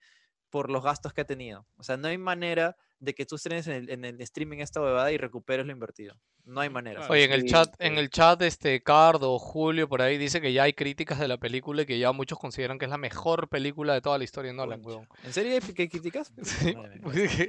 por 0.49 0.69
los 0.71 0.83
gastos 0.83 1.13
que 1.13 1.21
ha 1.21 1.25
tenido. 1.25 1.67
O 1.75 1.83
sea, 1.83 1.97
no 1.97 2.07
hay 2.07 2.17
manera 2.17 2.75
de 2.99 3.13
que 3.13 3.25
tú 3.25 3.35
estrenes 3.35 3.67
en 3.67 3.73
el, 3.73 3.89
en 3.89 4.05
el 4.05 4.21
streaming 4.21 4.59
esta 4.59 4.81
huevada 4.81 5.11
y 5.11 5.17
recuperes 5.17 5.65
lo 5.65 5.71
invertido. 5.71 6.15
No 6.47 6.61
hay 6.61 6.69
manera. 6.69 7.05
Oye, 7.09 7.25
en 7.25 7.33
el 7.33 7.45
chat, 7.45 7.75
en 7.79 7.97
el 7.97 8.09
chat, 8.09 8.41
este 8.41 8.81
Cardo, 8.81 9.37
Julio, 9.37 9.89
por 9.89 10.01
ahí 10.01 10.17
dice 10.17 10.39
que 10.39 10.53
ya 10.53 10.63
hay 10.63 10.71
críticas 10.71 11.19
de 11.19 11.27
la 11.27 11.37
película 11.37 11.81
y 11.81 11.85
que 11.85 11.99
ya 11.99 12.13
muchos 12.13 12.39
consideran 12.39 12.79
que 12.79 12.85
es 12.85 12.91
la 12.91 12.97
mejor 12.97 13.49
película 13.49 13.93
de 13.93 13.99
toda 14.01 14.17
la 14.17 14.23
historia 14.23 14.51
de 14.51 14.57
Nolan, 14.57 14.79
huevón. 14.83 15.07
¿En 15.25 15.33
serio 15.33 15.53
hay 15.53 15.73
que 15.73 15.89
críticas? 15.89 16.31
Sí, 16.47 16.73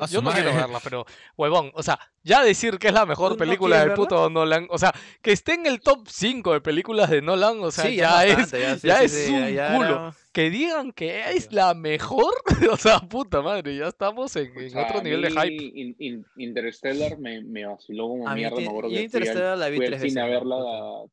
su 0.06 0.12
yo 0.14 0.20
no 0.22 0.32
quiero 0.32 0.52
verla, 0.54 0.80
pero 0.82 1.06
huevón, 1.36 1.70
o 1.74 1.82
sea, 1.82 1.98
ya 2.24 2.42
decir 2.42 2.78
que 2.78 2.88
es 2.88 2.94
la 2.94 3.06
mejor 3.06 3.32
no 3.32 3.36
película 3.36 3.78
del 3.80 3.94
puto 3.94 4.28
Nolan, 4.30 4.66
o 4.70 4.78
sea, 4.78 4.92
que 5.22 5.30
esté 5.32 5.54
en 5.54 5.66
el 5.66 5.80
top 5.80 6.08
5 6.08 6.52
de 6.54 6.60
películas 6.60 7.08
de 7.10 7.22
Nolan, 7.22 7.60
o 7.60 7.70
sea, 7.70 7.84
Sí, 7.84 7.96
ya, 7.96 8.26
es, 8.26 8.36
bastante, 8.36 8.60
ya, 8.60 8.76
sí, 8.78 8.86
ya 8.88 8.98
sí, 8.98 9.04
es 9.04 9.12
sí, 9.26 9.32
un 9.32 9.48
ya 9.54 9.76
culo. 9.76 10.14
Que 10.32 10.50
digan 10.50 10.92
que 10.92 11.30
es 11.32 11.52
la 11.52 11.74
mejor, 11.74 12.32
o 12.70 12.76
sea, 12.76 13.00
puta 13.00 13.42
madre, 13.42 13.76
ya 13.76 13.88
estamos 13.88 14.36
en, 14.36 14.52
en 14.56 14.66
O 14.66 14.70
sea, 14.70 14.84
otro 14.84 14.98
a 15.00 15.02
nivel 15.02 15.22
de 15.22 15.30
hype. 15.30 15.52
In- 15.52 15.96
In- 15.98 16.26
Interstellar 16.36 17.18
me, 17.18 17.42
me 17.42 17.66
vaciló 17.66 18.08
como 18.08 18.28
mierda. 18.34 18.56
Me 18.56 18.66
acuerdo 18.68 18.87
yo 18.88 18.94
fui 18.94 18.98
al- 18.98 19.04
Interstellar 19.04 19.58
la 19.58 19.68
vi 19.68 19.78
tres 19.78 20.02
cine 20.02 20.20
a 20.20 20.24
veces, 20.24 20.40
verla 20.40 20.56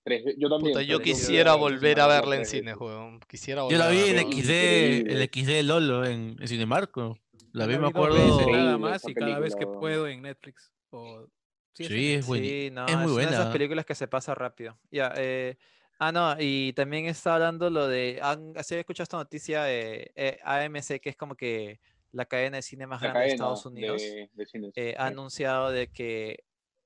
tres 0.04 0.24
veces. 0.26 0.40
Yo 0.42 0.50
también. 0.50 0.74
Puta, 0.74 0.82
yo 0.84 1.00
quisiera 1.00 1.54
al 1.54 1.60
volver 1.60 2.00
a 2.00 2.08
verla 2.08 2.36
en 2.36 2.46
cine, 2.46 2.72
veces. 2.74 2.82
huevón. 2.82 3.20
Quisiera 3.28 3.62
Yo 3.62 3.66
volver 3.66 3.80
la 3.80 3.86
a 3.86 3.90
vi 3.90 4.00
en. 4.00 4.32
XD, 4.32 5.10
el 5.12 5.30
XD 5.34 5.64
Lolo 5.64 6.06
en, 6.06 6.36
en 6.40 6.48
Cinemarco. 6.48 7.18
La 7.52 7.66
vi, 7.68 7.76
Yo 7.76 7.82
me 7.82 7.88
acuerdo. 7.88 8.16
veces 8.38 8.48
nada 8.52 8.78
más 8.78 9.08
y 9.08 9.14
cada 9.14 9.40
vez 9.40 9.56
que 9.56 9.66
puedo 9.68 10.08
en 10.08 10.22
Netflix. 10.24 10.72
O... 10.90 11.28
Sí, 11.74 11.84
es 11.84 11.90
Sí, 11.90 12.14
es 12.14 12.26
buena. 12.28 12.46
Sí, 12.46 12.70
no, 12.72 12.86
es 12.88 12.98
muy 12.98 13.12
una 13.12 13.16
de 13.18 13.24
esas 13.24 13.38
buena. 13.38 13.52
películas 13.52 13.86
que 13.86 13.96
se 13.96 14.08
pasa 14.08 14.34
rápido. 14.34 14.78
Ya, 14.92 15.14
eh, 15.18 15.58
ah, 16.00 16.12
no, 16.14 16.36
y 16.40 16.72
también 16.74 17.06
está 17.06 17.36
hablando 17.36 17.70
lo 17.70 17.88
de, 17.90 18.20
han, 18.22 18.54
¿sí 18.54 18.60
has 18.60 18.72
escuchado 18.72 19.04
esta 19.04 19.18
noticia 19.18 19.64
de 19.64 20.12
eh, 20.16 20.40
AMC, 20.44 21.02
que 21.02 21.10
es 21.10 21.18
como 21.18 21.36
que 21.36 21.80
la 22.14 22.24
cadena 22.26 22.56
de 22.58 22.62
cine 22.62 22.88
más 22.88 23.02
La 23.02 23.10
grande 23.10 23.28
de 23.28 23.34
Estados 23.34 23.66
Unidos? 23.66 24.02
de, 24.02 24.30
de 24.34 24.72
eh, 24.76 24.96
ha 24.98 25.08
anunciado 25.08 25.70
de 25.72 25.88
que 25.88 26.46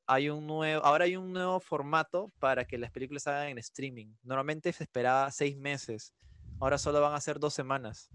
hay 0.09 0.29
un 0.29 0.45
nuevo, 0.47 0.83
ahora 0.85 1.05
hay 1.05 1.15
un 1.15 1.31
nuevo 1.31 1.59
formato 1.59 2.31
para 2.39 2.65
que 2.65 2.77
las 2.77 2.91
películas 2.91 3.23
se 3.23 3.29
hagan 3.29 3.47
en 3.49 3.57
streaming. 3.59 4.07
Normalmente 4.23 4.73
se 4.73 4.83
esperaba 4.83 5.29
seis 5.31 5.55
meses 5.57 6.13
ahora 6.59 6.77
solo 6.77 6.99
van 6.99 7.13
a 7.13 7.21
ser 7.21 7.39
dos 7.39 7.53
semanas. 7.53 8.09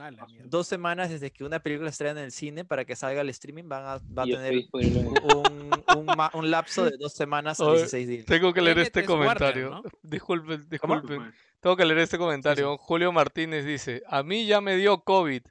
Ah. 0.00 0.10
Dos 0.44 0.68
semanas 0.68 1.10
desde 1.10 1.32
que 1.32 1.42
una 1.42 1.58
película 1.58 1.90
estrena 1.90 2.20
en 2.20 2.26
el 2.26 2.30
cine 2.32 2.64
para 2.64 2.84
que 2.84 2.94
salga 2.94 3.20
al 3.20 3.28
streaming 3.30 3.64
van 3.68 3.82
a, 3.84 3.98
va 4.16 4.22
a 4.22 4.26
tener 4.26 4.54
un, 4.72 5.70
un 5.96 6.06
ma- 6.16 6.30
un 6.34 6.50
lapso 6.50 6.84
de 6.84 6.96
dos 6.96 7.12
semanas 7.14 7.58
a 7.58 7.64
Oye, 7.64 7.78
16 7.78 8.08
días. 8.08 8.24
Tengo 8.26 8.52
que 8.54 8.60
leer 8.62 8.78
este 8.78 9.00
es 9.00 9.06
comentario. 9.06 9.70
¿no? 9.70 9.82
Disculpen, 10.02 10.68
¿Cómo? 10.80 11.00
disculpen. 11.00 11.34
Tengo 11.60 11.76
que 11.76 11.84
leer 11.84 11.98
este 11.98 12.16
comentario. 12.16 12.78
Julio 12.78 13.10
Martínez 13.10 13.64
dice, 13.64 14.02
a 14.06 14.22
mí 14.22 14.46
ya 14.46 14.60
me 14.60 14.76
dio 14.76 15.02
COVID, 15.02 15.42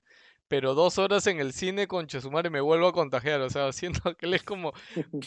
pero 0.47 0.73
dos 0.75 0.97
horas 0.97 1.27
en 1.27 1.39
el 1.39 1.53
cine 1.53 1.87
con 1.87 2.07
Chesumare 2.07 2.49
me 2.49 2.61
vuelvo 2.61 2.87
a 2.87 2.93
contagiar. 2.93 3.41
O 3.41 3.49
sea, 3.49 3.71
siento 4.11 4.15
que 4.15 4.25
él 4.25 4.33
es 4.33 4.43
como, 4.43 4.73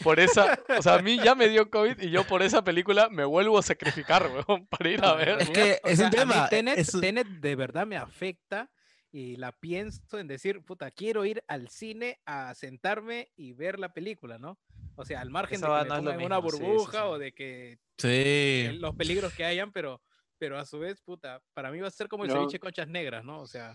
por 0.02 0.20
esa, 0.20 0.58
o 0.78 0.82
sea, 0.82 0.94
a 0.94 1.02
mí 1.02 1.18
ya 1.22 1.34
me 1.34 1.48
dio 1.48 1.70
COVID 1.70 2.00
y 2.00 2.10
yo 2.10 2.24
por 2.26 2.42
esa 2.42 2.62
película 2.64 3.08
me 3.10 3.24
vuelvo 3.24 3.58
a 3.58 3.62
sacrificar, 3.62 4.30
weón, 4.48 4.66
para 4.66 4.88
ir 4.90 5.04
a 5.04 5.14
ver. 5.14 5.40
Es 5.42 5.50
que 5.50 5.80
O 5.84 5.88
es 5.88 5.98
sea, 5.98 6.06
un 6.06 6.12
tema. 6.12 6.48
Tenet, 6.48 6.78
es 6.78 6.94
un- 6.94 7.00
Tenet 7.00 7.26
de 7.26 7.56
verdad 7.56 7.86
me 7.86 7.96
afecta 7.96 8.70
y 9.12 9.36
la 9.36 9.50
pienso 9.52 10.18
en 10.18 10.28
decir, 10.28 10.62
puta, 10.62 10.90
quiero 10.92 11.24
ir 11.24 11.42
al 11.48 11.68
cine 11.68 12.20
a 12.26 12.54
sentarme 12.54 13.32
y 13.36 13.52
ver 13.54 13.78
la 13.80 13.92
película, 13.92 14.38
¿no? 14.38 14.58
O 14.94 15.04
sea, 15.04 15.20
al 15.20 15.30
margen 15.30 15.60
de 15.60 15.66
que 15.66 15.72
me 15.72 15.78
no 15.78 15.82
es 15.82 15.88
lo 15.88 15.94
ponga 15.96 16.14
en 16.14 16.22
una 16.26 16.36
mismo, 16.40 16.50
sí, 16.50 16.56
sí, 16.58 16.62
burbuja 16.62 16.92
sí. 16.98 17.04
o 17.06 17.18
de 17.18 17.32
que 17.32 17.78
Sí. 17.98 18.08
eh, 18.08 18.76
los 18.78 18.94
peligros 18.94 19.32
que 19.34 19.44
hayan, 19.44 19.72
pero, 19.72 20.00
pero 20.38 20.58
a 20.58 20.64
su 20.64 20.78
vez, 20.78 21.00
puta, 21.00 21.42
para 21.54 21.70
mí 21.72 21.80
va 21.80 21.88
a 21.88 21.90
ser 21.90 22.06
como 22.08 22.22
el 22.24 22.30
No. 22.30 22.36
ceviche 22.36 22.60
conchas 22.60 22.86
negras, 22.88 23.24
¿no? 23.24 23.40
O 23.40 23.46
sea, 23.48 23.74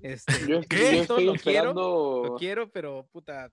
este, 0.00 0.32
Yo, 0.46 0.58
esto 0.60 0.76
yo 0.76 1.00
estoy 1.02 1.24
lo 1.24 1.32
quiero, 1.34 1.34
esperando. 1.34 2.22
lo 2.26 2.34
quiero, 2.36 2.70
pero 2.70 3.06
puta, 3.12 3.50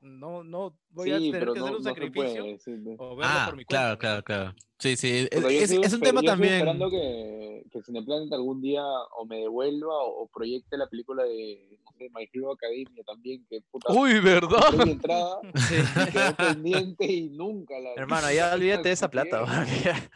no, 0.00 0.44
no 0.44 0.76
voy 0.90 1.08
sí, 1.08 1.14
a 1.14 1.18
tener 1.18 1.38
que 1.40 1.44
no, 1.46 1.52
hacer 1.52 1.76
un 1.76 1.82
no 1.82 1.90
sacrificio 1.90 2.42
puede, 2.44 2.58
sí, 2.58 2.70
o 2.98 3.16
verlo 3.16 3.32
Ah, 3.34 3.46
por 3.46 3.56
mi 3.56 3.64
claro, 3.64 3.98
cuenta. 3.98 4.14
¿no? 4.16 4.22
claro, 4.22 4.22
claro. 4.24 4.54
Sí, 4.78 4.96
sí. 4.96 5.28
O 5.36 5.40
sea, 5.40 5.50
Es, 5.50 5.62
es- 5.62 5.70
sigo 5.70 5.82
es 5.84 5.92
un 5.92 6.00
tema 6.00 6.20
yo 6.22 6.26
estoy 6.30 6.32
también. 6.32 6.52
esperando 6.54 6.90
que, 6.90 7.64
que 7.70 7.82
Cineplanet 7.82 8.32
algún 8.32 8.60
día 8.62 8.82
o 8.84 9.24
me 9.26 9.38
devuelva 9.38 9.94
o, 9.96 10.22
o 10.22 10.28
proyecte 10.28 10.76
la 10.76 10.88
película 10.88 11.22
de, 11.24 11.78
sé, 11.98 12.08
My 12.14 12.28
Hero 12.32 12.52
Academia 12.52 13.02
también, 13.04 13.44
que 13.48 13.60
puta, 13.70 13.92
Uy, 13.92 14.18
¿verdad? 14.20 14.72
mi 14.84 14.92
entrada, 14.92 15.38
Sí. 15.68 15.76
quedó 16.12 16.34
pendiente 16.36 17.04
y 17.06 17.28
nunca 17.30 17.78
la 17.78 17.94
Hermano, 17.94 18.32
ya 18.32 18.52
olvídate 18.54 18.88
de 18.88 18.92
esa 18.94 19.10
plata. 19.10 19.44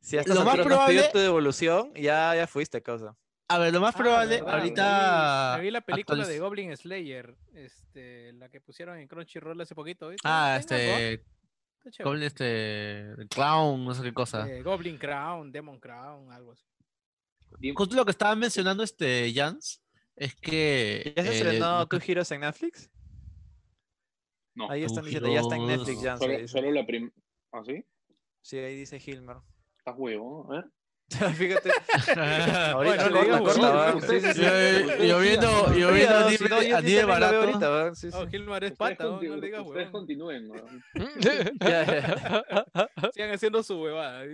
Si 0.00 0.16
a 0.16 0.20
estas 0.20 0.36
Lo 0.38 0.44
más 0.44 0.56
probable- 0.56 1.10
tu 1.12 1.18
devolución, 1.18 1.92
ya, 1.94 2.34
ya 2.34 2.46
fuiste, 2.46 2.80
causa. 2.80 3.14
A 3.50 3.58
ver, 3.58 3.72
lo 3.72 3.80
más 3.80 3.94
Ah, 3.94 3.98
probable, 3.98 4.42
ahorita. 4.46 5.52
Me 5.52 5.56
vi, 5.56 5.58
me 5.58 5.64
vi 5.64 5.70
la 5.70 5.80
película 5.80 6.26
de 6.26 6.38
Goblin 6.38 6.76
Slayer, 6.76 7.34
este, 7.54 8.32
la 8.34 8.50
que 8.50 8.60
pusieron 8.60 8.98
en 8.98 9.08
Crunchyroll 9.08 9.58
hace 9.60 9.74
poquito. 9.74 10.08
¿viste? 10.10 10.28
Ah, 10.28 10.56
este. 10.60 11.24
Goblin, 12.04 12.24
este. 12.24 13.14
Clown, 13.30 13.84
no 13.86 13.94
sé 13.94 14.02
qué 14.02 14.12
cosa. 14.12 14.46
Eh, 14.48 14.62
Goblin 14.62 14.98
Crown, 14.98 15.50
Demon 15.50 15.80
Crown, 15.80 16.30
algo 16.30 16.52
así. 16.52 16.64
Justo 17.74 17.96
lo 17.96 18.04
que 18.04 18.10
estaba 18.10 18.34
mencionando 18.36 18.82
este 18.82 19.32
Jans 19.34 19.82
es 20.14 20.34
que. 20.36 21.14
¿Ya 21.16 21.22
se 21.22 21.30
eh, 21.30 21.32
estrenó 21.36 21.88
que- 21.88 21.98
Two 21.98 22.04
Heroes 22.06 22.30
en 22.32 22.40
Netflix? 22.42 22.90
No, 24.54 24.68
Ahí 24.70 24.82
están 24.82 25.04
diciendo, 25.04 25.32
ya 25.32 25.40
está 25.40 25.56
en. 25.56 25.66
Netflix, 25.66 26.02
ya. 26.02 26.18
solo, 26.18 26.46
solo 26.48 26.70
la 26.72 26.84
primera. 26.84 27.12
¿Ah, 27.52 27.62
sí? 27.64 27.82
Sí, 28.42 28.58
ahí 28.58 28.76
dice 28.76 29.00
Hilmer. 29.04 29.36
Estás 29.78 29.94
huevo, 29.96 30.46
a 30.52 30.56
ver. 30.56 30.64
Fíjate. 31.38 31.70
Bueno, 32.14 32.72
Ahorita. 32.72 33.08
Yo, 34.34 35.04
yo 35.04 35.18
viendo, 35.20 35.74
yo 35.74 35.90
viendo 35.92 36.14
ah, 36.14 36.26
a 36.26 36.30
si 36.30 36.44
no, 36.44 36.56
a 36.56 36.60
lo 36.60 36.82
veo 36.82 37.06
barato. 37.06 37.36
ahorita, 37.40 37.94
sí, 37.94 38.10
sí. 38.10 38.16
Oh, 38.20 38.26
Gilmar 38.28 38.62
es 38.64 38.72
Ustedes, 38.72 38.96
pata, 38.98 39.04
¿no? 39.10 39.20
le 39.22 39.40
digas 39.40 39.62
ustedes 39.66 39.88
continúen. 39.90 40.50
Sigan 43.14 43.30
haciendo 43.32 43.62
su 43.62 43.80
huevada. 43.80 44.22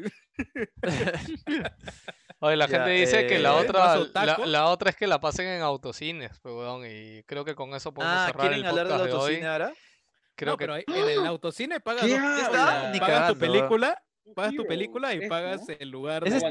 Oye, 2.40 2.56
la 2.56 2.66
Ya, 2.66 2.76
gente 2.76 2.90
dice 2.90 3.26
que 3.26 3.38
la 3.38 3.50
eh, 3.50 3.60
otra, 3.60 3.96
¿más 3.96 4.08
la, 4.26 4.38
la 4.46 4.66
otra 4.66 4.90
es 4.90 4.96
que 4.96 5.06
la 5.06 5.20
pasen 5.20 5.46
en 5.46 5.62
autocines, 5.62 6.38
pues, 6.42 6.54
weón, 6.54 6.82
y 6.86 7.22
creo 7.22 7.44
que 7.44 7.54
con 7.54 7.72
eso 7.74 7.94
podemos 7.94 8.16
Ah, 8.18 8.26
cerrar 8.26 8.46
el 8.46 8.52
¿quieren 8.62 8.66
hablar 8.66 8.88
del 8.88 8.96
podcast 8.96 9.10
de 9.10 9.14
hoy. 9.14 9.20
autocine 9.22 9.46
ahora? 9.46 9.72
Creo 10.36 10.52
no, 10.52 10.56
que 10.58 10.66
pero 10.66 10.76
en 10.76 10.84
el 11.20 11.26
autocine 11.26 11.78
pagas, 11.80 12.04
¿Qué 12.04 12.18
dos- 12.18 12.98
pagas 12.98 13.32
tu 13.32 13.38
película, 13.38 14.02
pagas 14.34 14.54
tu 14.54 14.64
película 14.66 15.14
y 15.14 15.24
es, 15.24 15.28
pagas 15.28 15.68
¿no? 15.68 15.74
el 15.78 15.90
lugar. 15.90 16.26
Es-. 16.26 16.42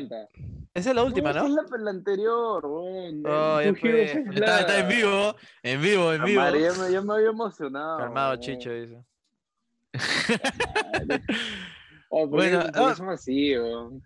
Esa 0.75 0.89
es 0.89 0.95
la 0.95 1.03
última, 1.03 1.29
esa 1.31 1.41
¿no? 1.41 1.47
es 1.47 1.53
la, 1.71 1.77
la 1.77 1.91
anterior, 1.91 2.65
weón. 2.65 3.23
Oh, 3.25 3.61
ya 3.61 3.73
fue. 3.75 4.03
Está, 4.05 4.61
está 4.61 4.79
en 4.79 4.87
vivo, 4.87 5.35
en 5.61 5.81
vivo, 5.81 6.13
en 6.13 6.23
vivo. 6.23 6.41
Madre, 6.41 6.61
ya 6.61 6.73
me, 6.73 6.91
ya 6.91 7.01
me 7.01 7.13
había 7.13 7.29
emocionado. 7.29 7.99
Calmado, 7.99 8.29
weón. 8.31 8.41
Chicho, 8.41 8.73
dice. 8.73 9.03
Oh, 12.15 12.29
¿por 12.29 12.41
qué- 12.41 12.55
Bueno, 12.55 12.71
qué 12.71 12.79
ah. 12.79 12.93
son 12.95 13.09
así, 13.09 13.57
weón? 13.57 14.03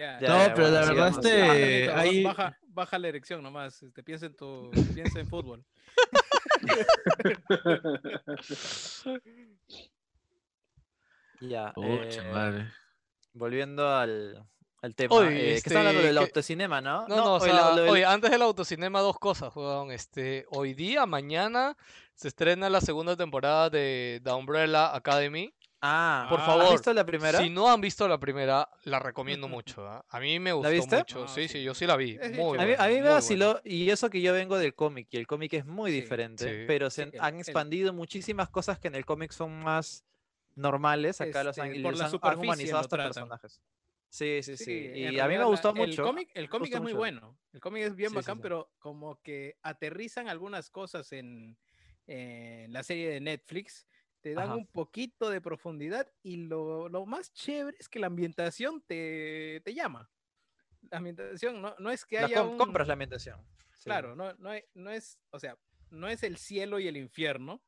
No, 0.00 0.20
ya, 0.20 0.52
pero 0.56 0.70
la 0.70 0.80
verdad. 0.80 1.12
Baja, 1.12 1.20
este, 1.20 2.22
baja, 2.24 2.58
baja 2.66 2.98
la 2.98 3.08
erección 3.08 3.44
nomás. 3.44 3.80
Este, 3.80 4.02
piensa 4.02 4.26
en 4.26 4.34
tu, 4.34 4.68
piensa 4.92 5.20
en 5.20 5.28
fútbol. 5.28 5.64
Ya. 11.48 11.72
Pucha 11.72 12.22
eh, 12.22 12.32
madre. 12.32 12.72
volviendo 13.32 13.88
al, 13.88 14.44
al 14.82 14.94
tema. 14.94 15.14
Oye, 15.16 15.28
eh, 15.28 15.52
que 15.52 15.54
está 15.56 15.78
hablando 15.78 16.00
este, 16.00 16.06
del 16.08 16.16
que- 16.18 16.24
autocinema, 16.24 16.80
¿no? 16.80 17.06
No, 17.08 17.16
no, 17.16 17.34
o 17.34 17.40
oye, 17.40 17.50
sea, 17.52 17.74
del- 17.74 17.88
oye, 17.88 18.04
antes 18.04 18.30
del 18.30 18.42
autocinema 18.42 19.00
dos 19.00 19.18
cosas, 19.18 19.54
weón. 19.56 19.90
Este, 19.90 20.44
hoy 20.50 20.74
día, 20.74 21.06
mañana, 21.06 21.76
se 22.14 22.28
estrena 22.28 22.68
la 22.70 22.80
segunda 22.80 23.16
temporada 23.16 23.70
de 23.70 24.20
The 24.22 24.30
Umbrella 24.32 24.94
Academy. 24.94 25.52
Ah, 25.84 26.28
por 26.30 26.38
Ah, 26.38 26.46
favor, 26.46 26.64
¿Has 26.66 26.70
visto 26.74 26.92
la 26.92 27.04
primera? 27.04 27.40
Si 27.40 27.50
no 27.50 27.68
han 27.68 27.80
visto 27.80 28.06
la 28.06 28.16
primera, 28.18 28.68
la 28.84 29.00
recomiendo 29.00 29.48
mucho. 29.48 29.84
¿ah? 29.84 30.04
A 30.10 30.20
mí 30.20 30.38
me 30.38 30.52
gustó 30.52 30.70
viste? 30.70 30.96
mucho. 30.98 31.24
Ah, 31.24 31.28
sí, 31.28 31.48
sí, 31.48 31.58
sí. 31.58 31.64
yo 31.64 31.74
sí 31.74 31.86
la 31.86 31.96
vi. 31.96 32.16
Muy 32.36 32.56
A 32.56 32.64
mí, 32.64 32.74
a 32.78 32.86
mí 32.86 33.00
me 33.00 33.08
vaciló, 33.08 33.60
y 33.64 33.90
eso 33.90 34.08
que 34.08 34.20
yo 34.22 34.32
vengo 34.32 34.58
del 34.58 34.76
cómic, 34.76 35.08
y 35.10 35.16
el 35.16 35.26
cómic 35.26 35.54
es 35.54 35.66
muy 35.66 35.90
Sí, 35.90 36.00
diferente, 36.02 36.44
sí. 36.60 36.64
pero 36.68 36.88
se 36.88 37.06
Sí, 37.10 37.16
han 37.18 37.34
el- 37.34 37.40
expandido 37.40 37.92
muchísimas 37.92 38.48
cosas 38.48 38.78
que 38.78 38.86
en 38.86 38.94
el 38.94 39.04
cómic 39.04 39.32
son 39.32 39.60
más 39.60 40.04
normales, 40.54 41.20
acá 41.20 41.44
los 41.44 41.58
han, 41.58 41.68
Este, 41.70 41.82
por 41.82 41.92
la 41.94 41.98
han- 42.00 42.04
han 42.06 42.10
superficie 42.10 42.44
humanizado 42.46 42.72
lo 42.72 42.80
hasta 42.80 42.96
tratan. 42.96 43.12
personajes. 43.12 43.62
Sí, 44.08 44.40
sí, 44.42 44.56
sí. 44.58 44.64
Sí, 44.64 44.72
Y 44.98 45.18
a 45.18 45.26
mí 45.26 45.38
me 45.38 45.44
gustó 45.44 45.68
la- 45.68 45.74
mucho. 45.86 46.02
El 46.02 46.08
cómic, 46.08 46.30
el 46.34 46.48
cómic 46.50 46.74
es 46.74 46.80
muy 46.80 46.92
mucho. 46.92 46.98
bueno. 46.98 47.38
El 47.52 47.60
cómic 47.60 47.82
es 47.84 47.96
bien 47.96 48.10
Sí, 48.10 48.14
sí, 48.14 48.16
bacán, 48.16 48.36
sí. 48.36 48.42
pero 48.42 48.70
como 48.78 49.20
que 49.22 49.56
aterrizan 49.62 50.28
algunas 50.28 50.68
cosas 50.70 51.10
en, 51.12 51.56
en 52.06 52.72
la 52.72 52.82
serie 52.82 53.08
de 53.10 53.20
Netflix. 53.20 53.86
Te 54.20 54.34
dan 54.34 54.48
Ajá. 54.50 54.56
un 54.56 54.66
poquito 54.66 55.30
de 55.30 55.40
profundidad 55.40 56.08
y 56.22 56.36
lo, 56.36 56.88
lo 56.88 57.06
más 57.06 57.32
chévere 57.32 57.76
es 57.80 57.88
que 57.88 57.98
la 57.98 58.06
ambientación 58.06 58.80
te, 58.82 59.60
te 59.64 59.74
llama. 59.74 60.10
La 60.90 60.98
ambientación 60.98 61.60
no, 61.62 61.74
no 61.78 61.90
es 61.90 62.04
que 62.04 62.18
haya 62.18 62.40
com- 62.42 62.50
un- 62.52 62.58
compras 62.58 62.86
la 62.86 62.92
ambientación. 62.92 63.40
Sí. 63.74 63.84
Claro, 63.84 64.14
no, 64.14 64.32
no, 64.34 64.50
hay- 64.50 64.64
no 64.74 64.90
es, 64.90 65.18
o 65.30 65.40
sea, 65.40 65.56
no 65.90 66.06
es 66.08 66.22
el 66.22 66.36
cielo 66.36 66.78
y 66.78 66.86
el 66.86 66.96
infierno, 66.96 67.62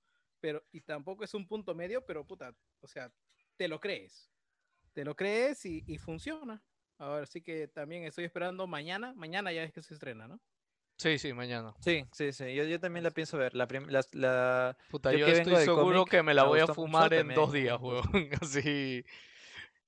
pero, 0.45 0.63
y 0.73 0.83
tampoco 0.83 1.25
es 1.25 1.33
un 1.33 1.47
punto 1.47 1.75
medio, 1.75 2.05
pero 2.05 2.27
puta, 2.27 2.55
o 2.83 2.87
sea, 2.87 3.11
te 3.57 3.67
lo 3.67 3.81
crees. 3.81 4.31
Te 4.93 5.03
lo 5.03 5.17
crees 5.17 5.65
y, 5.65 5.83
y 5.87 5.97
funciona. 5.97 6.63
Ahora 6.99 7.25
sí 7.25 7.41
que 7.41 7.67
también 7.67 8.05
estoy 8.05 8.25
esperando 8.27 8.67
mañana, 8.67 9.15
mañana 9.15 9.53
ya 9.53 9.65
es 9.65 9.73
que 9.73 9.81
se 9.81 9.95
estrena, 9.95 10.29
¿no? 10.29 10.39
Sí, 10.99 11.19
sí, 11.19 11.33
mañana. 11.33 11.73
Sí, 11.81 12.05
sí, 12.13 12.31
sí. 12.35 12.55
Yo, 12.55 12.65
yo 12.65 12.79
también 12.79 13.05
la 13.05 13.11
pienso 13.11 13.39
ver. 13.39 13.55
La, 13.55 13.67
prim- 13.67 13.89
la, 13.89 14.05
la- 14.13 14.77
Puta, 14.91 15.13
Yo 15.13 15.19
yo, 15.21 15.27
que 15.27 15.33
vengo 15.33 15.51
estoy 15.53 15.65
seguro 15.65 15.97
cómic, 16.01 16.11
que 16.11 16.23
me 16.23 16.35
la 16.35 16.43
voy 16.45 16.61
a 16.61 16.67
fumar 16.67 17.11
en 17.15 17.21
también 17.21 17.41
dos 17.41 17.51
días, 17.51 17.81
weón. 17.81 18.03
Así. 18.43 19.03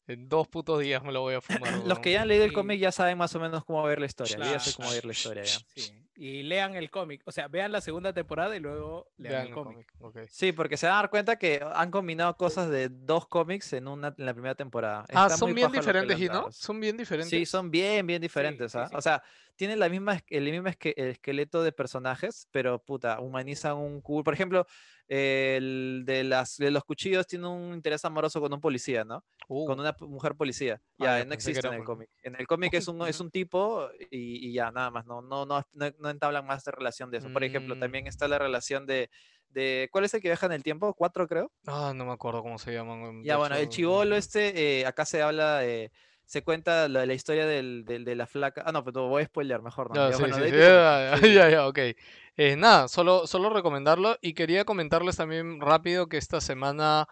En 0.06 0.26
dos 0.30 0.48
putos 0.48 0.80
días 0.80 1.02
me 1.04 1.12
lo 1.12 1.20
voy 1.20 1.34
a 1.34 1.42
fumar. 1.42 1.86
Los 1.86 1.98
que 1.98 2.12
ya 2.12 2.22
han 2.22 2.28
leído 2.28 2.46
el 2.46 2.54
cómic 2.54 2.80
ya 2.80 2.92
saben 2.92 3.18
más 3.18 3.34
o 3.34 3.40
menos 3.40 3.62
cómo 3.66 3.82
ver 3.82 4.00
la 4.00 4.06
historia. 4.06 4.38
Yo 4.38 4.42
ya 4.44 4.58
sé 4.58 4.70
Claro. 4.70 4.76
cómo 4.88 4.90
ver 4.94 5.04
la 5.04 5.12
historia 5.12 5.42
ya. 5.44 5.58
Sí. 5.74 5.95
Y 6.18 6.42
lean 6.44 6.74
el 6.74 6.90
cómic, 6.90 7.20
o 7.26 7.32
sea, 7.32 7.46
vean 7.48 7.72
la 7.72 7.80
segunda 7.82 8.12
temporada 8.12 8.56
y 8.56 8.60
luego 8.60 9.10
lean 9.18 9.32
Vean 9.32 9.42
el 9.42 9.48
el 9.48 9.54
cómic. 9.54 9.92
cómic, 9.98 10.16
ok. 10.24 10.28
Sí, 10.30 10.52
porque 10.52 10.76
se 10.78 10.86
van 10.86 10.94
a 10.94 10.98
dar 11.02 11.10
cuenta 11.10 11.36
que 11.38 11.60
han 11.74 11.90
combinado 11.90 12.36
cosas 12.36 12.70
de 12.70 12.88
dos 12.88 13.26
cómics 13.26 13.72
en 13.74 13.86
una 13.86 14.14
en 14.16 14.24
la 14.24 14.32
primera 14.32 14.54
temporada. 14.54 15.04
Ah, 15.10 15.26
Está 15.26 15.36
son 15.36 15.50
muy 15.50 15.54
bien 15.54 15.70
diferentes, 15.72 16.18
¿y 16.18 16.26
no? 16.26 16.50
Son 16.52 16.80
bien 16.80 16.96
diferentes. 16.96 17.30
Sí, 17.30 17.44
son 17.44 17.70
bien, 17.70 18.06
bien 18.06 18.22
diferentes, 18.22 18.72
sí, 18.72 18.78
¿ah? 18.78 18.88
sí. 18.88 18.96
O 18.96 19.02
sea, 19.02 19.22
tienen 19.56 19.78
la 19.78 19.88
misma, 19.88 20.18
el 20.28 20.50
mismo 20.50 20.68
esque- 20.68 20.94
el 20.96 21.08
esqueleto 21.08 21.62
de 21.62 21.72
personajes, 21.72 22.48
pero 22.50 22.78
puta, 22.82 23.20
humanizan 23.20 23.76
un 23.76 24.00
cool. 24.00 24.24
Por 24.24 24.32
ejemplo, 24.34 24.66
el 25.08 26.02
de, 26.04 26.24
las, 26.24 26.56
de 26.56 26.70
los 26.70 26.84
cuchillos 26.84 27.26
tiene 27.26 27.46
un 27.48 27.72
interés 27.74 28.04
amoroso 28.04 28.40
con 28.40 28.52
un 28.52 28.60
policía, 28.60 29.04
¿no? 29.04 29.24
Uh, 29.48 29.66
Con 29.66 29.78
una 29.80 29.94
mujer 30.00 30.34
policía. 30.34 30.80
Ah, 30.98 31.18
Ya, 31.20 31.24
no 31.24 31.34
existe 31.34 31.66
en 31.66 31.74
el 31.74 31.84
cómic. 31.84 32.10
En 32.22 32.34
el 32.38 32.46
cómic 32.46 32.74
es 32.74 32.88
un, 32.88 33.06
es 33.06 33.20
un 33.20 33.30
tipo 33.30 33.88
y, 34.10 34.48
y 34.48 34.52
ya, 34.52 34.70
nada 34.72 34.90
más. 34.90 35.06
No, 35.06 35.22
no, 35.22 35.46
no, 35.46 35.64
no, 35.72 36.10
entablan 36.10 36.44
más 36.46 36.64
de 36.64 36.72
relación 36.72 37.10
de 37.10 37.18
eso. 37.18 37.32
Por 37.32 37.44
ejemplo, 37.44 37.76
Mm. 37.76 37.80
también 37.80 38.06
está 38.08 38.26
la 38.26 38.38
relación 38.38 38.86
de, 38.86 39.08
de. 39.50 39.88
¿Cuál 39.92 40.04
es 40.04 40.14
el 40.14 40.20
que 40.20 40.28
viaja 40.28 40.46
en 40.46 40.52
el 40.52 40.64
tiempo? 40.64 40.92
¿Cuatro, 40.94 41.28
creo? 41.28 41.52
Ah, 41.66 41.92
no 41.94 42.04
me 42.04 42.12
acuerdo 42.12 42.42
cómo 42.42 42.58
se 42.58 42.72
llaman. 42.72 43.22
Ya, 43.22 43.34
de 43.34 43.38
bueno, 43.38 43.54
el 43.54 43.62
hecho, 43.62 43.70
chivolo 43.76 44.16
este, 44.16 44.80
eh, 44.80 44.86
acá 44.86 45.04
se 45.04 45.22
habla, 45.22 45.64
eh, 45.64 45.92
se 46.26 46.42
cuenta 46.42 46.88
la, 46.88 47.06
la 47.06 47.14
historia 47.14 47.46
del, 47.46 47.84
del- 47.84 48.04
de 48.04 48.16
la 48.16 48.26
flaca. 48.26 48.62
Ah, 48.66 48.72
no, 48.72 48.84
pero 48.84 49.08
voy 49.08 49.22
a 49.22 49.26
spoiler, 49.26 49.62
mejor 49.62 49.88
no. 49.90 49.96
Ya, 49.96 50.08
Ya, 50.10 50.12
sí, 50.16 50.20
bueno, 50.20 50.36
sí, 50.36 50.42
sí, 51.22 51.34
ya, 51.34 51.66
ok. 51.66 51.78
Eh, 52.38 52.56
nada, 52.56 52.88
solo, 52.88 53.26
solo 53.26 53.48
recomendarlo 53.50 54.18
y 54.20 54.34
quería 54.34 54.64
comentarles 54.64 55.16
también 55.16 55.60
rápido 55.60 56.08
que 56.08 56.18
esta 56.18 56.40
semana 56.40 57.08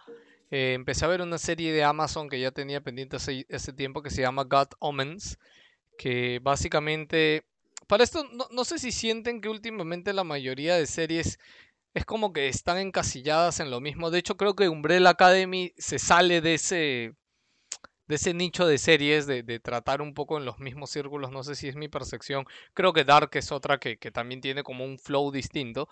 eh, 0.51 0.73
empecé 0.75 1.05
a 1.05 1.07
ver 1.07 1.21
una 1.21 1.37
serie 1.39 1.73
de 1.73 1.83
Amazon 1.83 2.29
que 2.29 2.39
ya 2.39 2.51
tenía 2.51 2.81
pendiente 2.81 3.15
hace, 3.15 3.45
ese 3.49 3.73
tiempo 3.73 4.03
que 4.03 4.11
se 4.11 4.21
llama 4.21 4.43
God 4.43 4.67
Omens, 4.79 5.39
que 5.97 6.39
básicamente... 6.43 7.43
Para 7.87 8.03
esto, 8.03 8.23
no, 8.33 8.47
no 8.51 8.65
sé 8.65 8.79
si 8.79 8.91
sienten 8.91 9.41
que 9.41 9.49
últimamente 9.49 10.13
la 10.13 10.23
mayoría 10.23 10.75
de 10.75 10.87
series 10.87 11.39
es 11.93 12.05
como 12.05 12.33
que 12.33 12.47
están 12.49 12.77
encasilladas 12.79 13.59
en 13.59 13.71
lo 13.71 13.81
mismo. 13.81 14.11
De 14.11 14.19
hecho, 14.19 14.37
creo 14.37 14.55
que 14.55 14.69
Umbrella 14.69 15.09
Academy 15.11 15.73
se 15.77 15.99
sale 15.99 16.41
de 16.41 16.55
ese, 16.55 17.13
de 18.07 18.15
ese 18.15 18.33
nicho 18.33 18.67
de 18.67 18.77
series, 18.77 19.27
de, 19.27 19.43
de 19.43 19.59
tratar 19.59 20.01
un 20.01 20.13
poco 20.13 20.37
en 20.37 20.45
los 20.45 20.59
mismos 20.59 20.89
círculos. 20.89 21.31
No 21.31 21.43
sé 21.43 21.55
si 21.55 21.67
es 21.67 21.75
mi 21.75 21.87
percepción. 21.87 22.45
Creo 22.73 22.93
que 22.93 23.03
Dark 23.03 23.31
es 23.33 23.51
otra 23.51 23.79
que, 23.79 23.97
que 23.97 24.11
también 24.11 24.41
tiene 24.41 24.63
como 24.63 24.85
un 24.85 24.99
flow 24.99 25.31
distinto. 25.31 25.89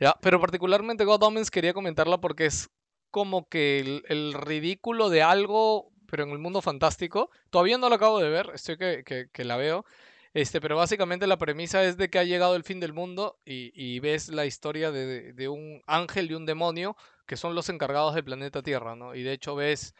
¿ya? 0.00 0.14
Pero 0.20 0.40
particularmente 0.40 1.04
God 1.04 1.22
Omens 1.22 1.50
quería 1.50 1.74
comentarla 1.74 2.18
porque 2.18 2.46
es 2.46 2.70
como 3.16 3.48
que 3.48 4.02
el, 4.08 4.34
ridículo 4.34 5.08
de 5.08 5.22
algo, 5.22 5.90
pero 6.06 6.24
en 6.24 6.30
el 6.30 6.38
mundo 6.38 6.60
fantástico. 6.60 7.30
Todavía 7.50 7.78
no 7.78 7.88
lo 7.88 7.94
acabo 7.94 8.20
de 8.20 8.28
ver, 8.28 8.50
estoy 8.54 8.76
que, 8.76 9.28
que, 9.32 9.44
la 9.44 9.56
veo. 9.56 9.84
Este, 10.34 10.60
pero 10.60 10.76
básicamente 10.76 11.26
la 11.26 11.38
premisa 11.38 11.82
es 11.82 11.96
de 11.96 12.10
que 12.10 12.18
ha 12.18 12.24
llegado 12.24 12.56
el 12.56 12.62
fin 12.62 12.78
del 12.78 12.92
mundo 12.92 13.38
y, 13.46 13.98
ves 14.00 14.28
la 14.28 14.44
historia 14.44 14.90
de, 14.90 15.32
de- 15.32 15.48
un 15.48 15.82
ángel 15.86 16.30
y 16.30 16.34
un 16.34 16.44
demonio 16.44 16.94
que 17.26 17.38
son 17.38 17.54
los 17.54 17.70
encargados 17.70 18.14
del 18.14 18.24
planeta 18.24 18.62
Tierra, 18.62 18.96
¿no? 18.96 19.14
Y 19.14 19.22
de 19.22 19.32
hecho 19.32 19.54
ves, 19.54 19.94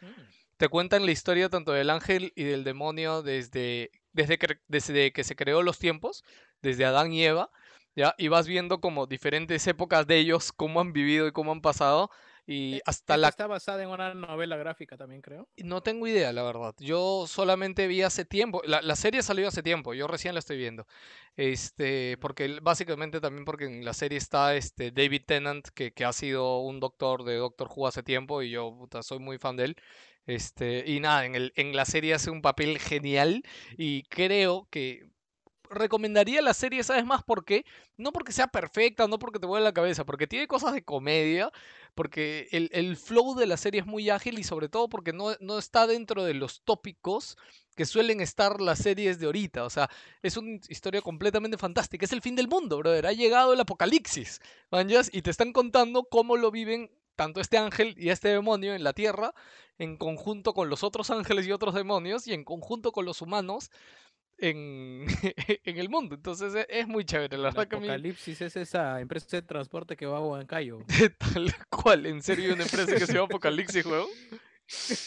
te 0.57 0.69
cuentan 0.69 1.05
la 1.05 1.11
historia 1.11 1.49
tanto 1.49 1.71
del 1.71 1.89
ángel 1.89 2.33
y 2.35 2.43
del 2.43 2.63
demonio 2.63 3.21
desde, 3.23 3.91
desde, 4.13 4.37
que, 4.37 4.59
desde 4.67 5.11
que 5.13 5.23
se 5.23 5.35
creó 5.35 5.63
los 5.63 5.79
tiempos, 5.79 6.23
desde 6.61 6.85
Adán 6.85 7.13
y 7.13 7.23
Eva, 7.25 7.51
¿ya? 7.95 8.15
Y 8.17 8.27
vas 8.29 8.47
viendo 8.47 8.79
como 8.81 9.07
diferentes 9.07 9.65
épocas 9.67 10.07
de 10.07 10.17
ellos, 10.17 10.51
cómo 10.51 10.81
han 10.81 10.93
vivido 10.93 11.27
y 11.27 11.31
cómo 11.31 11.51
han 11.51 11.61
pasado. 11.61 12.09
Y 12.45 12.77
Eh, 12.77 12.81
hasta 12.85 13.17
esta 13.17 13.17
la 13.17 13.29
está 13.29 13.47
basada 13.47 13.83
en 13.83 13.89
una 13.89 14.13
novela 14.13 14.57
gráfica 14.57 14.97
también, 14.97 15.21
creo. 15.21 15.49
no 15.63 15.81
tengo 15.81 16.07
idea, 16.07 16.31
la 16.33 16.43
verdad. 16.43 16.75
Yo 16.79 17.25
solamente 17.27 17.87
vi 17.87 18.03
hace 18.03 18.25
tiempo. 18.25 18.61
La, 18.65 18.81
la 18.83 18.95
serie 18.95 19.23
salió 19.23 19.47
hace 19.47 19.63
tiempo. 19.63 19.93
Yo 19.95 20.07
recién 20.07 20.35
la 20.35 20.39
estoy 20.39 20.57
viendo. 20.57 20.85
Este, 21.35 22.17
porque 22.21 22.59
básicamente 22.61 23.19
también 23.19 23.43
porque 23.45 23.65
en 23.65 23.83
la 23.83 23.93
serie 23.93 24.17
está 24.19 24.55
este 24.55 24.91
David 24.91 25.23
Tennant, 25.25 25.67
que, 25.69 25.93
que 25.93 26.05
ha 26.05 26.13
sido 26.13 26.59
un 26.59 26.79
doctor 26.79 27.23
de 27.23 27.37
Doctor 27.37 27.69
Who 27.75 27.87
hace 27.87 28.03
tiempo 28.03 28.41
y 28.43 28.51
yo 28.51 28.71
puta, 28.77 29.01
soy 29.03 29.19
muy 29.19 29.39
fan 29.39 29.55
de 29.57 29.65
él. 29.65 29.77
Este, 30.27 30.83
y 30.85 30.99
nada, 30.99 31.25
en 31.25 31.35
el, 31.35 31.53
en 31.55 31.75
la 31.75 31.85
serie 31.85 32.13
hace 32.13 32.29
un 32.29 32.41
papel 32.41 32.79
genial 32.79 33.43
y 33.77 34.03
creo 34.03 34.67
que 34.69 35.09
recomendaría 35.69 36.41
la 36.41 36.53
serie, 36.53 36.83
¿sabes 36.83 37.05
más 37.05 37.23
por 37.23 37.45
qué? 37.45 37.65
No 37.97 38.11
porque 38.11 38.31
sea 38.31 38.47
perfecta, 38.47 39.07
no 39.07 39.19
porque 39.19 39.39
te 39.39 39.47
vuelva 39.47 39.65
la 39.65 39.73
cabeza, 39.73 40.05
porque 40.05 40.27
tiene 40.27 40.47
cosas 40.47 40.73
de 40.73 40.83
comedia, 40.83 41.51
porque 41.95 42.47
el, 42.51 42.69
el 42.73 42.97
flow 42.97 43.35
de 43.35 43.47
la 43.47 43.57
serie 43.57 43.81
es 43.81 43.87
muy 43.87 44.09
ágil 44.09 44.39
y 44.39 44.43
sobre 44.43 44.69
todo 44.69 44.89
porque 44.89 45.13
no, 45.13 45.35
no 45.39 45.57
está 45.57 45.87
dentro 45.87 46.23
de 46.23 46.33
los 46.33 46.61
tópicos 46.63 47.37
que 47.75 47.85
suelen 47.85 48.21
estar 48.21 48.59
las 48.61 48.79
series 48.79 49.19
de 49.19 49.27
ahorita. 49.27 49.63
O 49.63 49.69
sea, 49.69 49.89
es 50.21 50.37
una 50.37 50.59
historia 50.69 51.01
completamente 51.01 51.57
fantástica. 51.57 52.05
Es 52.05 52.11
el 52.11 52.21
fin 52.21 52.35
del 52.35 52.47
mundo, 52.47 52.77
brother. 52.79 53.05
Ha 53.07 53.13
llegado 53.13 53.53
el 53.53 53.59
apocalipsis, 53.59 54.41
manjas, 54.71 55.09
y 55.13 55.21
te 55.21 55.29
están 55.29 55.53
contando 55.53 56.05
cómo 56.05 56.37
lo 56.37 56.51
viven 56.51 56.89
tanto 57.17 57.41
este 57.41 57.57
ángel 57.57 57.93
y 57.97 58.09
este 58.11 58.29
demonio 58.29 58.73
en 58.75 58.83
la 58.85 58.93
tierra, 58.93 59.33
en 59.77 59.97
conjunto 59.97 60.53
con 60.53 60.69
los 60.69 60.83
otros 60.83 61.09
ángeles 61.09 61.45
y 61.47 61.51
otros 61.51 61.73
demonios, 61.75 62.25
y 62.27 62.33
en 62.33 62.45
conjunto 62.45 62.93
con 62.93 63.03
los 63.05 63.21
humanos 63.21 63.69
en, 64.37 65.05
en 65.65 65.77
el 65.77 65.89
mundo. 65.89 66.15
Entonces 66.15 66.53
e- 66.55 66.67
es 66.69 66.87
muy 66.87 67.03
chévere, 67.05 67.37
la 67.37 67.49
El 67.49 67.55
verdad 67.55 67.67
que 67.67 67.75
a 67.75 67.79
mí- 67.79 67.87
Apocalipsis 67.87 68.41
es 68.41 68.55
esa 68.55 69.01
empresa 69.01 69.27
de 69.37 69.41
transporte 69.41 69.97
que 69.97 70.05
va 70.05 70.17
a 70.17 70.21
Huancayo. 70.21 70.79
Tal 71.17 71.53
cual, 71.69 72.05
en 72.05 72.21
serio, 72.21 72.45
hay 72.45 72.51
una 72.53 72.63
empresa 72.63 72.93
que 72.95 73.05
se 73.05 73.13
llama 73.13 73.25
Apocalipsis, 73.25 73.85
weón. 73.85 74.07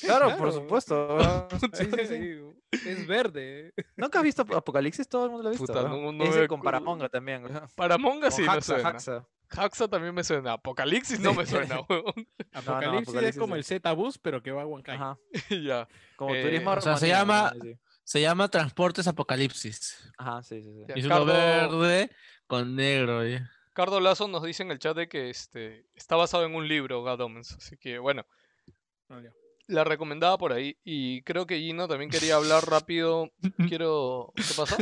Claro, 0.00 0.38
por 0.38 0.52
supuesto. 0.54 1.46
Sí, 1.74 1.84
sí, 1.84 2.06
sí. 2.06 2.88
Es 2.88 3.06
verde. 3.06 3.74
¿Nunca 3.94 4.18
has 4.20 4.24
visto 4.24 4.40
Apocalipsis? 4.40 5.06
Todo 5.06 5.26
el 5.26 5.30
mundo 5.32 5.42
lo 5.42 5.48
ha 5.50 5.52
visto. 5.52 5.66
Puta, 5.66 5.82
no- 5.86 6.10
no 6.12 6.24
Ese 6.24 6.40
me 6.40 6.48
con. 6.48 6.62
Paramonga 6.62 7.10
también. 7.10 7.44
weón. 7.44 7.68
Para 7.76 7.98
Monga 7.98 8.30
Con 8.30 8.36
sí 8.38 8.44
Haxa. 8.48 8.76
Haxa. 8.88 9.28
Haxa 9.56 9.88
también 9.88 10.14
me 10.14 10.22
suena. 10.24 10.52
Apocalipsis 10.54 11.18
no 11.20 11.34
me 11.34 11.44
suena, 11.46 11.80
weón. 11.88 12.04
Apocalipsis, 12.52 12.54
es 12.54 13.08
Apocalipsis 13.08 13.38
como 13.38 13.54
sí. 13.54 13.58
el 13.58 13.64
Z-Bus, 13.64 14.18
pero 14.18 14.42
que 14.42 14.50
va 14.52 14.62
a 14.62 14.66
Huancayo. 14.66 15.02
Ajá. 15.02 15.18
ya. 15.62 15.88
Como 16.16 16.34
Eh, 16.34 16.42
turismo 16.42 16.70
o 16.72 16.80
sea, 16.80 16.96
se 16.96 17.08
llama- 17.08 17.52
sí. 17.60 17.76
Se 18.04 18.20
llama 18.20 18.48
Transportes 18.48 19.06
Apocalipsis. 19.06 20.10
Ajá, 20.18 20.42
sí, 20.42 20.62
sí, 20.62 20.70
sí. 20.74 20.92
Y 20.96 20.98
es 21.00 21.04
uno 21.06 21.14
Cardo- 21.14 21.26
verde 21.26 22.10
con 22.48 22.74
negro. 22.74 23.22
¿eh? 23.24 23.40
Cardo 23.72 24.00
Lazo 24.00 24.26
nos 24.26 24.42
dice 24.42 24.64
en 24.64 24.72
el 24.72 24.80
chat 24.80 24.96
de 24.96 25.08
que 25.08 25.30
este, 25.30 25.86
está 25.94 26.16
basado 26.16 26.44
en 26.44 26.54
un 26.56 26.66
libro, 26.66 27.02
God 27.02 27.20
Omens. 27.20 27.52
Así 27.52 27.76
que 27.76 27.98
bueno, 27.98 28.26
Ah, 29.08 29.20
la 29.68 29.84
recomendaba 29.84 30.36
por 30.38 30.52
ahí. 30.52 30.76
Y 30.82 31.22
creo 31.22 31.46
que 31.46 31.58
Gino 31.58 31.86
también 31.86 32.10
quería 32.10 32.34
hablar 32.36 32.64
rápido. 32.68 33.30
Quiero. 33.78 34.32
¿Qué 34.34 34.42
pasó? 34.56 34.76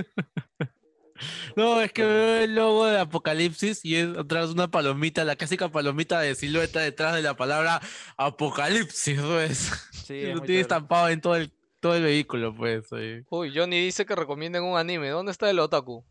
No, 1.56 1.80
es 1.80 1.92
que 1.92 2.04
veo 2.04 2.36
el 2.42 2.54
logo 2.54 2.86
de 2.86 2.98
Apocalipsis 2.98 3.84
y 3.84 3.96
es 3.96 4.16
atrás 4.16 4.50
una 4.50 4.70
palomita, 4.70 5.24
la 5.24 5.36
clásica 5.36 5.68
palomita 5.68 6.20
de 6.20 6.34
silueta 6.34 6.80
detrás 6.80 7.14
de 7.14 7.22
la 7.22 7.34
palabra 7.34 7.80
Apocalipsis, 8.16 9.20
pues. 9.20 9.72
Sí, 9.92 10.14
es 10.22 10.34
lo 10.34 10.42
tiene 10.42 10.60
estampado 10.60 11.08
en 11.08 11.20
todo 11.20 11.36
el, 11.36 11.52
todo 11.80 11.94
el 11.94 12.02
vehículo, 12.02 12.54
pues. 12.54 12.92
ahí. 12.92 13.22
Uy, 13.30 13.52
Johnny 13.54 13.80
dice 13.80 14.06
que 14.06 14.14
recomienden 14.14 14.64
un 14.64 14.78
anime. 14.78 15.08
¿Dónde 15.08 15.32
está 15.32 15.50
el 15.50 15.58
otaku? 15.58 16.04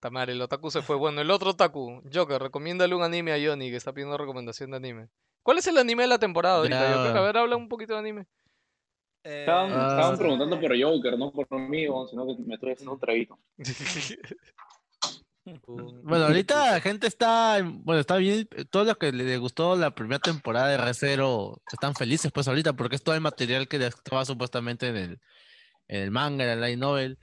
Tamare, 0.00 0.32
el 0.32 0.42
otaku 0.42 0.70
se 0.70 0.82
fue. 0.82 0.96
Bueno, 0.96 1.20
el 1.20 1.30
otro 1.30 1.50
otaku, 1.50 2.02
Joker, 2.12 2.42
recomiéndale 2.42 2.94
un 2.94 3.02
anime 3.02 3.32
a 3.32 3.38
Johnny 3.44 3.70
que 3.70 3.76
está 3.76 3.92
pidiendo 3.92 4.18
recomendación 4.18 4.72
de 4.72 4.78
anime. 4.78 5.08
¿Cuál 5.42 5.58
es 5.58 5.66
el 5.66 5.78
anime 5.78 6.04
de 6.04 6.08
la 6.08 6.18
temporada 6.18 6.56
ahorita. 6.56 6.94
Joker? 6.94 7.16
A 7.16 7.20
ver, 7.20 7.36
habla 7.36 7.56
un 7.56 7.68
poquito 7.68 7.92
de 7.94 8.00
anime. 8.00 8.26
Estaban, 9.24 9.70
Eh, 9.70 9.74
Ah. 9.76 9.88
estaban 9.90 10.18
preguntando 10.18 10.60
por 10.60 10.80
Joker, 10.80 11.16
no 11.18 11.30
por 11.32 11.46
mí, 11.58 11.86
sino 12.10 12.26
que 12.26 12.42
me 12.44 12.54
estoy 12.54 12.72
haciendo 12.72 12.92
un 12.94 13.00
traguito. 13.00 13.38
Bueno, 15.44 16.26
ahorita 16.26 16.70
la 16.72 16.80
gente 16.80 17.08
está, 17.08 17.60
bueno, 17.64 18.00
está 18.00 18.16
bien, 18.16 18.48
todos 18.70 18.86
los 18.86 18.96
que 18.96 19.10
les 19.10 19.40
gustó 19.40 19.74
la 19.74 19.92
primera 19.92 20.20
temporada 20.20 20.68
de 20.68 20.76
Re:Zero 20.76 21.60
están 21.72 21.96
felices 21.96 22.30
pues 22.32 22.46
ahorita 22.46 22.74
porque 22.74 22.94
es 22.94 23.02
todo 23.02 23.16
el 23.16 23.20
material 23.22 23.66
que 23.66 23.84
estaba 23.84 24.24
supuestamente 24.24 24.86
en 24.86 24.96
el, 24.96 25.20
en 25.88 26.02
el 26.02 26.10
manga, 26.12 26.44
en 26.44 26.50
el 26.50 26.60
light 26.60 26.78
novel. 26.78 27.18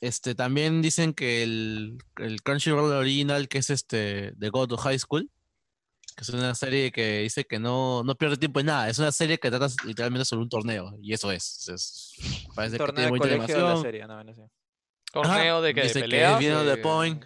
Este, 0.00 0.36
también 0.36 0.82
dicen 0.82 1.14
que 1.14 1.42
el, 1.42 1.98
el 2.18 2.42
Crunchyroll 2.42 2.92
original, 2.92 3.48
que 3.48 3.58
es 3.58 3.70
este, 3.70 4.32
de 4.36 4.48
God 4.50 4.68
to 4.68 4.76
High 4.76 5.00
School, 5.00 5.28
que 6.26 6.32
es 6.36 6.42
una 6.42 6.54
serie 6.54 6.90
que 6.92 7.20
dice 7.20 7.44
que 7.44 7.58
no, 7.58 8.02
no 8.04 8.14
pierde 8.14 8.36
tiempo 8.36 8.60
en 8.60 8.66
nada, 8.66 8.88
es 8.88 8.98
una 8.98 9.12
serie 9.12 9.38
que 9.38 9.50
trata 9.50 9.68
literalmente 9.84 10.24
sobre 10.24 10.42
un 10.42 10.48
torneo, 10.48 10.94
y 11.00 11.12
eso 11.12 11.30
es, 11.32 11.68
es- 11.68 12.12
parece 12.54 12.74
que 12.78 12.84
torneo 12.84 12.94
tiene 12.94 13.04
de 13.06 13.10
mucha 13.10 13.28
de 13.28 13.34
animación. 13.34 13.82
serie, 13.82 14.06
no. 14.06 14.50
Torneo 15.12 15.60
de 15.62 15.74
que 15.74 15.80
de 15.80 15.86
dice 15.88 15.98
que 16.00 16.04
peleas. 16.06 16.38
viene 16.38 16.56
de- 16.56 16.64
de 16.64 16.76
point. 16.78 17.22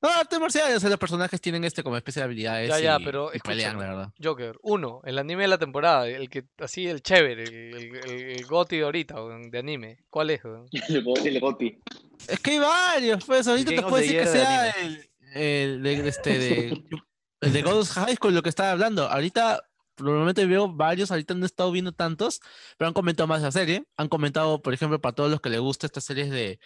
No, 0.00 0.10
artes 0.10 0.38
marciales, 0.38 0.76
o 0.76 0.80
sea, 0.80 0.90
los 0.90 0.98
personajes 0.98 1.40
tienen 1.40 1.64
este 1.64 1.82
como 1.82 1.96
especie 1.96 2.20
de 2.20 2.24
habilidades 2.24 2.68
Ya, 2.68 2.78
ya, 2.78 2.98
y, 3.00 3.04
pero 3.06 3.30
y 3.34 3.38
pelean, 3.38 3.78
la 3.78 3.86
verdad. 3.88 4.12
Joker, 4.22 4.58
uno, 4.62 5.00
el 5.04 5.18
anime 5.18 5.42
de 5.44 5.48
la 5.48 5.56
temporada, 5.56 6.06
el 6.06 6.28
que 6.28 6.44
así 6.58 6.86
el 6.86 7.02
chévere, 7.02 7.42
el, 7.42 7.96
el, 8.10 8.46
goti 8.46 8.76
de 8.76 8.84
ahorita, 8.84 9.14
de 9.50 9.58
anime. 9.58 10.04
¿Cuál 10.10 10.28
es? 10.30 10.42
El 10.90 11.02
Goti, 11.04 11.28
el 11.28 11.40
Goti. 11.40 11.80
Es 12.28 12.38
que 12.40 12.50
hay 12.50 12.58
varios, 12.58 13.24
pues 13.24 13.46
ahorita 13.48 13.70
te 13.70 13.80
puedo 13.82 13.96
decir 13.96 14.18
que 14.18 14.24
de 14.26 14.30
sea 14.30 14.70
el, 14.70 15.10
el 15.34 15.82
de, 15.82 16.02
de 16.02 16.08
este 16.10 16.38
de 16.38 16.68
el 16.68 16.84
de 17.40 17.62
God 17.62 17.80
of 17.80 17.90
High 17.90 18.16
School, 18.16 18.34
lo 18.34 18.42
que 18.42 18.48
estaba 18.48 18.72
hablando. 18.72 19.08
Ahorita 19.08 19.62
normalmente 19.98 20.44
veo 20.46 20.68
varios, 20.72 21.10
ahorita 21.10 21.34
no 21.34 21.44
he 21.44 21.46
estado 21.46 21.70
viendo 21.70 21.92
tantos, 21.92 22.40
pero 22.76 22.88
han 22.88 22.94
comentado 22.94 23.26
más 23.26 23.42
la 23.42 23.52
serie. 23.52 23.84
Han 23.96 24.08
comentado, 24.08 24.60
por 24.62 24.72
ejemplo, 24.74 25.00
para 25.00 25.14
todos 25.14 25.30
los 25.30 25.40
que 25.40 25.50
les 25.50 25.60
gusta 25.60 25.86
estas 25.86 26.04
series 26.04 26.30
de, 26.30 26.58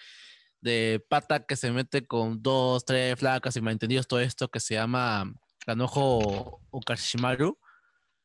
de 0.61 1.05
pata 1.09 1.45
que 1.45 1.57
se 1.57 1.71
mete 1.71 2.07
con 2.07 2.43
dos, 2.43 2.85
tres 2.85 3.19
flacas 3.19 3.57
y 3.57 3.61
malentendidos, 3.61 4.07
todo 4.07 4.21
esto 4.21 4.49
que 4.49 4.61
se 4.61 4.75
llama 4.75 5.33
Kanojo 5.67 6.61
Ukashimaru, 6.71 7.59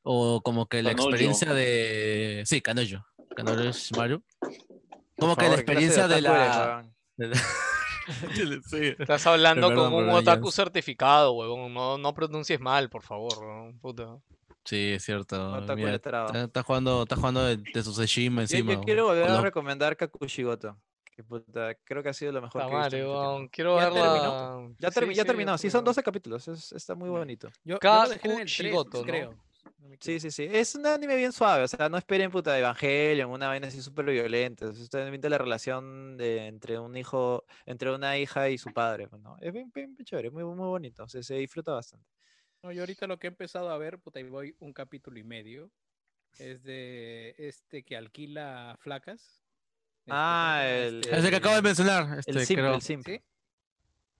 o 0.04 0.42
como 0.42 0.68
que 0.68 0.84
la 0.84 0.92
Kanojo. 0.92 1.10
experiencia 1.10 1.54
de. 1.54 2.44
Sí, 2.46 2.62
Kanojo. 2.62 3.06
Kanojo 3.36 3.72
Shimaru. 3.72 4.24
Como 5.18 5.36
Por 5.36 5.44
que 5.44 5.50
la 5.50 5.58
favor, 5.58 5.66
¿qué 5.66 5.66
clase 5.66 5.86
experiencia 5.88 6.08
de 6.08 6.22
la. 6.22 6.86
de 7.18 7.28
la- 7.28 7.42
Sí. 8.70 8.96
Estás 9.00 9.26
hablando 9.28 9.68
Perdón, 9.70 9.92
con 9.92 10.04
un 10.06 10.10
otaku 10.12 10.52
certificado, 10.52 11.34
huevón. 11.34 11.74
No, 11.74 11.98
no 11.98 12.14
pronuncies 12.14 12.60
mal, 12.60 12.90
por 12.90 13.04
favor, 13.04 13.38
weón, 13.40 13.80
puta. 13.80 14.18
Sí, 14.66 14.92
es 14.94 15.04
cierto. 15.04 15.54
Otaku 15.54 15.78
Mira, 15.80 15.92
letrado. 15.92 16.28
está, 16.28 16.44
está 16.44 16.64
jugando, 16.64 17.04
está 17.04 17.16
jugando 17.18 17.44
de, 17.46 17.58
de 17.58 17.84
su 17.84 17.94
Sejima 17.94 18.42
encima. 18.42 18.74
yo 18.74 18.82
quiero 18.82 19.06
volver 19.08 19.30
a 19.30 19.42
recomendar 19.42 19.96
Kakushigoto. 19.98 20.78
Que 21.16 21.24
puta, 21.24 21.76
creo 21.84 22.02
que 22.02 22.10
ha 22.10 22.14
sido 22.14 22.32
lo 22.32 22.42
mejor 22.42 22.62
que 22.66 22.74
he 22.74 22.76
visto 22.76 22.90
tiempo. 22.90 23.50
Quiero 23.52 23.78
Ya 23.78 23.84
verla. 23.90 24.02
terminó. 24.02 24.76
Ya, 24.80 24.90
termi- 24.90 25.10
Sí, 25.10 25.16
ya 25.16 25.22
sí, 25.24 25.28
terminó, 25.28 25.58
sí, 25.60 25.70
son 25.70 25.80
terminó. 25.80 25.90
12 25.90 26.04
capítulos, 26.04 26.48
es- 26.48 26.72
está 26.72 26.96
muy 26.96 27.10
bonito. 27.10 27.50
Yo, 27.64 27.78
Kakushigoto, 27.78 29.04
3, 29.04 29.06
¿no? 29.06 29.06
creo. 29.30 29.44
No 29.84 29.90
me 29.90 29.98
Sí, 30.00 30.18
sí, 30.20 30.32
sí. 30.32 30.48
Es 30.50 30.76
un 30.76 30.86
anime 30.86 31.18
bien 31.18 31.34
suave, 31.34 31.64
o 31.64 31.68
sea, 31.68 31.90
no 31.90 31.98
esperen 31.98 32.32
puta 32.32 32.58
Evangelion, 32.58 33.30
una 33.30 33.48
vaina 33.50 33.68
así 33.68 33.82
súper 33.82 34.06
violenta. 34.06 34.70
Es 34.70 34.78
justamente 34.78 35.30
la 35.30 35.38
relación 35.38 36.16
de, 36.16 36.48
entre 36.48 36.80
un 36.80 36.96
hijo, 36.96 37.44
entre 37.66 37.94
una 37.94 38.18
hija 38.18 38.50
y 38.50 38.58
su 38.58 38.72
padre, 38.72 39.10
pues, 39.10 39.22
¿no? 39.22 39.38
Es 39.42 39.52
bien, 39.52 39.70
bien, 39.76 39.94
bien 39.94 40.06
chévere, 40.06 40.32
muy, 40.32 40.46
muy 40.46 40.68
bonito, 40.68 41.04
o 41.04 41.10
sea, 41.10 41.22
se 41.22 41.36
disfruta 41.36 41.74
bastante. 41.74 42.08
No, 42.64 42.72
yo 42.72 42.82
ahorita 42.84 43.08
lo 43.08 43.20
que 43.20 43.28
he 43.28 43.30
empezado 43.30 43.70
a 43.72 43.78
ver, 43.78 44.00
puta, 44.00 44.22
y 44.22 44.24
voy 44.24 44.56
un 44.62 44.72
capítulo 44.72 45.20
y 45.20 45.24
medio, 45.24 45.70
es 46.40 46.64
de 46.64 47.36
este 47.38 47.84
que 47.84 47.98
alquila 47.98 48.78
flacas 48.80 49.44
Ah, 50.08 50.60
¿cómo 50.62 50.62
se 50.62 50.70
llama? 50.70 50.88
el- 50.88 51.00
Este, 51.00 51.18
Es 51.18 51.24
el 51.26 51.30
que 51.30 51.36
acabo 51.36 51.56
de 51.56 51.62
mencionar. 51.62 52.20
Este, 52.20 52.32
El 52.32 52.40
simple, 52.46 52.64
creo, 52.64 52.76
el 52.76 52.82
simple. 52.82 53.14
¿Sí? 53.18 53.24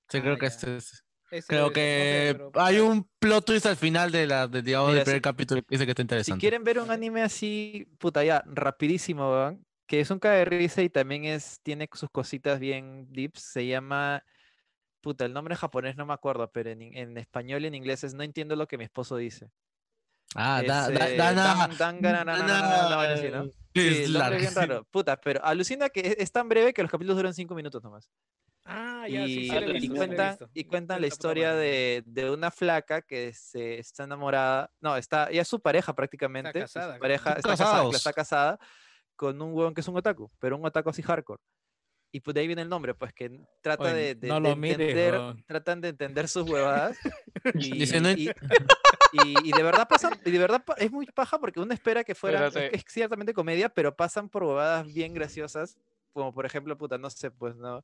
sí, 0.10 0.22
creo 0.22 0.34
Ah, 0.34 0.40
que 0.40 0.46
este 0.46 0.78
es. 0.78 1.06
Ese 1.34 1.48
Creo 1.48 1.62
no 1.64 1.68
sé, 1.70 1.74
que 1.74 2.30
pero- 2.38 2.52
hay 2.56 2.80
un 2.80 3.10
plot 3.20 3.46
twist 3.46 3.66
al 3.66 3.76
final 3.76 4.12
de 4.12 4.28
la, 4.28 4.48
de, 4.48 4.62
digamos, 4.62 4.90
Mira, 4.90 4.98
del 5.00 5.04
primer 5.06 5.18
si- 5.20 5.22
capítulo 5.22 5.62
que 5.64 5.68
dice 5.72 5.86
que 5.86 5.92
está 5.92 6.02
Si 6.02 6.04
interesante. 6.06 6.40
quieren 6.40 6.64
ver 6.64 6.80
un 6.80 6.92
anime 6.92 7.24
así, 7.24 7.88
puta 7.98 8.24
ya, 8.24 8.44
rapidísimo, 8.46 9.32
weón, 9.32 9.66
que 9.88 10.00
es 10.00 10.12
un 10.12 10.20
cae 10.20 10.46
risa 10.46 10.82
y 10.84 10.90
también 10.90 11.26
es, 11.26 11.60
tiene 11.64 11.90
sus 11.94 12.10
cositas 12.12 12.60
bien 12.60 13.08
deeps, 13.12 13.42
se 13.42 13.66
llama, 13.66 14.24
puta, 15.02 15.26
el 15.26 15.34
nombre 15.34 15.56
en 15.56 15.60
japonés 15.60 15.96
no 15.98 16.06
me 16.06 16.14
acuerdo, 16.14 16.52
pero 16.52 16.70
en, 16.70 16.82
en 16.82 17.18
español 17.18 17.64
y 17.64 17.68
en 17.68 17.76
inglés 17.76 18.04
es 18.04 18.14
No 18.14 18.24
entiendo 18.24 18.56
lo 18.56 18.68
que 18.68 18.78
mi 18.78 18.84
esposo 18.84 19.18
dice. 19.18 19.50
Ah, 20.36 20.62
da, 20.66 20.88
Es, 20.92 21.00
da, 21.00 21.10
eh, 21.10 21.18
Dana. 21.18 21.44
Dan- 21.44 21.78
Dan- 21.78 22.02
Gana- 22.02 22.24
Na- 22.26 22.38
Na- 22.38 22.48
Na- 22.48 22.62
Na- 22.62 22.88
una 22.88 22.96
vaina 22.96 23.14
así, 23.14 23.30
¿no? 23.30 23.44
Sí, 23.46 23.52
Sí, 23.76 23.80
es 23.88 23.94
es 23.94 24.00
bien 24.10 24.14
largo. 24.14 24.50
raro. 24.56 24.84
Puta, 24.92 25.18
pero 25.20 25.44
alucina 25.44 25.90
que 25.90 26.00
es, 26.02 26.16
es 26.20 26.32
tan 26.32 26.48
breve 26.50 26.74
que 26.74 26.82
los 26.82 26.92
capítulos 26.92 27.18
duran 27.18 27.34
cinco 27.34 27.56
minutos 27.56 27.84
nomás. 27.84 28.10
Ah, 28.66 29.06
ya, 29.10 29.26
sí, 29.26 29.40
Y, 29.42 29.50
sí, 29.50 29.56
he 29.56 29.60
y 29.60 29.74
visto, 29.74 29.80
sí 29.82 29.90
cuentan, 29.90 30.38
y 30.54 30.64
cuentan 30.64 31.02
la 31.02 31.08
Está 31.08 31.16
historia 31.16 31.54
de, 31.54 32.02
de 32.06 32.30
una 32.32 32.50
flaca 32.50 33.02
que 33.02 33.34
se 33.34 33.78
está 33.80 34.06
enamorada, 34.06 34.72
no, 34.80 34.96
está, 34.96 35.30
ya 35.32 35.42
es 35.42 35.48
su 35.48 35.60
pareja 35.60 35.94
prácticamente, 35.94 36.52
su 36.54 36.60
casada, 36.60 36.88
creo. 36.94 37.00
pareja 37.02 37.34
está 37.34 37.50
casada, 37.50 37.90
está 37.92 38.14
casada 38.14 38.60
con 39.18 39.42
un 39.42 39.54
huevón 39.54 39.74
que 39.74 39.82
es 39.82 39.88
un 39.88 39.98
otaku, 39.98 40.32
pero 40.40 40.56
un 40.58 40.66
otaku 40.66 40.90
así 40.92 41.02
hardcore. 41.02 41.42
Y 42.14 42.20
pues 42.22 42.36
de 42.36 42.42
ahí 42.42 42.48
viene 42.48 42.62
el 42.62 42.70
nombre, 42.70 42.94
pues 42.94 43.12
que 43.12 43.42
trata 43.62 43.84
Oye, 43.86 43.94
de, 43.94 44.16
de- 44.16 44.28
no 44.30 44.36
de 44.36 44.40
lo 44.50 44.56
mires, 44.56 44.80
entender, 44.80 45.14
weón. 45.16 45.44
tratan 45.46 45.82
de 45.82 45.88
entender 45.90 46.28
sus 46.30 46.48
huevadas. 46.50 46.96
y, 47.56 47.80
Dice, 47.80 48.00
"No 48.00 48.12
y, 48.12 48.32
y- 49.14 49.50
y 49.50 49.52
de 49.52 49.64
verdad 49.64 49.88
pasan, 49.88 50.14
y 50.26 50.32
de 50.32 50.38
verdad 50.40 50.64
es 50.78 50.92
muy 50.92 51.06
paja 51.08 51.40
porque 51.40 51.60
uno 51.60 51.74
espera 51.74 52.04
que 52.04 52.14
fuera, 52.16 52.40
es, 52.48 52.54
es 52.74 52.84
ciertamente 52.88 53.34
comedia, 53.34 53.70
pero 53.70 53.96
pasan 53.96 54.30
por 54.30 54.44
huevadas 54.44 54.86
bien 54.94 55.14
graciosas, 55.14 55.78
como 56.14 56.34
por 56.34 56.46
ejemplo, 56.46 56.78
puta, 56.78 56.98
no 56.98 57.10
sé, 57.10 57.32
pues 57.32 57.56
no, 57.56 57.84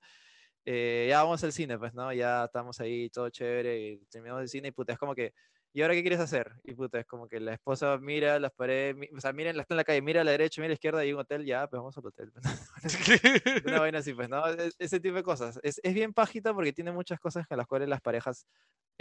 eh, 0.65 1.07
ya 1.09 1.23
vamos 1.23 1.43
al 1.43 1.53
cine, 1.53 1.77
pues, 1.79 1.93
¿no? 1.93 2.11
Ya 2.13 2.45
estamos 2.45 2.79
ahí, 2.79 3.09
todo 3.09 3.29
chévere, 3.29 3.79
y 3.79 3.97
terminamos 4.05 4.41
el 4.41 4.49
cine 4.49 4.67
y 4.69 4.71
puta, 4.71 4.93
es 4.93 4.99
como 4.99 5.15
que, 5.15 5.33
¿y 5.73 5.81
ahora 5.81 5.93
qué 5.93 6.01
quieres 6.01 6.19
hacer? 6.19 6.51
Y 6.63 6.73
puta, 6.73 6.99
es 6.99 7.05
como 7.05 7.27
que 7.27 7.39
la 7.39 7.53
esposa 7.53 7.97
mira 7.99 8.39
las 8.39 8.51
paredes, 8.51 8.95
mi- 8.95 9.07
o 9.15 9.19
sea, 9.21 9.31
miren, 9.33 9.59
está 9.59 9.73
en 9.73 9.77
la 9.77 9.83
calle, 9.83 10.01
mira 10.01 10.21
a 10.21 10.23
la 10.23 10.31
derecha, 10.31 10.61
mira 10.61 10.67
a 10.67 10.69
la 10.69 10.73
izquierda, 10.73 11.03
y 11.03 11.07
hay 11.07 11.13
un 11.13 11.19
hotel, 11.19 11.45
ya, 11.45 11.67
pues 11.67 11.79
vamos 11.79 11.97
al 11.97 12.05
hotel. 12.07 12.31
Una 13.65 13.79
vaina 13.79 13.99
así, 13.99 14.13
pues, 14.13 14.29
¿no? 14.29 14.47
E- 14.47 14.71
Ese 14.79 14.99
tipo 14.99 15.15
de 15.15 15.23
cosas. 15.23 15.59
Es, 15.63 15.79
es 15.83 15.93
bien 15.93 16.13
pajita 16.13 16.53
porque 16.53 16.73
tiene 16.73 16.91
muchas 16.91 17.19
cosas 17.19 17.45
con 17.47 17.57
las 17.57 17.67
cuales 17.67 17.87
las 17.89 18.01
parejas 18.01 18.45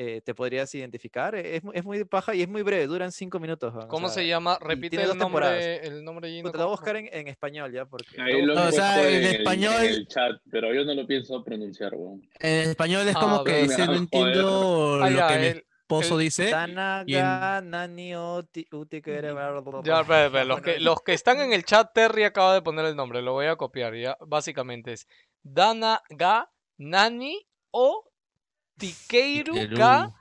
eh, 0.00 0.20
te 0.24 0.34
podrías 0.34 0.72
identificar. 0.74 1.34
Es, 1.34 1.62
es 1.72 1.84
muy 1.84 2.04
paja 2.04 2.34
y 2.34 2.42
es 2.42 2.48
muy 2.48 2.62
breve, 2.62 2.86
duran 2.86 3.10
cinco 3.10 3.40
minutos. 3.40 3.72
weón, 3.74 3.86
o 3.86 3.88
¿Cómo 3.88 4.08
sea, 4.08 4.22
se 4.22 4.28
llama? 4.28 4.56
Repite 4.60 5.02
el 5.02 5.16
nombre, 5.18 5.84
el 5.86 6.04
nombre 6.04 6.28
Gino, 6.30 6.48
puta, 6.50 6.58
lo 6.58 6.64
voy 6.66 6.74
a 6.74 6.76
¿cómo- 6.76 6.76
buscar 6.76 6.96
en, 6.96 7.08
en 7.12 7.28
español 7.28 7.72
ya, 7.72 7.84
porque... 7.86 8.20
Ahí 8.20 8.42
lo 8.42 8.54
O 8.54 8.58
han 8.58 8.72
sea, 8.72 9.08
en 9.08 9.24
el- 9.24 9.36
español- 9.36 9.74
en 9.84 9.90
el 9.90 10.06
chat, 10.06 10.40
pero 10.50 10.72
yo 10.72 10.84
no 10.84 10.94
lo 10.94 11.06
pienso 11.06 11.42
pronunciar, 11.42 11.94
weón. 11.94 12.22
En 12.38 12.70
español 12.70 13.08
es 13.08 13.16
Ah, 13.16 13.20
como 13.20 13.36
a 13.36 13.44
que 13.44 13.62
dice, 13.62 13.86
no 13.86 13.94
entiendo 13.94 15.00
Ah, 15.02 15.10
lo 15.10 15.16
ya, 15.16 15.28
que 15.28 15.38
mi 15.38 15.46
el- 15.46 15.64
el- 15.89 16.19
dice. 16.19 16.51
Tanaga, 16.51 17.60
Nani, 17.62 18.15
Oti, 18.15 18.66
Uti, 18.70 19.02
que 19.02 19.16
era- 19.16 19.32
Ya, 19.82 20.01
espera, 20.01 20.27
espera, 20.27 20.44
Los 20.44 20.60
que, 20.60 20.78
los 20.81 21.02
que 21.02 21.12
están 21.15 21.40
en 21.40 21.52
el 21.52 21.65
chat, 21.65 21.90
Terry 21.93 22.24
acaba 22.24 22.55
de 22.55 22.62
poner 22.62 22.85
el 22.85 22.94
nombre, 22.94 23.23
lo 23.23 23.32
voy 23.32 23.47
a 23.47 23.56
copiar. 23.56 23.94
Ya, 23.97 24.16
básicamente 24.20 24.93
es 24.93 25.09
Dana 25.43 26.01
Ga 26.10 26.51
Nani 26.77 27.44
o 27.70 28.05
Tikeiru. 28.78 29.55
Ga 29.77 30.15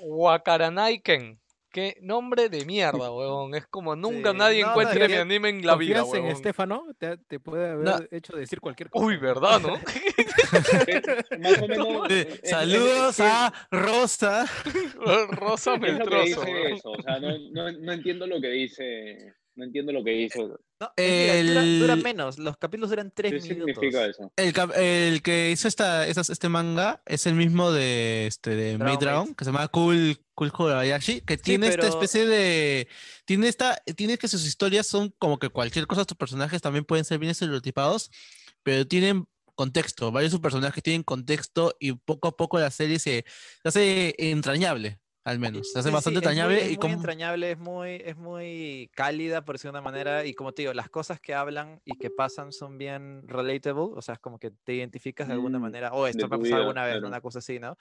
Wakaranaiken. 0.00 1.40
Qué 1.70 1.96
nombre 2.00 2.48
de 2.48 2.64
mierda, 2.64 3.10
huevón. 3.12 3.54
Es 3.54 3.66
como 3.66 3.94
nunca 3.96 4.32
Sí, 4.32 4.38
nadie 4.38 4.60
no, 4.62 4.66
no, 4.68 4.72
encuentre 4.72 5.04
es 5.04 5.10
mi 5.10 5.16
anime 5.16 5.48
en 5.50 5.66
la 5.66 5.76
vida, 5.76 6.00
¿Confías 6.02 6.24
en. 6.24 6.30
Estefano? 6.30 6.84
Te, 6.98 7.16
te 7.18 7.38
puede 7.40 7.70
haber 7.70 7.84
No. 7.84 7.98
hecho 8.10 8.36
decir 8.36 8.60
cualquier 8.60 8.90
cosa. 8.90 9.04
Uy, 9.04 9.16
¿verdad, 9.18 9.60
no? 9.60 9.74
Eh, 10.86 11.02
Más 11.40 11.58
o 11.62 11.68
menos. 11.68 12.10
Eh, 12.10 12.20
es- 12.28 12.40
es- 12.44 12.50
Saludos 12.50 13.20
es- 13.20 13.26
a 13.26 13.52
Rosa. 13.70 14.46
Rosa 15.30 15.74
es 15.74 15.80
lo 15.80 15.86
que 15.86 15.92
Meltrozo. 15.92 16.24
dice 16.24 16.40
huevón. 16.40 16.72
eso, 16.72 16.90
o 16.92 17.02
sea, 17.02 17.20
no, 17.20 17.28
no, 17.52 17.72
no 17.72 17.92
entiendo 17.92 18.26
lo 18.26 18.40
que 18.40 18.48
dice. 18.48 19.34
No 19.56 19.64
entiendo 19.64 19.92
lo 19.92 20.02
que 20.04 20.10
dice. 20.12 20.48
No, 20.80 20.92
es- 20.96 21.44
mira, 21.44 21.60
dura, 21.62 21.78
dura 21.80 21.92
El- 21.94 22.02
menos. 22.02 22.38
Los 22.38 22.56
capítulos 22.56 22.90
duran 22.90 23.10
tres 23.14 23.32
¿Qué 23.44 23.54
minutos. 23.54 23.74
significa 23.74 24.06
eso? 24.06 24.32
El, 24.36 24.52
cap- 24.52 24.72
el 24.76 25.22
que 25.22 25.50
hizo 25.50 25.66
esta, 25.66 26.06
esas- 26.06 26.30
este 26.30 26.48
manga 26.48 27.02
es 27.06 27.26
el 27.26 27.34
mismo 27.34 27.72
de, 27.72 28.26
este, 28.28 28.50
de 28.50 28.72
Dragon 28.76 28.86
Maid 28.86 28.98
Dragon, 29.00 29.34
que 29.34 29.44
se 29.44 29.50
llama 29.50 29.66
Cool, 29.68 30.18
cool 30.34 30.52
Kobayashi, 30.52 31.22
que 31.22 31.36
tiene 31.36 31.66
esta 31.68 31.80
pero- 31.82 31.92
especie 31.94 32.26
de... 32.26 32.86
Tiene, 33.24 33.48
esta, 33.48 33.76
tiene 33.96 34.18
que 34.18 34.28
sus 34.28 34.46
historias 34.46 34.86
son 34.86 35.12
como 35.18 35.38
que 35.40 35.48
cualquier 35.48 35.86
cosa, 35.88 36.04
tus 36.04 36.16
personajes 36.16 36.62
también 36.62 36.84
pueden 36.84 37.04
ser 37.04 37.18
bien 37.18 37.30
estereotipados, 37.32 38.10
pero 38.62 38.86
tienen 38.86 39.26
contexto, 39.56 40.12
varios 40.12 40.30
sus 40.30 40.40
personajes 40.40 40.80
tienen 40.84 41.02
contexto 41.02 41.74
y 41.80 41.92
poco 41.94 42.28
a 42.28 42.36
poco 42.36 42.60
la 42.60 42.70
serie 42.70 43.00
se, 43.00 43.24
se 43.62 43.68
hace 43.68 44.14
entrañable, 44.16 45.00
al 45.28 45.38
menos. 45.38 45.70
Se 45.70 45.78
hace 45.78 45.90
Sí, 45.90 45.96
sí, 45.98 46.14
bastante 46.14 46.18
es 46.20 46.34
muy- 46.34 46.54
entrañable 46.54 46.60
es 46.60 46.72
muy 46.72 46.90
entrañable, 46.90 47.52
es 47.52 47.58
muy, 47.58 48.02
es 48.04 48.16
muy 48.16 48.90
cálida, 48.94 49.44
por 49.44 49.54
decirlo 49.54 49.72
de 49.72 49.78
una 49.80 49.82
manera, 49.90 50.24
y 50.26 50.34
como 50.34 50.52
te 50.52 50.62
digo, 50.62 50.74
las 50.74 50.90
cosas 50.90 51.20
que 51.20 51.34
hablan 51.34 51.80
y 51.84 51.96
que 51.96 52.10
pasan 52.10 52.52
son 52.52 52.78
bien 52.78 53.22
relatable, 53.28 53.92
o 53.96 54.02
sea, 54.02 54.14
es 54.14 54.20
como 54.20 54.38
que 54.38 54.50
te 54.50 54.74
identificas 54.74 55.28
de 55.28 55.34
alguna 55.34 55.58
Mm, 55.58 55.60
manera, 55.60 55.92
o 55.92 56.06
esto 56.06 56.28
me 56.28 56.36
ha 56.36 56.38
pasado 56.38 56.60
alguna 56.60 56.84
vez, 56.84 57.00
claro. 57.00 57.06
una 57.06 57.20
cosa 57.20 57.38
así, 57.40 57.58
¿no? 57.60 57.76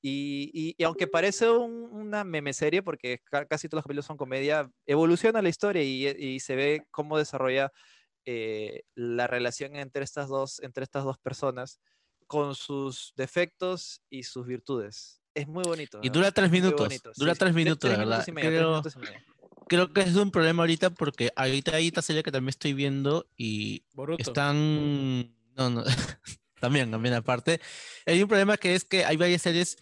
Y, 0.00 0.50
y- 0.54 0.74
y 0.78 0.84
aunque 0.84 1.06
parece 1.08 1.50
un- 1.50 1.90
una 1.92 2.24
meme 2.24 2.52
serie, 2.54 2.82
porque 2.82 3.18
ca- 3.24 3.46
casi 3.46 3.68
todos 3.68 3.78
los 3.80 3.84
capítulos 3.84 4.06
son 4.06 4.16
comedia, 4.16 4.70
evoluciona 4.86 5.42
la 5.42 5.48
historia 5.50 5.82
y, 5.82 6.06
y 6.08 6.40
se 6.40 6.56
ve 6.56 6.86
cómo 6.90 7.18
desarrolla 7.18 7.70
eh, 8.26 8.82
la 8.94 9.26
relación 9.26 9.76
entre 9.76 10.04
estas, 10.04 10.28
dos, 10.28 10.60
entre 10.62 10.84
estas 10.84 11.04
dos 11.04 11.18
personas 11.18 11.80
con 12.28 12.54
sus 12.54 13.12
defectos 13.16 14.02
y 14.10 14.24
sus 14.24 14.46
virtudes. 14.46 15.21
Es 15.34 15.48
muy 15.48 15.62
bonito. 15.64 15.98
Y 16.02 16.08
dura 16.10 16.30
tres 16.32 16.50
minutos, 16.50 16.80
bonito, 16.88 17.12
dura 17.16 17.32
sí. 17.34 17.38
tres 17.38 17.52
Tre- 17.52 17.54
minutos, 17.56 17.90
la 17.90 17.96
tres 17.96 18.06
verdad. 18.08 18.24
tres 18.24 18.36
Creo- 18.36 18.68
minutos 18.70 18.94
y 18.96 18.98
medio. 18.98 19.18
Creo 19.68 19.92
que 19.92 20.00
es 20.02 20.14
un 20.16 20.30
problema 20.30 20.62
ahorita 20.64 20.90
porque 20.90 21.32
ahorita 21.34 21.76
hay 21.76 21.86
esta 21.88 22.02
serie 22.02 22.22
que 22.22 22.30
también 22.32 22.50
estoy 22.50 22.74
viendo 22.74 23.26
y 23.36 23.84
Boruto. 23.94 24.20
están... 24.22 25.34
No, 25.54 25.70
no, 25.70 25.84
también, 26.60 26.90
también 26.90 27.14
aparte. 27.14 27.60
Hay 28.06 28.20
un 28.22 28.28
problema 28.28 28.56
que 28.56 28.74
es 28.74 28.84
que 28.84 29.04
hay 29.04 29.16
varias 29.16 29.40
series 29.42 29.76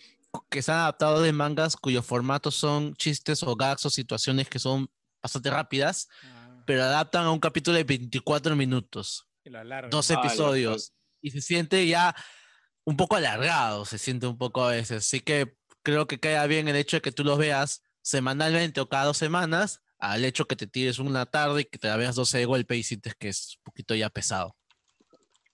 que 0.49 0.63
se 0.63 0.71
han 0.71 0.79
adaptado 0.79 1.21
de 1.23 1.33
mangas 1.33 1.77
cuyos 1.77 2.07
formatos 2.07 2.55
son 2.55 2.95
chistes 2.95 3.43
o 3.43 3.57
gags 3.57 3.85
o 3.87 3.91
situaciones 3.91 4.49
que 4.49 4.61
son 4.61 4.89
bastante 5.21 5.51
rápidas, 5.51 6.09
Ah, 6.23 6.63
pero 6.67 6.85
adaptan 6.85 7.25
a 7.25 7.31
un 7.33 7.41
capítulo 7.41 7.77
de 7.77 7.83
24 7.85 8.55
minutos, 8.55 9.27
y 9.45 9.51
lo 9.51 9.59
Ah, 9.59 9.65
la 9.65 9.81
episodios, 9.81 10.93
y 11.21 11.31
se 11.33 11.41
siente 11.41 11.85
ya 11.87 12.15
un 12.85 12.97
poco 12.97 13.17
alargado, 13.17 13.85
se 13.85 13.99
siente 13.99 14.27
un 14.27 14.39
poco 14.39 14.63
a 14.63 14.71
veces. 14.71 14.99
Así 14.99 15.21
que 15.21 15.55
creo 15.83 16.07
que 16.07 16.19
queda 16.19 16.47
bien 16.47 16.69
el 16.69 16.77
hecho 16.77 16.97
de 16.97 17.01
que 17.03 17.13
tú 17.13 17.25
los 17.25 17.39
veas 17.39 17.83
semanalmente 18.03 18.81
o 18.81 18.89
cada 18.89 19.05
dos 19.07 19.17
semanas, 19.17 19.83
al 19.99 20.25
hecho 20.25 20.47
que 20.47 20.57
te 20.57 20.67
tires 20.67 20.99
una 20.99 21.27
tarde 21.27 21.63
y 21.63 21.65
que 21.65 21.79
te 21.79 21.89
la 21.89 21.97
veas 21.97 22.17
12 22.17 22.39
de 22.39 22.45
golpe 22.47 22.77
y 22.77 22.83
sientes 22.83 23.15
que 23.15 23.29
es 23.29 23.57
un 23.59 23.65
poquito 23.65 23.95
ya 23.95 24.09
pesado. 24.09 24.57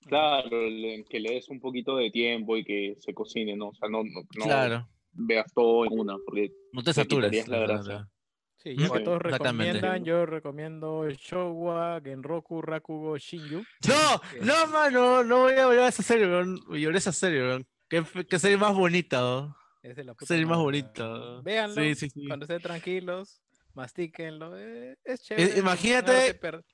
Claro, 0.06 0.48
que 0.48 1.20
le 1.20 1.34
des 1.34 1.48
un 1.48 1.60
poquito 1.60 1.96
de 1.96 2.10
tiempo 2.10 2.56
y 2.56 2.64
que 2.64 2.94
se 3.00 3.12
cocine, 3.12 3.56
¿no? 3.56 3.68
O 3.68 3.74
sea, 3.74 3.88
no, 3.88 4.04
no, 4.04 4.20
no 4.20 4.44
Claro, 4.44 4.88
veas 5.10 5.52
todo 5.52 5.84
en 5.84 5.98
una, 5.98 6.16
porque 6.24 6.52
no 6.72 6.82
te 6.82 6.92
quitarías 6.92 7.48
la 7.48 7.58
verdad. 7.58 8.08
Sí, 8.56 8.74
ya 8.76 8.88
que 8.90 9.00
todos 9.00 9.22
recomiendan, 9.22 10.04
yo 10.04 10.26
recomiendo 10.26 11.08
Showa, 11.10 12.00
Genroku, 12.02 12.62
Rakugo, 12.62 13.16
Shinju. 13.16 13.58
No, 13.88 14.20
que- 14.30 14.40
no, 14.40 14.66
mano, 14.68 15.22
no 15.22 15.42
voy 15.42 15.54
a 15.54 15.66
volver 15.66 15.82
a 15.84 15.88
esa 15.88 16.02
serie. 16.02 16.26
Lloré 16.70 16.98
esa 16.98 17.12
serie. 17.12 17.64
Qué, 17.88 18.02
qué 18.28 18.38
serie 18.38 18.56
más 18.56 18.74
bonita, 18.74 19.20
weón. 19.22 19.54
Es 19.82 19.94
de 19.94 20.02
la 20.04 20.14
puta 20.14 20.26
serie 20.26 20.46
más 20.46 20.58
bonita. 20.58 21.40
Véanlo, 21.42 21.80
Sí, 21.80 21.94
sí, 21.94 22.10
sí. 22.10 22.26
cuando 22.26 22.44
estén 22.44 22.60
tranquilos, 22.60 23.40
mastíquenlo. 23.74 24.58
eh, 24.58 24.96
es 25.04 25.22
chévere. 25.22 25.44
es 25.48 25.52
un 25.54 25.58
imagínate- 25.60 26.10
arte 26.12 26.34
per- 26.34 26.64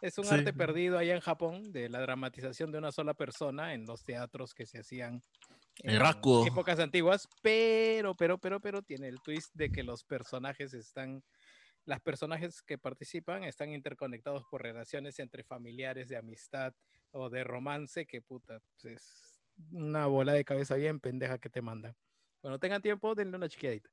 Es 0.00 0.18
un 0.18 0.26
arte 0.26 0.52
perdido 0.52 0.98
allá 0.98 1.14
en 1.14 1.20
Japón 1.20 1.72
de 1.72 1.88
la 1.88 2.00
dramatización 2.00 2.70
de 2.72 2.78
una 2.78 2.90
sola 2.92 3.14
persona 3.14 3.74
en 3.74 3.84
los 3.86 4.02
teatros 4.04 4.52
que 4.54 4.66
se 4.66 4.78
hacían 4.80 5.20
El 5.82 5.98
Rakugo. 5.98 6.46
épocas 6.46 6.78
antiguas, 6.78 7.28
pero, 7.42 8.14
pero, 8.14 8.38
pero, 8.38 8.60
pero 8.60 8.82
tiene 8.82 9.08
el 9.08 9.20
twist 9.20 9.54
de 9.54 9.70
que 9.70 9.82
los 9.82 10.04
personajes 10.04 10.72
están, 10.72 11.22
las 11.84 12.00
personajes 12.00 12.62
que 12.62 12.78
participan 12.78 13.44
están 13.44 13.72
interconectados 13.72 14.44
por 14.50 14.62
relaciones 14.62 15.18
entre 15.18 15.42
familiares, 15.42 16.08
de 16.08 16.16
amistad 16.16 16.72
o 17.10 17.28
de 17.28 17.44
romance, 17.44 18.06
que 18.06 18.22
puta, 18.22 18.60
pues, 18.80 18.94
es 18.94 19.34
una 19.72 20.06
bola 20.06 20.32
de 20.32 20.44
cabeza 20.44 20.76
bien 20.76 21.00
pendeja 21.00 21.38
que 21.38 21.50
te 21.50 21.62
mandan. 21.62 21.94
Cuando 22.40 22.58
tengan 22.58 22.82
tiempo, 22.82 23.14
denle 23.14 23.36
una 23.36 23.48
chiquiadita. 23.48 23.90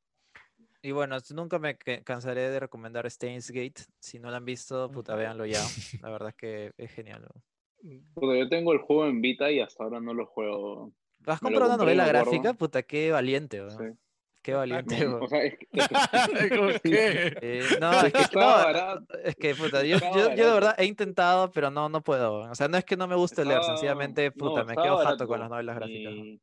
Y 0.84 0.92
bueno, 0.92 1.18
nunca 1.36 1.60
me 1.60 1.78
cansaré 1.78 2.50
de 2.50 2.60
recomendar 2.60 3.10
Steins 3.10 3.52
Gate. 3.52 3.84
Si 4.00 4.20
no 4.20 4.32
lo 4.32 4.38
han 4.38 4.46
visto, 4.46 4.90
puta, 4.92 5.16
véanlo 5.16 5.46
ya. 5.46 5.62
La 6.06 6.10
verdad 6.10 6.30
es 6.30 6.36
que 6.36 6.74
es 6.78 6.92
genial. 6.92 7.22
¿no? 7.22 8.36
Yo 8.36 8.50
tengo 8.50 8.74
el 8.74 8.80
juego 8.80 9.06
en 9.06 9.22
Vita 9.22 9.52
y 9.52 9.60
hasta 9.60 9.84
ahora 9.84 10.00
no 10.00 10.14
lo 10.14 10.26
juego. 10.26 10.92
¿Has 11.26 11.42
Me 11.42 11.50
lo 11.52 11.56
comprado 11.60 11.76
una 11.76 11.78
novela 11.78 12.08
gráfica? 12.08 12.54
Puta, 12.54 12.84
qué 12.84 13.12
valiente. 13.12 13.62
weón. 13.62 13.72
Sí. 13.78 14.00
Qué 14.44 14.54
valiente, 14.56 14.96
Taco. 14.98 15.10
weón. 15.12 15.24
O 15.24 15.28
sea, 15.28 15.44
es 15.44 15.58
que, 15.58 15.68
es 15.72 15.88
que- 16.50 16.50
¿Cómo 16.58 16.68
que? 16.84 17.38
Eh, 17.42 17.64
no, 17.80 17.92
es 18.02 18.14
que, 18.14 18.22
estaba 18.22 18.74
no, 19.00 19.06
es 19.24 19.36
que 19.36 19.56
puta, 19.56 19.84
yo, 19.84 19.98
yo, 20.00 20.36
yo 20.36 20.46
de 20.48 20.52
verdad 20.54 20.76
he 20.80 20.86
intentado, 20.86 21.52
pero 21.52 21.70
no, 21.70 21.90
no 21.90 22.02
puedo. 22.02 22.50
O 22.50 22.56
sea, 22.56 22.68
no 22.68 22.78
es 22.78 22.84
que 22.86 22.98
no 22.98 23.08
me 23.08 23.16
guste 23.16 23.46
leer, 23.46 23.64
sencillamente, 23.64 24.30
no, 24.30 24.34
puta, 24.34 24.64
me 24.64 24.74
quedo 24.74 24.98
jato 24.98 25.04
barato 25.04 25.28
con 25.28 25.40
las 25.40 25.50
novelas 25.50 25.76
gráficas. 25.76 26.14
y 26.14 26.42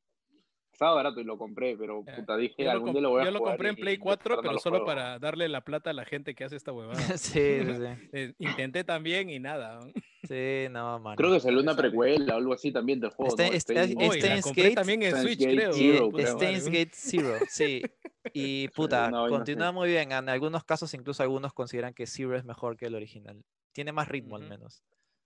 Estaba 0.73 0.95
barato 0.95 1.21
y 1.21 1.25
lo 1.25 1.37
compré, 1.37 1.77
pero 1.77 2.05
Ya. 2.07 2.15
puta, 2.15 2.37
dije 2.37 2.63
Yo 2.63 2.71
algún 2.71 2.93
día 2.93 3.01
lo 3.01 3.11
voy 3.11 3.23
a 3.23 3.25
yo 3.25 3.31
lo 3.33 3.41
compré 3.41 3.71
en 3.71 3.75
Play 3.75 3.97
de 3.97 4.01
4, 4.01 4.23
verdad 4.29 4.37
no 4.37 4.43
pero 4.43 4.53
lo 4.53 4.59
solo 4.61 4.77
juego. 4.77 4.87
para 4.87 5.19
darle 5.19 5.49
la 5.49 5.61
plata 5.63 5.91
a 5.91 5.93
la 5.93 6.05
gente 6.05 6.37
que 6.37 6.45
hace 6.45 6.55
esta 6.55 6.71
huevada. 6.73 6.95
Sí, 7.19 7.61
sí, 7.65 7.75
sí. 7.75 8.09
Eh, 8.13 8.33
intenté 8.39 8.85
también 8.85 9.29
y 9.29 9.41
nada. 9.41 9.81
Sí, 10.29 10.67
no, 10.71 10.99
mano. 11.01 11.17
Creo 11.17 11.33
que 11.33 11.41
salió 11.41 11.61
una 11.61 11.75
precuela 11.75 12.35
o 12.35 12.37
algo 12.39 12.53
así 12.53 12.71
también 12.71 13.01
del 13.01 13.11
juego, 13.11 13.31
Está- 13.35 13.49
¿no? 13.49 13.53
está- 13.55 13.73
Gate- 13.87 14.75
también 14.75 15.03
en 15.03 15.17
Switch, 15.17 15.41
Gate 15.41 15.57
creo. 15.57 15.73
Zero, 15.73 16.11
creo. 16.11 16.39
Gate 16.39 16.91
Zero, 16.93 17.35
sí. 17.49 17.83
Y 18.35 18.69
puta, 18.69 19.11
continúa 19.31 19.73
muy 19.73 19.89
bien. 19.89 20.13
En 20.13 20.29
algunos 20.29 20.63
casos, 20.65 20.93
incluso 20.93 21.23
algunos 21.23 21.55
consideran 21.55 21.95
que 21.95 22.07
Zero 22.07 22.37
es 22.37 22.45
mejor 22.45 22.77
que 22.77 22.85
el 22.87 22.95
original. 22.95 23.43
Tiene 23.73 23.93
más 23.93 24.07
ritmo 24.09 24.37
al 24.37 24.47
menos. 24.49 24.83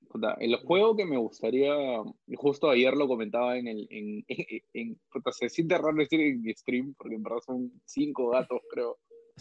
Puta, 0.09 0.35
el 0.41 0.55
juego 0.57 0.95
que 0.95 1.05
me 1.05 1.16
gustaría, 1.16 1.74
justo 2.37 2.70
ayer 2.70 2.95
lo 2.95 3.09
comentaba 3.09 3.57
en 3.59 3.66
el, 3.66 3.87
en, 3.91 4.24
en, 4.29 4.37
en- 4.74 5.01
puta, 5.11 5.33
se 5.33 5.49
siente 5.49 5.77
raro 5.79 5.95
decir 5.97 6.20
en 6.20 6.45
stream, 6.55 6.95
porque 6.97 7.15
en 7.16 7.23
verdad 7.23 7.39
son 7.45 7.73
cinco 7.87 8.29
gatos, 8.29 8.61
creo, 8.70 8.99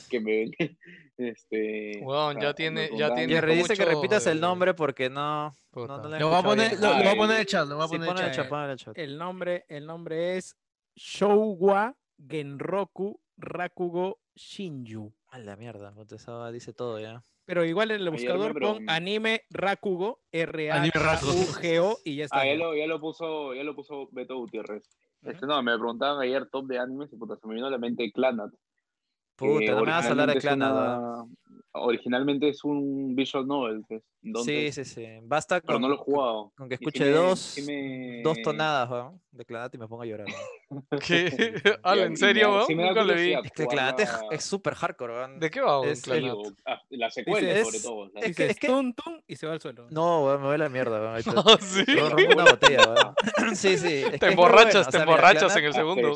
que 0.09 0.19
me 0.19 0.31
ven. 0.31 0.51
Este, 1.17 1.99
Weón, 2.01 2.37
o 2.37 2.41
ya 2.41 2.53
tiene- 2.55 2.89
ya 2.97 3.13
tiene- 3.13 3.31
Jerry 3.33 3.55
dice 3.57 3.75
que 3.75 3.85
repitas 3.85 4.25
el 4.25 4.41
nombre 4.41 4.73
porque 4.73 5.07
no. 5.07 5.53
no, 5.75 5.85
no 5.99 6.09
Lo 6.17 6.29
voy 6.29 6.37
a 6.39 6.41
poner, 6.41 6.73
lo, 6.79 6.87
lo 6.89 6.95
voy 6.97 7.07
a 7.07 7.15
poner 7.15 7.35
en 7.35 7.41
el 7.41 7.45
chat, 7.45 7.67
lo 7.67 7.75
voy 7.75 7.85
a 7.85 7.87
Sí, 7.87 7.91
poner 7.97 8.07
en 8.09 8.09
el 8.09 8.15
ponlo 8.15 8.21
en 8.23 8.25
el 8.25 8.35
chat. 8.35 8.69
el 8.71 8.77
chat. 8.77 8.97
El 8.97 9.17
nombre, 9.19 9.65
el 9.67 9.85
nombre 9.85 10.37
es 10.37 10.55
Shouwa 10.95 11.95
Genroku 12.27 13.19
Rakugo 13.37 14.19
Shinju. 14.35 15.13
A 15.29 15.37
la 15.39 15.55
mierda, 15.57 15.93
eso 16.09 16.51
dice 16.51 16.73
todo 16.73 16.99
ya. 16.99 17.21
Pero 17.45 17.65
igual 17.65 17.91
en 17.91 18.01
el 18.01 18.09
buscador 18.09 18.53
pon 18.59 18.77
pregun- 18.79 18.85
anime 18.89 19.43
Rakugo, 19.51 20.21
R 20.31 20.71
A. 20.71 20.81
U 20.83 20.87
G 21.61 21.79
O 21.83 21.99
y 22.03 22.15
ya 22.15 22.25
está. 22.25 22.39
Ah, 22.39 22.45
ya 22.47 22.55
lo, 22.55 22.75
ya 22.75 22.87
lo 22.87 22.99
puso, 22.99 23.53
ya 23.53 23.63
lo 23.63 23.75
puso 23.75 24.07
Beto 24.11 24.37
Gutiérrez. 24.37 24.83
Este, 25.21 25.45
no, 25.45 25.61
me 25.61 25.73
preguntaban 25.77 26.19
ayer 26.23 26.49
top 26.49 26.65
de 26.65 26.79
animes 26.79 27.13
y 27.13 27.15
puta, 27.17 27.35
se 27.35 27.47
me 27.47 27.53
vino 27.53 27.67
a 27.67 27.69
la 27.69 27.77
mente 27.77 28.11
Clanat. 28.11 28.51
Puta, 29.41 29.71
no 29.75 29.83
me 29.85 29.91
vas 29.91 30.05
a 30.05 30.09
hablar 30.09 30.27
de 30.27 30.33
originalmente 30.33 30.37
es 30.37 30.43
Clanad. 30.43 30.99
una- 30.99 31.25
Originalmente 31.73 32.49
es 32.49 32.63
un 32.65 33.15
visual 33.15 33.47
novel, 33.47 33.83
pues, 33.87 34.01
Sí, 34.03 34.27
entonces, 34.27 34.75
sí, 34.75 34.83
sí. 34.85 35.05
Basta 35.23 35.61
pero 35.61 35.73
con, 35.75 35.81
no 35.83 35.87
lo 35.87 35.95
he 35.95 35.97
jugado. 35.97 36.51
con 36.57 36.67
que 36.67 36.75
escuche 36.75 37.05
me- 37.05 37.11
dos, 37.11 37.57
me- 37.65 38.21
dos 38.23 38.41
tonadas 38.41 38.89
weón, 38.89 39.21
de 39.31 39.45
Clanat 39.45 39.73
y 39.73 39.77
me 39.77 39.87
pongo 39.87 40.03
a 40.03 40.05
llorar. 40.05 40.27
weón. 40.69 40.85
¿Qué? 41.05 41.53
Ala, 41.83 42.03
¿en 42.03 42.17
serio, 42.17 42.51
weón? 42.51 42.67
sí 42.67 42.75
Nunca 42.75 43.03
lo 43.03 43.13
vi. 43.13 43.35
curiosidad 43.35 43.95
Es 44.31 44.43
súper 44.43 44.75
hardcore, 44.75 45.13
weón. 45.13 45.39
¿De 45.39 45.49
qué 45.49 45.61
va, 45.61 45.79
weón, 45.79 45.93
Es 45.93 46.07
el- 46.07 46.31
ah, 46.65 46.81
La 46.89 47.09
secuela, 47.09 47.63
sobre 47.63 47.77
es- 47.77 47.83
todo. 47.83 48.11
es 48.15 48.35
que- 48.35 48.45
es 48.47 48.59
que- 48.59 48.67
tum 48.67 48.93
tum 48.93 49.21
y 49.27 49.35
se 49.35 49.47
va 49.47 49.53
al 49.53 49.61
suelo. 49.61 49.87
No, 49.89 50.25
weón, 50.25 50.41
me 50.41 50.47
voy 50.47 50.55
a 50.55 50.57
la 50.59 50.69
mierda, 50.69 50.99
weón. 50.99 51.21
Ah, 51.37 51.57
sí. 51.61 51.83
Rompo 51.85 52.33
una 52.33 52.43
botella, 52.45 52.83
weón. 52.89 53.55
Sí, 53.55 53.77
sí. 53.77 53.87
es 54.03 54.09
que 54.09 54.15
es 54.15 54.19
Te 54.19 54.27
emborrachas, 54.27 54.89
te 54.89 54.97
emborrachas 54.97 55.55
en 55.55 55.65
el 55.65 55.73
segundo. 55.73 56.15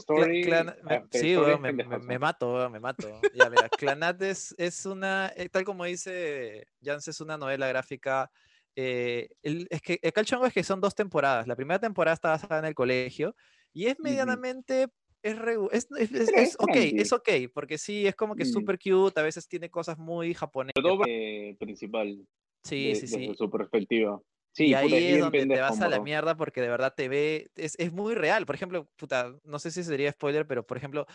Sí, 1.11 1.37
weón, 1.37 1.61
me 1.61 2.19
mato, 2.19 2.53
weón, 2.53 2.71
me 2.71 2.79
mato. 2.79 3.07
Ya, 3.33 3.49
mira, 3.49 3.69
Clanat 3.69 4.21
es, 4.21 4.53
es 4.57 4.85
una, 4.85 5.31
eh, 5.35 5.49
tal 5.49 5.63
como 5.63 5.85
dice 5.85 6.67
Jans, 6.83 7.07
es 7.07 7.21
una 7.21 7.37
novela 7.37 7.67
gráfica. 7.67 8.29
Eh, 8.75 9.29
el- 9.43 9.67
es 9.69 9.81
que 9.81 9.99
el 10.01 10.13
Calchongo 10.13 10.45
es 10.45 10.53
que 10.53 10.63
son 10.63 10.81
dos 10.81 10.95
temporadas. 10.95 11.47
La 11.47 11.55
primera 11.55 11.79
temporada 11.79 12.13
está 12.15 12.29
basada 12.29 12.59
en 12.59 12.65
el 12.65 12.75
colegio 12.75 13.35
y 13.73 13.87
es 13.87 13.99
medianamente. 13.99 14.87
Es, 15.23 15.37
regu- 15.39 15.69
es, 15.71 15.87
es, 15.97 16.11
es- 16.11 16.29
Es 16.29 16.49
es 16.51 16.55
ok, 16.59 16.75
es 16.75 17.11
ok, 17.13 17.29
porque 17.53 17.77
sí, 17.79 18.05
es 18.05 18.15
como 18.15 18.35
que 18.35 18.43
Mm. 18.43 18.47
súper 18.47 18.77
cute, 18.79 19.19
a 19.19 19.23
veces 19.23 19.47
tiene 19.47 19.69
cosas 19.71 19.97
muy 19.97 20.33
japonesas. 20.35 20.73
Todo 20.83 21.03
eh, 21.07 21.55
principal, 21.59 22.27
Sí, 22.63 22.89
de- 22.89 22.95
sí, 22.95 23.07
desde 23.07 23.27
sí. 23.29 23.35
su 23.35 23.49
perspectiva. 23.49 24.21
Sí, 24.51 24.65
y 24.67 24.67
puta, 24.69 24.77
ahí 24.79 24.93
es 24.93 25.07
bien 25.07 25.19
donde 25.19 25.45
te 25.47 25.59
vas 25.61 25.81
a 25.81 25.89
la 25.89 25.99
mierda 25.99 26.37
porque 26.37 26.61
de 26.61 26.69
verdad 26.69 26.93
te 26.95 27.09
ve, 27.09 27.49
es, 27.55 27.75
es 27.77 27.91
muy 27.91 28.15
real. 28.15 28.45
Por 28.45 28.55
ejemplo, 28.55 28.89
puta, 28.95 29.35
no 29.43 29.59
sé 29.59 29.69
si 29.71 29.83
sería 29.83 30.11
spoiler, 30.11 30.47
pero 30.47 30.65
por 30.65 30.77
ejemplo, 30.77 31.05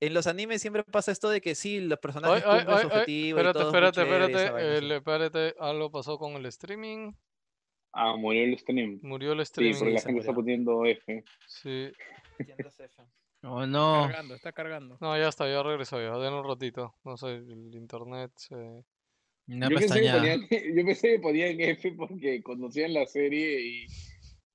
en 0.00 0.14
los 0.14 0.26
animes 0.26 0.60
siempre 0.60 0.82
pasa 0.84 1.12
esto 1.12 1.28
de 1.30 1.40
que 1.40 1.54
sí, 1.54 1.80
los 1.80 1.98
personajes 1.98 2.42
ay, 2.46 2.58
cumplen 2.58 2.76
ay, 2.76 2.82
su 2.82 2.88
ay, 2.88 2.92
objetivo 2.92 3.26
y 3.26 3.30
Espérate, 3.30 3.58
todo 3.58 3.68
espérate, 3.68 4.02
espérate. 4.02 4.76
el- 4.78 4.84
así. 4.86 4.94
espérate, 4.94 5.54
algo 5.58 5.90
pasó 5.90 6.18
con 6.18 6.32
el 6.34 6.46
streaming. 6.46 7.12
Ah, 7.92 8.16
murió 8.16 8.42
el 8.44 8.58
stream. 8.58 8.98
Murió 9.02 9.32
el 9.32 9.38
Sí, 9.38 9.42
streaming. 9.44 9.78
porque 9.78 9.92
la 9.94 10.00
gente 10.00 10.20
está 10.20 10.34
poniendo 10.34 10.84
F. 10.84 11.24
Sí. 11.46 11.92
Oh, 13.42 13.66
no. 13.66 14.04
Cargando, 14.06 14.34
está 14.34 14.52
cargando. 14.52 14.96
No, 15.00 15.16
ya 15.18 15.28
está, 15.28 15.48
ya 15.48 15.62
regresó 15.62 16.00
ya. 16.00 16.16
Den 16.18 16.32
un 16.32 16.46
ratito. 16.48 16.94
No 17.04 17.16
sé, 17.16 17.28
el 17.36 17.74
internet 17.74 18.32
se... 18.36 18.54
Una 19.46 19.68
Yo 19.68 19.76
pensé, 19.76 20.00
que 20.00 20.10
ponían, 20.10 20.40
yo 20.74 20.86
pensé 20.86 21.08
que 21.10 21.18
ponían 21.20 21.60
F 21.60 21.92
porque 21.92 22.42
conocían 22.42 22.94
la 22.94 23.04
serie 23.06 23.60
y 23.60 23.86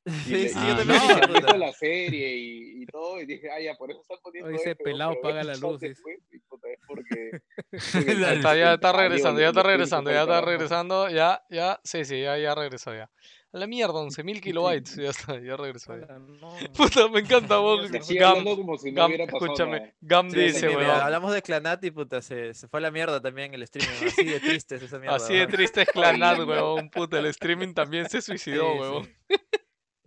Sí, 0.25 0.31
le- 0.31 0.49
sí, 0.49 0.59
yo 0.67 0.75
también 0.77 1.01
no, 1.21 1.33
puta. 1.39 1.57
la 1.57 1.71
serie 1.73 2.35
y, 2.37 2.83
y 2.83 2.85
todo, 2.87 3.21
y 3.21 3.25
dije, 3.25 3.49
ah, 3.51 3.59
ya, 3.61 3.75
por 3.75 3.91
eso 3.91 4.01
están 4.01 4.17
poniendo 4.23 4.49
F, 4.49 4.69
¿no? 4.69 4.75
pelado 4.83 5.11
Pero 5.11 5.21
paga 5.21 5.43
la 5.43 5.55
luz, 5.55 5.79
dice. 5.79 5.89
después, 5.89 6.17
y, 6.31 6.39
puta, 6.39 6.67
es 6.69 6.79
porque... 6.87 7.41
Ahí 8.29 8.35
Está, 8.37 8.55
ya 8.55 8.73
está 8.73 8.89
Ah, 8.89 8.91
digo, 8.93 8.97
regresando, 9.01 9.41
ya 9.41 9.47
está 9.49 9.63
regresando, 9.63 10.11
ya 10.11 10.21
está 10.21 10.41
regresando, 10.41 11.09
ya, 11.09 11.43
ya, 11.49 11.79
sí, 11.83 12.05
sí, 12.05 12.21
ya, 12.21 12.37
ya 12.37 12.55
regresó 12.55 12.93
ya. 12.93 13.09
A 13.51 13.57
la 13.57 13.65
mierda, 13.65 13.93
11.000 13.95 14.41
kilobytes, 14.41 14.95
ya 14.95 15.09
está, 15.09 15.39
ya 15.39 15.57
regresó 15.57 15.97
ya. 15.97 16.05
No. 16.19 16.53
Puta, 16.77 17.07
me 17.07 17.21
encanta, 17.21 17.57
vos, 17.57 17.89
Gam, 17.91 18.43
como 18.43 18.77
si 18.77 18.91
no 18.91 18.97
Gam, 19.01 19.07
hubiera 19.09 19.25
pasado 19.25 19.45
escúchame, 19.45 19.79
nada. 19.79 19.93
Gam 20.01 20.29
Sí, 20.29 20.35
sí, 20.37 20.41
dice, 20.45 20.67
weón, 20.69 20.85
hablamos 20.91 21.33
de 21.33 21.41
Clanat 21.41 21.83
y 21.83 21.89
puta, 21.89 22.21
se, 22.21 22.53
se 22.53 22.67
fue 22.67 22.79
a 22.79 22.81
la 22.81 22.91
mierda 22.91 23.19
también 23.19 23.51
el 23.55 23.63
streaming. 23.63 24.05
Así 24.07 24.23
de 24.23 24.39
triste 24.39 24.75
es 24.75 24.83
esa 24.83 24.99
mierda. 24.99 25.15
así 25.15 25.33
de 25.33 25.39
weón. 25.39 25.51
triste 25.51 25.81
es 25.81 25.87
Clanat, 25.89 26.39
weón, 26.47 26.89
puta, 26.91 27.17
el 27.17 27.25
streaming 27.25 27.73
también 27.73 28.07
se 28.07 28.21
suicidó, 28.21 29.03
Sí, 29.03 29.09
sí. 29.29 29.35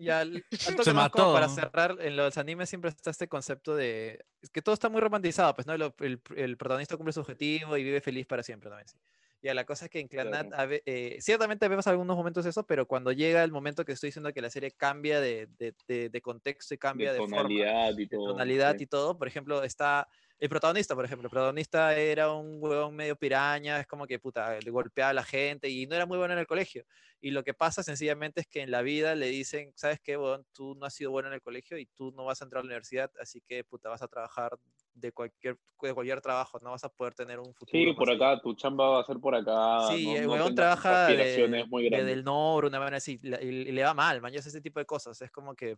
Y 0.02 0.10
al, 0.10 0.44
al 0.66 0.74
toque 0.76 0.84
Se 0.84 0.90
nomás 0.90 1.10
como 1.10 1.32
para 1.32 1.48
mató. 1.48 1.60
cerrar, 1.60 1.96
en 2.00 2.16
los 2.16 2.36
animes 2.38 2.68
siempre 2.68 2.90
está 2.90 3.10
este 3.10 3.28
concepto 3.28 3.76
de 3.76 4.24
es 4.40 4.50
que 4.50 4.62
todo 4.62 4.72
está 4.74 4.88
muy 4.88 5.00
romantizado, 5.00 5.54
pues 5.54 5.66
no 5.66 5.76
Lo- 5.76 5.94
el, 6.00 6.20
el 6.36 6.56
protagonista 6.56 6.96
cumple 6.96 7.12
su 7.12 7.20
objetivo 7.20 7.76
y 7.76 7.84
vive 7.84 8.00
feliz 8.00 8.26
para 8.26 8.42
siempre 8.42 8.68
también. 8.70 8.88
Sí. 8.88 8.96
Ya 9.44 9.54
la 9.54 9.64
cosa 9.64 9.86
es 9.86 9.90
que 9.90 9.98
en 9.98 10.06
Clanat, 10.06 10.48
Claro. 10.48 10.72
a 10.72 10.76
eh, 10.86 11.16
ciertamente 11.20 11.66
vemos 11.68 11.86
algunos 11.88 12.16
momentos 12.16 12.46
eso, 12.46 12.64
pero 12.64 12.86
cuando 12.86 13.10
llega 13.10 13.42
el 13.42 13.50
momento 13.50 13.84
que 13.84 13.90
estoy 13.92 14.08
diciendo 14.08 14.32
que 14.32 14.40
la 14.40 14.50
serie 14.50 14.70
cambia 14.70 15.20
de, 15.20 15.48
de- 15.58 15.74
de- 15.88 16.08
de 16.10 16.20
contexto 16.22 16.74
y 16.74 16.78
cambia 16.78 17.08
De 17.08 17.14
de, 17.14 17.18
forma, 17.18 17.38
tonalidad 17.38 17.90
y 17.98 18.06
de 18.06 18.16
todo. 18.16 18.26
tonalidad 18.32 18.76
sí. 18.76 18.84
y 18.84 18.86
todo, 18.86 19.18
por 19.18 19.26
ejemplo, 19.26 19.64
está 19.64 20.06
el 20.42 20.48
protagonista, 20.48 20.96
por 20.96 21.04
ejemplo, 21.04 21.28
el 21.28 21.30
protagonista 21.30 21.96
era 21.96 22.32
un 22.32 22.58
huevón 22.60 22.96
medio 22.96 23.14
piraña, 23.14 23.78
es 23.78 23.86
como 23.86 24.08
que 24.08 24.18
puta, 24.18 24.58
le 24.58 24.70
golpeaba 24.72 25.10
a 25.10 25.14
la 25.14 25.22
gente 25.22 25.68
y 25.68 25.86
no 25.86 25.94
era 25.94 26.04
muy 26.04 26.18
bueno 26.18 26.34
en 26.34 26.40
el 26.40 26.48
colegio. 26.48 26.84
Y 27.20 27.30
lo 27.30 27.44
que 27.44 27.54
pasa 27.54 27.84
sencillamente 27.84 28.40
es 28.40 28.48
que 28.48 28.60
en 28.60 28.72
la 28.72 28.82
vida 28.82 29.14
le 29.14 29.26
dicen, 29.26 29.70
¿sabes 29.76 30.00
qué, 30.00 30.16
huevón? 30.16 30.44
Tú 30.52 30.74
no 30.74 30.86
has 30.86 30.94
sido 30.94 31.12
bueno 31.12 31.28
en 31.28 31.34
el 31.34 31.42
colegio 31.42 31.78
y 31.78 31.86
tú 31.86 32.10
no 32.10 32.24
vas 32.24 32.42
a 32.42 32.44
entrar 32.46 32.58
a 32.58 32.62
la 32.64 32.70
universidad, 32.70 33.08
así 33.20 33.40
que 33.40 33.62
puta, 33.62 33.88
vas 33.88 34.02
a 34.02 34.08
trabajar 34.08 34.58
de 34.94 35.12
cualquier, 35.12 35.58
de 35.80 35.94
cualquier 35.94 36.20
trabajo, 36.20 36.58
no 36.60 36.72
vas 36.72 36.82
a 36.82 36.88
poder 36.88 37.14
tener 37.14 37.38
un 37.38 37.54
futuro. 37.54 37.78
Sí, 37.80 37.92
por 37.92 38.10
allá". 38.10 38.32
acá, 38.32 38.42
tu 38.42 38.54
chamba 38.54 38.88
va 38.88 39.00
a 39.00 39.04
ser 39.04 39.20
por 39.20 39.36
acá. 39.36 39.94
Sí, 39.94 40.06
no, 40.06 40.34
el 40.34 40.40
no 40.40 40.54
trabaja 40.56 41.06
de, 41.06 41.46
de 41.46 42.04
del 42.04 42.24
Nobro, 42.24 42.66
una 42.66 42.80
manera 42.80 42.96
así, 42.96 43.20
y 43.22 43.70
le 43.70 43.84
va 43.84 43.94
mal, 43.94 44.20
man, 44.20 44.34
ese 44.34 44.60
tipo 44.60 44.80
de 44.80 44.86
cosas. 44.86 45.22
Es 45.22 45.30
como 45.30 45.54
que 45.54 45.76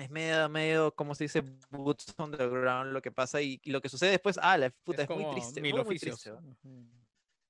es 0.00 0.10
medio, 0.10 0.48
medio, 0.48 0.94
como 0.94 1.14
se 1.14 1.24
dice, 1.24 1.42
boots 1.70 2.14
on 2.16 2.30
the 2.30 2.46
ground 2.46 2.92
lo 2.92 3.02
que 3.02 3.12
pasa 3.12 3.40
y, 3.40 3.60
y 3.62 3.70
lo 3.70 3.80
que 3.80 3.88
sucede 3.88 4.12
después, 4.12 4.38
ah, 4.42 4.56
la 4.56 4.70
puta, 4.70 5.02
Es 5.02 5.10
es, 5.10 5.16
muy 5.16 5.30
triste, 5.30 5.60
mil 5.60 5.74
muy, 5.84 5.98
triste. 5.98 6.32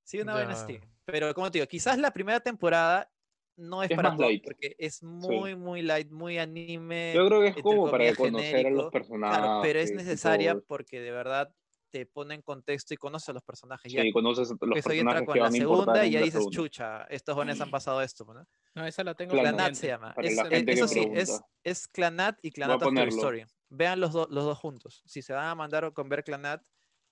Sí, 0.05 0.21
una 0.21 0.35
vaina 0.35 0.53
así. 0.53 0.81
Pero 1.05 1.33
como 1.35 1.51
te 1.51 1.59
digo, 1.59 1.69
quizás 1.69 1.99
la 1.99 2.13
primera 2.13 2.41
temporada 2.41 3.11
no 3.57 3.83
es, 3.83 3.91
Es 3.91 3.97
para 3.97 4.11
más 4.11 4.19
todos 4.19 4.31
light. 4.31 4.45
porque 4.45 4.75
es 4.79 5.03
muy, 5.03 5.55
muy 5.55 5.83
light, 5.83 6.11
muy 6.11 6.39
anime. 6.39 7.13
Yo 7.15 7.27
creo 7.29 7.41
que 7.43 7.49
es 7.49 7.57
como 7.63 7.91
para 7.91 8.15
conocer 8.15 8.67
a 8.67 8.71
los 8.71 8.91
personajes. 8.91 9.39
Claro, 9.39 9.61
pero 9.63 9.79
es 9.79 9.93
necesaria 9.93 10.59
porque 10.59 11.01
de 11.01 11.11
verdad 11.11 11.55
te 11.91 12.07
pone 12.07 12.35
en 12.37 12.43
contexto 12.43 12.95
y 12.95 12.97
conoces 12.97 13.29
a 13.31 13.33
los 13.33 13.43
personajes. 13.43 13.91
Sí, 13.91 13.99
Ya 13.99 14.13
conoces 14.13 14.51
a 14.51 14.55
los 14.67 14.79
eso 14.79 14.91
ahí 14.91 14.99
entra 15.01 15.15
personajes 15.21 15.27
con 15.27 15.35
que 15.35 15.41
la 15.41 15.51
segunda 15.51 16.07
y 16.07 16.11
ya 16.13 16.19
dices, 16.21 16.33
segunda. 16.35 16.57
chucha, 16.57 17.03
estos 17.05 17.35
jóvenes 17.35 17.61
han 17.61 17.71
pasado 17.71 18.01
esto. 18.03 18.25
¿no? 18.25 18.47
No, 18.75 18.87
esa 18.87 19.03
la 19.05 19.15
tengo 19.15 19.33
Clanat 19.33 19.55
Clanat 19.55 19.75
se 19.75 19.87
llama. 19.89 20.15
Es- 20.19 20.39
eh, 20.51 20.65
que 20.65 20.73
eso 20.73 20.87
sí, 20.89 21.05
es, 21.13 21.41
es 21.65 21.89
Clanat 21.89 22.39
y 22.43 22.51
Clanat 22.53 22.83
After. 22.83 23.09
Story. 23.09 23.45
Vean 23.69 24.01
los, 24.01 24.13
do- 24.13 24.29
los 24.31 24.45
dos 24.45 24.59
juntos. 24.59 25.03
Si 25.07 25.23
se 25.23 25.33
van 25.33 25.47
a 25.47 25.55
mandar 25.55 25.93
con 25.93 26.09
ver 26.09 26.23
Clanat, 26.25 26.63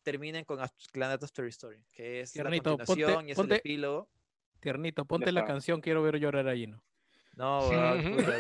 terminen 0.03 0.45
con 0.45 0.59
Clanat 0.93 1.23
After 1.23 1.45
Story, 1.47 1.85
que 1.93 2.21
es 2.21 2.33
Tiernito, 2.33 2.71
la 2.71 2.77
ponte- 2.77 2.87
continuación 2.87 3.29
y 3.29 3.33
es 3.33 3.37
ponte- 3.37 3.55
el 3.55 3.59
epílogo. 3.61 4.09
Tiernito, 4.61 5.05
ponte 5.05 5.31
la 5.33 5.45
canción 5.45 5.81
Quiero 5.81 6.03
ver 6.03 6.19
llorar 6.19 6.49
a 6.49 6.55
Gino. 6.55 6.83
No, 7.39 7.61
puta. 8.17 8.37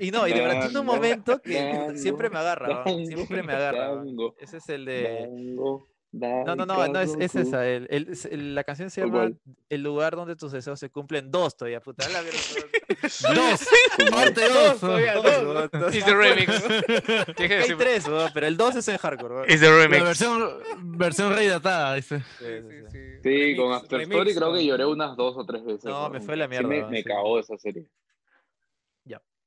Y 0.00 0.10
no, 0.12 0.26
y 0.28 0.32
de 0.32 0.40
verdad 0.40 0.62
tiene 0.66 0.78
un 0.80 0.86
momento 0.86 1.42
que 1.42 1.54
dango, 1.62 1.96
siempre 1.98 2.30
me 2.30 2.38
agarra, 2.38 2.84
siempre 2.84 3.42
me 3.42 3.52
agarra. 3.52 3.88
dango, 3.96 4.34
Ese 4.40 4.58
es 4.58 4.68
el 4.68 4.84
de. 4.84 5.28
No, 6.12 6.54
no, 6.56 6.64
no, 6.64 6.86
no 6.88 7.00
es, 7.00 7.14
es 7.18 7.34
esa. 7.34 7.66
el- 7.68 7.88
el- 7.90 8.08
es- 8.10 8.24
el- 8.24 8.54
la 8.54 8.64
canción 8.64 8.88
se 8.88 9.02
¿Cuál, 9.02 9.32
llama? 9.32 9.56
El 9.68 9.82
lugar 9.82 10.16
donde 10.16 10.34
tus 10.34 10.50
deseos 10.52 10.78
se 10.80 10.88
cumplen. 10.88 11.30
Dos 11.30 11.56
todavía, 11.56 11.80
puta. 11.80 12.08
la 12.08 12.22
Dos. 13.34 13.68
Parte 14.10 14.40
dos, 14.48 14.54
dos. 14.54 14.80
todavía, 14.80 15.14
dos. 15.16 15.94
It's 15.94 16.04
the 16.06 16.14
remix. 16.14 16.48
Hay 17.38 17.76
tres, 17.76 18.08
weón, 18.08 18.30
pero 18.32 18.46
el 18.46 18.56
dos 18.56 18.76
es 18.76 18.88
en 18.88 18.96
hardcore. 18.96 19.52
It's 19.52 19.60
the 19.60 19.68
La 19.68 19.76
remix. 19.76 20.04
versión, 20.04 20.48
versión 20.96 21.34
rey 21.34 21.48
datada, 21.48 21.94
dice. 21.96 22.20
Sí, 22.38 22.44
sí, 22.46 22.76
sí. 22.92 22.98
Sí, 23.22 23.56
con 23.56 23.66
Remix, 23.66 23.82
After 23.82 23.98
remix, 23.98 24.14
Story 24.16 24.34
creo 24.34 24.52
que 24.52 24.58
con- 24.58 24.66
lloré 24.66 24.86
unas 24.86 25.16
dos 25.16 25.36
o 25.36 25.44
tres 25.44 25.64
veces. 25.64 25.84
No, 25.84 26.04
me 26.08 26.16
weón. 26.16 26.22
fue 26.22 26.36
la 26.36 26.44
Sí 26.46 26.50
mierda, 26.50 26.68
me, 26.68 26.78
weón, 26.78 26.90
me 26.92 26.98
sí. 26.98 27.04
cagó 27.04 27.38
esa 27.40 27.58
serie. 27.58 27.84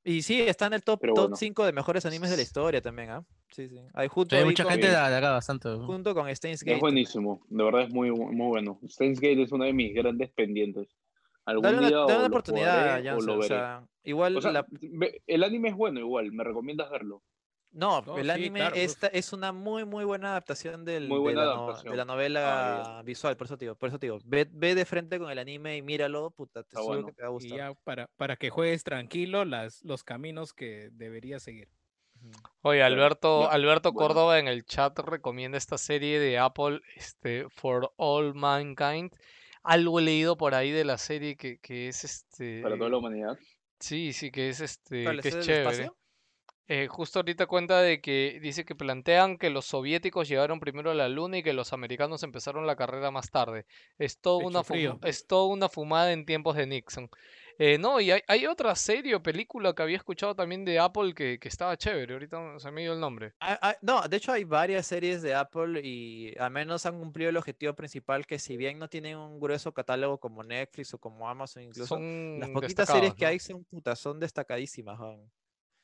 Y 0.10 0.24
sí, 0.24 0.42
está 0.42 0.66
en 0.66 0.74
el 0.74 0.84
top, 0.84 1.02
top 1.02 1.16
bueno. 1.16 1.36
5 1.36 1.66
de 1.66 1.72
mejores 1.72 2.04
animes 2.06 2.32
de 2.32 2.38
la 2.38 2.42
historia 2.42 2.82
también, 2.82 3.12
¿ah? 3.12 3.24
Sí, 3.52 3.70
sí. 3.70 3.78
Hay 3.94 4.08
junto, 4.08 4.36
Hay 4.36 4.42
ahí 4.42 4.48
mucha 4.48 4.64
con, 4.64 4.72
gente 4.72 4.88
la 4.88 5.08
caga 5.10 5.32
bastante. 5.32 5.70
junto 5.70 6.16
con 6.16 6.36
Steins 6.36 6.62
Es 6.62 6.66
Gate. 6.66 6.80
buenísimo, 6.80 7.46
de 7.48 7.64
verdad 7.64 7.82
es 7.84 7.90
muy, 7.94 8.10
muy 8.10 8.48
bueno. 8.48 8.80
Steins 8.88 9.20
Gate 9.20 9.44
es 9.44 9.52
uno 9.52 9.66
de 9.66 9.74
mis 9.74 9.94
grandes 9.94 10.32
pendientes. 10.32 10.88
Algún 11.46 11.64
Dale 11.64 11.78
una, 11.78 11.88
día 11.90 11.98
dale 11.98 12.14
o 12.14 12.18
una 12.20 12.28
oportunidad, 12.28 12.74
jugaré 12.82 13.02
o 13.02 13.12
Jansen, 13.12 13.28
lo 13.28 13.34
o 13.34 13.38
veré. 13.38 13.48
sea, 13.50 13.84
igual 14.04 14.38
O 14.38 14.42
sea, 14.42 14.52
la- 14.52 14.66
ve- 14.72 15.22
el 15.28 15.44
anime 15.44 15.70
es 15.70 15.76
bueno 15.76 16.00
igual, 16.00 16.32
me 16.32 16.44
recomiendas 16.44 16.90
verlo. 16.90 17.22
No, 17.72 18.02
No, 18.02 18.18
el 18.18 18.26
sí, 18.26 18.32
anime 18.32 18.60
claro, 18.62 18.76
pues. 18.76 18.92
esta 18.92 19.08
es 19.08 19.32
una 19.32 19.52
muy 19.52 19.86
muy 19.86 20.04
buena 20.04 20.32
adaptación 20.32 20.86
del, 20.86 21.08
Muy 21.08 21.30
de, 21.30 21.36
la 21.36 21.46
no- 21.46 21.52
adaptación. 21.66 21.92
de 21.92 21.98
la 21.98 22.04
Ah, 22.04 22.06
novela 22.06 23.02
visual, 23.06 23.38
por 23.38 23.46
eso 23.46 23.58
te 23.58 23.66
digo, 23.66 23.76
por 23.76 23.90
eso 23.90 24.00
te 24.00 24.08
digo, 24.08 24.20
ve, 24.26 24.48
ve 24.52 24.74
de 24.74 24.86
frente 24.86 25.20
con 25.20 25.30
el 25.30 25.38
anime 25.38 25.78
y 25.78 25.82
míralo, 25.84 26.32
puta, 26.32 26.64
te 26.64 26.80
bueno. 26.82 27.06
que 27.06 27.14
te 27.14 27.22
va 27.22 27.28
a 27.28 27.32
Y 27.32 27.34
gustar. 27.34 27.58
ya 27.58 27.74
para, 27.84 28.08
para 28.18 28.36
que 28.38 28.50
juegues 28.50 28.84
tranquilo 28.84 29.46
las, 29.46 29.84
los 29.84 30.04
caminos 30.04 30.54
que 30.54 30.90
deberías 30.94 31.44
seguir. 31.44 31.70
Oye, 32.64 32.84
Alberto, 32.84 33.50
Alberto 33.50 33.94
bueno. 33.94 34.08
Córdoba 34.10 34.40
en 34.40 34.48
el 34.48 34.66
chat 34.66 34.98
recomienda 35.00 35.58
esta 35.58 35.78
serie 35.78 36.20
de 36.20 36.38
Apple, 36.38 36.82
este, 36.96 37.48
For 37.50 37.94
All 37.98 38.34
Mankind. 38.36 39.12
Algo 39.64 40.00
he 40.00 40.04
leído 40.04 40.38
por 40.38 40.56
ahí 40.56 40.72
de 40.72 40.84
la 40.86 40.98
serie 40.98 41.38
que, 41.38 41.60
que 41.60 41.88
es 41.88 42.04
este. 42.04 42.62
Para 42.62 42.78
toda 42.78 42.90
la 42.90 42.98
humanidad. 42.98 43.38
Sí, 43.80 44.12
sí, 44.12 44.32
que 44.32 44.50
es 44.50 44.60
este, 44.60 45.04
¿Cuál, 45.04 45.22
que 45.22 45.30
es 45.30 45.40
chévere. 45.40 45.62
espacio? 45.62 45.96
Eh, 46.72 46.88
justo 46.88 47.18
ahorita 47.18 47.48
cuenta 47.48 47.82
de 47.82 48.00
que 48.00 48.40
dice 48.44 48.64
que 48.64 48.76
plantean 48.76 49.40
que 49.40 49.50
los 49.50 49.66
soviéticos 49.66 50.28
llegaron 50.28 50.60
primero 50.60 50.92
a 50.92 50.94
la 50.94 51.10
luna 51.10 51.40
y 51.40 51.44
que 51.44 51.52
los 51.52 51.74
americanos 51.74 52.22
empezaron 52.22 52.68
la 52.68 52.76
carrera 52.76 53.10
más 53.10 53.32
tarde. 53.32 53.66
Es 53.98 54.20
todo 54.20 54.38
una 54.38 54.62
es 55.04 55.26
una 55.32 55.68
fumada 55.68 56.14
en 56.14 56.28
tiempos 56.28 56.56
de 56.56 56.68
Nixon. 56.68 57.10
Eh, 57.58 57.80
no, 57.80 58.00
y 58.00 58.12
hay, 58.12 58.22
hay 58.28 58.46
otra 58.46 58.76
serie 58.76 59.16
o 59.16 59.24
película 59.24 59.74
que 59.74 59.82
había 59.82 59.98
escuchado 59.98 60.36
también 60.36 60.64
de 60.64 60.78
Apple 60.78 61.16
que, 61.16 61.40
que 61.40 61.48
estaba 61.48 61.76
chévere. 61.76 62.14
Ahorita 62.14 62.60
se 62.60 62.72
me 62.72 62.82
dio 62.82 62.94
el 62.94 63.00
nombre. 63.00 63.34
Ah, 63.40 63.58
ah, 63.64 63.76
no, 63.82 64.08
de 64.08 64.16
hecho 64.16 64.32
hay 64.32 64.44
varias 64.44 64.86
series 64.86 65.24
de 65.24 65.34
Apple 65.34 65.82
y 65.84 66.38
al 66.38 66.52
menos 66.52 66.86
han 66.86 67.00
cumplido 67.00 67.32
el 67.32 67.38
objetivo 67.38 67.74
principal 67.74 68.28
que 68.28 68.38
si 68.38 68.58
bien 68.58 68.78
no 68.78 68.88
tienen 68.88 69.18
un 69.18 69.40
grueso 69.40 69.74
catálogo 69.74 70.20
como 70.20 70.44
Netflix 70.44 70.94
o 70.94 71.00
como 71.00 71.28
Amazon 71.28 71.64
incluso, 71.64 71.96
Son 71.96 72.40
las 72.40 72.50
poquitas 72.52 72.88
series 72.88 73.16
que 73.16 73.26
hay 73.26 73.40
son 73.40 73.64
putas, 73.66 74.00
son 74.00 74.20
destacadísimas. 74.20 75.00
weón. 75.00 75.32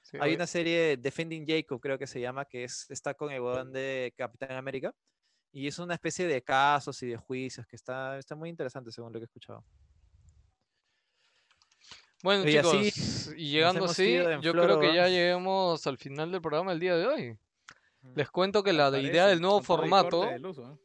Sí, 0.05 0.17
Hay 0.21 0.35
una 0.35 0.45
serie 0.45 0.97
Defending 0.97 1.47
Jacob, 1.47 1.81
creo 1.81 1.97
que 1.97 2.05
se 2.05 2.21
llama, 2.21 2.45
que 2.45 2.63
es, 2.63 2.85
está 2.91 3.15
con 3.15 3.31
el 3.31 3.41
weón 3.41 3.73
de 3.73 4.13
Capitán 4.15 4.51
América. 4.51 4.93
Y 5.51 5.65
es 5.65 5.79
una 5.79 5.95
especie 5.95 6.27
de 6.27 6.43
casos 6.43 7.01
y 7.01 7.07
de 7.07 7.17
juicios 7.17 7.65
que 7.65 7.75
está, 7.75 8.19
está 8.19 8.35
muy 8.35 8.49
interesante 8.49 8.91
según 8.91 9.11
lo 9.11 9.19
que 9.19 9.23
he 9.23 9.25
escuchado. 9.25 9.65
Bueno, 12.21 12.43
Oye, 12.43 12.51
chicos, 12.51 12.73
así 12.75 13.33
y 13.37 13.49
llegando 13.49 13.85
así, 13.85 14.13
yo 14.41 14.51
floro, 14.51 14.77
creo 14.77 14.79
que 14.79 14.95
ya 14.95 15.07
lleguemos 15.07 15.87
al 15.87 15.97
final 15.97 16.31
del 16.31 16.41
programa 16.41 16.71
el 16.71 16.79
día 16.79 16.95
de 16.95 17.07
hoy. 17.07 17.37
Les 18.13 18.29
cuento 18.29 18.61
que 18.63 18.73
la 18.73 18.91
de 18.91 19.01
idea 19.01 19.25
del 19.25 19.41
nuevo 19.41 19.59
y 19.59 19.63
formato, 19.63 20.25
del 20.25 20.45
uso, 20.45 20.71
¿eh? 20.71 20.77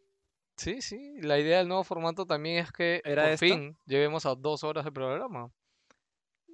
sí, 0.56 0.80
sí, 0.80 1.20
la 1.20 1.38
idea 1.38 1.59
del 1.59 1.68
nuevo 1.68 1.84
formato 1.84 2.24
también 2.24 2.64
es 2.64 2.72
que 2.72 3.02
¿Era 3.05 3.28
por 3.28 3.38
fin 3.38 3.76
lleguemos 3.86 4.24
a 4.24 4.34
dos 4.34 4.64
horas 4.64 4.84
de 4.84 4.92
programa. 4.92 5.51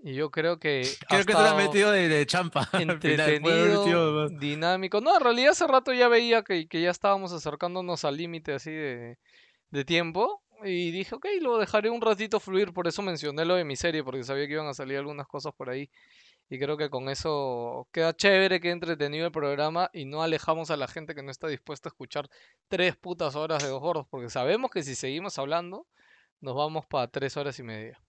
Y 0.06 0.14
yo 0.14 0.30
creo 0.30 0.60
que 0.60 0.82
Creo 1.08 1.24
que 1.24 1.32
se 1.32 1.38
la 1.38 1.40
ha 1.40 1.48
estado 1.48 1.66
metido 1.66 1.90
de, 1.90 2.08
de 2.08 2.26
champa. 2.26 2.68
entretenido, 2.74 4.28
dinámico. 4.28 5.00
No, 5.00 5.16
en 5.16 5.20
realidad 5.20 5.50
hace 5.50 5.66
rato 5.66 5.92
ya 5.92 6.06
veía 6.06 6.44
que, 6.44 6.68
que 6.68 6.80
ya 6.80 6.92
estábamos 6.92 7.32
acercándonos 7.32 8.04
al 8.04 8.16
límite 8.16 8.54
así 8.54 8.70
de, 8.70 9.18
de 9.70 9.84
tiempo. 9.84 10.44
Y 10.62 10.92
dije, 10.92 11.16
ok, 11.16 11.26
lo 11.40 11.58
dejaré 11.58 11.90
un 11.90 12.00
ratito 12.00 12.38
fluir. 12.38 12.72
Por 12.72 12.86
eso 12.86 13.02
mencioné 13.02 13.44
lo 13.44 13.56
de 13.56 13.64
mi 13.64 13.74
serie, 13.74 14.04
porque 14.04 14.22
sabía 14.22 14.46
que 14.46 14.52
iban 14.52 14.68
a 14.68 14.74
salir 14.74 14.96
algunas 14.96 15.26
cosas 15.26 15.52
por 15.56 15.70
ahí. 15.70 15.90
Y 16.48 16.60
creo 16.60 16.76
que 16.76 16.88
con 16.88 17.08
eso 17.08 17.88
queda 17.90 18.14
chévere, 18.14 18.60
queda 18.60 18.74
entretenido 18.74 19.26
el 19.26 19.32
programa 19.32 19.90
y 19.92 20.04
no 20.04 20.22
alejamos 20.22 20.70
a 20.70 20.76
la 20.76 20.86
gente 20.86 21.16
que 21.16 21.24
no 21.24 21.32
está 21.32 21.48
dispuesta 21.48 21.88
a 21.88 21.90
escuchar 21.90 22.28
tres 22.68 22.94
putas 22.94 23.34
horas 23.34 23.60
de 23.60 23.70
dos 23.70 23.80
gordos, 23.80 24.06
porque 24.08 24.30
sabemos 24.30 24.70
que 24.70 24.84
si 24.84 24.94
seguimos 24.94 25.36
hablando, 25.40 25.88
nos 26.40 26.54
vamos 26.54 26.86
para 26.86 27.08
tres 27.08 27.36
horas 27.36 27.58
y 27.58 27.64
media. 27.64 28.00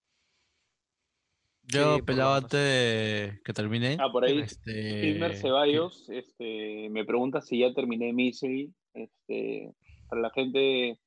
Yo, 1.72 1.96
Sí, 1.96 2.02
antes 2.36 2.50
de 2.52 3.40
que 3.44 3.52
termine. 3.52 3.96
Ah, 4.00 4.10
por 4.10 4.24
ahí, 4.24 4.38
Este, 4.40 5.36
Ceballos 5.36 6.08
este, 6.08 6.88
me 6.90 7.04
pregunta 7.04 7.40
si 7.40 7.58
ya 7.60 7.72
terminé 7.74 8.12
Misery. 8.12 8.72
Este, 8.94 9.74
para 10.08 10.22
la 10.22 10.30
gente. 10.30 10.98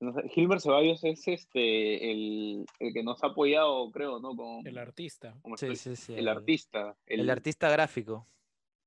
no 0.00 0.12
sé, 0.12 0.22
Hilmer 0.34 0.60
Ceballos 0.60 1.02
es 1.04 1.26
este 1.26 2.10
el, 2.12 2.66
el 2.78 2.92
que 2.92 3.02
nos 3.02 3.22
ha 3.24 3.28
apoyado, 3.28 3.90
creo, 3.90 4.20
¿no? 4.20 4.36
Con, 4.36 4.66
El 4.66 4.76
artista. 4.78 5.34
Sí, 5.56 5.66
estoy- 5.66 5.76
sí, 5.76 5.96
sí. 5.96 6.14
el 6.14 6.28
artista. 6.28 6.94
El, 7.06 7.20
El, 7.20 7.30
artista 7.30 7.70
gráfico. 7.70 8.26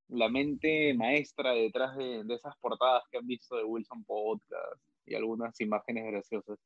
la 0.10 0.30
mente 0.30 0.94
maestra 0.94 1.52
detrás 1.54 1.98
de, 1.98 2.24
de 2.24 2.36
esas 2.36 2.56
portadas 2.58 3.04
que 3.12 3.18
han 3.18 3.26
visto 3.28 3.56
de 3.58 3.64
Wilson 3.64 4.04
Podcast 4.06 4.82
y 5.08 5.16
algunas 5.16 5.60
imágenes 5.60 6.06
graciosas. 6.12 6.60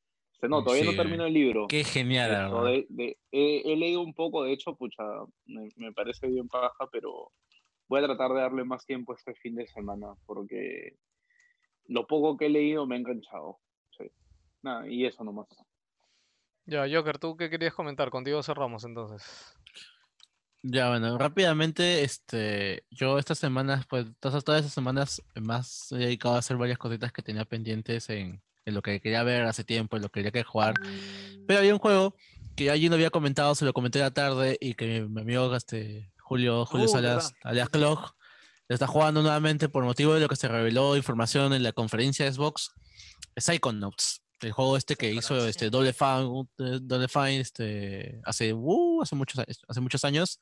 Este, 0.44 0.49
no, 0.49 0.61
todavía 0.61 0.84
Sí, 0.84 0.91
no 0.98 1.02
termino 1.02 1.26
el 1.26 1.34
libro. 1.34 1.68
Qué 1.70 1.86
genial, 1.86 2.52
de- 2.65 2.86
de- 2.90 3.18
he, 3.32 3.61
he 3.72 3.78
leído 3.78 4.02
un 4.02 4.14
poco, 4.14 4.44
de 4.44 4.52
hecho, 4.52 4.76
pucha, 4.76 5.02
me, 5.45 5.70
me 5.78 5.94
parece 5.94 6.28
bien 6.28 6.49
paja, 6.49 6.86
pero 6.91 7.32
voy 7.88 8.02
a 8.02 8.06
tratar 8.06 8.34
de 8.34 8.41
darle 8.41 8.65
más 8.65 8.86
tiempo 8.86 9.15
este 9.15 9.34
fin 9.36 9.56
de 9.56 9.65
semana, 9.68 10.07
porque 10.26 10.98
lo 11.86 12.06
poco 12.07 12.36
que 12.36 12.48
he 12.48 12.49
leído 12.49 12.86
me 12.86 12.95
ha 12.95 12.99
enganchado. 12.99 13.60
Sí. 13.98 14.11
Nada, 14.61 14.86
y 14.90 15.06
eso 15.06 15.24
nomás. 15.24 15.48
Ya, 16.65 16.86
Joker, 16.91 17.20
¿tú 17.20 17.38
qué 17.38 17.49
querías 17.49 17.74
comentar? 17.74 18.10
Contigo 18.10 18.44
cerramos 18.44 18.84
entonces. 18.84 19.56
Ya, 20.61 20.90
bueno, 20.90 21.18
rápidamente, 21.18 22.03
este, 22.03 22.84
yo 22.90 23.18
estas 23.18 23.40
semanas, 23.40 23.86
pues, 23.88 24.07
todas, 24.20 24.44
todas 24.44 24.61
esas 24.61 24.74
semanas 24.74 25.22
más 25.36 25.90
he 25.94 25.98
dedicado 25.99 26.36
a 26.36 26.40
hacer 26.40 26.57
varias 26.57 26.78
cositas 26.78 27.14
que 27.14 27.22
tenía 27.22 27.45
pendientes 27.45 28.10
en, 28.10 28.41
en 28.65 28.73
lo 28.73 28.81
que 28.81 28.99
quería 29.02 29.23
ver 29.23 29.44
hace 29.44 29.64
tiempo, 29.64 29.95
en 29.95 30.03
lo 30.03 30.10
que 30.10 30.23
quería 30.23 30.44
jugar. 30.44 30.73
Pero 31.48 31.60
había 31.60 31.73
un 31.73 31.80
juego 31.80 32.15
que 32.56 32.69
allí 32.69 32.90
no 32.90 32.95
había 32.95 33.10
comentado, 33.10 33.56
se 33.56 33.65
lo 33.65 33.73
comenté 33.73 33.99
la 33.99 34.11
tarde 34.11 34.57
y 34.60 34.76
que 34.76 35.02
mi, 35.02 35.10
mi 35.10 35.22
amigo 35.22 35.56
este, 35.56 36.11
Julio, 36.19 36.65
Julio 36.65 36.85
Uh, 36.88 36.90
Salas, 36.90 37.34
alias 37.44 37.69
Clock, 37.69 38.15
lo 38.68 38.73
está 38.73 38.88
jugando 38.88 39.22
nuevamente 39.22 39.69
por 39.69 39.84
motivo 39.84 40.14
de 40.14 40.22
lo 40.22 40.27
que 40.27 40.35
se 40.35 40.48
reveló 40.48 40.95
información 40.95 41.53
en 41.53 41.64
la 41.64 41.73
conferencia 41.73 42.26
de 42.26 42.31
Xbox, 42.31 42.72
Psychonauts. 43.35 44.22
El 44.41 44.52
juego 44.52 44.76
este 44.76 44.95
que 44.95 45.14
hizo 45.14 45.48
este 45.48 45.69
Double 45.69 45.94
Fine, 45.94 46.26
uh, 46.26 46.48
Double 46.81 47.07
Fine 47.07 47.40
este, 47.40 48.19
hace, 48.26 48.53
uh, 48.53 49.02
hace, 49.02 49.15
muchos, 49.15 49.41
hace 49.68 49.81
muchos 49.81 50.03
años. 50.03 50.40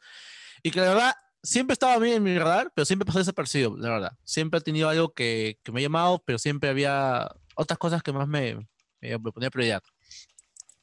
Y 0.64 0.72
que 0.72 0.80
la 0.80 0.90
verdad 0.90 1.14
siempre 1.44 1.74
estaba 1.74 1.98
bien 2.00 2.16
en 2.16 2.24
mi 2.24 2.38
radar, 2.38 2.72
pero 2.76 2.86
siempre 2.86 3.06
pasó 3.06 3.20
desapercibido, 3.20 3.76
la 3.78 3.90
verdad. 3.90 4.18
Siempre 4.24 4.60
he 4.60 4.64
tenido 4.64 4.90
algo 4.90 5.14
que, 5.14 5.60
que 5.64 5.72
me 5.72 5.82
ha 5.82 5.84
llamado, 5.84 6.24
pero 6.26 6.40
siempre 6.40 6.70
había 6.70 7.30
otras 7.56 7.78
cosas 7.78 8.04
que 8.04 8.14
más 8.14 8.28
me, 8.28 8.68
me, 9.00 9.20
ponía 9.20 9.50
prioridad. 9.50 9.84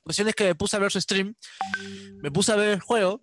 Cuestión 0.02 0.28
es 0.28 0.34
que 0.34 0.44
me 0.44 0.54
puse 0.54 0.76
a 0.76 0.80
ver 0.80 0.90
su 0.90 1.00
stream, 1.00 1.34
me 2.22 2.30
puse 2.30 2.52
a 2.52 2.56
ver 2.56 2.70
el 2.70 2.80
juego, 2.80 3.20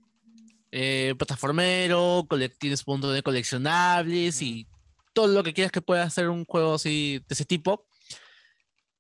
eh, 0.71 1.15
plataformero, 1.17 2.27
tienes 2.59 2.83
puntos 2.83 3.13
de 3.13 3.23
coleccionables 3.23 4.41
y 4.41 4.67
todo 5.13 5.27
lo 5.27 5.43
que 5.43 5.53
quieras 5.53 5.71
que 5.71 5.81
pueda 5.81 6.03
hacer 6.03 6.29
un 6.29 6.45
juego 6.45 6.75
así 6.75 7.19
de 7.27 7.33
ese 7.33 7.45
tipo. 7.45 7.87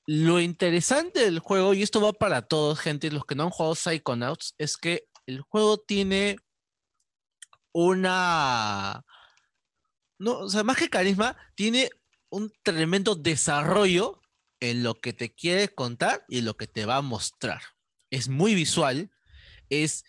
Lo 0.07 0.39
interesante 0.39 1.19
del 1.19 1.39
juego, 1.39 1.73
y 1.73 1.83
esto 1.83 1.99
va 1.99 2.13
para 2.13 2.43
todos, 2.43 2.79
gente, 2.79 3.11
los 3.11 3.25
que 3.25 3.35
no 3.35 3.43
han 3.43 3.49
jugado 3.49 3.75
Psychonauts, 3.75 4.55
es 4.57 4.77
que 4.77 5.07
el 5.25 5.41
juego 5.41 5.77
tiene 5.79 6.37
una. 7.73 9.03
No, 10.17 10.39
o 10.39 10.49
sea, 10.49 10.63
más 10.63 10.77
que 10.77 10.89
carisma, 10.89 11.35
tiene 11.55 11.89
un 12.29 12.51
tremendo 12.63 13.15
desarrollo 13.15 14.21
en 14.71 14.83
lo 14.83 14.95
que 14.95 15.13
te 15.13 15.33
quiere 15.33 15.69
contar 15.69 16.25
y 16.27 16.41
lo 16.41 16.55
que 16.57 16.67
te 16.67 16.85
va 16.85 16.97
a 16.97 17.01
mostrar. 17.01 17.61
Es 18.11 18.29
muy 18.29 18.55
visual, 18.55 19.11
es 19.69 20.03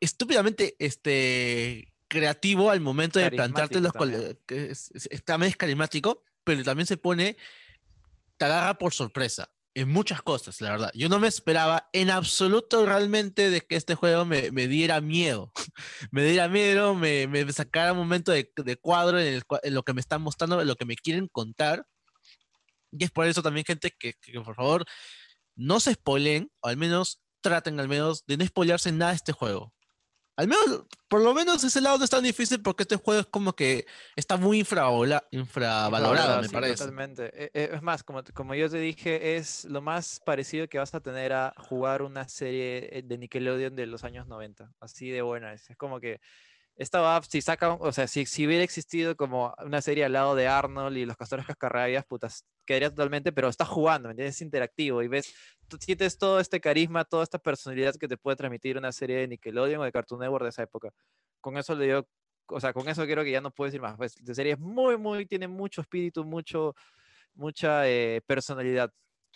estúpidamente 0.00 0.76
este, 0.78 1.94
creativo 2.08 2.70
al 2.70 2.80
momento 2.80 3.18
de 3.18 3.26
plantearte 3.36 3.80
los. 3.80 3.92
También. 3.92 4.70
es- 4.70 4.90
es- 5.10 5.24
también 5.24 5.50
es 5.50 5.56
carismático, 5.56 6.22
pero 6.44 6.62
también 6.62 6.86
se 6.86 6.96
pone. 6.96 7.36
Te 8.36 8.44
agarra 8.44 8.76
por 8.78 8.92
sorpresa 8.92 9.50
en 9.74 9.88
muchas 9.88 10.22
cosas, 10.22 10.60
la 10.60 10.70
verdad. 10.70 10.90
Yo 10.94 11.08
no 11.08 11.18
me 11.18 11.28
esperaba 11.28 11.88
en 11.92 12.10
absoluto 12.10 12.84
realmente 12.86 13.50
de 13.50 13.60
que 13.62 13.76
este 13.76 13.94
juego 13.94 14.24
me, 14.24 14.50
me 14.50 14.68
diera 14.68 15.00
miedo. 15.00 15.52
me 16.10 16.22
diera 16.24 16.48
miedo, 16.48 16.94
me, 16.94 17.26
me 17.26 17.50
sacara 17.52 17.92
un 17.92 17.98
momento 17.98 18.32
de, 18.32 18.50
de 18.56 18.76
cuadro 18.76 19.18
en, 19.18 19.26
el 19.34 19.42
en 19.62 19.74
lo 19.74 19.82
que 19.82 19.92
me 19.94 20.00
están 20.00 20.22
mostrando, 20.22 20.60
en 20.60 20.66
lo 20.68 20.76
que 20.76 20.84
me 20.86 20.96
quieren 20.96 21.28
contar. 21.28 21.86
Y 22.98 23.04
es 23.04 23.10
por 23.10 23.26
eso 23.26 23.42
también, 23.42 23.64
gente, 23.66 23.90
que, 23.98 24.14
que 24.14 24.40
por 24.40 24.54
favor 24.54 24.84
no 25.54 25.80
se 25.80 25.94
spoilen, 25.94 26.50
o 26.60 26.68
al 26.68 26.76
menos 26.76 27.22
traten 27.40 27.78
al 27.80 27.88
menos 27.88 28.24
de 28.26 28.36
no 28.36 28.46
spoilearse 28.46 28.92
nada 28.92 29.12
de 29.12 29.16
este 29.16 29.32
juego. 29.32 29.72
Al 30.38 30.48
menos, 30.48 30.84
por 31.08 31.22
lo 31.22 31.32
menos 31.32 31.64
ese 31.64 31.80
lado 31.80 31.96
no 31.96 32.04
es 32.04 32.10
tan 32.10 32.22
difícil 32.22 32.60
porque 32.60 32.82
este 32.82 32.96
juego 32.96 33.20
es 33.22 33.26
como 33.26 33.54
que 33.54 33.86
está 34.16 34.36
muy 34.36 34.58
infravalorado, 34.58 36.42
me 36.42 36.48
parece. 36.50 36.74
Totalmente. 36.74 37.30
Eh, 37.32 37.50
eh, 37.54 37.70
Es 37.72 37.80
más, 37.80 38.02
como, 38.02 38.22
como 38.34 38.54
yo 38.54 38.68
te 38.68 38.76
dije, 38.76 39.36
es 39.36 39.64
lo 39.64 39.80
más 39.80 40.20
parecido 40.26 40.68
que 40.68 40.76
vas 40.78 40.94
a 40.94 41.00
tener 41.00 41.32
a 41.32 41.54
jugar 41.56 42.02
una 42.02 42.28
serie 42.28 42.98
eh, 42.98 43.02
de 43.02 43.16
Nickelodeon 43.16 43.74
de 43.74 43.86
los 43.86 44.04
años 44.04 44.26
90. 44.26 44.74
Así 44.78 45.08
de 45.08 45.22
buena 45.22 45.54
es. 45.54 45.70
Es 45.70 45.76
como 45.78 46.00
que 46.00 46.20
esta 46.76 47.16
app, 47.16 47.24
si 47.24 47.40
saca, 47.40 47.72
o 47.72 47.90
sea, 47.90 48.06
si, 48.06 48.26
si 48.26 48.46
hubiera 48.46 48.62
existido 48.62 49.16
como 49.16 49.54
una 49.64 49.80
serie 49.80 50.04
al 50.04 50.12
lado 50.12 50.34
de 50.34 50.46
Arnold 50.46 50.96
y 50.98 51.06
los 51.06 51.16
castores 51.16 51.46
cascarrabias, 51.46 52.04
putas, 52.04 52.44
quedaría 52.66 52.90
totalmente, 52.90 53.32
pero 53.32 53.48
estás 53.48 53.68
jugando, 53.68 54.08
¿me 54.08 54.12
entiendes? 54.12 54.36
Es 54.36 54.42
interactivo 54.42 55.02
y 55.02 55.08
ves, 55.08 55.34
tú 55.68 55.78
sientes 55.80 56.18
todo 56.18 56.38
este 56.38 56.60
carisma, 56.60 57.04
toda 57.04 57.22
esta 57.22 57.38
personalidad 57.38 57.94
que 57.96 58.08
te 58.08 58.18
puede 58.18 58.36
transmitir 58.36 58.76
una 58.76 58.92
serie 58.92 59.16
de 59.18 59.28
Nickelodeon 59.28 59.80
o 59.80 59.84
de 59.84 59.92
Cartoon 59.92 60.20
Network 60.20 60.44
de 60.44 60.50
esa 60.50 60.64
época. 60.64 60.90
Con 61.40 61.56
eso 61.56 61.74
le 61.74 61.86
digo, 61.86 62.06
o 62.48 62.60
sea, 62.60 62.74
con 62.74 62.86
eso 62.88 63.04
creo 63.04 63.24
que 63.24 63.30
ya 63.30 63.40
no 63.40 63.50
puedo 63.50 63.68
decir 63.68 63.80
más. 63.80 63.96
Pues, 63.96 64.14
de 64.22 64.34
serie 64.34 64.52
es 64.52 64.58
muy, 64.58 64.98
muy, 64.98 65.24
tiene 65.24 65.48
mucho 65.48 65.80
espíritu, 65.80 66.24
mucho, 66.24 66.74
mucha 67.34 67.88
eh, 67.88 68.20
personalidad. 68.26 68.92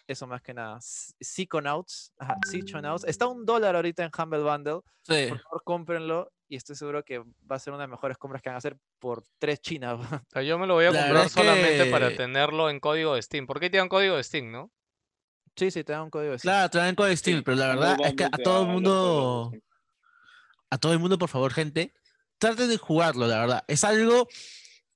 Eso 0.07 0.27
más 0.27 0.43
que 0.43 0.53
nada. 0.53 0.79
Psychonauts, 0.81 2.12
ajá, 2.19 2.37
Psychonauts. 2.45 3.05
Está 3.05 3.29
un 3.29 3.47
dólar 3.47 3.77
ahorita 3.77 4.05
en 4.05 4.11
Humble 4.17 4.43
Bundle. 4.43 4.81
Sí. 5.03 5.29
Por 5.29 5.41
favor, 5.41 5.62
cómprenlo 5.65 6.31
y 6.51 6.56
estoy 6.56 6.74
seguro 6.77 7.05
que 7.05 7.20
va 7.20 7.56
a 7.56 7.59
ser 7.60 7.72
una 7.72 7.85
de 7.85 7.89
las 7.89 7.93
mejores 7.93 8.18
compras 8.18 8.43
que 8.43 8.48
van 8.51 8.56
a 8.56 8.59
hacer 8.59 8.77
por 8.98 9.22
tres 9.39 9.60
chinas. 9.60 9.98
O 10.01 10.20
sea, 10.32 10.43
yo 10.43 10.59
me 10.59 10.66
lo 10.66 10.74
voy 10.74 10.85
a 10.86 10.90
La 10.90 11.02
comprar 11.02 11.28
solamente 11.31 11.86
para 11.86 12.09
que- 12.10 12.16
tenerlo 12.16 12.68
en 12.68 12.81
código 12.81 13.14
de 13.14 13.22
Steam. 13.22 13.47
¿Por 13.47 13.60
qué 13.60 13.70
tienen 13.70 13.89
código 13.89 14.16
de 14.16 14.24
Steam, 14.24 14.51
no? 14.51 14.70
sí, 15.56 15.70
sí, 15.70 15.85
te 15.85 15.93
da 15.93 16.02
un 16.02 16.10
código 16.10 16.32
de 16.32 16.39
Steam. 16.39 16.52
Claro, 16.52 16.70
traen 16.70 16.94
con 16.94 17.16
Steam, 17.16 17.39
Sí, 17.39 17.43
pero 17.44 17.56
la 17.56 17.66
verdad 17.68 17.97
es 18.05 18.14
que 18.14 18.24
a 18.24 18.31
te 18.31 18.43
todo 18.43 18.62
el 18.62 18.68
mundo, 18.68 19.52
a 20.70 20.78
todo 20.78 20.93
el 20.93 20.98
mundo, 20.98 21.18
por 21.18 21.28
favor, 21.28 21.52
gente, 21.52 21.93
traten 22.39 22.68
de 22.68 22.78
jugarlo, 22.78 23.27
la 23.27 23.40
verdad. 23.40 23.64
Es 23.68 23.85
algo 23.85 24.27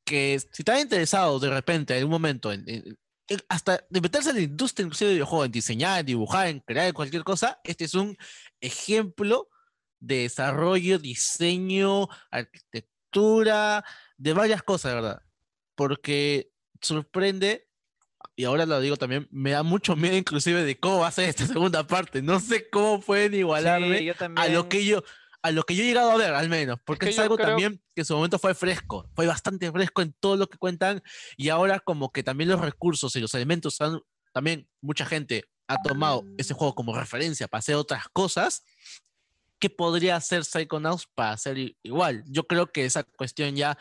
que 0.05 0.39
si 0.53 0.63
están 0.63 0.79
interesados 0.81 1.41
de 1.41 1.51
repente, 1.51 1.97
en 1.97 2.05
un 2.05 2.11
momento, 2.11 2.53
en, 2.53 2.65
en- 2.69 2.99
en- 3.29 3.41
hasta 3.49 3.85
de 3.89 4.01
meterse 4.01 4.31
en 4.31 4.37
la 4.37 4.43
industria 4.43 4.85
inclusive 4.85 5.09
de 5.11 5.15
videojuegos, 5.15 5.47
en 5.47 5.53
diseñar, 5.53 6.01
en 6.01 6.07
dibujar, 6.07 6.49
en 6.49 6.61
crear 6.61 6.93
cualquier 6.93 7.25
cosa, 7.25 7.61
este 7.65 7.85
es 7.85 7.95
un 7.95 8.17
ejemplo 8.61 9.49
de 10.05 10.23
desarrollo, 10.23 10.99
diseño, 10.99 12.09
arquitectura, 12.31 13.85
de 14.17 14.33
varias 14.33 14.63
cosas, 14.63 14.95
verdad. 14.95 15.23
Porque 15.75 16.51
sorprende, 16.81 17.69
y 18.37 18.45
ahora 18.45 18.67
lo 18.67 18.81
digo 18.81 18.97
también, 18.97 19.29
me 19.31 19.53
da 19.53 19.63
mucho 19.63 19.97
miedo 19.97 20.17
inclusive 20.17 20.65
de 20.65 20.79
cómo 20.79 21.01
va 21.01 21.09
a 21.09 21.13
ser 21.13 21.29
esta 21.29 21.47
segunda 21.47 21.87
parte. 21.87 22.23
No 22.23 22.41
sé 22.41 22.69
cómo 22.69 23.01
pueden 23.01 23.33
Sí, 23.33 23.39
igualarme 23.39 24.05
yo 24.05 24.15
a 24.37 24.49
lo 24.49 24.69
que 24.69 24.85
yo 24.85 25.03
a 25.43 25.51
lo 25.51 25.63
que 25.65 25.75
yo 25.77 25.83
he 25.83 25.87
llegado 25.87 26.11
a 26.11 26.17
ver 26.17 26.33
al 26.33 26.49
menos 26.49 26.79
porque 26.87 27.05
que 27.05 27.11
es, 27.11 27.19
algo 27.19 27.37
creo- 27.37 27.49
también 27.49 27.75
que 27.95 28.01
en 28.01 28.05
su 28.07 28.15
momento 28.17 28.39
fue 28.39 28.55
fresco 28.55 29.11
fue 29.15 29.27
bastante 29.27 29.71
fresco 29.71 30.01
en 30.01 30.15
todo 30.19 30.37
lo 30.39 30.47
que 30.49 30.57
cuentan 30.57 31.03
y 31.37 31.51
ahora 31.51 31.81
como 31.81 32.11
que 32.13 32.23
también 32.23 32.49
los 32.49 32.63
recursos 32.63 33.15
y 33.15 33.21
los 33.21 33.35
elementos 33.35 33.79
han 33.83 34.01
también 34.33 34.67
mucha 34.81 35.05
gente 35.05 35.45
ha 35.69 35.83
tomado 35.83 36.25
ese 36.39 36.55
juego 36.55 36.75
como 36.75 36.99
referencia 36.99 37.47
para 37.47 37.59
hacer 37.59 37.75
otras 37.75 38.09
cosas 38.11 38.65
¿qué 39.65 39.71
podría 39.71 40.17
hacer 40.17 40.45
Psychonauts 40.45 41.07
para 41.15 41.33
hacer 41.33 41.57
igual? 41.83 42.23
Yo 42.27 42.47
creo 42.47 42.71
que 42.71 42.85
esa 42.85 43.03
cuestión 43.03 43.57
ya 43.57 43.79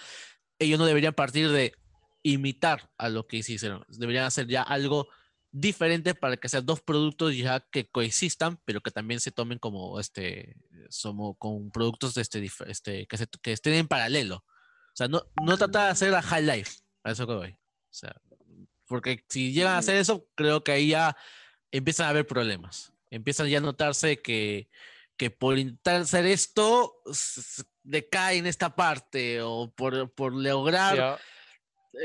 ellos 0.58 0.80
no 0.80 0.86
deberían 0.86 1.14
partir 1.14 1.52
de 1.52 1.74
imitar 2.22 2.90
a 2.98 3.10
lo 3.10 3.28
que 3.28 3.36
hicieron, 3.36 3.84
deberían 3.90 4.24
hacer 4.24 4.48
ya 4.48 4.62
algo 4.62 5.10
diferente 5.52 6.16
para 6.16 6.38
que 6.38 6.48
sean 6.48 6.66
dos 6.66 6.80
productos 6.80 7.36
ya 7.36 7.60
que 7.70 7.90
coexistan, 7.90 8.62
pero 8.64 8.80
que 8.80 8.92
también 8.92 9.20
se 9.20 9.32
tomen 9.32 9.60
como 9.60 10.00
este, 10.00 10.56
como 11.02 11.36
con 11.36 11.70
productos 11.70 12.14
de 12.14 12.22
este, 12.22 12.50
este 12.68 13.06
que, 13.08 13.18
se- 13.18 13.28
que 13.42 13.52
estén 13.52 13.74
en 13.74 13.90
paralelo. 13.90 14.38
O 14.38 14.96
sea, 14.96 15.10
no, 15.10 15.22
no 15.44 15.58
tratar 15.58 15.88
de 15.88 15.92
hacer 15.92 16.12
la 16.12 16.22
high 16.22 16.44
life, 16.44 16.80
a 17.04 17.12
eso 17.12 17.28
que 17.28 17.34
voy. 17.34 17.50
O 17.52 17.58
sea, 17.90 18.16
porque 18.88 19.26
si 19.28 19.52
llegan 19.52 19.74
a 19.74 19.80
hacer 19.80 19.98
eso, 19.98 20.30
creo 20.36 20.64
que 20.64 20.72
ahí 20.72 20.88
ya 20.88 21.18
empiezan 21.72 22.06
a 22.06 22.12
haber 22.12 22.26
problemas. 22.26 22.94
Empiezan 23.12 23.50
ya 23.50 23.58
a 23.58 23.62
notarse 23.62 24.22
que, 24.22 24.70
que 25.18 25.30
por 25.30 25.58
intentar 25.58 26.02
hacer 26.02 26.26
esto 26.26 26.96
decae 27.84 28.38
en 28.38 28.48
esta 28.48 28.76
parte 28.76 29.42
o 29.42 29.72
por, 29.76 30.12
por 30.14 30.34
lograr 30.34 31.20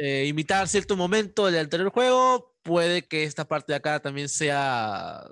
eh, 0.01 0.27
imitar 0.27 0.69
cierto 0.69 0.97
momento 0.97 1.47
del 1.47 1.61
anterior 1.61 1.91
juego, 1.91 2.55
puede 2.63 3.07
que 3.07 3.25
esta 3.25 3.47
parte 3.47 3.73
de 3.73 3.77
acá 3.77 4.01
también 4.01 4.29
sea 4.29 5.25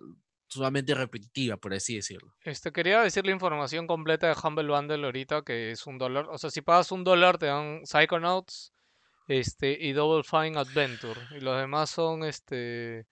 sumamente 0.48 0.94
repetitiva, 0.94 1.56
por 1.56 1.74
así 1.74 1.96
decirlo. 1.96 2.34
Este, 2.42 2.72
quería 2.72 3.02
decir 3.02 3.26
la 3.26 3.32
información 3.32 3.86
completa 3.86 4.28
de 4.28 4.36
Humble 4.42 4.68
Bundle 4.68 5.04
ahorita, 5.04 5.42
que 5.42 5.72
es 5.72 5.86
un 5.86 5.98
dólar. 5.98 6.26
O 6.30 6.38
sea, 6.38 6.50
si 6.50 6.62
pagas 6.62 6.92
un 6.92 7.04
dólar 7.04 7.36
te 7.38 7.46
dan 7.46 7.84
Psychonauts 7.84 8.72
este, 9.28 9.76
y 9.78 9.92
Double 9.92 10.24
Fine 10.24 10.58
Adventure. 10.58 11.20
Y 11.32 11.40
los 11.40 11.58
demás 11.58 11.90
son 11.90 12.24
este 12.24 13.06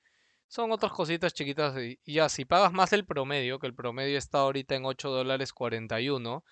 son 0.55 0.71
otras 0.71 0.93
cositas 0.93 1.35
chiquitas. 1.35 1.75
Y 1.77 1.99
ya, 2.07 2.29
si 2.29 2.45
pagas 2.45 2.73
más 2.73 2.93
el 2.93 3.05
promedio, 3.05 3.59
que 3.59 3.67
el 3.67 3.75
promedio 3.75 4.17
está 4.17 4.39
ahorita 4.39 4.77
en 4.77 4.85
8 4.85 5.11
dólares 5.11 5.53
41, 5.53 6.45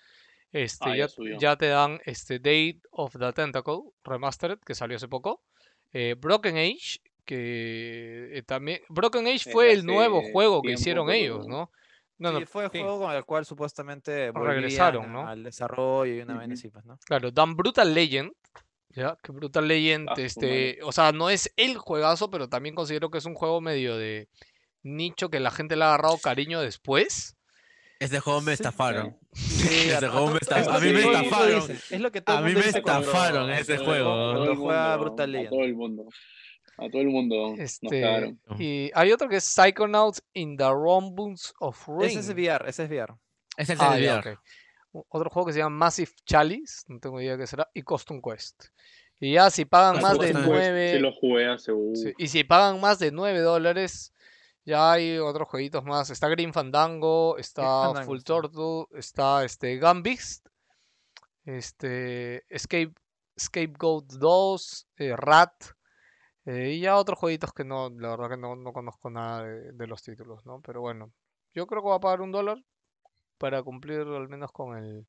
este, 0.51 0.89
Ah, 0.89 0.95
ya, 0.95 1.07
ya 1.39 1.55
te 1.55 1.67
dan 1.67 2.01
este 2.03 2.37
Date 2.37 2.81
of 2.91 3.15
the 3.17 3.31
Tentacle 3.31 3.79
Remastered, 4.03 4.59
que 4.59 4.75
salió 4.75 4.97
hace 4.97 5.07
poco. 5.07 5.41
eh, 5.93 6.15
Broken 6.17 6.57
Age, 6.57 6.99
que 7.23 8.37
eh, 8.37 8.43
también... 8.43 8.81
Broken 8.89 9.25
Age 9.25 9.33
Desde 9.35 9.51
fue 9.51 9.71
el 9.71 9.85
nuevo 9.85 10.21
juego 10.21 10.61
que 10.61 10.71
hicieron 10.71 11.09
ellos, 11.09 11.47
¿no? 11.47 11.71
No, 12.17 12.31
no, 12.31 12.45
fue 12.45 12.65
el 12.65 12.71
sí. 12.71 12.79
juego 12.79 12.99
con 12.99 13.15
el 13.15 13.23
cual 13.25 13.45
supuestamente 13.45 14.31
Regresaron, 14.31 15.13
¿no? 15.13 15.27
al 15.27 15.43
desarrollo 15.43 16.13
y 16.13 16.19
una 16.19 16.35
vaina 16.35 16.53
Ujú. 16.53 16.59
así, 16.59 16.69
pues, 16.69 16.83
¿no? 16.85 16.97
Claro, 17.05 17.31
dan 17.31 17.55
Brutal 17.55 17.93
Legend. 17.93 18.33
Ya, 18.95 19.17
que 19.23 19.31
Brutal 19.31 19.67
Legend, 19.67 20.09
Ah, 20.09 20.13
este, 20.17 20.79
o 20.83 20.91
sea, 20.91 21.11
no 21.11 21.29
es 21.29 21.51
el 21.57 21.77
juegazo, 21.77 22.29
pero 22.29 22.47
también 22.49 22.75
considero 22.75 23.09
que 23.09 23.17
es 23.17 23.25
un 23.25 23.33
juego 23.33 23.59
medio 23.59 23.97
de 23.97 24.27
nicho 24.83 25.29
que 25.29 25.39
la 25.39 25.49
gente 25.51 25.75
le 25.75 25.83
ha 25.83 25.87
agarrado 25.87 26.17
cariño 26.19 26.61
después. 26.61 27.35
Este 27.99 28.19
juego 28.19 28.41
me 28.41 28.53
estafaron. 28.53 29.17
Sí, 29.33 29.67
Ese 29.89 29.95
a- 29.95 29.97
a 30.09 30.11
juego 30.11 30.27
me 30.27 30.35
es 30.35 30.41
estafa- 30.41 30.65
lo 30.65 30.73
a 30.73 30.79
mí 30.79 30.93
me 30.93 30.99
estafaron. 31.01 31.71
Es 31.71 32.01
lo 32.01 32.11
que 32.11 32.21
todo 32.21 32.35
A 32.35 32.39
el 32.39 32.45
mí 32.45 32.51
mundo 32.53 32.65
me 32.71 32.77
estafaron 32.79 33.51
ese 33.51 33.77
juego. 33.77 34.33
Cuando 34.35 34.55
juega 34.57 34.97
Brutal 34.97 35.23
A 35.23 35.27
Legend. 35.31 35.49
todo 35.49 35.63
el 35.63 35.75
mundo. 35.75 36.03
A 36.77 36.89
todo 36.89 37.01
el 37.03 37.07
mundo 37.09 37.53
Este, 37.59 38.35
y 38.57 38.89
hay 38.95 39.11
otro 39.11 39.29
que 39.29 39.35
es 39.37 39.43
Psychonauts 39.43 40.23
in 40.33 40.57
the 40.57 40.69
Rumbles 40.69 41.53
of 41.59 41.87
Ring. 41.87 42.09
Ese 42.09 42.19
es 42.19 42.29
VR, 42.29 42.67
ese 42.67 42.83
es 42.85 42.89
VR. 42.89 43.13
Ese 43.57 43.73
es 43.73 43.79
Ah, 43.79 43.95
el 43.97 44.03
ya, 44.03 44.15
VR. 44.19 44.31
ok. 44.33 44.39
Otro 44.93 45.29
juego 45.29 45.47
que 45.47 45.53
se 45.53 45.59
llama 45.59 45.75
Massive 45.75 46.11
Chalice, 46.25 46.83
no 46.87 46.99
tengo 46.99 47.19
idea 47.19 47.37
qué 47.37 47.47
será, 47.47 47.69
y 47.73 47.81
Custom 47.81 48.21
Quest. 48.21 48.65
Y 49.19 49.33
ya 49.33 49.49
si 49.49 49.65
pagan 49.65 49.97
Ah, 49.97 50.01
más 50.01 50.19
de 50.19 50.27
Custom 50.27 50.41
Quest, 50.43 50.49
9... 50.49 50.91
Sí 50.93 50.99
lo 50.99 51.11
jugué 51.13 51.47
hace... 51.47 51.71
Sí, 51.95 52.13
Y 52.17 52.27
si 52.27 52.43
pagan 52.43 52.79
más 52.79 52.99
de 52.99 53.11
9 53.11 53.39
dólares, 53.39 54.13
ya 54.65 54.91
hay 54.91 55.17
otros 55.17 55.47
jueguitos 55.49 55.83
más. 55.83 56.09
Está 56.09 56.27
Green 56.29 56.53
Fandango, 56.53 57.37
está 57.37 57.63
Fandango, 57.63 58.05
Full 58.05 58.19
sí. 58.19 58.23
Turtle, 58.23 58.99
está 58.99 59.43
este 59.43 59.79
Gunbeast, 59.79 60.47
este 61.45 62.43
Escape, 62.53 62.93
Scapegoat 63.39 64.05
2, 64.13 64.87
eh, 64.97 65.15
Rat, 65.15 65.53
eh, 66.45 66.73
y 66.73 66.81
ya 66.81 66.97
otros 66.97 67.17
jueguitos 67.17 67.51
que 67.53 67.63
no, 67.63 67.89
la 67.89 68.09
verdad 68.09 68.29
que 68.29 68.37
no, 68.37 68.55
no 68.55 68.73
conozco 68.73 69.09
nada 69.09 69.43
de, 69.43 69.71
de 69.71 69.87
los 69.87 70.03
títulos, 70.03 70.45
¿no? 70.45 70.61
Pero 70.61 70.81
bueno, 70.81 71.11
yo 71.53 71.65
creo 71.65 71.81
que 71.81 71.87
voy 71.87 71.95
a 71.97 71.99
pagar 71.99 72.21
un 72.21 72.31
dólar 72.31 72.63
para 73.43 73.61
cumplir 73.61 73.99
al 73.99 74.29
menos 74.29 74.53
con 74.53 74.77
el... 74.77 75.05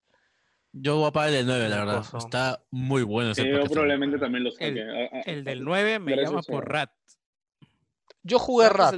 Yo 0.73 0.97
voy 0.97 1.07
a 1.07 1.13
pagar 1.13 1.29
el 1.31 1.37
del 1.37 1.47
9, 1.47 1.69
la 1.69 1.77
verdad. 1.77 1.99
cosa. 1.99 2.19
Está 2.19 2.65
muy 2.73 3.05
bueno 3.05 3.31
ese 3.31 3.49
yo 3.49 3.63
probablemente 3.67 4.19
también 4.19 4.43
lo 4.43 4.51
saque. 4.51 4.67
El- 4.71 4.91
A- 4.91 5.19
a- 5.19 5.21
El 5.21 5.45
del 5.45 5.63
9 5.63 6.01
me 6.01 6.11
gracias 6.17 6.31
llama 6.31 6.41
a- 6.41 6.53
por 6.53 6.69
Rat. 6.69 6.91
Yo 8.25 8.41
jugué 8.41 8.69
Rat 8.71 8.97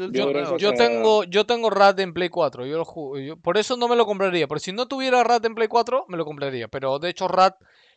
Yo, 0.57 0.73
tengo, 0.73 1.25
yo 1.25 1.45
tengo 1.45 1.69
Rat 1.69 2.01
en 2.01 2.15
Play 2.15 2.31
4. 2.31 2.65
Yo 2.65 2.79
lo 2.79 2.87
ju- 2.87 3.21
yo- 3.27 3.37
por 3.37 3.59
eso 3.59 3.77
no 3.77 3.89
me 3.89 3.97
lo 3.97 4.07
compraría. 4.07 4.49
Pero 4.49 4.59
si 4.59 4.73
no 4.73 4.87
tuviera 4.89 5.23
Rat 5.23 5.45
en 5.45 5.55
Play 5.55 5.69
4, 5.69 6.07
me 6.09 6.17
lo 6.17 6.25
compraría. 6.25 6.69
Pero 6.69 6.99
de 6.99 7.11
hecho, 7.11 7.29
Rat 7.29 7.57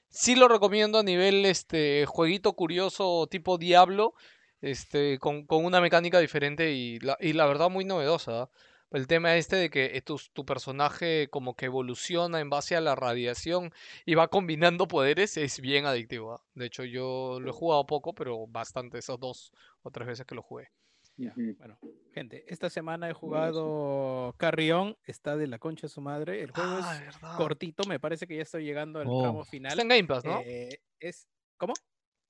sí 0.09 0.35
lo 0.35 0.49
recomiendo 0.49 0.99
a 0.99 1.03
nivel 1.03 1.45
este 1.45 2.05
jueguito 2.05 2.51
curioso 2.53 3.27
tipo 3.31 3.57
Diablo. 3.57 4.13
Este, 4.59 5.19
con, 5.19 5.45
con 5.45 5.63
una 5.63 5.79
mecánica 5.79 6.19
diferente 6.19 6.73
y 6.73 6.99
la, 6.99 7.15
y 7.21 7.31
la 7.31 7.45
verdad 7.45 7.69
muy 7.69 7.85
novedosa. 7.85 8.41
¿ah? 8.41 8.49
El 8.91 9.05
tema 9.07 9.35
este 9.35 9.55
de 9.55 9.69
que 9.69 9.95
eh, 9.97 10.01
tu, 10.01 10.19
tu 10.33 10.45
personaje 10.45 11.27
como 11.29 11.55
que 11.55 11.65
evoluciona 11.65 12.39
en 12.39 12.49
base 12.49 12.75
a 12.75 12.81
la 12.81 12.95
radiación 12.95 13.71
y 14.05 14.15
va 14.15 14.29
combinando 14.29 14.87
poderes 14.87 15.37
es 15.37 15.59
bien 15.61 15.85
adictivo. 15.85 16.33
¿ah? 16.33 16.43
De 16.55 16.65
hecho, 16.65 16.83
yo 16.85 17.39
lo 17.39 17.49
he 17.49 17.53
jugado 17.53 17.85
poco, 17.85 18.13
pero 18.15 18.47
bastante, 18.47 18.97
esas 18.97 19.19
dos 19.19 19.51
o 19.83 19.91
tres 19.91 20.07
veces 20.07 20.25
que 20.25 20.33
lo 20.35 20.41
jugué. 20.41 20.69
Bueno, 21.17 21.77
gente, 22.13 22.45
esta 22.47 22.69
semana 22.69 23.09
he 23.09 23.13
jugado 23.13 24.33
Carrión, 24.37 24.97
está 25.03 25.35
de 25.35 25.47
la 25.47 25.59
concha 25.59 25.87
de 25.87 25.89
su 25.89 25.99
madre. 25.99 26.41
El 26.41 26.51
juego 26.51 26.77
Ah, 26.81 26.95
es 26.95 27.01
verdad. 27.01 27.35
cortito, 27.37 27.83
me 27.89 27.99
parece 27.99 28.25
que 28.25 28.37
ya 28.37 28.43
estoy 28.43 28.63
llegando 28.63 28.99
al 29.01 29.07
Oh. 29.09 29.19
tramo 29.19 29.41
Está 29.41 29.51
final. 29.51 29.79
en 29.81 29.87
Game 29.89 30.05
Pass, 30.05 30.23
¿no? 30.23 30.39
Eh, 30.45 30.79
es, 30.99 31.27
¿Cómo? 31.57 31.73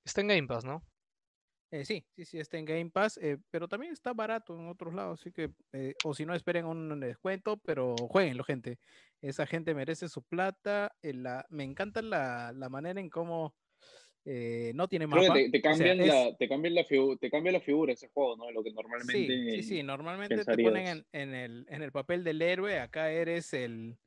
Está 0.04 0.22
en 0.22 0.28
Game 0.30 0.48
Pass, 0.48 0.66
¿no? 0.66 0.84
Eh, 1.72 1.86
sí, 1.86 2.04
sí, 2.16 2.26
sí, 2.26 2.40
está 2.40 2.58
en 2.58 2.66
Game 2.66 2.90
Pass, 2.90 3.18
eh, 3.18 3.38
pero 3.52 3.68
también 3.68 3.94
está 3.94 4.12
barato 4.14 4.56
en 4.56 4.68
otros 4.70 4.94
lados, 4.94 5.22
así 5.22 5.32
que, 5.32 5.52
eh, 5.72 5.94
o 6.04 6.16
si 6.16 6.26
no, 6.26 6.34
esperen 6.34 6.66
un 6.66 7.00
descuento, 7.00 7.58
pero 7.58 8.08
jueguenlo, 8.08 8.44
gente. 8.44 8.80
Esa 9.22 9.46
gente 9.46 9.76
merece 9.76 10.10
su 10.10 10.24
plata. 10.24 10.92
la, 11.04 11.46
me 11.50 11.64
encanta 11.64 12.02
la, 12.02 12.52
la 12.56 12.70
manera 12.70 13.00
en 13.00 13.10
cómo 13.10 13.56
no 14.26 14.88
tiene 14.88 15.08
mapa. 15.08 15.34
te, 15.34 15.50
te 15.50 15.60
o 15.60 15.62
sea, 15.62 15.72
cambian 15.72 16.00
es- 16.00 16.08
la, 16.08 16.36
te 16.38 16.48
cambian 16.50 16.76
la 16.76 16.86
te 17.20 17.30
cambia 17.32 17.52
la 17.52 17.62
figura 17.62 17.94
ese 17.94 18.10
juego, 18.10 18.36
¿no? 18.38 18.52
Lo 18.52 18.64
que 18.64 18.72
normalmente 18.72 19.40
sí, 19.52 19.64
sí, 19.64 19.84
normalmente 19.84 20.46
te 20.46 20.58
ponen 20.58 20.88
en, 20.88 21.06
en 21.12 21.34
el, 21.36 21.66
en 21.70 21.82
el 21.82 21.92
papel 21.92 22.24
del 22.24 22.42
héroe, 22.42 22.80
acá 22.80 23.12
eres 23.12 23.54
el, 23.54 23.98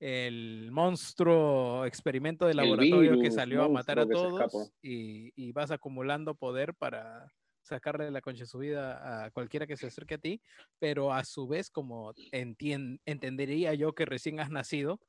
el 0.00 0.70
monstruo 0.72 1.84
experimento 1.84 2.46
de 2.46 2.54
laboratorio 2.54 3.18
que 3.18 3.30
salió 3.30 3.62
a 3.62 3.68
matar 3.68 3.98
a 3.98 4.06
todos 4.06 4.72
y, 4.82 5.32
y 5.36 5.52
vas 5.52 5.70
acumulando 5.70 6.34
poder 6.34 6.74
para 6.74 7.32
sacarle 7.62 8.10
la 8.10 8.22
concha 8.22 8.44
de 8.44 8.46
su 8.46 8.58
vida 8.58 9.26
a 9.26 9.30
cualquiera 9.30 9.66
que 9.66 9.76
se 9.76 9.86
acerque 9.88 10.14
a 10.14 10.18
ti, 10.18 10.40
pero 10.78 11.12
a 11.12 11.24
su 11.24 11.46
vez, 11.46 11.70
como 11.70 12.14
entien- 12.32 13.00
entendería 13.04 13.74
yo 13.74 13.94
que 13.94 14.06
recién 14.06 14.40
has 14.40 14.50
nacido, 14.50 15.00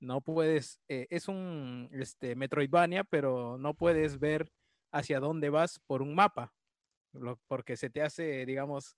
no 0.00 0.20
puedes, 0.22 0.80
eh, 0.88 1.06
es 1.10 1.28
un 1.28 1.88
este, 1.92 2.34
Metroidvania, 2.36 3.04
pero 3.04 3.58
no 3.58 3.74
puedes 3.74 4.18
ver 4.18 4.50
hacia 4.92 5.20
dónde 5.20 5.50
vas 5.50 5.80
por 5.86 6.02
un 6.02 6.14
mapa, 6.14 6.54
lo- 7.12 7.38
porque 7.48 7.76
se 7.76 7.90
te 7.90 8.02
hace, 8.02 8.46
digamos, 8.46 8.96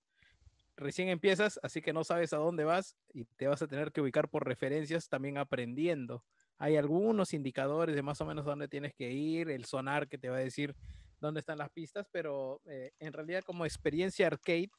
recién 0.81 1.09
empiezas, 1.09 1.59
así 1.63 1.81
que 1.81 1.93
no 1.93 2.03
sabes 2.03 2.33
a 2.33 2.37
dónde 2.37 2.63
vas 2.63 2.97
y 3.13 3.25
te 3.37 3.47
vas 3.47 3.61
a 3.61 3.67
tener 3.67 3.91
que 3.91 4.01
ubicar 4.01 4.27
por 4.29 4.45
referencias 4.45 5.07
también 5.07 5.37
aprendiendo. 5.37 6.25
Hay 6.57 6.75
algunos 6.75 7.33
indicadores 7.33 7.95
de 7.95 8.01
más 8.01 8.19
o 8.21 8.25
menos 8.25 8.45
dónde 8.45 8.67
tienes 8.67 8.93
que 8.93 9.11
ir, 9.11 9.49
el 9.49 9.65
sonar 9.65 10.07
que 10.07 10.17
te 10.17 10.29
va 10.29 10.37
a 10.37 10.41
decir 10.41 10.75
dónde 11.19 11.39
están 11.39 11.59
las 11.59 11.69
pistas, 11.69 12.07
pero 12.11 12.61
eh, 12.65 12.91
en 12.99 13.13
realidad 13.13 13.43
como 13.43 13.65
experiencia 13.65 14.27
arcade 14.27 14.69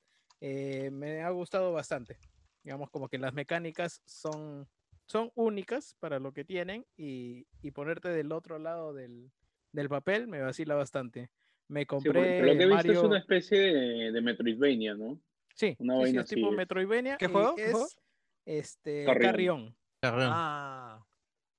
eh, 0.40 0.90
me 0.92 1.22
ha 1.22 1.30
gustado 1.30 1.72
bastante. 1.72 2.18
Digamos 2.62 2.90
como 2.90 3.08
que 3.08 3.18
las 3.18 3.32
mecánicas 3.32 4.02
son, 4.04 4.68
son 5.06 5.30
únicas 5.34 5.96
para 6.00 6.18
lo 6.18 6.32
que 6.32 6.44
tienen 6.44 6.84
y, 6.96 7.46
y 7.62 7.70
ponerte 7.70 8.08
del 8.08 8.32
otro 8.32 8.58
lado 8.58 8.92
del, 8.92 9.30
del 9.72 9.88
papel 9.88 10.26
me 10.26 10.40
vacila 10.40 10.74
bastante. 10.74 11.30
Me 11.68 11.80
Sí, 11.82 11.86
compré 11.86 12.38
por 12.38 12.46
lo 12.46 12.52
que 12.56 12.62
he 12.62 12.66
visto 12.66 12.74
Mario... 12.74 12.92
es 12.92 13.02
una 13.02 13.18
especie 13.18 13.58
de, 13.58 14.12
de 14.12 14.20
Metroidvania, 14.20 14.94
¿no? 14.94 15.20
Sí, 15.54 15.76
una 15.78 16.06
sí, 16.06 16.16
es 16.16 16.24
tipo. 16.26 16.50
Metroidvania. 16.50 17.16
¿Qué 17.18 17.26
y 17.26 17.28
juego? 17.28 17.54
¿Qué 17.54 17.70
juego? 17.70 17.86
Es 17.86 17.98
este. 18.44 19.04
Carrion. 19.04 19.76
Carrión. 20.00 20.30
Ah, 20.32 21.06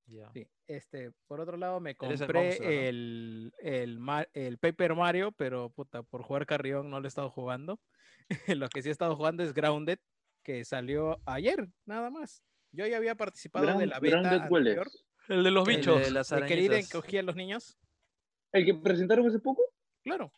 ya. 0.07 0.30
Sí, 0.33 0.47
este, 0.67 1.11
por 1.27 1.39
otro 1.39 1.57
lado 1.57 1.80
me 1.80 1.91
el 1.91 1.97
compré 1.97 2.89
el, 2.89 3.53
el, 3.61 4.57
Paper 4.57 4.95
Mario, 4.95 5.31
pero 5.31 5.69
puta, 5.69 6.03
por 6.03 6.23
jugar 6.23 6.45
Carrion 6.45 6.89
no 6.89 6.99
lo 6.99 7.05
he 7.05 7.07
estado 7.07 7.30
jugando. 7.30 7.80
lo 8.57 8.67
que 8.69 8.81
sí 8.81 8.89
he 8.89 8.91
estado 8.91 9.15
jugando 9.15 9.43
es 9.43 9.53
Grounded, 9.53 9.99
que 10.43 10.65
salió 10.65 11.19
ayer, 11.25 11.69
nada 11.85 12.09
más. 12.09 12.43
Yo 12.72 12.88
ya 12.88 12.97
había 12.97 13.15
participado 13.15 13.65
de 13.65 13.72
Ground- 13.73 13.89
la 13.89 13.99
beta 13.99 14.19
Grounded, 14.19 14.49
¿cuál 14.49 14.61
anterior. 14.67 14.88
El 15.30 15.43
de 15.43 15.51
los 15.51 15.67
El 15.67 15.75
bichos. 15.77 16.01
de 16.01 16.11
las 16.11 16.31
El 16.31 16.45
que 16.45 16.53
Irene 16.55 16.67
arañitas. 16.67 16.91
cogía 16.91 17.19
a 17.22 17.23
los 17.23 17.35
niños. 17.35 17.77
¿El 18.51 18.65
que 18.65 18.73
presentaron 18.73 19.25
hace 19.27 19.39
poco? 19.39 19.61
Claro. 20.03 20.33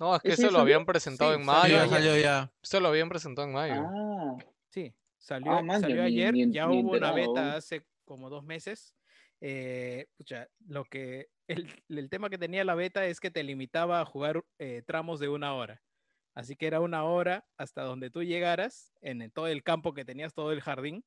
No, 0.00 0.16
es 0.16 0.22
que 0.22 0.28
¿Ese 0.28 0.34
ese 0.34 0.42
ya 0.42 0.46
lo 0.48 0.52
salió? 0.58 0.62
habían 0.62 0.86
presentado 0.86 1.34
Sí, 1.34 1.40
en 1.40 1.46
mayo. 1.46 1.88
salió 1.88 2.16
ya. 2.18 2.50
Este 2.62 2.80
lo 2.80 2.88
habían 2.88 3.08
presentado 3.08 3.46
en 3.46 3.52
mayo. 3.54 3.82
Ah, 3.86 4.36
Sí, 4.68 4.94
salió, 5.18 5.52
Ah, 5.52 5.62
man, 5.62 5.80
salió 5.80 5.96
ya 5.96 6.02
ni- 6.02 6.08
ayer, 6.08 6.32
ni 6.34 6.52
ya 6.52 6.66
ni 6.66 6.80
hubo 6.82 6.92
una 6.92 7.12
beta 7.12 7.56
hace 7.56 7.84
como 8.04 8.30
dos 8.30 8.44
meses. 8.44 8.94
Eh, 9.40 10.06
pucha, 10.16 10.48
lo 10.68 10.84
que 10.84 11.28
el, 11.48 11.68
el 11.88 12.08
tema 12.08 12.30
que 12.30 12.38
tenía 12.38 12.64
la 12.64 12.74
beta 12.74 13.04
es 13.06 13.20
que 13.20 13.30
te 13.30 13.42
limitaba 13.42 14.00
a 14.00 14.04
jugar 14.04 14.44
eh, 14.58 14.82
tramos 14.86 15.18
de 15.20 15.28
una 15.28 15.54
hora. 15.54 15.82
Así 16.34 16.54
que 16.56 16.66
era 16.66 16.80
una 16.80 17.04
hora 17.04 17.44
hasta 17.56 17.82
donde 17.82 18.10
tú 18.10 18.22
llegaras, 18.22 18.92
en 19.00 19.22
el- 19.22 19.32
todo 19.32 19.48
el 19.48 19.62
campo 19.62 19.92
que 19.94 20.04
tenías, 20.04 20.32
todo 20.34 20.52
el 20.52 20.60
jardín, 20.60 21.04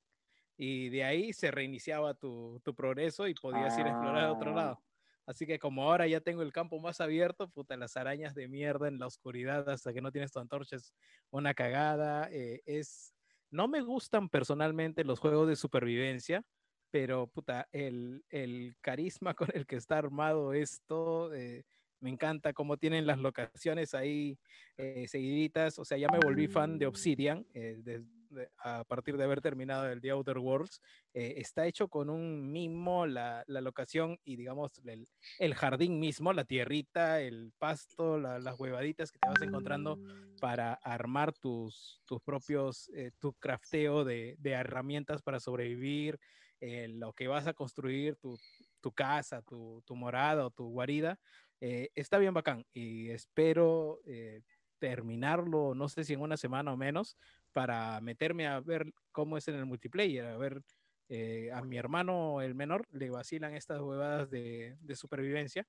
y 0.57 0.89
de 0.89 1.03
ahí 1.05 1.33
se 1.33 1.49
reiniciaba 1.49 2.13
tu, 2.13 2.59
tu 2.63 2.75
progreso 2.75 3.27
y 3.27 3.33
podías 3.33 3.77
ir 3.79 3.85
a 3.85 3.89
explorar 3.91 4.25
a 4.25 4.33
otro 4.33 4.51
Ah. 4.51 4.55
lado. 4.55 4.83
Así 5.25 5.45
que 5.45 5.59
como 5.59 5.83
ahora 5.83 6.07
ya 6.07 6.19
tengo 6.21 6.41
el 6.41 6.51
campo 6.51 6.79
más 6.79 6.99
abierto, 7.01 7.49
puta, 7.49 7.77
las 7.77 7.95
arañas 7.97 8.35
de 8.35 8.47
mierda 8.47 8.87
en 8.87 8.99
la 8.99 9.07
oscuridad 9.07 9.69
hasta 9.69 9.93
que 9.93 10.01
no 10.01 10.11
tienes 10.11 10.31
tu 10.31 10.39
antorcha 10.39 10.75
es 10.75 10.93
una 11.29 11.53
cagada. 11.53 12.29
eh, 12.31 12.61
es, 12.65 13.13
no 13.51 13.67
me 13.67 13.81
gustan 13.81 14.29
personalmente 14.29 15.03
los 15.03 15.19
juegos 15.19 15.47
de 15.47 15.55
supervivencia, 15.55 16.43
pero 16.91 17.27
puta, 17.27 17.67
el, 17.71 18.23
el 18.29 18.75
carisma 18.81 19.33
con 19.35 19.49
el 19.53 19.65
que 19.65 19.77
está 19.77 19.97
armado 19.97 20.53
esto, 20.53 21.33
eh, 21.33 21.63
me 21.99 22.09
encanta 22.09 22.51
cómo 22.53 22.77
tienen 22.77 23.07
las 23.07 23.17
locaciones 23.19 23.93
ahí 23.93 24.37
eh, 24.77 25.07
seguiditas. 25.07 25.79
O 25.79 25.85
sea, 25.85 25.97
ya 25.97 26.09
me 26.09 26.19
volví 26.19 26.47
fan 26.47 26.77
de 26.77 26.85
Obsidian 26.85 27.45
eh, 27.53 27.77
de- 27.81 28.03
de- 28.33 28.49
a 28.57 28.83
partir 28.83 29.17
de 29.17 29.23
haber 29.23 29.41
terminado 29.41 29.87
el 29.89 30.01
The 30.01 30.11
Outer 30.11 30.37
Worlds. 30.37 30.81
Eh, 31.13 31.35
está 31.37 31.65
hecho 31.67 31.87
con 31.87 32.09
un 32.09 32.51
mimo 32.51 33.05
la, 33.05 33.43
la 33.47 33.61
locación 33.61 34.19
y 34.23 34.35
digamos 34.35 34.79
el, 34.85 35.07
el 35.39 35.53
jardín 35.55 35.99
mismo, 35.99 36.33
la 36.33 36.45
tierrita, 36.45 37.21
el 37.21 37.53
pasto, 37.57 38.17
la- 38.17 38.39
las 38.39 38.59
huevaditas 38.59 39.11
que 39.11 39.19
te 39.19 39.27
vas 39.29 39.41
encontrando 39.41 39.99
para 40.39 40.73
armar 40.73 41.31
tus, 41.33 42.01
tus 42.05 42.21
propios, 42.21 42.89
eh, 42.89 43.11
tu 43.19 43.33
crafteo 43.33 44.03
de, 44.03 44.35
de 44.39 44.51
herramientas 44.51 45.21
para 45.21 45.39
sobrevivir, 45.39 46.19
eh, 46.59 46.87
lo 46.89 47.13
que 47.13 47.27
vas 47.27 47.47
a 47.47 47.53
construir, 47.53 48.15
tu, 48.17 48.37
tu 48.81 48.91
casa, 48.91 49.41
tu, 49.41 49.81
tu 49.85 49.95
morada 49.95 50.45
o 50.45 50.49
tu 50.51 50.65
guarida, 50.69 51.19
eh, 51.61 51.89
está 51.95 52.17
bien 52.17 52.33
bacán 52.33 52.65
y 52.73 53.09
espero 53.09 53.99
eh, 54.05 54.41
terminarlo, 54.79 55.73
no 55.75 55.87
sé 55.87 56.03
si 56.03 56.13
en 56.13 56.21
una 56.21 56.35
semana 56.35 56.73
o 56.73 56.77
menos, 56.77 57.17
para 57.53 58.01
meterme 58.01 58.47
a 58.47 58.59
ver 58.59 58.93
cómo 59.11 59.37
es 59.37 59.47
en 59.47 59.55
el 59.55 59.65
multiplayer, 59.65 60.25
a 60.25 60.37
ver 60.37 60.61
eh, 61.09 61.51
a 61.53 61.61
mi 61.61 61.77
hermano, 61.77 62.41
el 62.41 62.55
menor, 62.55 62.87
le 62.91 63.09
vacilan 63.09 63.55
estas 63.55 63.81
huevadas 63.81 64.29
de, 64.29 64.75
de 64.81 64.95
supervivencia. 64.95 65.67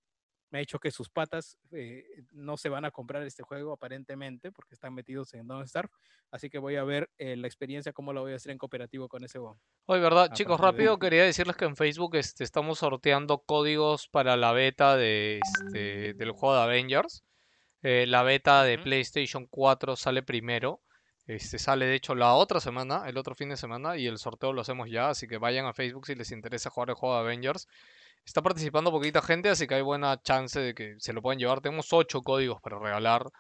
Me 0.51 0.59
ha 0.59 0.61
dicho 0.61 0.79
que 0.79 0.91
sus 0.91 1.11
patas 1.11 1.59
eh, 1.73 2.05
no 2.31 2.57
se 2.57 2.69
van 2.69 2.85
a 2.85 2.93
comprar 2.93 3.23
este 3.25 3.43
juego 3.43 3.73
aparentemente 3.73 4.53
porque 4.53 4.75
están 4.75 4.95
metidos 4.95 5.35
en 5.35 5.49
Don't 5.49 5.67
Starve. 5.67 5.91
Así 6.31 6.49
que 6.49 6.59
voy 6.59 6.77
a 6.77 6.85
ver 6.85 7.11
eh, 7.19 7.37
la 7.37 7.47
experiencia, 7.47 7.93
cómo 7.93 8.13
lo 8.13 8.23
voy 8.23 8.33
a 8.33 8.37
hacer 8.37 8.53
en 8.53 8.59
cooperativo 8.59 9.09
con 9.09 9.25
ese 9.25 9.39
juego. 9.39 9.59
Oye, 9.87 10.01
¿verdad? 10.01 10.29
a 10.31 10.33
Chicos, 10.33 10.59
de 10.59 10.65
rápido 10.65 10.99
quería 10.99 11.25
decirles 11.25 11.57
que 11.57 11.65
en 11.65 11.77
Facebook 11.77 12.15
este, 12.17 12.45
estamos 12.45 12.79
sorteando 12.79 13.39
códigos 13.39 14.09
para 14.09 14.37
la 14.37 14.53
beta 14.53 14.97
de, 14.97 15.41
este, 15.43 16.15
del 16.15 16.31
juego 16.31 16.55
de 16.55 16.63
Avengers. 16.63 17.25
La 17.83 18.23
beta 18.23 18.63
de. 18.63 18.79
PlayStation 18.79 19.47
4 19.47 19.97
sale 19.97 20.23
primero. 20.23 20.81
Este, 21.27 21.59
sale 21.59 21.87
de 21.87 21.95
hecho 21.95 22.15
la 22.15 22.35
otra 22.35 22.61
semana, 22.61 23.05
el 23.07 23.17
otro 23.17 23.35
fin 23.35 23.49
de 23.49 23.57
semana, 23.57 23.97
y 23.97 24.07
el 24.07 24.19
sorteo 24.19 24.53
lo 24.53 24.61
hacemos 24.61 24.91
ya, 24.91 25.09
así 25.09 25.27
que 25.27 25.39
vayan 25.39 25.67
a 25.67 25.73
Facebook 25.73 26.07
si 26.07 26.15
les 26.15 26.31
interesa 26.33 26.71
jugar 26.71 26.91
el 26.91 26.97
juego 26.97 27.15
de 27.15 27.21
Avengers. 27.23 27.67
Está 28.25 28.43
participando 28.43 28.91
poquita 28.91 29.23
gente, 29.23 29.49
así 29.51 29.67
que 29.67 29.75
hay 29.75 29.83
buena 29.83 30.21
chance 30.23 30.59
de 30.59 30.75
que 30.75 30.97
se 30.99 31.13
lo 31.13 31.23
puedan 31.23 31.39
llevar. 31.39 31.61
Tenemos 31.61 31.93
8 31.93 32.23
códigos 32.23 32.61
para 32.61 32.79
regalar. 32.79 33.31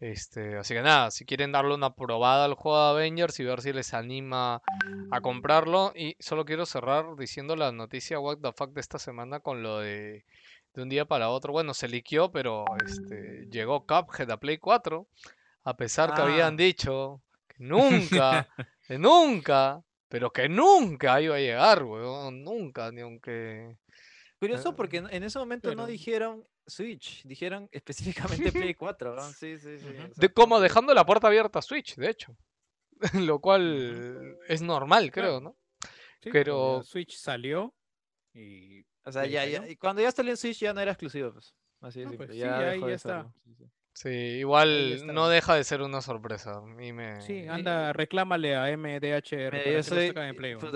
Este, 0.00 0.56
así 0.56 0.74
que 0.74 0.82
nada, 0.82 1.12
si 1.12 1.24
quieren 1.24 1.52
darle 1.52 1.74
una 1.74 1.94
probada 1.94 2.46
al 2.46 2.54
juego 2.54 2.76
de 2.78 2.90
Avengers 2.90 3.38
y 3.38 3.44
ver 3.44 3.60
si 3.60 3.72
les 3.72 3.94
anima 3.94 4.60
a 5.10 5.20
comprarlo. 5.20 5.92
Y 5.94 6.16
solo 6.18 6.44
quiero 6.44 6.66
cerrar 6.66 7.14
diciendo 7.16 7.56
la 7.56 7.72
noticia 7.72 8.18
What 8.18 8.38
the 8.38 8.52
fuck 8.52 8.72
de 8.72 8.80
esta 8.80 8.98
semana 8.98 9.40
con 9.40 9.62
lo 9.62 9.78
de, 9.78 10.24
de 10.74 10.82
un 10.82 10.88
día 10.88 11.04
para 11.04 11.28
otro. 11.28 11.52
Bueno, 11.52 11.74
se 11.74 11.88
liqueó, 11.88 12.32
pero 12.32 12.64
este, 12.84 13.46
llegó 13.50 13.86
Cuphead 13.86 14.30
a 14.30 14.38
Play 14.38 14.58
4. 14.58 15.06
A 15.64 15.76
pesar 15.76 16.14
que 16.14 16.20
habían 16.20 16.54
Ah. 16.54 16.56
dicho 16.56 17.22
que 17.48 17.56
nunca, 18.44 18.48
que 18.86 18.98
nunca, 18.98 19.82
pero 20.08 20.32
que 20.32 20.48
nunca 20.48 21.20
iba 21.20 21.36
a 21.36 21.40
llegar, 21.40 21.82
weón. 21.84 22.42
Nunca, 22.44 22.90
ni 22.90 23.00
aunque. 23.00 23.76
Curioso 24.38 24.70
Ah, 24.70 24.76
porque 24.76 24.96
en- 24.98 25.22
ese 25.22 25.38
momento 25.38 25.72
no 25.74 25.86
dijeron 25.86 26.44
Switch, 26.66 27.22
dijeron 27.24 27.68
específicamente 27.72 28.50
Play 28.70 28.74
4. 28.74 29.14
¿no? 29.14 29.22
Sí, 29.32 29.58
sí, 29.58 29.78
sí. 29.78 29.86
De 30.16 30.32
como 30.32 30.58
dejando 30.60 30.92
la 30.94 31.06
puerta 31.06 31.28
abierta 31.28 31.58
a 31.60 31.62
Switch, 31.62 31.94
de 31.96 32.10
hecho. 32.10 32.36
Lo 33.30 33.40
cual 33.40 34.36
es 34.48 34.62
normal, 34.62 35.10
creo. 35.12 35.40
¿no? 35.40 35.56
Sí, 36.22 36.30
Pero- 36.32 36.78
ya 36.78 36.84
Switch 36.84 37.16
salió 37.16 37.74
y 38.34 38.84
O 39.04 39.10
sea, 39.12 39.26
ya, 39.26 39.44
ya, 39.44 39.68
y 39.68 39.76
cuando 39.76 40.02
ya 40.02 40.10
salió 40.12 40.30
en 40.32 40.36
Switch 40.36 40.58
ya 40.60 40.72
no 40.72 40.80
era 40.80 40.92
exclusivo, 40.92 41.32
pues. 41.32 41.54
Así 41.80 41.98
de 42.00 42.04
No, 42.06 42.10
simple, 42.12 42.26
pues 42.26 42.36
sí, 42.36 42.40
ya 42.40 42.76
ya 42.76 42.86
de 42.86 42.94
está. 42.94 43.32
Sí, 43.94 44.08
igual 44.08 45.06
no 45.14 45.28
deja 45.28 45.54
de 45.54 45.64
ser 45.64 45.82
una 45.82 46.00
sorpresa. 46.00 46.58
A 46.58 46.60
mí 46.60 46.92
me... 46.92 47.20
Sí, 47.22 47.46
anda, 47.48 47.92
reclámale 47.92 48.56
a 48.56 48.68
MDHR. 48.76 49.50
Para 49.50 49.64
yo 49.64 49.72
lo 49.76 49.82
soy- 49.82 50.12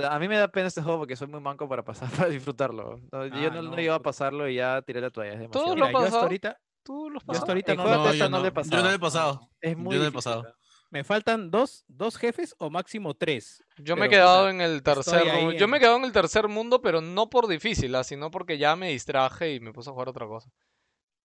a 0.04 0.18
mí 0.18 0.28
me 0.28 0.36
da 0.38 0.48
pena 0.48 0.68
este 0.68 0.82
juego 0.82 0.98
porque 1.00 1.16
soy 1.16 1.28
muy 1.28 1.40
manco 1.40 1.68
para 1.68 1.84
pasar, 1.84 2.08
para 2.16 2.28
disfrutarlo. 2.28 3.00
No, 3.12 3.26
yo 3.26 3.34
Ah, 3.34 3.50
no, 3.54 3.62
no 3.62 3.70
no, 3.70 3.76
llego 3.76 3.94
a 3.94 4.02
pasarlo 4.02 4.48
y 4.48 4.56
ya 4.56 4.82
tiré 4.82 5.00
la 5.00 5.10
toalla. 5.10 5.32
Es 5.34 5.38
demasiado. 5.40 5.64
Todo 5.66 5.74
Mira, 5.74 5.86
lo 5.86 5.92
yo 5.92 5.98
hasta 5.98 6.06
pasado? 6.10 6.22
ahorita 6.22 6.60
¿Tú 6.82 7.10
Yo 7.12 7.20
pasaste? 7.26 7.50
ahorita 7.50 7.74
no 7.74 7.84
lo- 7.84 7.90
No, 7.96 8.14
yo 8.14 8.28
no 8.28 8.36
no. 8.38 8.42
le 8.42 8.48
he 8.48 8.50
Yo 8.50 8.54
pasado. 8.54 8.82
no 8.82 8.88
le 8.88 8.94
he 8.94 8.98
pasado. 9.00 9.50
Es 9.60 9.76
muy 9.76 9.96
Yo 9.96 10.02
no 10.02 10.06
he 10.08 10.12
pasado. 10.12 10.54
me 10.90 11.02
faltan 11.02 11.50
dos, 11.50 11.84
dos 11.88 12.16
jefes 12.16 12.54
o 12.58 12.70
máximo 12.70 13.12
tres. 13.14 13.60
Yo 13.78 13.96
me 13.96 14.06
he 14.06 14.08
quedado 14.08 14.48
en 14.48 14.60
el 14.60 14.84
tercer 14.84 15.28
ahí 15.28 15.44
mu- 15.46 15.52
Yo 15.52 15.66
me 15.66 15.76
he 15.76 15.78
en- 15.78 15.80
quedado 15.80 15.96
en 15.96 16.04
el 16.04 16.12
tercer 16.12 16.46
mundo, 16.46 16.80
pero 16.80 17.00
no 17.00 17.28
por 17.28 17.48
difícil, 17.48 17.92
ah, 17.96 18.04
sino 18.04 18.30
porque 18.30 18.56
ya 18.56 18.76
me 18.76 18.90
distraje 18.90 19.54
y 19.54 19.58
me 19.60 19.72
puse 19.72 19.90
a 19.90 19.92
jugar 19.94 20.08
otra 20.10 20.26
cosa. 20.28 20.48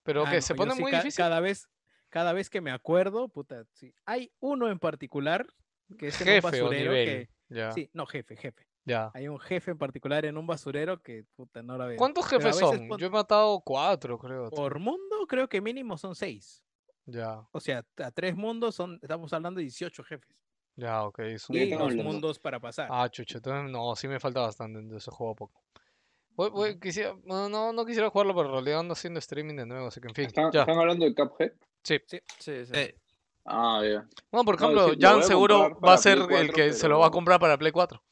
Pero 0.03 0.25
Ah, 0.25 0.29
que 0.31 0.37
no, 0.37 0.41
se 0.41 0.53
yo 0.53 0.57
pone 0.57 0.71
sí 0.73 0.81
muy 0.81 0.89
ca- 0.89 0.97
difícil. 0.97 1.17
Cada 1.23 1.39
vez, 1.39 1.69
cada 2.11 2.33
vez 2.33 2.49
que 2.51 2.61
me 2.61 2.69
acuerdo, 2.71 3.27
puta, 3.29 3.65
sí. 3.73 3.95
Hay 4.05 4.31
uno 4.39 4.69
en 4.69 4.77
particular 4.77 5.47
que 5.97 6.09
es 6.09 6.21
en 6.21 6.27
un 6.27 6.33
Jefe 6.35 6.41
basurero 6.61 6.91
nivel. 6.91 7.05
que... 7.07 7.29
Ya, 7.49 7.71
Sí, 7.73 7.89
no, 7.93 8.05
jefe, 8.05 8.37
jefe. 8.37 8.65
ya. 8.85 9.09
Hay 9.13 9.27
un 9.27 9.37
jefe 9.39 9.71
en 9.71 9.77
particular 9.77 10.23
en 10.25 10.37
un 10.37 10.45
basurero 10.47 11.01
que, 11.01 11.25
puta, 11.35 11.61
no 11.63 11.77
la 11.77 11.85
veo. 11.87 11.97
¿Cuántos 11.97 12.25
jefes 12.27 12.55
son? 12.55 12.87
pon- 12.87 12.97
Yo 12.99 13.07
he 13.07 13.09
matado 13.09 13.59
cuatro, 13.65 14.17
creo. 14.19 14.49
Por 14.49 14.79
mundo 14.79 15.25
creo 15.27 15.49
que 15.49 15.59
mínimo 15.59 15.97
son 15.97 16.15
seis. 16.15 16.63
Ya, 17.05 17.41
O 17.51 17.59
sea, 17.59 17.83
a 17.97 18.11
tres 18.11 18.35
mundos 18.37 18.75
son, 18.75 18.99
estamos 19.01 19.33
hablando 19.33 19.57
de 19.57 19.63
18 19.63 20.03
jefes. 20.03 20.37
ya, 20.77 21.03
ok. 21.03 21.19
Es 21.19 21.49
un 21.49 21.55
Y 21.57 21.59
¿Qué 21.59 21.65
montón. 21.71 21.89
estamos 21.89 21.95
dos 22.05 22.13
mundos 22.13 22.39
para 22.39 22.59
pasar. 22.61 22.87
Ah, 22.91 23.09
chucha, 23.09 23.39
entonces 23.39 23.69
no, 23.71 23.95
sí 23.95 24.07
me 24.07 24.19
falta 24.19 24.39
bastante 24.41 24.95
ese 24.95 25.11
juego 25.11 25.35
poco. 25.35 25.63
Voy- 26.35 26.49
voy- 26.51 26.79
quisiera, 26.79 27.13
no, 27.25 27.49
no, 27.49 27.73
no 27.73 27.85
quisiera 27.85 28.09
jugarlo, 28.09 28.33
pero 28.33 28.47
en 28.47 28.53
realidad 28.53 28.79
ando 28.79 28.93
haciendo 28.93 29.19
streaming 29.19 29.55
de 29.57 29.65
nuevo, 29.65 29.87
así 29.87 29.99
que 29.99 30.07
en 30.07 30.15
fin, 30.15 30.25
¿Están, 30.27 30.51
ya. 30.53 30.61
están 30.61 30.79
hablando 30.79 31.03
de 31.05 31.13
Cuphead? 31.13 31.51
Sí, 31.83 31.99
sí. 32.65 32.71
Eh, 32.73 32.95
Ah, 33.45 33.81
ya. 33.83 34.07
Bueno, 34.31 34.45
por 34.45 34.59
No, 34.59 34.67
ejemplo, 34.67 34.89
sí, 34.93 34.99
lo 34.99 35.07
Jan 35.09 35.23
seguro 35.23 35.57
comprar 35.71 35.89
va 35.89 35.93
a 35.95 35.97
ser 35.97 36.17
el 36.19 36.27
4, 36.27 36.53
que 36.53 36.73
se 36.73 36.87
lo 36.87 36.99
va 36.99 37.07
a 37.07 37.11
comprar 37.11 37.39
para 37.39 37.57
Play 37.57 37.71
4. 37.71 38.03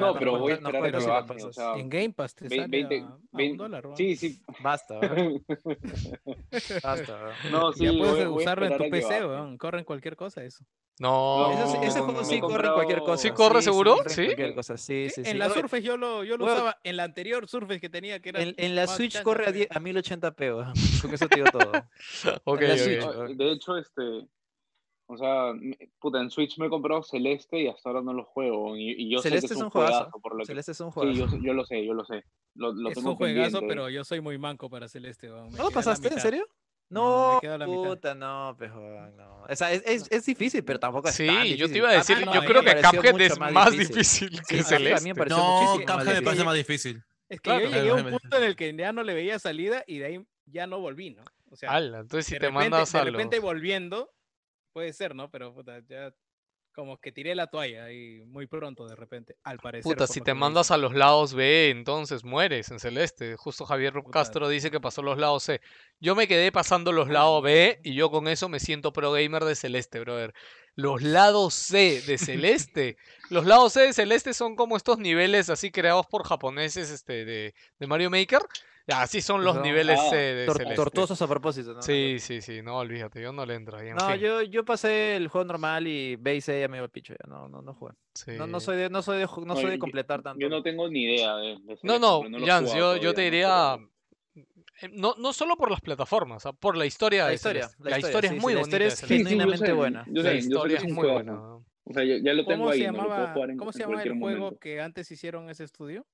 No, 0.00 0.14
pero 0.14 0.32
no 0.32 0.38
voy 0.38 0.52
a 0.52 0.56
no 0.56 0.68
esperar 0.68 0.86
a 0.86 1.26
que 1.36 1.44
o 1.44 1.52
sea, 1.52 1.74
en 1.76 1.88
Game 1.90 2.10
Pass 2.14 2.34
te 2.34 2.48
ve- 2.48 2.56
sale 2.56 2.68
20, 2.68 3.00
a, 3.00 3.02
a 3.02 3.06
un 3.14 3.28
20 3.32 3.56
dólar. 3.62 3.86
weón. 3.86 3.96
Sí, 3.96 4.16
sí. 4.16 4.40
Basta, 4.60 4.98
weón, 4.98 5.44
basta. 6.82 7.14
weón. 7.14 7.32
No, 7.52 7.72
sí, 7.72 7.84
ya 7.84 7.92
puedes 7.92 8.28
voy 8.28 8.42
usarlo 8.42 8.66
en 8.66 8.76
tu 8.78 8.90
PC, 8.90 9.26
weón. 9.26 9.58
Corre 9.58 9.78
en 9.80 9.84
cualquier 9.84 10.16
cosa 10.16 10.42
eso. 10.44 10.64
No, 10.98 11.52
No, 11.54 11.82
Ese, 11.82 12.00
juego 12.00 12.22
sí 12.24 12.38
corre 12.38 12.68
en 12.68 12.74
cualquier 12.74 12.98
cosa. 13.00 13.16
¿Sí 13.22 13.30
corre 13.30 13.62
seguro? 13.62 13.96
¿Sí? 14.06 14.24
cualquier 14.26 14.54
cosa, 14.54 14.76
Sí, 14.76 15.08
sí, 15.10 15.24
sí. 15.24 15.30
en 15.30 15.38
la 15.38 15.48
Surface 15.50 15.82
yo 15.82 15.96
lo, 15.96 16.22
yo 16.22 16.36
lo 16.36 16.44
usaba 16.44 16.78
en 16.84 16.96
la 16.96 17.04
anterior 17.04 17.48
Surface 17.48 17.80
que 17.80 17.88
tenía 17.88 18.20
que 18.20 18.28
era 18.30 18.42
En, 18.42 18.54
en 18.58 18.74
la 18.76 18.86
Switch 18.86 19.12
chance 19.12 19.24
corre 19.24 19.44
a, 19.44 19.46
todavía. 19.46 19.66
10 19.70 19.76
a 19.76 19.80
1080p, 19.80 20.40
weón. 20.56 20.72
Con 21.00 21.14
eso 21.14 21.28
te 21.28 21.36
digo 21.36 21.48
todo. 21.50 21.70
ok, 22.44 22.60
en 22.62 22.68
la 22.68 22.74
ok. 22.74 22.80
Switch. 22.80 23.02
Ah, 23.04 23.26
De 23.34 23.52
hecho, 23.52 23.76
este. 23.78 24.02
O 25.06 25.16
sea, 25.16 25.52
puta, 25.98 26.20
en 26.20 26.30
Switch 26.30 26.56
me 26.58 26.66
he 26.66 26.70
comprado 26.70 27.02
Celeste 27.02 27.60
y 27.60 27.66
hasta 27.68 27.88
ahora 27.90 28.02
no 28.02 28.12
lo 28.14 28.24
juego. 28.24 28.76
Y, 28.76 28.92
y 28.92 29.10
yo 29.10 29.20
Celeste 29.20 29.48
sé 29.48 29.54
que 29.54 29.54
es 29.54 29.60
un 29.60 29.64
un 29.66 29.70
juegazo. 29.70 29.96
juegazo, 29.98 30.20
por 30.20 30.32
lo 30.34 30.38
que. 30.40 30.46
Celeste 30.46 30.72
es 30.72 30.80
un 30.80 30.88
Sí, 30.90 30.94
juego. 30.94 31.12
yo, 31.12 31.26
yo 31.42 31.52
lo 31.54 31.64
sé, 31.66 31.84
yo 31.84 31.92
lo 31.94 32.04
sé. 32.04 32.24
Lo, 32.54 32.72
lo 32.72 32.88
Es 32.90 32.94
tengo 32.96 33.10
un 33.10 33.16
juegazo, 33.16 33.58
pendiente. 33.60 33.66
pero 33.68 33.88
yo 33.90 34.04
soy 34.04 34.20
muy 34.20 34.38
manco 34.38 34.70
para 34.70 34.88
Celeste, 34.88 35.28
¿No 35.28 35.50
lo 35.50 35.70
pasaste? 35.70 36.08
¿En 36.08 36.20
serio? 36.20 36.46
No, 36.88 37.40
me 37.42 37.58
No, 37.58 37.66
puta, 37.66 38.14
no, 38.14 38.54
pues, 38.58 38.70
no. 38.72 39.42
O 39.48 39.56
sea, 39.56 39.72
es, 39.72 39.82
es, 39.86 40.10
es 40.12 40.26
difícil, 40.26 40.62
pero 40.62 40.78
tampoco 40.78 41.08
es 41.08 41.14
Sí, 41.14 41.26
tan 41.26 41.36
yo 41.38 41.42
difícil. 41.44 41.72
te 41.72 41.78
iba 41.78 41.88
a 41.88 41.92
decir, 41.94 42.16
Cuphead 42.16 42.26
no, 42.26 42.34
yo 42.34 42.46
creo 42.46 42.62
que 42.62 42.82
Cuphead 42.82 43.20
es 43.22 43.38
más 43.38 43.70
difícil 43.72 44.30
que 44.30 44.44
Sí, 44.44 44.54
a 44.54 44.56
mí 44.58 44.62
Celeste. 44.64 44.94
también 44.96 45.16
me 45.16 45.18
pareció 45.18 45.36
no, 45.38 45.52
Cuphead 45.54 45.96
me 45.96 46.04
difícil. 46.04 46.24
parece 46.24 46.44
más 46.44 46.54
difícil. 46.54 47.02
Es 47.30 47.40
que 47.40 47.50
Claro. 47.50 47.64
yo 47.64 47.70
llegué 47.70 47.90
a 47.90 47.94
un 47.94 48.10
punto 48.10 48.36
en 48.36 48.44
el 48.44 48.56
que 48.56 48.76
ya 48.76 48.92
no 48.92 49.02
le 49.02 49.14
veía 49.14 49.38
salida 49.38 49.84
y 49.86 49.98
de 50.00 50.04
ahí 50.06 50.26
ya 50.44 50.66
no 50.66 50.80
volví, 50.80 51.10
¿no? 51.10 51.22
O 51.50 51.56
sea, 51.56 51.70
Ala, 51.70 52.00
entonces 52.00 52.26
si 52.26 52.34
de 52.34 52.40
te 52.40 52.46
repente, 52.46 52.70
mandas 52.70 52.92
de 52.92 52.98
a 52.98 53.04
repente 53.04 53.36
los... 53.36 53.44
volviendo, 53.44 54.10
puede 54.72 54.92
ser, 54.92 55.14
¿no? 55.14 55.30
Pero 55.30 55.54
puta, 55.54 55.80
ya 55.88 56.12
como 56.74 56.98
que 56.98 57.12
tiré 57.12 57.34
la 57.34 57.46
toalla 57.48 57.92
y 57.92 58.24
muy 58.26 58.46
pronto 58.46 58.86
de 58.86 58.96
repente, 58.96 59.36
al 59.44 59.58
parecer. 59.58 59.84
Puta, 59.84 60.06
si 60.06 60.20
te 60.20 60.34
mandas 60.34 60.70
a 60.70 60.78
los 60.78 60.94
lados 60.94 61.34
B, 61.34 61.70
entonces 61.70 62.24
mueres 62.24 62.70
en 62.70 62.80
Celeste. 62.80 63.36
Justo 63.36 63.66
Javier 63.66 63.92
Puta. 63.92 64.10
Castro 64.10 64.48
dice 64.48 64.70
que 64.70 64.80
pasó 64.80 65.02
los 65.02 65.18
lados 65.18 65.44
C. 65.44 65.60
Yo 66.00 66.14
me 66.14 66.26
quedé 66.26 66.50
pasando 66.50 66.92
los 66.92 67.08
lados 67.08 67.42
B 67.42 67.80
y 67.84 67.94
yo 67.94 68.10
con 68.10 68.28
eso 68.28 68.48
me 68.48 68.60
siento 68.60 68.92
pro 68.92 69.12
gamer 69.12 69.44
de 69.44 69.54
Celeste, 69.54 70.00
brother. 70.00 70.32
Los 70.74 71.02
lados 71.02 71.54
C 71.54 72.02
de 72.06 72.16
Celeste. 72.16 72.96
los 73.30 73.44
lados 73.44 73.74
C 73.74 73.82
de 73.82 73.92
Celeste 73.92 74.34
son 74.34 74.56
como 74.56 74.76
estos 74.76 74.98
niveles 74.98 75.50
así 75.50 75.70
creados 75.70 76.06
por 76.06 76.26
japoneses 76.26 76.90
este, 76.90 77.24
de, 77.24 77.54
de 77.78 77.86
Mario 77.86 78.10
Maker. 78.10 78.40
Así 78.88 79.20
son 79.20 79.44
los 79.44 79.54
Son- 79.54 79.62
niveles 79.62 79.98
ah, 80.00 80.10
C 80.10 80.16
de 80.16 80.46
Tor- 80.46 80.56
Celeste. 80.56 80.74
tortuosos 80.76 81.22
a 81.22 81.28
propósito, 81.28 81.72
¿no? 81.74 81.82
Sí, 81.82 82.16
sí, 82.18 82.40
sí, 82.40 82.62
no, 82.62 82.78
olvídate, 82.78 83.22
yo 83.22 83.32
no 83.32 83.46
le 83.46 83.54
entro 83.54 83.78
ahí. 83.78 83.88
En 83.88 83.96
No, 83.96 84.08
fin, 84.10 84.16
yo, 84.20 84.42
yo 84.42 84.64
pasé 84.64 85.14
el 85.16 85.28
juego 85.28 85.44
normal 85.46 85.86
y 85.86 86.16
B 86.16 86.36
y 86.36 86.40
C 86.40 86.60
ya 86.60 86.68
me 86.68 86.78
iba 86.78 86.84
al 86.84 86.90
picho, 86.90 87.12
ya 87.14 87.28
no, 87.30 87.48
no, 87.48 87.62
no 87.62 87.74
jugué. 87.74 87.92
No, 88.38 88.46
no 88.46 88.58
sí. 88.60 88.66
soy 88.66 88.76
de, 88.76 88.90
no 88.90 89.02
soy 89.02 89.18
de, 89.18 89.28
no 89.46 89.54
soy 89.54 89.66
de 89.66 89.72
yo- 89.74 89.78
completar 89.78 90.22
tanto. 90.22 90.40
Yo 90.40 90.48
no 90.48 90.62
tengo 90.62 90.88
ni 90.88 91.04
idea 91.04 91.36
de, 91.36 91.58
de 91.62 91.78
No, 91.82 91.98
no, 91.98 92.22
Jans, 92.44 92.74
yo, 92.74 92.96
yo 92.96 93.14
te 93.14 93.22
diría, 93.22 93.76
¿no? 93.78 93.90
eh, 94.80 94.88
no, 94.92 95.14
no 95.18 95.32
solo 95.32 95.56
por 95.56 95.70
las 95.70 95.80
plataformas, 95.80 96.44
ah, 96.46 96.52
por 96.52 96.76
la 96.76 96.84
historia 96.86 97.22
La 97.24 97.28
de 97.28 97.34
historia. 97.36 97.68
La, 97.78 97.98
historia, 97.98 98.30
sí, 98.30 98.36
es 98.36 98.40
sí, 98.40 98.44
muy 98.44 98.54
la 98.54 98.60
bonita. 98.60 98.76
historia 98.76 98.86
de 98.88 98.92
es. 98.94 98.98
Sí, 98.98 99.06
sí, 99.06 99.16
genuinamente 99.16 99.72
buena. 99.72 100.04
La 100.08 100.34
historia 100.34 100.78
es 100.78 100.88
muy 100.92 101.08
buena. 101.08 101.34
O 101.84 101.92
sea, 101.92 102.04
ya, 102.04 102.16
ya 102.22 102.32
lo 102.32 102.44
tengo 102.46 102.64
¿Cómo 102.64 102.72
se 102.72 102.78
ahí, 102.86 102.86
¿no? 102.86 102.92
Lo 102.92 102.98
puedo 102.98 103.08
llamaba, 103.10 103.32
jugar 103.34 103.50
en, 103.50 103.56
¿cómo 103.58 103.72
se 103.72 103.82
en 103.82 103.88
llama 103.90 104.02
el 104.02 104.18
juego 104.18 104.38
momento. 104.38 104.58
que 104.60 104.80
antes 104.80 105.10
hicieron 105.10 105.50
ese 105.50 105.64
estudio? 105.64 106.06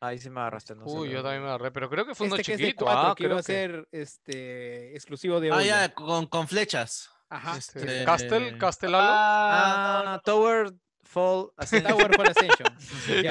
Ahí 0.00 0.18
sí 0.18 0.28
me 0.28 0.40
agarraste, 0.40 0.74
no 0.74 0.86
sé. 0.86 0.96
Uy, 0.96 1.08
la 1.08 1.14
yo 1.14 1.22
también 1.22 1.42
me 1.42 1.48
agarré, 1.48 1.70
pero 1.70 1.88
creo 1.88 2.04
que 2.04 2.14
fue 2.14 2.26
uno 2.26 2.36
Este 2.36 2.44
que 2.44 2.52
es 2.54 2.58
de 2.58 2.64
chiquito, 2.66 2.84
4, 2.84 3.00
ah, 3.00 3.14
que 3.16 3.24
iba 3.24 3.34
a 3.34 3.38
que... 3.38 3.42
ser 3.42 3.88
este, 3.90 4.92
exclusivo 4.94 5.40
de 5.40 5.50
Ah, 5.52 5.62
ya, 5.62 5.94
con, 5.94 6.26
con 6.26 6.46
flechas. 6.46 7.10
Ajá. 7.28 7.56
Este, 7.56 8.04
Castle, 8.04 8.58
Castellalo. 8.58 8.98
Ah, 9.02 10.20
Tower 10.24 10.72
Fall 11.02 11.50
Ascension. 11.56 11.84
Tower 11.98 12.14
for 12.14 12.28
Ascension. 12.28 12.68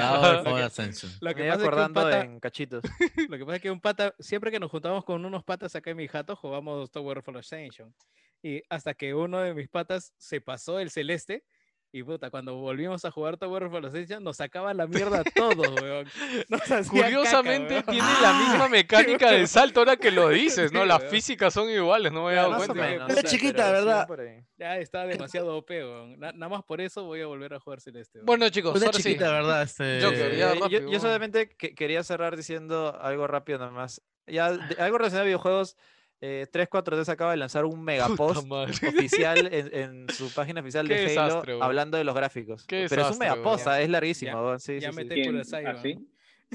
Ah, 0.00 0.32
lo 0.32 0.38
que- 0.38 0.50
Power 0.50 0.62
Ascension. 0.64 1.12
Lo 1.20 1.34
que 1.34 1.40
Me 1.40 1.46
iba 1.46 1.54
pasa 1.54 1.54
es 1.54 1.58
que 1.58 1.62
un 1.62 1.68
acordando 1.68 2.02
pata, 2.02 2.20
en 2.20 2.40
cachitos. 2.40 2.84
Lo 3.28 3.38
que 3.38 3.44
pasa 3.44 3.56
es 3.56 3.62
que 3.62 3.70
un 3.70 3.80
pata, 3.80 4.14
siempre 4.18 4.50
que 4.50 4.58
nos 4.60 4.70
juntamos 4.70 5.04
con 5.04 5.24
unos 5.24 5.44
patas 5.44 5.74
acá 5.76 5.90
en 5.90 5.96
mi 5.96 6.08
jato, 6.08 6.34
jugamos 6.34 6.90
Tower 6.90 7.18
of 7.18 7.28
Ascension. 7.28 7.94
Y 8.42 8.62
hasta 8.68 8.94
que 8.94 9.14
uno 9.14 9.40
de 9.40 9.54
mis 9.54 9.68
patas 9.68 10.12
se 10.18 10.40
pasó 10.40 10.78
el 10.78 10.90
celeste. 10.90 11.44
Y 11.96 12.02
puta, 12.02 12.28
cuando 12.28 12.56
volvimos 12.56 13.04
a 13.04 13.12
jugar 13.12 13.36
Tower 13.36 13.62
of 13.62 13.84
Ascension, 13.84 14.24
nos 14.24 14.38
sacaba 14.38 14.74
la 14.74 14.88
mierda 14.88 15.20
a 15.20 15.24
todos, 15.36 15.80
weón. 15.80 16.08
Nos 16.48 16.60
hacía 16.62 16.80
caca, 16.82 16.88
Curiosamente 16.90 17.74
weón. 17.74 17.84
tiene 17.86 18.08
la 18.20 18.32
misma 18.32 18.68
mecánica 18.68 19.30
de 19.30 19.46
salto 19.46 19.78
ahora 19.78 19.96
que 19.96 20.10
lo 20.10 20.28
dices, 20.30 20.72
¿no? 20.72 20.84
Las 20.84 21.04
físicas 21.04 21.54
son 21.54 21.70
iguales, 21.70 22.10
no 22.10 22.22
me 22.24 22.30
había 22.30 22.42
Ya, 22.42 22.48
dado 22.48 22.56
cuenta 22.56 22.74
cuenta. 22.74 22.90
menos. 23.06 23.10
Era 23.10 23.22
chiquita, 23.22 23.70
¿verdad? 23.70 24.08
Ya 24.58 24.78
está 24.78 25.06
demasiado 25.06 25.56
OP, 25.56 25.70
weón. 25.70 26.18
Na- 26.18 26.32
nada 26.32 26.48
más 26.48 26.64
por 26.64 26.80
eso 26.80 27.04
voy 27.04 27.20
a 27.20 27.26
volver 27.26 27.54
a 27.54 27.60
jugar 27.60 27.80
celeste. 27.80 28.18
weón. 28.18 28.26
Bueno, 28.26 28.48
chicos, 28.48 28.74
Una 28.74 28.86
ahora 28.86 28.96
sí. 28.98 29.04
chiquita, 29.04 29.30
¿verdad? 29.30 29.62
Este... 29.62 30.00
Joker, 30.02 30.32
Eh, 30.32 30.36
ya 30.36 30.54
yo- 30.54 30.60
rápido, 30.62 30.80
yo, 30.80 30.86
vamos. 30.86 31.02
solamente 31.02 31.48
que- 31.50 31.76
quería 31.76 32.02
cerrar 32.02 32.36
diciendo 32.36 32.98
algo 33.00 33.28
rápido 33.28 33.60
nomás. 33.60 34.02
Ya, 34.26 34.50
de- 34.50 34.82
algo 34.82 34.98
relacionado 34.98 35.22
a 35.22 35.26
videojuegos. 35.26 35.76
Eh, 36.26 36.46
343 36.50 37.06
acaba 37.10 37.32
de 37.32 37.36
lanzar 37.36 37.66
un 37.66 37.84
megapost 37.84 38.46
oficial 38.88 39.46
en, 39.52 39.74
en 39.74 40.06
su 40.08 40.32
página 40.32 40.62
oficial 40.62 40.88
de 40.88 40.94
Halo 40.94 41.04
desastre, 41.08 41.58
hablando 41.60 41.98
de 41.98 42.04
los 42.04 42.14
gráficos. 42.14 42.64
Qué 42.64 42.86
Pero 42.88 43.02
es 43.02 43.10
un 43.10 43.18
megapost, 43.18 43.66
ah, 43.66 43.82
es 43.82 43.90
larguísimo. 43.90 44.52
Ya- 44.52 44.58
sí, 44.58 44.80
ya 44.80 44.90
sí, 44.92 45.00
¿Ah, 45.00 45.72
¿por 45.72 45.82
qué? 45.82 45.98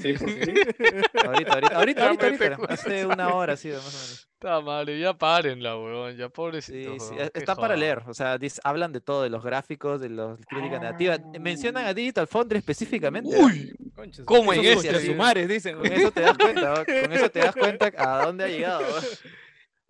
Ahorita, 0.00 1.52
ahorita, 1.52 1.76
ahorita, 1.76 2.06
ahorita, 2.06 2.26
ahorita. 2.26 2.56
Hace 2.72 3.06
una 3.06 3.34
hora, 3.34 3.56
sí, 3.56 3.68
más 3.68 3.78
o 3.80 3.82
menos. 3.86 4.26
Está 4.32 4.60
mal, 4.62 4.86
ya 4.98 5.12
párenla, 5.12 5.76
weón, 5.76 6.16
ya 6.16 6.30
pobrecito. 6.30 6.98
sí, 6.98 7.14
está 7.34 7.54
para 7.54 7.76
leer. 7.76 8.02
O 8.06 8.14
sea, 8.14 8.38
dis- 8.38 8.58
hablan 8.64 8.92
de 8.92 9.00
todo, 9.02 9.22
de 9.22 9.28
los 9.28 9.44
gráficos, 9.44 10.00
de 10.00 10.08
la 10.08 10.36
crítica 10.48 10.78
negativa. 10.78 11.18
Mencionan 11.38 11.84
a 11.84 11.92
Digital 11.92 12.26
Foundry 12.26 12.58
específicamente. 12.58 13.30
¿ah? 13.36 13.44
Uy, 13.44 13.74
Concha 13.94 14.16
su 14.22 14.24
¿Cómo 14.24 14.54
en 14.54 14.64
ese? 14.64 14.74
conchesumares, 14.88 15.46
dicen. 15.48 15.76
Con 15.76 15.92
eso 15.92 16.10
te 16.10 16.20
das 16.22 16.38
cuenta, 16.38 16.84
con 16.84 17.12
eso 17.12 17.30
te 17.30 17.38
das 17.40 17.54
cuenta 17.60 17.92
a 17.98 18.24
dónde 18.24 18.44
ha 18.44 18.48
llegado. 18.48 18.84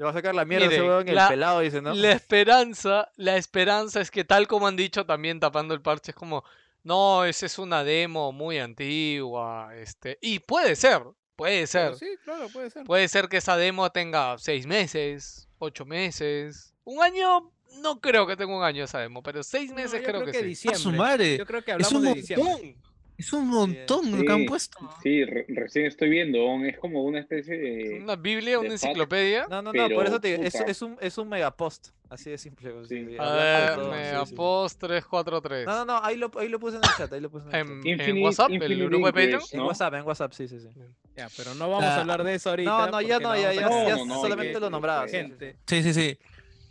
Le 0.01 0.05
va 0.05 0.12
a 0.12 0.15
sacar 0.15 0.35
la 0.35 0.47
mierda 0.47 0.65
a 0.65 0.69
ese 0.69 0.79
Miren, 0.79 0.91
weón, 0.91 1.09
el 1.11 1.15
la- 1.15 1.29
pelado, 1.29 1.61
dice, 1.61 1.83
¿no? 1.83 1.93
La 1.93 2.12
esperanza, 2.12 3.11
la 3.17 3.37
esperanza 3.37 4.01
es 4.01 4.11
que 4.11 4.25
tal 4.25 4.49
como 4.49 4.67
han 4.67 4.75
dicho 4.75 5.05
también 5.05 5.39
tapando 5.41 5.75
el 5.75 5.83
parche, 5.83 6.12
es 6.12 6.17
como, 6.17 6.43
no, 6.85 7.27
esa 7.27 7.45
es 7.45 7.59
una 7.59 7.85
demo 7.85 8.33
muy 8.33 8.59
antigua, 8.59 9.77
este, 9.77 10.17
y 10.23 10.39
puede 10.39 10.75
ser, 10.75 11.03
puede 11.37 11.67
ser, 11.67 11.89
Pero 11.89 11.97
Sí, 11.99 12.07
claro, 12.25 12.49
puede 12.49 12.70
ser. 12.70 12.85
puede 12.85 13.09
ser 13.09 13.29
que 13.29 13.37
esa 13.37 13.59
demo 13.59 13.91
tenga 13.93 14.39
seis 14.39 14.67
meses, 14.67 15.47
ocho 15.59 15.85
meses, 15.85 16.73
un 16.85 17.03
año, 17.03 17.51
no 17.83 18.01
creo 18.01 18.27
que 18.27 18.37
tenga 18.37 18.57
un 18.57 18.65
año 18.65 18.85
esa 18.85 19.01
demo, 19.01 19.23
pero 19.23 19.43
seis 19.43 19.70
meses 19.70 20.01
creo, 20.03 20.25
que, 20.25 20.33
sí. 20.33 20.39
¡A 20.39 20.43
diciembre. 20.45 20.81
su 20.81 20.93
madre! 20.93 21.37
Yo 21.37 21.45
creo 21.45 21.62
que 21.62 21.73
Es 21.73 21.75
hablamos 21.75 21.93
un 21.93 22.03
de 22.05 22.15
diciembre. 22.15 22.77
Es 23.20 23.32
un 23.32 23.49
montón 23.49 24.10
lo 24.18 24.24
que 24.24 24.32
han 24.32 24.47
puesto. 24.47 24.78
Sí, 25.02 25.24
re- 25.24 25.44
recién 25.49 25.86
estoy 25.86 26.08
viendo. 26.08 26.39
Es 26.65 26.78
como 26.78 27.05
una 27.05 27.20
especie 27.20 27.57
de. 27.58 28.00
Una 28.02 28.16
biblia, 28.16 28.58
una 28.58 28.68
de 28.68 28.74
enciclopedia. 28.74 29.47
No, 29.49 29.62
no, 29.62 29.73
no, 29.73 29.89
por 29.90 30.07
eso 30.07 30.20
te 30.20 30.36
digo, 30.36 30.42
es, 30.42 30.82
un, 30.82 30.97
es 31.00 31.18
un 31.18 31.28
megapost. 31.28 31.89
Así 32.08 32.28
de 32.31 32.39
simple. 32.39 32.73
Sí. 32.89 33.07
sí, 33.07 33.16
A 33.18 33.32
ver, 33.34 33.74
todo, 33.76 33.90
me 33.92 34.05
sí, 34.05 34.10
sí. 34.26 34.32
apost 34.34 34.81
343. 34.81 35.66
No, 35.66 35.73
no, 35.73 35.84
no, 35.84 36.00
ahí 36.05 36.16
lo, 36.16 36.31
ahí 36.39 36.49
lo 36.49 36.58
puse 36.58 36.78
en 36.78 36.82
el 36.82 36.90
chat, 36.97 37.12
ahí 37.12 37.20
lo 37.20 37.31
puse 37.31 37.44
en 37.49 37.55
el 37.55 37.62
chat. 37.62 37.70
En, 37.70 37.81
en 37.86 37.86
Infinite- 38.00 38.24
WhatsApp, 38.24 38.50
el 38.50 38.84
grupo 38.89 39.07
de 39.07 39.12
Patreon. 39.12 39.42
En. 39.52 39.60
WhatsApp, 39.60 39.94
en 39.94 40.02
WhatsApp, 40.07 40.32
sí, 40.32 40.49
sí, 40.49 40.58
sí. 40.58 40.68
Ya, 41.16 41.28
pero 41.36 41.55
no 41.55 41.68
vamos 41.70 41.84
Ah. 41.84 41.97
a 41.97 42.00
hablar 42.00 42.24
de 42.24 42.34
eso 42.34 42.50
ahorita. 42.50 42.70
No, 42.70 42.86
no, 42.90 43.00
ya 43.00 43.18
no, 43.20 43.36
ya, 43.36 43.52
ya, 43.52 43.68
No, 43.68 43.89
ya 43.89 44.05
no, 44.05 44.20
solamente 44.23 44.55
que- 44.55 44.60
lo 44.60 44.70
nombraba. 44.70 45.07
sí, 45.07 45.16
sí, 45.16 45.23
sí. 45.23 45.28
Gente, 45.28 45.57
Sí, 45.66 45.82
sí, 45.82 45.92
sí. 45.94 46.18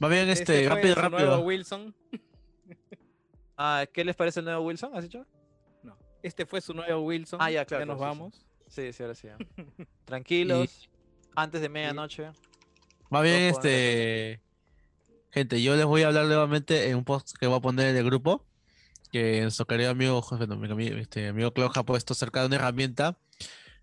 Va 0.03 0.07
bien, 0.09 0.27
este, 0.29 0.55
este, 0.63 0.69
rápido, 0.69 0.95
su 0.95 1.01
nuevo 1.01 1.17
rápido. 1.17 1.39
Wilson. 1.41 1.95
Ah, 3.57 3.85
¿qué 3.91 4.03
les 4.05 4.15
parece 4.15 4.39
el 4.39 4.45
nuevo 4.45 4.61
Wilson? 4.65 4.91
¿Has 4.95 5.03
dicho? 5.03 5.25
Este 6.22 6.45
fue 6.45 6.61
su 6.61 6.73
nuevo 6.73 7.01
Wilson. 7.01 7.39
Ah, 7.41 7.51
ya, 7.51 7.65
claro, 7.65 7.83
Ya 7.83 7.85
nos 7.85 7.98
claro, 7.98 8.14
sí, 8.14 8.15
sí. 8.15 8.19
vamos. 8.19 8.45
Sí, 8.67 8.93
sí, 8.93 9.03
ahora 9.03 9.15
sí. 9.15 9.27
ya. 9.27 9.38
Tranquilos, 10.06 10.89
antes 11.35 11.61
de 11.61 11.69
medianoche. 11.69 12.31
Va 13.14 13.22
bien, 13.22 13.43
este. 13.43 14.41
Gente, 15.31 15.61
yo 15.61 15.75
les 15.75 15.85
voy 15.85 16.01
a 16.01 16.07
hablar 16.07 16.25
nuevamente 16.25 16.89
en 16.89 16.98
un 16.98 17.03
post 17.03 17.38
que 17.39 17.48
voy 17.48 17.57
a 17.57 17.61
poner 17.61 17.88
en 17.88 17.98
el 17.98 18.03
grupo. 18.03 18.45
Que 19.11 19.41
nuestro 19.41 19.65
querido 19.65 19.91
amigo, 19.91 20.23
bueno, 20.31 20.75
mi 20.75 20.88
este, 20.88 21.30
amigo 21.30 21.51
Cloja 21.51 21.80
ha 21.80 21.85
puesto 21.85 22.14
cerca 22.14 22.41
de 22.41 22.48
una 22.48 22.56
herramienta. 22.57 23.17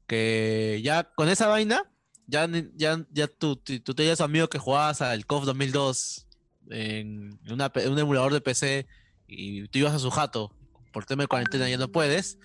Que 0.07 0.81
ya 0.85 1.05
con 1.15 1.29
esa 1.29 1.49
vaina 1.49 1.91
ya, 2.27 2.49
ya, 2.77 3.05
ya 3.11 3.29
tú, 3.29 3.57
tú, 3.57 3.81
tú 3.81 3.95
tenías 3.95 4.21
amigos 4.21 4.49
que 4.49 4.59
jugabas 4.59 5.01
al 5.01 5.27
KOF 5.27 5.45
2002 5.45 6.27
en, 6.71 7.39
una, 7.51 7.71
en 7.75 7.93
un 7.93 7.99
emulador 7.99 8.33
de 8.33 8.41
PC 8.41 8.87
y 9.29 9.67
tú 9.69 9.79
ibas 9.79 9.95
a 9.95 9.99
su 9.99 10.11
jato, 10.11 10.53
por 10.97 11.05
tema 11.05 11.25
de 11.25 11.29
cuarentena 11.29 11.69
ya 11.69 11.77
no 11.77 11.89
puedes, 11.93 12.39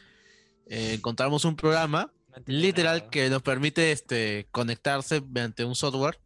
eh, 0.66 0.96
encontramos 0.96 1.46
un 1.46 1.56
programa 1.56 2.12
No 2.36 2.44
literal 2.48 2.98
nada. 2.98 3.10
que 3.10 3.30
nos 3.30 3.42
permite 3.42 3.94
este, 3.94 4.46
conectarse 4.52 5.22
mediante 5.22 5.64
un 5.64 5.74
software 5.74 6.20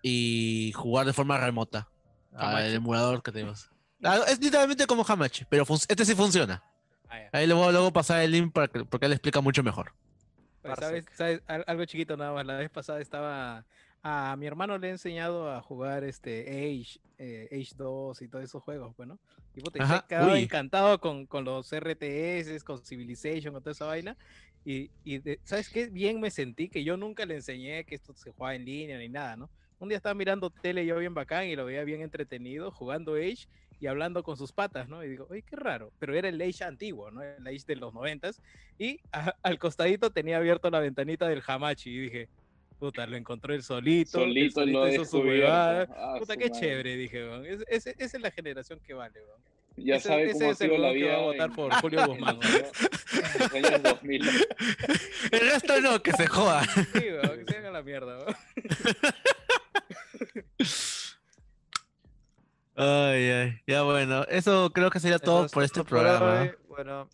y 0.00 0.70
jugar 0.76 1.06
de 1.06 1.12
forma 1.12 1.38
remota 1.38 1.88
al 2.36 2.54
Hamachi. 2.58 2.74
emulador 2.76 3.20
que 3.24 3.32
tenemos. 3.32 3.68
Ah, 4.04 4.20
es 4.28 4.38
literalmente 4.40 4.86
como 4.86 5.04
Hamachi, 5.04 5.44
pero 5.50 5.64
este 5.88 6.04
sí 6.04 6.14
funciona. 6.14 6.62
Ah. 7.08 7.18
Ahí 7.32 7.48
le 7.48 7.54
voy 7.54 7.66
a 7.66 7.72
luego 7.72 7.92
pasar 7.92 8.20
el 8.22 8.30
link 8.30 8.52
para 8.52 8.68
que, 8.68 8.84
porque 8.84 9.06
él 9.06 9.12
explica 9.12 9.40
mucho 9.40 9.64
mejor. 9.64 9.92
Pues. 10.62 10.78
¿sabes, 10.78 11.04
sabes? 11.16 11.42
Al- 11.48 11.64
Algo 11.66 11.84
chiquito 11.84 12.16
nada 12.16 12.32
más. 12.32 12.46
La 12.46 12.58
vez 12.58 12.70
pasada 12.70 13.00
estaba. 13.00 13.64
A 14.02 14.34
mi 14.38 14.46
hermano 14.46 14.78
le 14.78 14.88
he 14.88 14.90
enseñado 14.90 15.50
a 15.52 15.60
jugar 15.60 16.04
este 16.04 16.40
Age, 16.48 17.00
eh, 17.18 17.48
Age 17.52 17.74
2 17.76 18.22
y 18.22 18.28
todos 18.28 18.44
esos 18.44 18.62
juegos, 18.62 18.96
bueno. 18.96 19.18
Y 19.54 19.60
puta, 19.60 19.78
y 19.78 19.80
se 19.82 19.84
Ajá, 19.84 19.96
ha 19.96 20.06
quedado 20.06 20.32
uy. 20.32 20.42
encantado 20.44 20.98
con, 21.00 21.26
con 21.26 21.44
los 21.44 21.70
RTS, 21.72 22.64
con 22.64 22.82
Civilization, 22.82 23.52
con 23.52 23.62
toda 23.62 23.72
esa 23.72 23.84
vaina. 23.86 24.16
Y, 24.64 24.90
y 25.04 25.18
de- 25.18 25.40
¿sabes 25.44 25.68
qué? 25.68 25.86
Bien 25.88 26.18
me 26.20 26.30
sentí 26.30 26.68
que 26.68 26.82
yo 26.82 26.96
nunca 26.96 27.26
le 27.26 27.34
enseñé 27.34 27.84
que 27.84 27.94
esto 27.94 28.14
se 28.14 28.30
juega 28.32 28.54
en 28.54 28.64
línea 28.64 28.98
ni 28.98 29.08
nada, 29.08 29.36
¿no? 29.36 29.50
Un 29.78 29.88
día 29.88 29.96
estaba 29.96 30.14
mirando 30.14 30.50
tele 30.50 30.84
yo 30.86 30.98
bien 30.98 31.14
bacán 31.14 31.46
y 31.46 31.56
lo 31.56 31.64
veía 31.64 31.84
bien 31.84 32.02
entretenido, 32.02 32.70
jugando 32.70 33.14
Age 33.14 33.48
y 33.80 33.86
hablando 33.86 34.22
con 34.22 34.36
sus 34.36 34.52
patas, 34.52 34.88
¿no? 34.88 35.02
Y 35.04 35.08
digo, 35.08 35.26
oye, 35.30 35.42
qué 35.42 35.56
raro. 35.56 35.92
Pero 35.98 36.14
era 36.14 36.28
el 36.28 36.40
Age 36.40 36.64
antiguo, 36.64 37.10
¿no? 37.10 37.22
El 37.22 37.46
Age 37.46 37.64
de 37.66 37.76
los 37.76 37.92
noventas. 37.94 38.40
Y 38.78 39.00
a- 39.12 39.34
al 39.42 39.58
costadito 39.58 40.10
tenía 40.10 40.36
abierto 40.38 40.70
la 40.70 40.80
ventanita 40.80 41.26
del 41.28 41.42
Hamachi 41.46 41.90
y 41.90 41.98
dije, 41.98 42.28
puta, 42.80 43.06
lo 43.06 43.16
encontró 43.16 43.54
el 43.54 43.62
solito. 43.62 44.18
el 44.18 44.24
Solito 44.30 44.66
lo 44.66 44.88
hizo 44.88 45.04
su 45.04 45.18
huevada. 45.20 45.86
Ah, 45.96 46.16
Puta, 46.18 46.32
su 46.34 46.38
qué 46.40 46.48
madre. 46.48 46.60
chévere, 46.60 46.96
dije, 46.96 47.22
weón. 47.28 47.46
Es- 47.46 47.64
ese- 47.68 47.94
esa 47.98 48.16
es 48.16 48.22
la 48.22 48.30
generación 48.32 48.80
que 48.80 48.94
vale, 48.94 49.20
weón. 49.20 49.40
Ya 49.76 49.96
ese, 49.96 50.08
sabe 50.08 50.24
ese 50.24 50.32
cómo 50.32 50.48
ha 50.48 50.52
es 50.52 50.60
el 50.60 50.66
sido 50.70 50.78
la 50.82 50.88
weón 50.88 50.98
que 50.98 51.04
va 51.04 51.10
vida 51.10 51.16
a 51.18 51.22
votar 51.22 51.48
en- 51.50 51.54
por 51.54 51.72
Julio 51.74 52.00
Guzmán. 52.08 52.38
en 52.42 53.38
los 53.38 53.52
años 53.54 53.82
2000. 53.82 54.22
El 55.32 55.40
resto 55.40 55.80
no, 55.80 56.02
que 56.02 56.12
se 56.12 56.26
joda. 56.26 56.62
Sí, 56.92 56.98
weón, 57.12 57.44
que 57.44 57.52
se 57.52 57.58
haga 57.58 57.70
la 57.70 57.82
mierda, 57.82 58.18
weón. 58.18 58.36
Ay, 62.76 63.24
ay. 63.30 63.60
Ya 63.66 63.82
bueno, 63.82 64.24
eso 64.28 64.70
creo 64.72 64.90
que 64.90 65.00
sería 65.00 65.18
todo 65.18 65.44
es 65.46 65.52
por 65.52 65.62
este 65.64 65.84
programa. 65.84 66.42
hoy. 66.42 66.50
Bueno, 66.68 67.08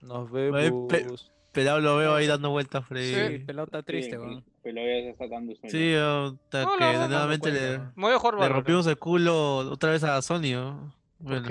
nos 0.00 0.28
Ay, 0.32 0.70
pe- 0.88 1.02
vemos. 1.02 1.32
Pero 1.52 1.80
lo 1.80 1.96
veo 1.96 2.14
ahí 2.14 2.26
dando 2.26 2.50
vueltas 2.50 2.84
por 2.86 2.98
Sí, 2.98 3.14
ahí. 3.14 3.38
pelota 3.38 3.82
triste, 3.82 4.16
Sí, 4.18 4.42
Peloya 4.66 5.00
ya 5.00 5.10
está 5.10 5.28
dando 5.28 5.54
sueño. 5.54 5.70
Sí, 5.70 5.94
hasta 5.94 6.66
que 6.76 7.08
nuevamente 7.08 7.52
le, 7.52 7.78
le, 7.78 8.48
rompimos 8.48 8.84
el 8.88 8.98
culo 8.98 9.58
otra 9.58 9.92
vez 9.92 10.02
a 10.02 10.20
Sony. 10.20 10.90
Bueno, 11.20 11.48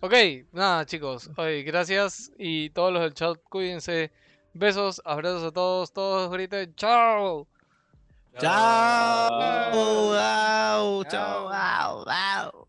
Ok, 0.00 0.12
nada 0.52 0.84
chicos, 0.84 1.30
Oye, 1.36 1.62
gracias 1.62 2.30
y 2.36 2.68
todos 2.70 2.92
los 2.92 3.02
del 3.02 3.14
chat, 3.14 3.38
cuídense. 3.48 4.12
Besos, 4.52 5.00
abrazos 5.06 5.44
a 5.44 5.50
todos, 5.50 5.94
todos 5.94 6.30
griten 6.30 6.74
chao. 6.74 7.48
Chao, 8.38 9.30
chao, 9.72 11.04
chao, 11.04 12.04
chao. 12.04 12.61